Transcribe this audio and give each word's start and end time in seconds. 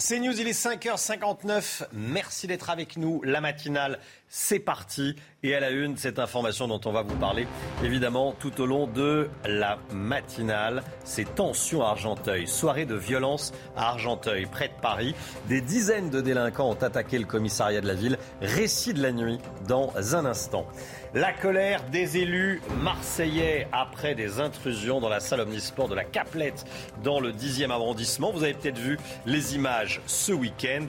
C'est 0.00 0.20
News, 0.20 0.40
il 0.40 0.46
est 0.46 0.52
5h59. 0.52 1.88
Merci 1.92 2.46
d'être 2.46 2.70
avec 2.70 2.96
nous. 2.96 3.20
La 3.24 3.40
matinale, 3.40 3.98
c'est 4.28 4.60
parti. 4.60 5.16
Et 5.42 5.56
à 5.56 5.60
la 5.60 5.70
une, 5.70 5.96
cette 5.96 6.20
information 6.20 6.68
dont 6.68 6.80
on 6.84 6.92
va 6.92 7.02
vous 7.02 7.16
parler, 7.16 7.48
évidemment, 7.82 8.32
tout 8.38 8.60
au 8.60 8.66
long 8.66 8.86
de 8.86 9.28
la 9.44 9.76
matinale, 9.92 10.84
ces 11.02 11.24
tensions 11.24 11.82
à 11.82 11.88
Argenteuil. 11.88 12.46
Soirée 12.46 12.86
de 12.86 12.94
violence 12.94 13.52
à 13.76 13.88
Argenteuil, 13.88 14.46
près 14.46 14.68
de 14.68 14.80
Paris. 14.80 15.16
Des 15.48 15.60
dizaines 15.60 16.10
de 16.10 16.20
délinquants 16.20 16.70
ont 16.70 16.74
attaqué 16.74 17.18
le 17.18 17.24
commissariat 17.24 17.80
de 17.80 17.88
la 17.88 17.94
ville. 17.94 18.18
Récit 18.40 18.94
de 18.94 19.02
la 19.02 19.10
nuit 19.10 19.40
dans 19.66 19.92
un 20.14 20.24
instant. 20.26 20.68
La 21.14 21.32
colère 21.32 21.82
des 21.84 22.18
élus 22.18 22.60
marseillais 22.82 23.66
après 23.72 24.14
des 24.14 24.40
intrusions 24.40 25.00
dans 25.00 25.08
la 25.08 25.20
salle 25.20 25.40
omnisport 25.40 25.88
de 25.88 25.94
la 25.94 26.04
Caplette 26.04 26.66
dans 27.02 27.18
le 27.18 27.32
10e 27.32 27.70
arrondissement. 27.70 28.30
Vous 28.30 28.42
avez 28.42 28.52
peut-être 28.52 28.78
vu 28.78 28.98
les 29.24 29.54
images 29.54 30.02
ce 30.06 30.32
week-end. 30.32 30.88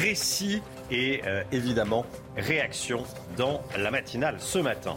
Récit 0.00 0.62
et 0.90 1.22
euh, 1.26 1.42
évidemment 1.52 2.06
réaction 2.36 3.04
dans 3.36 3.60
la 3.76 3.90
matinale 3.90 4.36
ce 4.38 4.58
matin. 4.58 4.96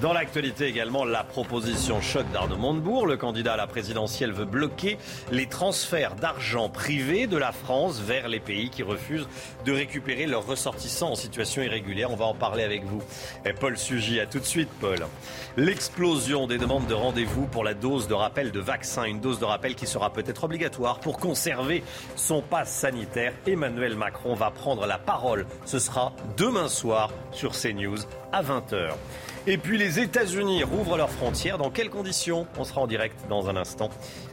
Dans 0.00 0.12
l'actualité 0.12 0.66
également, 0.66 1.04
la 1.04 1.24
proposition 1.24 2.00
choc 2.00 2.24
d'Arnaud 2.32 2.56
Montebourg. 2.56 3.06
Le 3.06 3.16
candidat 3.16 3.54
à 3.54 3.56
la 3.56 3.66
présidentielle 3.66 4.32
veut 4.32 4.44
bloquer 4.44 4.96
les 5.32 5.46
transferts 5.46 6.14
d'argent 6.14 6.68
privé 6.68 7.26
de 7.26 7.36
la 7.36 7.50
France 7.50 8.00
vers 8.00 8.28
les 8.28 8.38
pays 8.38 8.70
qui 8.70 8.82
refusent 8.82 9.28
de 9.64 9.72
récupérer 9.72 10.26
leurs 10.26 10.46
ressortissants 10.46 11.10
en 11.10 11.14
situation 11.16 11.62
irrégulière. 11.62 12.12
On 12.12 12.16
va 12.16 12.26
en 12.26 12.34
parler 12.34 12.62
avec 12.62 12.84
vous. 12.84 13.02
Et 13.44 13.52
Paul 13.52 13.76
Sugy, 13.76 14.20
à 14.20 14.26
tout 14.26 14.38
de 14.38 14.44
suite, 14.44 14.70
Paul. 14.80 15.04
L'explosion 15.56 16.46
des 16.46 16.58
demandes 16.58 16.86
de 16.86 16.94
rendez-vous 16.94 17.46
pour 17.46 17.64
la 17.64 17.74
dose 17.74 18.06
de 18.06 18.14
rappel 18.14 18.52
de 18.52 18.60
vaccin, 18.60 19.04
une 19.04 19.20
dose 19.20 19.40
de 19.40 19.44
rappel 19.44 19.74
qui 19.74 19.86
sera 19.86 20.12
peut-être 20.12 20.44
obligatoire 20.44 21.00
pour 21.00 21.18
conserver 21.18 21.82
son 22.14 22.40
passe 22.40 22.70
sanitaire. 22.70 23.32
Emmanuel 23.46 23.96
Macron 23.96 24.34
va 24.34 24.52
prendre 24.52 24.86
la 24.86 24.98
parole. 24.98 25.27
Ce 25.64 25.78
sera 25.78 26.14
demain 26.36 26.68
soir 26.68 27.10
sur 27.32 27.52
CNews 27.52 27.98
à 28.32 28.42
20h. 28.42 28.92
Et 29.46 29.56
puis 29.56 29.78
les 29.78 29.98
États-Unis 29.98 30.62
rouvrent 30.62 30.96
leurs 30.96 31.10
frontières. 31.10 31.58
Dans 31.58 31.70
quelles 31.70 31.90
conditions? 31.90 32.46
On 32.58 32.64
sera 32.64 32.82
en 32.82 32.86
direct 32.86 33.16
dans 33.28 33.48
un 33.48 33.56
instant 33.56 33.88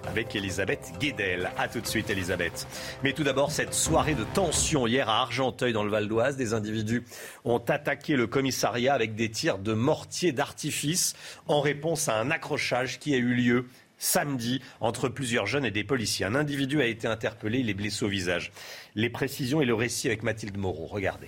avec 0.08 0.36
Elisabeth 0.36 0.92
Guedel. 1.00 1.52
A 1.58 1.68
tout 1.68 1.80
de 1.80 1.88
suite, 1.88 2.10
Elisabeth. 2.10 2.68
Mais 3.04 3.14
tout 3.14 3.24
d'abord, 3.24 3.52
cette 3.52 3.74
soirée 3.74 4.16
de 4.16 4.26
tension 4.34 4.88
hier 4.88 5.08
à 5.08 5.22
Argenteuil, 5.22 5.74
dans 5.74 5.84
le 5.84 5.90
Val 5.90 6.08
d'Oise, 6.08 6.36
des 6.36 6.54
individus 6.54 7.06
ont 7.46 7.60
attaqué 7.60 8.16
le 8.16 8.28
commissariat 8.28 8.94
avec 8.94 9.16
des 9.16 9.30
tirs 9.30 9.58
de 9.58 9.74
mortier 9.74 10.34
d'artifice 10.34 11.14
en 11.48 11.62
réponse 11.62 12.10
à 12.10 12.18
un 12.20 12.30
accrochage 12.30 13.00
qui 13.00 13.14
a 13.14 13.18
eu 13.18 13.34
lieu 13.34 13.66
samedi 13.98 14.62
entre 14.82 15.10
plusieurs 15.10 15.46
jeunes 15.46 15.66
et 15.66 15.72
des 15.72 15.84
policiers. 15.84 16.26
Un 16.26 16.36
individu 16.36 16.82
a 16.82 16.86
été 16.86 17.08
interpellé, 17.08 17.60
il 17.60 17.70
est 17.70 17.74
blessé 17.74 18.06
au 18.06 18.10
visage. 18.10 18.52
Les 18.98 19.10
précisions 19.10 19.60
et 19.60 19.66
le 19.66 19.74
récit 19.74 20.08
avec 20.08 20.24
Mathilde 20.24 20.58
Moreau. 20.58 20.86
Regardez. 20.86 21.28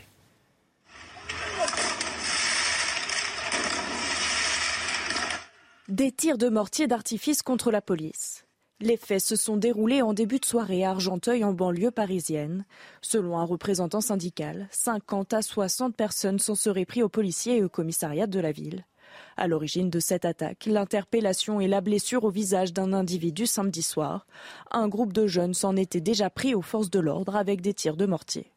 Des 5.90 6.14
tirs 6.14 6.38
de 6.38 6.48
mortier 6.48 6.88
d'artifice 6.88 7.42
contre 7.42 7.70
la 7.70 7.82
police. 7.82 8.46
Les 8.80 8.96
faits 8.96 9.22
se 9.22 9.36
sont 9.36 9.58
déroulés 9.58 10.02
en 10.02 10.14
début 10.14 10.40
de 10.40 10.46
soirée 10.46 10.86
à 10.86 10.92
Argenteuil, 10.92 11.44
en 11.44 11.52
banlieue 11.52 11.92
parisienne. 11.92 12.64
Selon 13.02 13.38
un 13.38 13.44
représentant 13.44 14.02
syndical, 14.02 14.70
50 14.72 15.34
à 15.34 15.42
60 15.42 15.94
personnes 15.94 16.40
s'en 16.40 16.56
seraient 16.56 16.86
pris 16.86 17.04
aux 17.04 17.10
policiers 17.10 17.58
et 17.58 17.64
au 17.64 17.70
commissariat 17.70 18.28
de 18.28 18.40
la 18.40 18.54
ville. 18.54 18.86
À 19.40 19.48
l'origine 19.48 19.92
de 19.92 20.00
cette 20.00 20.26
attaque, 20.26 20.66
l'interpellation 20.66 21.62
et 21.62 21.68
la 21.68 21.80
blessure 21.80 22.24
au 22.24 22.32
visage 22.32 22.74
d'un 22.74 22.92
individu 22.92 23.46
samedi 23.46 23.84
soir. 23.84 24.26
Un 24.72 24.88
groupe 24.88 25.14
de 25.14 25.28
jeunes 25.28 25.54
s'en 25.54 25.76
était 25.76 26.02
déjà 26.02 26.32
pris 26.32 26.56
aux 26.56 26.64
forces 26.64 26.90
de 26.90 27.00
l'ordre 27.00 27.36
avec 27.36 27.62
des 27.62 27.76
tirs 27.76 27.98
de 27.98 28.08
mortier. 28.08 28.52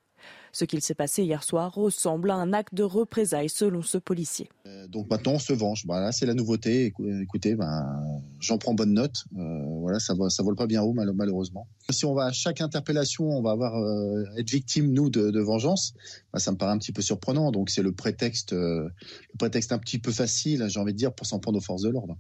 Ce 0.52 0.64
qu'il 0.64 0.80
s'est 0.80 0.94
passé 0.94 1.22
hier 1.22 1.44
soir 1.44 1.72
ressemble 1.74 2.30
à 2.30 2.34
un 2.34 2.52
acte 2.52 2.74
de 2.74 2.82
représailles 2.82 3.48
selon 3.48 3.82
ce 3.82 3.98
policier. 3.98 4.48
Euh, 4.66 4.88
donc 4.88 5.08
maintenant 5.08 5.34
on 5.34 5.38
se 5.38 5.52
venge. 5.52 5.84
Voilà, 5.86 6.12
c'est 6.12 6.26
la 6.26 6.34
nouveauté. 6.34 6.92
Écoutez, 7.22 7.54
ben, 7.54 8.22
j'en 8.40 8.58
prends 8.58 8.74
bonne 8.74 8.92
note. 8.92 9.24
Euh, 9.36 9.62
voilà, 9.80 10.00
ça, 10.00 10.14
ça 10.28 10.42
vole 10.42 10.56
pas 10.56 10.66
bien 10.66 10.82
haut 10.82 10.92
malheureusement. 10.92 11.68
Si 11.90 12.04
on 12.04 12.14
va 12.14 12.26
à 12.26 12.32
chaque 12.32 12.60
interpellation, 12.60 13.28
on 13.28 13.42
va 13.42 13.52
avoir 13.52 13.76
euh, 13.76 14.24
être 14.36 14.50
victime 14.50 14.92
nous 14.92 15.10
de, 15.10 15.40
vengeance. 15.40 15.94
Ben, 16.32 16.38
ça 16.38 16.52
me 16.52 16.56
paraît 16.56 16.72
un 16.72 16.78
petit 16.78 16.92
peu 16.92 17.02
surprenant. 17.02 17.52
Donc 17.52 17.70
c'est 17.70 17.82
le 17.82 17.92
prétexte, 17.92 18.52
le 18.52 18.90
prétexte 19.38 19.72
un 19.72 19.78
petit 19.78 19.98
peu 19.98 20.10
facile, 20.10 20.66
j'ai 20.68 20.80
envie 20.80 20.92
de 20.92 20.98
dire, 20.98 21.12
pour 21.12 21.26
s'en 21.26 21.38
prendre 21.38 21.58
aux 21.58 21.62
forces 21.62 21.82
de 21.82 21.90
l'ordre. 21.90 22.16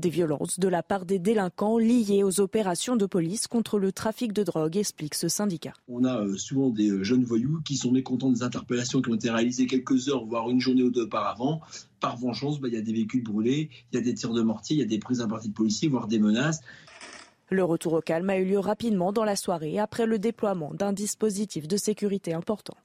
Des 0.00 0.08
violences 0.08 0.58
de 0.58 0.66
la 0.66 0.82
part 0.82 1.04
des 1.04 1.18
délinquants 1.18 1.76
liées 1.76 2.22
aux 2.24 2.40
opérations 2.40 2.96
de 2.96 3.04
police 3.04 3.46
contre 3.46 3.78
le 3.78 3.92
trafic 3.92 4.32
de 4.32 4.42
drogue, 4.42 4.78
explique 4.78 5.14
ce 5.14 5.28
syndicat. 5.28 5.74
On 5.88 6.04
a 6.04 6.22
euh, 6.22 6.38
souvent 6.38 6.70
des 6.70 6.88
euh, 6.88 7.04
jeunes 7.04 7.22
voyous 7.22 7.60
qui 7.66 7.76
sont 7.76 7.92
mécontents 7.92 8.30
des 8.30 8.42
interpellations 8.42 9.02
qui 9.02 9.10
ont 9.10 9.14
été 9.14 9.28
réalisées 9.28 9.66
quelques 9.66 10.08
heures, 10.08 10.24
voire 10.24 10.48
une 10.48 10.58
journée 10.58 10.82
ou 10.82 10.90
deux 10.90 11.02
auparavant. 11.02 11.60
Par 12.00 12.16
vengeance, 12.16 12.62
bah, 12.62 12.68
il 12.68 12.74
y 12.74 12.78
a 12.78 12.80
des 12.80 12.94
véhicules 12.94 13.22
brûlés, 13.22 13.68
il 13.92 13.96
y 13.96 13.98
a 13.98 14.02
des 14.02 14.14
tirs 14.14 14.32
de 14.32 14.40
mortier, 14.40 14.74
il 14.74 14.78
y 14.78 14.82
a 14.82 14.86
des 14.86 14.98
prises 14.98 15.20
à 15.20 15.28
partie 15.28 15.50
de 15.50 15.54
policiers, 15.54 15.88
voire 15.88 16.06
des 16.06 16.18
menaces. 16.18 16.62
Le 17.50 17.62
retour 17.62 17.92
au 17.92 18.00
calme 18.00 18.30
a 18.30 18.38
eu 18.38 18.46
lieu 18.46 18.58
rapidement 18.58 19.12
dans 19.12 19.24
la 19.24 19.36
soirée 19.36 19.78
après 19.78 20.06
le 20.06 20.18
déploiement 20.18 20.72
d'un 20.72 20.94
dispositif 20.94 21.68
de 21.68 21.76
sécurité 21.76 22.32
important. 22.32 22.76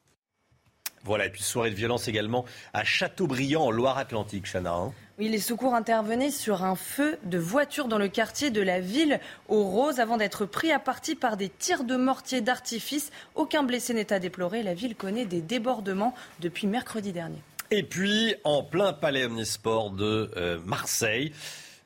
Voilà, 1.05 1.27
et 1.27 1.29
puis 1.29 1.43
soirée 1.43 1.69
de 1.69 1.75
violence 1.75 2.09
également 2.09 2.43
à 2.73 2.83
Châteaubriand 2.83 3.61
en 3.61 3.71
Loire-Atlantique, 3.71 4.51
Chana. 4.51 4.73
Hein. 4.73 4.91
Oui, 5.17 5.29
les 5.29 5.39
secours 5.39 5.73
intervenaient 5.73 6.31
sur 6.31 6.63
un 6.63 6.75
feu 6.75 7.17
de 7.23 7.37
voiture 7.37 7.87
dans 7.87 7.97
le 7.97 8.09
quartier 8.09 8.49
de 8.49 8.61
la 8.61 8.81
ville 8.81 9.19
aux 9.47 9.63
Roses 9.63 9.99
avant 9.99 10.17
d'être 10.17 10.45
pris 10.45 10.71
à 10.71 10.79
partie 10.79 11.15
par 11.15 11.37
des 11.37 11.49
tirs 11.49 11.85
de 11.85 11.95
mortier 11.95 12.41
d'artifice. 12.41 13.11
Aucun 13.33 13.63
blessé 13.63 13.93
n'est 13.93 14.11
à 14.11 14.19
déplorer. 14.19 14.61
La 14.61 14.73
ville 14.73 14.95
connaît 14.95 15.25
des 15.25 15.41
débordements 15.41 16.13
depuis 16.41 16.67
mercredi 16.67 17.13
dernier. 17.13 17.41
Et 17.71 17.83
puis, 17.83 18.35
en 18.43 18.61
plein 18.61 18.93
palais 18.93 19.25
omnisport 19.25 19.91
de 19.91 20.31
euh, 20.35 20.59
Marseille, 20.65 21.31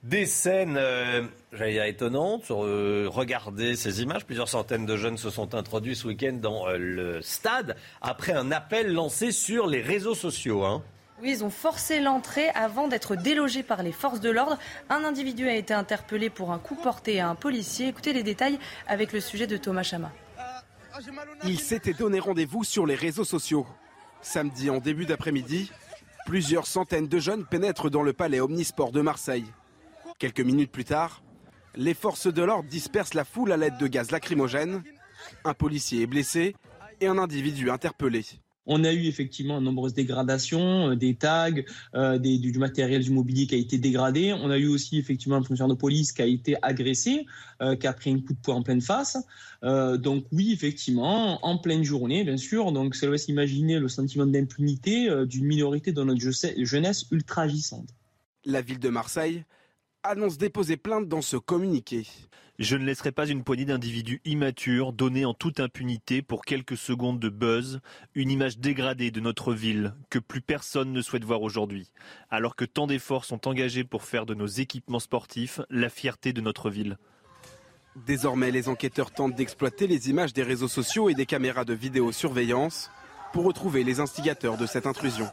des 0.03 0.25
scènes, 0.25 0.77
euh, 0.77 1.23
j'allais 1.51 1.73
dire 1.73 1.83
étonnantes. 1.83 2.51
Euh, 2.51 3.07
regardez 3.09 3.75
ces 3.75 4.01
images. 4.01 4.25
Plusieurs 4.25 4.47
centaines 4.47 4.85
de 4.85 4.95
jeunes 4.95 5.17
se 5.17 5.29
sont 5.29 5.55
introduits 5.55 5.95
ce 5.95 6.07
week-end 6.07 6.33
dans 6.33 6.67
euh, 6.67 6.77
le 6.77 7.21
stade 7.21 7.75
après 8.01 8.31
un 8.31 8.51
appel 8.51 8.93
lancé 8.93 9.31
sur 9.31 9.67
les 9.67 9.81
réseaux 9.81 10.15
sociaux. 10.15 10.63
Hein. 10.63 10.83
Oui, 11.21 11.31
ils 11.31 11.43
ont 11.43 11.49
forcé 11.49 11.99
l'entrée 11.99 12.49
avant 12.49 12.87
d'être 12.87 13.15
délogés 13.15 13.63
par 13.63 13.83
les 13.83 13.91
forces 13.91 14.21
de 14.21 14.29
l'ordre. 14.29 14.57
Un 14.89 15.03
individu 15.03 15.49
a 15.49 15.55
été 15.55 15.73
interpellé 15.73 16.29
pour 16.29 16.51
un 16.51 16.59
coup 16.59 16.75
porté 16.75 17.19
à 17.19 17.29
un 17.29 17.35
policier. 17.35 17.87
Écoutez 17.89 18.13
les 18.13 18.23
détails 18.23 18.57
avec 18.87 19.11
le 19.11 19.19
sujet 19.19 19.45
de 19.45 19.57
Thomas 19.57 19.83
Chama. 19.83 20.11
Il 21.43 21.59
s'était 21.59 21.93
donné 21.93 22.19
rendez-vous 22.19 22.63
sur 22.63 22.85
les 22.85 22.95
réseaux 22.95 23.25
sociaux. 23.25 23.67
Samedi 24.21 24.69
en 24.69 24.77
début 24.77 25.05
d'après-midi, 25.05 25.71
plusieurs 26.25 26.67
centaines 26.67 27.07
de 27.07 27.19
jeunes 27.19 27.45
pénètrent 27.45 27.89
dans 27.89 28.03
le 28.03 28.13
palais 28.13 28.39
Omnisport 28.39 28.91
de 28.91 29.01
Marseille. 29.01 29.45
Quelques 30.19 30.41
minutes 30.41 30.71
plus 30.71 30.85
tard, 30.85 31.21
les 31.75 31.93
forces 31.93 32.27
de 32.27 32.43
l'ordre 32.43 32.69
dispersent 32.69 33.13
la 33.13 33.25
foule 33.25 33.51
à 33.51 33.57
l'aide 33.57 33.77
de 33.77 33.87
gaz 33.87 34.11
lacrymogène. 34.11 34.83
Un 35.43 35.53
policier 35.53 36.03
est 36.03 36.07
blessé 36.07 36.55
et 37.01 37.07
un 37.07 37.17
individu 37.17 37.69
interpellé. 37.69 38.25
On 38.71 38.83
a 38.83 38.93
eu 38.93 39.07
effectivement 39.07 39.59
de 39.59 39.65
nombreuses 39.65 39.95
dégradations, 39.95 40.91
euh, 40.91 40.95
des 40.95 41.15
tags, 41.15 41.49
euh, 41.95 42.19
du, 42.19 42.59
matériel 42.59 43.03
du 43.03 43.09
mobilier 43.09 43.47
qui 43.47 43.55
a 43.55 43.57
été 43.57 43.79
dégradé. 43.79 44.31
On 44.31 44.51
a 44.51 44.59
eu 44.59 44.67
aussi 44.67 44.99
effectivement 44.99 45.37
un 45.37 45.43
fonctionnaire 45.43 45.75
de 45.75 45.79
police 45.79 46.11
qui 46.11 46.21
a 46.21 46.27
été 46.27 46.55
agressé, 46.61 47.25
euh, 47.63 47.75
qui 47.75 47.87
a 47.87 47.93
pris 47.93 48.11
un 48.11 48.19
coup 48.19 48.33
de 48.33 48.39
poing 48.39 48.55
en 48.55 48.61
pleine 48.61 48.81
face. 48.81 49.17
donc 49.63 50.25
oui, 50.31 50.53
effectivement, 50.53 51.43
en 51.43 51.57
pleine 51.57 51.83
journée, 51.83 52.23
bien 52.23 52.37
sûr. 52.37 52.71
Donc 52.71 52.95
ça 52.95 53.09
laisse 53.09 53.27
imaginer 53.27 53.79
le 53.79 53.89
sentiment 53.89 54.27
d'impunité 54.27 55.09
d'une 55.25 55.45
minorité 55.45 55.91
de 55.91 56.03
notre 56.03 56.21
jeunesse 56.63 57.07
ultra 57.11 57.41
agissante. 57.41 57.89
La 58.45 58.61
ville 58.61 58.79
de 58.79 58.89
Marseille 58.89 59.43
annonce 60.03 60.37
déposer 60.37 60.77
plainte 60.77 61.09
dans 61.09 61.23
ce 61.23 61.37
communiqué. 61.37 62.05
Je 62.59 62.75
ne 62.75 62.83
laisserai 62.83 63.13
pas 63.13 63.25
une 63.25 63.45
poignée 63.45 63.63
d'individus 63.63 64.19
immatures 64.25 64.91
donner 64.91 65.23
en 65.23 65.33
toute 65.33 65.61
impunité 65.61 66.21
pour 66.21 66.43
quelques 66.43 66.75
secondes 66.75 67.17
de 67.17 67.29
buzz 67.29 67.79
une 68.15 68.29
image 68.29 68.57
dégradée 68.57 69.11
de 69.11 69.21
notre 69.21 69.53
ville 69.53 69.93
que 70.09 70.19
plus 70.19 70.41
personne 70.41 70.91
ne 70.91 71.01
souhaite 71.01 71.23
voir 71.23 71.41
aujourd'hui, 71.41 71.93
alors 72.29 72.57
que 72.57 72.65
tant 72.65 72.85
d'efforts 72.85 73.23
sont 73.23 73.47
engagés 73.47 73.85
pour 73.85 74.03
faire 74.03 74.25
de 74.25 74.33
nos 74.33 74.45
équipements 74.45 74.99
sportifs 74.99 75.61
la 75.69 75.87
fierté 75.87 76.33
de 76.33 76.41
notre 76.41 76.69
ville. 76.69 76.97
Désormais, 77.95 78.51
les 78.51 78.67
enquêteurs 78.67 79.11
tentent 79.11 79.35
d'exploiter 79.35 79.87
les 79.87 80.09
images 80.09 80.33
des 80.33 80.43
réseaux 80.43 80.67
sociaux 80.67 81.09
et 81.09 81.13
des 81.13 81.25
caméras 81.25 81.63
de 81.63 81.73
vidéosurveillance 81.73 82.91
pour 83.31 83.45
retrouver 83.45 83.85
les 83.85 84.01
instigateurs 84.01 84.57
de 84.57 84.65
cette 84.65 84.85
intrusion. 84.85 85.29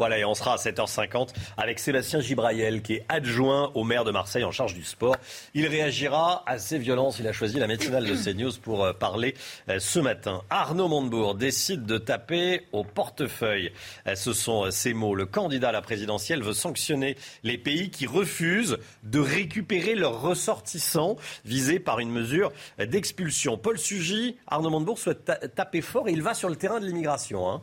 Voilà, 0.00 0.16
et 0.16 0.24
on 0.24 0.32
sera 0.32 0.54
à 0.54 0.56
7h50 0.56 1.28
avec 1.58 1.78
Sébastien 1.78 2.20
Gibraïel, 2.20 2.80
qui 2.80 2.94
est 2.94 3.04
adjoint 3.10 3.70
au 3.74 3.84
maire 3.84 4.04
de 4.04 4.10
Marseille 4.10 4.44
en 4.44 4.50
charge 4.50 4.72
du 4.72 4.82
sport. 4.82 5.14
Il 5.52 5.66
réagira 5.66 6.42
à 6.46 6.56
ces 6.56 6.78
violences. 6.78 7.18
Il 7.18 7.28
a 7.28 7.34
choisi 7.34 7.58
la 7.58 7.66
matinale 7.66 8.06
de 8.06 8.14
CNews 8.14 8.52
pour 8.62 8.82
euh, 8.82 8.94
parler 8.94 9.34
euh, 9.68 9.78
ce 9.78 9.98
matin. 9.98 10.40
Arnaud 10.48 10.88
Montebourg 10.88 11.34
décide 11.34 11.84
de 11.84 11.98
taper 11.98 12.62
au 12.72 12.82
portefeuille. 12.82 13.72
Euh, 14.06 14.14
ce 14.14 14.32
sont 14.32 14.70
ces 14.70 14.94
mots. 14.94 15.14
Le 15.14 15.26
candidat 15.26 15.68
à 15.68 15.72
la 15.72 15.82
présidentielle 15.82 16.42
veut 16.42 16.54
sanctionner 16.54 17.18
les 17.42 17.58
pays 17.58 17.90
qui 17.90 18.06
refusent 18.06 18.78
de 19.02 19.20
récupérer 19.20 19.96
leurs 19.96 20.22
ressortissants 20.22 21.16
visés 21.44 21.78
par 21.78 22.00
une 22.00 22.10
mesure 22.10 22.52
d'expulsion. 22.78 23.58
Paul 23.58 23.78
Sugy, 23.78 24.38
Arnaud 24.46 24.70
Montebourg 24.70 24.98
souhaite 24.98 25.30
taper 25.54 25.82
fort 25.82 26.08
et 26.08 26.12
il 26.12 26.22
va 26.22 26.32
sur 26.32 26.48
le 26.48 26.56
terrain 26.56 26.80
de 26.80 26.86
l'immigration. 26.86 27.50
Hein. 27.50 27.60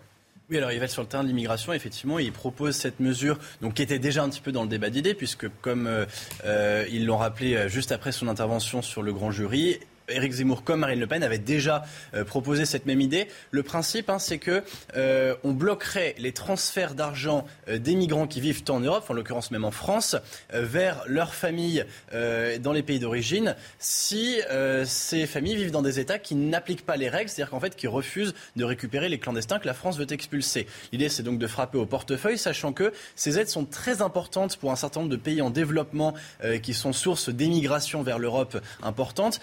Oui, 0.49 0.57
alors 0.57 0.71
il 0.71 0.79
va 0.79 0.87
sur 0.87 1.01
le 1.01 1.09
terrain 1.09 1.23
de 1.23 1.27
l'immigration, 1.27 1.73
effectivement, 1.73 2.19
il 2.19 2.31
propose 2.31 2.73
cette 2.73 3.01
mesure, 3.01 3.37
donc 3.61 3.73
qui 3.73 3.81
était 3.81 3.99
déjà 3.99 4.23
un 4.23 4.29
petit 4.29 4.39
peu 4.39 4.53
dans 4.53 4.63
le 4.63 4.69
débat 4.69 4.89
d'idées, 4.89 5.13
puisque 5.13 5.49
comme 5.61 5.87
euh, 5.87 6.05
euh, 6.45 6.85
ils 6.89 7.05
l'ont 7.05 7.17
rappelé 7.17 7.55
euh, 7.55 7.67
juste 7.67 7.91
après 7.91 8.13
son 8.13 8.29
intervention 8.29 8.81
sur 8.81 9.03
le 9.03 9.11
grand 9.11 9.29
jury, 9.29 9.79
Éric 10.09 10.33
Zemmour 10.33 10.63
comme 10.63 10.81
Marine 10.81 10.99
Le 10.99 11.07
Pen 11.07 11.23
avaient 11.23 11.37
déjà 11.37 11.83
euh, 12.13 12.23
proposé 12.23 12.65
cette 12.65 12.85
même 12.85 13.01
idée. 13.01 13.27
Le 13.51 13.63
principe, 13.63 14.09
hein, 14.09 14.19
c'est 14.19 14.37
que 14.37 14.63
euh, 14.95 15.35
on 15.43 15.51
bloquerait 15.51 16.15
les 16.17 16.31
transferts 16.31 16.95
d'argent 16.95 17.45
euh, 17.67 17.77
des 17.77 17.95
migrants 17.95 18.27
qui 18.27 18.39
vivent 18.39 18.63
en 18.69 18.79
Europe, 18.79 19.05
en 19.09 19.13
l'occurrence 19.13 19.51
même 19.51 19.65
en 19.65 19.71
France, 19.71 20.15
vers 20.51 21.03
leurs 21.07 21.33
familles 21.33 21.85
dans 22.11 22.71
les 22.71 22.83
pays 22.83 22.99
d'origine, 22.99 23.55
si 23.79 24.39
ces 24.85 25.27
familles 25.27 25.55
vivent 25.55 25.71
dans 25.71 25.81
des 25.81 25.99
États 25.99 26.19
qui 26.19 26.35
n'appliquent 26.35 26.85
pas 26.85 26.97
les 26.97 27.09
règles, 27.09 27.29
c'est-à-dire 27.29 27.51
qu'en 27.51 27.59
fait 27.59 27.75
qui 27.75 27.87
refusent 27.87 28.33
de 28.55 28.63
récupérer 28.63 29.09
les 29.09 29.19
clandestins 29.19 29.59
que 29.59 29.67
la 29.67 29.73
France 29.73 29.97
veut 29.97 30.11
expulser. 30.11 30.67
L'idée, 30.91 31.09
c'est 31.09 31.23
donc 31.23 31.39
de 31.39 31.47
frapper 31.47 31.77
au 31.77 31.85
portefeuille, 31.85 32.37
sachant 32.37 32.73
que 32.73 32.91
ces 33.15 33.39
aides 33.39 33.49
sont 33.49 33.65
très 33.65 34.01
importantes 34.01 34.57
pour 34.57 34.71
un 34.71 34.75
certain 34.75 35.01
nombre 35.01 35.11
de 35.11 35.17
pays 35.17 35.41
en 35.41 35.49
développement 35.49 36.13
qui 36.63 36.73
sont 36.73 36.93
source 36.93 37.29
d'émigration 37.29 38.01
vers 38.03 38.19
l'Europe 38.19 38.57
importante. 38.81 39.39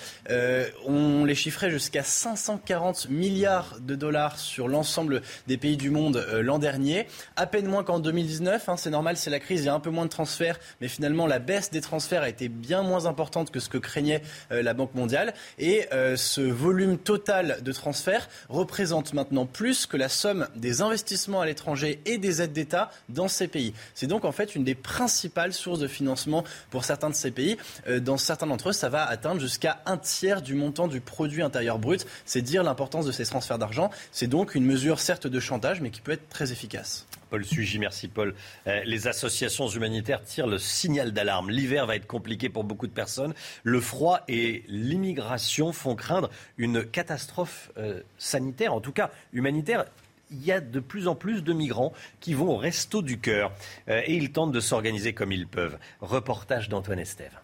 On 0.87 1.25
les 1.25 1.35
chiffrait 1.35 1.71
jusqu'à 1.71 2.03
540 2.03 3.09
milliards 3.11 3.79
de 3.81 3.95
dollars 3.95 4.39
sur 4.39 4.69
l'ensemble 4.69 5.23
des 5.47 5.57
pays 5.57 5.77
du 5.77 5.91
monde 5.91 6.17
euh, 6.17 6.43
l'an 6.43 6.59
dernier. 6.59 7.07
À 7.37 7.47
peine 7.47 7.67
moins 7.67 7.85
qu'en 7.85 7.99
2019. 7.99 8.69
Hein, 8.69 8.77
c'est 8.77 8.91
normal, 8.91 9.17
c'est 9.17 9.31
la 9.31 9.41
crise, 9.41 9.63
il 9.63 9.67
y 9.67 9.69
a 9.69 9.75
un 9.75 9.81
peu 9.81 9.91
moins 9.91 10.05
de 10.05 10.11
transferts. 10.11 10.59
Mais 10.81 10.89
finalement, 10.89 11.27
la 11.27 11.39
baisse 11.39 11.71
des 11.71 11.81
transferts 11.81 12.23
a 12.23 12.29
été 12.29 12.49
bien 12.49 12.83
moins 12.83 13.07
importante 13.07 13.51
que 13.51 13.61
ce 13.61 13.69
que 13.69 13.79
craignait 13.79 14.23
euh, 14.53 14.63
la 14.63 14.75
Banque 14.75 14.95
mondiale. 14.95 15.35
Et 15.59 15.89
ce 16.17 16.41
volume 16.41 16.99
total 16.99 17.63
de 17.63 17.73
transferts 17.73 18.29
représente 18.49 19.15
maintenant 19.15 19.47
plus 19.47 19.87
que 19.87 19.97
la 19.97 20.09
somme 20.09 20.49
des 20.57 20.83
investissements 20.83 21.41
à 21.41 21.47
l'étranger 21.47 22.01
et 22.07 22.19
des 22.19 22.43
aides 22.43 22.53
d'État 22.53 22.91
dans 23.09 23.29
ces 23.29 23.49
pays. 23.49 23.75
C'est 23.95 24.07
donc 24.07 24.25
en 24.25 24.33
fait 24.33 24.55
une 24.55 24.65
des 24.65 24.75
principales 24.75 25.53
sources 25.53 25.79
de 25.79 25.87
financement 25.87 26.45
pour 26.71 26.85
certains 26.85 27.11
de 27.11 27.15
ces 27.15 27.31
pays. 27.31 27.57
dans 28.01 28.17
certains 28.17 28.47
d'entre 28.47 28.71
eux, 28.71 28.73
ça 28.73 28.89
va 28.89 29.05
atteindre 29.05 29.41
jusqu'à 29.41 29.83
un 29.87 29.97
tiers 29.97 30.43
du 30.45 30.55
montant 30.55 30.87
du 30.87 31.01
produit 31.01 31.43
intérieur 31.43 31.79
brut. 31.79 32.07
C'est 32.25 32.43
dire 32.43 32.63
l'importance 32.63 33.07
de 33.07 33.13
ces 33.13 33.25
transferts 33.25 33.59
d'argent. 33.59 33.91
C'est 34.13 34.29
donc 34.29 34.55
une 34.55 34.65
mesure 34.65 35.01
certes 35.01 35.27
de 35.27 35.41
chantage, 35.41 35.81
mais 35.81 35.91
qui 35.91 36.01
peut 36.01 36.13
être 36.13 36.29
très 36.29 36.53
efficace. 36.53 37.07
Paul 37.31 37.45
Sugy, 37.45 37.81
merci 37.81 38.07
Paul. 38.07 38.35
Euh, 38.69 38.83
les 38.85 39.09
associations 39.09 39.67
humanitaires 39.69 40.23
tirent 40.23 40.47
le 40.47 40.59
signal 40.59 41.13
d'alarme. 41.13 41.51
L'hiver 41.51 41.87
va 41.87 41.97
être 41.97 42.07
compliqué 42.07 42.49
pour 42.49 42.63
beaucoup 42.63 42.87
de 42.87 42.93
personnes. 42.93 43.35
Le 43.65 43.81
froid 43.81 44.21
et 44.29 44.63
l'immigration 44.69 45.73
font 45.73 45.97
craindre 45.97 46.31
une 46.59 46.85
catastrophe 46.85 47.73
euh, 47.77 48.03
sanitaire, 48.19 48.73
en 48.73 48.81
tout 48.81 48.93
cas 48.93 49.11
humanitaire 49.33 49.85
il 50.31 50.45
y 50.45 50.53
a 50.53 50.61
de 50.61 50.81
plus 50.81 51.07
en 51.09 51.15
plus 51.15 51.43
de 51.43 51.53
migrants 51.53 51.93
qui 52.21 52.35
vont 52.35 52.49
au 52.49 52.57
resto 52.57 53.03
du 53.03 53.19
cœur 53.19 53.53
euh, 53.89 54.03
et 54.05 54.15
ils 54.15 54.33
tentent 54.33 54.53
de 54.53 54.61
s'organiser 54.61 55.13
comme 55.13 55.33
ils 55.33 55.47
peuvent. 55.47 55.79
Reportage 56.01 56.69
d'Antoine 56.69 56.99
Estève. 56.99 57.39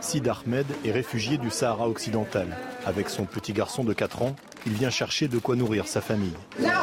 Sid 0.00 0.28
Ahmed 0.28 0.66
est 0.84 0.90
réfugié 0.90 1.38
du 1.38 1.50
Sahara 1.50 1.88
occidental. 1.88 2.46
Avec 2.86 3.08
son 3.08 3.24
petit 3.24 3.52
garçon 3.52 3.84
de 3.84 3.92
4 3.92 4.22
ans, 4.22 4.36
il 4.66 4.72
vient 4.72 4.90
chercher 4.90 5.28
de 5.28 5.38
quoi 5.38 5.56
nourrir 5.56 5.86
sa 5.86 6.00
famille. 6.00 6.32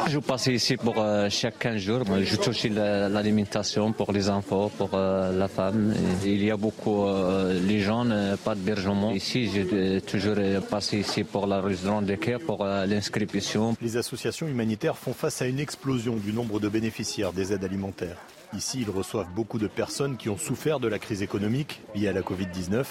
Je 0.08 0.18
passe 0.18 0.46
ici 0.46 0.76
pour 0.76 0.94
euh, 0.98 1.28
chaque 1.30 1.58
15 1.58 1.76
jours. 1.78 2.02
Je 2.22 2.36
touche 2.36 2.64
l'alimentation 2.64 3.92
pour 3.92 4.12
les 4.12 4.28
enfants, 4.30 4.70
pour 4.76 4.90
euh, 4.94 5.36
la 5.36 5.48
femme. 5.48 5.94
il 6.24 6.44
y 6.44 6.50
a 6.50 6.56
beaucoup 6.56 7.06
euh, 7.06 7.58
les 7.66 7.80
jeunes, 7.80 8.36
pas 8.44 8.54
de 8.54 8.60
bergement. 8.60 9.10
Ici, 9.10 9.50
j'ai 9.52 10.00
toujours 10.00 10.36
passé 10.70 10.98
ici 10.98 11.24
pour 11.24 11.46
la 11.46 11.60
résidence 11.60 12.04
de 12.04 12.14
cœur, 12.14 12.40
pour 12.40 12.64
l'inscription. 12.64 13.76
Les 13.82 13.96
associations 13.96 14.46
humanitaires 14.46 14.96
font 14.96 15.12
face 15.12 15.42
à 15.42 15.46
une 15.46 15.58
explosion 15.58 16.16
du 16.16 16.32
nombre 16.32 16.60
de 16.60 16.68
bénéficiaires 16.68 17.32
des 17.32 17.52
aides 17.52 17.64
alimentaires. 17.64 18.18
Ici, 18.54 18.78
ils 18.82 18.90
reçoivent 18.90 19.28
beaucoup 19.34 19.58
de 19.58 19.66
personnes 19.66 20.16
qui 20.16 20.28
ont 20.28 20.36
souffert 20.36 20.80
de 20.80 20.88
la 20.88 20.98
crise 20.98 21.22
économique 21.22 21.80
liée 21.94 22.08
à 22.08 22.12
la 22.12 22.22
Covid-19, 22.22 22.84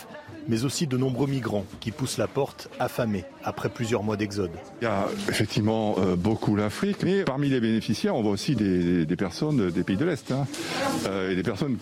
mais 0.48 0.64
aussi 0.64 0.86
de 0.86 0.98
nombreux 0.98 1.28
migrants 1.28 1.66
qui 1.80 1.92
poussent 1.92 2.18
la 2.18 2.28
porte 2.28 2.70
affamés 2.80 3.24
après 3.44 3.70
plusieurs 3.70 4.04
mois 4.04 4.18
d'exode. 4.18 4.52
Il 4.82 4.86
y 4.86 4.88
a 4.88 5.08
effectivement 5.30 5.96
euh, 6.00 6.16
beaucoup 6.16 6.56
l'Afrique, 6.56 7.04
mais 7.04 7.24
parmi 7.24 7.50
les 7.50 7.60
bénéficiaires, 7.60 8.16
on 8.16 8.22
voit 8.22 8.32
aussi 8.32 8.56
des, 8.56 9.06
personnes 9.16 9.72
des 9.72 9.84
pays 9.84 9.98
de 9.98 10.06
l'Est 10.06 10.32
hein. 10.32 10.46
euh, 11.08 11.32
et 11.32 11.36
des 11.36 11.44
personnes 11.44 11.78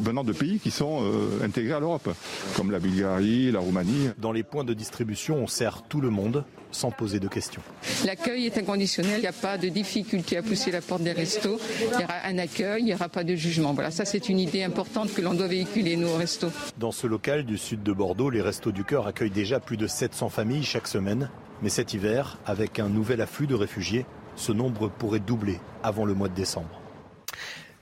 venant 0.00 0.24
de 0.24 0.32
pays 0.32 0.58
qui 0.58 0.70
sont 0.70 1.00
euh, 1.02 1.44
intégrés 1.44 1.74
à 1.74 1.80
l'Europe, 1.80 2.08
comme 2.56 2.70
la 2.70 2.78
Bulgarie, 2.78 3.50
la 3.50 3.60
Roumanie. 3.60 4.10
Dans 4.18 4.32
les 4.32 4.42
points 4.42 4.64
de 4.64 4.74
distribution, 4.74 5.36
on 5.36 5.46
sert 5.46 5.82
tout 5.82 6.00
le 6.00 6.10
monde 6.10 6.44
sans 6.72 6.90
poser 6.90 7.20
de 7.20 7.28
questions. 7.28 7.62
L'accueil 8.04 8.46
est 8.46 8.58
inconditionnel, 8.58 9.18
il 9.18 9.20
n'y 9.20 9.26
a 9.26 9.32
pas 9.32 9.58
de 9.58 9.68
difficulté 9.68 10.36
à 10.36 10.42
pousser 10.42 10.70
la 10.70 10.80
porte 10.80 11.02
des 11.02 11.12
restos, 11.12 11.60
il 11.80 12.00
y 12.00 12.04
aura 12.04 12.14
un 12.24 12.38
accueil, 12.38 12.82
il 12.82 12.84
n'y 12.86 12.94
aura 12.94 13.08
pas 13.08 13.24
de 13.24 13.34
jugement. 13.34 13.72
Voilà, 13.72 13.90
ça 13.90 14.04
c'est 14.04 14.28
une 14.28 14.40
idée 14.40 14.62
importante 14.62 15.12
que 15.14 15.20
l'on 15.20 15.34
doit 15.34 15.46
véhiculer, 15.46 15.96
nous, 15.96 16.08
au 16.08 16.16
resto. 16.16 16.48
Dans 16.78 16.92
ce 16.92 17.06
local 17.06 17.44
du 17.44 17.58
sud 17.58 17.82
de 17.82 17.92
Bordeaux, 17.92 18.30
les 18.30 18.42
Restos 18.42 18.72
du 18.72 18.84
Cœur 18.84 19.06
accueillent 19.06 19.30
déjà 19.30 19.60
plus 19.60 19.76
de 19.76 19.86
700 19.86 20.28
familles 20.28 20.64
chaque 20.64 20.88
semaine. 20.88 21.30
Mais 21.62 21.68
cet 21.68 21.94
hiver, 21.94 22.38
avec 22.44 22.80
un 22.80 22.88
nouvel 22.88 23.20
afflux 23.20 23.46
de 23.46 23.54
réfugiés, 23.54 24.04
ce 24.34 24.50
nombre 24.50 24.88
pourrait 24.88 25.20
doubler 25.20 25.60
avant 25.84 26.04
le 26.04 26.14
mois 26.14 26.28
de 26.28 26.34
décembre. 26.34 26.81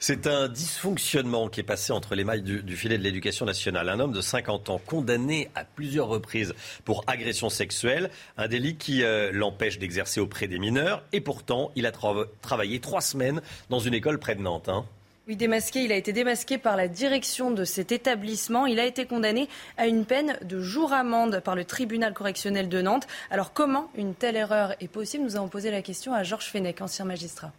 C'est 0.03 0.27
un 0.27 0.49
dysfonctionnement 0.49 1.51
qui 1.51 1.61
est 1.61 1.63
passé 1.63 1.93
entre 1.93 2.15
les 2.15 2.25
mailles 2.25 2.41
du, 2.41 2.75
filet 2.75 2.97
de 2.97 3.03
l'éducation 3.03 3.45
nationale. 3.45 3.91
Un 3.91 4.01
homme 4.01 4.13
de 4.13 4.23
50 4.23 4.71
ans 4.71 4.81
condamné 4.87 5.51
à 5.55 5.63
plusieurs 5.65 6.09
reprises 6.09 6.55
pour 6.87 7.05
agression 7.07 7.51
sexuelle, 7.51 8.09
un 8.39 8.49
délit 8.49 8.77
qui 8.77 9.03
euh, 9.03 9.31
l'empêche 9.31 9.79
d'exercer 9.79 10.19
auprès 10.19 10.49
des 10.49 10.59
mineurs. 10.59 11.05
Et 11.13 11.21
pourtant, 11.21 11.71
il 11.77 11.85
a 11.85 11.93
travaillé 12.41 12.81
trois 12.81 13.03
semaines 13.03 13.43
dans 13.69 13.79
une 13.79 13.93
école 13.93 14.19
près 14.19 14.35
de 14.35 14.41
Nantes. 14.41 14.71
Hein. 14.71 14.87
Oui, 15.29 15.37
démasqué, 15.37 15.85
il 15.85 15.93
a 15.93 15.97
été 15.97 16.15
démasqué 16.15 16.57
par 16.57 16.79
la 16.79 16.89
direction 16.89 17.51
de 17.51 17.65
cet 17.65 17.93
établissement. 17.93 18.65
Il 18.65 18.81
a 18.81 18.87
été 18.87 19.05
condamné 19.05 19.51
à 19.77 19.87
une 19.87 20.07
peine 20.07 20.39
de 20.43 20.63
jour 20.63 20.95
amende 20.95 21.41
par 21.45 21.55
le 21.55 21.67
tribunal 21.67 22.15
correctionnel 22.15 22.71
de 22.71 22.81
Nantes. 22.81 23.07
Alors 23.31 23.53
comment 23.53 23.91
une 23.95 24.15
telle 24.15 24.37
erreur 24.37 24.75
est 24.81 24.89
possible? 24.89 25.25
Nous 25.25 25.37
avons 25.37 25.49
posé 25.49 25.71
la 25.71 25.83
question 25.83 26.15
à 26.15 26.23
Georges 26.23 26.47
Fenech, 26.47 26.81
ancien 26.81 27.05
magistrat. 27.05 27.53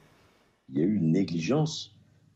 Il 0.69 0.79
y 0.79 0.81
a 0.81 0.85
eu 0.85 0.95
une 0.95 1.11
négligence 1.11 1.90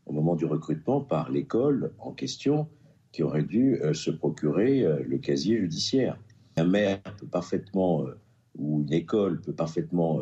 au 0.06 0.12
moment 0.12 0.36
du 0.36 0.44
recrutement 0.46 1.00
par 1.00 1.30
l'école 1.30 1.92
en 1.98 2.12
question 2.12 2.68
qui 3.12 3.22
aurait 3.22 3.42
dû 3.42 3.80
euh, 3.82 3.94
se 3.94 4.10
procurer 4.10 4.82
euh, 4.82 5.02
le 5.06 5.18
casier 5.18 5.58
judiciaire. 5.58 6.18
Un 6.56 6.64
maire 6.64 7.02
peut 7.18 7.26
parfaitement, 7.26 8.02
euh, 8.04 8.18
ou 8.56 8.82
une 8.82 8.92
école 8.92 9.40
peut 9.40 9.52
parfaitement 9.52 10.20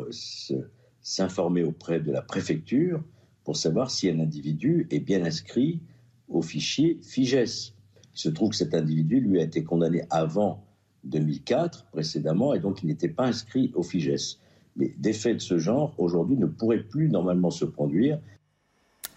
s'informer 1.01 1.63
auprès 1.63 1.99
de 1.99 2.11
la 2.11 2.21
préfecture 2.21 3.03
pour 3.43 3.55
savoir 3.55 3.91
si 3.91 4.09
un 4.09 4.19
individu 4.19 4.87
est 4.89 4.99
bien 4.99 5.23
inscrit 5.23 5.81
au 6.27 6.41
fichier 6.41 6.99
FIGES. 7.01 7.73
Il 8.13 8.19
se 8.19 8.29
trouve 8.29 8.49
que 8.49 8.55
cet 8.55 8.73
individu, 8.73 9.19
lui, 9.19 9.39
a 9.39 9.43
été 9.43 9.63
condamné 9.63 10.03
avant 10.09 10.65
2004, 11.03 11.85
précédemment, 11.91 12.53
et 12.53 12.59
donc 12.59 12.81
il 12.81 12.87
n'était 12.87 13.09
pas 13.09 13.25
inscrit 13.25 13.71
au 13.75 13.83
FIGES. 13.83 14.39
Mais 14.75 14.93
des 14.97 15.13
faits 15.13 15.35
de 15.35 15.41
ce 15.41 15.57
genre, 15.57 15.93
aujourd'hui, 15.97 16.37
ne 16.37 16.47
pourraient 16.47 16.83
plus 16.83 17.09
normalement 17.09 17.51
se 17.51 17.65
produire 17.65 18.19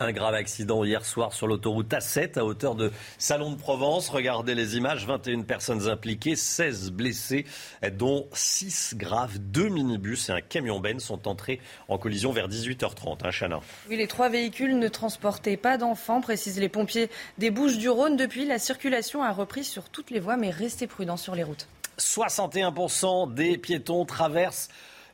Un 0.01 0.13
grave 0.13 0.35
accident 0.35 0.85
hier 0.85 1.05
soir 1.05 1.33
sur 1.33 1.49
l'autoroute 1.49 1.91
A7 1.91 2.39
à 2.39 2.45
hauteur 2.45 2.77
de 2.77 2.93
Salon 3.19 3.51
de 3.51 3.57
Provence. 3.57 4.11
Regardez 4.11 4.55
les 4.55 4.77
images, 4.77 5.05
21 5.05 5.43
personnes 5.43 5.89
impliquées, 5.89 6.37
16 6.37 6.93
blessés, 6.93 7.47
dont 7.95 8.29
6 8.33 8.95
graves. 8.97 9.39
Deux 9.41 9.69
minibus 9.69 10.29
et 10.29 10.33
un 10.33 10.41
camion 10.41 10.79
Ben 10.79 11.01
sont 11.01 11.27
entrés 11.27 11.61
en 11.89 11.99
collision 11.99 12.31
vers 12.31 12.49
18h30. 12.49 13.27
Hein, 13.27 13.31
Chana 13.33 13.61
Oui, 13.89 13.97
les 13.97 14.07
trois 14.07 14.29
véhicules 14.29 14.79
ne 14.79 14.87
transportaient 14.87 15.57
pas 15.57 15.79
d'enfants, 15.79 16.21
précisent 16.21 16.61
les 16.61 16.69
pompiers 16.69 17.11
des 17.39 17.51
Bouches 17.51 17.79
du 17.79 17.89
Rhône. 17.89 18.17
Depuis, 18.17 18.45
la 18.47 18.61
circulation 18.61 19.25
a 19.25 19.33
repris 19.33 19.65
sur 19.65 19.89
toutes 19.89 20.13
les 20.13 20.21
voies, 20.21 20.37
mais 20.37 20.51
restez 20.51 20.87
prudents 20.87 21.17
sur 21.17 21.35
les 21.35 21.43
routes. 21.43 21.67
61% 21.99 23.35
des 23.35 23.59
piétons 23.59 24.05
traversent 24.05 24.69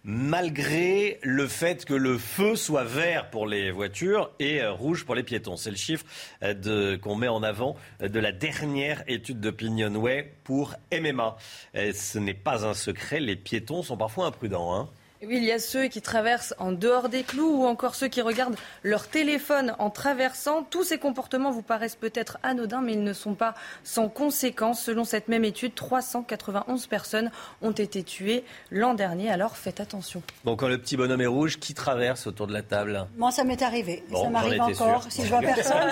malgré 0.05 1.19
le 1.23 1.49
fait 1.49 1.87
que 1.87 1.95
le 1.95 2.19
feu 2.19 2.57
soit 2.57 2.85
vert 2.85 3.31
pour 3.31 3.47
les 3.47 3.71
voitures 3.71 4.31
et 4.39 4.61
euh, 4.61 4.73
rouge 4.73 5.05
pour 5.05 5.15
les 5.15 5.23
piétons. 5.23 5.57
C'est 5.57 5.71
le 5.71 5.77
chiffre 5.77 6.05
euh, 6.43 6.99
qu'on 6.99 7.17
met 7.17 7.29
en 7.29 7.43
avant 7.43 7.77
euh, 8.03 8.09
de 8.09 8.21
la 8.21 8.31
dernière 8.31 9.03
étude 9.09 9.41
d'Opinionway 9.41 10.35
pour 10.45 10.75
MMA. 10.93 11.37
ce 11.75 12.19
n'est 12.19 12.35
pas 12.35 12.67
un 12.67 12.75
secret, 12.75 13.19
les 13.19 13.37
piétons 13.37 13.83
sont 13.83 13.97
parfois 13.97 14.27
imprudents. 14.27 14.75
Hein. 14.75 14.91
Oui, 15.27 15.37
il 15.37 15.45
y 15.45 15.53
a 15.53 15.59
ceux 15.59 15.89
qui 15.89 16.03
traversent 16.03 16.55
en 16.59 16.73
dehors 16.73 17.09
des 17.09 17.23
clous 17.23 17.63
ou 17.63 17.67
encore 17.67 17.95
ceux 17.95 18.09
qui 18.09 18.21
regardent 18.21 18.57
leur 18.83 19.09
téléphone 19.09 19.75
en 19.79 19.91
traversant. 19.91 20.63
Tous 20.63 20.85
ces 20.85 20.99
comportements 20.99 21.51
vous 21.51 21.63
paraissent 21.63 21.97
peut-être 21.97 22.39
anodins, 22.43 22.83
mais 22.83 22.93
ils 22.93 23.03
ne 23.03 23.13
sont 23.13 23.35
pas 23.35 23.55
sans 23.85 24.09
conséquences. 24.09 24.83
Selon 24.83 25.05
cette 25.05 25.29
même 25.29 25.45
étude, 25.45 25.75
391 25.75 26.87
personnes 26.87 27.31
ont 27.63 27.73
été 27.73 28.03
tuées 28.03 28.45
l'an 28.71 28.95
dernier. 28.95 29.31
Alors 29.31 29.57
faites 29.57 29.81
attention. 29.81 30.23
Bon, 30.45 30.57
quand 30.57 30.69
le 30.69 30.79
petit 30.79 30.97
bonhomme 30.97 31.21
est 31.21 31.27
rouge, 31.27 31.59
qui 31.59 31.75
traverse 31.75 32.27
autour 32.27 32.47
de 32.47 32.53
la 32.53 32.63
table? 32.63 33.07
Moi, 33.17 33.31
ça 33.31 33.45
m'est 33.45 33.63
arrivé. 33.63 34.05
ça 34.13 34.29
m'arrive 34.29 34.61
encore. 34.61 35.07
Si 35.09 35.23
je 35.23 35.29
vois 35.29 35.41
personne, 35.41 35.91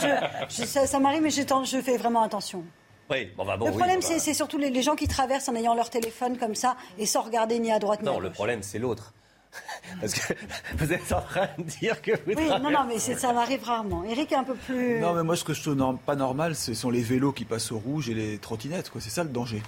ça, 0.86 0.98
m'arrive, 0.98 1.22
mais 1.22 1.30
je 1.30 1.80
fais 1.80 1.96
vraiment 1.96 2.22
attention. 2.22 2.64
Oui, 3.10 3.28
bon, 3.36 3.44
bah 3.44 3.56
bon, 3.56 3.66
le 3.66 3.72
problème, 3.72 4.00
c'est 4.00 4.34
surtout 4.34 4.58
les, 4.58 4.82
gens 4.82 4.96
qui 4.96 5.06
traversent 5.06 5.48
en 5.48 5.54
ayant 5.54 5.74
leur 5.74 5.90
téléphone 5.90 6.38
comme 6.38 6.54
ça 6.54 6.76
et 6.98 7.06
sans 7.06 7.22
regarder 7.22 7.58
ni 7.58 7.70
à 7.70 7.78
droite 7.78 8.02
ni 8.02 8.08
à 8.08 8.12
gauche. 8.12 8.20
Non, 8.20 8.22
le 8.22 8.32
problème, 8.32 8.62
c'est 8.62 8.78
l'autre. 8.78 9.12
Parce 10.00 10.14
que 10.14 10.34
vous 10.76 10.92
êtes 10.92 11.12
en 11.12 11.20
train 11.20 11.48
de 11.58 11.64
dire 11.64 12.00
que 12.00 12.12
vous. 12.12 12.32
Oui, 12.36 12.48
non, 12.48 12.70
non, 12.70 12.84
mais 12.86 12.98
ça 12.98 13.32
m'arrive 13.32 13.64
rarement. 13.64 14.04
Eric 14.04 14.32
est 14.32 14.36
un 14.36 14.44
peu 14.44 14.54
plus. 14.54 15.00
Non, 15.00 15.14
mais 15.14 15.22
moi, 15.22 15.36
ce 15.36 15.44
que 15.44 15.54
je 15.54 15.62
trouve 15.62 15.96
pas 16.04 16.16
normal, 16.16 16.54
ce 16.54 16.74
sont 16.74 16.90
les 16.90 17.02
vélos 17.02 17.32
qui 17.32 17.44
passent 17.44 17.72
au 17.72 17.78
rouge 17.78 18.08
et 18.08 18.14
les 18.14 18.38
trottinettes. 18.38 18.90
C'est 18.98 19.10
ça 19.10 19.24
le 19.24 19.30
danger. 19.30 19.62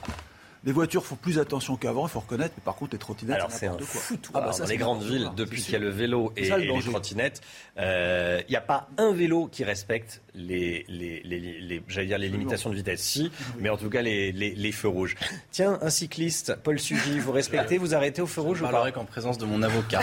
Les 0.64 0.72
voitures 0.72 1.04
font 1.04 1.16
plus 1.16 1.38
attention 1.38 1.76
qu'avant, 1.76 2.06
il 2.06 2.10
faut 2.10 2.20
reconnaître, 2.20 2.54
mais 2.56 2.62
par 2.64 2.74
contre, 2.74 2.92
les 2.92 2.98
trottinettes, 2.98 3.36
Alors, 3.36 3.50
c'est 3.50 3.66
un 3.66 3.76
foutoir. 3.78 4.42
Ah 4.42 4.50
bah 4.50 4.58
dans 4.58 4.66
les 4.66 4.76
grandes 4.78 5.02
villes, 5.02 5.30
depuis 5.36 5.62
qu'il 5.62 5.74
y 5.74 5.76
a 5.76 5.80
le 5.80 5.90
vélo 5.90 6.32
et, 6.36 6.48
les 6.48 6.80
trottinettes, 6.80 7.42
euh, 7.78 8.40
il 8.48 8.50
n'y 8.50 8.56
a 8.56 8.62
pas 8.62 8.88
un 8.96 9.12
vélo 9.12 9.46
qui 9.46 9.62
respecte 9.62 10.22
les, 10.34 10.86
les, 10.88 11.22
les, 11.22 11.80
dire 12.06 12.18
les 12.18 12.28
limitations 12.28 12.70
de 12.70 12.76
vitesse. 12.76 13.02
Si, 13.02 13.30
mais 13.58 13.68
en 13.68 13.76
tout 13.76 13.90
cas, 13.90 14.00
les, 14.00 14.72
feux 14.72 14.88
rouges. 14.88 15.16
Tiens, 15.50 15.78
un 15.82 15.90
cycliste, 15.90 16.56
Paul 16.62 16.78
Sugy, 16.78 17.18
vous 17.18 17.32
respectez, 17.32 17.76
vous 17.76 17.94
arrêtez 17.94 18.22
au 18.22 18.26
feu 18.26 18.40
rouge 18.40 18.62
ou 18.62 18.66
pas 18.66 18.90
qu'en 18.90 19.04
présence 19.04 19.38
de 19.38 19.44
mon 19.44 19.62
avocat. 19.62 20.00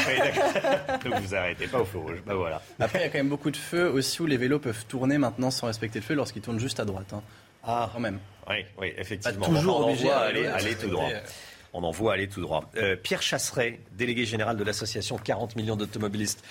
Donc 1.03 1.15
vous 1.22 1.36
arrêtez 1.36 1.68
pas 1.68 1.80
au 1.80 1.86
feu 1.86 1.98
rouge. 1.98 2.22
Bah 2.25 2.36
voilà. 2.36 2.62
Après, 2.80 3.00
il 3.00 3.01
y 3.01 3.06
a 3.06 3.10
quand 3.10 3.18
même 3.18 3.30
beaucoup 3.30 3.51
de 3.51 3.58
feux 3.58 3.89
aussi 3.89 4.22
où 4.22 4.27
les 4.27 4.38
vélos 4.38 4.60
peuvent 4.60 4.86
tourner 4.86 5.18
maintenant 5.18 5.50
sans 5.50 5.68
respecter 5.68 6.00
le 6.00 6.06
feu 6.06 6.13
lorsqu'ils 6.13 6.41
tournent 6.41 6.60
juste 6.60 6.80
à 6.80 6.86
droite. 6.86 7.13
Hein. 7.13 7.22
Ah, 7.63 7.89
quand 7.94 8.00
même. 8.00 8.20
Oui, 8.51 8.65
oui 8.79 8.93
effectivement. 8.98 9.46
toujours 9.48 9.77
on 9.79 9.91
envoie 9.91 10.17
aller, 10.17 10.46
aller, 10.46 10.75
tout 10.75 10.89
droit. 10.89 11.10
On 11.74 11.84
en 11.84 11.91
voit 11.91 12.13
aller 12.13 12.27
tout 12.27 12.41
droit. 12.41 12.70
Euh, 12.75 12.98
Pierre 12.98 13.22
Chasseret, 13.22 13.79
délégué 13.93 14.25
général 14.25 14.58
de 14.58 14.63
l'association 14.63 15.17
40 15.17 15.55
millions 15.55 15.77
d'automobilistes, 15.77 16.43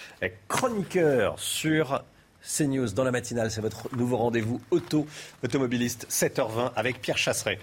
chroniqueur 0.48 1.38
sur 1.38 2.02
CNews 2.42 2.92
dans 2.92 3.04
la 3.04 3.10
matinale. 3.10 3.50
C'est 3.50 3.60
votre 3.60 3.94
nouveau 3.94 4.16
rendez-vous 4.16 4.60
auto 4.70 5.06
automobiliste 5.44 6.06
7h20 6.10 6.72
avec 6.74 7.00
Pierre 7.00 7.18
Chasseret. 7.18 7.58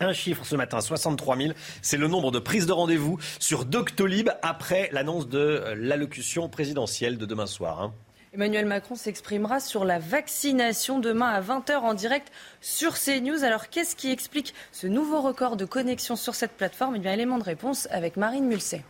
Un 0.00 0.12
chiffre 0.12 0.44
ce 0.44 0.56
matin, 0.56 0.80
63 0.80 1.36
000. 1.36 1.52
C'est 1.80 1.96
le 1.96 2.08
nombre 2.08 2.32
de 2.32 2.40
prises 2.40 2.66
de 2.66 2.72
rendez-vous 2.72 3.18
sur 3.38 3.64
Doctolib 3.64 4.30
après 4.42 4.88
l'annonce 4.90 5.28
de 5.28 5.74
l'allocution 5.76 6.48
présidentielle 6.48 7.18
de 7.18 7.26
demain 7.26 7.46
soir. 7.46 7.80
Hein. 7.80 7.94
Emmanuel 8.34 8.64
Macron 8.64 8.94
s'exprimera 8.94 9.60
sur 9.60 9.84
la 9.84 9.98
vaccination 9.98 10.98
demain 10.98 11.28
à 11.28 11.42
20h 11.42 11.80
en 11.80 11.92
direct 11.92 12.32
sur 12.62 12.94
CNews. 12.94 13.44
Alors 13.44 13.68
qu'est-ce 13.68 13.94
qui 13.94 14.10
explique 14.10 14.54
ce 14.72 14.86
nouveau 14.86 15.20
record 15.20 15.58
de 15.58 15.66
connexion 15.66 16.16
sur 16.16 16.34
cette 16.34 16.52
plateforme? 16.52 16.96
Eh 16.96 16.98
bien, 16.98 17.12
élément 17.12 17.36
de 17.36 17.44
réponse 17.44 17.88
avec 17.90 18.16
Marine 18.16 18.46
Mulset. 18.46 18.84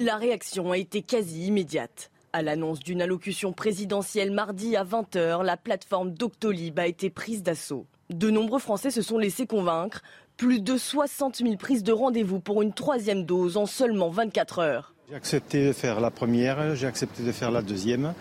La 0.00 0.16
réaction 0.16 0.72
a 0.72 0.78
été 0.78 1.02
quasi 1.02 1.46
immédiate. 1.46 2.10
À 2.32 2.42
l'annonce 2.42 2.80
d'une 2.80 3.00
allocution 3.00 3.52
présidentielle 3.52 4.32
mardi 4.32 4.74
à 4.74 4.82
20h, 4.82 5.44
la 5.44 5.56
plateforme 5.56 6.12
Doctolib 6.12 6.80
a 6.80 6.88
été 6.88 7.10
prise 7.10 7.44
d'assaut. 7.44 7.86
De 8.08 8.28
nombreux 8.28 8.58
Français 8.58 8.90
se 8.90 9.02
sont 9.02 9.18
laissés 9.18 9.46
convaincre. 9.46 10.02
Plus 10.36 10.60
de 10.60 10.76
60 10.76 11.36
000 11.36 11.56
prises 11.58 11.84
de 11.84 11.92
rendez-vous 11.92 12.40
pour 12.40 12.62
une 12.62 12.72
troisième 12.72 13.24
dose 13.24 13.56
en 13.56 13.66
seulement 13.66 14.08
24 14.08 14.58
heures. 14.58 14.94
J'ai 15.10 15.16
accepté 15.16 15.66
de 15.66 15.72
faire 15.72 15.98
la 15.98 16.12
première, 16.12 16.76
j'ai 16.76 16.86
accepté 16.86 17.24
de 17.24 17.32
faire 17.32 17.50
la 17.50 17.62
deuxième. 17.62 18.14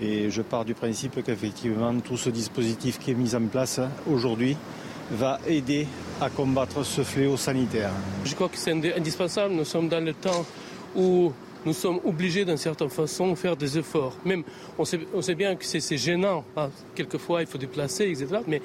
Et 0.00 0.30
je 0.30 0.40
pars 0.40 0.64
du 0.64 0.72
principe 0.72 1.22
qu'effectivement, 1.22 1.94
tout 2.00 2.16
ce 2.16 2.30
dispositif 2.30 2.98
qui 2.98 3.10
est 3.10 3.14
mis 3.14 3.34
en 3.34 3.42
place 3.42 3.78
aujourd'hui 4.10 4.56
va 5.10 5.38
aider 5.46 5.86
à 6.22 6.30
combattre 6.30 6.82
ce 6.82 7.02
fléau 7.02 7.36
sanitaire. 7.36 7.90
Je 8.24 8.34
crois 8.34 8.48
que 8.48 8.56
c'est 8.56 8.72
indispensable. 8.96 9.52
Nous 9.52 9.66
sommes 9.66 9.90
dans 9.90 10.02
le 10.02 10.14
temps 10.14 10.46
où 10.96 11.30
nous 11.66 11.74
sommes 11.74 12.00
obligés 12.06 12.46
d'une 12.46 12.56
certaine 12.56 12.88
façon 12.88 13.32
de 13.32 13.34
faire 13.34 13.54
des 13.54 13.76
efforts. 13.76 14.16
Même, 14.24 14.44
on 14.78 14.84
sait, 14.86 15.34
bien 15.34 15.54
que 15.56 15.64
c'est 15.66 15.98
gênant. 15.98 16.42
Hein. 16.56 16.70
Quelquefois, 16.94 17.42
il 17.42 17.46
faut 17.46 17.58
déplacer, 17.58 18.04
etc. 18.04 18.28
Mais 18.46 18.62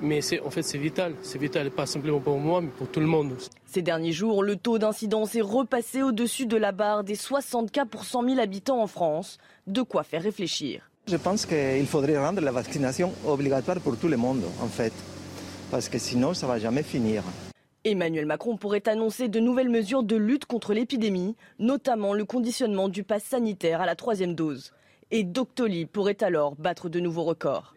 mais 0.00 0.20
en 0.44 0.50
fait, 0.50 0.62
c'est 0.62 0.78
vital. 0.78 1.14
C'est 1.22 1.38
vital, 1.38 1.70
pas 1.70 1.86
simplement 1.86 2.20
pour 2.20 2.38
moi, 2.38 2.60
mais 2.60 2.68
pour 2.68 2.88
tout 2.88 3.00
le 3.00 3.06
monde. 3.06 3.34
Ces 3.66 3.82
derniers 3.82 4.12
jours, 4.12 4.42
le 4.42 4.56
taux 4.56 4.78
d'incidence 4.78 5.34
est 5.34 5.40
repassé 5.40 6.02
au-dessus 6.02 6.46
de 6.46 6.56
la 6.56 6.72
barre 6.72 7.04
des 7.04 7.16
60 7.16 7.70
cas 7.70 7.84
pour 7.84 8.04
100 8.04 8.28
000 8.28 8.40
habitants 8.40 8.80
en 8.80 8.86
France. 8.86 9.38
De 9.66 9.82
quoi 9.82 10.02
faire 10.02 10.22
réfléchir. 10.22 10.90
Je 11.06 11.16
pense 11.16 11.44
qu'il 11.44 11.86
faudrait 11.86 12.18
rendre 12.18 12.40
la 12.40 12.50
vaccination 12.50 13.12
obligatoire 13.26 13.80
pour 13.80 13.96
tout 13.96 14.08
le 14.08 14.16
monde, 14.16 14.42
en 14.62 14.68
fait. 14.68 14.92
Parce 15.70 15.88
que 15.88 15.98
sinon, 15.98 16.34
ça 16.34 16.46
ne 16.46 16.52
va 16.52 16.58
jamais 16.58 16.82
finir. 16.82 17.22
Emmanuel 17.84 18.24
Macron 18.24 18.56
pourrait 18.56 18.88
annoncer 18.88 19.28
de 19.28 19.40
nouvelles 19.40 19.68
mesures 19.68 20.02
de 20.02 20.16
lutte 20.16 20.46
contre 20.46 20.72
l'épidémie, 20.72 21.36
notamment 21.58 22.14
le 22.14 22.24
conditionnement 22.24 22.88
du 22.88 23.04
pass 23.04 23.24
sanitaire 23.24 23.82
à 23.82 23.86
la 23.86 23.94
troisième 23.94 24.34
dose. 24.34 24.72
Et 25.10 25.22
Doctolib 25.22 25.88
pourrait 25.88 26.22
alors 26.22 26.54
battre 26.56 26.88
de 26.88 27.00
nouveaux 27.00 27.24
records. 27.24 27.73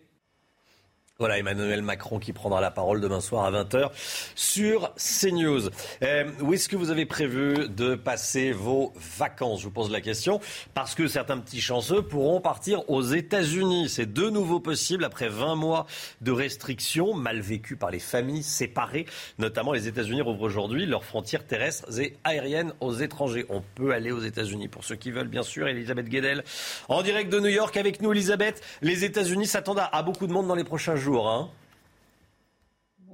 Voilà 1.19 1.39
Emmanuel 1.39 1.81
Macron 1.81 2.19
qui 2.19 2.31
prendra 2.31 2.62
la 2.62 2.69
parole 2.69 3.01
demain 3.01 3.21
soir 3.21 3.43
à 3.45 3.51
20h 3.51 3.89
sur 4.36 4.93
CNews. 4.97 5.69
Euh, 6.03 6.25
où 6.41 6.53
est-ce 6.53 6.69
que 6.69 6.75
vous 6.75 6.91
avez 6.91 7.07
prévu 7.07 7.69
de 7.69 7.95
passer 7.95 8.51
vos 8.51 8.93
vacances? 9.17 9.62
Je 9.62 9.65
vous 9.65 9.71
pose 9.71 9.89
la 9.89 10.00
question 10.00 10.39
parce 10.75 10.93
que 10.93 11.07
certains 11.07 11.39
petits 11.39 11.59
chanceux 11.59 12.03
pourront 12.03 12.39
partir 12.39 12.88
aux 12.88 13.01
États-Unis. 13.01 13.89
C'est 13.89 14.13
de 14.13 14.29
nouveau 14.29 14.59
possible 14.59 15.03
après 15.03 15.27
20 15.27 15.55
mois 15.55 15.88
de 16.21 16.31
restrictions 16.31 17.15
mal 17.15 17.39
vécues 17.39 17.77
par 17.77 17.89
les 17.89 17.97
familles 17.97 18.43
séparées. 18.43 19.07
Notamment 19.39 19.74
les 19.74 19.88
États-Unis 19.88 20.21
rouvrent 20.21 20.43
aujourd'hui 20.43 20.86
leurs 20.86 21.03
frontières 21.03 21.47
terrestres 21.47 22.00
et 22.00 22.15
aériennes 22.25 22.74
aux 22.79 22.93
étrangers. 22.93 23.47
On 23.50 23.63
peut 23.74 23.91
aller 23.91 24.12
aux 24.12 24.21
États-Unis 24.21 24.67
pour 24.67 24.83
ceux 24.83 24.95
qui 24.95 25.09
veulent 25.09 25.29
bien 25.29 25.41
sûr. 25.41 25.67
Elisabeth 25.67 26.09
Guedel 26.09 26.43
en 26.89 27.01
direct 27.01 27.31
de 27.31 27.39
New 27.39 27.50
York 27.50 27.75
avec 27.75 28.03
nous 28.03 28.12
Elisabeth. 28.12 28.62
Les 28.83 29.03
États-Unis 29.03 29.47
s'attendent 29.47 29.81
à 29.91 30.03
beaucoup 30.03 30.27
de 30.27 30.31
monde 30.31 30.45
dans 30.45 30.53
les 30.53 30.63
prochains 30.63 30.95
jours. 30.95 31.07
Hein. 31.16 31.50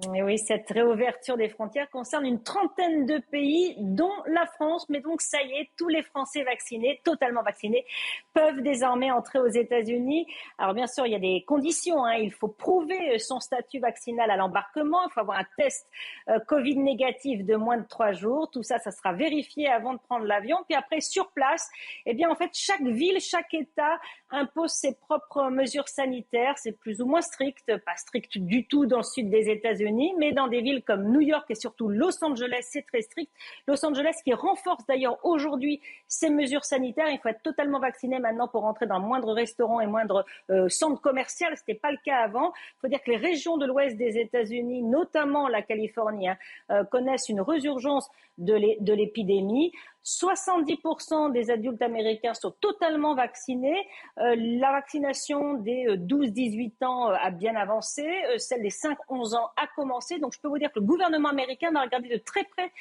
Oui, 0.10 0.38
cette 0.38 0.70
réouverture 0.70 1.38
des 1.38 1.50
frontières 1.50 1.90
concerne 1.90 2.26
une 2.26 2.42
trentaine 2.42 3.06
de 3.06 3.20
pays, 3.20 3.76
dont 3.80 4.12
la 4.28 4.46
France. 4.46 4.88
Mais 4.90 5.00
donc, 5.00 5.22
ça 5.22 5.42
y 5.42 5.54
est, 5.54 5.70
tous 5.78 5.88
les 5.88 6.02
Français 6.02 6.44
vaccinés, 6.44 7.02
totalement 7.04 7.44
vaccinés, 7.44 7.86
peuvent 8.34 8.62
désormais 8.62 9.12
entrer 9.12 9.40
aux 9.40 9.48
États-Unis. 9.48 10.28
Alors, 10.58 10.74
bien 10.74 10.88
sûr, 10.88 11.06
il 11.06 11.12
y 11.12 11.16
a 11.16 11.20
des 11.20 11.44
conditions. 11.48 12.06
Hein. 12.06 12.16
Il 12.16 12.32
faut 12.32 12.48
prouver 12.48 13.20
son 13.20 13.40
statut 13.40 13.80
vaccinal 13.80 14.30
à 14.32 14.38
l'embarquement. 14.38 15.00
Il 15.08 15.12
faut 15.12 15.22
avoir 15.22 15.40
un 15.40 15.46
test 15.58 15.88
euh, 16.30 16.40
Covid 16.48 16.78
négatif 16.78 17.46
de 17.46 17.56
moins 17.56 17.78
de 17.78 17.88
trois 17.88 18.14
jours. 18.14 18.50
Tout 18.52 18.64
ça, 18.64 18.80
ça 18.80 18.92
sera 18.92 19.14
vérifié 19.14 19.68
avant 19.68 19.94
de 19.94 20.00
prendre 20.00 20.26
l'avion. 20.26 20.58
Puis 20.68 20.76
après, 20.76 21.02
sur 21.02 21.32
place, 21.32 21.70
eh 22.06 22.14
bien, 22.14 22.30
en 22.30 22.36
fait, 22.36 22.50
chaque 22.54 22.84
ville, 22.84 23.20
chaque 23.20 23.54
État 23.54 24.00
impose 24.32 24.72
ses 24.72 24.96
propres 24.96 25.50
mesures 25.50 25.88
sanitaires. 25.88 26.58
C'est 26.58 26.72
plus 26.72 27.02
ou 27.02 27.06
moins 27.06 27.22
strict, 27.22 27.78
pas 27.86 27.96
strict 27.96 28.38
du 28.38 28.66
tout 28.66 28.86
dans 28.86 28.98
le 28.98 29.04
sud 29.04 29.30
des 29.30 29.50
États-Unis, 29.50 29.84
mais 30.18 30.32
dans 30.32 30.48
des 30.48 30.62
villes 30.62 30.84
comme 30.84 31.12
New 31.12 31.22
York 31.22 31.46
et 31.50 31.56
surtout 31.56 31.90
Los 31.90 32.24
Angeles, 32.24 32.66
c'est 32.70 32.86
très 32.86 33.02
strict. 33.02 33.32
Los 33.68 33.86
Angeles 33.86 34.16
qui 34.24 34.34
renforce 34.34 34.86
d'ailleurs 34.88 35.18
aujourd'hui 35.24 35.82
ses 36.08 36.30
mesures 36.30 36.66
sanitaires. 36.66 37.10
Il 37.10 37.20
faut 37.20 37.30
être 37.30 37.42
totalement 37.42 37.80
vacciné 37.80 38.20
maintenant 38.20 38.48
pour 38.48 38.66
entrer 38.66 38.86
dans 38.86 39.00
moindre 39.00 39.34
restaurant 39.34 39.80
et 39.80 39.88
moindre 39.88 40.26
euh, 40.50 40.70
centre 40.70 41.02
commercial. 41.02 41.56
Ce 41.58 41.62
n'était 41.62 41.80
pas 41.80 41.92
le 41.92 41.98
cas 42.04 42.18
avant. 42.18 42.54
Il 42.78 42.80
faut 42.82 42.88
dire 42.88 43.02
que 43.04 43.12
les 43.12 43.18
régions 43.18 43.58
de 43.58 43.66
l'ouest 43.66 43.98
des 43.98 44.18
États-Unis, 44.18 44.84
notamment 44.84 45.48
la 45.48 45.62
Californie, 45.62 46.30
hein, 46.30 46.38
euh, 46.72 46.84
connaissent 46.84 47.30
une 47.30 47.42
résurgence 47.42 48.10
de 48.38 48.94
l'épidémie. 48.94 49.72
70% 50.04 51.32
des 51.32 51.50
adultes 51.52 51.82
américains 51.82 52.34
sont 52.34 52.52
totalement 52.52 53.16
vaccinés. 53.16 53.88
Euh, 54.18 54.36
la 54.38 54.72
vaccination 54.72 55.56
des 55.56 55.86
12-18 55.98 56.72
euh, 56.82 56.86
ans 56.86 57.08
a 57.08 57.32
bien 57.32 57.56
avancé. 57.56 58.06
celle 58.38 58.62
des 58.62 58.70
5-11 58.70 59.36
ans 59.36 59.50
a 59.56 59.68
commencé. 59.76 60.20
Donc 60.20 60.34
je 60.34 60.40
peux 60.40 60.48
vous 60.48 60.60
dire 60.60 60.72
que 60.72 60.80
le 60.80 60.86
gouvernement 60.86 61.30
américain 61.30 61.72
va 61.72 61.82
regarder 61.82 62.10
de 62.10 62.18
très 62.18 62.44
près 62.44 62.72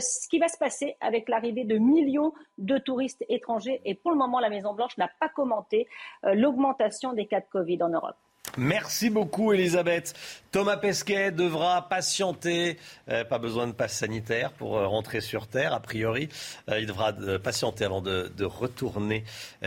ce 0.00 0.28
qui 0.28 0.38
va 0.38 0.48
se 0.48 0.58
passer 0.58 0.96
avec 1.00 1.28
l'arrivée 1.28 1.64
de 1.64 1.78
millions 1.78 2.32
de 2.58 2.78
touristes 2.78 3.24
étrangers. 3.28 3.80
Et 3.84 3.94
pour 3.94 4.10
le 4.10 4.16
moment, 4.16 4.38
la 4.38 4.50
Maison-Blanche 4.50 4.96
n'a 4.98 5.08
pas 5.20 5.28
commenté 5.28 5.88
l'augmentation 6.22 7.12
des 7.12 7.26
cas 7.26 7.40
de 7.40 7.46
Covid 7.50 7.82
en 7.82 7.88
Europe. 7.88 8.16
Merci 8.56 9.10
beaucoup, 9.10 9.52
Elisabeth. 9.52 10.14
Thomas 10.50 10.78
Pesquet 10.78 11.30
devra 11.30 11.88
patienter. 11.88 12.78
Euh, 13.08 13.24
pas 13.24 13.38
besoin 13.38 13.66
de 13.66 13.72
passe 13.72 13.98
sanitaire 13.98 14.52
pour 14.52 14.78
euh, 14.78 14.86
rentrer 14.86 15.20
sur 15.20 15.46
Terre, 15.46 15.74
a 15.74 15.80
priori. 15.80 16.28
Euh, 16.70 16.80
il 16.80 16.86
devra 16.86 17.12
patienter 17.12 17.84
avant 17.84 18.00
de, 18.00 18.32
retourner 18.44 19.24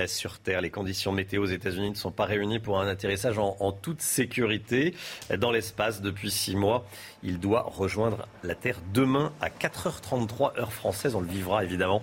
sur 0.08 0.40
Terre. 0.40 0.62
Les 0.62 0.72
conditions 0.72 1.12
météo 1.12 1.44
aux 1.44 1.48
États-Unis 1.48 1.92
ne 1.92 1.96
sont 1.96 2.12
pas 2.12 2.26
réunies 2.26 2.60
pour 2.60 2.80
un 2.80 2.88
atterrissage 2.88 3.38
en, 3.38 3.56
en 3.60 3.72
toute 3.72 4.02
sécurité 4.02 4.96
dans 5.38 5.52
l'espace 5.52 6.02
depuis 6.02 6.32
six 6.32 6.56
mois. 6.56 6.86
Il 7.24 7.40
doit 7.40 7.64
rejoindre 7.68 8.28
la 8.44 8.56
Terre 8.56 8.78
demain 8.94 9.32
à 9.42 9.50
4h33 9.50 10.60
heure 10.60 10.74
française. 10.74 11.16
On 11.16 11.22
le 11.22 11.28
vivra 11.28 11.64
évidemment 11.64 12.02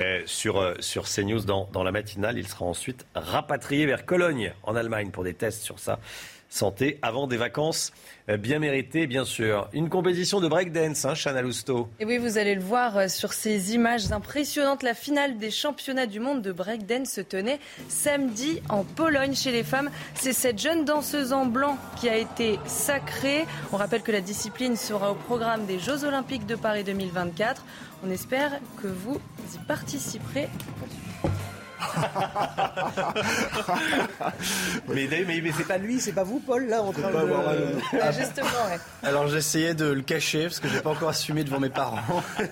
euh, 0.00 0.22
sur, 0.26 0.58
euh, 0.58 0.74
sur 0.80 1.04
CNews 1.04 1.40
dans, 1.40 1.68
dans 1.72 1.82
la 1.82 1.90
matinale. 1.90 2.38
Il 2.38 2.46
sera 2.46 2.64
ensuite 2.64 3.04
rapatrié 3.14 3.86
vers 3.86 4.06
Cologne, 4.06 4.52
en 4.62 4.76
Allemagne, 4.76 5.10
pour 5.10 5.24
des 5.24 5.34
tests 5.34 5.62
sur 5.62 5.78
sa 5.78 5.98
santé 6.52 6.98
avant 7.02 7.26
des 7.26 7.36
vacances 7.36 7.92
euh, 8.28 8.36
bien 8.36 8.58
méritées, 8.58 9.06
bien 9.06 9.24
sûr. 9.24 9.68
Une 9.72 9.88
compétition 9.88 10.40
de 10.40 10.48
breakdance, 10.48 11.04
hein, 11.04 11.14
Chana 11.14 11.42
Lousteau. 11.42 11.88
Et 11.98 12.04
oui, 12.04 12.18
vous 12.18 12.38
allez 12.38 12.54
le 12.54 12.60
voir 12.60 13.10
sur 13.10 13.32
ces 13.32 13.74
images 13.74 14.12
impressionnantes. 14.12 14.82
La 14.82 14.94
finale 14.94 15.38
des 15.38 15.50
championnats 15.50 16.06
du 16.06 16.20
monde 16.20 16.42
de 16.42 16.52
breakdance 16.52 17.10
se 17.10 17.20
tenait 17.20 17.58
samedi 17.88 18.60
en 18.68 18.84
Pologne 18.84 19.34
chez 19.34 19.50
les 19.50 19.64
femmes. 19.64 19.90
C'est 20.14 20.32
cette 20.32 20.58
jeune 20.58 20.84
danseuse 20.84 21.32
en 21.32 21.46
blanc 21.46 21.78
qui 22.00 22.08
a 22.08 22.16
été 22.16 22.58
sacrée. 22.66 23.46
On 23.72 23.76
rappelle 23.76 24.02
que 24.02 24.12
la 24.12 24.20
discipline 24.20 24.76
sera 24.76 25.12
au 25.12 25.14
programme 25.14 25.66
des 25.66 25.78
Jeux 25.78 26.04
Olympiques 26.04 26.46
de 26.46 26.54
Paris 26.54 26.84
2024. 26.84 27.64
On 28.04 28.10
espère 28.10 28.52
que 28.80 28.88
vous 28.88 29.20
y 29.54 29.58
participerez. 29.66 30.48
mais, 34.88 35.08
mais, 35.26 35.52
c'est 35.56 35.66
pas 35.66 35.78
lui, 35.78 35.98
c'est 36.00 36.12
pas 36.12 36.24
vous, 36.24 36.40
Paul, 36.40 36.68
là, 36.68 36.82
en 36.82 36.92
train 36.92 37.10
de. 37.10 37.16
Ah, 38.00 38.12
justement, 38.12 38.48
ouais. 38.70 38.78
Alors 39.02 39.28
j'essayais 39.28 39.74
de 39.74 39.86
le 39.86 40.02
cacher 40.02 40.44
parce 40.44 40.60
que 40.60 40.68
j'ai 40.68 40.80
pas 40.80 40.90
encore 40.90 41.08
assumé 41.10 41.44
devant 41.44 41.60
mes 41.60 41.70
parents. 41.70 42.00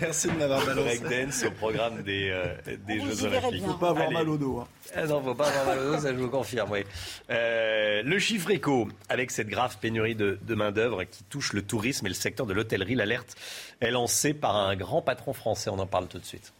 Merci 0.00 0.28
de 0.28 0.34
m'avoir 0.34 0.64
balancé. 0.64 1.00
Breakdance 1.00 1.44
au 1.44 1.50
programme 1.52 2.02
des, 2.02 2.30
euh, 2.30 2.54
des 2.86 3.00
Jeux 3.00 3.24
Olympiques. 3.24 3.64
Faut 3.64 3.74
pas 3.74 3.90
avoir 3.90 4.10
mal 4.10 4.28
au 4.28 4.36
dos. 4.36 4.60
Hein. 4.60 4.68
Ah 4.94 5.06
non, 5.06 5.22
faut 5.22 5.34
pas 5.34 5.48
avoir 5.48 5.66
mal 5.66 5.78
au 5.78 5.92
dos, 5.92 6.00
ça 6.00 6.12
je 6.12 6.18
vous 6.18 6.28
confirme, 6.28 6.70
oui. 6.70 6.84
Euh, 7.30 8.02
le 8.02 8.18
chiffre 8.18 8.50
éco, 8.50 8.88
avec 9.08 9.30
cette 9.30 9.48
grave 9.48 9.78
pénurie 9.80 10.14
de, 10.14 10.38
de 10.42 10.54
main-d'œuvre 10.54 11.04
qui 11.04 11.24
touche 11.24 11.52
le 11.52 11.62
tourisme 11.62 12.06
et 12.06 12.10
le 12.10 12.14
secteur 12.14 12.46
de 12.46 12.52
l'hôtellerie, 12.52 12.94
l'alerte 12.94 13.36
est 13.80 13.90
lancée 13.90 14.34
par 14.34 14.56
un 14.56 14.76
grand 14.76 15.02
patron 15.02 15.32
français. 15.32 15.70
On 15.70 15.78
en 15.78 15.86
parle 15.86 16.08
tout 16.08 16.18
de 16.18 16.24
suite. 16.24 16.52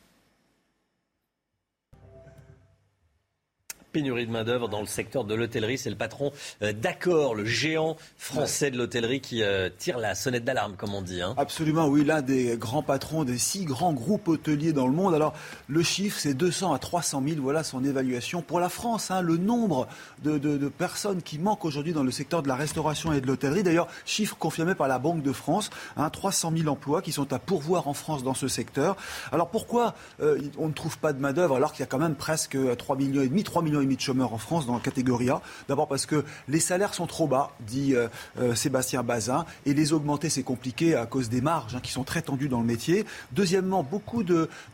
Pénurie 3.93 4.27
de 4.27 4.33
main-d'œuvre 4.33 4.69
dans 4.69 4.81
le 4.81 4.87
secteur 4.87 5.25
de 5.25 5.35
l'hôtellerie. 5.35 5.79
C'est 5.79 5.91
le 5.91 5.97
patron 5.97 6.33
euh, 6.63 6.73
d'accord, 6.73 7.35
le 7.35 7.45
géant 7.45 7.97
français 8.17 8.71
de 8.71 8.79
l'hôtellerie 8.79 9.21
qui 9.21 9.43
euh, 9.43 9.69
tire 9.77 9.99
la 9.99 10.15
sonnette 10.15 10.45
d'alarme, 10.45 10.75
comme 10.77 10.95
on 10.95 11.03
dit. 11.03 11.21
Hein. 11.21 11.35
Absolument, 11.37 11.87
oui, 11.87 12.05
l'un 12.05 12.23
des 12.23 12.57
grands 12.57 12.83
patrons 12.83 13.25
des 13.25 13.39
six 13.39 13.65
grands 13.65 13.93
groupes 13.93 14.29
hôteliers 14.29 14.73
dans 14.73 14.87
le 14.87 14.95
monde. 14.95 15.15
Alors, 15.15 15.35
le 15.69 15.83
chiffre, 15.83 16.19
c'est 16.19 16.35
200 16.35 16.73
à 16.73 16.79
300 16.79 17.23
000. 17.27 17.41
Voilà 17.41 17.63
son 17.63 17.85
évaluation 17.85 18.43
pour 18.43 18.61
la 18.61 18.69
France. 18.69 19.11
Hein, 19.11 19.21
le 19.21 19.37
nombre 19.37 19.87
de, 20.23 20.69
personnes 20.69 21.23
qui 21.23 21.39
manquent 21.39 21.65
aujourd'hui 21.65 21.93
dans 21.93 22.03
le 22.03 22.11
secteur 22.11 22.43
de 22.43 22.49
la 22.49 22.57
restauration 22.57 23.13
et 23.13 23.21
de 23.21 23.27
l'hôtellerie. 23.27 23.63
D'ailleurs, 23.63 23.89
chiffre 24.07 24.37
confirmé 24.37 24.75
par 24.75 24.89
la 24.89 24.99
Banque 24.99 25.23
de 25.23 25.33
France. 25.33 25.71
Hein, 25.97 26.09
300 26.09 26.53
000 26.57 26.69
emplois 26.69 27.03
qui 27.03 27.13
sont 27.13 27.33
à 27.33 27.39
pourvoir 27.39 27.89
en 27.89 27.95
France 27.95 28.23
dans 28.23 28.35
ce 28.35 28.49
secteur. 28.49 28.97
Alors, 29.33 29.51
pourquoi 29.51 29.95
euh, 30.21 30.41
on 30.59 30.69
ne 30.69 30.73
trouve 30.73 30.99
pas 30.99 31.13
de 31.13 31.21
main-d'œuvre 31.21 31.57
alors 31.57 31.73
qu'il 31.73 31.81
y 31.81 31.83
a 31.83 31.87
quand 31.87 31.99
même 31.99 32.15
presque 32.15 32.57
3 32.77 32.97
millions 32.97 33.23
et 33.23 33.29
demi, 33.29 33.43
3 33.45 33.63
millions 33.63 33.82
de 33.87 34.01
chômeurs 34.01 34.33
en 34.33 34.39
France 34.39 34.67
dans 34.67 34.75
la 34.75 34.81
catégorie 34.81 35.31
A. 35.31 35.41
D'abord 35.69 35.89
parce 35.89 36.07
que 36.07 36.25
les 36.49 36.61
salaires 36.61 36.95
sont 36.95 37.07
trop 37.07 37.27
bas, 37.27 37.51
dit 37.61 37.95
euh, 37.95 38.09
euh, 38.41 38.55
Sébastien 38.55 39.03
Bazin, 39.03 39.45
et 39.67 39.75
les 39.75 39.93
augmenter 39.93 40.29
c'est 40.31 40.43
compliqué 40.43 40.95
à 40.95 41.07
cause 41.07 41.29
des 41.29 41.41
marges 41.41 41.75
hein, 41.75 41.81
qui 41.83 41.93
sont 41.93 42.05
très 42.05 42.23
tendues 42.23 42.49
dans 42.49 42.61
le 42.61 42.67
métier. 42.67 43.05
Deuxièmement, 43.33 43.83
beaucoup 43.83 44.23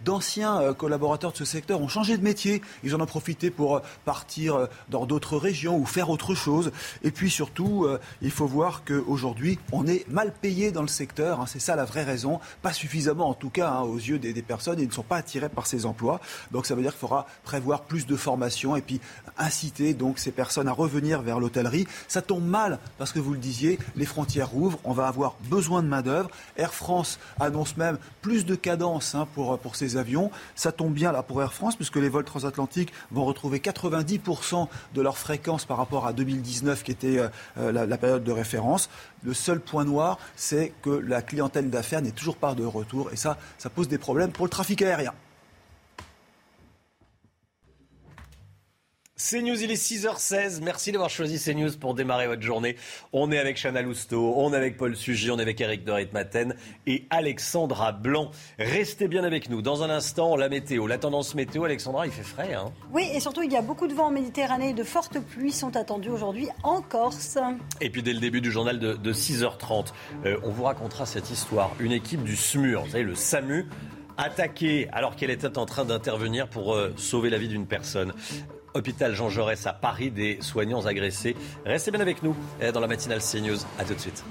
d'anciens 0.04 0.60
euh, 0.60 0.74
collaborateurs 0.74 1.32
de 1.32 1.36
ce 1.36 1.44
secteur 1.44 1.80
ont 1.80 1.88
changé 1.88 2.16
de 2.16 2.22
métier. 2.22 2.62
Ils 2.84 2.94
en 2.94 3.00
ont 3.00 3.06
profité 3.06 3.50
pour 3.50 3.80
partir 4.04 4.68
dans 4.88 5.06
d'autres 5.06 5.36
régions 5.36 5.76
ou 5.76 5.84
faire 5.84 6.10
autre 6.10 6.34
chose. 6.34 6.70
Et 7.02 7.10
puis 7.10 7.30
surtout, 7.30 7.86
il 8.22 8.30
faut 8.30 8.46
voir 8.46 8.82
qu'aujourd'hui, 8.84 9.58
on 9.72 9.86
est 9.86 10.06
mal 10.08 10.32
payé 10.32 10.70
dans 10.70 10.82
le 10.82 10.88
secteur. 10.88 11.40
Hein. 11.40 11.46
c'est 11.46 11.60
ça 11.60 11.76
la 11.76 11.84
vraie 11.84 12.04
raison. 12.04 12.40
Pas 12.62 12.72
suffisamment 12.72 13.28
en 13.28 13.34
tout 13.34 13.50
cas 13.50 13.70
hein, 13.70 13.82
aux 13.82 13.96
yeux 13.96 14.18
des, 14.18 14.32
des 14.32 14.42
personnes. 14.42 14.80
Ils 14.80 14.88
ne 14.88 14.92
sont 14.92 15.02
pas 15.02 15.16
attirés 15.16 15.48
par 15.48 15.66
ces 15.66 15.86
emplois. 15.86 16.20
Donc 16.50 16.66
ça 16.66 16.74
veut 16.74 16.82
dire 16.82 16.92
qu'il 16.92 17.00
faudra 17.00 17.26
prévoir 17.44 17.82
plus 17.82 18.06
de 18.06 18.16
formation 18.16 18.76
et 18.76 18.82
puis 18.82 18.97
inciter 19.38 19.94
donc 19.94 20.18
ces 20.18 20.32
personnes 20.32 20.68
à 20.68 20.72
revenir 20.72 21.22
vers 21.22 21.40
l'hôtellerie. 21.40 21.86
Ça 22.08 22.22
tombe 22.22 22.44
mal 22.44 22.78
parce 22.98 23.12
que 23.12 23.18
vous 23.18 23.32
le 23.32 23.38
disiez, 23.38 23.78
les 23.96 24.06
frontières 24.06 24.50
rouvrent, 24.50 24.78
on 24.84 24.92
va 24.92 25.06
avoir 25.06 25.36
besoin 25.48 25.82
de 25.82 25.88
main-d'œuvre. 25.88 26.30
Air 26.56 26.74
France 26.74 27.18
annonce 27.38 27.76
même 27.76 27.98
plus 28.22 28.44
de 28.44 28.54
cadence 28.54 29.14
hein, 29.14 29.26
pour, 29.34 29.58
pour 29.58 29.76
ces 29.76 29.96
avions. 29.96 30.30
Ça 30.54 30.72
tombe 30.72 30.92
bien 30.92 31.12
là 31.12 31.22
pour 31.22 31.42
Air 31.42 31.52
France 31.52 31.76
puisque 31.76 31.96
les 31.96 32.08
vols 32.08 32.24
transatlantiques 32.24 32.92
vont 33.10 33.24
retrouver 33.24 33.58
90% 33.58 34.68
de 34.94 35.02
leur 35.02 35.18
fréquence 35.18 35.64
par 35.64 35.76
rapport 35.76 36.06
à 36.06 36.12
2019 36.12 36.82
qui 36.82 36.90
était 36.90 37.18
euh, 37.18 37.28
euh, 37.58 37.72
la, 37.72 37.86
la 37.86 37.98
période 37.98 38.24
de 38.24 38.32
référence. 38.32 38.88
Le 39.22 39.34
seul 39.34 39.60
point 39.60 39.84
noir, 39.84 40.18
c'est 40.36 40.72
que 40.82 40.90
la 40.90 41.22
clientèle 41.22 41.70
d'affaires 41.70 42.02
n'est 42.02 42.10
toujours 42.10 42.36
pas 42.36 42.54
de 42.54 42.64
retour 42.64 43.10
et 43.12 43.16
ça, 43.16 43.38
ça 43.58 43.70
pose 43.70 43.88
des 43.88 43.98
problèmes 43.98 44.32
pour 44.32 44.46
le 44.46 44.50
trafic 44.50 44.82
aérien. 44.82 45.12
CNews, 49.18 49.60
il 49.60 49.72
est 49.72 49.74
6h16. 49.74 50.60
Merci 50.62 50.92
d'avoir 50.92 51.10
choisi 51.10 51.42
CNews 51.42 51.76
pour 51.80 51.94
démarrer 51.94 52.28
votre 52.28 52.42
journée. 52.42 52.76
On 53.12 53.32
est 53.32 53.38
avec 53.38 53.60
Chana 53.60 53.82
Lousteau, 53.82 54.34
on 54.36 54.52
est 54.52 54.56
avec 54.56 54.76
Paul 54.76 54.94
Sugy, 54.94 55.32
on 55.32 55.40
est 55.40 55.42
avec 55.42 55.60
Eric 55.60 55.84
Dorit-Maten 55.84 56.54
et 56.86 57.04
Alexandra 57.10 57.90
Blanc. 57.90 58.30
Restez 58.60 59.08
bien 59.08 59.24
avec 59.24 59.50
nous. 59.50 59.60
Dans 59.60 59.82
un 59.82 59.90
instant, 59.90 60.36
la 60.36 60.48
météo, 60.48 60.86
la 60.86 60.98
tendance 60.98 61.34
météo. 61.34 61.64
Alexandra, 61.64 62.06
il 62.06 62.12
fait 62.12 62.22
frais. 62.22 62.54
Hein 62.54 62.72
oui, 62.92 63.08
et 63.12 63.18
surtout, 63.18 63.42
il 63.42 63.50
y 63.50 63.56
a 63.56 63.60
beaucoup 63.60 63.88
de 63.88 63.92
vent 63.92 64.06
en 64.06 64.10
Méditerranée. 64.12 64.72
De 64.72 64.84
fortes 64.84 65.18
pluies 65.18 65.50
sont 65.50 65.76
attendues 65.76 66.10
aujourd'hui 66.10 66.48
en 66.62 66.80
Corse. 66.80 67.38
Et 67.80 67.90
puis, 67.90 68.04
dès 68.04 68.12
le 68.12 68.20
début 68.20 68.40
du 68.40 68.52
journal 68.52 68.78
de, 68.78 69.12
6h30, 69.12 69.86
euh, 70.26 70.38
on 70.44 70.50
vous 70.50 70.62
racontera 70.62 71.06
cette 71.06 71.28
histoire. 71.32 71.72
Une 71.80 71.92
équipe 71.92 72.22
du 72.22 72.36
SMUR, 72.36 72.84
vous 72.84 72.90
savez, 72.92 73.02
le 73.02 73.16
SAMU, 73.16 73.66
attaquée 74.16 74.88
alors 74.92 75.16
qu'elle 75.16 75.30
était 75.30 75.58
en 75.58 75.66
train 75.66 75.84
d'intervenir 75.84 76.48
pour 76.48 76.74
euh, 76.74 76.92
sauver 76.96 77.30
la 77.30 77.38
vie 77.38 77.48
d'une 77.48 77.66
personne 77.66 78.12
hôpital 78.78 79.14
Jean 79.14 79.28
Jaurès 79.28 79.66
à 79.66 79.72
Paris, 79.72 80.10
des 80.10 80.38
soignants 80.40 80.86
agressés. 80.86 81.36
Restez 81.66 81.90
bien 81.90 82.00
avec 82.00 82.22
nous 82.22 82.34
eh, 82.60 82.72
dans 82.72 82.80
la 82.80 82.86
matinale 82.86 83.20
CNews. 83.20 83.58
A 83.78 83.84
tout 83.84 83.94
de 83.94 84.00
suite. 84.00 84.24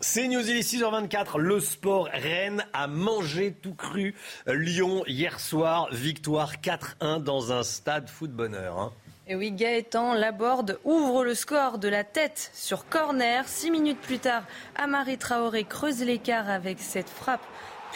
CNews, 0.00 0.48
il 0.48 0.56
est 0.56 0.72
6h24. 0.72 1.38
Le 1.38 1.60
sport, 1.60 2.08
Rennes 2.12 2.64
a 2.72 2.86
mangé 2.86 3.52
tout 3.52 3.74
cru. 3.74 4.14
Lyon, 4.46 5.02
hier 5.06 5.40
soir, 5.40 5.88
victoire 5.92 6.54
4-1 6.56 7.22
dans 7.22 7.52
un 7.52 7.62
stade 7.62 8.08
foot 8.08 8.30
bonheur. 8.30 8.78
Hein. 8.78 8.92
Et 9.26 9.34
oui, 9.34 9.52
Gaëtan 9.52 10.12
Laborde 10.12 10.78
ouvre 10.84 11.24
le 11.24 11.34
score 11.34 11.78
de 11.78 11.88
la 11.88 12.04
tête 12.04 12.50
sur 12.52 12.86
corner. 12.86 13.48
Six 13.48 13.70
minutes 13.70 14.00
plus 14.00 14.18
tard, 14.18 14.44
Amari 14.76 15.16
Traoré 15.16 15.64
creuse 15.64 16.02
l'écart 16.02 16.50
avec 16.50 16.78
cette 16.78 17.08
frappe 17.08 17.44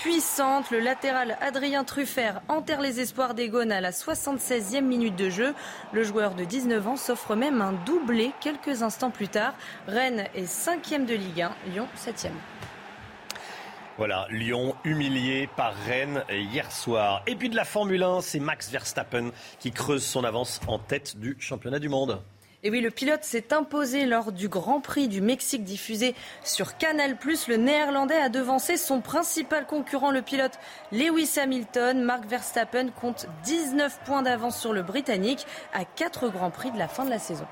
puissante. 0.02 0.70
Le 0.70 0.78
latéral 0.78 1.36
Adrien 1.40 1.84
Truffert 1.84 2.40
enterre 2.48 2.80
les 2.80 3.00
espoirs 3.00 3.34
des 3.34 3.48
Gones 3.48 3.72
à 3.72 3.80
la 3.80 3.90
76e 3.90 4.80
minute 4.80 5.16
de 5.16 5.28
jeu. 5.28 5.54
Le 5.92 6.04
joueur 6.04 6.34
de 6.34 6.44
19 6.44 6.88
ans 6.88 6.96
s'offre 6.96 7.34
même 7.34 7.60
un 7.60 7.72
doublé 7.84 8.32
quelques 8.40 8.82
instants 8.82 9.10
plus 9.10 9.28
tard. 9.28 9.54
Rennes 9.86 10.26
est 10.34 10.44
5e 10.44 11.04
de 11.04 11.14
Ligue 11.14 11.42
1, 11.42 11.52
Lyon 11.72 11.88
7e. 11.96 12.30
Voilà, 13.96 14.26
Lyon 14.30 14.76
humilié 14.84 15.48
par 15.56 15.74
Rennes 15.86 16.22
hier 16.30 16.70
soir. 16.70 17.22
Et 17.26 17.34
puis 17.34 17.48
de 17.48 17.56
la 17.56 17.64
Formule 17.64 18.04
1, 18.04 18.20
c'est 18.20 18.38
Max 18.38 18.70
Verstappen 18.70 19.32
qui 19.58 19.72
creuse 19.72 20.04
son 20.04 20.22
avance 20.22 20.60
en 20.68 20.78
tête 20.78 21.18
du 21.18 21.36
championnat 21.40 21.80
du 21.80 21.88
monde. 21.88 22.22
Et 22.64 22.70
oui, 22.70 22.80
le 22.80 22.90
pilote 22.90 23.22
s'est 23.22 23.52
imposé 23.52 24.04
lors 24.04 24.32
du 24.32 24.48
Grand 24.48 24.80
Prix 24.80 25.06
du 25.06 25.20
Mexique 25.20 25.62
diffusé 25.62 26.16
sur 26.42 26.76
Canal+. 26.76 27.16
Le 27.46 27.56
néerlandais 27.56 28.20
a 28.20 28.28
devancé 28.28 28.76
son 28.76 29.00
principal 29.00 29.64
concurrent, 29.64 30.10
le 30.10 30.22
pilote 30.22 30.58
Lewis 30.90 31.38
Hamilton. 31.38 32.02
Mark 32.02 32.24
Verstappen 32.24 32.88
compte 32.90 33.26
19 33.44 34.00
points 34.04 34.22
d'avance 34.22 34.58
sur 34.58 34.72
le 34.72 34.82
Britannique 34.82 35.46
à 35.72 35.84
4 35.84 36.30
Grands 36.30 36.50
Prix 36.50 36.72
de 36.72 36.78
la 36.78 36.88
fin 36.88 37.04
de 37.04 37.10
la 37.10 37.20
saison. 37.20 37.46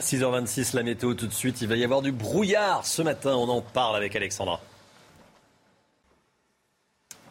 6h26, 0.00 0.74
la 0.76 0.82
météo 0.82 1.14
tout 1.14 1.26
de 1.26 1.32
suite. 1.32 1.60
Il 1.60 1.68
va 1.68 1.76
y 1.76 1.84
avoir 1.84 2.02
du 2.02 2.12
brouillard 2.12 2.86
ce 2.86 3.02
matin. 3.02 3.34
On 3.36 3.48
en 3.48 3.60
parle 3.60 3.96
avec 3.96 4.14
Alexandra. 4.16 4.60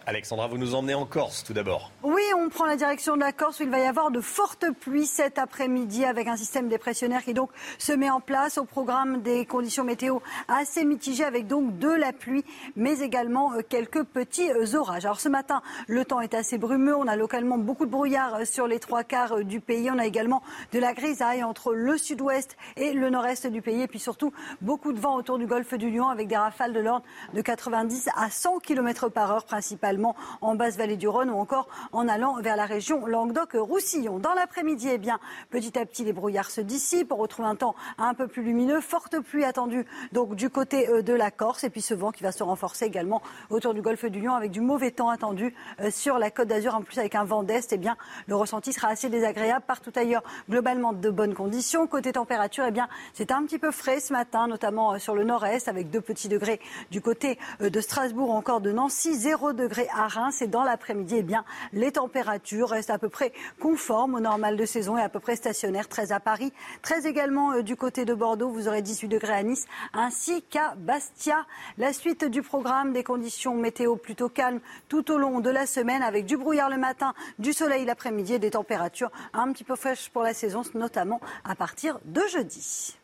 Alexandra, 0.05 0.47
vous 0.47 0.57
nous 0.57 0.75
emmenez 0.75 0.95
en 0.95 1.05
Corse 1.05 1.45
tout 1.45 1.53
d'abord. 1.53 1.89
Oui, 2.03 2.21
on 2.37 2.49
prend 2.49 2.65
la 2.65 2.75
direction 2.75 3.15
de 3.15 3.21
la 3.21 3.31
Corse 3.31 3.61
où 3.61 3.63
il 3.63 3.69
va 3.69 3.79
y 3.79 3.85
avoir 3.85 4.11
de 4.11 4.19
fortes 4.19 4.65
pluies 4.81 5.05
cet 5.05 5.37
après-midi 5.37 6.03
avec 6.03 6.27
un 6.27 6.35
système 6.35 6.67
dépressionnaire 6.67 7.23
qui 7.23 7.33
donc 7.33 7.49
se 7.77 7.93
met 7.93 8.09
en 8.09 8.19
place 8.19 8.57
au 8.57 8.65
programme 8.65 9.21
des 9.21 9.45
conditions 9.45 9.85
météo 9.85 10.19
assez 10.49 10.83
mitigées 10.83 11.23
avec 11.23 11.47
donc 11.47 11.79
de 11.79 11.87
la 11.87 12.11
pluie 12.11 12.43
mais 12.75 12.99
également 12.99 13.53
euh, 13.53 13.61
quelques 13.67 14.03
petits 14.03 14.51
euh, 14.51 14.75
orages. 14.75 15.05
Alors 15.05 15.21
ce 15.21 15.29
matin, 15.29 15.61
le 15.87 16.03
temps 16.03 16.19
est 16.19 16.33
assez 16.33 16.57
brumeux, 16.57 16.97
on 16.97 17.07
a 17.07 17.15
localement 17.15 17.57
beaucoup 17.57 17.85
de 17.85 17.91
brouillard 17.91 18.35
euh, 18.35 18.45
sur 18.45 18.67
les 18.67 18.79
trois 18.79 19.05
quarts 19.05 19.45
du 19.45 19.61
pays, 19.61 19.89
on 19.89 19.99
a 19.99 20.05
également 20.05 20.43
de 20.73 20.79
la 20.79 20.93
grisaille 20.93 21.45
entre 21.45 21.73
le 21.73 21.97
sud-ouest 21.97 22.57
et 22.75 22.91
le 22.91 23.09
nord-est 23.09 23.47
du 23.47 23.61
pays 23.61 23.81
et 23.81 23.87
puis 23.87 23.99
surtout 23.99 24.33
beaucoup 24.59 24.91
de 24.91 24.99
vent 24.99 25.15
autour 25.15 25.37
du 25.37 25.47
golfe 25.47 25.73
du 25.75 25.89
Lion 25.89 26.09
avec 26.09 26.27
des 26.27 26.37
rafales 26.37 26.73
de 26.73 26.81
l'ordre 26.81 27.05
de 27.33 27.41
90 27.41 28.09
à 28.17 28.29
100 28.29 28.59
km 28.59 29.07
par 29.07 29.31
heure 29.31 29.45
principalement 29.45 29.92
en 30.41 30.55
basse 30.55 30.77
vallée 30.77 30.97
du 30.97 31.07
Rhône 31.07 31.29
ou 31.29 31.37
encore 31.37 31.67
en 31.91 32.07
allant 32.07 32.39
vers 32.41 32.55
la 32.55 32.65
région 32.65 33.05
Languedoc-Roussillon. 33.05 34.19
Dans 34.19 34.33
l'après-midi, 34.33 34.89
eh 34.91 34.97
bien, 34.97 35.19
petit 35.49 35.77
à 35.77 35.85
petit, 35.85 36.03
les 36.03 36.13
brouillards 36.13 36.51
se 36.51 36.61
dissipent. 36.61 37.11
On 37.11 37.17
retrouve 37.17 37.45
un 37.45 37.55
temps 37.55 37.75
un 37.97 38.13
peu 38.13 38.27
plus 38.27 38.43
lumineux. 38.43 38.81
Forte 38.81 39.19
pluie 39.19 39.43
attendue 39.43 39.85
donc 40.11 40.35
du 40.35 40.49
côté 40.49 40.89
euh, 40.89 41.01
de 41.01 41.13
la 41.13 41.31
Corse 41.31 41.63
et 41.63 41.69
puis 41.69 41.81
ce 41.81 41.93
vent 41.93 42.11
qui 42.11 42.23
va 42.23 42.31
se 42.31 42.43
renforcer 42.43 42.85
également 42.85 43.21
autour 43.49 43.73
du 43.73 43.81
golfe 43.81 44.05
du 44.05 44.19
Lion 44.21 44.33
avec 44.33 44.51
du 44.51 44.61
mauvais 44.61 44.91
temps 44.91 45.09
attendu 45.09 45.55
euh, 45.79 45.91
sur 45.91 46.17
la 46.17 46.31
côte 46.31 46.47
d'Azur. 46.47 46.75
En 46.75 46.81
plus, 46.81 46.97
avec 46.97 47.15
un 47.15 47.23
vent 47.23 47.43
d'est, 47.43 47.71
eh 47.71 47.77
bien, 47.77 47.97
le 48.27 48.35
ressenti 48.35 48.73
sera 48.73 48.89
assez 48.89 49.09
désagréable 49.09 49.63
partout 49.67 49.91
ailleurs. 49.95 50.23
Globalement, 50.49 50.93
de 50.93 51.09
bonnes 51.09 51.33
conditions. 51.33 51.87
Côté 51.87 52.13
température, 52.13 52.65
eh 52.67 52.71
bien, 52.71 52.87
c'est 53.13 53.31
un 53.31 53.43
petit 53.43 53.59
peu 53.59 53.71
frais 53.71 53.99
ce 53.99 54.13
matin, 54.13 54.47
notamment 54.47 54.93
euh, 54.93 54.97
sur 54.97 55.15
le 55.15 55.23
nord-est 55.23 55.67
avec 55.67 55.89
2 55.89 56.01
petits 56.01 56.29
degrés 56.29 56.59
du 56.91 57.01
côté 57.01 57.37
de 57.59 57.81
Strasbourg, 57.81 58.31
encore 58.31 58.61
de 58.61 58.71
Nancy, 58.71 59.15
0 59.15 59.53
à 59.93 60.07
Reims. 60.07 60.41
Et 60.41 60.47
dans 60.47 60.63
l'après-midi, 60.63 61.15
eh 61.19 61.23
bien, 61.23 61.43
les 61.73 61.91
températures 61.91 62.69
restent 62.69 62.89
à 62.89 62.97
peu 62.97 63.09
près 63.09 63.33
conformes 63.59 64.15
au 64.15 64.19
normal 64.19 64.57
de 64.57 64.65
saison 64.65 64.97
et 64.97 65.01
à 65.01 65.09
peu 65.09 65.19
près 65.19 65.35
stationnaires. 65.35 65.87
13 65.87 66.11
à 66.11 66.19
Paris, 66.19 66.53
13 66.81 67.05
également 67.05 67.53
euh, 67.53 67.61
du 67.61 67.75
côté 67.75 68.05
de 68.05 68.13
Bordeaux. 68.13 68.49
Vous 68.49 68.67
aurez 68.67 68.81
18 68.81 69.07
degrés 69.07 69.33
à 69.33 69.43
Nice, 69.43 69.65
ainsi 69.93 70.41
qu'à 70.43 70.75
Bastia. 70.75 71.45
La 71.77 71.93
suite 71.93 72.25
du 72.25 72.41
programme, 72.41 72.93
des 72.93 73.03
conditions 73.03 73.55
météo 73.55 73.95
plutôt 73.95 74.29
calmes 74.29 74.59
tout 74.89 75.11
au 75.11 75.17
long 75.17 75.39
de 75.39 75.49
la 75.49 75.65
semaine, 75.65 76.01
avec 76.01 76.25
du 76.25 76.37
brouillard 76.37 76.69
le 76.69 76.77
matin, 76.77 77.13
du 77.39 77.53
soleil 77.53 77.85
l'après-midi 77.85 78.33
et 78.35 78.39
des 78.39 78.51
températures 78.51 79.11
un 79.33 79.51
petit 79.51 79.63
peu 79.63 79.75
fraîches 79.75 80.09
pour 80.09 80.23
la 80.23 80.33
saison, 80.33 80.61
notamment 80.73 81.19
à 81.43 81.55
partir 81.55 81.99
de 82.05 82.21
jeudi. 82.31 82.97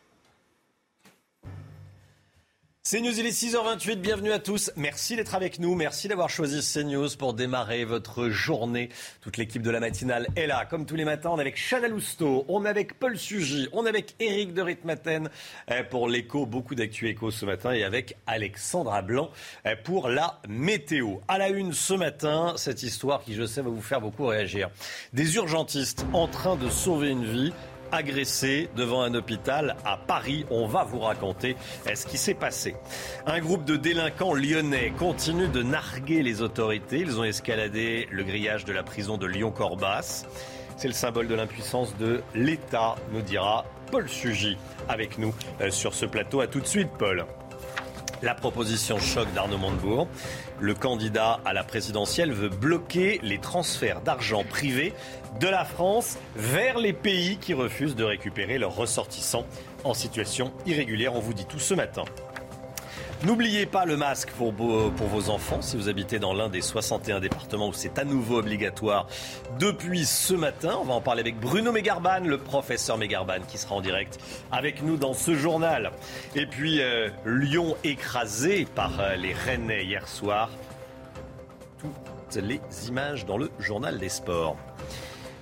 CNews, 2.90 3.20
il 3.20 3.26
est 3.26 3.30
6h28, 3.30 4.00
bienvenue 4.00 4.32
à 4.32 4.40
tous. 4.40 4.72
Merci 4.74 5.14
d'être 5.14 5.36
avec 5.36 5.60
nous, 5.60 5.76
merci 5.76 6.08
d'avoir 6.08 6.28
choisi 6.28 6.60
CNews 6.60 7.10
pour 7.16 7.34
démarrer 7.34 7.84
votre 7.84 8.30
journée. 8.30 8.88
Toute 9.20 9.36
l'équipe 9.36 9.62
de 9.62 9.70
la 9.70 9.78
matinale 9.78 10.26
est 10.34 10.48
là, 10.48 10.66
comme 10.66 10.86
tous 10.86 10.96
les 10.96 11.04
matins. 11.04 11.30
On 11.32 11.38
est 11.38 11.42
avec 11.42 11.56
Chanel 11.56 11.92
Lousteau, 11.92 12.44
on 12.48 12.64
est 12.64 12.68
avec 12.68 12.98
Paul 12.98 13.16
Sugy, 13.16 13.68
on 13.72 13.86
est 13.86 13.90
avec 13.90 14.16
Eric 14.18 14.54
de 14.54 14.62
Ritmaten 14.62 15.30
eh, 15.70 15.84
pour 15.84 16.08
l'écho, 16.08 16.46
beaucoup 16.46 16.74
d'actu 16.74 17.08
écho 17.08 17.30
ce 17.30 17.46
matin, 17.46 17.70
et 17.70 17.84
avec 17.84 18.16
Alexandra 18.26 19.02
Blanc 19.02 19.30
eh, 19.64 19.76
pour 19.76 20.08
la 20.08 20.40
météo. 20.48 21.18
À 21.28 21.38
la 21.38 21.50
une 21.50 21.72
ce 21.72 21.94
matin, 21.94 22.54
cette 22.56 22.82
histoire 22.82 23.22
qui, 23.22 23.34
je 23.34 23.46
sais, 23.46 23.62
va 23.62 23.70
vous 23.70 23.82
faire 23.82 24.00
beaucoup 24.00 24.26
réagir. 24.26 24.68
Des 25.12 25.36
urgentistes 25.36 26.04
en 26.12 26.26
train 26.26 26.56
de 26.56 26.68
sauver 26.68 27.10
une 27.10 27.24
vie 27.24 27.52
agressé 27.92 28.68
devant 28.76 29.02
un 29.02 29.14
hôpital 29.14 29.76
à 29.84 29.96
Paris. 29.96 30.46
On 30.50 30.66
va 30.66 30.84
vous 30.84 31.00
raconter 31.00 31.56
ce 31.94 32.06
qui 32.06 32.18
s'est 32.18 32.34
passé. 32.34 32.76
Un 33.26 33.40
groupe 33.40 33.64
de 33.64 33.76
délinquants 33.76 34.34
lyonnais 34.34 34.92
continue 34.98 35.48
de 35.48 35.62
narguer 35.62 36.22
les 36.22 36.42
autorités. 36.42 36.98
Ils 37.00 37.18
ont 37.18 37.24
escaladé 37.24 38.08
le 38.10 38.24
grillage 38.24 38.64
de 38.64 38.72
la 38.72 38.82
prison 38.82 39.16
de 39.16 39.26
Lyon-Corbas. 39.26 40.24
C'est 40.76 40.88
le 40.88 40.94
symbole 40.94 41.28
de 41.28 41.34
l'impuissance 41.34 41.94
de 41.98 42.22
l'État, 42.34 42.94
nous 43.12 43.20
dira 43.20 43.66
Paul 43.90 44.08
Sugy 44.08 44.56
avec 44.88 45.18
nous 45.18 45.34
euh, 45.60 45.70
sur 45.70 45.92
ce 45.92 46.06
plateau. 46.06 46.40
A 46.40 46.46
tout 46.46 46.60
de 46.60 46.66
suite, 46.66 46.88
Paul. 46.98 47.26
La 48.22 48.34
proposition 48.34 48.98
choc 48.98 49.32
d'Arnaud 49.34 49.58
Montebourg. 49.58 50.08
Le 50.58 50.74
candidat 50.74 51.40
à 51.44 51.54
la 51.54 51.64
présidentielle 51.64 52.32
veut 52.32 52.50
bloquer 52.50 53.18
les 53.22 53.38
transferts 53.38 54.02
d'argent 54.02 54.44
privé 54.44 54.92
de 55.38 55.48
la 55.48 55.64
France 55.64 56.18
vers 56.34 56.78
les 56.78 56.92
pays 56.92 57.38
qui 57.38 57.54
refusent 57.54 57.96
de 57.96 58.04
récupérer 58.04 58.58
leurs 58.58 58.74
ressortissants 58.74 59.46
en 59.84 59.94
situation 59.94 60.52
irrégulière. 60.66 61.14
On 61.14 61.20
vous 61.20 61.34
dit 61.34 61.46
tout 61.46 61.58
ce 61.58 61.74
matin. 61.74 62.04
N'oubliez 63.22 63.66
pas 63.66 63.84
le 63.84 63.98
masque 63.98 64.30
pour, 64.30 64.50
vos 64.50 65.28
enfants 65.28 65.60
si 65.60 65.76
vous 65.76 65.90
habitez 65.90 66.18
dans 66.18 66.32
l'un 66.32 66.48
des 66.48 66.62
61 66.62 67.20
départements 67.20 67.68
où 67.68 67.72
c'est 67.74 67.98
à 67.98 68.04
nouveau 68.04 68.38
obligatoire 68.38 69.06
depuis 69.58 70.06
ce 70.06 70.32
matin. 70.32 70.78
On 70.80 70.84
va 70.84 70.94
en 70.94 71.02
parler 71.02 71.20
avec 71.20 71.38
Bruno 71.38 71.70
Mégarban, 71.70 72.20
le 72.20 72.38
professeur 72.38 72.96
Mégarban 72.96 73.40
qui 73.46 73.58
sera 73.58 73.74
en 73.74 73.82
direct 73.82 74.18
avec 74.50 74.82
nous 74.82 74.96
dans 74.96 75.12
ce 75.12 75.34
journal. 75.34 75.92
Et 76.34 76.46
puis 76.46 76.80
euh, 76.80 77.10
Lyon 77.26 77.76
écrasé 77.84 78.66
par 78.74 78.98
euh, 78.98 79.16
les 79.16 79.34
Rennais 79.34 79.84
hier 79.84 80.08
soir. 80.08 80.48
Toutes 81.78 82.42
les 82.42 82.60
images 82.88 83.26
dans 83.26 83.36
le 83.36 83.50
journal 83.58 83.98
des 83.98 84.08
sports. 84.08 84.56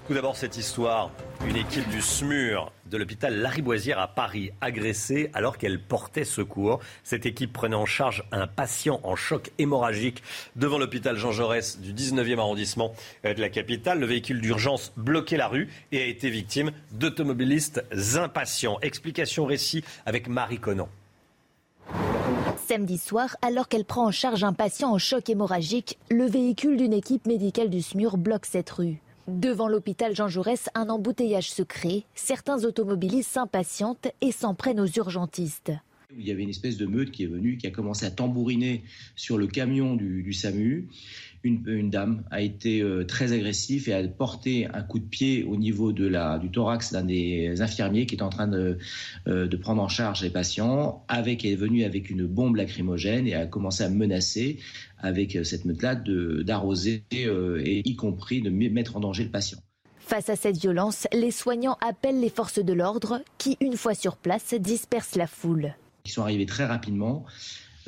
Tout 0.08 0.14
d'abord 0.14 0.38
cette 0.38 0.56
histoire, 0.56 1.10
une 1.46 1.56
équipe 1.56 1.86
du 1.90 2.00
SMUR 2.00 2.72
de 2.86 2.96
l'hôpital 2.96 3.36
Lariboisière 3.36 3.98
à 3.98 4.08
Paris 4.08 4.52
agressée 4.62 5.30
alors 5.34 5.58
qu'elle 5.58 5.78
portait 5.78 6.24
secours. 6.24 6.80
Cette 7.04 7.26
équipe 7.26 7.52
prenait 7.52 7.76
en 7.76 7.84
charge 7.84 8.24
un 8.32 8.46
patient 8.46 9.00
en 9.02 9.16
choc 9.16 9.50
hémorragique 9.58 10.22
devant 10.56 10.78
l'hôpital 10.78 11.18
Jean 11.18 11.30
Jaurès 11.30 11.78
du 11.78 11.92
19e 11.92 12.38
arrondissement 12.38 12.94
euh, 13.26 13.34
de 13.34 13.42
la 13.42 13.50
capitale. 13.50 14.00
Le 14.00 14.06
véhicule 14.06 14.40
d'urgence 14.40 14.94
bloquait 14.96 15.36
la 15.36 15.46
rue 15.46 15.68
et 15.92 16.00
a 16.00 16.06
été 16.06 16.30
victime 16.30 16.70
d'automobilistes 16.92 17.84
impatients. 18.16 18.78
Explication 18.80 19.44
récit 19.44 19.84
avec 20.06 20.26
Marie 20.26 20.58
Conan. 20.58 20.88
Samedi 22.66 22.96
soir, 22.96 23.36
alors 23.42 23.68
qu'elle 23.68 23.84
prend 23.84 24.06
en 24.06 24.10
charge 24.10 24.42
un 24.42 24.54
patient 24.54 24.90
en 24.90 24.96
choc 24.96 25.28
hémorragique, 25.28 25.98
le 26.08 26.24
véhicule 26.24 26.78
d'une 26.78 26.94
équipe 26.94 27.26
médicale 27.26 27.68
du 27.68 27.82
SMUR 27.82 28.16
bloque 28.16 28.46
cette 28.46 28.70
rue. 28.70 29.02
Devant 29.28 29.68
l'hôpital 29.68 30.16
Jean 30.16 30.26
Jaurès, 30.26 30.70
un 30.74 30.88
embouteillage 30.88 31.50
se 31.50 31.62
crée. 31.62 32.06
Certains 32.14 32.64
automobilistes 32.64 33.30
s'impatientent 33.30 34.08
et 34.22 34.32
s'en 34.32 34.54
prennent 34.54 34.80
aux 34.80 34.86
urgentistes. 34.86 35.70
Il 36.16 36.26
y 36.26 36.30
avait 36.30 36.42
une 36.42 36.48
espèce 36.48 36.78
de 36.78 36.86
meute 36.86 37.10
qui 37.10 37.24
est 37.24 37.26
venue, 37.26 37.58
qui 37.58 37.66
a 37.66 37.70
commencé 37.70 38.06
à 38.06 38.10
tambouriner 38.10 38.82
sur 39.16 39.36
le 39.36 39.46
camion 39.46 39.96
du, 39.96 40.32
SAMU. 40.32 40.88
Une, 41.44 41.90
dame 41.90 42.24
a 42.30 42.40
été 42.40 42.82
euh, 42.82 43.04
très 43.04 43.32
agressive 43.32 43.88
et 43.88 43.92
a 43.92 44.06
porté 44.08 44.66
un 44.66 44.82
coup 44.82 44.98
de 44.98 45.04
pied 45.04 45.44
au 45.44 45.56
niveau 45.56 45.92
de 45.92 46.06
la, 46.06 46.38
du 46.38 46.50
thorax 46.50 46.92
d'un 46.92 47.04
des 47.04 47.60
infirmiers 47.60 48.06
qui 48.06 48.16
est 48.16 48.22
en 48.22 48.28
train 48.28 48.48
de, 48.48 48.78
euh, 49.28 49.46
de 49.46 49.56
prendre 49.56 49.80
en 49.80 49.88
charge 49.88 50.22
les 50.22 50.30
patients. 50.30 51.04
Avec, 51.08 51.44
elle 51.44 51.52
est 51.52 51.56
venue 51.56 51.84
avec 51.84 52.10
une 52.10 52.26
bombe 52.26 52.56
lacrymogène 52.56 53.26
et 53.28 53.34
a 53.34 53.46
commencé 53.46 53.84
à 53.84 53.88
menacer 53.88 54.58
avec 54.98 55.36
euh, 55.36 55.44
cette 55.44 55.64
meute-là 55.64 55.94
d'arroser 55.94 57.04
et 57.12 57.88
y 57.88 57.96
compris 57.96 58.42
de 58.42 58.50
mettre 58.50 58.96
en 58.96 59.00
danger 59.00 59.24
le 59.24 59.30
patient. 59.30 59.58
Face 60.08 60.30
à 60.30 60.36
cette 60.36 60.56
violence, 60.56 61.06
les 61.12 61.30
soignants 61.30 61.76
appellent 61.86 62.20
les 62.20 62.30
forces 62.30 62.58
de 62.58 62.72
l'ordre 62.72 63.22
qui, 63.36 63.58
une 63.60 63.76
fois 63.76 63.94
sur 63.94 64.16
place, 64.16 64.54
dispersent 64.54 65.16
la 65.16 65.26
foule. 65.26 65.74
Ils 66.06 66.10
sont 66.10 66.22
arrivés 66.22 66.46
très 66.46 66.64
rapidement. 66.64 67.26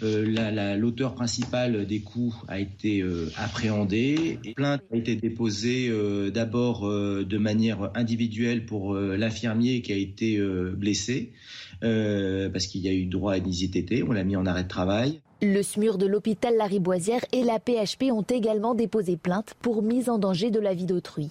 Euh, 0.03 0.77
l'auteur 0.77 1.15
principal 1.15 1.87
des 1.87 2.01
coups 2.01 2.35
a 2.49 2.59
été 2.59 3.01
euh, 3.01 3.31
appréhendé. 3.37 4.39
Plainte 4.57 4.83
a 4.93 4.97
été 4.97 5.17
déposée 5.17 5.89
euh, 5.89 6.31
d'abord 6.31 6.89
de 6.89 7.39
manière 7.39 7.91
individuelle 7.95 8.67
pour 8.67 8.95
l'infirmier 8.95 9.83
qui 9.83 9.93
a 9.93 9.97
été 9.97 10.41
blessé, 10.77 11.33
parce 11.81 12.67
qu'il 12.67 12.83
y 12.83 12.89
a 12.89 12.93
eu 12.93 13.07
droit 13.07 13.35
à 13.35 13.37
une 13.39 13.49
IZTT. 13.49 14.05
On 14.07 14.13
l'a 14.13 14.25
mis 14.25 14.37
en 14.37 14.47
arrêt 14.47 14.65
de 14.65 14.69
travail. 14.69 15.21
Le 15.43 15.63
SMUR 15.63 15.97
de 15.97 16.07
l'hôpital 16.07 16.57
Lariboisière 16.57 17.25
et 17.33 17.43
la 17.43 17.59
PHP 17.59 18.13
ont 18.13 18.23
également 18.23 18.75
déposé 18.75 19.17
plainte 19.17 19.55
pour 19.63 19.83
mise 19.83 20.11
en 20.11 20.19
danger 20.19 20.51
de 20.51 20.61
la 20.61 20.75
vie 20.75 20.85
d'autrui. 20.85 21.31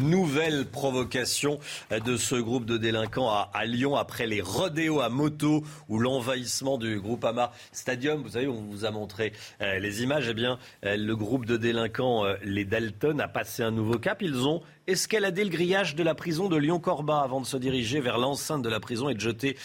Nouvelle 0.00 0.66
provocation 0.66 1.58
de 1.90 2.16
ce 2.16 2.34
groupe 2.34 2.66
de 2.66 2.76
délinquants 2.76 3.30
à, 3.30 3.64
Lyon 3.64 3.96
après 3.96 4.26
les 4.26 4.40
rodéos 4.40 5.00
à 5.00 5.08
moto 5.08 5.64
ou 5.88 5.98
l'envahissement 5.98 6.76
du 6.76 7.00
groupe 7.00 7.24
Ama 7.24 7.52
Stadium. 7.72 8.22
Vous 8.22 8.30
savez, 8.30 8.46
on 8.46 8.62
vous 8.62 8.84
a 8.84 8.90
montré 8.90 9.32
euh, 9.60 9.78
les 9.78 10.02
images. 10.02 10.28
Eh 10.28 10.34
bien, 10.34 10.58
euh, 10.84 10.96
le 10.96 11.16
groupe 11.16 11.46
de 11.46 11.56
délinquants, 11.56 12.24
euh, 12.24 12.34
les 12.42 12.64
Dalton, 12.64 13.20
a 13.20 13.28
passé 13.28 13.62
un 13.62 13.70
nouveau 13.70 13.98
cap. 13.98 14.22
Ils 14.22 14.46
ont 14.46 14.62
escaladé 14.86 15.44
le 15.44 15.50
grillage 15.50 15.94
de 15.94 16.02
la 16.02 16.14
prison 16.14 16.48
de 16.48 16.56
Lyon-Corba 16.56 17.20
avant 17.20 17.40
de 17.40 17.46
se 17.46 17.56
diriger 17.56 18.00
vers 18.00 18.18
l'enceinte 18.18 18.62
de 18.62 18.68
la 18.68 18.80
prison 18.80 19.08
et 19.08 19.14
de 19.14 19.20
jeter 19.20 19.56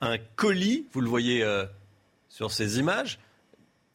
un 0.00 0.18
colis. 0.36 0.86
Vous 0.92 1.00
le 1.00 1.08
voyez 1.08 1.44
sur 2.28 2.52
ces 2.52 2.78
images 2.78 3.18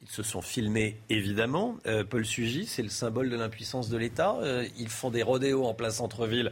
ils 0.03 0.11
se 0.11 0.23
sont 0.23 0.41
filmés, 0.41 0.97
évidemment. 1.09 1.77
Euh, 1.85 2.03
Paul 2.03 2.25
Sugy, 2.25 2.65
c'est 2.65 2.83
le 2.83 2.89
symbole 2.89 3.29
de 3.29 3.37
l'impuissance 3.37 3.89
de 3.89 3.97
l'État. 3.97 4.35
Euh, 4.41 4.67
ils 4.77 4.89
font 4.89 5.09
des 5.09 5.23
rodéos 5.23 5.65
en 5.65 5.73
plein 5.73 5.91
centre-ville. 5.91 6.51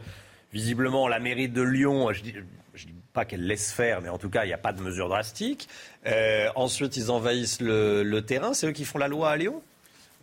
visiblement, 0.52 1.08
la 1.08 1.18
mairie 1.18 1.48
de 1.48 1.62
Lyon, 1.62 2.12
je 2.12 2.22
dis, 2.22 2.32
dis 2.32 2.94
pas 3.12 3.24
qu'elle 3.24 3.46
laisse 3.46 3.72
faire, 3.72 4.00
mais 4.00 4.08
en 4.08 4.18
tout 4.18 4.30
cas, 4.30 4.44
il 4.44 4.48
n'y 4.48 4.54
a 4.54 4.58
pas 4.58 4.72
de 4.72 4.82
mesures 4.82 5.08
drastiques. 5.08 5.68
ensuite, 6.56 6.96
ils 6.96 7.10
envahissent 7.10 7.60
le 7.60 8.20
terrain. 8.20 8.54
C'est 8.54 8.66
eux 8.66 8.72
qui 8.72 8.84
font 8.84 8.98
la 8.98 9.08
loi 9.08 9.30
à 9.30 9.36
Lyon? 9.36 9.62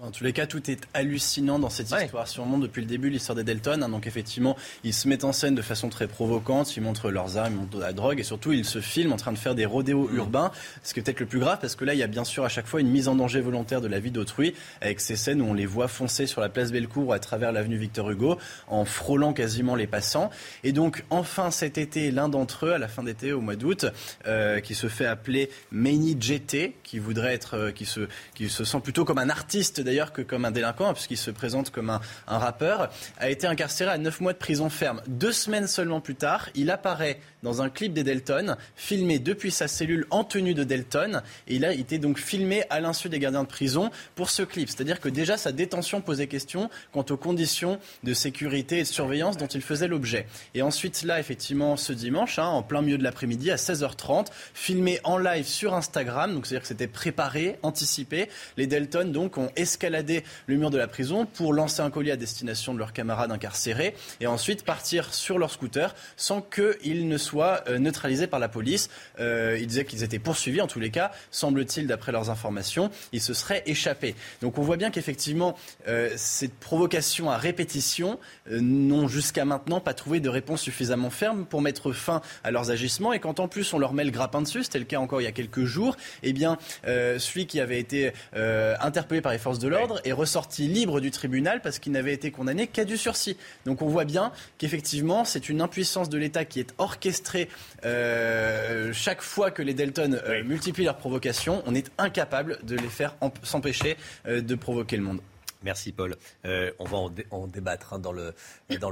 En 0.02 0.12
tous 0.12 0.24
les 0.24 0.32
cas, 0.32 0.48
tout 0.48 0.72
est 0.72 0.88
hallucinant 0.94 1.60
dans 1.60 1.70
cette 1.70 1.92
histoire. 1.92 2.28
Si 2.28 2.40
on 2.40 2.46
monte 2.46 2.62
depuis 2.62 2.82
le 2.82 2.88
début 2.88 3.10
l'histoire 3.10 3.36
des 3.36 3.44
Delton, 3.44 3.82
hein, 3.82 3.90
donc 3.90 4.08
effectivement, 4.08 4.56
ils 4.86 4.94
se 4.94 5.10
mettent 5.10 5.26
en 5.26 5.34
scène 5.34 5.56
de 5.56 5.62
façon 5.62 5.90
très 5.90 6.08
provocante, 6.08 6.78
ils 6.78 6.82
montrent 6.82 7.12
leurs 7.12 7.38
armes, 7.38 7.54
ils 7.54 7.60
montrent 7.60 7.80
la 7.80 7.92
drogue, 7.92 8.18
et 8.18 8.24
surtout, 8.24 8.54
ils 8.54 8.64
se 8.64 8.80
filment 8.80 9.12
en 9.12 9.18
train 9.18 9.34
de 9.34 9.38
faire 9.38 9.56
des 9.56 9.66
rodéos 9.66 10.08
mmh. 10.08 10.16
urbains, 10.16 10.52
ce 10.84 10.94
qui 10.94 11.02
est 11.02 11.04
peut-être 11.04 11.20
le 11.20 11.26
plus 11.26 11.40
grave, 11.40 11.58
parce 11.60 11.76
que 11.76 11.84
là, 11.84 11.94
il 11.94 12.00
y 12.00 12.04
a 12.04 12.08
bien 12.08 12.24
sûr 12.24 12.46
à 12.46 12.50
chaque 12.50 12.66
fois 12.66 12.80
une 12.80 12.90
mise 12.90 13.10
en 13.10 13.16
danger 13.16 13.42
volontaire 13.42 13.82
de 13.82 13.90
la 13.90 14.00
vie 14.00 14.12
d'autrui, 14.12 14.56
avec 14.80 15.02
ces 15.02 15.18
scènes 15.18 15.42
où 15.42 15.46
on 15.46 15.54
les 15.54 15.66
voit 15.66 15.90
foncer 15.90 16.28
sur 16.28 16.40
la 16.40 16.48
place 16.48 16.72
Bellecour 16.72 17.12
à 17.12 17.20
travers 17.20 17.52
l'avenue 17.52 17.78
Victor 17.78 18.10
Hugo, 18.10 18.38
en 18.68 18.86
frôlant 18.86 19.34
quasiment 19.34 19.76
les 19.76 19.88
passants. 19.88 20.30
Et 20.64 20.72
donc, 20.72 21.04
enfin, 21.10 21.52
cet 21.52 21.78
été, 21.78 22.12
l'un 22.12 22.30
d'entre 22.30 22.68
eux, 22.68 22.72
à 22.72 22.78
la 22.78 22.88
fin 22.88 23.04
d'été, 23.04 23.34
au 23.34 23.42
mois 23.42 23.58
d'août, 23.58 23.86
euh, 24.28 24.62
qui 24.62 24.76
se 24.76 24.88
fait 24.88 25.06
appeler 25.06 25.50
Meini 25.74 26.16
GT, 26.18 26.76
qui 26.84 27.00
voudrait 27.00 27.34
être, 27.34 27.56
euh, 27.56 27.72
qui 27.72 27.86
se, 27.86 28.08
qui 28.34 28.48
se 28.48 28.64
sent 28.64 28.80
plutôt 28.82 29.04
comme 29.04 29.18
un 29.18 29.30
artiste 29.30 29.82
d'ailleurs 29.90 30.14
que 30.14 30.22
comme 30.22 30.46
un 30.46 30.52
délinquant, 30.52 30.94
puisqu'il 30.94 31.18
se 31.18 31.32
présente 31.32 31.72
comme 31.72 31.90
un, 31.90 32.00
rappeur, 32.28 32.92
a 33.18 33.30
été 33.30 33.48
incarcéré 33.48 33.90
à 33.90 33.98
9 33.98 34.22
mois 34.22 34.34
de 34.34 34.38
prison 34.38 34.70
ferme. 34.70 35.02
Deux 35.08 35.32
semaines 35.32 35.68
seulement 35.68 36.00
plus 36.00 36.16
tard, 36.16 36.50
il 36.54 36.70
apparaît 36.70 37.20
dans 37.42 37.62
un 37.62 37.70
clip 37.70 37.94
des 37.94 38.04
Delton, 38.04 38.56
filmé 38.76 39.18
depuis 39.18 39.50
sa 39.50 39.68
cellule 39.68 40.06
en 40.10 40.24
tenue 40.24 40.54
de 40.54 40.64
Delton. 40.64 41.22
Et 41.48 41.56
il 41.56 41.66
a 41.66 41.74
été 41.74 41.98
donc 41.98 42.20
filmé 42.20 42.64
à 42.70 42.80
l'insu 42.80 43.10
des 43.10 43.18
gardiens 43.18 43.44
de 43.44 43.48
prison 43.48 43.90
pour 44.16 44.30
ce 44.30 44.44
clip. 44.44 44.70
C'est-à-dire 44.70 45.00
que 45.00 45.10
déjà 45.10 45.38
sa 45.38 45.52
détention 45.52 46.02
posait 46.02 46.28
question 46.28 46.70
quant 46.92 47.06
aux 47.10 47.18
conditions 47.18 47.80
de 48.04 48.14
sécurité 48.14 48.80
et 48.80 48.84
de 48.84 48.88
surveillance 48.88 49.38
dont 49.38 49.48
il 49.48 49.62
faisait 49.62 49.88
l'objet. 49.88 50.28
Et 50.54 50.62
ensuite, 50.62 51.02
là, 51.04 51.20
effectivement, 51.20 51.78
ce 51.78 51.94
dimanche, 51.94 52.40
hein, 52.40 52.48
en 52.48 52.62
plein 52.62 52.82
milieu 52.82 52.98
de 52.98 53.04
l'après-midi, 53.04 53.52
à 53.52 53.56
16h30, 53.56 54.28
filmé 54.54 55.00
en 55.04 55.18
live 55.18 55.46
sur 55.46 55.74
Instagram, 55.74 56.34
donc 56.34 56.46
c'est-à-dire 56.46 56.62
que 56.62 56.68
c'était 56.68 56.88
préparé, 56.88 57.58
anticipé. 57.64 58.30
Les 58.58 58.68
Delton, 58.68 59.06
donc, 59.06 59.38
ont 59.38 59.50
escaladé 59.80 60.26
le 60.48 60.58
mur 60.58 60.72
de 60.72 60.78
la 60.78 60.88
prison 60.88 61.26
pour 61.26 61.54
lancer 61.54 61.82
un 61.82 61.90
colis 61.90 62.12
à 62.12 62.18
destination 62.18 62.74
de 62.74 62.80
leurs 62.80 62.92
camarades 62.92 63.32
incarcérés 63.32 63.96
et 64.20 64.28
ensuite 64.28 64.66
partir 64.66 65.14
sur 65.14 65.40
leur 65.40 65.52
scooter 65.52 65.96
sans 66.18 66.42
qu'ils 66.42 67.08
ne 67.08 67.18
soient 67.18 67.64
euh, 67.70 67.80
neutralisés 67.80 68.28
par 68.28 68.40
la 68.40 68.50
police. 68.50 68.90
Euh, 69.22 69.58
ils 69.58 69.68
disaient 69.68 69.86
qu'ils 69.86 70.04
étaient 70.04 70.20
poursuivis 70.20 70.60
en 70.60 70.68
tous 70.68 70.82
les 70.82 70.90
cas, 70.90 71.12
semble-t-il, 71.32 71.88
d'après 71.88 72.12
leurs 72.12 72.30
informations, 72.30 72.92
ils 73.14 73.22
se 73.22 73.34
seraient 73.34 73.64
échappés. 73.68 74.16
Donc 74.42 74.58
on 74.58 74.64
voit 74.64 74.76
bien 74.76 74.92
qu'effectivement, 74.92 75.56
euh, 75.88 76.10
ces 76.18 76.50
provocations 76.50 77.32
à 77.32 77.38
répétition 77.38 78.20
n'ont 78.52 79.08
jusqu'à 79.08 79.46
maintenant 79.46 79.80
pas 79.80 79.94
trouvé 79.94 80.20
de 80.20 80.28
réponse 80.28 80.62
suffisamment 80.62 81.10
ferme 81.10 81.46
pour 81.46 81.62
mettre 81.62 81.94
fin 81.94 82.22
à 82.44 82.52
leurs 82.52 82.70
agissements. 82.70 83.14
Et 83.14 83.20
quand 83.20 83.40
en 83.40 83.48
plus 83.48 83.74
on 83.74 83.80
leur 83.80 83.94
met 83.94 84.04
le 84.04 84.12
grappin 84.12 84.42
dessus, 84.42 84.66
c'était 84.66 84.80
le 84.80 84.86
cas 84.86 85.00
encore 85.00 85.22
il 85.22 85.24
y 85.24 85.28
a 85.28 85.32
quelques 85.32 85.64
jours, 85.64 85.96
eh 86.22 86.34
bien, 86.34 86.58
celui 86.84 87.48
qui 87.48 87.62
avait 87.62 87.80
été 87.80 88.12
interpellé 88.34 89.22
par 89.22 89.32
les 89.32 89.38
forces 89.38 89.60
de 89.60 89.69
l'ordre 89.70 90.02
est 90.04 90.12
ressorti 90.12 90.68
libre 90.68 91.00
du 91.00 91.12
tribunal 91.12 91.62
parce 91.62 91.80
qu'il 91.80 91.92
n'avait 91.92 92.14
été 92.14 92.32
condamné 92.32 92.68
qu'à 92.68 92.86
du 92.86 92.98
sursis. 92.98 93.38
Donc 93.66 93.82
on 93.82 93.88
voit 93.88 94.06
bien 94.06 94.32
qu'effectivement, 94.58 95.26
c'est 95.26 95.50
une 95.50 95.62
impuissance 95.62 96.10
de 96.10 96.18
l'État 96.18 96.46
qui 96.46 96.60
est 96.60 96.74
orchestrée 96.78 97.50
euh, 97.86 98.92
chaque 98.94 99.22
fois 99.22 99.52
que 99.52 99.62
les 99.62 99.74
Delton 99.74 100.14
euh, 100.14 100.44
multiplient 100.44 100.86
leurs 100.86 100.98
provocations. 100.98 101.64
On 101.66 101.76
est 101.76 101.92
incapable 101.98 102.60
de 102.64 102.76
les 102.76 102.90
faire 102.90 103.16
s'empêcher 103.44 103.98
euh, 104.28 104.42
de 104.42 104.56
provoquer 104.56 104.98
le 104.98 105.04
monde. 105.04 105.20
Merci 105.62 105.92
Paul. 105.92 106.16
Euh, 106.46 106.72
on 106.80 106.86
va 106.86 106.98
en, 107.32 107.48
débattre 107.48 107.94
hein, 107.94 108.00
dans 108.00 108.14
le 108.14 108.34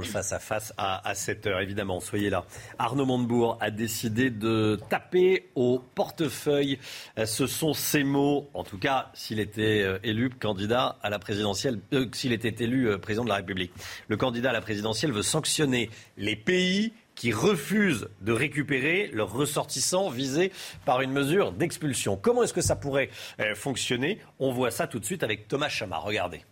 face 0.04 0.32
à 0.32 0.38
face 0.38 0.74
à, 0.76 1.14
7 1.14 1.46
heures 1.46 1.60
évidemment. 1.60 1.98
Soyez 2.00 2.28
là. 2.28 2.44
Arnaud 2.78 3.06
Montebourg 3.06 3.56
a 3.60 3.70
décidé 3.70 4.28
de 4.28 4.78
taper 4.90 5.48
au 5.54 5.82
portefeuille. 5.94 6.78
Euh, 7.16 7.24
ce 7.24 7.46
sont 7.46 7.72
ses 7.72 8.04
mots. 8.04 8.50
En 8.52 8.64
tout 8.64 8.76
cas, 8.76 9.10
s'il 9.14 9.40
était 9.40 9.82
euh, 9.82 9.98
élu 10.02 10.28
candidat 10.28 10.98
à 11.02 11.08
la 11.08 11.18
présidentielle, 11.18 11.80
s'il 12.12 12.34
était 12.34 12.62
élu 12.62 12.98
président 12.98 13.24
de 13.24 13.30
la 13.30 13.36
République, 13.36 13.72
le 14.08 14.18
candidat 14.18 14.50
à 14.50 14.52
la 14.52 14.60
présidentielle 14.60 15.12
veut 15.12 15.22
sanctionner 15.22 15.88
les 16.18 16.36
pays 16.36 16.92
qui 17.14 17.32
refusent 17.32 18.08
de 18.20 18.32
récupérer 18.32 19.10
leurs 19.12 19.32
ressortissants 19.32 20.10
visés 20.10 20.52
par 20.84 21.00
une 21.00 21.12
mesure 21.12 21.50
d'expulsion. 21.50 22.16
Comment 22.16 22.44
est-ce 22.44 22.52
que 22.52 22.60
ça 22.60 22.76
pourrait 22.76 23.08
fonctionner? 23.56 24.20
On 24.38 24.52
voit 24.52 24.70
ça 24.70 24.86
tout 24.86 25.00
de 25.00 25.04
suite 25.04 25.24
avec 25.24 25.48
Thomas 25.48 25.68
Chama. 25.68 25.96
Regardez. 25.96 26.42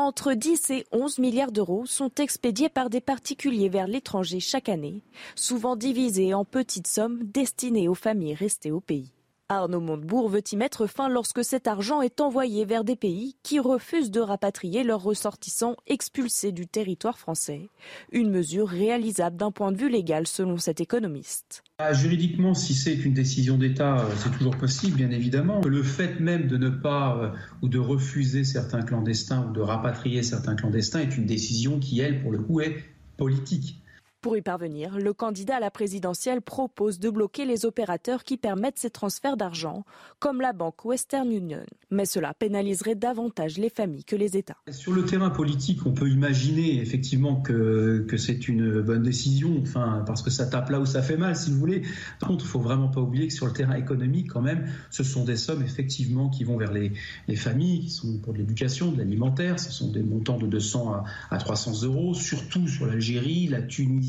Entre 0.00 0.32
10 0.34 0.70
et 0.70 0.86
11 0.92 1.18
milliards 1.18 1.50
d'euros 1.50 1.84
sont 1.84 2.12
expédiés 2.20 2.68
par 2.68 2.88
des 2.88 3.00
particuliers 3.00 3.68
vers 3.68 3.88
l'étranger 3.88 4.38
chaque 4.38 4.68
année, 4.68 5.02
souvent 5.34 5.74
divisés 5.74 6.34
en 6.34 6.44
petites 6.44 6.86
sommes 6.86 7.24
destinées 7.24 7.88
aux 7.88 7.96
familles 7.96 8.34
restées 8.34 8.70
au 8.70 8.78
pays. 8.78 9.12
Arnaud 9.50 9.80
Montebourg 9.80 10.28
veut 10.28 10.42
y 10.52 10.56
mettre 10.56 10.86
fin 10.86 11.08
lorsque 11.08 11.42
cet 11.42 11.68
argent 11.68 12.02
est 12.02 12.20
envoyé 12.20 12.66
vers 12.66 12.84
des 12.84 12.96
pays 12.96 13.34
qui 13.42 13.58
refusent 13.58 14.10
de 14.10 14.20
rapatrier 14.20 14.84
leurs 14.84 15.02
ressortissants 15.02 15.74
expulsés 15.86 16.52
du 16.52 16.66
territoire 16.66 17.18
français. 17.18 17.70
Une 18.12 18.30
mesure 18.30 18.68
réalisable 18.68 19.38
d'un 19.38 19.50
point 19.50 19.72
de 19.72 19.78
vue 19.78 19.88
légal 19.88 20.26
selon 20.26 20.58
cet 20.58 20.82
économiste. 20.82 21.62
Ah, 21.78 21.94
juridiquement, 21.94 22.52
si 22.52 22.74
c'est 22.74 22.92
une 22.92 23.14
décision 23.14 23.56
d'État, 23.56 24.00
euh, 24.00 24.10
c'est 24.18 24.36
toujours 24.36 24.58
possible, 24.58 24.98
bien 24.98 25.10
évidemment. 25.10 25.62
Le 25.62 25.82
fait 25.82 26.20
même 26.20 26.46
de 26.46 26.58
ne 26.58 26.68
pas 26.68 27.16
euh, 27.16 27.30
ou 27.62 27.68
de 27.68 27.78
refuser 27.78 28.44
certains 28.44 28.82
clandestins 28.82 29.46
ou 29.48 29.52
de 29.54 29.62
rapatrier 29.62 30.22
certains 30.22 30.56
clandestins 30.56 31.00
est 31.00 31.16
une 31.16 31.24
décision 31.24 31.78
qui, 31.78 32.00
elle, 32.00 32.20
pour 32.20 32.32
le 32.32 32.38
coup, 32.38 32.60
est 32.60 32.76
politique. 33.16 33.80
Pour 34.20 34.36
y 34.36 34.42
parvenir, 34.42 34.98
le 34.98 35.12
candidat 35.12 35.58
à 35.58 35.60
la 35.60 35.70
présidentielle 35.70 36.42
propose 36.42 36.98
de 36.98 37.08
bloquer 37.08 37.44
les 37.44 37.64
opérateurs 37.64 38.24
qui 38.24 38.36
permettent 38.36 38.80
ces 38.80 38.90
transferts 38.90 39.36
d'argent, 39.36 39.84
comme 40.18 40.40
la 40.40 40.52
banque 40.52 40.84
Western 40.84 41.30
Union. 41.30 41.64
Mais 41.92 42.04
cela 42.04 42.34
pénaliserait 42.34 42.96
davantage 42.96 43.58
les 43.58 43.70
familles 43.70 44.02
que 44.02 44.16
les 44.16 44.36
États. 44.36 44.56
Sur 44.72 44.92
le 44.92 45.04
terrain 45.04 45.30
politique, 45.30 45.86
on 45.86 45.92
peut 45.92 46.08
imaginer 46.10 46.80
effectivement 46.80 47.36
que, 47.36 48.04
c'est 48.16 48.48
une 48.48 48.80
bonne 48.80 49.04
décision, 49.04 49.56
enfin, 49.62 50.02
parce 50.04 50.22
que 50.22 50.30
ça 50.30 50.46
tape 50.46 50.70
là 50.70 50.80
où 50.80 50.86
ça 50.86 51.00
fait 51.00 51.16
mal, 51.16 51.36
si 51.36 51.52
vous 51.52 51.58
voulez. 51.58 51.82
Par 52.18 52.30
contre, 52.30 52.42
il 52.44 52.48
ne 52.48 52.50
faut 52.50 52.60
vraiment 52.60 52.88
pas 52.88 53.00
oublier 53.00 53.28
que 53.28 53.34
sur 53.34 53.46
le 53.46 53.52
terrain 53.52 53.76
économique, 53.76 54.32
quand 54.32 54.42
même, 54.42 54.68
ce 54.90 55.04
sont 55.04 55.24
des 55.24 55.36
sommes 55.36 55.62
effectivement 55.62 56.28
qui 56.28 56.42
vont 56.42 56.56
vers 56.56 56.72
les, 56.72 56.92
les 57.28 57.36
familles, 57.36 57.82
qui 57.82 57.90
sont 57.90 58.18
pour 58.18 58.32
de 58.32 58.38
l'éducation, 58.38 58.90
de 58.90 58.98
l'alimentaire. 58.98 59.60
Ce 59.60 59.70
sont 59.70 59.92
des 59.92 60.02
montants 60.02 60.38
de 60.38 60.48
200 60.48 60.92
à, 60.92 61.04
à 61.30 61.38
300 61.38 61.84
euros, 61.84 62.14
surtout 62.14 62.66
sur 62.66 62.84
l'Algérie, 62.86 63.46
la 63.46 63.62
Tunisie 63.62 64.07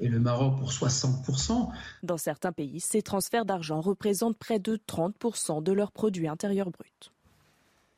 et 0.00 0.08
le 0.08 0.18
Maroc 0.18 0.58
pour 0.58 0.70
60%. 0.70 1.68
Dans 2.02 2.16
certains 2.16 2.52
pays, 2.52 2.80
ces 2.80 3.02
transferts 3.02 3.44
d'argent 3.44 3.80
représentent 3.80 4.36
près 4.36 4.58
de 4.58 4.78
30% 4.88 5.62
de 5.62 5.72
leur 5.72 5.92
produit 5.92 6.28
intérieur 6.28 6.70
brut. 6.70 7.12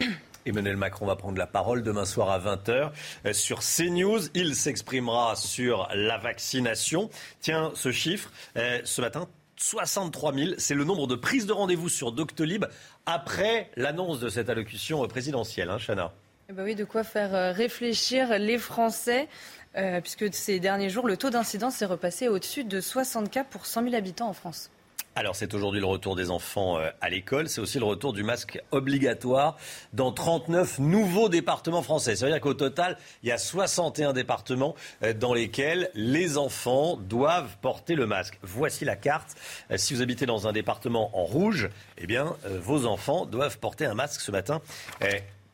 Emmanuel 0.46 0.76
Macron 0.76 1.06
va 1.06 1.16
prendre 1.16 1.38
la 1.38 1.46
parole 1.46 1.82
demain 1.82 2.04
soir 2.06 2.30
à 2.30 2.38
20h 2.38 2.92
euh, 3.26 3.32
sur 3.32 3.60
CNews. 3.60 4.20
Il 4.34 4.54
s'exprimera 4.54 5.36
sur 5.36 5.88
la 5.94 6.18
vaccination. 6.18 7.10
Tiens, 7.40 7.72
ce 7.74 7.92
chiffre, 7.92 8.32
euh, 8.56 8.80
ce 8.84 9.00
matin, 9.00 9.28
63 9.56 10.34
000, 10.34 10.50
c'est 10.56 10.74
le 10.74 10.84
nombre 10.84 11.06
de 11.06 11.14
prises 11.14 11.46
de 11.46 11.52
rendez-vous 11.52 11.90
sur 11.90 12.12
Doctolib 12.12 12.64
après 13.04 13.70
l'annonce 13.76 14.18
de 14.18 14.30
cette 14.30 14.48
allocution 14.48 15.06
présidentielle, 15.06 15.68
hein, 15.68 15.78
Chana 15.78 16.12
eh 16.48 16.52
ben 16.52 16.64
oui, 16.64 16.74
de 16.74 16.82
quoi 16.82 17.04
faire 17.04 17.32
euh, 17.32 17.52
réfléchir 17.52 18.36
les 18.36 18.58
Français. 18.58 19.28
Euh, 19.76 20.00
puisque 20.00 20.32
ces 20.34 20.58
derniers 20.58 20.90
jours, 20.90 21.06
le 21.06 21.16
taux 21.16 21.30
d'incidence 21.30 21.80
est 21.80 21.86
repassé 21.86 22.26
au-dessus 22.28 22.64
de 22.64 22.80
60 22.80 23.30
cas 23.30 23.44
pour 23.44 23.66
100 23.66 23.84
000 23.84 23.94
habitants 23.94 24.28
en 24.28 24.32
France. 24.32 24.70
Alors 25.16 25.34
c'est 25.34 25.54
aujourd'hui 25.54 25.80
le 25.80 25.86
retour 25.86 26.14
des 26.14 26.30
enfants 26.30 26.78
euh, 26.78 26.88
à 27.00 27.10
l'école, 27.10 27.48
c'est 27.48 27.60
aussi 27.60 27.80
le 27.80 27.84
retour 27.84 28.12
du 28.12 28.22
masque 28.22 28.60
obligatoire 28.70 29.56
dans 29.92 30.12
39 30.12 30.78
nouveaux 30.78 31.28
départements 31.28 31.82
français. 31.82 32.14
Ça 32.14 32.26
veut 32.26 32.32
dire 32.32 32.40
qu'au 32.40 32.54
total, 32.54 32.96
il 33.24 33.28
y 33.28 33.32
a 33.32 33.38
61 33.38 34.12
départements 34.12 34.76
euh, 35.02 35.12
dans 35.12 35.34
lesquels 35.34 35.90
les 35.94 36.38
enfants 36.38 36.96
doivent 36.96 37.56
porter 37.60 37.96
le 37.96 38.06
masque. 38.06 38.38
Voici 38.42 38.84
la 38.84 38.94
carte. 38.94 39.34
Si 39.76 39.94
vous 39.94 40.02
habitez 40.02 40.26
dans 40.26 40.46
un 40.46 40.52
département 40.52 41.16
en 41.18 41.24
rouge, 41.24 41.70
eh 41.98 42.06
bien 42.06 42.36
vos 42.60 42.86
enfants 42.86 43.26
doivent 43.26 43.58
porter 43.58 43.86
un 43.86 43.94
masque 43.94 44.20
ce 44.20 44.30
matin 44.30 44.60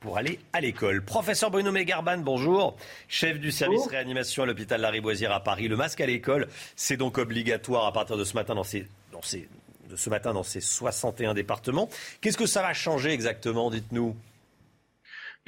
pour 0.01 0.19
aller 0.19 0.39
à 0.53 0.61
l'école. 0.61 1.05
Professeur 1.05 1.51
Bruno 1.51 1.73
Mégarban, 1.73 2.19
bonjour. 2.19 2.77
Chef 3.09 3.39
du 3.39 3.51
service 3.51 3.87
réanimation 3.87 4.43
à 4.43 4.47
l'hôpital 4.47 4.81
Lariboisière 4.81 5.33
à 5.33 5.41
Paris. 5.41 5.69
Le 5.69 5.77
masque 5.77 6.01
à 6.01 6.07
l'école, 6.07 6.49
c'est 6.75 6.97
donc 6.97 7.19
obligatoire 7.19 7.87
à 7.87 7.93
partir 7.93 8.17
de 8.17 8.25
ce 8.25 8.35
matin 8.35 8.55
dans 8.55 8.65
ces, 8.65 8.87
dans 9.13 9.23
ces, 9.23 9.49
de 9.89 9.97
ce 9.97 10.11
matin 10.11 10.33
dans 10.33 10.43
ces 10.43 10.61
61 10.61 11.35
départements. 11.35 11.89
Qu'est-ce 12.21 12.39
que 12.39 12.47
ça 12.47 12.63
va 12.63 12.73
changer 12.73 13.11
exactement, 13.11 13.71
dites-nous? 13.71 14.17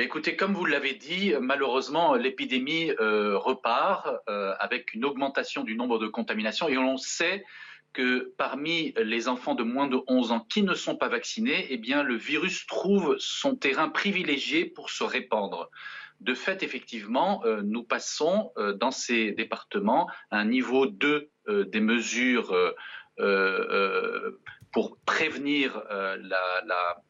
Écoutez, 0.01 0.37
comme 0.37 0.55
vous 0.55 0.65
l'avez 0.65 0.95
dit, 0.95 1.35
malheureusement, 1.41 2.15
l'épidémie 2.15 2.93
euh, 3.01 3.37
repart 3.37 4.07
euh, 4.29 4.55
avec 4.61 4.95
une 4.95 5.05
augmentation 5.05 5.65
du 5.65 5.75
nombre 5.75 5.99
de 5.99 6.07
contaminations 6.07 6.69
et 6.69 6.79
on 6.79 6.97
sait 6.97 7.45
que 7.93 8.33
parmi 8.37 8.93
les 8.97 9.29
enfants 9.29 9.55
de 9.55 9.63
moins 9.63 9.89
de 9.89 9.99
11 10.07 10.33
ans 10.33 10.41
qui 10.41 10.63
ne 10.63 10.75
sont 10.75 10.97
pas 10.97 11.09
vaccinés, 11.09 11.67
eh 11.71 11.79
bien, 11.79 12.03
le 12.03 12.17
virus 12.17 12.67
trouve 12.67 13.17
son 13.19 13.57
terrain 13.57 13.89
privilégié 13.89 14.67
pour 14.67 14.91
se 14.91 15.05
répandre. 15.05 15.71
de 16.21 16.35
fait, 16.35 16.63
effectivement, 16.63 17.43
nous 17.65 17.85
passons 17.85 18.53
dans 18.77 18.91
ces 18.91 19.33
départements 19.33 20.09
à 20.31 20.39
un 20.39 20.45
niveau 20.45 20.87
2 20.87 21.31
des 21.49 21.81
mesures 21.81 22.55
pour 24.73 24.97
prévenir 25.07 25.83
euh, 25.91 26.17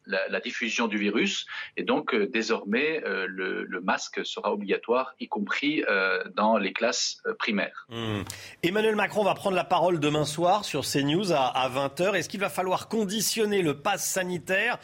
la, 0.07 0.41
diffusion 0.41 0.87
du 0.87 0.99
virus. 0.99 1.47
Et 1.77 1.83
donc, 1.83 2.15
euh, 2.15 2.29
désormais, 2.33 3.03
euh, 3.05 3.27
le, 3.29 3.81
masque 3.83 4.25
sera 4.25 4.53
obligatoire, 4.53 5.15
y 5.21 5.29
compris 5.29 5.83
dans 6.35 6.59
les 6.59 6.73
classes 6.73 7.23
primaires. 7.39 7.87
Hmm. 7.89 8.23
Emmanuel 8.63 8.97
Macron 8.97 9.25
va 9.25 9.35
prendre 9.35 9.57
la 9.57 9.65
parole 9.65 9.99
demain 9.99 10.25
soir 10.25 10.65
sur 10.65 10.85
CNews 10.85 11.33
à, 11.33 11.47
à 11.47 11.69
20h. 11.69 12.15
Est-ce 12.15 12.29
qu'il 12.29 12.41
va 12.41 12.51
falloir 12.51 12.89
conditionner 12.89 13.63
le 13.63 13.79
pass 13.79 14.05
sanitaire 14.05 14.79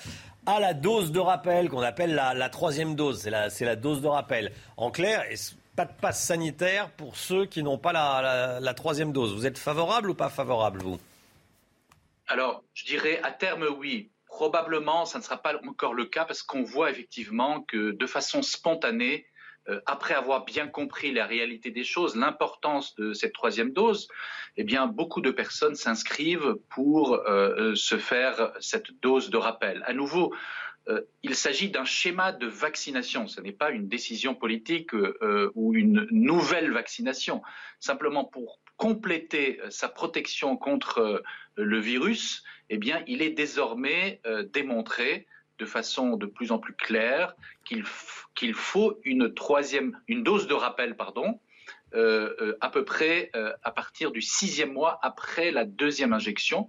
à 0.46 0.60
la 0.60 0.74
dose 0.74 1.12
de 1.12 1.20
rappel 1.20 1.68
qu'on 1.68 1.82
appelle 1.82 2.14
la, 2.14 2.48
troisième 2.48 2.94
dose? 2.94 3.28
C'est 3.50 3.64
la, 3.64 3.76
dose 3.76 4.00
de 4.00 4.08
rappel. 4.08 4.52
En 4.76 4.90
clair, 4.90 5.24
pas 5.76 5.84
de 5.84 5.92
passe 6.00 6.22
sanitaire 6.22 6.90
pour 6.90 7.16
ceux 7.16 7.44
qui 7.46 7.62
n'ont 7.62 7.78
pas 7.78 7.92
la 7.92 8.74
troisième 8.74 9.12
dose? 9.12 9.34
Vous 9.34 9.46
êtes 9.46 9.58
favorable 9.58 10.10
ou 10.10 10.14
pas 10.14 10.30
favorable, 10.30 10.80
vous? 10.82 10.98
Alors, 12.26 12.64
je 12.72 12.84
dirais 12.84 13.20
à 13.22 13.30
terme, 13.30 13.66
oui. 13.78 14.10
Probablement, 14.26 15.04
ça 15.04 15.18
ne 15.18 15.22
sera 15.22 15.36
pas 15.36 15.60
encore 15.66 15.94
le 15.94 16.06
cas 16.06 16.24
parce 16.24 16.42
qu'on 16.42 16.64
voit 16.64 16.90
effectivement 16.90 17.62
que 17.62 17.92
de 17.92 18.06
façon 18.06 18.42
spontanée, 18.42 19.26
euh, 19.68 19.80
après 19.86 20.14
avoir 20.14 20.44
bien 20.44 20.66
compris 20.66 21.12
la 21.12 21.26
réalité 21.26 21.70
des 21.70 21.84
choses, 21.84 22.16
l'importance 22.16 22.96
de 22.96 23.12
cette 23.12 23.32
troisième 23.32 23.72
dose, 23.72 24.08
eh 24.56 24.64
bien, 24.64 24.86
beaucoup 24.86 25.20
de 25.20 25.30
personnes 25.30 25.76
s'inscrivent 25.76 26.56
pour 26.68 27.14
euh, 27.14 27.74
se 27.74 27.96
faire 27.96 28.52
cette 28.60 28.90
dose 29.00 29.30
de 29.30 29.36
rappel. 29.36 29.82
À 29.86 29.92
nouveau, 29.92 30.34
euh, 30.88 31.02
il 31.22 31.34
s'agit 31.34 31.70
d'un 31.70 31.84
schéma 31.84 32.32
de 32.32 32.46
vaccination. 32.46 33.26
Ce 33.26 33.40
n'est 33.40 33.52
pas 33.52 33.70
une 33.70 33.88
décision 33.88 34.34
politique 34.34 34.92
ou 35.54 35.74
une 35.74 36.06
nouvelle 36.10 36.72
vaccination. 36.72 37.40
Simplement 37.78 38.24
pour 38.24 38.58
compléter 38.76 39.60
euh, 39.60 39.70
sa 39.70 39.88
protection 39.88 40.56
contre 40.56 40.98
euh, 40.98 41.22
le 41.56 41.78
virus, 41.78 42.42
eh 42.70 42.78
bien, 42.78 43.02
il 43.06 43.22
est 43.22 43.30
désormais 43.30 44.20
euh, 44.26 44.42
démontré 44.42 45.26
de 45.58 45.64
façon 45.64 46.16
de 46.16 46.26
plus 46.26 46.50
en 46.50 46.58
plus 46.58 46.74
claire 46.74 47.34
qu'il 47.64 48.54
faut 48.54 48.98
une 49.04 49.32
troisième, 49.32 49.98
une 50.08 50.24
dose 50.24 50.48
de 50.48 50.54
rappel, 50.54 50.96
pardon, 50.96 51.40
à 52.60 52.70
peu 52.70 52.84
près 52.84 53.30
à 53.62 53.70
partir 53.70 54.10
du 54.10 54.20
sixième 54.20 54.72
mois 54.72 54.98
après 55.00 55.52
la 55.52 55.64
deuxième 55.64 56.12
injection. 56.12 56.66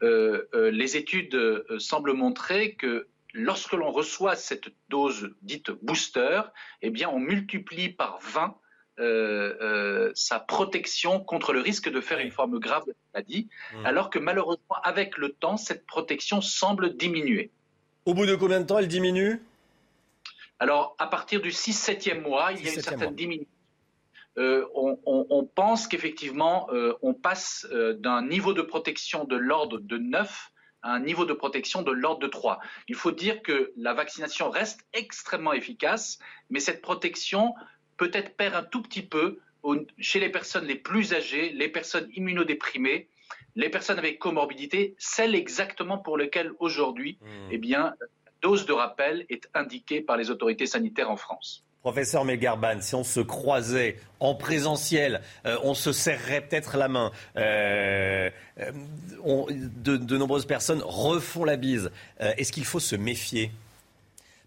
les 0.00 0.96
études 0.96 1.38
semblent 1.78 2.14
montrer 2.14 2.74
que 2.74 3.06
lorsque 3.32 3.72
l'on 3.72 3.90
reçoit 3.90 4.36
cette 4.36 4.70
dose 4.88 5.34
dite 5.42 5.70
booster, 5.82 6.42
eh 6.82 6.90
bien, 6.90 7.08
on 7.08 7.18
multiplie 7.18 7.90
par 7.90 8.18
20 8.20 8.56
euh, 9.02 9.56
euh, 9.60 10.12
sa 10.14 10.38
protection 10.38 11.18
contre 11.18 11.52
le 11.52 11.60
risque 11.60 11.90
de 11.90 12.00
faire 12.00 12.20
une 12.20 12.30
forme 12.30 12.60
grave 12.60 12.84
de 12.86 12.94
maladie, 13.12 13.48
hmm. 13.74 13.86
alors 13.86 14.10
que 14.10 14.20
malheureusement, 14.20 14.76
avec 14.84 15.18
le 15.18 15.30
temps, 15.30 15.56
cette 15.56 15.86
protection 15.86 16.40
semble 16.40 16.96
diminuer. 16.96 17.50
Au 18.06 18.14
bout 18.14 18.26
de 18.26 18.36
combien 18.36 18.60
de 18.60 18.66
temps 18.66 18.78
elle 18.78 18.88
diminue? 18.88 19.42
Alors, 20.60 20.94
à 20.98 21.08
partir 21.08 21.40
du 21.40 21.50
6-7e 21.50 22.20
mois, 22.20 22.52
il 22.52 22.64
y 22.64 22.68
a 22.68 22.74
une 22.74 22.80
certaine 22.80 23.14
diminution. 23.16 23.48
Euh, 24.38 24.64
on, 24.74 25.44
pense 25.54 25.88
qu'effectivement, 25.88 26.68
on 27.02 27.12
passe 27.12 27.66
d'un 27.70 28.24
niveau 28.24 28.54
de 28.54 28.62
protection 28.62 29.24
de 29.24 29.36
l'ordre 29.36 29.78
de 29.78 29.98
9 29.98 30.52
à 30.82 30.94
un 30.94 31.00
niveau 31.00 31.24
de 31.24 31.32
protection 31.32 31.82
de 31.82 31.92
l'ordre 31.92 32.20
de 32.20 32.28
3. 32.28 32.60
Il 32.88 32.94
faut 32.94 33.12
dire 33.12 33.42
que 33.42 33.72
la 33.76 33.94
vaccination 33.94 34.50
reste 34.50 34.80
extrêmement 34.92 35.52
efficace, 35.52 36.18
mais 36.50 36.60
cette 36.60 36.82
protection 36.82 37.54
peut-être 37.96 38.36
perd 38.36 38.54
un 38.54 38.62
tout 38.62 38.82
petit 38.82 39.02
peu 39.02 39.38
chez 39.98 40.20
les 40.20 40.28
personnes 40.28 40.66
les 40.66 40.74
plus 40.74 41.14
âgées, 41.14 41.52
les 41.52 41.68
personnes 41.68 42.08
immunodéprimées, 42.14 43.08
les 43.54 43.68
personnes 43.68 43.98
avec 43.98 44.18
comorbidité, 44.18 44.94
celles 44.98 45.34
exactement 45.34 45.98
pour 45.98 46.16
lesquelles 46.16 46.52
aujourd'hui, 46.58 47.18
hmm. 47.20 47.48
eh 47.50 47.58
bien, 47.58 47.94
dose 48.40 48.66
de 48.66 48.72
rappel 48.72 49.24
est 49.28 49.48
indiquée 49.54 50.00
par 50.00 50.16
les 50.16 50.30
autorités 50.30 50.66
sanitaires 50.66 51.10
en 51.10 51.16
France. 51.16 51.64
Professeur 51.82 52.24
Melgarban, 52.24 52.80
si 52.80 52.94
on 52.94 53.02
se 53.02 53.18
croisait 53.18 53.96
en 54.20 54.36
présentiel, 54.36 55.20
euh, 55.46 55.58
on 55.64 55.74
se 55.74 55.90
serrerait 55.90 56.40
peut-être 56.40 56.76
la 56.76 56.86
main. 56.86 57.10
Euh, 57.36 58.30
euh, 58.60 58.70
de, 59.50 59.96
de, 59.96 60.16
nombreuses 60.16 60.46
personnes 60.46 60.80
refont 60.84 61.44
la 61.44 61.56
bise. 61.56 61.90
Est-ce 62.20 62.52
qu'il 62.52 62.64
faut 62.64 62.78
se 62.78 62.94
méfier? 62.94 63.50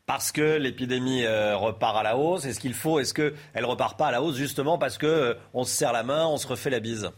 Parce 0.06 0.32
que 0.32 0.58
l'épidémie 0.58 1.26
euh, 1.26 1.56
repart 1.58 1.98
à 1.98 2.04
la 2.04 2.18
hausse 2.18 2.46
Est-ce 2.46 2.60
qu'il 2.60 2.74
faut, 2.74 3.00
est-ce 3.00 3.14
qu'elle 3.14 3.66
repart 3.66 3.98
pas 3.98 4.08
à 4.08 4.12
la 4.12 4.22
hausse 4.22 4.36
justement 4.36 4.78
parce 4.78 4.98
qu'on 4.98 5.08
euh, 5.08 5.64
se 5.64 5.72
serre 5.72 5.94
la 5.94 6.04
main, 6.04 6.28
on 6.28 6.38
se 6.38 6.48
refait 6.48 6.70
la 6.70 6.80
bise? 6.80 7.10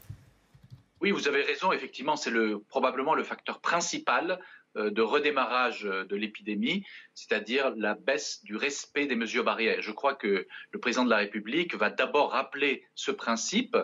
Oui, 1.01 1.11
vous 1.11 1.27
avez 1.27 1.43
raison. 1.43 1.71
Effectivement, 1.71 2.15
c'est 2.15 2.31
le, 2.31 2.59
probablement 2.69 3.13
le 3.13 3.23
facteur 3.23 3.59
principal 3.59 4.39
euh, 4.77 4.89
de 4.89 5.01
redémarrage 5.01 5.83
de 5.83 6.15
l'épidémie, 6.15 6.85
c'est-à-dire 7.13 7.71
la 7.75 7.93
baisse 7.93 8.43
du 8.43 8.55
respect 8.55 9.05
des 9.05 9.15
mesures 9.15 9.43
barrières. 9.43 9.81
Je 9.81 9.91
crois 9.91 10.15
que 10.15 10.47
le 10.71 10.79
président 10.79 11.05
de 11.05 11.09
la 11.09 11.17
République 11.17 11.75
va 11.75 11.89
d'abord 11.89 12.31
rappeler 12.31 12.83
ce 12.95 13.11
principe. 13.11 13.77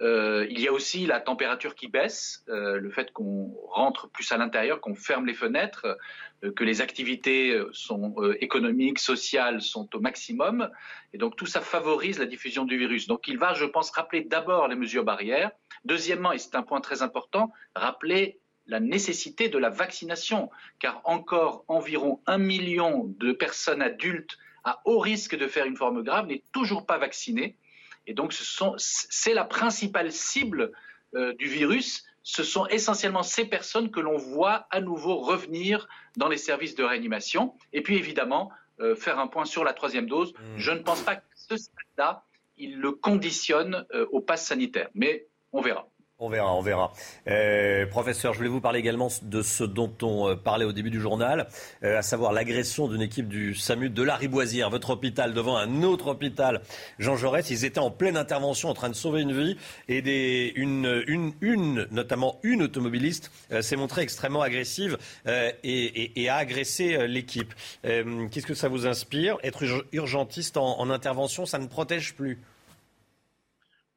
Il 0.00 0.60
y 0.60 0.68
a 0.68 0.72
aussi 0.72 1.06
la 1.06 1.20
température 1.20 1.74
qui 1.74 1.88
baisse, 1.88 2.44
le 2.46 2.90
fait 2.90 3.12
qu'on 3.12 3.54
rentre 3.68 4.08
plus 4.08 4.30
à 4.32 4.36
l'intérieur, 4.36 4.80
qu'on 4.80 4.94
ferme 4.94 5.26
les 5.26 5.34
fenêtres. 5.34 5.96
Euh, 6.44 6.52
que 6.52 6.64
les 6.64 6.80
activités 6.80 7.52
euh, 7.52 7.68
sont, 7.72 8.14
euh, 8.18 8.36
économiques, 8.42 8.98
sociales 8.98 9.60
sont 9.62 9.88
au 9.94 10.00
maximum. 10.00 10.70
Et 11.12 11.18
donc 11.18 11.36
tout 11.36 11.46
ça 11.46 11.60
favorise 11.60 12.18
la 12.18 12.26
diffusion 12.26 12.64
du 12.64 12.76
virus. 12.76 13.06
Donc 13.06 13.28
il 13.28 13.38
va, 13.38 13.54
je 13.54 13.64
pense, 13.64 13.90
rappeler 13.90 14.22
d'abord 14.22 14.68
les 14.68 14.76
mesures 14.76 15.04
barrières. 15.04 15.50
Deuxièmement, 15.84 16.32
et 16.32 16.38
c'est 16.38 16.54
un 16.54 16.62
point 16.62 16.80
très 16.80 17.02
important, 17.02 17.52
rappeler 17.74 18.38
la 18.66 18.80
nécessité 18.80 19.48
de 19.48 19.58
la 19.58 19.68
vaccination, 19.68 20.50
car 20.78 21.02
encore 21.04 21.64
environ 21.68 22.20
un 22.26 22.38
million 22.38 23.04
de 23.18 23.32
personnes 23.32 23.82
adultes 23.82 24.38
à 24.64 24.80
haut 24.86 24.98
risque 24.98 25.36
de 25.36 25.46
faire 25.46 25.66
une 25.66 25.76
forme 25.76 26.02
grave 26.02 26.26
n'est 26.26 26.42
toujours 26.52 26.86
pas 26.86 26.96
vaccinées. 26.96 27.56
Et 28.06 28.14
donc 28.14 28.34
c'est 28.78 29.34
la 29.34 29.44
principale 29.44 30.12
cible 30.12 30.72
du 31.12 31.46
virus 31.46 32.04
ce 32.24 32.42
sont 32.42 32.66
essentiellement 32.66 33.22
ces 33.22 33.44
personnes 33.44 33.90
que 33.90 34.00
l'on 34.00 34.16
voit 34.16 34.66
à 34.70 34.80
nouveau 34.80 35.18
revenir 35.18 35.86
dans 36.16 36.28
les 36.28 36.38
services 36.38 36.74
de 36.74 36.82
réanimation. 36.82 37.54
Et 37.72 37.82
puis 37.82 37.96
évidemment, 37.96 38.50
euh, 38.80 38.96
faire 38.96 39.18
un 39.18 39.28
point 39.28 39.44
sur 39.44 39.62
la 39.62 39.74
troisième 39.74 40.06
dose. 40.06 40.32
Mmh. 40.32 40.38
Je 40.56 40.70
ne 40.72 40.78
pense 40.78 41.02
pas 41.02 41.16
que 41.16 41.22
ce 41.34 41.56
stade-là, 41.56 42.24
il 42.56 42.78
le 42.80 42.92
conditionne 42.92 43.84
euh, 43.92 44.06
au 44.10 44.20
pass 44.20 44.46
sanitaire, 44.46 44.88
mais 44.94 45.26
on 45.52 45.60
verra. 45.60 45.86
On 46.24 46.30
verra, 46.30 46.54
on 46.54 46.62
verra. 46.62 46.90
Euh, 47.28 47.84
professeur, 47.84 48.32
je 48.32 48.38
voulais 48.38 48.48
vous 48.48 48.62
parler 48.62 48.78
également 48.78 49.08
de 49.20 49.42
ce 49.42 49.62
dont 49.62 49.92
on 50.00 50.30
euh, 50.30 50.36
parlait 50.36 50.64
au 50.64 50.72
début 50.72 50.88
du 50.88 50.98
journal, 50.98 51.48
euh, 51.82 51.98
à 51.98 52.02
savoir 52.02 52.32
l'agression 52.32 52.88
d'une 52.88 53.02
équipe 53.02 53.28
du 53.28 53.54
SAMU 53.54 53.90
de 53.90 54.02
la 54.02 54.16
Riboisière, 54.16 54.70
votre 54.70 54.88
hôpital, 54.88 55.34
devant 55.34 55.58
un 55.58 55.82
autre 55.82 56.06
hôpital, 56.06 56.62
Jean 56.98 57.14
Jaurès. 57.14 57.50
Ils 57.50 57.66
étaient 57.66 57.78
en 57.78 57.90
pleine 57.90 58.16
intervention, 58.16 58.70
en 58.70 58.74
train 58.74 58.88
de 58.88 58.94
sauver 58.94 59.20
une 59.20 59.38
vie, 59.38 59.58
et 59.90 60.54
une, 60.56 61.86
notamment 61.90 62.40
une 62.42 62.62
automobiliste, 62.62 63.30
s'est 63.60 63.76
montrée 63.76 64.00
extrêmement 64.00 64.40
agressive 64.40 64.96
et, 65.26 66.28
a 66.30 66.36
agressé 66.36 67.06
l'équipe. 67.06 67.52
Qu'est-ce 67.82 68.46
que 68.46 68.54
ça 68.54 68.68
vous 68.68 68.86
inspire 68.86 69.36
Être 69.42 69.62
urgentiste 69.92 70.56
en 70.56 70.88
intervention, 70.88 71.44
ça 71.44 71.58
ne 71.58 71.66
protège 71.66 72.14
plus? 72.14 72.40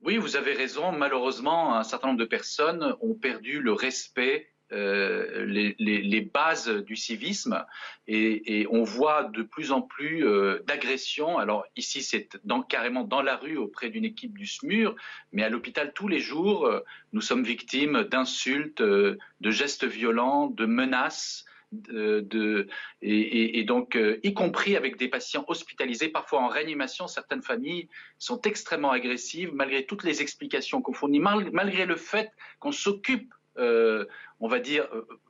Oui, 0.01 0.17
vous 0.17 0.36
avez 0.36 0.53
raison. 0.53 0.91
Malheureusement, 0.91 1.75
un 1.75 1.83
certain 1.83 2.07
nombre 2.07 2.19
de 2.19 2.25
personnes 2.25 2.95
ont 3.01 3.15
perdu 3.15 3.60
le 3.60 3.73
respect 3.73 4.49
euh, 4.73 5.45
les, 5.45 6.21
bases 6.21 6.67
du 6.67 6.97
civisme 6.97 7.65
et, 8.05 8.67
on 8.69 8.83
voit 8.83 9.23
de 9.23 9.41
plus 9.41 9.71
en 9.71 9.81
plus 9.81 10.25
euh, 10.25 10.60
d'agressions. 10.67 11.38
Alors 11.38 11.65
ici, 11.77 12.01
c'est 12.03 12.38
carrément 12.67 13.05
dans 13.05 13.21
la 13.21 13.38
rue 13.38 13.55
auprès 13.55 13.89
d'une 13.89 14.03
équipe 14.03 14.38
du 14.38 14.45
SMUR, 14.45 14.93
mais 15.31 15.43
à 15.43 15.49
l'hôpital 15.49 15.93
tous 15.93 16.10
les 16.10 16.19
jours, 16.19 16.65
euh, 16.65 16.81
nous 17.13 17.21
sommes 17.21 17.43
victimes 17.43 18.03
d'insultes, 18.03 18.81
de 18.81 19.17
gestes 19.41 19.86
violents, 19.86 20.47
de 20.47 20.65
menaces 20.65 21.45
de, 21.71 22.67
et, 23.01 23.63
donc, 23.63 23.95
euh, 23.95 24.19
y 24.23 24.34
compris 24.34 24.75
avec 24.75 24.97
des 24.97 25.08
patients 25.08 25.43
hospitalisés, 25.47 26.10
parfois 26.10 26.41
en 26.41 26.47
réanimation, 26.47 27.08
certaines 27.08 27.41
familles 27.41 27.89
sont 28.17 28.41
extrêmement 28.41 28.91
agressives, 28.91 29.51
malgré 29.53 29.86
toutes 29.86 30.03
les 30.03 30.21
explications 30.21 30.82
qu'on 30.82 30.93
fournit, 30.93 31.19
malgré 31.19 31.86
le 31.86 31.95
fait 31.95 32.32
qu'on 32.60 32.71
s'occupe, 32.71 33.34
euh, 33.58 34.06
on 34.39 34.47
va 34.47 34.60
dire, 34.60 34.88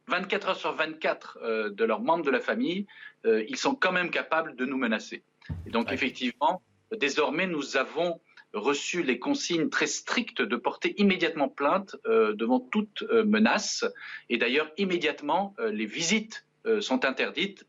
24 0.07 0.49
heures 0.49 0.57
sur 0.57 0.73
24 0.73 1.39
euh, 1.41 1.69
de 1.69 1.83
leurs 1.85 2.01
membres 2.01 2.25
de 2.25 2.31
la 2.31 2.41
famille, 2.41 2.85
ils 3.25 3.57
sont 3.57 3.75
quand 3.75 3.91
même 3.91 4.09
capables 4.09 4.55
de 4.55 4.65
nous 4.65 4.77
menacer. 4.77 5.21
Et 5.65 5.69
donc, 5.69 5.91
effectivement, 5.91 6.61
désormais, 6.97 7.45
nous 7.45 7.75
avons 7.75 8.21
reçu 8.53 9.03
les 9.03 9.19
consignes 9.19 9.69
très 9.69 9.87
strictes 9.87 10.41
de 10.41 10.55
porter 10.55 10.95
immédiatement 10.97 11.49
plainte 11.49 11.95
euh, 12.05 12.33
devant 12.33 12.59
toute 12.59 13.03
euh, 13.03 13.23
menace. 13.23 13.85
Et 14.29 14.37
d'ailleurs, 14.37 14.71
immédiatement, 14.77 15.55
euh, 15.59 15.71
les 15.71 15.85
visites 15.85 16.43
sont 16.81 17.05
interdites 17.05 17.65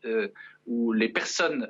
où 0.65 0.91
les 0.91 1.07
personnes 1.07 1.69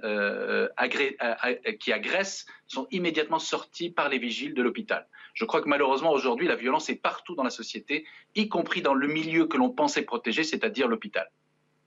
qui 1.80 1.94
agressent 1.94 2.48
sont 2.66 2.88
immédiatement 2.90 3.38
sorties 3.38 3.92
par 3.92 4.10
les 4.10 4.18
vigiles 4.18 4.56
de 4.56 4.64
l'hôpital. 4.64 5.08
Je 5.36 5.46
crois 5.46 5.62
que 5.62 5.70
malheureusement 5.70 6.12
aujourd'hui 6.12 6.48
la 6.48 6.56
violence 6.56 6.90
est 6.90 6.96
partout 6.96 7.36
dans 7.36 7.44
la 7.44 7.52
société, 7.52 8.08
y 8.34 8.50
compris 8.50 8.82
dans 8.82 8.96
le 8.96 9.08
milieu 9.08 9.46
que 9.46 9.58
l'on 9.58 9.70
pensait 9.70 10.02
protéger, 10.02 10.44
c'est-à-dire 10.44 10.88
l'hôpital. 10.88 11.30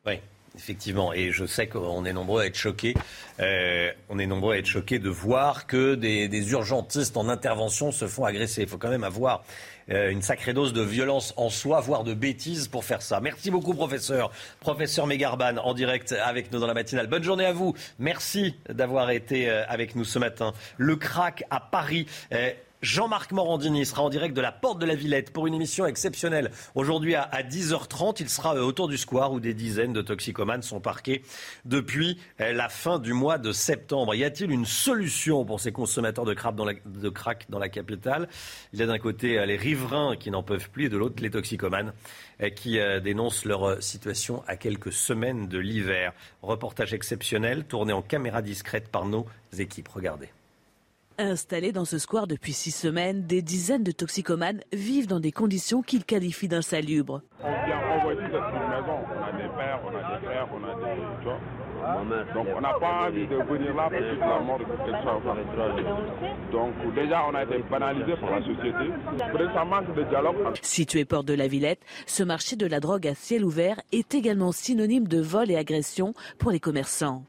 Oui. 0.06 0.20
Effectivement, 0.54 1.14
et 1.14 1.30
je 1.30 1.46
sais 1.46 1.66
qu'on 1.66 2.04
est 2.04 2.12
nombreux 2.12 2.42
à 2.42 2.46
être 2.46 2.56
choqués. 2.56 2.94
Euh, 3.40 3.90
on 4.10 4.18
est 4.18 4.26
nombreux 4.26 4.54
à 4.54 4.58
être 4.58 4.66
choqués 4.66 4.98
de 4.98 5.08
voir 5.08 5.66
que 5.66 5.94
des, 5.94 6.52
urgentistes 6.52 7.16
en 7.16 7.28
intervention 7.30 7.90
se 7.90 8.06
font 8.06 8.26
agresser. 8.26 8.62
Il 8.62 8.68
faut 8.68 8.76
quand 8.76 8.90
même 8.90 9.04
avoir 9.04 9.44
euh, 9.90 10.10
une 10.10 10.20
sacrée 10.20 10.52
dose 10.52 10.74
de 10.74 10.82
violence 10.82 11.32
en 11.38 11.48
soi, 11.48 11.80
voire 11.80 12.04
de 12.04 12.12
bêtises 12.12 12.68
pour 12.68 12.84
faire 12.84 13.00
ça. 13.00 13.20
Merci 13.20 13.50
beaucoup, 13.50 13.72
professeur. 13.72 14.30
Professeur 14.60 15.06
Megarban, 15.06 15.56
en 15.56 15.72
direct 15.72 16.12
avec 16.22 16.52
nous 16.52 16.60
dans 16.60 16.66
la 16.66 16.74
matinale. 16.74 17.06
Bonne 17.06 17.24
journée 17.24 17.46
à 17.46 17.52
vous. 17.52 17.74
Merci 17.98 18.54
d'avoir 18.68 19.10
été 19.10 19.48
euh, 19.48 19.64
avec 19.68 19.96
nous 19.96 20.04
ce 20.04 20.18
matin. 20.18 20.52
Le 20.76 20.96
crack 20.96 21.44
à 21.48 21.60
Paris. 21.60 22.06
Jean-Marc 22.82 23.30
Morandini 23.30 23.86
sera 23.86 24.02
en 24.02 24.10
direct 24.10 24.34
de 24.36 24.40
la 24.40 24.50
Porte 24.50 24.80
de 24.80 24.86
la 24.86 24.96
Villette 24.96 25.32
pour 25.32 25.46
une 25.46 25.54
émission 25.54 25.86
exceptionnelle. 25.86 26.50
Aujourd'hui 26.74 27.14
à, 27.14 27.28
10h30, 27.30 28.16
il 28.18 28.28
sera 28.28 28.56
euh, 28.56 28.62
autour 28.62 28.88
du 28.88 28.98
square 28.98 29.32
où 29.32 29.38
des 29.38 29.54
dizaines 29.54 29.92
de 29.92 30.02
toxicomanes 30.02 30.62
sont 30.62 30.80
parqués 30.80 31.22
depuis 31.64 32.18
euh, 32.40 32.52
la 32.52 32.68
fin 32.68 32.98
du 32.98 33.12
mois 33.12 33.38
de 33.38 33.52
septembre. 33.52 34.16
Y 34.16 34.24
a-t-il 34.24 34.50
une 34.50 34.66
solution 34.66 35.44
pour 35.44 35.60
ces 35.60 35.70
consommateurs 35.70 36.24
de 36.24 36.34
dans 36.56 36.64
la, 36.64 36.72
de 36.84 37.08
crack 37.08 37.46
dans 37.50 37.60
la 37.60 37.68
capitale? 37.68 38.28
Il 38.72 38.80
y 38.80 38.82
a 38.82 38.86
d'un 38.86 38.98
côté 38.98 39.38
euh, 39.38 39.46
les 39.46 39.56
riverains 39.56 40.16
qui 40.16 40.32
n'en 40.32 40.42
peuvent 40.42 40.68
plus 40.68 40.86
et 40.86 40.88
de 40.88 40.96
l'autre 40.96 41.22
les 41.22 41.30
toxicomanes 41.30 41.92
qui 42.56 42.80
dénoncent 43.04 43.44
leur 43.44 43.80
situation 43.80 44.42
à 44.48 44.56
quelques 44.56 44.92
semaines 44.92 45.46
de 45.46 45.58
l'hiver. 45.58 46.12
Reportage 46.42 46.92
exceptionnel 46.92 47.64
tourné 47.64 47.92
en 47.92 48.02
caméra 48.02 48.42
discrète 48.42 48.88
par 48.88 49.06
nos 49.06 49.26
équipes. 49.56 49.86
Regardez. 49.86 50.30
Installés 51.30 51.72
dans 51.72 51.84
ce 51.84 51.98
square 51.98 52.26
depuis 52.26 52.52
six 52.52 52.72
semaines, 52.72 53.26
des 53.26 53.42
dizaines 53.42 53.84
de 53.84 53.92
toxicomanes 53.92 54.60
vivent 54.72 55.06
dans 55.06 55.20
des 55.20 55.32
conditions 55.32 55.82
qu'ils 55.82 56.04
qualifient 56.04 56.48
d'insalubres. 56.48 57.22
On 57.40 57.48
vient, 57.64 57.80
on 57.92 58.02
voit 58.02 58.14
toute 58.14 58.24
une 58.24 58.30
maison. 58.30 58.98
On 59.08 59.22
a 59.22 59.32
des 59.32 59.48
pères, 59.56 59.80
on 59.84 59.88
a 59.88 60.18
des 60.18 60.26
frères, 60.26 60.48
on 60.52 60.64
a 60.64 60.74
des. 60.74 61.62
Donc 62.34 62.46
on 62.56 62.60
n'a 62.60 62.74
pas 62.74 63.08
envie 63.08 63.26
de 63.26 63.36
venir 63.36 63.74
là 63.74 63.88
parce 63.90 64.02
que 64.02 64.20
la 64.20 64.40
mort 64.40 64.58
de 64.58 64.64
quelque 64.64 65.02
chose. 65.02 66.52
Donc 66.52 66.94
déjà 66.94 67.24
on 67.28 67.34
a 67.34 67.42
été 67.42 67.58
banalisé 67.70 68.14
par 68.20 68.30
la 68.30 68.40
société. 68.40 69.52
Ça 69.54 69.64
manque 69.64 69.94
de 69.94 70.02
dialogue. 70.04 70.36
Situé 70.62 71.04
port 71.04 71.24
de 71.24 71.34
la 71.34 71.48
Villette, 71.48 71.80
ce 72.06 72.22
marché 72.22 72.56
de 72.56 72.66
la 72.66 72.78
drogue 72.78 73.08
à 73.08 73.14
ciel 73.14 73.44
ouvert 73.44 73.80
est 73.90 74.14
également 74.14 74.52
synonyme 74.52 75.08
de 75.08 75.20
vol 75.20 75.50
et 75.50 75.56
agression 75.56 76.14
pour 76.38 76.52
les 76.52 76.60
commerçants 76.60 77.24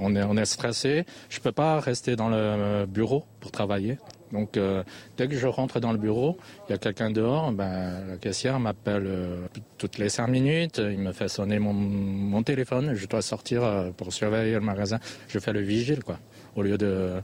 on 0.00 0.14
est, 0.16 0.22
on 0.22 0.36
est 0.36 0.44
stressé. 0.44 1.04
Je 1.28 1.40
peux 1.40 1.52
pas 1.52 1.80
rester 1.80 2.16
dans 2.16 2.28
le 2.28 2.86
bureau 2.86 3.24
pour 3.40 3.50
travailler. 3.50 3.98
Donc, 4.32 4.56
euh, 4.56 4.82
dès 5.16 5.28
que 5.28 5.36
je 5.36 5.46
rentre 5.46 5.80
dans 5.80 5.92
le 5.92 5.98
bureau, 5.98 6.38
il 6.68 6.72
y 6.72 6.74
a 6.74 6.78
quelqu'un 6.78 7.10
dehors. 7.10 7.52
Ben, 7.52 8.06
la 8.06 8.16
caissière 8.16 8.60
m'appelle 8.60 9.06
euh, 9.06 9.46
toutes 9.78 9.98
les 9.98 10.08
cinq 10.08 10.28
minutes. 10.28 10.78
Il 10.78 10.98
me 10.98 11.12
fait 11.12 11.28
sonner 11.28 11.58
mon, 11.58 11.72
mon 11.72 12.42
téléphone. 12.42 12.94
Je 12.94 13.06
dois 13.06 13.22
sortir 13.22 13.64
euh, 13.64 13.90
pour 13.90 14.12
surveiller 14.12 14.54
le 14.54 14.60
magasin. 14.60 14.98
Je 15.28 15.38
fais 15.38 15.52
le 15.52 15.60
vigile, 15.60 16.04
quoi, 16.04 16.18
au 16.56 16.62
lieu 16.62 16.78
de 16.78 17.22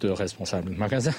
de 0.00 0.10
responsables 0.10 0.70
de 0.74 0.78
magasin. 0.78 1.12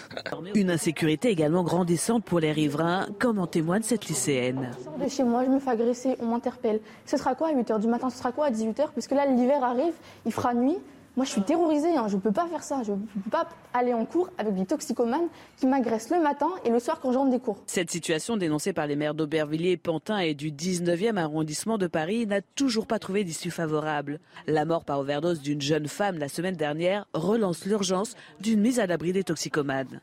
Une 0.56 0.72
insécurité 0.72 1.30
également 1.30 1.64
grandissante 1.64 2.24
pour 2.24 2.40
les 2.40 2.52
riverains, 2.52 3.08
comme 3.20 3.40
en 3.40 3.48
témoigne 3.48 3.82
cette 3.84 4.08
lycéenne. 4.08 4.72
Je 4.78 4.84
sors 4.84 4.98
de 4.98 5.08
chez 5.08 5.24
moi, 5.24 5.44
je 5.46 5.50
me 5.50 5.60
fais 5.60 5.72
agresser, 5.72 6.16
on 6.20 6.28
m'interpelle. 6.28 6.80
Ce 7.06 7.18
sera 7.18 7.36
quoi 7.36 7.50
à 7.50 7.54
8h 7.54 7.80
du 7.80 7.88
matin? 7.88 8.10
Ce 8.10 8.18
sera 8.18 8.32
quoi 8.32 8.48
à 8.48 8.52
18h 8.52 8.90
Parce 8.96 9.08
que 9.08 9.16
là, 9.16 9.26
l'hiver 9.26 9.64
arrive, 9.64 9.94
il 10.26 10.32
fera 10.32 10.54
nuit. 10.54 10.78
Moi, 11.16 11.26
je 11.26 11.32
suis 11.32 11.42
terrorisée, 11.42 11.98
hein. 11.98 12.08
je 12.08 12.16
ne 12.16 12.22
peux 12.22 12.32
pas 12.32 12.48
faire 12.48 12.64
ça. 12.64 12.82
Je 12.84 12.92
ne 12.92 12.98
peux 12.98 13.30
pas 13.30 13.48
aller 13.74 13.94
en 13.94 14.06
cours 14.06 14.30
avec 14.38 14.56
des 14.56 14.66
toxicomanes 14.66 15.28
qui 15.58 15.68
m'agressent 15.68 16.12
le 16.12 16.22
matin 16.22 16.50
et 16.64 16.70
le 16.70 16.80
soir 16.80 17.00
quand 17.02 17.12
j'entre 17.12 17.32
des 17.32 17.40
cours. 17.40 17.58
Cette 17.66 17.92
situation 17.92 18.38
dénoncée 18.38 18.74
par 18.74 18.88
les 18.88 18.96
maires 18.96 19.14
d'Aubervilliers, 19.14 19.78
Pantin 19.78 20.20
et 20.20 20.34
du 20.34 20.52
19e 20.52 21.18
arrondissement 21.18 21.78
de 21.78 21.88
Paris 21.88 22.26
n'a 22.26 22.42
toujours 22.42 22.88
pas 22.88 23.00
trouvé 23.00 23.24
d'issue 23.24 23.52
favorable. 23.52 24.20
La 24.48 24.66
mort 24.66 24.86
par 24.86 25.00
overdose 25.00 25.42
d'une 25.42 25.62
jeune 25.62 25.88
femme 25.88 26.18
la 26.18 26.30
semaine 26.30 26.56
dernière 26.56 27.06
relance 27.14 27.66
l'urgence 27.66 28.16
d'une 28.40 28.62
mise 28.62 28.80
à 28.80 28.88
l'abri 28.88 29.12
des 29.14 29.24
toxicomanes. 29.24 30.02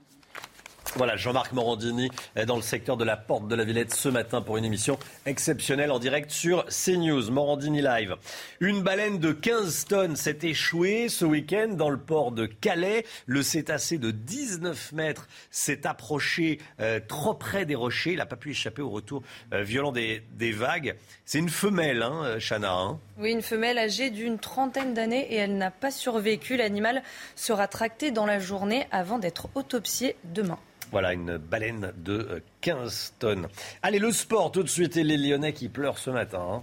Voilà, 0.97 1.17
Jean-Marc 1.17 1.53
Morandini 1.53 2.11
dans 2.47 2.57
le 2.57 2.63
secteur 2.63 2.97
de 2.97 3.05
la 3.05 3.19
Porte 3.19 3.49
de 3.49 3.55
la 3.55 3.65
Villette 3.65 3.95
ce 3.95 4.09
matin 4.09 4.41
pour 4.41 4.57
une 4.57 4.65
émission 4.65 4.99
exceptionnelle 5.27 5.91
en 5.91 5.99
direct 5.99 6.31
sur 6.31 6.65
CNews, 6.67 7.31
Morandini 7.31 7.83
Live. 7.83 8.17
Une 8.61 8.81
baleine 8.81 9.19
de 9.19 9.33
15 9.33 9.85
tonnes 9.85 10.17
s'est 10.17 10.39
échouée 10.43 11.11
ce 11.11 11.27
week-end 11.27 11.69
dans 11.69 11.91
le 11.91 11.99
port 11.99 12.33
de 12.33 12.47
Calais. 12.47 13.05
Le 13.27 13.43
cétacé 13.43 13.99
de 13.99 14.11
19 14.11 14.93
mètres 14.93 15.29
s'est 15.51 15.87
approché 15.87 16.61
euh, 16.81 16.99
trop 17.07 17.35
près 17.35 17.67
des 17.67 17.75
rochers. 17.75 18.13
Il 18.13 18.19
n'a 18.19 18.25
pas 18.27 18.37
pu 18.37 18.53
échapper 18.53 18.81
au 18.81 18.89
retour 18.89 19.23
euh, 19.53 19.63
violent 19.63 19.93
des, 19.93 20.23
vagues. 20.53 20.97
C'est 21.27 21.41
une 21.41 21.51
femelle, 21.51 22.03
hein, 22.03 22.39
Chana. 22.39 22.73
Hein 22.73 22.99
oui, 23.19 23.33
une 23.33 23.43
femelle 23.43 23.77
âgée 23.77 24.09
d'une 24.09 24.39
trentaine 24.39 24.95
d'années 24.95 25.31
et 25.31 25.37
elle 25.37 25.59
n'a 25.59 25.71
pas 25.71 25.91
survécu. 25.91 26.57
L'animal 26.57 27.03
sera 27.35 27.69
tracté 27.69 28.13
dans 28.13 28.25
la 28.25 28.39
journée 28.39 28.87
avant 28.91 29.19
d'être 29.19 29.51
autopsié 29.55 30.17
demain. 30.25 30.59
Voilà, 30.93 31.13
une 31.13 31.37
baleine 31.37 31.93
de 31.97 32.43
15 32.61 33.13
euh, 33.15 33.19
tonnes. 33.19 33.49
Allez, 33.83 33.99
le 33.99 34.13
sport 34.13 34.53
tout 34.53 34.63
de 34.63 34.69
suite 34.69 34.97
et 34.97 35.05
les 35.05 35.17
Lyonnais 35.17 35.53
qui 35.53 35.69
pleurent 35.69 35.99
ce 35.99 36.11
matin. 36.11 36.63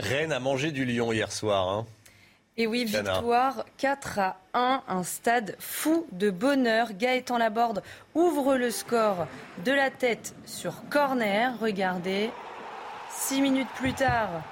Rennes 0.00 0.32
a 0.32 0.40
mangé 0.40 0.72
du 0.72 0.84
lion 0.84 1.12
hier 1.12 1.30
soir. 1.30 1.68
Hein. 1.68 1.86
Et 2.56 2.66
oui, 2.66 2.84
victoire 2.84 3.64
4 3.78 4.18
à 4.18 4.36
1, 4.52 4.82
un 4.86 5.02
stade 5.04 5.56
fou 5.58 6.06
de 6.12 6.30
bonheur. 6.30 6.92
Gaëtan 6.92 7.38
Laborde 7.38 7.82
ouvre 8.14 8.56
le 8.56 8.70
score 8.70 9.26
de 9.64 9.72
la 9.72 9.90
tête 9.90 10.34
sur 10.44 10.74
corner. 10.90 11.58
Regardez, 11.60 12.30
six 13.10 13.40
minutes 13.40 13.70
plus 13.76 13.94
tard, 13.94 14.42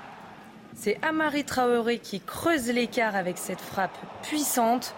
c'est 0.74 0.98
Amari 1.02 1.44
Traoré 1.44 1.98
qui 1.98 2.20
creuse 2.20 2.68
l'écart 2.68 3.16
avec 3.16 3.36
cette 3.36 3.60
frappe 3.60 3.98
puissante. 4.22 4.94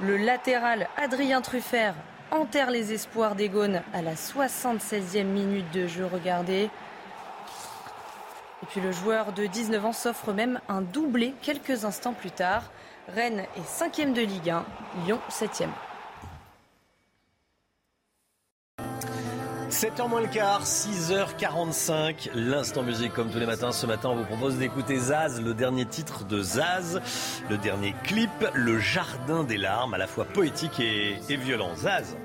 Le 0.00 0.18
latéral 0.18 0.88
Adrien 0.98 1.40
Truffert 1.40 1.94
enterre 2.30 2.70
les 2.70 2.92
espoirs 2.92 3.34
des 3.34 3.48
Gaunes 3.48 3.80
à 3.94 4.02
la 4.02 4.12
76e 4.12 5.24
minute 5.24 5.70
de 5.72 5.86
jeu. 5.86 6.04
Regardez. 6.04 6.68
Et 8.62 8.66
puis 8.68 8.82
le 8.82 8.92
joueur 8.92 9.32
de 9.32 9.46
19 9.46 9.86
ans 9.86 9.92
s'offre 9.94 10.34
même 10.34 10.60
un 10.68 10.82
doublé 10.82 11.32
quelques 11.40 11.86
instants 11.86 12.12
plus 12.12 12.30
tard. 12.30 12.64
Rennes 13.08 13.46
est 13.56 13.66
5e 13.66 14.12
de 14.12 14.20
Ligue 14.20 14.50
1, 14.50 14.66
Lyon 15.06 15.18
7e. 15.30 15.68
7h 19.76 20.08
moins 20.08 20.22
le 20.22 20.26
quart, 20.26 20.64
6h45, 20.64 22.30
l'instant 22.34 22.82
musique 22.82 23.12
comme 23.12 23.28
tous 23.28 23.38
les 23.38 23.44
matins. 23.44 23.72
Ce 23.72 23.84
matin, 23.84 24.08
on 24.08 24.16
vous 24.16 24.24
propose 24.24 24.56
d'écouter 24.56 24.96
Zaz, 24.96 25.38
le 25.42 25.52
dernier 25.52 25.84
titre 25.84 26.24
de 26.24 26.40
Zaz, 26.40 26.98
le 27.50 27.58
dernier 27.58 27.94
clip, 28.02 28.30
Le 28.54 28.78
Jardin 28.78 29.44
des 29.44 29.58
larmes, 29.58 29.92
à 29.92 29.98
la 29.98 30.06
fois 30.06 30.24
poétique 30.24 30.80
et, 30.80 31.18
violent. 31.28 31.76
Zaz. 31.76 32.16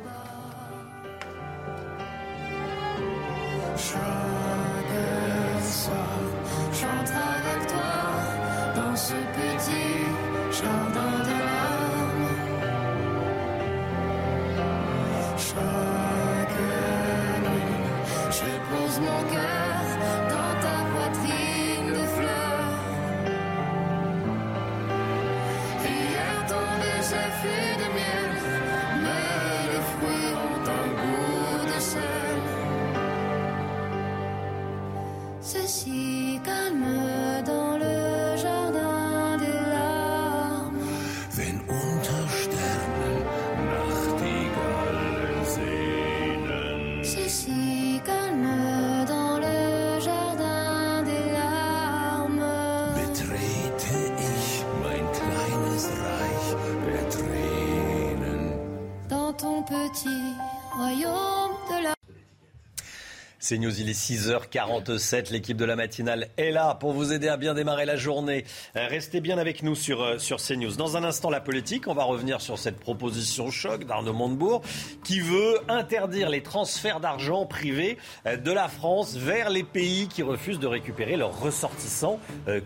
C'est 63.52 63.58
News, 63.58 63.82
il 63.82 63.90
est 63.90 64.00
6h47. 64.00 65.30
L'équipe 65.34 65.58
de 65.58 65.66
la 65.66 65.76
matinale 65.76 66.30
est 66.38 66.52
là 66.52 66.74
pour 66.74 66.94
vous 66.94 67.12
aider 67.12 67.28
à 67.28 67.36
bien 67.36 67.54
démarrer 67.54 67.84
la 67.84 67.98
journée. 67.98 68.46
Euh, 68.78 68.88
restez 68.88 69.20
bien 69.20 69.38
avec 69.38 69.62
nous 69.62 69.76
sur, 69.76 70.02
euh, 70.02 70.18
sur 70.20 70.38
CNews. 70.38 70.78
Dans 70.78 70.96
un 70.96 71.04
instant, 71.04 71.30
la 71.30 71.42
politique. 71.42 71.90
On 71.90 71.94
va 71.94 72.06
revenir 72.06 72.40
sur 72.40 72.58
cette 72.58 72.80
proposition 72.80 73.52
choc 73.52 73.84
d'Arnaud 73.84 74.14
Montebourg 74.14 74.62
qui 75.04 75.20
veut 75.20 75.60
interdire 75.68 76.30
les 76.30 76.42
transferts 76.44 77.02
d'argent 77.02 77.46
privés 77.46 77.98
euh, 78.26 78.38
de 78.38 78.54
la 78.54 78.70
France 78.70 79.18
vers 79.18 79.50
les 79.50 79.64
pays 79.64 80.08
qui 80.08 80.24
refusent 80.24 80.60
de 80.60 80.68
récupérer 80.68 81.18
leurs 81.18 81.38
ressortissants 81.38 82.22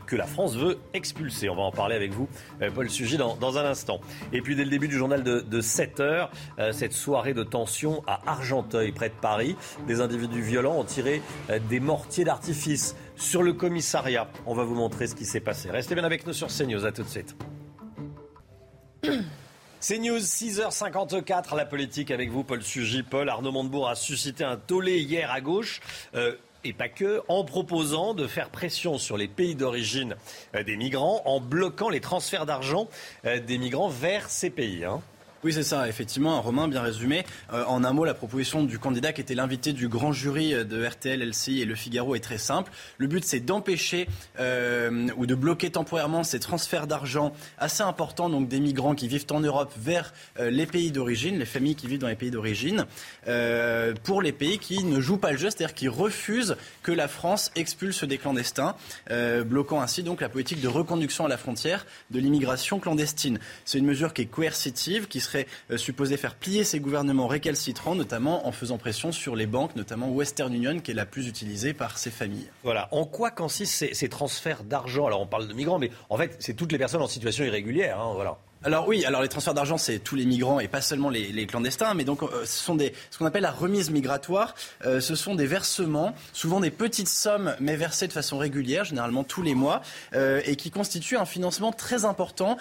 que 0.05 0.15
la 0.15 0.27
France 0.27 0.55
veut 0.55 0.77
expulser. 0.93 1.49
On 1.49 1.55
va 1.55 1.63
en 1.63 1.71
parler 1.71 1.95
avec 1.95 2.11
vous, 2.11 2.29
Paul 2.75 2.89
Sugy, 2.91 3.17
dans, 3.17 3.35
dans 3.35 3.57
un 3.57 3.65
instant. 3.65 3.99
Et 4.33 4.41
puis, 4.41 4.55
dès 4.55 4.63
le 4.63 4.69
début 4.69 4.87
du 4.87 4.97
journal 4.97 5.23
de, 5.23 5.39
de 5.39 5.61
7 5.61 5.99
h 5.99 6.73
cette 6.73 6.93
soirée 6.93 7.33
de 7.33 7.43
tension 7.43 8.03
à 8.05 8.19
Argenteuil, 8.27 8.91
près 8.91 9.09
de 9.09 9.15
Paris, 9.15 9.55
des 9.87 10.01
individus 10.01 10.41
violents 10.41 10.74
ont 10.77 10.83
tiré 10.83 11.21
euh, 11.49 11.59
des 11.69 11.79
mortiers 11.79 12.23
d'artifice 12.23 12.95
sur 13.15 13.43
le 13.43 13.53
commissariat. 13.53 14.27
On 14.45 14.53
va 14.53 14.63
vous 14.63 14.75
montrer 14.75 15.07
ce 15.07 15.15
qui 15.15 15.25
s'est 15.25 15.39
passé. 15.39 15.69
Restez 15.69 15.95
bien 15.95 16.03
avec 16.03 16.25
nous 16.25 16.33
sur 16.33 16.47
CNews. 16.47 16.85
À 16.85 16.91
tout 16.91 17.03
de 17.03 17.09
suite. 17.09 17.35
CNews, 19.81 20.19
6h54, 20.19 21.55
la 21.55 21.65
politique 21.65 22.11
avec 22.11 22.31
vous, 22.31 22.43
Paul 22.43 22.63
Sugy. 22.63 23.03
Paul, 23.03 23.29
Arnaud 23.29 23.51
Montebourg 23.51 23.89
a 23.89 23.95
suscité 23.95 24.43
un 24.43 24.57
tollé 24.57 24.99
hier 24.99 25.31
à 25.31 25.41
gauche. 25.41 25.79
Euh, 26.15 26.35
et 26.63 26.73
pas 26.73 26.89
que, 26.89 27.21
en 27.27 27.43
proposant 27.43 28.15
de 28.15 28.25
faire 28.25 28.49
pression 28.49 28.97
sur 28.97 29.17
les 29.17 29.27
pays 29.27 29.53
d'origine 29.53 30.15
euh, 30.55 30.63
des 30.63 30.77
migrants, 30.77 31.21
en 31.25 31.39
bloquant 31.39 31.89
les 31.89 32.01
transferts 32.01 32.47
d'argent 32.47 32.87
des 33.23 33.57
migrants 33.59 33.89
vers 33.89 34.29
ces 34.29 34.49
pays. 34.49 34.83
Hein. 34.83 35.01
Oui, 35.45 35.53
c'est 35.53 35.61
ça, 35.61 35.87
effectivement, 35.87 36.37
un 36.37 36.39
Romain 36.39 36.67
bien 36.67 36.81
résumé. 36.81 37.23
Euh, 37.53 37.63
en 37.65 37.83
un 37.83 37.93
mot, 37.93 38.03
la 38.03 38.15
proposition 38.15 38.63
du 38.63 38.79
candidat 38.79 39.13
qui 39.13 39.21
était 39.21 39.35
l'invité 39.35 39.73
du 39.73 39.87
grand 39.87 40.11
jury 40.11 40.55
euh, 40.55 40.63
de 40.63 40.83
RTL, 40.83 41.21
LCI 41.21 41.61
et 41.61 41.65
Le 41.65 41.75
Figaro 41.75 42.15
est 42.15 42.19
très 42.19 42.39
simple. 42.39 42.71
Le 42.97 43.05
but, 43.05 43.23
c'est 43.23 43.41
d'empêcher 43.41 44.07
euh, 44.39 45.07
ou 45.17 45.27
de 45.27 45.35
bloquer 45.35 45.69
temporairement 45.69 46.23
ces 46.23 46.39
transferts 46.39 46.87
d'argent 46.87 47.31
assez 47.59 47.83
importants, 47.83 48.27
donc 48.27 48.47
des 48.47 48.59
migrants 48.59 48.95
qui 48.95 49.07
vivent 49.07 49.27
en 49.29 49.39
Europe 49.39 49.71
vers 49.77 50.15
les 50.39 50.65
pays 50.65 50.91
d'origine, 50.91 51.37
les 51.37 51.45
familles 51.45 51.75
qui 51.75 51.87
vivent 51.87 51.99
dans 51.99 52.07
les 52.07 52.15
pays 52.15 52.31
d'origine, 52.31 52.85
pour 54.03 54.21
les 54.21 54.31
pays 54.31 54.57
qui 54.57 54.83
ne 54.83 54.99
jouent 54.99 55.17
pas 55.17 55.31
le 55.31 55.37
jeu, 55.37 55.49
c'est-à-dire 55.49 55.75
qui 55.75 55.87
refusent 55.87 56.57
que 56.83 56.91
la 56.91 57.07
France 57.07 57.51
expulse 57.55 58.03
des 58.03 58.17
clandestins, 58.17 58.75
bloquant 59.45 59.81
ainsi 59.81 60.03
donc 60.03 60.21
la 60.21 60.29
politique 60.29 60.61
de 60.61 60.67
reconduction 60.67 61.25
à 61.25 61.29
la 61.29 61.37
frontière 61.37 61.85
de 62.11 62.19
l'immigration 62.19 62.79
clandestine. 62.79 63.39
C'est 63.63 63.77
une 63.77 63.85
mesure 63.85 64.13
qui 64.13 64.23
est 64.23 64.27
coercitive, 64.27 65.07
qui 65.07 65.19
serait 65.19 65.34
euh, 65.71 65.77
supposé 65.77 66.17
faire 66.17 66.35
plier 66.35 66.63
ces 66.63 66.79
gouvernements 66.79 67.27
récalcitrants, 67.27 67.95
notamment 67.95 68.47
en 68.47 68.51
faisant 68.51 68.77
pression 68.77 69.11
sur 69.11 69.35
les 69.35 69.45
banques, 69.45 69.75
notamment 69.75 70.09
Western 70.09 70.53
Union, 70.53 70.79
qui 70.79 70.91
est 70.91 70.95
la 70.95 71.05
plus 71.05 71.27
utilisée 71.27 71.73
par 71.73 71.97
ces 71.97 72.11
familles. 72.11 72.47
Voilà. 72.63 72.87
En 72.91 73.05
quoi 73.05 73.31
consistent 73.31 73.93
ces, 73.93 74.09
transferts 74.09 74.63
d'argent? 74.63 75.07
Alors 75.07 75.21
on 75.21 75.27
parle 75.27 75.47
de 75.47 75.53
migrants, 75.53 75.79
mais 75.79 75.91
en 76.09 76.17
fait, 76.17 76.35
c'est 76.39 76.53
toutes 76.53 76.71
les 76.71 76.77
personnes 76.77 77.01
en 77.01 77.07
situation 77.07 77.43
irrégulière. 77.43 77.99
Hein, 77.99 78.13
voilà. 78.15 78.37
Alors 78.65 78.87
oui, 78.87 79.05
alors 79.05 79.21
les 79.21 79.27
transferts 79.27 79.53
d'argent, 79.53 79.77
c'est 79.77 79.99
tous 79.99 80.15
les 80.15 80.25
migrants 80.25 80.59
et 80.59 80.67
pas 80.67 80.81
seulement 80.81 81.11
les, 81.11 81.45
clandestins, 81.45 81.93
mais 81.93 82.03
donc 82.03 82.23
euh, 82.23 82.45
ce 82.45 82.63
sont 82.63 82.75
ce 83.11 83.17
qu'on 83.19 83.27
appelle 83.27 83.43
la 83.43 83.51
remise 83.51 83.91
migratoire. 83.91 84.55
Euh, 84.87 84.99
ce 84.99 85.13
sont 85.13 85.35
des 85.35 85.45
versements, 85.45 86.15
souvent 86.33 86.59
des 86.59 86.71
petites 86.71 87.07
sommes, 87.07 87.55
mais 87.59 87.75
versées 87.75 88.07
de 88.07 88.11
façon 88.11 88.39
régulière, 88.39 88.83
généralement 88.83 89.23
tous 89.23 89.43
les 89.43 89.53
mois, 89.53 89.83
euh, 90.15 90.41
et 90.45 90.55
qui 90.55 90.71
constituent 90.71 91.17
un 91.17 91.25
financement 91.25 91.71
très 91.71 92.05
important 92.05 92.57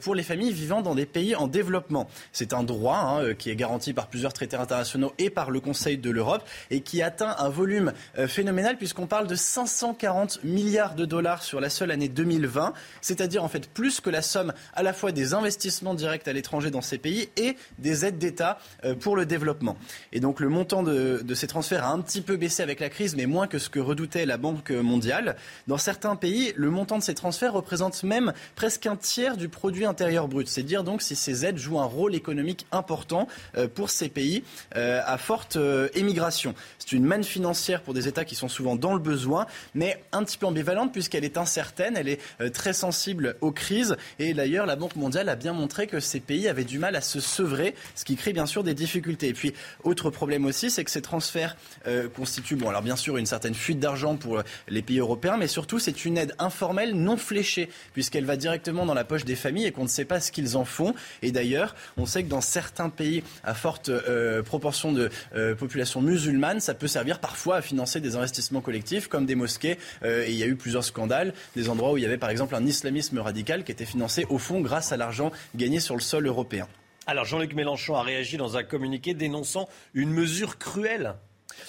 pour 0.00 0.16
les 0.16 0.24
familles 0.24 0.52
vivant 0.52 0.82
dans 0.82 0.96
des 0.96 1.06
pays 1.06 1.36
en 1.36 1.46
développement. 1.46 2.08
C'est 2.32 2.52
un 2.52 2.64
droit 2.64 2.96
hein, 2.96 3.34
qui 3.34 3.50
est 3.50 3.56
garanti 3.56 3.92
par 3.92 4.08
plusieurs 4.08 4.32
traités 4.32 4.56
internationaux 4.56 5.12
et 5.18 5.30
par 5.30 5.52
le 5.52 5.60
Conseil 5.60 5.98
de 5.98 6.10
l'Europe 6.10 6.42
et 6.70 6.80
qui 6.80 7.00
atteint 7.00 7.36
un 7.38 7.48
volume 7.48 7.92
phénoménal 8.26 8.76
puisqu'on 8.76 9.06
parle 9.06 9.26
de 9.26 9.34
540 9.34 10.42
milliards 10.42 10.94
de 10.94 11.04
dollars 11.04 11.42
sur 11.42 11.60
la 11.60 11.70
seule 11.70 11.90
année 11.90 12.08
2020, 12.08 12.72
c'est-à-dire 13.00 13.44
en 13.44 13.48
fait 13.48 13.68
plus 13.68 14.00
que 14.00 14.10
la 14.10 14.22
somme 14.22 14.52
à 14.74 14.82
la 14.82 14.92
fois 14.92 15.12
des 15.12 15.34
investissements 15.44 15.92
directs 15.92 16.26
à 16.26 16.32
l'étranger 16.32 16.70
dans 16.70 16.80
ces 16.80 16.96
pays 16.96 17.28
et 17.36 17.56
des 17.78 18.06
aides 18.06 18.16
d'État 18.16 18.58
euh, 18.84 18.94
pour 18.94 19.14
le 19.14 19.26
développement. 19.26 19.76
Et 20.12 20.20
donc 20.20 20.40
le 20.40 20.48
montant 20.48 20.82
de, 20.82 21.22
ces 21.34 21.46
transferts 21.46 21.84
a 21.84 21.90
un 21.90 22.00
petit 22.00 22.22
peu 22.22 22.36
baissé 22.36 22.62
avec 22.62 22.80
la 22.80 22.88
crise, 22.88 23.14
mais 23.14 23.26
moins 23.26 23.46
que 23.46 23.58
ce 23.58 23.68
que 23.68 23.78
redoutait 23.78 24.24
la 24.24 24.38
Banque 24.38 24.70
mondiale. 24.70 25.36
Dans 25.66 25.76
certains 25.76 26.16
pays, 26.16 26.54
le 26.56 26.70
montant 26.70 26.96
de 26.96 27.02
ces 27.02 27.14
transferts 27.14 27.52
représente 27.52 28.02
même 28.04 28.32
presque 28.54 28.86
un 28.86 28.96
tiers 28.96 29.36
du 29.36 29.50
produit 29.50 29.84
intérieur 29.84 30.28
brut. 30.28 30.48
C'est 30.48 30.62
dire 30.62 30.82
donc 30.82 31.02
si 31.02 31.14
ces 31.14 31.44
aides 31.44 31.58
jouent 31.58 31.80
un 31.80 31.84
rôle 31.84 32.14
économique 32.14 32.66
important 32.72 33.28
euh, 33.56 33.68
pour 33.68 33.90
ces 33.90 34.08
pays 34.08 34.44
euh, 34.76 35.02
à 35.04 35.18
forte 35.18 35.58
émigration. 35.94 36.54
C'est 36.78 36.92
une 36.92 37.04
manne 37.04 37.24
financière 37.24 37.82
pour 37.82 37.92
des 37.92 38.08
États 38.08 38.24
qui 38.24 38.34
sont 38.34 38.48
souvent 38.48 38.76
dans 38.76 38.94
le 38.94 38.98
besoin, 38.98 39.46
mais 39.74 40.02
un 40.12 40.24
petit 40.24 40.38
peu 40.38 40.46
ambivalente 40.46 40.92
puisqu'elle 40.92 41.24
est 41.24 41.36
incertaine, 41.36 41.96
elle 41.98 42.08
est 42.08 42.20
très 42.52 42.72
sensible 42.72 43.36
aux 43.42 43.52
crises. 43.52 43.96
Et 44.18 44.32
d'ailleurs, 44.32 44.64
la 44.64 44.76
Banque 44.76 44.96
mondiale 44.96 45.28
a 45.28 45.33
bien 45.34 45.52
montré 45.52 45.86
que 45.86 46.00
ces 46.00 46.20
pays 46.20 46.48
avaient 46.48 46.64
du 46.64 46.78
mal 46.78 46.96
à 46.96 47.00
se 47.00 47.20
sevrer, 47.20 47.74
ce 47.94 48.04
qui 48.04 48.16
crée 48.16 48.32
bien 48.32 48.46
sûr 48.46 48.64
des 48.64 48.74
difficultés. 48.74 49.28
Et 49.28 49.32
puis, 49.32 49.54
autre 49.82 50.10
problème 50.10 50.44
aussi, 50.44 50.70
c'est 50.70 50.84
que 50.84 50.90
ces 50.90 51.02
transferts 51.02 51.56
euh, 51.86 52.08
constituent, 52.08 52.56
bon, 52.56 52.68
alors 52.68 52.82
bien 52.82 52.96
sûr, 52.96 53.16
une 53.16 53.26
certaine 53.26 53.54
fuite 53.54 53.80
d'argent 53.80 54.16
pour 54.16 54.42
les 54.68 54.82
pays 54.82 54.98
européens, 54.98 55.36
mais 55.36 55.46
surtout, 55.46 55.78
c'est 55.78 56.04
une 56.04 56.18
aide 56.18 56.34
informelle 56.38 56.94
non 56.94 57.16
fléchée, 57.16 57.68
puisqu'elle 57.92 58.24
va 58.24 58.36
directement 58.36 58.86
dans 58.86 58.94
la 58.94 59.04
poche 59.04 59.24
des 59.24 59.36
familles 59.36 59.66
et 59.66 59.72
qu'on 59.72 59.84
ne 59.84 59.88
sait 59.88 60.04
pas 60.04 60.20
ce 60.20 60.32
qu'ils 60.32 60.56
en 60.56 60.64
font. 60.64 60.94
Et 61.22 61.32
d'ailleurs, 61.32 61.74
on 61.96 62.06
sait 62.06 62.22
que 62.22 62.28
dans 62.28 62.40
certains 62.40 62.90
pays 62.90 63.22
à 63.42 63.54
forte 63.54 63.88
euh, 63.88 64.42
proportion 64.42 64.92
de 64.92 65.10
euh, 65.34 65.54
population 65.54 66.00
musulmane, 66.00 66.60
ça 66.60 66.74
peut 66.74 66.88
servir 66.88 67.20
parfois 67.20 67.56
à 67.56 67.62
financer 67.62 68.00
des 68.00 68.16
investissements 68.16 68.60
collectifs 68.60 69.08
comme 69.08 69.26
des 69.26 69.34
mosquées. 69.34 69.78
et 70.04 70.30
il 70.30 70.36
y 70.36 70.42
a 70.42 70.46
eu 70.46 70.56
plusieurs 70.56 70.84
scandales, 70.84 71.32
des 71.56 71.68
endroits 71.68 71.92
où 71.92 71.96
il 71.96 72.02
y 72.02 72.06
avait 72.06 72.18
par 72.18 72.30
exemple 72.30 72.54
un 72.54 72.66
islamisme 72.66 73.18
radical 73.18 73.64
qui 73.64 73.72
était 73.72 73.84
financé 73.84 74.26
au 74.28 74.38
fond 74.38 74.60
grâce 74.60 74.92
à 74.92 74.96
l'argent 74.96 75.13
gagné 75.54 75.80
sur 75.80 75.94
le 75.94 76.00
sol 76.00 76.26
européen. 76.26 76.68
Alors 77.06 77.24
Jean-Luc 77.24 77.54
Mélenchon 77.54 77.96
a 77.96 78.02
réagi 78.02 78.36
dans 78.36 78.56
un 78.56 78.62
communiqué 78.62 79.14
dénonçant 79.14 79.68
une 79.92 80.10
mesure 80.10 80.58
cruelle 80.58 81.14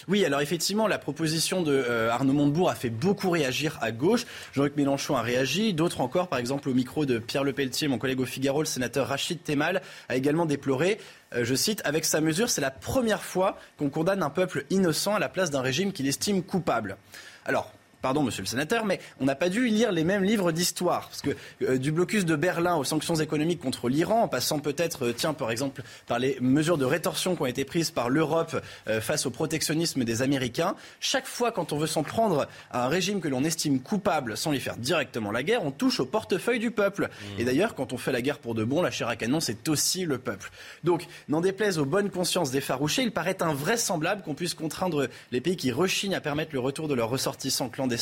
oui, 0.07 0.25
alors 0.25 0.41
effectivement, 0.41 0.87
la 0.87 0.97
proposition 0.97 1.61
de 1.61 1.71
euh, 1.71 2.09
Arnaud 2.09 2.33
Montebourg 2.33 2.69
a 2.69 2.75
fait 2.75 2.89
beaucoup 2.89 3.29
réagir 3.29 3.77
à 3.81 3.91
gauche. 3.91 4.25
Jean-Luc 4.53 4.75
Mélenchon 4.75 5.15
a 5.15 5.21
réagi, 5.21 5.73
d'autres 5.73 6.01
encore, 6.01 6.27
par 6.27 6.39
exemple 6.39 6.69
au 6.69 6.73
micro 6.73 7.05
de 7.05 7.19
Pierre 7.19 7.43
Lepelletier, 7.43 7.87
mon 7.87 7.97
collègue 7.97 8.19
au 8.19 8.25
Figaro, 8.25 8.61
le 8.61 8.65
sénateur 8.65 9.07
Rachid 9.07 9.43
Temal, 9.43 9.81
a 10.09 10.15
également 10.15 10.45
déploré 10.45 10.99
euh, 11.33 11.43
je 11.43 11.55
cite, 11.55 11.81
avec 11.85 12.05
sa 12.05 12.21
mesure, 12.21 12.49
c'est 12.49 12.61
la 12.61 12.71
première 12.71 13.23
fois 13.23 13.57
qu'on 13.77 13.89
condamne 13.89 14.23
un 14.23 14.29
peuple 14.29 14.65
innocent 14.69 15.15
à 15.15 15.19
la 15.19 15.29
place 15.29 15.49
d'un 15.49 15.61
régime 15.61 15.91
qu'il 15.91 16.07
estime 16.07 16.43
coupable. 16.43 16.97
Alors, 17.45 17.71
pardon 18.05 18.21
monsieur 18.21 18.43
le 18.43 18.47
sénateur, 18.47 18.85
mais 18.85 18.99
on 19.19 19.25
n'a 19.25 19.33
pas 19.33 19.49
dû 19.49 19.65
lire 19.65 19.91
les 19.91 20.03
mêmes 20.03 20.23
livres 20.23 20.51
d'histoire. 20.51 21.09
Parce 21.09 21.23
que 21.23 21.35
euh, 21.63 21.79
du 21.79 21.91
blocus 21.91 22.23
de 22.23 22.35
Berlin 22.35 22.75
aux 22.75 22.83
sanctions 22.83 23.15
économiques 23.15 23.59
contre 23.59 23.89
l'Iran, 23.89 24.21
en 24.21 24.27
passant 24.27 24.59
peut-être, 24.59 25.07
euh, 25.07 25.11
tiens, 25.11 25.33
par 25.33 25.49
exemple, 25.49 25.81
par 26.05 26.19
les 26.19 26.37
mesures 26.39 26.77
de 26.77 26.85
rétorsion 26.85 27.35
qui 27.35 27.41
ont 27.41 27.47
été 27.47 27.65
prises 27.65 27.89
par 27.89 28.11
l'Europe 28.11 28.61
euh, 28.87 29.01
face 29.01 29.25
au 29.25 29.31
protectionnisme 29.31 30.03
des 30.03 30.21
Américains, 30.21 30.75
chaque 30.99 31.25
fois 31.25 31.51
quand 31.51 31.73
on 31.73 31.79
veut 31.79 31.87
s'en 31.87 32.03
prendre 32.03 32.47
à 32.69 32.85
un 32.85 32.89
régime 32.89 33.21
que 33.21 33.27
l'on 33.27 33.43
estime 33.43 33.79
coupable 33.79 34.37
sans 34.37 34.51
lui 34.51 34.59
faire 34.59 34.77
directement 34.77 35.31
la 35.31 35.41
guerre, 35.41 35.65
on 35.65 35.71
touche 35.71 35.99
au 35.99 36.05
portefeuille 36.05 36.59
du 36.59 36.69
peuple. 36.69 37.09
Mmh. 37.09 37.39
Et 37.39 37.43
d'ailleurs, 37.43 37.73
quand 37.73 37.91
on 37.91 37.97
fait 37.97 38.11
la 38.11 38.21
guerre 38.21 38.37
pour 38.37 38.53
de 38.53 38.63
bon, 38.63 38.83
la 38.83 38.91
chair 38.91 39.07
à 39.07 39.15
canon, 39.15 39.39
c'est 39.39 39.67
aussi 39.67 40.05
le 40.05 40.19
peuple. 40.19 40.51
Donc, 40.83 41.07
n'en 41.27 41.41
déplaise 41.41 41.79
aux 41.79 41.85
bonnes 41.85 42.11
consciences 42.11 42.53
effarouchées, 42.53 43.01
il 43.01 43.11
paraît 43.11 43.41
invraisemblable 43.41 44.21
qu'on 44.21 44.35
puisse 44.35 44.53
contraindre 44.53 45.07
les 45.31 45.41
pays 45.41 45.57
qui 45.57 45.71
rechignent 45.71 46.13
à 46.13 46.21
permettre 46.21 46.51
le 46.53 46.59
retour 46.59 46.87
de 46.87 46.93
leurs 46.93 47.09
ressortissants 47.09 47.67
clandestins 47.67 47.94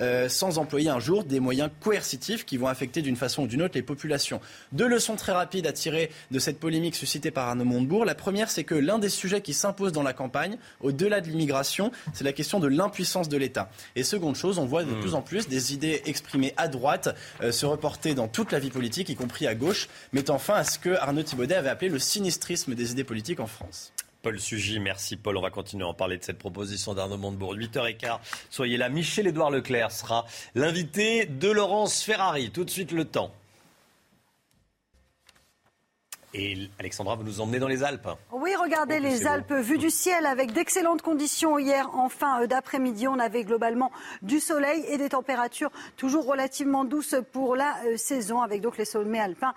euh, 0.00 0.28
sans 0.28 0.58
employer 0.58 0.90
un 0.90 1.00
jour 1.00 1.24
des 1.24 1.40
moyens 1.40 1.70
coercitifs 1.80 2.44
qui 2.44 2.56
vont 2.56 2.68
affecter 2.68 3.02
d'une 3.02 3.16
façon 3.16 3.42
ou 3.42 3.46
d'une 3.46 3.62
autre 3.62 3.74
les 3.74 3.82
populations. 3.82 4.40
Deux 4.72 4.86
leçons 4.88 5.16
très 5.16 5.32
rapides 5.32 5.66
à 5.66 5.72
tirer 5.72 6.10
de 6.30 6.38
cette 6.38 6.58
polémique 6.58 6.94
suscitée 6.94 7.30
par 7.30 7.48
Arnaud 7.48 7.64
Montebourg. 7.64 8.04
La 8.04 8.14
première, 8.14 8.50
c'est 8.50 8.64
que 8.64 8.74
l'un 8.74 8.98
des 8.98 9.08
sujets 9.08 9.40
qui 9.40 9.54
s'impose 9.54 9.92
dans 9.92 10.02
la 10.02 10.12
campagne, 10.12 10.58
au-delà 10.80 11.20
de 11.20 11.28
l'immigration, 11.28 11.92
c'est 12.12 12.24
la 12.24 12.32
question 12.32 12.60
de 12.60 12.68
l'impuissance 12.68 13.28
de 13.28 13.36
l'État. 13.36 13.70
Et 13.96 14.02
seconde 14.02 14.36
chose, 14.36 14.58
on 14.58 14.66
voit 14.66 14.84
de 14.84 14.92
hmm. 14.92 15.00
plus 15.00 15.14
en 15.14 15.22
plus 15.22 15.48
des 15.48 15.74
idées 15.74 16.02
exprimées 16.06 16.54
à 16.56 16.68
droite 16.68 17.14
euh, 17.42 17.52
se 17.52 17.66
reporter 17.66 18.14
dans 18.14 18.28
toute 18.28 18.52
la 18.52 18.58
vie 18.58 18.70
politique, 18.70 19.08
y 19.08 19.16
compris 19.16 19.46
à 19.46 19.54
gauche, 19.54 19.88
mettant 20.12 20.38
fin 20.38 20.54
à 20.54 20.64
ce 20.64 20.78
que 20.78 20.90
Arnaud 20.90 21.22
Thibaudet 21.22 21.54
avait 21.54 21.70
appelé 21.70 21.90
le 21.90 21.98
sinistrisme 21.98 22.74
des 22.74 22.92
idées 22.92 23.04
politiques 23.04 23.40
en 23.40 23.46
France. 23.46 23.92
Paul 24.22 24.38
Sugy. 24.38 24.78
Merci 24.78 25.16
Paul. 25.16 25.36
On 25.36 25.42
va 25.42 25.50
continuer 25.50 25.84
à 25.84 25.88
en 25.88 25.94
parler 25.94 26.16
de 26.16 26.24
cette 26.24 26.38
proposition 26.38 26.94
d'Arnaud 26.94 27.18
Montebourg. 27.18 27.54
8h15, 27.54 28.18
soyez 28.50 28.76
là. 28.76 28.88
Michel-Édouard 28.88 29.50
Leclerc 29.50 29.90
sera 29.90 30.24
l'invité 30.54 31.26
de 31.26 31.50
Laurence 31.50 32.02
Ferrari. 32.02 32.50
Tout 32.50 32.64
de 32.64 32.70
suite 32.70 32.92
le 32.92 33.04
temps. 33.04 33.32
Et 36.34 36.70
Alexandra, 36.78 37.14
vous 37.14 37.24
nous 37.24 37.42
emmenez 37.42 37.58
dans 37.58 37.68
les 37.68 37.84
Alpes. 37.84 38.08
Oui, 38.32 38.54
regardez 38.58 39.00
les 39.00 39.26
Alpes 39.26 39.52
vues 39.52 39.76
du 39.76 39.90
ciel 39.90 40.24
avec 40.24 40.52
d'excellentes 40.52 41.02
conditions 41.02 41.58
hier 41.58 41.94
en 41.94 42.08
fin 42.08 42.42
euh, 42.42 42.46
d'après-midi. 42.46 43.06
On 43.06 43.18
avait 43.18 43.44
globalement 43.44 43.92
du 44.22 44.40
soleil 44.40 44.82
et 44.88 44.96
des 44.96 45.10
températures 45.10 45.70
toujours 45.98 46.24
relativement 46.24 46.84
douces 46.84 47.16
pour 47.32 47.54
la 47.54 47.76
euh, 47.84 47.98
saison 47.98 48.40
avec 48.40 48.62
donc 48.62 48.78
les 48.78 48.86
sommets 48.86 49.20
alpins 49.20 49.52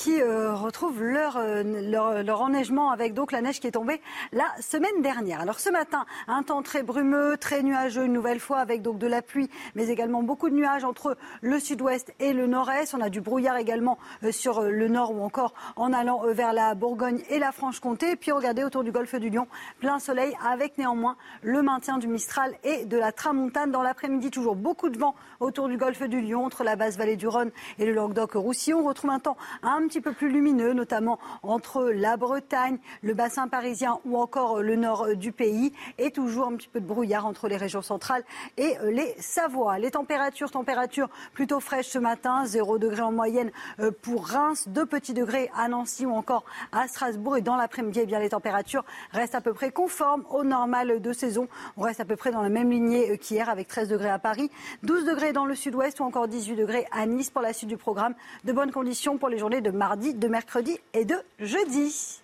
qui 0.00 0.22
euh, 0.22 0.54
retrouvent 0.54 1.02
leur, 1.02 1.36
euh, 1.36 1.62
leur, 1.62 2.22
leur, 2.22 2.40
enneigement 2.40 2.90
avec 2.90 3.12
donc 3.12 3.32
la 3.32 3.42
neige 3.42 3.60
qui 3.60 3.66
est 3.66 3.72
tombée 3.72 4.00
la 4.32 4.46
semaine 4.58 5.02
dernière. 5.02 5.42
Alors 5.42 5.60
ce 5.60 5.68
matin, 5.68 6.06
un 6.26 6.42
temps 6.42 6.62
très 6.62 6.82
brumeux, 6.82 7.36
très 7.38 7.62
nuageux 7.62 8.06
une 8.06 8.14
nouvelle 8.14 8.40
fois 8.40 8.60
avec 8.60 8.80
donc 8.80 8.96
de 8.96 9.06
la 9.06 9.20
pluie, 9.20 9.50
mais 9.74 9.88
également 9.88 10.22
beaucoup 10.22 10.48
de 10.48 10.54
nuages 10.54 10.84
entre 10.84 11.18
le 11.42 11.60
sud-ouest 11.60 12.14
et 12.18 12.32
le 12.32 12.46
nord-est. 12.46 12.94
On 12.94 13.02
a 13.02 13.10
du 13.10 13.20
brouillard 13.20 13.58
également 13.58 13.98
euh, 14.24 14.32
sur 14.32 14.62
le 14.62 14.88
nord 14.88 15.12
ou 15.14 15.22
encore 15.22 15.52
en 15.76 15.92
allant 15.92 16.22
vers 16.32 16.54
la 16.54 16.74
Bourgogne 16.74 17.22
et 17.28 17.38
la 17.38 17.52
Franche-Comté. 17.52 18.16
Puis 18.16 18.32
regardez 18.32 18.64
autour 18.64 18.84
du 18.84 18.92
golfe 18.92 19.16
du 19.16 19.28
Lion, 19.28 19.48
plein 19.80 19.98
soleil 19.98 20.34
avec 20.50 20.78
néanmoins 20.78 21.18
le 21.42 21.60
maintien 21.60 21.98
du 21.98 22.08
Mistral 22.08 22.54
et 22.64 22.86
de 22.86 22.96
la 22.96 23.12
Tramontane 23.12 23.70
dans 23.70 23.82
l'après-midi. 23.82 24.30
Toujours 24.30 24.56
beaucoup 24.56 24.88
de 24.88 24.98
vent 24.98 25.14
autour 25.40 25.68
du 25.68 25.76
golfe 25.76 26.04
du 26.04 26.22
Lion, 26.22 26.46
entre 26.46 26.64
la 26.64 26.76
basse 26.76 26.96
vallée 26.96 27.16
du 27.16 27.28
Rhône 27.28 27.50
et 27.78 27.84
le 27.84 27.92
Languedoc-Roussillon. 27.92 28.78
On 28.78 28.88
retrouve 28.88 29.10
un 29.10 29.18
temps 29.18 29.36
un 29.62 29.89
petit 29.90 30.00
peu 30.00 30.12
plus 30.12 30.30
lumineux, 30.30 30.72
notamment 30.72 31.18
entre 31.42 31.90
la 31.90 32.16
Bretagne, 32.16 32.78
le 33.02 33.12
bassin 33.12 33.48
parisien 33.48 33.98
ou 34.04 34.16
encore 34.18 34.62
le 34.62 34.76
nord 34.76 35.16
du 35.16 35.32
pays. 35.32 35.72
Et 35.98 36.12
toujours 36.12 36.46
un 36.46 36.54
petit 36.54 36.68
peu 36.68 36.80
de 36.80 36.86
brouillard 36.86 37.26
entre 37.26 37.48
les 37.48 37.56
régions 37.56 37.82
centrales 37.82 38.22
et 38.56 38.76
les 38.84 39.16
Savoies. 39.18 39.80
Les 39.80 39.90
températures, 39.90 40.52
températures 40.52 41.08
plutôt 41.34 41.58
fraîches 41.58 41.88
ce 41.88 41.98
matin, 41.98 42.44
0 42.46 42.78
degré 42.78 43.02
en 43.02 43.10
moyenne 43.10 43.50
euh, 43.80 43.90
pour 43.90 44.28
Reims, 44.28 44.68
2 44.68 44.86
petits 44.86 45.12
degrés 45.12 45.50
à 45.56 45.66
Nancy 45.66 46.06
ou 46.06 46.12
encore 46.12 46.44
à 46.70 46.86
Strasbourg. 46.86 47.38
Et 47.38 47.42
dans 47.42 47.56
l'après-midi, 47.56 47.98
eh 48.04 48.06
bien, 48.06 48.20
les 48.20 48.28
températures 48.28 48.84
restent 49.10 49.34
à 49.34 49.40
peu 49.40 49.54
près 49.54 49.72
conformes 49.72 50.24
au 50.30 50.44
normal 50.44 51.00
de 51.00 51.12
saison. 51.12 51.48
On 51.76 51.82
reste 51.82 51.98
à 51.98 52.04
peu 52.04 52.14
près 52.14 52.30
dans 52.30 52.42
la 52.42 52.48
même 52.48 52.70
lignée 52.70 53.18
qu'hier 53.18 53.48
avec 53.48 53.66
13 53.66 53.88
degrés 53.88 54.10
à 54.10 54.20
Paris, 54.20 54.52
12 54.84 55.04
degrés 55.04 55.32
dans 55.32 55.46
le 55.46 55.56
sud-ouest 55.56 55.98
ou 55.98 56.04
encore 56.04 56.28
18 56.28 56.54
degrés 56.54 56.86
à 56.92 57.06
Nice 57.06 57.30
pour 57.30 57.42
la 57.42 57.52
suite 57.52 57.68
du 57.68 57.76
programme. 57.76 58.14
De 58.44 58.52
bonnes 58.52 58.70
conditions 58.70 59.18
pour 59.18 59.28
les 59.28 59.38
journées 59.38 59.60
de 59.60 59.69
mardi, 59.70 60.14
de 60.14 60.28
mercredi 60.28 60.78
et 60.94 61.04
de 61.04 61.16
jeudi. 61.38 62.19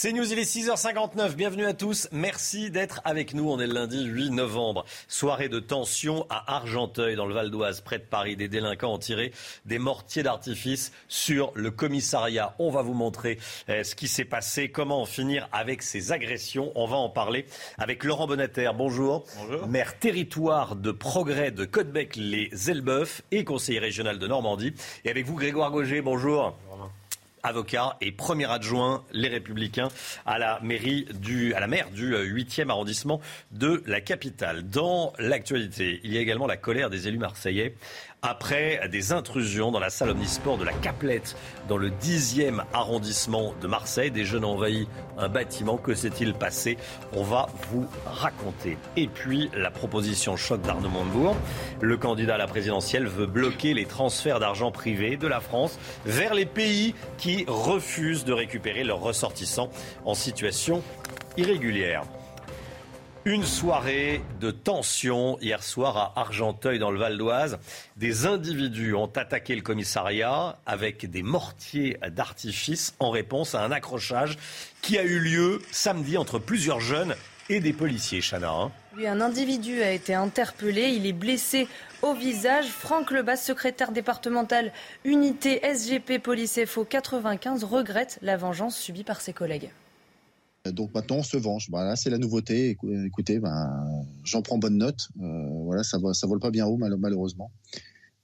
C'est 0.00 0.12
News, 0.12 0.32
il 0.32 0.38
est 0.38 0.44
6h59. 0.44 1.34
Bienvenue 1.34 1.66
à 1.66 1.74
tous. 1.74 2.06
Merci 2.12 2.70
d'être 2.70 3.00
avec 3.04 3.34
nous. 3.34 3.50
On 3.50 3.58
est 3.58 3.66
le 3.66 3.74
lundi 3.74 4.04
8 4.04 4.30
novembre. 4.30 4.84
Soirée 5.08 5.48
de 5.48 5.58
tension 5.58 6.24
à 6.30 6.54
Argenteuil, 6.54 7.16
dans 7.16 7.26
le 7.26 7.34
Val 7.34 7.50
d'Oise, 7.50 7.80
près 7.80 7.98
de 7.98 8.04
Paris. 8.04 8.36
Des 8.36 8.46
délinquants 8.46 8.94
ont 8.94 8.98
tiré 9.00 9.32
des 9.64 9.80
mortiers 9.80 10.22
d'artifice 10.22 10.92
sur 11.08 11.50
le 11.56 11.72
commissariat. 11.72 12.54
On 12.60 12.70
va 12.70 12.82
vous 12.82 12.94
montrer 12.94 13.40
euh, 13.70 13.82
ce 13.82 13.96
qui 13.96 14.06
s'est 14.06 14.24
passé, 14.24 14.68
comment 14.68 15.02
en 15.02 15.04
finir 15.04 15.48
avec 15.50 15.82
ces 15.82 16.12
agressions. 16.12 16.70
On 16.76 16.86
va 16.86 16.94
en 16.94 17.08
parler 17.08 17.44
avec 17.76 18.04
Laurent 18.04 18.28
Bonnetter. 18.28 18.70
Bonjour. 18.76 19.24
Bonjour. 19.36 19.66
Maire 19.66 19.98
territoire 19.98 20.76
de 20.76 20.92
progrès 20.92 21.50
de 21.50 21.64
Côtebec-les-Elbeuf 21.64 23.22
et 23.32 23.42
conseiller 23.42 23.80
régional 23.80 24.20
de 24.20 24.28
Normandie. 24.28 24.74
Et 25.04 25.10
avec 25.10 25.26
vous, 25.26 25.34
Grégoire 25.34 25.72
Gauger. 25.72 26.02
Bonjour 26.02 26.56
avocat 27.42 27.96
et 28.00 28.12
premier 28.12 28.50
adjoint 28.50 29.04
Les 29.12 29.28
Républicains 29.28 29.88
à 30.26 30.38
la 30.38 30.60
mairie 30.62 31.06
du, 31.14 31.54
à 31.54 31.60
la 31.60 31.66
maire 31.66 31.90
du 31.90 32.14
8e 32.14 32.70
arrondissement 32.70 33.20
de 33.50 33.82
la 33.86 34.00
capitale. 34.00 34.68
Dans 34.68 35.12
l'actualité, 35.18 36.00
il 36.04 36.12
y 36.12 36.18
a 36.18 36.20
également 36.20 36.46
la 36.46 36.56
colère 36.56 36.90
des 36.90 37.08
élus 37.08 37.18
marseillais 37.18 37.74
après 38.22 38.80
des 38.90 39.12
intrusions 39.12 39.70
dans 39.70 39.78
la 39.78 39.90
salle 39.90 40.10
omnisport 40.10 40.58
de 40.58 40.64
la 40.64 40.72
Caplette, 40.72 41.36
dans 41.68 41.76
le 41.76 41.90
10e 41.90 42.62
arrondissement 42.72 43.54
de 43.60 43.66
Marseille. 43.66 44.10
Des 44.10 44.24
jeunes 44.24 44.44
ont 44.44 44.52
envahi 44.52 44.88
un 45.16 45.28
bâtiment. 45.28 45.76
Que 45.76 45.94
s'est-il 45.94 46.34
passé? 46.34 46.78
On 47.12 47.22
va 47.22 47.48
vous 47.70 47.86
raconter. 48.04 48.76
Et 48.96 49.06
puis, 49.06 49.50
la 49.54 49.70
proposition 49.70 50.36
choc 50.36 50.60
d'Arnaud 50.62 50.88
Montebourg. 50.88 51.36
Le 51.80 51.96
candidat 51.96 52.34
à 52.34 52.38
la 52.38 52.46
présidentielle 52.46 53.06
veut 53.06 53.26
bloquer 53.26 53.74
les 53.74 53.86
transferts 53.86 54.40
d'argent 54.40 54.70
privé 54.70 55.16
de 55.16 55.28
la 55.28 55.40
France 55.40 55.78
vers 56.04 56.34
les 56.34 56.46
pays 56.46 56.94
qui 57.18 57.44
refusent 57.46 58.24
de 58.24 58.32
récupérer 58.32 58.84
leurs 58.84 59.00
ressortissants 59.00 59.70
en 60.04 60.14
situation 60.14 60.82
irrégulière. 61.36 62.02
Une 63.24 63.44
soirée 63.44 64.22
de 64.40 64.50
tension 64.50 65.38
hier 65.40 65.62
soir 65.62 65.96
à 65.96 66.20
Argenteuil 66.20 66.78
dans 66.78 66.90
le 66.90 66.98
Val 66.98 67.18
d'Oise. 67.18 67.58
Des 67.96 68.26
individus 68.26 68.94
ont 68.94 69.10
attaqué 69.14 69.54
le 69.54 69.60
commissariat 69.60 70.58
avec 70.64 71.10
des 71.10 71.22
mortiers 71.22 71.98
d'artifice 72.10 72.94
en 73.00 73.10
réponse 73.10 73.54
à 73.54 73.62
un 73.64 73.72
accrochage 73.72 74.38
qui 74.82 74.98
a 74.98 75.02
eu 75.02 75.18
lieu 75.18 75.60
samedi 75.70 76.16
entre 76.16 76.38
plusieurs 76.38 76.80
jeunes 76.80 77.14
et 77.50 77.60
des 77.60 77.72
policiers, 77.72 78.20
Chana. 78.20 78.50
Hein. 78.50 78.70
Un 79.04 79.20
individu 79.20 79.82
a 79.82 79.90
été 79.90 80.14
interpellé. 80.14 80.88
Il 80.88 81.06
est 81.06 81.12
blessé 81.12 81.66
au 82.02 82.14
visage. 82.14 82.66
Franck 82.66 83.10
Lebas, 83.10 83.36
secrétaire 83.36 83.90
départemental 83.92 84.72
unité 85.04 85.60
SGP 85.62 86.18
Police 86.22 86.60
FO 86.66 86.84
95, 86.84 87.64
regrette 87.64 88.18
la 88.22 88.36
vengeance 88.36 88.78
subie 88.78 89.04
par 89.04 89.20
ses 89.20 89.32
collègues. 89.32 89.70
Donc 90.72 90.94
maintenant, 90.94 91.16
on 91.16 91.22
se 91.22 91.36
venge. 91.36 91.68
Voilà, 91.70 91.96
c'est 91.96 92.10
la 92.10 92.18
nouveauté. 92.18 92.76
Écoutez, 93.06 93.38
ben, 93.38 94.06
j'en 94.24 94.42
prends 94.42 94.58
bonne 94.58 94.78
note. 94.78 95.08
Euh, 95.20 95.48
voilà, 95.64 95.82
ça, 95.82 95.98
ça 96.12 96.26
vole 96.26 96.40
pas 96.40 96.50
bien 96.50 96.66
haut, 96.66 96.76
malheureusement. 96.76 97.50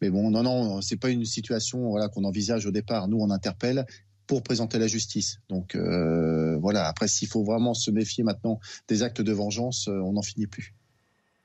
Mais 0.01 0.11
bon, 0.11 0.31
non, 0.31 0.43
non, 0.43 0.81
c'est 0.81 0.97
pas 0.97 1.11
une 1.11 1.25
situation 1.25 1.89
voilà, 1.91 2.09
qu'on 2.09 2.25
envisage 2.25 2.67
au 2.67 2.71
départ. 2.71 3.09
Nous, 3.09 3.19
on 3.19 3.31
interpelle 3.31 3.87
pour 4.27 4.43
présenter 4.43 4.79
la 4.79 4.87
justice. 4.87 5.41
Donc 5.49 5.75
euh, 5.75 6.57
voilà, 6.57 6.87
après, 6.87 7.09
s'il 7.09 7.29
faut 7.29 7.45
vraiment 7.45 7.75
se 7.75 7.91
méfier 7.91 8.25
maintenant 8.25 8.61
des 8.89 9.03
actes 9.03 9.21
de 9.21 9.33
vengeance, 9.33 9.89
euh, 9.89 10.01
on 10.01 10.13
n'en 10.13 10.23
finit 10.23 10.47
plus. 10.47 10.75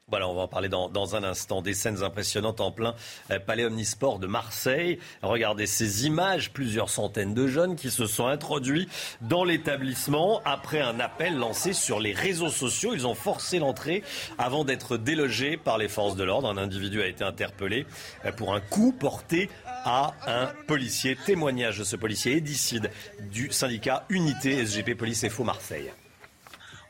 Voilà, 0.10 0.28
on 0.28 0.34
va 0.34 0.42
en 0.42 0.48
parler 0.48 0.70
dans, 0.70 1.16
un 1.16 1.24
instant. 1.24 1.62
Des 1.62 1.74
scènes 1.74 2.04
impressionnantes 2.04 2.62
en 2.62 2.72
plein 2.72 2.96
euh, 3.32 3.40
Palais 3.40 3.66
Omnisport 3.66 4.20
de 4.20 4.28
Marseille. 4.28 5.00
Regardez 5.22 5.68
ces 5.68 6.06
images, 6.06 6.52
plusieurs 6.52 6.90
centaines 6.90 7.34
de 7.34 7.48
jeunes 7.48 7.76
qui 7.76 7.92
se 7.92 8.06
sont 8.06 8.28
introduits 8.28 8.88
dans 9.22 9.44
l'établissement 9.44 10.42
après 10.46 10.82
un 10.82 11.00
appel 11.00 11.38
lancé 11.38 11.74
sur 11.74 12.00
les 12.00 12.14
réseaux 12.14 12.50
sociaux. 12.50 12.94
Ils 12.94 13.06
ont 13.06 13.16
forcé 13.16 13.60
l'entrée 13.60 14.04
avant 14.38 14.64
d'être 14.64 14.98
délogés 14.98 15.58
par 15.58 15.78
les 15.78 15.88
forces 15.88 16.16
de 16.16 16.24
l'ordre. 16.24 16.50
Un 16.50 16.58
individu 16.58 17.02
a 17.02 17.08
été 17.08 17.24
interpellé 17.24 17.86
euh, 18.26 18.32
pour 18.32 18.54
un 18.54 18.60
coup 18.60 18.92
porté 18.92 19.50
à 19.86 20.14
un 20.26 20.48
policier. 20.68 21.16
Témoignage 21.26 21.78
de 21.78 21.84
ce 21.84 21.96
policier 21.96 22.36
édicide 22.38 22.90
du 23.32 23.52
syndicat 23.52 24.06
Unité 24.10 24.66
SGP 24.66 24.96
Police 24.96 25.28
FO 25.30 25.44
Marseille. 25.44 25.92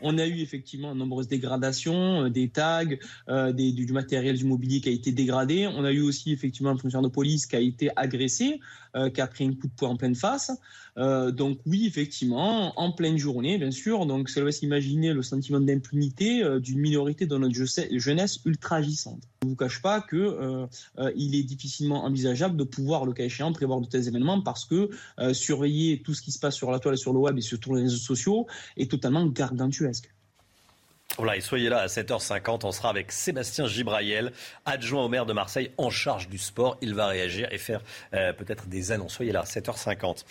On 0.02 0.18
a 0.18 0.26
eu 0.26 0.40
effectivement 0.40 0.94
de 0.94 1.00
nombreuses 1.00 1.28
dégradations, 1.28 2.26
euh, 2.26 2.30
des 2.30 2.50
tags, 2.50 2.86
euh, 3.28 3.52
du, 3.52 3.92
matériel 3.92 4.38
du 4.38 4.46
mobilier 4.46 4.82
qui 4.82 4.90
a 4.90 4.92
été 4.92 5.12
dégradé. 5.12 5.68
On 5.68 5.84
a 5.84 5.92
eu 5.92 6.02
aussi 6.02 6.32
effectivement 6.32 6.72
un 6.72 6.78
fonctionnaire 6.78 7.10
de 7.10 7.14
police 7.14 7.46
qui 7.46 7.56
a 7.56 7.60
été 7.60 7.90
agressé, 7.96 8.60
euh, 8.96 9.10
qui 9.10 9.22
a 9.22 9.28
pris 9.28 9.46
un 9.46 9.54
coup 9.54 9.68
de 9.68 9.74
poing 9.76 9.90
en 9.90 9.96
pleine 9.96 10.16
face. 10.16 10.52
donc 10.98 11.60
oui, 11.66 11.86
effectivement, 11.88 12.78
en 12.78 12.92
pleine 12.92 13.18
journée, 13.18 13.58
bien 13.58 13.72
sûr. 13.72 14.06
Donc 14.06 14.30
ça 14.30 14.44
laisse 14.44 14.62
imaginer 14.62 15.14
le 15.14 15.22
sentiment 15.22 15.60
d'impunité 15.60 16.44
d'une 16.60 16.80
minorité 16.80 17.26
de 17.26 17.38
notre 17.38 17.56
jeunesse 17.56 18.40
ultra 18.46 18.78
agissante. 18.78 19.24
Je 19.42 19.48
ne 19.48 19.52
vous 19.52 19.56
cache 19.56 19.82
pas 19.82 20.02
que 20.02 20.68
il 21.16 21.36
est 21.36 21.44
difficilement 21.44 22.04
envisageable 22.04 22.58
de 22.58 22.66
pouvoir, 22.66 23.06
le 23.06 23.14
cas 23.14 23.24
échéant, 23.24 23.54
prévoir 23.54 23.80
de 23.80 23.88
tels 23.88 24.08
événements 24.08 24.42
parce 24.42 24.66
que 24.66 24.90
surveiller 25.32 26.02
tout 26.02 26.14
ce 26.14 26.22
qui 26.22 26.32
se 26.32 26.40
passe 26.40 26.56
sur 26.56 26.70
la 26.70 26.80
toile, 26.80 26.98
sur 26.98 27.14
le 27.14 27.20
web 27.20 27.38
et 27.38 27.42
sur 27.42 27.58
les 27.76 27.84
réseaux 27.84 27.98
sociaux 27.98 28.48
est 28.76 28.92
totalement 28.92 29.26
gargantuesque. 29.26 30.12
Voilà, 31.18 31.36
et 31.36 31.42
soyez 31.42 31.70
là 31.70 31.80
à 31.80 31.88
7h50. 31.88 32.62
On 32.64 32.72
sera 32.72 32.90
avec 32.90 33.12
Sébastien 33.12 33.68
Gibraïel, 33.68 34.32
adjoint 34.66 35.04
au 35.04 35.10
maire 35.10 35.26
de 35.26 35.34
Marseille 35.34 35.72
en 35.78 35.90
charge 35.90 36.30
du 36.30 36.38
sport. 36.38 36.78
Il 36.82 36.94
va 36.94 37.08
réagir 37.08 37.52
et 37.52 37.58
faire 37.58 37.82
euh, 38.14 38.32
peut-être 38.32 38.68
des 38.68 38.92
annonces. 38.92 39.16
Soyez 39.16 39.32
là, 39.32 39.44
7h50. 39.44 40.24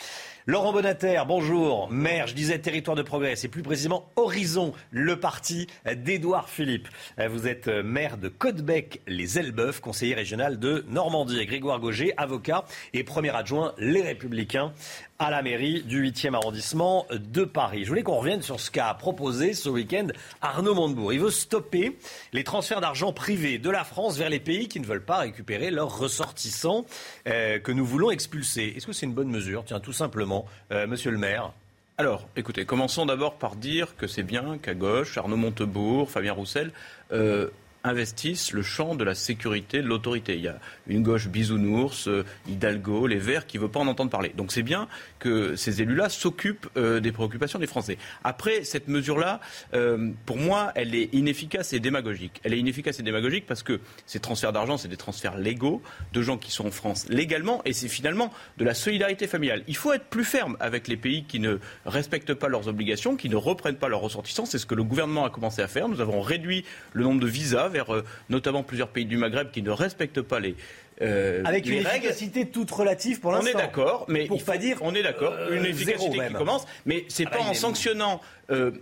Laurent 0.51 0.73
Bonater, 0.73 1.25
bonjour. 1.29 1.91
Maire, 1.91 2.27
je 2.27 2.33
disais 2.33 2.59
territoire 2.59 2.97
de 2.97 3.03
progrès, 3.03 3.37
c'est 3.37 3.49
plus 3.49 3.63
précisément 3.63 4.09
Horizon, 4.17 4.73
le 4.91 5.21
parti 5.21 5.67
d'Édouard 5.95 6.49
Philippe. 6.49 6.89
Euh, 7.19 7.29
vous 7.29 7.47
êtes 7.47 7.69
euh, 7.69 7.83
maire 7.83 8.17
de 8.17 8.29
Côtebec, 8.29 9.03
les 9.07 9.39
Elbeuf, 9.39 9.81
conseiller 9.81 10.15
régional 10.15 10.59
de 10.59 10.87
Normandie. 10.89 11.39
Et 11.39 11.45
Grégoire 11.45 11.81
Gauger, 11.81 12.15
avocat 12.17 12.65
et 12.95 13.05
premier 13.05 13.37
adjoint 13.37 13.75
Les 13.77 14.01
Républicains 14.01 14.73
à 15.19 15.31
la 15.31 15.43
mairie 15.43 15.83
du 15.83 16.03
8e 16.03 16.35
arrondissement 16.35 17.05
de 17.11 17.45
Paris. 17.45 17.83
Je 17.83 17.89
voulais 17.89 18.05
qu'on 18.05 18.19
revienne 18.19 18.41
sur 18.41 18.61
ce 18.61 18.71
qu'a 18.71 18.95
proposé 18.95 19.53
ce 19.53 19.69
week-end 19.69 20.07
Arnaud 20.41 20.75
Montebourg. 20.75 21.13
Il 21.13 21.19
veut 21.19 21.31
stopper 21.31 21.99
les 22.33 22.45
transferts 22.45 22.81
d'argent 22.81 23.13
privés 23.13 23.59
de 23.59 23.69
la 23.69 23.83
France 23.83 24.17
vers 24.17 24.31
les 24.31 24.39
pays 24.39 24.69
qui 24.69 24.79
ne 24.79 24.87
veulent 24.87 25.05
pas 25.05 25.19
récupérer 25.19 25.73
leurs 25.73 25.99
ressortissants 25.99 26.87
euh, 27.27 27.59
que 27.59 27.73
nous 27.73 27.85
voulons 27.85 28.13
expulser. 28.13 28.75
Est-ce 28.77 28.87
que 28.87 28.93
c'est 28.93 29.07
une 29.07 29.13
bonne 29.13 29.31
mesure? 29.31 29.65
Tiens, 29.67 29.81
tout 29.81 29.93
simplement, 29.93 30.38
euh, 30.73 30.87
monsieur 30.87 31.11
le 31.11 31.19
maire. 31.19 31.53
Alors, 31.97 32.29
écoutez, 32.37 32.65
commençons 32.65 33.07
d'abord 33.07 33.35
par 33.35 33.57
dire 33.57 33.97
que 33.97 34.07
c'est 34.07 34.23
bien 34.23 34.59
qu'à 34.59 34.75
gauche, 34.75 35.19
Arnaud 35.19 35.37
Montebourg, 35.37 36.09
Fabien 36.09 36.33
Roussel, 36.33 36.71
euh, 37.13 37.49
investissent 37.85 38.53
le 38.53 38.63
champ 38.63 38.95
de 38.95 39.05
la 39.05 39.15
sécurité, 39.15 39.83
de 39.83 39.87
l'autorité. 39.87 40.35
Il 40.35 40.43
y 40.43 40.49
a 40.49 40.59
une 40.89 41.03
gauche 41.03 41.29
bisounours, 41.29 42.09
euh, 42.09 42.25
Hidalgo, 42.49 43.07
les 43.07 43.19
Verts, 43.19 43.47
qui 43.47 43.57
ne 43.57 43.63
veut 43.63 43.69
pas 43.69 43.81
en 43.81 43.87
entendre 43.87 44.11
parler. 44.11 44.33
Donc 44.37 44.53
c'est 44.53 44.63
bien 44.63 44.89
que 45.19 45.57
ces 45.57 45.81
élus-là 45.83 46.09
s'occupent 46.09 46.69
euh, 46.77 47.01
des 47.01 47.13
préoccupations 47.13 47.59
des 47.59 47.67
Français. 47.67 47.99
Après, 48.25 48.65
cette 48.65 48.89
mesure-là, 48.89 49.41
euh, 49.75 50.11
pour 50.27 50.37
moi, 50.37 50.73
elle 50.75 50.95
est 50.95 51.15
inefficace 51.15 51.73
et 51.73 51.81
démagogique. 51.81 52.41
Elle 52.45 52.55
est 52.55 52.59
inefficace 52.59 52.99
et 52.99 53.03
démagogique 53.03 53.47
parce 53.47 53.63
que 53.63 53.81
ces 54.07 54.21
transferts 54.21 54.53
d'argent, 54.53 54.77
c'est 54.77 54.89
des 54.89 54.97
transferts 54.97 55.37
légaux 55.37 55.83
de 56.13 56.23
gens 56.23 56.37
qui 56.37 56.51
sont 56.51 56.67
en 56.67 56.71
France 56.71 57.07
légalement 57.09 57.63
et 57.65 57.73
c'est 57.73 57.89
finalement 57.89 58.33
de 58.59 58.65
la 58.65 58.75
solidarité 58.75 59.27
familiale. 59.27 59.63
Il 59.69 59.77
faut 59.77 59.93
être 59.93 60.07
plus 60.07 60.25
ferme 60.25 60.57
avec 60.61 60.89
les 60.89 60.97
pays 60.97 61.25
qui 61.25 61.39
ne 61.39 61.59
respectent 61.87 62.35
pas 62.35 62.49
leurs 62.49 62.69
obligations, 62.69 63.17
qui 63.17 63.29
ne 63.29 63.37
reprennent 63.37 63.77
pas 63.77 63.89
leurs 63.89 64.01
ressortissants. 64.01 64.47
C'est 64.47 64.59
ce 64.59 64.67
que 64.67 64.75
le 64.75 64.85
gouvernement 64.85 65.25
a 65.25 65.31
commencé 65.31 65.63
à 65.63 65.69
faire. 65.69 65.89
Nous 65.89 66.01
avons 66.01 66.21
réduit 66.21 66.65
le 66.93 67.05
nombre 67.05 67.21
de 67.21 67.27
visas 67.27 67.68
vers 67.69 67.95
euh, 67.95 68.05
notamment 68.29 68.63
plusieurs 68.63 68.89
pays 68.89 69.05
du 69.05 69.17
Maghreb 69.17 69.51
qui 69.51 69.63
ne 69.63 69.71
respectent 69.71 70.23
pas 70.23 70.41
les, 70.41 70.57
euh, 71.03 71.43
Avec 71.45 71.67
une 71.67 71.79
efficacité 71.79 72.47
toute 72.47 72.71
relative 72.71 73.21
pour 73.21 73.33
l'instant. 73.33 73.51
On 73.55 73.59
est 73.59 73.63
d'accord, 73.63 74.05
mais 74.09 74.27
pour 74.27 74.37
il 74.37 74.41
faut 74.41 74.47
pas 74.47 74.59
dire 74.59 74.79
on 74.81 74.95
est 74.95 75.03
d'accord, 75.03 75.33
euh, 75.33 75.57
une 75.57 75.65
efficacité 75.65 76.19
qui 76.29 76.35
commence, 76.35 76.67
mais 76.87 77.05
c'est 77.09 77.27
ah 77.27 77.31
pas 77.31 77.39
bah, 77.39 77.51
en 77.51 77.55
sanctionnant 77.55 78.21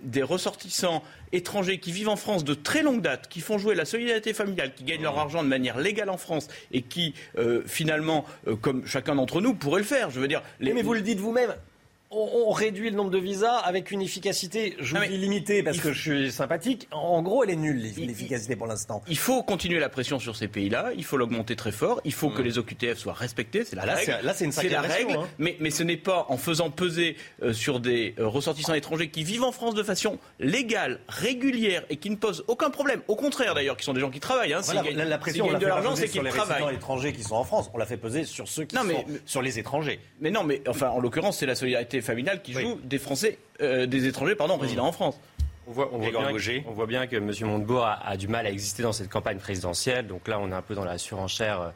des 0.05 0.23
ressortissants 0.23 1.03
étrangers 1.33 1.81
qui 1.81 1.91
vivent 1.91 2.09
en 2.09 2.15
France 2.15 2.45
de 2.45 2.55
très 2.55 2.83
longue 2.83 3.03
date, 3.03 3.29
qui 3.29 3.41
font 3.41 3.59
jouer 3.59 3.75
la 3.75 3.85
solidarité 3.85 4.33
familiale, 4.33 4.73
qui 4.75 4.85
gagnent 4.85 5.03
leur 5.03 5.19
argent 5.19 5.43
de 5.43 5.49
manière 5.49 5.79
légale 5.79 6.09
en 6.09 6.19
France 6.19 6.47
et 6.71 6.83
qui 6.83 7.15
finalement, 7.67 8.25
comme 8.61 8.87
chacun 8.87 9.17
d'entre 9.17 9.41
nous, 9.41 9.55
pourrait 9.55 9.81
le 9.81 9.87
faire. 9.87 10.11
Je 10.11 10.21
veux 10.21 10.29
dire, 10.29 10.41
les... 10.61 10.73
mais 10.73 10.83
vous 10.83 10.95
le 10.95 11.01
dites 11.01 11.19
vous-même 11.19 11.57
on, 12.17 12.51
réduit 12.51 12.91
le 12.91 12.97
nombre 12.97 13.11
de 13.11 13.19
visas 13.19 13.57
avec 13.59 13.91
une 13.91 14.03
efficacité, 14.03 14.77
je 14.81 14.97
vous 14.97 15.05
dis 15.05 15.17
limitée 15.17 15.63
parce 15.63 15.79
que 15.79 15.93
je 15.93 16.01
suis 16.01 16.33
sympathique. 16.33 16.89
En 16.91 17.23
gros, 17.23 17.45
elle 17.45 17.51
est 17.51 17.57
nulle, 17.57 17.81
l'efficacité 17.81 18.57
pour 18.57 18.67
l'instant. 18.67 19.03
Il 19.09 19.19
faut 19.19 19.43
continuer 19.43 19.79
la 19.79 19.89
pression 19.89 20.19
sur 20.19 20.37
ces 20.37 20.49
pays-là, 20.49 20.91
il 20.97 21.05
faut 21.05 21.17
l'augmenter 21.17 21.57
très 21.57 21.73
fort, 21.73 22.01
il 22.05 22.13
faut 22.13 22.31
que 22.31 22.43
les 22.43 22.59
OQTF 22.59 22.99
soient 22.99 23.13
respectés, 23.13 23.65
c'est 23.65 23.77
la 23.77 23.87
là, 23.87 23.95
règle. 23.95 24.19
Là, 24.23 24.35
c'est 24.35 24.45
une 24.45 24.71
la 24.71 24.81
règle, 24.81 25.13
hein. 25.13 25.27
mais, 25.39 25.57
mais, 25.61 25.71
ce 25.71 25.83
n'est 25.83 25.97
pas 25.97 26.27
en 26.29 26.37
faisant 26.37 26.71
peser 26.71 27.17
euh, 27.43 27.53
sur 27.53 27.81
des 27.81 28.15
euh, 28.19 28.27
ressortissants 28.27 28.75
étrangers 28.75 29.11
qui 29.11 29.25
vivent 29.25 29.45
en 29.45 29.53
France 29.53 29.75
de 29.75 29.83
façon 29.83 30.19
légale, 30.41 31.01
régulière 31.09 31.85
et 31.91 31.97
qui 31.97 32.11
ne 32.11 32.17
posent 32.17 32.45
aucun 32.49 32.71
problème. 32.71 33.01
Au 33.09 33.17
contraire, 33.17 33.55
d'ailleurs, 33.55 33.77
qui 33.77 33.85
sont 33.85 33.93
des 33.93 34.01
gens 34.01 34.11
qui 34.11 34.21
travaillent. 34.21 34.55
Hein, 34.55 34.61
la, 34.95 35.19
pression, 35.19 35.47
de 35.47 35.67
l'argent, 35.67 35.97
c'est 35.97 36.09
qu'ils 36.09 36.23
travaillent. 36.23 36.67
Les 36.69 36.77
étrangers 36.77 37.13
qui 37.13 37.23
sont 37.23 37.37
en 37.37 37.45
France, 37.45 37.71
on 37.75 37.79
l'a 37.79 37.87
fait 37.87 37.97
peser 37.97 38.25
sur 38.25 38.49
ceux 38.49 38.65
qui 38.65 38.77
sont 38.77 38.83
sur 39.25 39.43
les 39.43 39.59
étrangers. 39.59 40.01
Mais 40.21 40.31
non, 40.31 40.45
mais 40.45 40.63
enfin, 40.69 40.89
en 40.89 41.01
l'occurrence, 41.01 41.39
c'est 41.39 41.47
la 41.47 41.55
solidarité 41.55 42.01
familiale 42.07 42.43
qui 42.43 42.53
joue 42.53 42.81
des 42.83 42.99
Français, 42.99 43.39
euh, 43.61 43.87
des 43.87 44.07
étrangers, 44.07 44.35
pardon, 44.35 44.57
résidant 44.57 44.87
en 44.87 44.93
France. 44.93 45.19
On 45.69 45.73
voit, 45.73 46.87
bien, 46.87 47.09
que 47.09 47.17
M. 47.17 47.33
Montebourg 47.43 47.85
a, 47.85 48.17
du 48.17 48.29
mal 48.29 48.47
à 48.47 48.51
exister 48.51 48.85
dans 48.85 48.93
cette 48.93 49.09
campagne 49.09 49.39
présidentielle. 49.39 50.07
Donc 50.07 50.29
là, 50.29 50.39
on 50.39 50.53
est 50.53 50.55
un 50.55 50.63
peu 50.63 50.77
dans 50.77 50.85
la 50.85 50.97
surenchère 50.97 51.61
euh, 51.61 51.71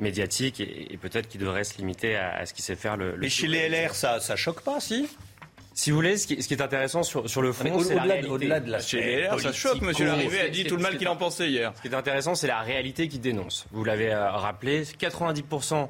médiatique 0.00 0.60
et, 0.60 0.98
peut-être 1.00 1.28
qu'il 1.28 1.40
devrait 1.40 1.62
se 1.62 1.78
limiter 1.78 2.16
à, 2.16 2.44
ce 2.44 2.52
qu'il 2.52 2.64
sait 2.64 2.74
faire 2.74 2.96
le. 2.96 3.16
Mais 3.16 3.28
chez 3.28 3.46
les 3.46 3.68
LR, 3.68 3.94
ça, 3.94 4.18
ça 4.18 4.34
choque 4.34 4.62
pas, 4.62 4.80
si? 4.80 5.08
Si 5.74 5.90
vous 5.90 5.96
voulez, 5.96 6.16
ce 6.16 6.26
qui, 6.26 6.34
est 6.34 6.60
intéressant 6.62 7.02
sur, 7.02 7.22
le 7.42 7.52
fond, 7.52 7.78
c'est 7.80 7.94
la 7.94 8.02
réalité. 8.02 8.30
Au-delà 8.30 8.60
de 8.60 8.70
la 8.70 8.80
Chez 8.80 9.00
les 9.00 9.20
LR, 9.24 9.38
ça 9.38 9.52
choque, 9.52 9.82
Monsieur 9.82 10.06
Larrivé 10.06 10.40
a 10.40 10.48
dit 10.48 10.64
tout 10.64 10.76
le 10.76 10.82
mal 10.82 10.96
qu'il 10.96 11.06
en 11.06 11.16
pensait 11.16 11.48
hier. 11.48 11.72
Ce 11.76 11.82
qui 11.82 11.88
est 11.88 11.94
intéressant, 11.94 12.34
c'est 12.34 12.46
la 12.46 12.60
réalité 12.60 13.08
qu'il 13.08 13.20
dénonce. 13.20 13.66
Vous 13.72 13.84
l'avez 13.84 14.10
euh, 14.10 14.30
rappelé, 14.30 14.84
90% 14.84 15.88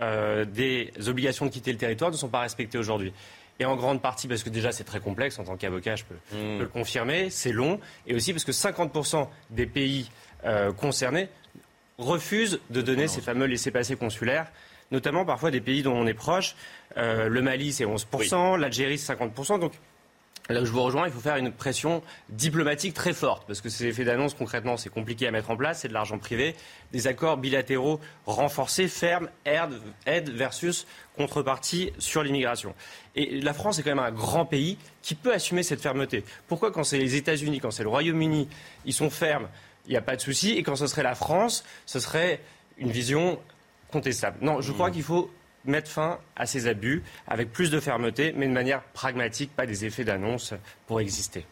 des 0.00 0.92
obligations 1.08 1.46
de 1.46 1.50
quitter 1.50 1.72
le 1.72 1.78
territoire 1.78 2.10
ne 2.10 2.16
sont 2.16 2.28
pas 2.28 2.40
respectées 2.40 2.78
aujourd'hui. 2.78 3.12
Et 3.60 3.64
en 3.64 3.76
grande 3.76 4.00
partie 4.00 4.28
parce 4.28 4.42
que 4.42 4.50
déjà 4.50 4.70
c'est 4.72 4.84
très 4.84 5.00
complexe. 5.00 5.38
En 5.38 5.44
tant 5.44 5.56
qu'avocat, 5.56 5.96
je 5.96 6.04
peux, 6.04 6.36
hmm. 6.36 6.60
le 6.60 6.66
confirmer, 6.68 7.30
c'est 7.30 7.52
long, 7.52 7.80
et 8.06 8.14
aussi 8.14 8.32
parce 8.32 8.44
que 8.44 8.52
50% 8.52 9.28
des 9.50 9.66
pays 9.66 10.10
euh, 10.44 10.72
concernés 10.72 11.28
refusent 11.98 12.60
de 12.70 12.80
donner 12.80 13.08
ces 13.08 13.20
fameux 13.20 13.46
laissés-passer 13.46 13.96
consulaires, 13.96 14.52
notamment 14.92 15.24
parfois 15.24 15.50
des 15.50 15.60
pays 15.60 15.82
dont 15.82 15.94
on 15.94 16.06
est 16.06 16.14
proche. 16.14 16.54
Euh, 16.96 17.28
le 17.28 17.42
Mali 17.42 17.72
c'est 17.72 17.84
11%, 17.84 18.56
l'Algérie 18.56 18.98
c'est 18.98 19.12
50%, 19.14 19.58
donc 19.58 19.72
Là 20.50 20.62
où 20.62 20.64
je 20.64 20.72
vous 20.72 20.82
rejoins, 20.82 21.06
il 21.06 21.12
faut 21.12 21.20
faire 21.20 21.36
une 21.36 21.52
pression 21.52 22.02
diplomatique 22.30 22.94
très 22.94 23.12
forte, 23.12 23.46
parce 23.46 23.60
que 23.60 23.68
ces 23.68 23.84
effets 23.84 24.04
d'annonce, 24.04 24.32
concrètement, 24.32 24.78
c'est 24.78 24.88
compliqué 24.88 25.26
à 25.26 25.30
mettre 25.30 25.50
en 25.50 25.56
place, 25.56 25.80
c'est 25.80 25.88
de 25.88 25.92
l'argent 25.92 26.18
privé. 26.18 26.56
Des 26.90 27.06
accords 27.06 27.36
bilatéraux 27.36 28.00
renforcés, 28.24 28.88
fermes, 28.88 29.28
aide 29.44 30.30
versus 30.30 30.86
contrepartie 31.18 31.92
sur 31.98 32.22
l'immigration. 32.22 32.74
Et 33.14 33.42
la 33.42 33.52
France 33.52 33.78
est 33.78 33.82
quand 33.82 33.90
même 33.90 33.98
un 33.98 34.10
grand 34.10 34.46
pays 34.46 34.78
qui 35.02 35.14
peut 35.14 35.34
assumer 35.34 35.62
cette 35.62 35.82
fermeté. 35.82 36.24
Pourquoi 36.46 36.70
quand 36.70 36.84
c'est 36.84 36.98
les 36.98 37.16
États-Unis, 37.16 37.60
quand 37.60 37.70
c'est 37.70 37.82
le 37.82 37.90
Royaume-Uni, 37.90 38.48
ils 38.86 38.94
sont 38.94 39.10
fermes, 39.10 39.48
il 39.86 39.90
n'y 39.90 39.98
a 39.98 40.02
pas 40.02 40.16
de 40.16 40.22
souci, 40.22 40.52
et 40.52 40.62
quand 40.62 40.76
ce 40.76 40.86
serait 40.86 41.02
la 41.02 41.14
France, 41.14 41.62
ce 41.84 42.00
serait 42.00 42.40
une 42.78 42.90
vision 42.90 43.38
contestable. 43.90 44.38
Non, 44.40 44.62
je 44.62 44.72
crois 44.72 44.88
mmh. 44.88 44.92
qu'il 44.92 45.02
faut 45.02 45.30
mettre 45.64 45.90
fin 45.90 46.18
à 46.36 46.46
ces 46.46 46.66
abus 46.66 47.02
avec 47.26 47.52
plus 47.52 47.70
de 47.70 47.80
fermeté, 47.80 48.32
mais 48.36 48.46
de 48.46 48.52
manière 48.52 48.82
pragmatique, 48.82 49.54
pas 49.54 49.66
des 49.66 49.84
effets 49.84 50.04
d'annonce 50.04 50.54
pour 50.86 51.00
exister. 51.00 51.46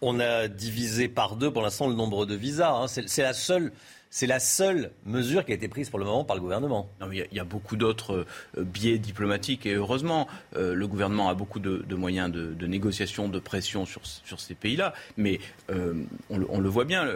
On 0.00 0.20
a 0.20 0.48
divisé 0.48 1.08
par 1.08 1.36
deux 1.36 1.52
pour 1.52 1.62
l'instant 1.62 1.88
le 1.88 1.94
nombre 1.94 2.24
de 2.26 2.34
visas. 2.34 2.72
Hein. 2.72 2.86
C'est 2.86 3.22
la 3.22 3.32
seule 3.32 3.72
c'est 4.10 4.26
la 4.26 4.40
seule 4.40 4.90
mesure 5.04 5.44
qui 5.44 5.52
a 5.52 5.54
été 5.54 5.68
prise 5.68 5.90
pour 5.90 5.98
le 5.98 6.04
moment 6.04 6.24
par 6.24 6.36
le 6.36 6.42
gouvernement. 6.42 6.90
Il, 7.12 7.26
y 7.30 7.40
a, 7.40 7.44
beaucoup 7.44 7.76
d'autres 7.76 8.26
euh, 8.56 8.64
biais 8.64 8.98
diplomatiques 8.98 9.66
et 9.66 9.74
heureusement, 9.74 10.28
euh, 10.56 10.74
le 10.74 10.86
gouvernement 10.86 11.28
a 11.28 11.34
beaucoup 11.34 11.60
de, 11.60 11.94
moyens 11.94 12.30
de, 12.30 12.66
négociation, 12.66 13.28
de 13.28 13.38
pression 13.38 13.84
sur, 13.84 14.00
ces 14.04 14.54
pays-là. 14.54 14.94
Mais 15.16 15.40
euh, 15.70 15.94
on, 16.30 16.58
le 16.58 16.68
voit 16.68 16.84
bien, 16.84 17.06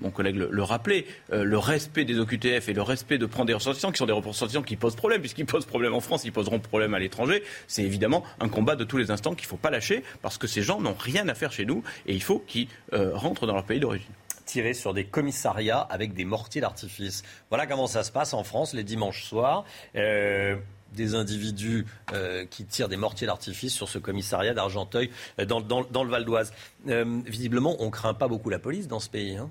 mon 0.00 0.10
collègue 0.10 0.36
le, 0.36 0.62
rappelait, 0.62 1.06
le 1.32 1.58
respect 1.58 2.04
des 2.04 2.18
OQTF 2.18 2.68
et 2.68 2.72
le 2.72 2.82
respect 2.82 3.18
de 3.18 3.26
prendre 3.26 3.46
des 3.46 3.54
ressortissants 3.54 3.90
qui 3.90 3.98
sont 3.98 4.06
des 4.06 4.12
ressortissants 4.12 4.62
qui 4.62 4.76
posent 4.76 4.96
problème, 4.96 5.20
puisqu'ils 5.20 5.46
posent 5.46 5.66
problème 5.66 5.94
en 5.94 6.00
France, 6.00 6.24
ils 6.24 6.32
poseront 6.32 6.60
problème 6.60 6.94
à 6.94 6.98
l'étranger. 6.98 7.42
C'est 7.66 7.82
évidemment 7.82 8.24
un 8.40 8.48
combat 8.48 8.76
de 8.76 8.84
tous 8.84 8.98
les 8.98 9.10
instants 9.10 9.34
qu'il 9.34 9.46
ne 9.46 9.50
faut 9.50 9.56
pas 9.56 9.70
lâcher 9.70 10.02
parce 10.22 10.38
que 10.38 10.46
ces 10.46 10.62
gens 10.62 10.80
n'ont 10.80 10.96
rien 10.98 11.28
à 11.28 11.34
faire 11.34 11.52
chez 11.52 11.64
nous 11.64 11.82
et 12.06 12.14
il 12.14 12.22
faut 12.22 12.38
qu'ils 12.46 12.68
rentrent 12.92 13.46
dans 13.46 13.54
leur 13.54 13.64
pays 13.64 13.80
d'origine 13.80 14.12
tirer 14.48 14.74
sur 14.74 14.94
des 14.94 15.04
commissariats 15.04 15.80
avec 15.80 16.14
des 16.14 16.24
mortiers 16.24 16.60
d'artifice. 16.60 17.22
Voilà 17.50 17.66
comment 17.66 17.86
ça 17.86 18.02
se 18.02 18.10
passe 18.10 18.32
en 18.34 18.42
France 18.42 18.72
les 18.72 18.82
dimanches 18.82 19.24
soirs. 19.24 19.64
Euh, 19.94 20.56
des 20.94 21.14
individus 21.14 21.84
euh, 22.14 22.46
qui 22.46 22.64
tirent 22.64 22.88
des 22.88 22.96
mortiers 22.96 23.26
d'artifice 23.26 23.74
sur 23.74 23.90
ce 23.90 23.98
commissariat 23.98 24.54
d'Argenteuil 24.54 25.10
euh, 25.38 25.44
dans, 25.44 25.60
le 25.60 26.08
Val 26.08 26.24
d'Oise. 26.24 26.50
visiblement, 26.86 27.76
on 27.80 27.86
ne 27.86 27.90
craint 27.90 28.14
pas 28.14 28.26
beaucoup 28.26 28.48
la 28.48 28.58
police 28.58 28.88
dans 28.88 28.98
ce 28.98 29.10
pays. 29.10 29.36
Hein. 29.36 29.50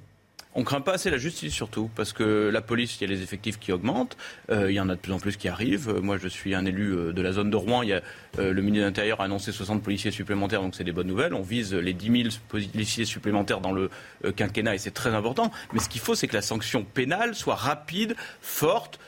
On 0.59 0.63
craint 0.63 0.81
pas 0.81 0.93
assez 0.93 1.11
la 1.11 1.19
justice 1.19 1.53
surtout, 1.53 1.87
parce 1.95 2.13
que 2.13 2.49
la 2.51 2.61
police, 2.61 2.99
il 2.99 3.01
y 3.01 3.03
a 3.03 3.15
les 3.15 3.21
effectifs 3.21 3.59
qui 3.59 3.71
augmentent, 3.71 4.17
euh, 4.49 4.71
il 4.71 4.73
y 4.73 4.79
en 4.79 4.89
a 4.89 4.95
de 4.95 4.99
plus 4.99 5.13
en 5.13 5.19
plus 5.19 5.37
qui 5.37 5.47
arrivent. 5.47 5.89
Euh, 5.89 6.01
moi, 6.01 6.17
je 6.17 6.27
suis 6.27 6.55
un 6.55 6.65
élu 6.65 6.95
euh, 6.95 7.13
de 7.13 7.21
la 7.21 7.31
zone 7.31 7.51
de 7.51 7.55
Rouen. 7.55 7.83
Il 7.83 8.01
le 8.39 8.61
ministre 8.61 8.79
de 8.79 8.85
l'Intérieur 8.85 9.21
a 9.21 9.25
annoncé 9.25 9.51
60 9.51 9.83
policiers 9.83 10.09
supplémentaires, 10.09 10.63
donc 10.63 10.73
c'est 10.73 10.83
des 10.83 10.91
bonnes 10.91 11.07
nouvelles. 11.07 11.35
On 11.35 11.43
vise 11.43 11.75
les 11.75 11.93
10 11.93 12.23
000 12.23 12.35
policiers 12.47 13.05
supplémentaires 13.05 13.61
dans 13.61 13.71
le 13.71 13.91
quinquennat 14.35 14.73
et 14.73 14.77
c'est 14.79 14.91
très 14.91 15.11
important. 15.11 15.51
Mais 15.73 15.79
ce 15.79 15.89
qu'il 15.89 16.01
faut, 16.01 16.15
c'est 16.15 16.27
que 16.27 16.35
la 16.35 16.41
sanction 16.41 16.83
pénale 16.83 17.35
soit 17.35 17.55
rapide, 17.55 18.15
forte, 18.41 18.99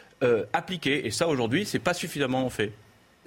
appliquée. 0.53 1.05
Et 1.05 1.11
ça, 1.11 1.27
aujourd'hui, 1.27 1.65
c'est 1.65 1.79
pas 1.79 1.93
suffisamment 1.93 2.47
fait. 2.49 2.73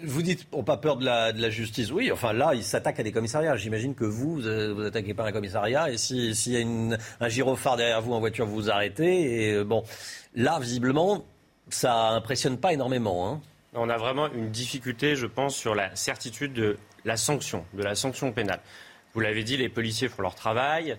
Vous 0.04 0.22
dites, 0.22 0.46
on 0.52 0.64
pas 0.64 0.76
peur 0.76 0.96
de 0.96 1.04
la, 1.04 1.50
justice. 1.50 1.92
Oui, 1.92 2.10
enfin 2.10 2.32
là, 2.32 2.52
il 2.54 2.64
s'attaque 2.64 2.98
à 2.98 3.02
des 3.02 3.12
commissariats. 3.12 3.56
J'imagine 3.56 3.94
que 3.94 4.04
vous, 4.04 4.40
vous, 4.40 4.80
attaquez 4.82 5.14
pas 5.14 5.24
un 5.24 5.32
commissariat. 5.32 5.90
Et 5.90 5.96
s'il 5.96 6.52
y 6.52 6.56
a 6.56 6.96
un 7.20 7.28
gyrophare 7.28 7.76
derrière 7.76 8.02
vous 8.02 8.12
en 8.12 8.20
voiture, 8.20 8.46
vous 8.46 8.54
vous 8.54 8.70
arrêtez. 8.70 9.48
Et 9.48 9.54
euh, 9.54 9.64
bon, 9.64 9.84
là, 10.34 10.58
visiblement, 10.60 11.24
ça 11.68 12.10
impressionne 12.10 12.58
pas 12.58 12.72
énormément. 12.72 13.28
Hein. 13.28 13.40
On 13.74 13.88
a 13.88 13.96
vraiment 13.96 14.30
une 14.32 14.50
difficulté, 14.50 15.16
je 15.16 15.26
pense, 15.26 15.56
sur 15.56 15.74
la 15.74 15.94
certitude 15.94 16.52
de 16.52 16.76
la 17.04 17.16
sanction, 17.16 17.64
de 17.72 17.82
la 17.82 17.94
sanction 17.94 18.32
pénale. 18.32 18.60
Vous 19.14 19.20
l'avez 19.20 19.44
dit, 19.44 19.56
les 19.56 19.68
policiers 19.68 20.08
font 20.08 20.22
leur 20.22 20.34
travail, 20.34 20.96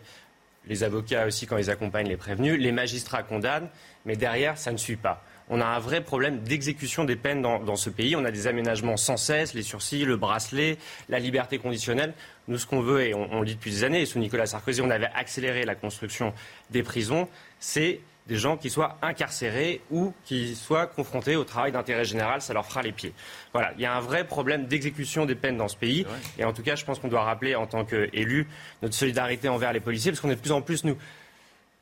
les 0.67 0.83
avocats 0.83 1.25
aussi 1.25 1.45
quand 1.45 1.57
ils 1.57 1.69
accompagnent 1.69 2.07
les 2.07 2.17
prévenus, 2.17 2.59
les 2.59 2.71
magistrats 2.71 3.23
condamnent, 3.23 3.69
mais 4.05 4.15
derrière, 4.15 4.57
ça 4.57 4.71
ne 4.71 4.77
suit 4.77 4.95
pas 4.95 5.23
on 5.49 5.61
a 5.61 5.65
un 5.65 5.79
vrai 5.79 6.01
problème 6.01 6.39
d'exécution 6.39 7.03
des 7.03 7.15
peines 7.15 7.41
dans, 7.41 7.75
ce 7.75 7.89
pays. 7.89 8.15
On 8.15 8.25
a 8.25 8.31
des 8.31 8.47
aménagements 8.47 8.97
sans 8.97 9.17
cesse, 9.17 9.53
les 9.53 9.61
sursis, 9.61 10.05
le 10.05 10.17
bracelet, 10.17 10.77
la 11.09 11.19
liberté 11.19 11.57
conditionnelle. 11.57 12.13
Nous, 12.47 12.57
ce 12.57 12.65
qu'on 12.65 12.81
veut, 12.81 13.01
et 13.01 13.13
on, 13.13 13.39
le 13.39 13.45
dit 13.45 13.55
depuis 13.55 13.71
des 13.71 13.83
années, 13.83 14.01
et 14.01 14.05
sous 14.05 14.19
Nicolas 14.19 14.45
Sarkozy, 14.45 14.81
on 14.81 14.89
avait 14.89 15.09
accéléré 15.13 15.65
la 15.65 15.75
construction 15.75 16.33
des 16.71 16.83
prisons, 16.83 17.27
c'est 17.59 17.99
des 18.27 18.37
gens 18.37 18.55
qui 18.55 18.69
soient 18.69 18.97
incarcérés 19.01 19.81
ou 19.91 20.13
qui 20.23 20.55
soient 20.55 20.87
confrontés 20.87 21.35
au 21.35 21.43
travail 21.43 21.73
d'intérêt 21.73 22.05
général, 22.05 22.41
ça 22.41 22.53
leur 22.53 22.65
fera 22.65 22.81
les 22.81 22.93
pieds. 22.93 23.13
Voilà, 23.51 23.73
il 23.75 23.81
y 23.81 23.85
a 23.85 23.93
un 23.93 23.99
vrai 23.99 24.25
problème 24.25 24.65
d'exécution 24.67 25.25
des 25.25 25.35
peines 25.35 25.57
dans 25.57 25.67
ce 25.67 25.75
pays. 25.75 26.05
Et 26.37 26.45
en 26.45 26.53
tout 26.53 26.63
cas, 26.63 26.75
je 26.75 26.85
pense 26.85 26.99
qu'on 26.99 27.09
doit 27.09 27.23
rappeler 27.23 27.55
en 27.55 27.67
tant 27.67 27.83
qu'élus 27.83 28.47
notre 28.81 28.95
solidarité 28.95 29.49
envers 29.49 29.73
les 29.73 29.81
policiers, 29.81 30.11
parce 30.11 30.21
qu'on 30.21 30.29
est 30.29 30.35
de 30.35 30.41
plus 30.41 30.53
en 30.53 30.61
plus, 30.61 30.85
nous, 30.85 30.97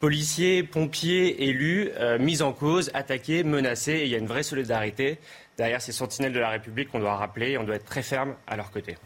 policiers, 0.02 0.64
pompiers, 0.64 1.44
élus, 1.48 1.92
euh, 1.96 2.20
mis 2.20 2.42
en 2.42 2.52
cause, 2.52 2.92
attaqués, 2.94 3.44
menacés. 3.44 3.94
Et 3.94 4.06
il 4.06 4.10
y 4.10 4.16
a 4.16 4.18
une 4.18 4.28
vraie 4.28 4.44
solidarité 4.44 5.20
derrière 5.58 5.82
ces 5.82 5.92
sentinelles 5.94 6.34
de 6.34 6.40
la 6.40 6.50
République 6.50 6.90
qu'on 6.90 7.00
doit 7.00 7.16
rappeler. 7.16 7.52
Et 7.52 7.58
on 7.58 7.64
doit 7.64 7.76
être 7.76 7.86
très 7.86 8.02
ferme 8.02 8.36
à 8.48 8.58
leur 8.58 8.72
côté. 8.72 8.98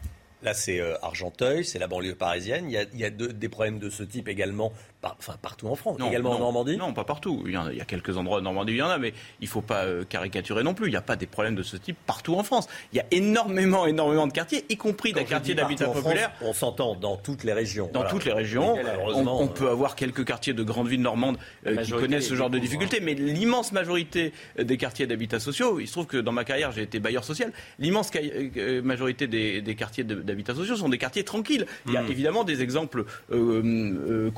Là, 0.42 0.54
c'est 0.54 0.80
euh, 0.80 0.94
Argenteuil, 1.02 1.64
c'est 1.64 1.78
la 1.78 1.86
banlieue 1.86 2.14
parisienne. 2.14 2.70
Il 2.70 2.98
y 2.98 3.04
a, 3.04 3.10
des 3.10 3.48
problèmes 3.48 3.78
de 3.78 3.90
ce 3.90 4.02
type 4.02 4.28
également 4.28 4.72
enfin, 5.18 5.34
partout 5.40 5.68
en 5.68 5.76
France, 5.76 5.98
également 6.06 6.32
en 6.32 6.38
Normandie 6.38 6.76
Non, 6.76 6.92
pas 6.92 7.04
partout. 7.04 7.42
Il 7.46 7.52
y, 7.52 7.56
a, 7.56 7.66
il 7.70 7.78
y, 7.78 7.80
a, 7.80 7.84
quelques 7.84 8.16
endroits 8.16 8.38
en 8.38 8.42
Normandie 8.42 8.72
où 8.72 8.74
il 8.76 8.78
y 8.78 8.82
en 8.82 8.88
a, 8.88 8.98
mais 8.98 9.12
il 9.40 9.44
ne 9.44 9.50
faut 9.50 9.62
pas 9.62 9.84
euh, 9.84 10.04
caricaturer 10.04 10.62
non 10.62 10.74
plus. 10.74 10.88
Il 10.88 10.90
n'y 10.90 10.96
a 10.96 11.02
pas 11.02 11.16
des 11.16 11.26
problèmes 11.26 11.54
de 11.54 11.62
ce 11.62 11.76
type 11.76 11.96
partout 12.06 12.34
en 12.34 12.42
France. 12.42 12.68
Il 12.92 12.96
y 12.96 13.00
a 13.00 13.06
énormément, 13.10 13.86
énormément 13.86 14.26
de 14.26 14.32
quartiers, 14.32 14.64
y 14.68 14.76
compris 14.76 15.12
des 15.12 15.24
quartiers 15.24 15.54
d'habitat 15.54 15.88
populaire. 15.88 16.32
on 16.42 16.52
s'entend 16.52 16.94
dans 16.94 17.16
toutes 17.16 17.44
les 17.44 17.52
régions. 17.52 17.90
Dans 17.92 18.04
toutes 18.04 18.24
les 18.24 18.32
régions. 18.32 18.76
On, 19.06 19.26
on, 19.26 19.48
peut 19.48 19.68
avoir 19.68 19.96
quelques 19.96 20.24
quartiers 20.24 20.52
de 20.52 20.62
grandes 20.62 20.88
villes 20.88 21.02
normandes 21.02 21.38
euh, 21.66 21.76
qui 21.82 21.92
connaissent 21.92 22.28
ce 22.28 22.34
genre 22.34 22.50
de 22.50 22.58
difficultés, 22.58 23.00
mais 23.00 23.14
l'immense 23.14 23.72
majorité 23.72 24.32
des 24.58 24.76
quartiers 24.76 25.06
d'habitat 25.06 25.40
sociaux, 25.40 25.80
il 25.80 25.86
se 25.86 25.92
trouve 25.92 26.06
que 26.06 26.16
dans 26.16 26.32
ma 26.32 26.44
carrière, 26.44 26.72
j'ai 26.72 26.82
été 26.82 27.00
bailleur 27.00 27.24
social, 27.24 27.52
l'immense 27.78 28.10
majorité 28.82 29.26
des, 29.26 29.62
des 29.62 29.74
quartiers 29.74 30.04
d'habitat 30.04 30.54
sociaux 30.54 30.76
sont 30.76 30.88
des 30.88 30.98
quartiers 30.98 31.24
tranquilles. 31.24 31.66
Il 31.86 31.92
y 31.92 31.96
a 31.96 32.02
hmm. 32.02 32.10
évidemment 32.10 32.44
des 32.44 32.62
exemples 32.62 33.04
euh, 33.30 33.62
euh, 34.08 34.30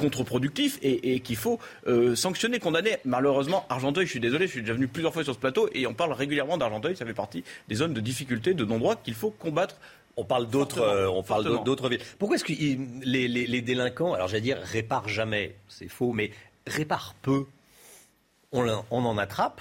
et, 0.83 1.21
qu'il 1.21 1.37
faut 1.37 1.59
euh, 1.87 2.15
sanctionner, 2.15 2.59
condamner. 2.59 2.97
Malheureusement, 3.05 3.65
Argenteuil, 3.69 4.07
je 4.07 4.11
suis 4.11 4.21
désolé, 4.21 4.47
je 4.47 4.53
suis 4.53 4.61
déjà 4.61 4.75
venu 4.75 4.89
plusieurs 4.89 5.13
fois 5.13 5.25
sur 5.25 5.35
ce 5.35 5.39
plateau 5.39 5.69
et 5.73 5.87
on 5.87 5.95
parle 5.95 6.13
régulièrement 6.13 6.59
d'Argenteuil, 6.59 6.97
ça 6.97 7.07
fait 7.07 7.15
partie 7.15 7.45
des 7.69 7.75
zones 7.77 7.95
de 7.95 8.01
difficulté, 8.01 8.55
de 8.55 8.65
non-droit 8.65 8.97
qu'il 8.97 9.15
faut 9.15 9.31
combattre 9.31 9.77
on 10.21 10.25
parle 10.25 10.49
d'autres, 10.49 11.07
on 11.13 11.23
parle 11.23 11.63
d'autres 11.63 11.89
villes. 11.89 12.01
Pourquoi 12.19 12.35
est-ce 12.35 12.45
que 12.45 12.53
les, 12.53 13.29
les, 13.29 13.63
délinquants, 13.63 14.15
alors 14.15 14.27
j'allais 14.27 14.41
dire 14.41 14.59
réparent 14.61 15.07
jamais, 15.07 15.55
c'est 15.69 15.87
faux, 15.87 16.13
mais 16.13 16.33
réparent 16.67 17.15
peu. 17.23 17.47
On, 18.51 18.67
on 18.91 19.05
en 19.05 19.17
attrape, 19.17 19.61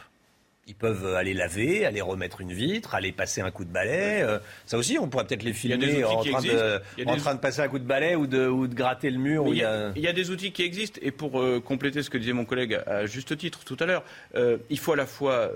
ils 0.68 0.76
peuvent 0.76 1.16
aller 1.16 1.34
laver, 1.34 1.86
aller 1.86 2.02
remettre 2.02 2.42
une 2.42 2.52
vitre, 2.52 2.94
aller 2.94 3.14
passer 3.14 3.42
un 3.42 3.52
coup 3.52 3.64
de 3.64 3.72
balai. 3.72 4.22
Euh, 4.22 4.40
ça 4.66 4.78
aussi, 4.78 4.98
on 5.00 5.08
pourrait 5.08 5.26
peut-être 5.26 5.44
les 5.44 5.54
filmer 5.54 6.04
en, 6.04 6.22
train 6.22 6.42
de, 6.42 6.82
en 7.06 7.16
train 7.16 7.36
de, 7.36 7.40
passer 7.40 7.62
un 7.62 7.70
coup 7.70 7.80
de 7.80 7.86
balai 7.86 8.16
ou 8.16 8.28
de, 8.28 8.48
ou 8.48 8.68
de 8.68 8.76
gratter 8.76 9.10
le 9.10 9.18
mur. 9.18 9.46
Il 9.48 9.56
y, 9.56 9.64
a... 9.64 9.92
il, 9.96 10.02
y 10.02 10.08
a... 10.08 10.14
des 10.14 10.30
outils 10.30 10.52
qui 10.52 10.64
existent. 10.64 11.00
Et 11.02 11.12
pour 11.12 11.40
euh, 11.40 11.62
compléter 11.62 12.04
ce 12.04 12.10
que 12.10 12.18
disait 12.18 12.34
mon 12.34 12.44
collègue 12.44 12.82
à 12.86 13.06
juste 13.06 13.38
titre 13.38 13.64
tout 13.64 13.78
à 13.80 13.86
l'heure, 13.86 14.04
euh, 14.36 14.58
il 14.70 14.78
faut 14.78 14.92
à 14.92 14.98
la 14.98 15.06
fois 15.06 15.52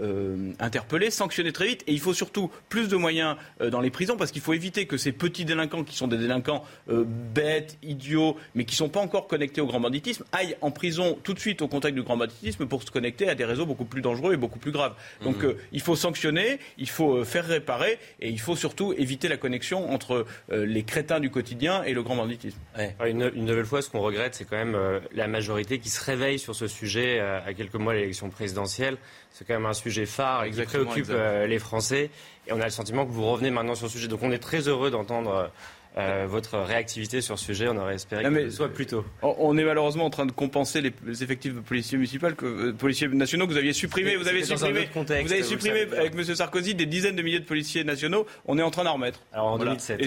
interpeller, 0.59 1.11
sanctionner 1.11 1.51
très 1.51 1.67
vite, 1.67 1.83
et 1.87 1.93
il 1.93 1.99
faut 1.99 2.13
surtout 2.13 2.49
plus 2.69 2.87
de 2.87 2.95
moyens 2.95 3.35
dans 3.71 3.81
les 3.81 3.89
prisons 3.89 4.15
parce 4.15 4.31
qu'il 4.31 4.41
faut 4.41 4.53
éviter 4.53 4.85
que 4.85 4.97
ces 4.97 5.11
petits 5.11 5.45
délinquants, 5.45 5.83
qui 5.83 5.95
sont 5.95 6.07
des 6.07 6.17
délinquants 6.17 6.63
bêtes, 6.87 7.77
idiots, 7.83 8.37
mais 8.55 8.65
qui 8.65 8.73
ne 8.73 8.77
sont 8.77 8.89
pas 8.89 9.01
encore 9.01 9.27
connectés 9.27 9.61
au 9.61 9.67
grand 9.67 9.79
banditisme, 9.79 10.23
aillent 10.31 10.55
en 10.61 10.71
prison 10.71 11.17
tout 11.23 11.33
de 11.33 11.39
suite 11.39 11.61
au 11.61 11.67
contact 11.67 11.95
du 11.95 12.03
grand 12.03 12.17
banditisme 12.17 12.65
pour 12.65 12.83
se 12.83 12.91
connecter 12.91 13.27
à 13.29 13.35
des 13.35 13.45
réseaux 13.45 13.65
beaucoup 13.65 13.85
plus 13.85 14.01
dangereux 14.01 14.33
et 14.33 14.37
beaucoup 14.37 14.59
plus 14.59 14.71
graves. 14.71 14.93
Donc 15.23 15.43
euh, 15.43 15.57
il 15.71 15.81
faut 15.81 15.95
sanctionner, 15.95 16.59
il 16.77 16.89
faut 16.89 17.17
euh, 17.17 17.23
faire 17.23 17.45
réparer 17.45 17.99
et 18.19 18.29
il 18.29 18.39
faut 18.39 18.55
surtout 18.55 18.93
éviter 18.93 19.27
la 19.27 19.37
connexion 19.37 19.91
entre 19.91 20.25
euh, 20.51 20.65
les 20.65 20.83
crétins 20.83 21.19
du 21.19 21.29
quotidien 21.29 21.83
et 21.83 21.93
le 21.93 22.03
grand 22.03 22.15
banditisme. 22.15 22.57
Une, 23.05 23.29
nouvelle 23.29 23.65
fois, 23.65 23.81
ce 23.81 23.89
qu'on 23.89 24.01
regrette, 24.01 24.35
c'est 24.35 24.45
quand 24.45 24.57
même 24.57 24.77
la 25.13 25.27
majorité 25.27 25.79
qui 25.79 25.89
se 25.89 26.03
réveille 26.03 26.39
sur 26.39 26.55
ce 26.55 26.67
sujet 26.67 27.19
à 27.19 27.53
quelques 27.53 27.75
mois 27.75 27.93
de 27.93 27.99
l'élection 27.99 28.29
présidentielle. 28.29 28.97
C'est 29.31 29.45
quand 29.45 29.53
même 29.53 29.65
un 29.65 29.73
sujet 29.73 30.05
phare 30.05 30.45
qui 30.49 30.61
préoccupe 30.61 31.11
les 31.47 31.59
Français. 31.59 32.09
Et 32.47 32.53
on 32.53 32.59
a 32.59 32.65
le 32.65 32.71
sentiment 32.71 33.05
que 33.05 33.11
vous 33.11 33.25
revenez 33.25 33.51
maintenant 33.51 33.75
sur 33.75 33.87
ce 33.87 33.93
sujet. 33.93 34.07
Donc 34.07 34.23
on 34.23 34.31
est 34.31 34.39
très 34.39 34.67
heureux 34.67 34.91
d'entendre 34.91 35.51
euh, 35.97 36.25
votre 36.27 36.57
réactivité 36.57 37.19
sur 37.19 37.37
ce 37.37 37.45
sujet. 37.45 37.67
On 37.67 37.75
aurait 37.77 37.95
espéré 37.95 38.23
que 38.23 38.49
ce 38.49 38.55
soit 38.55 38.69
plus 38.69 38.85
tôt. 38.85 39.03
On 39.21 39.57
est 39.57 39.63
malheureusement 39.63 40.05
en 40.05 40.09
train 40.09 40.25
de 40.25 40.31
compenser 40.31 40.81
les, 40.81 41.23
effectifs 41.23 41.53
de 41.53 41.59
policiers 41.59 41.97
municipaux, 41.97 42.27
que, 42.35 42.45
euh, 42.45 42.73
policiers 42.73 43.07
nationaux 43.09 43.45
que 43.45 43.51
vous 43.51 43.57
aviez 43.57 43.73
supprimés. 43.73 44.15
Vous 44.15 44.27
avez 44.27 44.43
supprimé, 44.43 44.89
vous 44.95 45.33
avez 45.33 45.43
supprimé 45.43 45.81
avec 45.97 46.13
M. 46.13 46.23
Sarkozy 46.23 46.75
des 46.75 46.85
dizaines 46.85 47.15
de 47.15 47.21
milliers 47.21 47.39
de 47.39 47.45
policiers 47.45 47.83
nationaux. 47.83 48.25
On 48.45 48.57
est 48.57 48.63
en 48.63 48.71
train 48.71 48.85
d'en 48.85 48.93
remettre. 48.93 49.19
Alors 49.33 49.47
en 49.47 49.57
2007. 49.57 50.01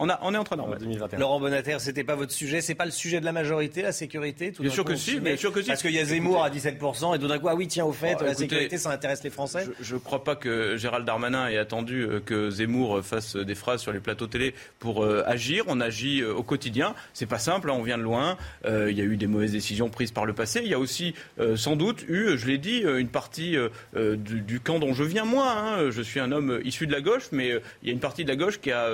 On, 0.00 0.08
on, 0.22 0.34
est 0.34 0.38
en 0.38 0.44
train 0.44 0.56
d'en 0.56 0.66
2021. 0.66 1.18
Laurent 1.18 1.38
Bonater, 1.38 1.76
c'était 1.78 2.04
pas 2.04 2.14
votre 2.14 2.32
sujet, 2.32 2.62
c'est 2.62 2.74
pas 2.74 2.86
le 2.86 2.90
sujet 2.90 3.20
de 3.20 3.26
la 3.26 3.32
majorité, 3.32 3.82
la 3.82 3.92
sécurité 3.92 4.50
Bien 4.58 4.70
sûr 4.70 4.82
que 4.82 4.96
si, 4.96 5.20
bien 5.20 5.36
sûr 5.36 5.52
que 5.52 5.60
si. 5.60 5.68
Parce 5.68 5.82
qu'il 5.82 5.92
y 5.92 5.98
a 5.98 6.04
Zemmour 6.06 6.42
à 6.42 6.48
17% 6.48 7.14
et 7.14 7.18
tout 7.18 7.28
d'un 7.28 7.38
coup, 7.38 7.48
ah 7.48 7.54
oui, 7.54 7.68
tiens, 7.68 7.84
au 7.84 7.92
fait, 7.92 8.20
la 8.22 8.32
sécurité, 8.32 8.78
ça 8.78 8.90
intéresse 8.90 9.22
les 9.22 9.30
Français. 9.30 9.68
Je 9.80 9.94
ne 9.94 10.00
crois 10.00 10.24
pas 10.24 10.36
que 10.36 10.78
Gérald 10.78 11.06
Darmanin 11.06 11.48
ait 11.48 11.58
attendu 11.58 12.02
euh, 12.02 12.20
que 12.20 12.50
Zemmour 12.50 13.02
fasse 13.02 13.36
des 13.36 13.54
phrases 13.54 13.82
sur 13.82 13.92
les 13.92 14.00
plateaux 14.00 14.26
télé 14.26 14.54
pour 14.78 15.04
euh, 15.04 15.22
agir. 15.26 15.64
On 15.68 15.80
agit 15.80 16.22
euh, 16.22 16.32
au 16.32 16.42
quotidien. 16.42 16.94
C'est 17.12 17.26
pas 17.26 17.38
simple, 17.38 17.70
hein, 17.70 17.74
on 17.76 17.82
vient 17.82 17.98
de 17.98 18.02
loin. 18.02 18.38
Il 18.64 18.96
y 18.96 19.00
a 19.00 19.04
eu 19.04 19.16
des 19.16 19.26
mauvaises 19.26 19.52
décisions 19.52 19.90
prises 19.90 20.12
par 20.12 20.24
le 20.24 20.32
passé. 20.32 20.60
Il 20.64 20.70
y 20.70 20.74
a 20.74 20.78
aussi, 20.78 21.14
sans 21.56 21.76
doute, 21.76 22.04
eu, 22.08 22.38
je 22.38 22.46
l'ai 22.46 22.58
dit, 22.58 22.82
une 22.82 23.08
partie 23.08 23.56
du, 23.94 24.60
camp 24.60 24.78
dont 24.78 24.94
je 24.94 25.04
viens 25.04 25.24
moi. 25.24 25.52
Hein. 25.52 25.90
Je 25.90 26.02
suis 26.02 26.20
un 26.20 26.32
homme 26.32 26.60
issu 26.64 26.86
de 26.86 26.92
la 26.92 27.00
gauche, 27.00 27.28
mais 27.32 27.60
il 27.82 27.88
y 27.88 27.90
a 27.90 27.92
une 27.92 28.00
partie 28.00 28.24
de 28.24 28.28
la 28.28 28.36
gauche 28.36 28.60
qui 28.60 28.70
a 28.70 28.88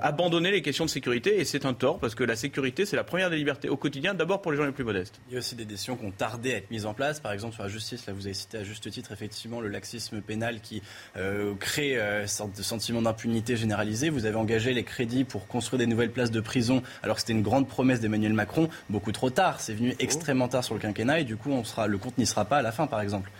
abandonné 0.00 0.43
les 0.50 0.62
questions 0.62 0.84
de 0.84 0.90
sécurité 0.90 1.40
et 1.40 1.44
c'est 1.44 1.66
un 1.66 1.74
tort 1.74 1.98
parce 1.98 2.14
que 2.14 2.24
la 2.24 2.36
sécurité, 2.36 2.84
c'est 2.86 2.96
la 2.96 3.04
première 3.04 3.30
des 3.30 3.36
libertés 3.36 3.68
au 3.68 3.76
quotidien, 3.76 4.14
d'abord 4.14 4.42
pour 4.42 4.52
les 4.52 4.58
gens 4.58 4.64
les 4.64 4.72
plus 4.72 4.84
modestes. 4.84 5.20
Il 5.28 5.34
y 5.34 5.36
a 5.36 5.38
aussi 5.38 5.54
des 5.54 5.64
décisions 5.64 5.96
qui 5.96 6.04
ont 6.04 6.10
tardé 6.10 6.54
à 6.54 6.56
être 6.56 6.70
mises 6.70 6.86
en 6.86 6.94
place. 6.94 7.20
Par 7.20 7.32
exemple, 7.32 7.54
sur 7.54 7.62
la 7.62 7.68
justice, 7.68 8.06
là, 8.06 8.12
vous 8.12 8.26
avez 8.26 8.34
cité 8.34 8.58
à 8.58 8.64
juste 8.64 8.90
titre, 8.90 9.12
effectivement, 9.12 9.60
le 9.60 9.68
laxisme 9.68 10.20
pénal 10.20 10.60
qui 10.60 10.82
euh, 11.16 11.54
crée 11.58 11.98
euh, 11.98 12.26
sorte 12.26 12.56
de 12.56 12.62
sentiment 12.62 13.02
d'impunité 13.02 13.56
généralisé. 13.56 14.10
Vous 14.10 14.26
avez 14.26 14.36
engagé 14.36 14.74
les 14.74 14.84
crédits 14.84 15.24
pour 15.24 15.46
construire 15.46 15.78
des 15.78 15.86
nouvelles 15.86 16.12
places 16.12 16.30
de 16.30 16.40
prison, 16.40 16.82
alors 17.02 17.16
que 17.16 17.20
c'était 17.20 17.32
une 17.32 17.42
grande 17.42 17.68
promesse 17.68 18.00
d'Emmanuel 18.00 18.32
Macron, 18.32 18.68
beaucoup 18.90 19.12
trop 19.12 19.30
tard. 19.30 19.60
C'est 19.60 19.74
venu 19.74 19.94
extrêmement 19.98 20.48
tard 20.48 20.64
sur 20.64 20.74
le 20.74 20.80
quinquennat 20.80 21.20
et 21.20 21.24
du 21.24 21.36
coup, 21.36 21.50
on 21.50 21.64
sera, 21.64 21.86
le 21.86 21.98
compte 21.98 22.18
n'y 22.18 22.26
sera 22.26 22.44
pas 22.44 22.58
à 22.58 22.62
la 22.62 22.72
fin, 22.72 22.86
par 22.86 23.00
exemple 23.00 23.30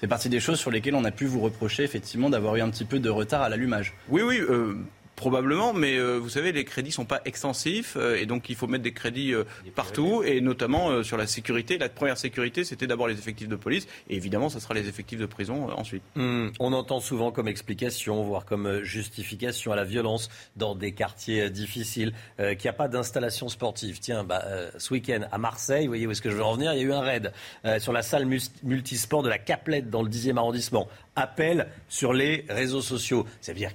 c'est 0.00 0.08
partie 0.08 0.30
des 0.30 0.40
choses 0.40 0.58
sur 0.58 0.70
lesquelles 0.70 0.94
on 0.94 1.04
a 1.04 1.10
pu 1.10 1.26
vous 1.26 1.40
reprocher 1.40 1.84
effectivement 1.84 2.30
d'avoir 2.30 2.56
eu 2.56 2.62
un 2.62 2.70
petit 2.70 2.86
peu 2.86 2.98
de 2.98 3.10
retard 3.10 3.42
à 3.42 3.50
l'allumage. 3.50 3.92
Oui, 4.08 4.22
oui. 4.22 4.40
Euh, 4.40 4.78
Probablement, 5.20 5.74
mais 5.74 5.98
euh, 5.98 6.16
vous 6.16 6.30
savez, 6.30 6.50
les 6.50 6.64
crédits 6.64 6.92
sont 6.92 7.04
pas 7.04 7.20
extensifs 7.26 7.94
euh, 7.98 8.16
et 8.16 8.24
donc 8.24 8.48
il 8.48 8.56
faut 8.56 8.66
mettre 8.66 8.84
des 8.84 8.94
crédits 8.94 9.34
euh, 9.34 9.44
partout 9.74 10.22
et 10.24 10.40
notamment 10.40 11.02
sur 11.02 11.18
la 11.18 11.26
sécurité. 11.26 11.76
La 11.76 11.90
première 11.90 12.16
sécurité, 12.16 12.64
c'était 12.64 12.86
d'abord 12.86 13.06
les 13.06 13.18
effectifs 13.18 13.46
de 13.46 13.56
police 13.56 13.86
et 14.08 14.16
évidemment, 14.16 14.48
ça 14.48 14.60
sera 14.60 14.72
les 14.72 14.88
effectifs 14.88 15.18
de 15.18 15.26
prison 15.26 15.68
ensuite. 15.76 16.02
Hmm. 16.14 16.48
on 16.58 16.72
entend 16.72 17.00
souvent 17.00 17.32
comme 17.32 17.48
explication, 17.48 18.22
voire 18.22 18.46
comme 18.46 18.82
justification 18.82 19.72
à 19.72 19.76
la 19.76 19.84
violence 19.84 20.30
dans 20.56 20.74
des 20.74 20.92
quartiers 20.92 21.50
difficiles 21.50 22.14
qu'il 22.38 22.56
n'y 22.64 22.68
a 22.68 22.72
pas 22.72 22.88
d'installation 22.88 23.50
sportive. 23.50 24.00
Tiens, 24.00 24.24
bah, 24.24 24.42
ce 24.78 24.94
week-end 24.94 25.26
à 25.30 25.36
Marseille, 25.36 25.82
vous 25.82 25.90
voyez 25.90 26.06
où 26.06 26.12
est-ce 26.12 26.22
que 26.22 26.30
je 26.30 26.36
veux 26.36 26.44
en 26.44 26.54
venir, 26.54 26.72
il 26.72 26.78
y 26.78 26.80
a 26.80 26.84
eu 26.84 26.92
un 26.94 27.00
raid 27.00 27.32
sur 27.78 27.92
la 27.92 28.00
salle 28.00 28.24
multisport 28.62 29.22
de 29.22 29.28
la 29.28 29.38
Caplette 29.38 29.90
dans 29.90 30.02
le 30.02 30.08
10e 30.08 30.38
arrondissement. 30.38 30.88
Appel 31.14 31.68
sur 31.90 32.14
les 32.14 32.46
réseaux 32.48 32.80
sociaux. 32.80 33.26
Ça 33.42 33.52
veut 33.52 33.58
dire 33.58 33.74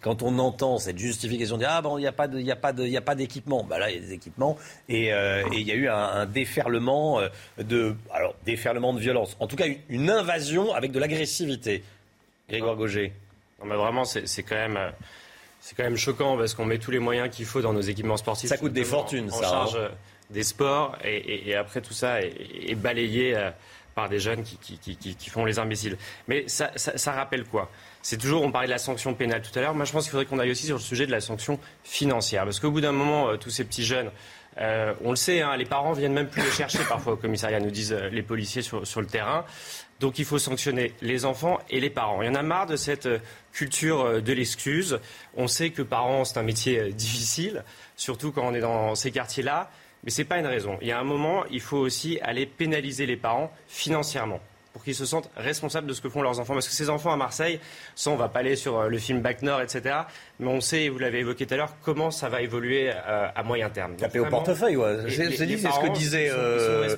quand 0.00 0.22
on 0.22 0.38
entend 0.38 0.78
cette 0.78 0.98
justification 0.98 1.56
de 1.56 1.64
ah 1.64 1.80
bon 1.80 1.98
il 1.98 2.02
n'y 2.02 2.06
a 2.06 2.12
pas 2.12 2.28
de 2.28 2.38
il 2.38 2.50
a 2.50 2.56
pas 2.56 2.72
de 2.72 2.84
il 2.84 2.96
a 2.96 3.00
pas 3.00 3.14
d'équipement. 3.14 3.64
Bah 3.64 3.78
là 3.78 3.90
il 3.90 3.96
y 3.96 3.98
a 3.98 4.00
des 4.00 4.12
équipements 4.12 4.58
et, 4.88 5.12
euh, 5.12 5.42
il 5.52 5.62
y 5.62 5.72
a 5.72 5.74
eu 5.74 5.88
un, 5.88 6.26
déferlement 6.26 7.20
euh, 7.20 7.28
de 7.58 7.94
alors 8.12 8.34
déferlement 8.44 8.92
de 8.92 9.00
violence. 9.00 9.36
En 9.40 9.46
tout 9.46 9.56
cas 9.56 9.66
une, 9.88 10.10
invasion 10.10 10.74
avec 10.74 10.92
de 10.92 10.98
l'agressivité. 10.98 11.82
Grégoire 12.48 12.76
Gauger. 12.76 13.12
Non 13.60 13.66
mais 13.66 13.76
vraiment 13.76 14.04
c'est 14.04 14.42
quand 14.42 14.56
même 14.56 14.78
c'est 15.60 15.76
quand 15.76 15.84
même 15.84 15.96
choquant 15.96 16.36
parce 16.36 16.54
qu'on 16.54 16.66
met 16.66 16.78
tous 16.78 16.90
les 16.90 16.98
moyens 16.98 17.30
qu'il 17.30 17.46
faut 17.46 17.62
dans 17.62 17.72
nos 17.72 17.80
équipements 17.80 18.16
sportifs 18.16 18.48
ça 18.48 18.58
coûte 18.58 18.72
des 18.72 18.84
fortunes 18.84 19.30
en, 19.30 19.36
ça 19.36 19.42
charge 19.42 19.76
hein. 19.76 19.90
des 20.30 20.42
sports 20.42 20.98
et, 21.04 21.54
après 21.54 21.80
tout 21.80 21.94
ça 21.94 22.20
est, 22.20 22.74
balayé 22.74 23.36
euh, 23.36 23.50
par 23.94 24.08
des 24.08 24.18
jeunes 24.18 24.42
qui, 24.42 24.56
qui, 24.56 24.78
qui, 24.78 24.96
qui, 24.96 25.30
font 25.30 25.44
les 25.44 25.58
imbéciles. 25.58 25.98
Mais 26.26 26.48
ça, 26.48 26.70
ça, 26.76 26.96
ça 26.96 27.12
rappelle 27.12 27.44
quoi? 27.44 27.70
C'est 28.02 28.16
toujours, 28.16 28.42
on 28.42 28.50
parlait 28.50 28.66
de 28.66 28.72
la 28.72 28.78
sanction 28.78 29.14
pénale 29.14 29.42
tout 29.42 29.56
à 29.56 29.62
l'heure. 29.62 29.74
Moi, 29.74 29.84
je 29.84 29.92
pense 29.92 30.04
qu'il 30.04 30.10
faudrait 30.10 30.26
qu'on 30.26 30.40
aille 30.40 30.50
aussi 30.50 30.66
sur 30.66 30.76
le 30.76 30.82
sujet 30.82 31.06
de 31.06 31.12
la 31.12 31.20
sanction 31.20 31.58
financière. 31.84 32.44
Parce 32.44 32.58
qu'au 32.58 32.72
bout 32.72 32.80
d'un 32.80 32.92
moment, 32.92 33.28
euh, 33.28 33.36
tous 33.36 33.50
ces 33.50 33.64
petits 33.64 33.84
jeunes, 33.84 34.10
euh, 34.58 34.92
on 35.04 35.10
le 35.10 35.16
sait, 35.16 35.40
hein, 35.40 35.56
les 35.56 35.64
parents 35.64 35.92
viennent 35.92 36.12
même 36.12 36.28
plus 36.28 36.42
les 36.42 36.50
chercher 36.50 36.80
parfois 36.88 37.12
au 37.12 37.16
commissariat, 37.16 37.60
nous 37.60 37.70
disent 37.70 37.92
euh, 37.92 38.08
les 38.10 38.22
policiers 38.22 38.60
sur, 38.60 38.80
le 38.80 39.06
terrain. 39.06 39.44
Donc 40.00 40.18
il 40.18 40.24
faut 40.24 40.38
sanctionner 40.38 40.94
les 41.00 41.24
enfants 41.24 41.60
et 41.70 41.78
les 41.78 41.90
parents. 41.90 42.22
Il 42.22 42.26
y 42.26 42.28
en 42.28 42.34
a 42.34 42.42
marre 42.42 42.66
de 42.66 42.74
cette 42.74 43.08
culture 43.52 44.20
de 44.20 44.32
l'excuse. 44.32 44.98
On 45.36 45.46
sait 45.46 45.70
que 45.70 45.80
parents, 45.80 46.24
c'est 46.24 46.38
un 46.38 46.42
métier 46.42 46.92
difficile, 46.92 47.62
surtout 47.94 48.32
quand 48.32 48.42
on 48.44 48.52
est 48.52 48.60
dans 48.60 48.96
ces 48.96 49.12
quartiers-là. 49.12 49.70
Mais 50.02 50.10
ce 50.10 50.22
n'est 50.22 50.24
pas 50.26 50.38
une 50.38 50.46
raison. 50.46 50.76
Il 50.82 50.88
y 50.88 50.92
a 50.92 50.98
un 50.98 51.04
moment, 51.04 51.44
il 51.52 51.60
faut 51.60 51.76
aussi 51.76 52.18
aller 52.20 52.46
pénaliser 52.46 53.06
les 53.06 53.16
parents 53.16 53.52
financièrement 53.68 54.40
pour 54.72 54.82
qu'ils 54.82 54.94
se 54.94 55.06
sentent 55.06 55.30
responsables 55.36 55.86
de 55.86 55.92
ce 55.92 56.00
que 56.00 56.08
font 56.08 56.22
leurs 56.22 56.38
enfants. 56.40 56.54
Parce 56.54 56.68
que 56.68 56.74
ces 56.74 56.90
enfants 56.90 57.12
à 57.12 57.16
Marseille, 57.16 57.60
ça 57.94 58.10
on 58.10 58.16
va 58.16 58.28
pas 58.28 58.40
aller 58.40 58.56
sur 58.56 58.78
euh, 58.78 58.88
le 58.88 58.98
film 58.98 59.20
Bac 59.20 59.42
Nord, 59.42 59.60
etc. 59.60 59.96
Mais 60.42 60.48
on 60.48 60.60
sait, 60.60 60.88
vous 60.88 60.98
l'avez 60.98 61.20
évoqué 61.20 61.46
tout 61.46 61.54
à 61.54 61.56
l'heure, 61.56 61.76
comment 61.82 62.10
ça 62.10 62.28
va 62.28 62.42
évoluer 62.42 62.90
euh, 62.90 63.28
à 63.32 63.42
moyen 63.44 63.70
terme. 63.70 63.94
Taper 63.94 64.18
au 64.18 64.26
portefeuille, 64.26 64.76
ouais. 64.76 65.04
C'est 65.08 65.30
ce 65.30 65.80
que 65.80 65.92
disait 65.94 66.30
euh, 66.32 66.88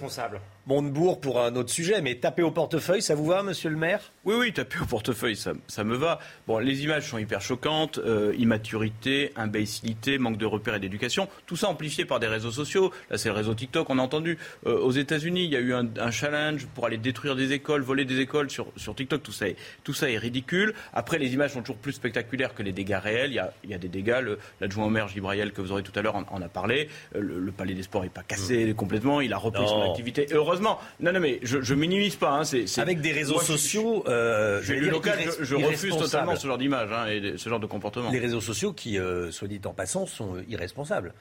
Montebourg 0.67 1.21
pour 1.21 1.43
un 1.43 1.55
autre 1.57 1.71
sujet. 1.71 2.01
Mais 2.01 2.15
taper 2.15 2.43
au 2.43 2.51
portefeuille, 2.51 3.03
ça 3.03 3.15
vous 3.15 3.27
va, 3.27 3.43
monsieur 3.43 3.69
le 3.69 3.77
maire? 3.77 4.13
Oui, 4.25 4.35
oui, 4.39 4.53
taper 4.55 4.79
au 4.81 4.87
portefeuille, 4.87 5.37
ça, 5.37 5.53
ça, 5.67 5.85
me 5.85 5.95
va. 5.95 6.21
Bon, 6.47 6.59
les 6.59 6.85
images 6.85 7.11
sont 7.11 7.19
hyper 7.19 7.43
choquantes. 7.43 8.01
immaturité, 8.39 9.33
imbécilité, 9.37 10.17
manque 10.17 10.39
de 10.39 10.47
repères 10.47 10.77
et 10.77 10.81
d'éducation. 10.81 11.29
Tout 11.45 11.57
ça 11.57 11.69
amplifié 11.69 12.07
par 12.07 12.21
des 12.21 12.29
réseaux 12.29 12.51
sociaux. 12.51 12.93
Là, 13.11 13.19
c'est 13.19 13.29
le 13.29 13.35
réseau 13.35 13.55
TikTok, 13.55 13.91
on 13.91 13.99
a 13.99 14.03
entendu. 14.03 14.39
aux 14.65 14.91
États-Unis, 14.91 15.45
il 15.45 15.51
y 15.51 15.57
a 15.57 15.61
eu 15.61 15.75
un, 15.75 15.87
un 16.01 16.11
challenge 16.11 16.67
pour 16.75 16.87
aller 16.87 16.97
détruire 16.97 17.37
des 17.37 17.53
écoles 17.53 17.83
voler 17.83 18.07
des 18.07 18.21
écoles 18.21 18.51
sur, 18.51 18.69
sur 18.77 18.95
TikTok, 18.95 19.23
tout 19.23 19.33
ça, 19.33 19.49
est, 19.49 19.57
tout 19.85 19.93
ça 19.93 20.11
est 20.11 20.19
ridicule. 20.19 20.75
Après, 20.95 21.19
les 21.19 21.35
images 21.35 21.53
sont 21.53 21.61
toujours 21.61 21.77
plus 21.77 21.93
spectaculaires 21.93 22.55
que 22.55 22.63
les 22.63 22.73
dégâts 22.73 22.99
réels. 23.03 23.34
Il 23.35 23.37
y 23.37 23.41
a, 23.41 23.53
il 23.65 23.71
y 23.71 23.75
a 23.75 23.79
des 23.79 23.89
dégâts. 23.89 24.17
L'adjoint 24.61 24.87
au 24.87 24.91
maire 24.91 25.09
Gibraïel, 25.09 25.53
que 25.53 25.61
vous 25.61 25.73
aurez 25.73 25.83
tout 25.83 25.93
à 25.99 26.03
l'heure, 26.03 26.17
en, 26.17 26.25
en 26.31 26.41
a 26.43 26.49
parlé. 26.49 26.89
Euh, 27.15 27.21
Le, 27.21 27.39
le 27.41 27.53
palais 27.53 27.75
des 27.75 27.83
sports 27.83 28.03
n'est 28.03 28.09
pas 28.09 28.23
cassé 28.23 28.75
complètement. 28.77 29.21
Il 29.21 29.33
a 29.33 29.39
repris 29.39 29.63
Non. 29.63 29.69
son 29.69 29.83
activité. 29.91 30.27
Et 30.31 30.35
heureusement. 30.35 30.79
Non, 31.01 31.13
non, 31.13 31.21
mais 31.21 31.41
je, 31.43 31.61
je 31.61 31.75
minimise 31.75 32.17
pas. 32.17 32.31
hein, 32.31 32.43
Avec 32.79 33.01
des 33.01 33.13
réseaux 33.13 33.35
Moi, 33.35 33.43
sociaux, 33.43 34.05
euh, 34.09 34.61
dire 34.63 34.91
local, 34.93 35.19
je, 35.41 35.45
je 35.45 35.55
refuse 35.57 35.97
totalement 35.97 36.37
ce 36.37 36.47
genre 36.47 36.59
d'image 36.59 36.91
hein, 36.93 37.07
et 37.09 37.35
ce 37.37 37.49
genre 37.49 37.61
de 37.61 37.67
comportement. 37.67 38.11
Les 38.11 38.19
réseaux 38.21 38.41
sociaux 38.41 38.73
qui, 38.73 38.99
euh, 38.99 39.31
soit 39.31 39.49
dit 39.49 39.61
en 39.65 39.73
passant, 39.73 40.07
sont 40.07 40.37
irresponsables. 40.49 41.13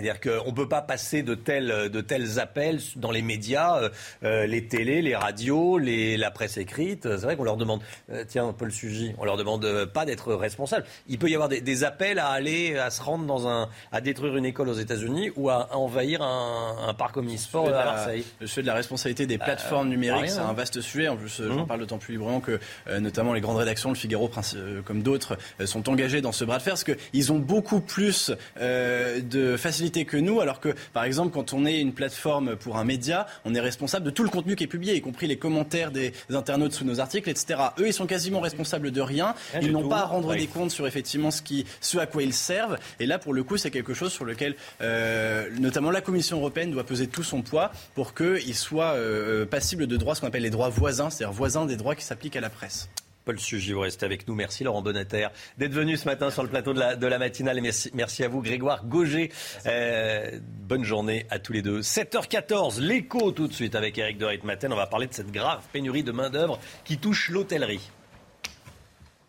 C'est-à-dire 0.00 0.20
qu'on 0.20 0.50
ne 0.50 0.56
peut 0.56 0.68
pas 0.68 0.80
passer 0.80 1.22
de 1.22 1.34
tels, 1.34 1.90
de 1.90 2.00
tels 2.00 2.38
appels 2.40 2.80
dans 2.96 3.10
les 3.10 3.20
médias, 3.20 3.76
euh, 3.82 3.88
euh, 4.24 4.46
les 4.46 4.66
télés, 4.66 5.02
les 5.02 5.14
radios, 5.14 5.76
les, 5.76 6.16
la 6.16 6.30
presse 6.30 6.56
écrite. 6.56 7.02
C'est 7.02 7.24
vrai 7.24 7.36
qu'on 7.36 7.44
leur 7.44 7.58
demande, 7.58 7.80
euh, 8.10 8.24
tiens, 8.26 8.54
Paul 8.56 8.72
Sugy, 8.72 9.12
on 9.18 9.26
leur 9.26 9.36
demande 9.36 9.64
euh, 9.66 9.84
pas 9.84 10.06
d'être 10.06 10.32
responsable. 10.34 10.86
Il 11.06 11.18
peut 11.18 11.28
y 11.28 11.34
avoir 11.34 11.50
des, 11.50 11.60
des 11.60 11.84
appels 11.84 12.18
à 12.18 12.28
aller, 12.28 12.78
à 12.78 12.88
se 12.90 13.02
rendre 13.02 13.26
dans 13.26 13.46
un, 13.46 13.68
à 13.92 14.00
détruire 14.00 14.36
une 14.36 14.46
école 14.46 14.70
aux 14.70 14.74
États-Unis 14.74 15.32
ou 15.36 15.50
à 15.50 15.76
envahir 15.76 16.22
un, 16.22 16.76
un 16.88 16.94
parc 16.94 17.18
omnisport 17.18 17.66
Le 17.66 17.72
sujet 17.72 17.80
à 17.80 17.84
Marseille. 17.84 18.24
Le 18.40 18.46
sujet 18.46 18.62
de 18.62 18.66
la 18.66 18.74
responsabilité 18.74 19.26
des 19.26 19.36
plateformes 19.36 19.88
pas 19.88 19.94
numériques, 19.94 20.30
c'est 20.30 20.38
hein. 20.38 20.48
un 20.48 20.54
vaste 20.54 20.80
sujet. 20.80 21.08
En 21.08 21.16
plus, 21.16 21.40
euh, 21.40 21.50
Mmh. 21.50 21.58
j'en 21.58 21.66
parle 21.66 21.80
d'autant 21.80 21.98
plus 21.98 22.12
librement 22.12 22.40
que, 22.40 22.60
euh, 22.88 23.00
notamment, 23.00 23.32
les 23.34 23.40
grandes 23.40 23.56
rédactions, 23.56 23.88
le 23.90 23.96
Figaro, 23.96 24.30
euh, 24.54 24.82
comme 24.82 25.02
d'autres, 25.02 25.36
euh, 25.60 25.66
sont 25.66 25.88
engagées 25.88 26.20
dans 26.20 26.32
ce 26.32 26.44
bras 26.44 26.58
de 26.58 26.62
fer 26.62 26.72
parce 26.74 26.84
qu'ils 26.84 27.32
ont 27.32 27.38
beaucoup 27.38 27.80
plus 27.80 28.30
euh, 28.60 29.20
de 29.20 29.56
facilité 29.56 29.89
que 29.90 30.16
nous. 30.16 30.40
Alors 30.40 30.60
que, 30.60 30.74
par 30.92 31.04
exemple, 31.04 31.32
quand 31.32 31.52
on 31.52 31.66
est 31.66 31.80
une 31.80 31.92
plateforme 31.92 32.56
pour 32.56 32.76
un 32.78 32.84
média, 32.84 33.26
on 33.44 33.54
est 33.54 33.60
responsable 33.60 34.04
de 34.06 34.10
tout 34.10 34.22
le 34.22 34.30
contenu 34.30 34.56
qui 34.56 34.64
est 34.64 34.68
publié, 34.68 34.94
y 34.94 35.00
compris 35.00 35.26
les 35.26 35.36
commentaires 35.36 35.90
des 35.90 36.12
internautes 36.30 36.72
sous 36.72 36.84
nos 36.84 37.00
articles, 37.00 37.28
etc. 37.28 37.60
Eux, 37.78 37.88
ils 37.88 37.92
sont 37.92 38.06
quasiment 38.06 38.40
responsables 38.40 38.90
de 38.90 39.00
rien. 39.00 39.34
Ils 39.60 39.72
n'ont 39.72 39.88
pas 39.88 40.00
à 40.00 40.04
rendre 40.06 40.28
Oui. 40.28 40.38
des 40.38 40.46
comptes 40.46 40.70
sur 40.70 40.86
effectivement 40.86 41.30
ce, 41.30 41.42
qui, 41.42 41.66
ce 41.80 41.98
à 41.98 42.06
quoi 42.06 42.22
ils 42.22 42.32
servent. 42.34 42.78
Et 43.00 43.06
là, 43.06 43.18
pour 43.18 43.34
le 43.34 43.42
coup, 43.42 43.56
c'est 43.56 43.70
quelque 43.70 43.94
chose 43.94 44.12
sur 44.12 44.24
lequel, 44.24 44.54
euh, 44.80 45.48
notamment 45.58 45.90
la 45.90 46.00
Commission 46.00 46.38
européenne 46.38 46.70
doit 46.70 46.84
peser 46.84 47.06
tout 47.06 47.22
son 47.24 47.42
poids 47.42 47.72
pour 47.94 48.14
qu'il 48.14 48.54
soit 48.54 48.94
euh, 48.94 49.44
passible 49.46 49.86
de 49.86 49.96
droits, 49.96 50.14
ce 50.14 50.20
qu'on 50.20 50.26
appelle 50.28 50.42
les 50.42 50.50
droits 50.50 50.68
voisins, 50.68 51.10
c'est-à-dire 51.10 51.32
voisins 51.34 51.66
des 51.66 51.76
droits 51.76 51.94
qui 51.94 52.04
s'appliquent 52.04 52.36
à 52.36 52.40
la 52.40 52.50
presse. 52.50 52.88
Paul 53.24 53.36
vous 53.36 53.80
restez 53.80 54.06
avec 54.06 54.26
nous. 54.26 54.34
Merci 54.34 54.64
Laurent 54.64 54.82
Bonneter 54.82 55.28
d'être 55.58 55.72
venu 55.72 55.96
ce 55.96 56.06
matin 56.06 56.30
sur 56.30 56.42
le 56.42 56.48
plateau 56.48 56.72
de 56.72 57.06
la, 57.06 57.18
matinale. 57.18 57.60
Merci, 57.94 58.24
à 58.24 58.28
vous 58.28 58.42
Grégoire 58.42 58.84
Gauger. 58.86 59.30
Euh, 59.66 60.38
bonne 60.42 60.84
journée 60.84 61.26
à 61.30 61.38
tous 61.38 61.52
les 61.52 61.62
deux. 61.62 61.80
7h14, 61.80 62.80
l'écho 62.80 63.30
tout 63.32 63.48
de 63.48 63.52
suite 63.52 63.74
avec 63.74 63.98
Eric 63.98 64.18
de 64.18 64.26
Ritmaten. 64.26 64.72
On 64.72 64.76
va 64.76 64.86
parler 64.86 65.06
de 65.06 65.14
cette 65.14 65.30
grave 65.30 65.62
pénurie 65.72 66.02
de 66.02 66.12
main-d'œuvre 66.12 66.58
qui 66.84 66.98
touche 66.98 67.28
l'hôtellerie. 67.30 67.90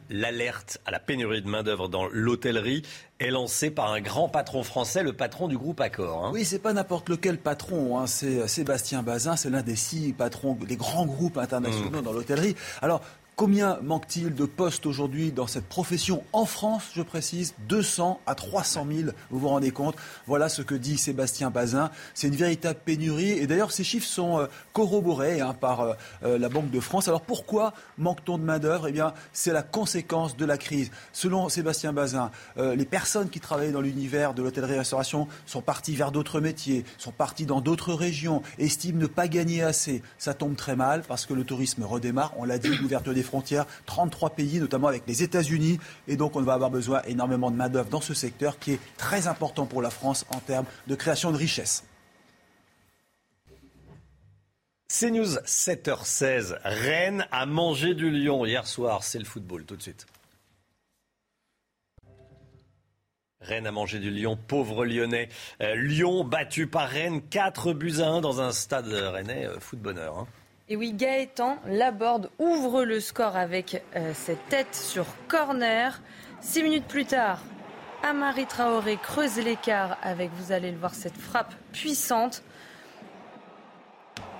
L'alerte 0.09 0.79
à 0.85 0.91
la 0.91 0.99
pénurie 0.99 1.41
de 1.41 1.47
main-d'œuvre 1.47 1.87
dans 1.87 2.07
l'hôtellerie 2.11 2.81
est 3.19 3.29
lancée 3.29 3.69
par 3.69 3.91
un 3.91 4.01
grand 4.01 4.27
patron 4.29 4.63
français, 4.63 5.03
le 5.03 5.13
patron 5.13 5.47
du 5.47 5.57
groupe 5.57 5.79
Accor. 5.81 6.25
hein. 6.25 6.31
Oui, 6.33 6.45
c'est 6.45 6.59
pas 6.59 6.73
n'importe 6.73 7.09
lequel 7.09 7.37
patron. 7.37 7.99
hein. 7.99 8.07
C'est 8.07 8.47
Sébastien 8.47 9.03
Bazin, 9.03 9.35
c'est 9.35 9.49
l'un 9.49 9.61
des 9.61 9.75
six 9.75 10.13
patrons 10.13 10.55
des 10.55 10.77
grands 10.77 11.05
groupes 11.05 11.37
internationaux 11.37 12.01
dans 12.01 12.13
l'hôtellerie. 12.13 12.55
Alors. 12.81 13.01
Combien 13.39 13.79
manque-t-il 13.81 14.35
de 14.35 14.43
postes 14.43 14.85
aujourd'hui 14.85 15.31
dans 15.31 15.47
cette 15.47 15.63
profession 15.63 16.25
en 16.33 16.43
France, 16.43 16.89
je 16.93 17.01
précise? 17.01 17.53
200 17.69 18.19
à 18.25 18.35
300 18.35 18.85
000, 18.91 19.11
vous 19.31 19.39
vous 19.39 19.47
rendez 19.47 19.71
compte? 19.71 19.95
Voilà 20.27 20.49
ce 20.49 20.61
que 20.61 20.75
dit 20.75 20.97
Sébastien 20.97 21.49
Bazin. 21.49 21.89
C'est 22.13 22.27
une 22.27 22.35
véritable 22.35 22.77
pénurie. 22.83 23.29
Et 23.29 23.47
d'ailleurs, 23.47 23.71
ces 23.71 23.85
chiffres 23.85 24.05
sont 24.05 24.39
euh, 24.39 24.47
corroborés 24.73 25.39
hein, 25.39 25.53
par 25.53 25.79
euh, 25.79 25.93
euh, 26.23 26.37
la 26.37 26.49
Banque 26.49 26.69
de 26.69 26.81
France. 26.81 27.07
Alors 27.07 27.21
pourquoi 27.21 27.73
manque-t-on 27.97 28.39
de 28.39 28.43
main-d'œuvre? 28.43 28.89
Eh 28.89 28.91
bien, 28.91 29.13
c'est 29.31 29.53
la 29.53 29.63
conséquence 29.63 30.35
de 30.35 30.43
la 30.43 30.57
crise. 30.57 30.91
Selon 31.13 31.47
Sébastien 31.47 31.93
Bazin, 31.93 32.31
les 32.57 32.85
personnes 32.85 33.29
qui 33.29 33.39
travaillaient 33.39 33.71
dans 33.71 33.79
l'univers 33.79 34.33
de 34.33 34.43
l'hôtellerie-restauration 34.43 35.29
sont 35.45 35.61
parties 35.61 35.95
vers 35.95 36.11
d'autres 36.11 36.41
métiers, 36.41 36.83
sont 36.97 37.13
parties 37.13 37.45
dans 37.45 37.61
d'autres 37.61 37.93
régions, 37.93 38.41
estiment 38.57 38.99
ne 38.99 39.07
pas 39.07 39.29
gagner 39.29 39.63
assez. 39.63 40.01
Ça 40.17 40.33
tombe 40.33 40.57
très 40.57 40.75
mal 40.75 41.03
parce 41.07 41.25
que 41.25 41.33
le 41.33 41.45
tourisme 41.45 41.83
redémarre. 41.83 42.33
On 42.35 42.43
l'a 42.43 42.57
dit, 42.57 42.75
l'ouverture 42.75 43.13
des 43.13 43.28
frontières, 43.29 43.65
33 43.85 44.31
pays, 44.31 44.59
notamment 44.59 44.87
avec 44.87 45.03
les 45.07 45.23
États-Unis. 45.23 45.79
Et 46.07 46.17
donc, 46.17 46.35
on 46.35 46.41
va 46.41 46.53
avoir 46.53 46.69
besoin 46.71 47.01
énormément 47.03 47.51
de 47.51 47.55
main-d'œuvre 47.55 47.89
dans 47.89 48.01
ce 48.01 48.13
secteur 48.13 48.59
qui 48.59 48.73
est 48.73 48.79
très 48.97 49.27
important 49.27 49.65
pour 49.65 49.81
la 49.81 49.89
France 49.89 50.25
en 50.31 50.39
termes 50.39 50.65
de 50.87 50.95
création 50.95 51.31
de 51.31 51.37
richesse. 51.37 51.83
CNews 54.89 55.37
7h16. 55.45 56.57
Rennes 56.63 57.27
a 57.31 57.45
mangé 57.45 57.93
du 57.93 58.09
lion 58.09 58.45
hier 58.45 58.65
soir. 58.65 59.03
C'est 59.03 59.19
le 59.19 59.25
football 59.25 59.63
tout 59.63 59.75
de 59.75 59.81
suite. 59.83 60.07
Rennes 63.41 63.67
a 63.67 63.71
mangé 63.71 63.99
du 63.99 64.11
lion, 64.11 64.35
pauvre 64.35 64.85
lyonnais. 64.85 65.29
Euh, 65.61 65.75
Lyon 65.75 66.25
battu 66.25 66.67
par 66.67 66.89
Rennes, 66.89 67.21
4 67.21 67.71
buts 67.73 67.99
à 67.99 68.07
1 68.07 68.21
dans 68.21 68.41
un 68.41 68.51
stade 68.51 68.87
rennais, 68.87 69.45
euh, 69.45 69.59
foot 69.61 69.79
bonheur. 69.79 70.17
hein. 70.17 70.27
Et 70.71 70.75
oui, 70.75 70.93
Gaëtan 70.93 71.57
Laborde 71.65 72.29
ouvre 72.37 72.83
le 72.83 72.99
score 72.99 73.35
avec 73.35 73.83
euh, 73.95 74.11
cette 74.13 74.49
tête 74.49 74.75
sur 74.75 75.05
corner. 75.27 75.99
Six 76.41 76.61
minutes 76.61 76.85
plus 76.85 77.05
tard, 77.05 77.39
Amari 78.03 78.45
Traoré 78.45 78.97
creuse 78.97 79.37
l'écart 79.37 79.97
avec, 80.03 80.29
vous 80.35 80.51
allez 80.51 80.71
le 80.71 80.77
voir, 80.77 80.93
cette 80.93 81.17
frappe 81.17 81.55
puissante. 81.73 82.43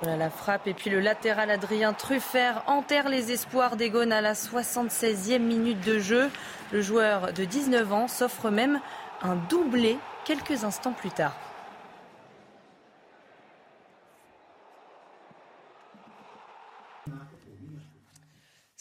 Voilà 0.02 0.18
la 0.18 0.30
frappe. 0.30 0.68
Et 0.68 0.76
puis 0.76 0.92
le 0.92 1.00
latéral 1.00 1.50
Adrien 1.50 1.94
Truffert 1.94 2.64
enterre 2.68 3.10
les 3.10 3.32
espoirs 3.32 3.76
des 3.76 3.90
à 3.90 4.22
la 4.22 4.34
76e 4.34 5.40
minute 5.40 5.84
de 5.84 5.98
jeu. 5.98 6.30
Le 6.72 6.82
joueur 6.82 7.34
de 7.34 7.44
19 7.44 7.92
ans 7.92 8.08
s'offre 8.08 8.52
même 8.52 8.80
un 9.24 9.36
doublé 9.50 9.98
quelques 10.26 10.64
instants 10.64 10.94
plus 10.94 11.10
tard. 11.10 11.49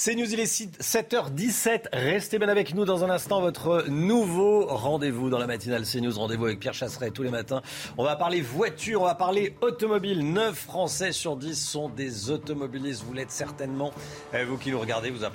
C'est 0.01 0.15
News, 0.15 0.33
il 0.33 0.39
est 0.39 0.81
7h17. 0.81 1.87
Restez 1.93 2.39
bien 2.39 2.49
avec 2.49 2.73
nous 2.73 2.85
dans 2.85 3.03
un 3.03 3.11
instant. 3.11 3.41
Votre 3.41 3.87
nouveau 3.89 4.65
rendez-vous 4.65 5.29
dans 5.29 5.41
la 5.41 5.49
matinale 5.49 5.83
CNews. 5.83 6.17
Rendez-vous 6.17 6.45
avec 6.45 6.61
Pierre 6.61 6.73
Chasseret 6.73 7.11
tous 7.11 7.25
les 7.25 7.31
matins. 7.31 7.63
On 7.97 8.05
va 8.05 8.15
parler 8.15 8.41
voiture, 8.41 9.03
on 9.03 9.07
va 9.07 9.17
parler 9.17 9.57
automobile. 9.61 10.33
9 10.33 10.57
Français 10.57 11.11
sur 11.11 11.37
10 11.37 11.61
sont 11.61 11.89
des 11.89 12.31
automobilistes. 12.31 13.03
Vous 13.03 13.13
l'êtes 13.13 13.33
certainement. 13.33 13.93
Euh, 14.35 14.45
Vous 14.49 14.57
qui 14.57 14.71
nous 14.71 14.79
regardez, 14.79 15.11
vous, 15.11 15.25
euh, 15.25 15.31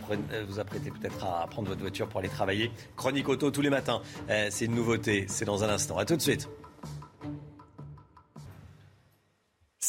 vous 0.47 0.59
apprêtez 0.61 0.91
peut-être 0.91 1.25
à 1.25 1.45
prendre 1.47 1.67
votre 1.67 1.81
voiture 1.81 2.07
pour 2.07 2.21
aller 2.21 2.29
travailler. 2.29 2.71
Chronique 2.95 3.27
auto 3.27 3.51
tous 3.51 3.61
les 3.61 3.69
matins. 3.69 4.01
Euh, 4.29 4.47
C'est 4.49 4.63
une 4.63 4.75
nouveauté. 4.75 5.25
C'est 5.27 5.43
dans 5.43 5.65
un 5.65 5.69
instant. 5.69 5.97
À 5.97 6.05
tout 6.05 6.15
de 6.15 6.21
suite. 6.21 6.47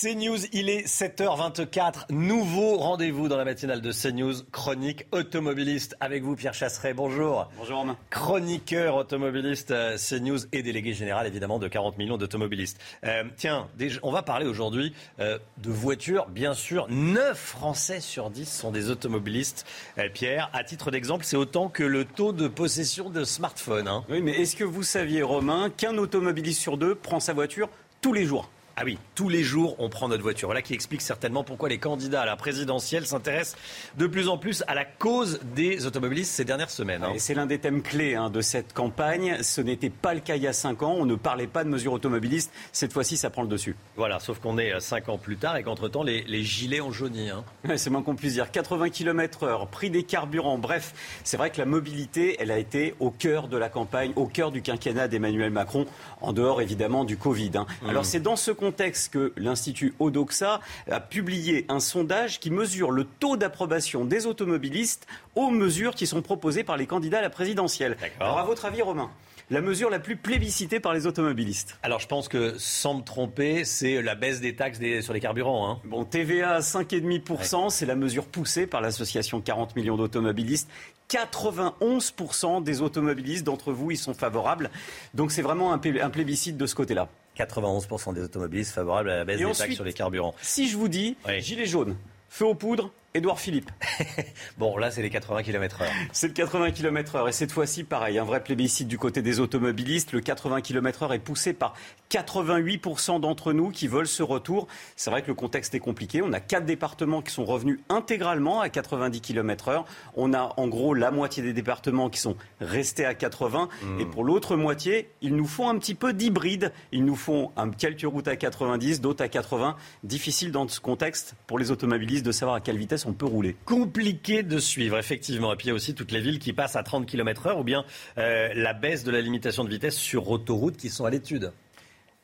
CNews, 0.04 0.36
il 0.52 0.68
est 0.68 0.86
7h24. 0.86 2.12
Nouveau 2.12 2.76
rendez-vous 2.76 3.26
dans 3.26 3.38
la 3.38 3.46
matinale 3.46 3.80
de 3.80 3.90
CNews, 3.90 4.34
chronique 4.52 5.06
automobiliste. 5.12 5.96
Avec 5.98 6.22
vous, 6.22 6.36
Pierre 6.36 6.52
Chasseret. 6.52 6.92
Bonjour. 6.92 7.50
Bonjour 7.56 7.78
Romain. 7.78 7.96
Chroniqueur 8.10 8.96
automobiliste 8.96 9.70
euh, 9.70 9.96
CNews 9.96 10.40
et 10.52 10.62
délégué 10.62 10.92
général 10.92 11.26
évidemment 11.26 11.58
de 11.58 11.68
40 11.68 11.96
millions 11.96 12.18
d'automobilistes. 12.18 12.78
Euh, 13.04 13.22
tiens, 13.38 13.66
on 14.02 14.10
va 14.12 14.20
parler 14.20 14.44
aujourd'hui 14.44 14.92
euh, 15.20 15.38
de 15.62 15.70
voitures. 15.70 16.26
Bien 16.28 16.52
sûr, 16.52 16.86
9 16.90 17.38
Français 17.38 18.00
sur 18.00 18.28
10 18.28 18.44
sont 18.46 18.72
des 18.72 18.90
automobilistes. 18.90 19.64
Euh, 19.96 20.10
Pierre, 20.12 20.50
à 20.52 20.64
titre 20.64 20.90
d'exemple, 20.90 21.24
c'est 21.24 21.38
autant 21.38 21.70
que 21.70 21.82
le 21.82 22.04
taux 22.04 22.34
de 22.34 22.46
possession 22.46 23.08
de 23.08 23.24
smartphones. 23.24 23.88
hein. 23.88 24.04
Oui, 24.10 24.20
mais 24.20 24.32
est-ce 24.32 24.54
que 24.54 24.64
vous 24.64 24.82
saviez, 24.82 25.22
Romain, 25.22 25.70
qu'un 25.74 25.96
automobiliste 25.96 26.60
sur 26.60 26.76
deux 26.76 26.94
prend 26.94 27.20
sa 27.20 27.32
voiture 27.32 27.70
tous 28.02 28.12
les 28.12 28.26
jours? 28.26 28.50
Ah 28.76 28.82
oui, 28.84 28.98
tous 29.14 29.28
les 29.28 29.44
jours, 29.44 29.76
on 29.78 29.88
prend 29.88 30.08
notre 30.08 30.22
voiture. 30.24 30.48
Voilà 30.48 30.60
qui 30.60 30.74
explique 30.74 31.00
certainement 31.00 31.44
pourquoi 31.44 31.68
les 31.68 31.78
candidats 31.78 32.22
à 32.22 32.26
la 32.26 32.34
présidentielle 32.34 33.06
s'intéressent 33.06 33.56
de 33.96 34.06
plus 34.08 34.28
en 34.28 34.36
plus 34.36 34.64
à 34.66 34.74
la 34.74 34.84
cause 34.84 35.38
des 35.54 35.86
automobilistes 35.86 36.32
ces 36.32 36.44
dernières 36.44 36.70
semaines. 36.70 37.04
hein. 37.04 37.12
C'est 37.18 37.34
l'un 37.34 37.46
des 37.46 37.58
thèmes 37.60 37.82
clés 37.82 38.16
hein, 38.16 38.30
de 38.30 38.40
cette 38.40 38.72
campagne. 38.72 39.38
Ce 39.42 39.60
n'était 39.60 39.90
pas 39.90 40.12
le 40.12 40.18
cas 40.18 40.34
il 40.34 40.42
y 40.42 40.48
a 40.48 40.52
5 40.52 40.82
ans. 40.82 40.96
On 40.98 41.06
ne 41.06 41.14
parlait 41.14 41.46
pas 41.46 41.62
de 41.62 41.68
mesures 41.68 41.92
automobilistes. 41.92 42.50
Cette 42.72 42.92
fois-ci, 42.92 43.16
ça 43.16 43.30
prend 43.30 43.42
le 43.42 43.48
dessus. 43.48 43.76
Voilà, 43.96 44.18
sauf 44.18 44.40
qu'on 44.40 44.58
est 44.58 44.80
5 44.80 45.08
ans 45.08 45.18
plus 45.18 45.36
tard 45.36 45.56
et 45.56 45.62
qu'entre-temps, 45.62 46.02
les, 46.02 46.22
les 46.24 46.42
gilets 46.42 46.80
ont 46.80 46.90
jauni. 46.90 47.30
hein. 47.30 47.44
Ouais, 47.68 47.78
C'est 47.78 47.90
moins 47.90 48.02
qu'on 48.02 48.16
puisse 48.16 48.32
dire. 48.32 48.50
80 48.50 48.90
km 48.90 49.44
heure, 49.44 49.68
prix 49.68 49.90
des 49.90 50.02
carburants. 50.02 50.58
Bref, 50.58 50.94
c'est 51.22 51.36
vrai 51.36 51.50
que 51.50 51.58
la 51.58 51.66
mobilité, 51.66 52.36
elle 52.40 52.50
a 52.50 52.58
été 52.58 52.96
au 52.98 53.10
cœur 53.12 53.46
de 53.46 53.56
la 53.56 53.68
campagne, 53.68 54.10
au 54.16 54.26
cœur 54.26 54.50
du 54.50 54.62
quinquennat 54.62 55.06
d'Emmanuel 55.06 55.50
Macron, 55.52 55.86
en 56.20 56.32
dehors 56.32 56.60
évidemment 56.60 57.04
du 57.04 57.16
Covid. 57.16 57.50
Mmh. 57.82 57.88
Alors 57.90 58.04
c'est 58.04 58.18
dans 58.20 58.34
ce 58.34 58.50
contexte 58.50 58.63
que 58.72 59.32
l'Institut 59.36 59.94
Odoxa 59.98 60.60
a 60.90 61.00
publié 61.00 61.66
un 61.68 61.80
sondage 61.80 62.40
qui 62.40 62.50
mesure 62.50 62.90
le 62.90 63.04
taux 63.04 63.36
d'approbation 63.36 64.04
des 64.04 64.26
automobilistes 64.26 65.06
aux 65.34 65.50
mesures 65.50 65.94
qui 65.94 66.06
sont 66.06 66.22
proposées 66.22 66.64
par 66.64 66.76
les 66.76 66.86
candidats 66.86 67.18
à 67.18 67.22
la 67.22 67.30
présidentielle. 67.30 67.96
Alors 68.20 68.38
à 68.38 68.44
votre 68.44 68.64
avis, 68.64 68.82
Romain 68.82 69.10
la 69.50 69.60
mesure 69.60 69.90
la 69.90 69.98
plus 69.98 70.16
plébiscitée 70.16 70.80
par 70.80 70.94
les 70.94 71.06
automobilistes? 71.06 71.76
Alors 71.82 72.00
je 72.00 72.06
pense 72.08 72.28
que, 72.28 72.54
sans 72.56 72.94
me 72.94 73.02
tromper, 73.02 73.66
c'est 73.66 74.00
la 74.00 74.14
baisse 74.14 74.40
des 74.40 74.56
taxes 74.56 74.78
des- 74.78 75.02
sur 75.02 75.12
les 75.12 75.20
carburants. 75.20 75.70
hein. 75.70 75.80
Bon, 75.84 76.06
TVA 76.06 76.52
à 76.54 76.60
5,5%, 76.60 77.68
c'est 77.68 77.84
la 77.84 77.94
mesure 77.94 78.24
poussée 78.24 78.66
par 78.66 78.80
l'association 78.80 79.42
40 79.42 79.76
millions 79.76 79.98
d'automobilistes. 79.98 80.70
91% 81.10 82.62
des 82.62 82.80
automobilistes 82.80 83.44
d'entre 83.44 83.72
vous 83.72 83.90
y 83.90 83.96
sont 83.98 84.14
favorables. 84.14 84.70
Donc 85.12 85.30
c'est 85.30 85.42
vraiment 85.42 85.74
un 85.74 85.78
plébiscite 85.78 86.56
de 86.56 86.64
ce 86.66 86.74
côté-là. 86.74 87.08
91% 87.36 88.14
des 88.14 88.22
automobilistes 88.22 88.72
favorables 88.72 89.10
à 89.10 89.16
la 89.16 89.24
baisse 89.24 89.38
des 89.38 89.44
taxes 89.44 89.74
sur 89.74 89.84
les 89.84 89.92
carburants. 89.92 90.34
Si 90.42 90.68
je 90.68 90.76
vous 90.76 90.88
dis 90.88 91.16
gilet 91.38 91.66
jaune, 91.66 91.96
feu 92.28 92.46
aux 92.46 92.54
poudres, 92.54 92.90
Édouard 93.16 93.38
Philippe. 93.38 93.70
bon, 94.58 94.76
là, 94.76 94.90
c'est 94.90 95.00
les 95.00 95.08
80 95.08 95.44
km/h. 95.44 95.86
C'est 96.10 96.26
le 96.26 96.32
80 96.32 96.72
km/h. 96.72 97.28
Et 97.28 97.32
cette 97.32 97.52
fois-ci, 97.52 97.84
pareil, 97.84 98.18
un 98.18 98.24
vrai 98.24 98.42
plébiscite 98.42 98.88
du 98.88 98.98
côté 98.98 99.22
des 99.22 99.38
automobilistes. 99.38 100.10
Le 100.10 100.20
80 100.20 100.62
km/h 100.62 101.14
est 101.14 101.20
poussé 101.20 101.52
par 101.52 101.74
88% 102.10 103.20
d'entre 103.20 103.52
nous 103.52 103.70
qui 103.70 103.86
veulent 103.86 104.08
ce 104.08 104.24
retour. 104.24 104.66
C'est 104.96 105.10
vrai 105.10 105.22
que 105.22 105.28
le 105.28 105.34
contexte 105.34 105.76
est 105.76 105.78
compliqué. 105.78 106.22
On 106.22 106.32
a 106.32 106.40
quatre 106.40 106.64
départements 106.64 107.22
qui 107.22 107.32
sont 107.32 107.44
revenus 107.44 107.78
intégralement 107.88 108.60
à 108.60 108.68
90 108.68 109.20
km/h. 109.20 109.84
On 110.16 110.34
a 110.34 110.52
en 110.56 110.66
gros 110.66 110.92
la 110.92 111.12
moitié 111.12 111.40
des 111.44 111.52
départements 111.52 112.10
qui 112.10 112.18
sont 112.18 112.36
restés 112.60 113.06
à 113.06 113.14
80. 113.14 113.68
Hmm. 113.84 114.00
Et 114.00 114.06
pour 114.06 114.24
l'autre 114.24 114.56
moitié, 114.56 115.08
ils 115.20 115.36
nous 115.36 115.46
font 115.46 115.68
un 115.68 115.78
petit 115.78 115.94
peu 115.94 116.12
d'hybride. 116.12 116.72
Ils 116.90 117.04
nous 117.04 117.14
font 117.14 117.52
un, 117.56 117.70
quelques 117.70 118.02
routes 118.02 118.26
à 118.26 118.34
90, 118.34 119.00
d'autres 119.00 119.22
à 119.22 119.28
80. 119.28 119.76
Difficile 120.02 120.50
dans 120.50 120.66
ce 120.66 120.80
contexte 120.80 121.36
pour 121.46 121.60
les 121.60 121.70
automobilistes 121.70 122.26
de 122.26 122.32
savoir 122.32 122.56
à 122.56 122.60
quelle 122.60 122.76
vitesse 122.76 123.03
on 123.06 123.12
peut 123.12 123.26
rouler. 123.26 123.56
Compliqué 123.64 124.42
de 124.42 124.58
suivre, 124.58 124.98
effectivement. 124.98 125.52
Et 125.52 125.56
puis 125.56 125.66
il 125.66 125.68
y 125.68 125.72
a 125.72 125.74
aussi 125.74 125.94
toutes 125.94 126.12
les 126.12 126.20
villes 126.20 126.38
qui 126.38 126.52
passent 126.52 126.76
à 126.76 126.82
30 126.82 127.06
km/h 127.06 127.58
ou 127.58 127.64
bien 127.64 127.84
euh, 128.18 128.52
la 128.54 128.72
baisse 128.72 129.04
de 129.04 129.10
la 129.10 129.20
limitation 129.20 129.64
de 129.64 129.70
vitesse 129.70 129.96
sur 129.96 130.28
autoroute 130.30 130.76
qui 130.76 130.90
sont 130.90 131.04
à 131.04 131.10
l'étude. 131.10 131.52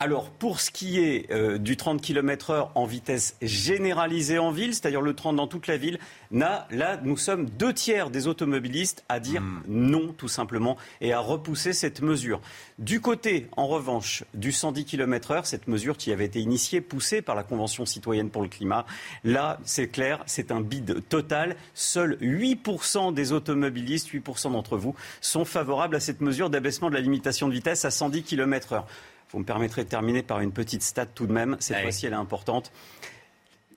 Alors, 0.03 0.31
pour 0.31 0.61
ce 0.61 0.71
qui 0.71 0.99
est 0.99 1.31
euh, 1.31 1.59
du 1.59 1.77
30 1.77 2.01
km/h 2.01 2.71
en 2.75 2.87
vitesse 2.87 3.37
généralisée 3.43 4.39
en 4.39 4.51
ville, 4.51 4.73
c'est-à-dire 4.73 5.03
le 5.03 5.13
30 5.13 5.37
dans 5.37 5.47
toute 5.47 5.67
la 5.67 5.77
ville, 5.77 5.99
là, 6.31 6.67
nous 7.03 7.19
sommes 7.19 7.51
deux 7.51 7.75
tiers 7.75 8.09
des 8.09 8.27
automobilistes 8.27 9.05
à 9.11 9.21
dire 9.21 9.43
hmm. 9.43 9.63
non, 9.69 10.15
tout 10.15 10.27
simplement, 10.27 10.79
et 11.03 11.13
à 11.13 11.21
repousser 11.21 11.75
cette 11.75 12.01
mesure. 12.01 12.41
Du 12.79 13.03
côté, 13.03 13.49
en 13.59 13.67
revanche, 13.67 14.25
du 14.33 14.53
110 14.53 14.87
km/h, 14.87 15.45
cette 15.45 15.69
mesure 15.69 15.99
qui 15.99 16.13
avait 16.13 16.25
été 16.25 16.41
initiée, 16.41 16.81
poussée 16.81 17.21
par 17.21 17.35
la 17.35 17.43
Convention 17.43 17.85
citoyenne 17.85 18.31
pour 18.31 18.41
le 18.41 18.49
climat, 18.49 18.87
là, 19.23 19.59
c'est 19.65 19.89
clair, 19.89 20.23
c'est 20.25 20.51
un 20.51 20.63
bide 20.63 21.07
total. 21.11 21.57
Seuls 21.75 22.17
8% 22.23 23.13
des 23.13 23.33
automobilistes, 23.33 24.09
8% 24.09 24.53
d'entre 24.53 24.79
vous, 24.79 24.95
sont 25.21 25.45
favorables 25.45 25.97
à 25.97 26.01
cette 26.01 26.23
mesure 26.23 26.49
d'abaissement 26.49 26.89
de 26.89 26.95
la 26.95 27.03
limitation 27.03 27.49
de 27.49 27.53
vitesse 27.53 27.85
à 27.85 27.91
110 27.91 28.23
km/h. 28.23 28.85
Vous 29.33 29.39
me 29.39 29.45
permettrez 29.45 29.85
de 29.85 29.89
terminer 29.89 30.23
par 30.23 30.41
une 30.41 30.53
petite 30.53 30.83
stat 30.83 31.07
tout 31.07 31.27
de 31.27 31.33
même. 31.33 31.57
Cette 31.61 31.83
fois-ci, 31.83 32.07
elle 32.07 32.13
est 32.13 32.17
importante. 32.17 32.73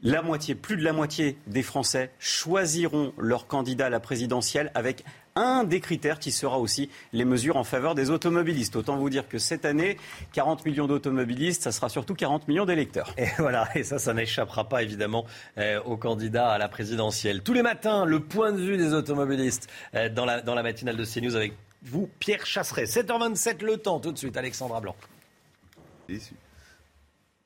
La 0.05 0.21
moitié, 0.21 0.53
plus 0.53 0.75
de 0.75 0.83
la 0.83 0.91
moitié 0.91 1.37
des 1.47 1.63
Français 1.63 2.11
choisiront 2.19 3.13
leur 3.17 3.47
candidat 3.47 3.85
à 3.85 3.89
la 3.89 4.01
présidentielle 4.01 4.69
avec 4.75 5.05
un 5.35 5.63
des 5.63 5.79
critères 5.79 6.19
qui 6.19 6.31
sera 6.31 6.59
aussi 6.59 6.89
les 7.13 7.23
mesures 7.23 7.55
en 7.55 7.63
faveur 7.63 7.95
des 7.95 8.09
automobilistes. 8.09 8.75
Autant 8.75 8.97
vous 8.97 9.09
dire 9.09 9.29
que 9.29 9.37
cette 9.37 9.63
année, 9.63 9.97
40 10.33 10.65
millions 10.65 10.87
d'automobilistes, 10.87 11.63
ça 11.63 11.71
sera 11.71 11.87
surtout 11.87 12.15
40 12.15 12.49
millions 12.49 12.65
d'électeurs. 12.65 13.13
Et 13.17 13.27
voilà, 13.37 13.69
et 13.75 13.83
ça, 13.83 13.97
ça 13.97 14.13
n'échappera 14.13 14.67
pas 14.67 14.83
évidemment 14.83 15.25
euh, 15.57 15.81
aux 15.83 15.95
candidats 15.95 16.49
à 16.49 16.57
la 16.57 16.67
présidentielle. 16.67 17.41
Tous 17.41 17.53
les 17.53 17.63
matins, 17.63 18.03
le 18.03 18.19
point 18.19 18.51
de 18.51 18.61
vue 18.61 18.75
des 18.75 18.93
automobilistes 18.93 19.69
euh, 19.95 20.09
dans, 20.09 20.25
la, 20.25 20.41
dans 20.41 20.53
la 20.53 20.63
matinale 20.63 20.97
de 20.97 21.05
CNews 21.05 21.35
avec 21.37 21.53
vous, 21.81 22.09
Pierre 22.19 22.45
Chasseret. 22.45 22.85
7h27 22.85 23.63
le 23.63 23.77
temps, 23.77 24.01
tout 24.01 24.11
de 24.11 24.17
suite, 24.17 24.35
Alexandra 24.35 24.81
Blanc. 24.81 24.95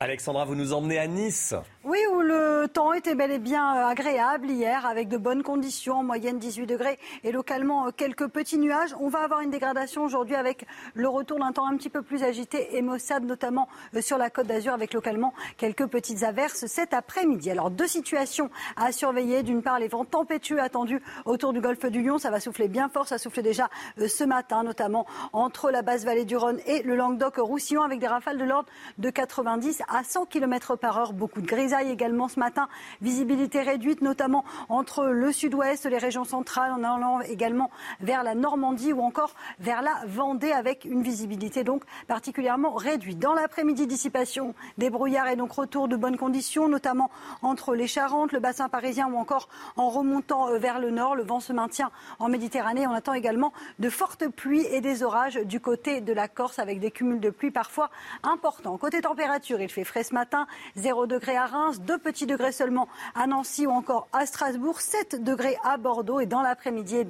Alexandra, 0.00 0.44
vous 0.44 0.54
nous 0.54 0.72
emmenez 0.72 0.98
à 0.98 1.06
Nice. 1.06 1.54
Oui, 1.88 2.00
où 2.12 2.20
le 2.20 2.66
temps 2.70 2.92
était 2.92 3.14
bel 3.14 3.30
et 3.30 3.38
bien 3.38 3.74
euh, 3.74 3.86
agréable 3.86 4.50
hier, 4.50 4.84
avec 4.84 5.08
de 5.08 5.16
bonnes 5.16 5.42
conditions, 5.42 6.00
en 6.00 6.02
moyenne 6.02 6.38
18 6.38 6.66
degrés 6.66 6.98
et 7.24 7.32
localement 7.32 7.86
euh, 7.86 7.90
quelques 7.96 8.28
petits 8.28 8.58
nuages. 8.58 8.94
On 9.00 9.08
va 9.08 9.20
avoir 9.20 9.40
une 9.40 9.48
dégradation 9.48 10.04
aujourd'hui 10.04 10.34
avec 10.34 10.66
le 10.92 11.08
retour 11.08 11.38
d'un 11.38 11.50
temps 11.52 11.66
un 11.66 11.78
petit 11.78 11.88
peu 11.88 12.02
plus 12.02 12.24
agité 12.24 12.76
et 12.76 12.82
maussade, 12.82 13.24
notamment 13.24 13.68
euh, 13.94 14.02
sur 14.02 14.18
la 14.18 14.28
côte 14.28 14.48
d'Azur, 14.48 14.74
avec 14.74 14.92
localement 14.92 15.32
quelques 15.56 15.86
petites 15.86 16.24
averses 16.24 16.66
cet 16.66 16.92
après-midi. 16.92 17.50
Alors, 17.50 17.70
deux 17.70 17.86
situations 17.86 18.50
à 18.76 18.92
surveiller. 18.92 19.42
D'une 19.42 19.62
part, 19.62 19.78
les 19.78 19.88
vents 19.88 20.04
tempétueux 20.04 20.60
attendus 20.60 21.00
autour 21.24 21.54
du 21.54 21.62
golfe 21.62 21.86
du 21.86 22.02
Lion. 22.02 22.18
Ça 22.18 22.30
va 22.30 22.38
souffler 22.38 22.68
bien 22.68 22.90
fort. 22.90 23.08
Ça 23.08 23.16
souffle 23.16 23.40
déjà 23.40 23.70
ce 23.96 24.24
matin, 24.24 24.62
notamment 24.62 25.06
entre 25.32 25.70
la 25.70 25.80
basse 25.80 26.04
vallée 26.04 26.26
du 26.26 26.36
Rhône 26.36 26.60
et 26.66 26.82
le 26.82 26.96
Languedoc-Roussillon, 26.96 27.80
avec 27.80 27.98
des 27.98 28.08
rafales 28.08 28.36
de 28.36 28.44
l'ordre 28.44 28.68
de 28.98 29.08
90 29.08 29.80
à 29.88 30.04
100 30.04 30.26
km 30.26 30.76
par 30.76 30.98
heure. 30.98 31.14
Beaucoup 31.14 31.40
de 31.40 31.46
grisailles 31.46 31.77
également 31.86 32.28
ce 32.28 32.38
matin. 32.40 32.68
Visibilité 33.00 33.62
réduite, 33.62 34.02
notamment 34.02 34.44
entre 34.68 35.06
le 35.06 35.32
sud-ouest, 35.32 35.86
les 35.86 35.98
régions 35.98 36.24
centrales, 36.24 36.72
en 36.72 36.84
allant 36.84 37.20
également 37.20 37.70
vers 38.00 38.22
la 38.22 38.34
Normandie 38.34 38.92
ou 38.92 39.00
encore 39.00 39.34
vers 39.60 39.82
la 39.82 39.94
Vendée, 40.06 40.52
avec 40.52 40.84
une 40.84 41.02
visibilité 41.02 41.64
donc 41.64 41.84
particulièrement 42.06 42.74
réduite. 42.74 43.18
Dans 43.18 43.34
l'après-midi, 43.34 43.86
dissipation 43.86 44.54
des 44.78 44.90
brouillards 44.90 45.28
et 45.28 45.36
donc 45.36 45.52
retour 45.52 45.88
de 45.88 45.96
bonnes 45.96 46.16
conditions, 46.16 46.68
notamment 46.68 47.10
entre 47.42 47.74
les 47.74 47.86
Charentes, 47.86 48.32
le 48.32 48.40
bassin 48.40 48.68
parisien 48.68 49.08
ou 49.08 49.16
encore 49.16 49.48
en 49.76 49.88
remontant 49.88 50.48
euh, 50.48 50.58
vers 50.58 50.78
le 50.78 50.90
nord. 50.90 51.14
Le 51.14 51.22
vent 51.22 51.40
se 51.40 51.52
maintient 51.52 51.90
en 52.18 52.28
Méditerranée. 52.28 52.86
On 52.86 52.92
attend 52.92 53.14
également 53.14 53.52
de 53.78 53.90
fortes 53.90 54.28
pluies 54.28 54.66
et 54.70 54.80
des 54.80 55.02
orages 55.02 55.36
du 55.36 55.60
côté 55.60 56.00
de 56.00 56.12
la 56.12 56.28
Corse 56.28 56.58
avec 56.58 56.80
des 56.80 56.90
cumuls 56.90 57.20
de 57.20 57.30
pluie 57.30 57.50
parfois 57.50 57.90
importants. 58.22 58.76
Côté 58.78 59.00
température, 59.00 59.60
il 59.60 59.68
fait 59.68 59.84
frais 59.84 60.04
ce 60.04 60.14
matin, 60.14 60.46
0 60.76 61.06
degré 61.06 61.36
à 61.36 61.46
Reims, 61.46 61.57
2 61.80 61.98
petits 61.98 62.26
degrés 62.26 62.52
seulement 62.52 62.88
à 63.14 63.26
Nancy 63.26 63.66
ou 63.66 63.70
encore 63.70 64.08
à 64.12 64.26
Strasbourg, 64.26 64.80
7 64.80 65.22
degrés 65.22 65.56
à 65.64 65.76
Bordeaux 65.76 66.20
et 66.20 66.26
dans 66.26 66.42
l'après-midi, 66.42 66.96
eh 66.98 67.06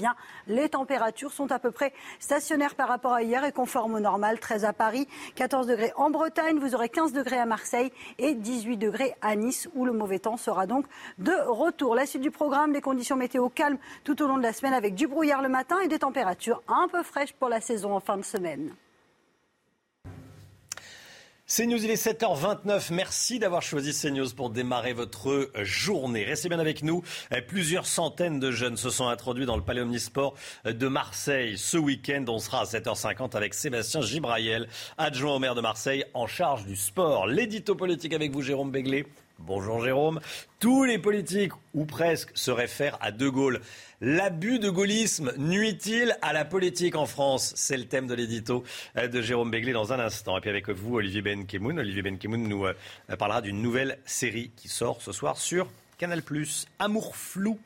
les 0.46 0.68
températures 0.70 1.32
sont 1.32 1.52
à 1.52 1.58
peu 1.58 1.70
près 1.70 1.92
stationnaires 2.18 2.74
par 2.74 2.88
rapport 2.88 3.12
à 3.12 3.22
hier 3.22 3.44
et 3.44 3.52
conformes 3.52 3.94
au 3.94 4.00
normal, 4.00 4.38
13 4.38 4.64
à 4.64 4.72
Paris, 4.72 5.06
14 5.34 5.66
degrés 5.66 5.92
en 5.96 6.10
Bretagne, 6.10 6.58
vous 6.58 6.74
aurez 6.74 6.88
15 6.88 7.12
degrés 7.12 7.38
à 7.38 7.46
Marseille 7.46 7.92
et 8.18 8.34
18 8.34 8.76
degrés 8.78 9.14
à 9.20 9.36
Nice 9.36 9.68
où 9.74 9.84
le 9.84 9.92
mauvais 9.92 10.18
temps 10.18 10.36
sera 10.36 10.66
donc 10.66 10.86
de 11.18 11.32
retour. 11.46 11.94
La 11.94 12.06
suite 12.06 12.22
du 12.22 12.30
programme, 12.30 12.72
les 12.72 12.80
conditions 12.80 13.16
météo 13.16 13.48
calmes 13.48 13.78
tout 14.04 14.22
au 14.22 14.26
long 14.26 14.38
de 14.38 14.42
la 14.42 14.52
semaine 14.52 14.74
avec 14.74 14.94
du 14.94 15.06
brouillard 15.06 15.42
le 15.42 15.48
matin 15.48 15.78
et 15.80 15.88
des 15.88 15.98
températures 15.98 16.62
un 16.68 16.88
peu 16.88 17.02
fraîches 17.02 17.34
pour 17.34 17.48
la 17.48 17.60
saison 17.60 17.94
en 17.94 18.00
fin 18.00 18.16
de 18.16 18.24
semaine. 18.24 18.72
CNews, 21.48 21.82
il 21.82 21.90
est 21.90 22.06
7h29. 22.06 22.92
Merci 22.92 23.38
d'avoir 23.38 23.62
choisi 23.62 23.98
CNews 23.98 24.28
pour 24.36 24.50
démarrer 24.50 24.92
votre 24.92 25.50
journée. 25.62 26.22
Restez 26.22 26.50
bien 26.50 26.58
avec 26.58 26.82
nous. 26.82 27.02
Plusieurs 27.46 27.86
centaines 27.86 28.38
de 28.38 28.50
jeunes 28.50 28.76
se 28.76 28.90
sont 28.90 29.08
introduits 29.08 29.46
dans 29.46 29.56
le 29.56 29.62
Palais 29.62 29.80
Omnisport 29.80 30.34
de 30.66 30.88
Marseille 30.88 31.56
ce 31.56 31.78
week-end. 31.78 32.22
On 32.28 32.38
sera 32.38 32.60
à 32.60 32.64
7h50 32.64 33.34
avec 33.34 33.54
Sébastien 33.54 34.02
Gibraïel, 34.02 34.68
adjoint 34.98 35.36
au 35.36 35.38
maire 35.38 35.54
de 35.54 35.62
Marseille 35.62 36.04
en 36.12 36.26
charge 36.26 36.66
du 36.66 36.76
sport. 36.76 37.26
L'édito 37.26 37.74
politique 37.74 38.12
avec 38.12 38.30
vous, 38.30 38.42
Jérôme 38.42 38.70
Béglé. 38.70 39.06
Bonjour 39.38 39.84
Jérôme. 39.84 40.20
Tous 40.58 40.82
les 40.82 40.98
politiques, 40.98 41.52
ou 41.72 41.84
presque, 41.84 42.30
se 42.34 42.50
réfèrent 42.50 42.98
à 43.00 43.12
De 43.12 43.28
Gaulle. 43.28 43.60
L'abus 44.00 44.58
de 44.58 44.68
gaullisme 44.68 45.32
nuit-il 45.38 46.16
à 46.22 46.32
la 46.32 46.44
politique 46.44 46.96
en 46.96 47.06
France? 47.06 47.52
C'est 47.54 47.76
le 47.76 47.84
thème 47.84 48.08
de 48.08 48.14
l'édito 48.14 48.64
euh, 48.96 49.06
de 49.06 49.22
Jérôme 49.22 49.52
Béglé 49.52 49.72
dans 49.72 49.92
un 49.92 50.00
instant. 50.00 50.36
Et 50.36 50.40
puis 50.40 50.50
avec 50.50 50.68
vous, 50.68 50.96
Olivier 50.96 51.22
Benkemoun. 51.22 51.78
Olivier 51.78 52.02
Benkemoun 52.02 52.48
nous 52.48 52.66
euh, 52.66 52.74
parlera 53.16 53.40
d'une 53.40 53.62
nouvelle 53.62 54.00
série 54.04 54.50
qui 54.56 54.66
sort 54.66 55.02
ce 55.02 55.12
soir 55.12 55.38
sur 55.38 55.68
Canal+, 55.98 56.22
Amour 56.80 57.16
flou 57.16 57.58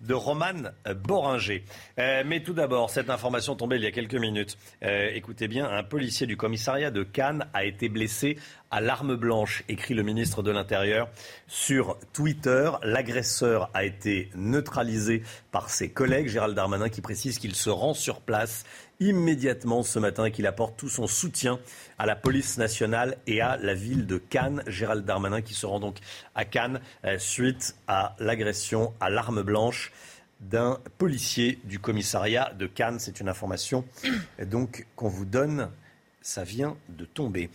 de 0.00 0.14
Roman 0.14 0.70
Boringer. 1.04 1.64
Euh, 1.98 2.22
mais 2.26 2.42
tout 2.42 2.52
d'abord, 2.52 2.90
cette 2.90 3.10
information 3.10 3.56
tombée 3.56 3.76
il 3.76 3.82
y 3.82 3.86
a 3.86 3.90
quelques 3.90 4.14
minutes. 4.14 4.56
Euh, 4.82 5.10
écoutez 5.14 5.48
bien, 5.48 5.68
un 5.68 5.82
policier 5.82 6.26
du 6.26 6.36
commissariat 6.36 6.90
de 6.90 7.02
Cannes 7.02 7.46
a 7.54 7.64
été 7.64 7.88
blessé 7.88 8.38
à 8.70 8.80
l'arme 8.80 9.16
blanche, 9.16 9.64
écrit 9.68 9.94
le 9.94 10.02
ministre 10.02 10.42
de 10.42 10.50
l'Intérieur 10.50 11.08
sur 11.46 11.98
Twitter. 12.12 12.70
L'agresseur 12.82 13.70
a 13.74 13.84
été 13.84 14.30
neutralisé 14.34 15.22
par 15.50 15.70
ses 15.70 15.90
collègues, 15.90 16.28
Gérald 16.28 16.54
Darmanin, 16.54 16.88
qui 16.88 17.00
précise 17.00 17.38
qu'il 17.38 17.54
se 17.54 17.70
rend 17.70 17.94
sur 17.94 18.20
place 18.20 18.64
immédiatement 19.00 19.82
ce 19.82 19.98
matin 19.98 20.30
qu'il 20.30 20.46
apporte 20.46 20.76
tout 20.76 20.88
son 20.88 21.06
soutien 21.06 21.58
à 21.98 22.06
la 22.06 22.16
police 22.16 22.58
nationale 22.58 23.16
et 23.26 23.40
à 23.40 23.56
la 23.56 23.74
ville 23.74 24.06
de 24.06 24.18
Cannes. 24.18 24.62
Gérald 24.66 25.04
Darmanin 25.04 25.40
qui 25.40 25.54
se 25.54 25.66
rend 25.66 25.80
donc 25.80 25.98
à 26.34 26.44
Cannes 26.44 26.80
euh, 27.04 27.18
suite 27.18 27.76
à 27.86 28.16
l'agression 28.18 28.92
à 29.00 29.10
l'arme 29.10 29.42
blanche 29.42 29.92
d'un 30.40 30.78
policier 30.98 31.58
du 31.64 31.78
commissariat 31.78 32.52
de 32.58 32.66
Cannes. 32.66 32.98
C'est 32.98 33.20
une 33.20 33.28
information 33.28 33.84
euh, 34.40 34.44
donc 34.44 34.86
qu'on 34.96 35.08
vous 35.08 35.24
donne. 35.24 35.70
Ça 36.20 36.44
vient 36.44 36.76
de 36.88 37.04
tomber. 37.04 37.50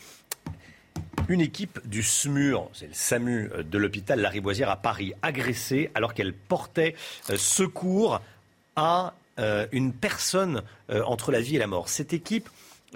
Une 1.30 1.42
équipe 1.42 1.86
du 1.88 2.04
SMUR, 2.04 2.70
c'est 2.74 2.88
le 2.88 2.94
SAMU 2.94 3.50
euh, 3.54 3.64
de 3.64 3.78
l'hôpital 3.78 4.20
Lariboisière 4.20 4.70
à 4.70 4.78
Paris, 4.78 5.14
agressée 5.22 5.92
alors 5.94 6.14
qu'elle 6.14 6.34
portait 6.34 6.96
secours 7.36 8.22
à 8.76 9.14
une 9.38 9.94
personne 9.94 10.62
entre 10.90 11.32
la 11.32 11.42
vie 11.42 11.56
et 11.56 11.60
la 11.60 11.68
mort. 11.68 11.90
Cette 11.90 12.14
équipe 12.14 12.50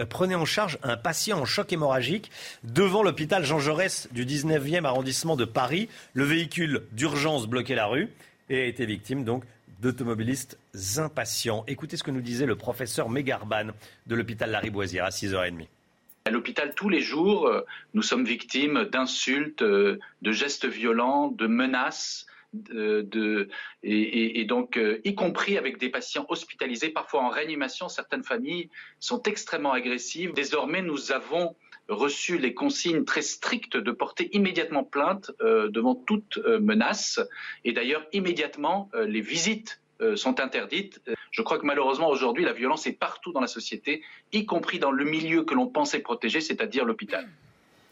prenait 0.05 0.35
en 0.35 0.45
charge 0.45 0.77
un 0.83 0.97
patient 0.97 1.39
en 1.39 1.45
choc 1.45 1.71
hémorragique 1.73 2.31
devant 2.63 3.03
l'hôpital 3.03 3.43
Jean 3.43 3.59
Jaurès 3.59 4.07
du 4.11 4.25
19e 4.25 4.85
arrondissement 4.85 5.35
de 5.35 5.45
Paris. 5.45 5.89
Le 6.13 6.23
véhicule 6.23 6.83
d'urgence 6.91 7.47
bloquait 7.47 7.75
la 7.75 7.87
rue 7.87 8.09
et 8.49 8.61
a 8.61 8.65
été 8.65 8.85
victime 8.85 9.23
donc 9.23 9.43
d'automobilistes 9.81 10.57
impatients. 10.97 11.63
Écoutez 11.67 11.97
ce 11.97 12.03
que 12.03 12.11
nous 12.11 12.21
disait 12.21 12.45
le 12.45 12.55
professeur 12.55 13.09
Mégarban 13.09 13.67
de 14.07 14.15
l'hôpital 14.15 14.51
Lariboisière 14.51 15.05
à 15.05 15.09
6h30. 15.09 15.67
À 16.25 16.29
l'hôpital, 16.29 16.73
tous 16.75 16.89
les 16.89 16.99
jours, 16.99 17.47
euh, 17.47 17.61
nous 17.93 18.01
sommes 18.01 18.25
victimes 18.25 18.85
d'insultes, 18.91 19.61
euh, 19.61 19.97
de 20.21 20.31
gestes 20.33 20.65
violents, 20.65 21.29
de 21.29 21.47
menaces. 21.47 22.26
Et, 23.83 24.45
donc, 24.45 24.77
euh, 24.77 25.01
y 25.03 25.15
compris 25.15 25.57
avec 25.57 25.77
des 25.77 25.89
patients 25.89 26.25
hospitalisés, 26.29 26.89
parfois 26.89 27.23
en 27.23 27.29
réanimation, 27.29 27.89
certaines 27.89 28.23
familles 28.23 28.69
sont 28.99 29.21
extrêmement 29.23 29.73
agressives. 29.73 30.33
Désormais, 30.33 30.81
nous 30.81 31.11
avons 31.11 31.55
reçu 31.89 32.37
les 32.37 32.53
consignes 32.53 33.05
très 33.05 33.21
strictes 33.21 33.77
de 33.77 33.91
porter 33.91 34.29
immédiatement 34.35 34.83
plainte 34.83 35.31
devant 35.39 35.95
toute 35.95 36.37
menace. 36.59 37.19
Et 37.63 37.71
d'ailleurs, 37.71 38.05
immédiatement, 38.11 38.89
les 38.93 39.21
visites 39.21 39.81
sont 40.15 40.41
interdites. 40.41 41.01
Je 41.31 41.41
crois 41.41 41.59
que 41.59 41.65
malheureusement 41.65 42.09
aujourd'hui, 42.09 42.43
la 42.43 42.51
violence 42.51 42.87
est 42.87 42.99
partout 42.99 43.31
dans 43.31 43.39
la 43.39 43.47
société, 43.47 44.03
y 44.33 44.45
compris 44.45 44.79
dans 44.79 44.91
le 44.91 45.05
milieu 45.05 45.43
que 45.43 45.53
l'on 45.53 45.67
pensait 45.67 45.99
protéger, 45.99 46.41
c'est-à-dire 46.41 46.83
l'hôpital. 46.83 47.29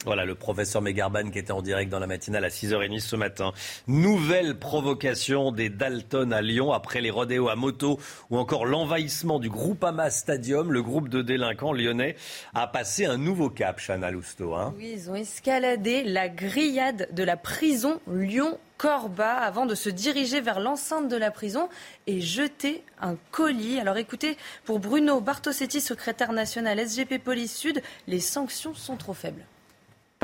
Voilà 0.03 0.23
le 0.23 0.35
professeur 0.35 0.83
Megarban 0.83 1.31
qui 1.31 1.39
était 1.39 1.51
en 1.51 1.63
direct 1.63 1.91
dans 1.91 1.99
la 1.99 2.05
matinale 2.05 2.45
à 2.45 2.49
6h30 2.49 2.99
ce 2.99 3.15
matin. 3.15 3.53
Nouvelle 3.87 4.59
provocation 4.59 5.51
des 5.51 5.69
Dalton 5.69 6.31
à 6.31 6.43
Lyon 6.43 6.73
après 6.73 7.01
les 7.01 7.09
rodéos 7.09 7.49
à 7.49 7.55
moto 7.55 7.99
ou 8.29 8.37
encore 8.37 8.65
l'envahissement 8.65 9.39
du 9.39 9.49
Groupama 9.49 10.11
Stadium. 10.11 10.71
Le 10.71 10.83
groupe 10.83 11.09
de 11.09 11.23
délinquants 11.23 11.73
lyonnais 11.73 12.15
a 12.53 12.67
passé 12.67 13.05
un 13.05 13.17
nouveau 13.17 13.49
cap, 13.49 13.79
Chana 13.79 14.11
Lousteau. 14.11 14.53
Hein. 14.53 14.75
Oui, 14.77 14.91
ils 14.93 15.09
ont 15.09 15.15
escaladé 15.15 16.03
la 16.03 16.29
grillade 16.29 17.07
de 17.11 17.23
la 17.23 17.35
prison 17.35 17.99
Lyon 18.07 18.59
Corba 18.77 19.33
avant 19.33 19.65
de 19.65 19.73
se 19.73 19.89
diriger 19.89 20.39
vers 20.39 20.59
l'enceinte 20.59 21.07
de 21.07 21.15
la 21.15 21.31
prison 21.31 21.67
et 22.05 22.21
jeter 22.21 22.83
un 23.01 23.15
colis. 23.31 23.79
Alors 23.79 23.97
écoutez, 23.97 24.37
pour 24.65 24.79
Bruno 24.79 25.19
Bartosetti, 25.19 25.81
secrétaire 25.81 26.31
national 26.31 26.79
SGP 26.79 27.17
Police 27.23 27.55
Sud, 27.55 27.81
les 28.07 28.19
sanctions 28.19 28.75
sont 28.75 28.97
trop 28.97 29.13
faibles. 29.13 29.45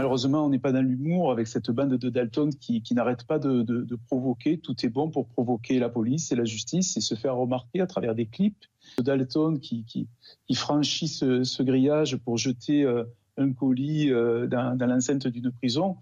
Malheureusement, 0.01 0.43
on 0.47 0.49
n'est 0.49 0.57
pas 0.57 0.71
dans 0.71 0.81
l'humour 0.81 1.31
avec 1.31 1.45
cette 1.45 1.69
bande 1.69 1.93
de 1.93 2.09
Dalton 2.09 2.49
qui, 2.49 2.81
n'arrête 2.95 3.23
pas 3.23 3.37
de, 3.37 3.99
provoquer. 4.07 4.57
Tout 4.57 4.75
est 4.83 4.89
bon 4.89 5.11
pour 5.11 5.27
provoquer 5.27 5.77
la 5.77 5.89
police 5.89 6.31
et 6.31 6.35
la 6.35 6.43
justice 6.43 6.97
et 6.97 7.01
se 7.01 7.13
faire 7.13 7.35
remarquer 7.35 7.81
à 7.81 7.85
travers 7.85 8.15
des 8.15 8.25
clips. 8.25 8.65
De 8.97 9.03
Dalton 9.03 9.59
qui, 9.59 10.07
franchit 10.55 11.07
ce, 11.07 11.61
grillage 11.61 12.17
pour 12.17 12.39
jeter 12.39 12.81
euh, 12.83 13.03
un 13.37 13.53
colis 13.53 14.11
euh, 14.11 14.47
dans, 14.47 14.75
l'enceinte 14.79 15.27
d'une 15.27 15.51
prison, 15.51 15.97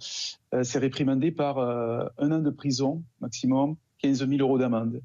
euh, 0.54 0.64
c'est 0.64 0.80
réprimandé 0.80 1.32
par 1.32 1.60
un 1.60 2.32
an 2.32 2.40
de 2.40 2.52
prison 2.52 3.04
maximum, 3.20 3.76
15 3.98 4.30
000 4.30 4.40
euros 4.40 4.58
d'amende 4.58 5.02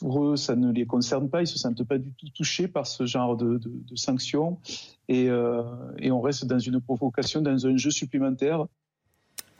pour 0.00 0.24
eux, 0.24 0.36
ça 0.36 0.56
ne 0.56 0.72
les 0.72 0.86
concerne 0.86 1.28
pas. 1.28 1.42
Ils 1.42 1.46
se 1.46 1.58
sentent 1.58 1.84
pas 1.84 1.98
du 1.98 2.12
tout 2.12 2.28
touchés 2.30 2.68
par 2.68 2.86
ce 2.86 3.06
genre 3.06 3.36
de, 3.36 3.60
sanctions. 3.94 4.58
Euh, 5.10 5.62
et 5.98 6.10
on 6.10 6.20
reste 6.20 6.46
dans 6.46 6.58
une 6.58 6.80
provocation, 6.80 7.40
dans 7.40 7.66
un 7.66 7.76
jeu 7.76 7.90
supplémentaire. 7.90 8.66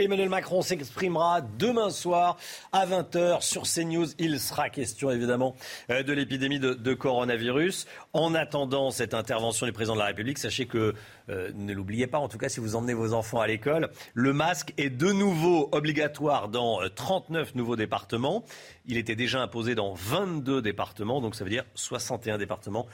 Emmanuel 0.00 0.28
Macron 0.28 0.62
s'exprimera 0.62 1.40
demain 1.40 1.90
soir 1.90 2.38
à 2.70 2.86
20h 2.86 3.42
sur 3.42 3.62
CNews. 3.62 4.06
Il 4.20 4.38
sera 4.38 4.70
question 4.70 5.10
évidemment 5.10 5.56
euh, 5.90 6.04
de 6.04 6.12
l'épidémie 6.12 6.60
de, 6.60 6.94
coronavirus. 6.94 7.88
En 8.12 8.32
attendant 8.36 8.92
cette 8.92 9.12
intervention 9.12 9.66
du 9.66 9.72
président 9.72 9.94
de 9.94 9.98
la 9.98 10.06
République, 10.06 10.38
sachez 10.38 10.66
que, 10.66 10.94
euh, 11.30 11.50
ne 11.52 11.72
l'oubliez 11.74 12.06
pas, 12.06 12.18
en 12.18 12.28
tout 12.28 12.38
cas 12.38 12.48
si 12.48 12.60
vous 12.60 12.76
emmenez 12.76 12.94
vos 12.94 13.12
enfants 13.12 13.40
à 13.40 13.48
l'école, 13.48 13.90
le 14.14 14.32
masque 14.32 14.72
est 14.76 14.88
de 14.88 15.10
nouveau 15.10 15.68
obligatoire 15.72 16.48
dans 16.48 16.78
39 16.88 17.48
euh, 17.48 17.58
nouveaux 17.58 17.74
départements. 17.74 18.44
Il 18.86 18.98
était 18.98 19.16
déjà 19.16 19.42
imposé 19.42 19.74
dans 19.74 19.94
22 19.94 20.62
départements, 20.62 21.20
donc 21.20 21.34
ça 21.34 21.42
veut 21.42 21.50
dire 21.50 21.64
61 21.74 22.38
départements 22.38 22.86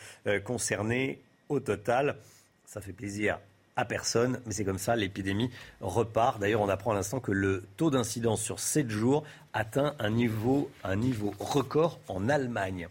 concernés 0.42 1.20
au 1.50 1.60
total. 1.60 2.16
Ça 2.64 2.80
fait 2.80 2.94
plaisir 2.94 3.38
à 3.76 3.84
personne, 3.84 4.40
mais 4.46 4.52
c'est 4.52 4.64
comme 4.64 4.78
ça, 4.78 4.96
l'épidémie 4.96 5.50
repart. 5.80 6.40
D'ailleurs, 6.40 6.60
on 6.60 6.68
apprend 6.68 6.92
à 6.92 6.94
l'instant 6.94 7.20
que 7.20 7.32
le 7.32 7.64
taux 7.76 7.90
d'incidence 7.90 8.40
sur 8.40 8.60
7 8.60 8.88
jours 8.88 9.24
atteint 9.52 9.94
un 9.98 10.10
niveau, 10.10 10.70
un 10.84 10.96
niveau 10.96 11.32
record 11.38 11.98
en 12.08 12.28
Allemagne. 12.28 12.88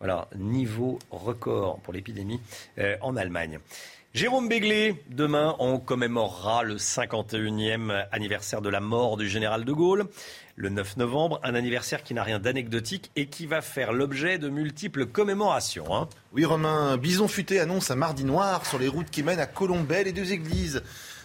Voilà, 0.00 0.28
niveau 0.36 0.98
record 1.10 1.78
pour 1.80 1.92
l'épidémie 1.92 2.40
euh, 2.78 2.96
en 3.00 3.16
Allemagne. 3.16 3.58
Jérôme 4.14 4.48
Béglé, 4.48 5.02
demain, 5.10 5.56
on 5.58 5.80
commémorera 5.80 6.62
le 6.62 6.76
51e 6.76 8.06
anniversaire 8.12 8.62
de 8.62 8.68
la 8.68 8.80
mort 8.80 9.16
du 9.16 9.28
général 9.28 9.64
de 9.64 9.72
Gaulle 9.72 10.06
le 10.56 10.68
9 10.68 10.96
novembre, 10.98 11.40
un 11.42 11.54
anniversaire 11.54 12.02
qui 12.02 12.14
n'a 12.14 12.22
rien 12.22 12.38
d'anecdotique 12.38 13.10
et 13.16 13.26
qui 13.26 13.46
va 13.46 13.60
faire 13.60 13.92
l'objet 13.92 14.38
de 14.38 14.48
multiples 14.48 15.06
commémorations. 15.06 15.94
Hein. 15.94 16.08
Oui, 16.32 16.44
Romain, 16.44 16.96
Bison 16.96 17.28
Futé 17.28 17.58
annonce 17.58 17.90
un 17.90 17.96
mardi 17.96 18.24
noir 18.24 18.64
sur 18.64 18.78
les 18.78 18.88
routes 18.88 19.10
qui 19.10 19.22
mènent 19.22 19.40
à 19.40 19.46
Colombay, 19.46 20.04
les 20.04 20.12
deux 20.12 20.32
églises. 20.32 20.82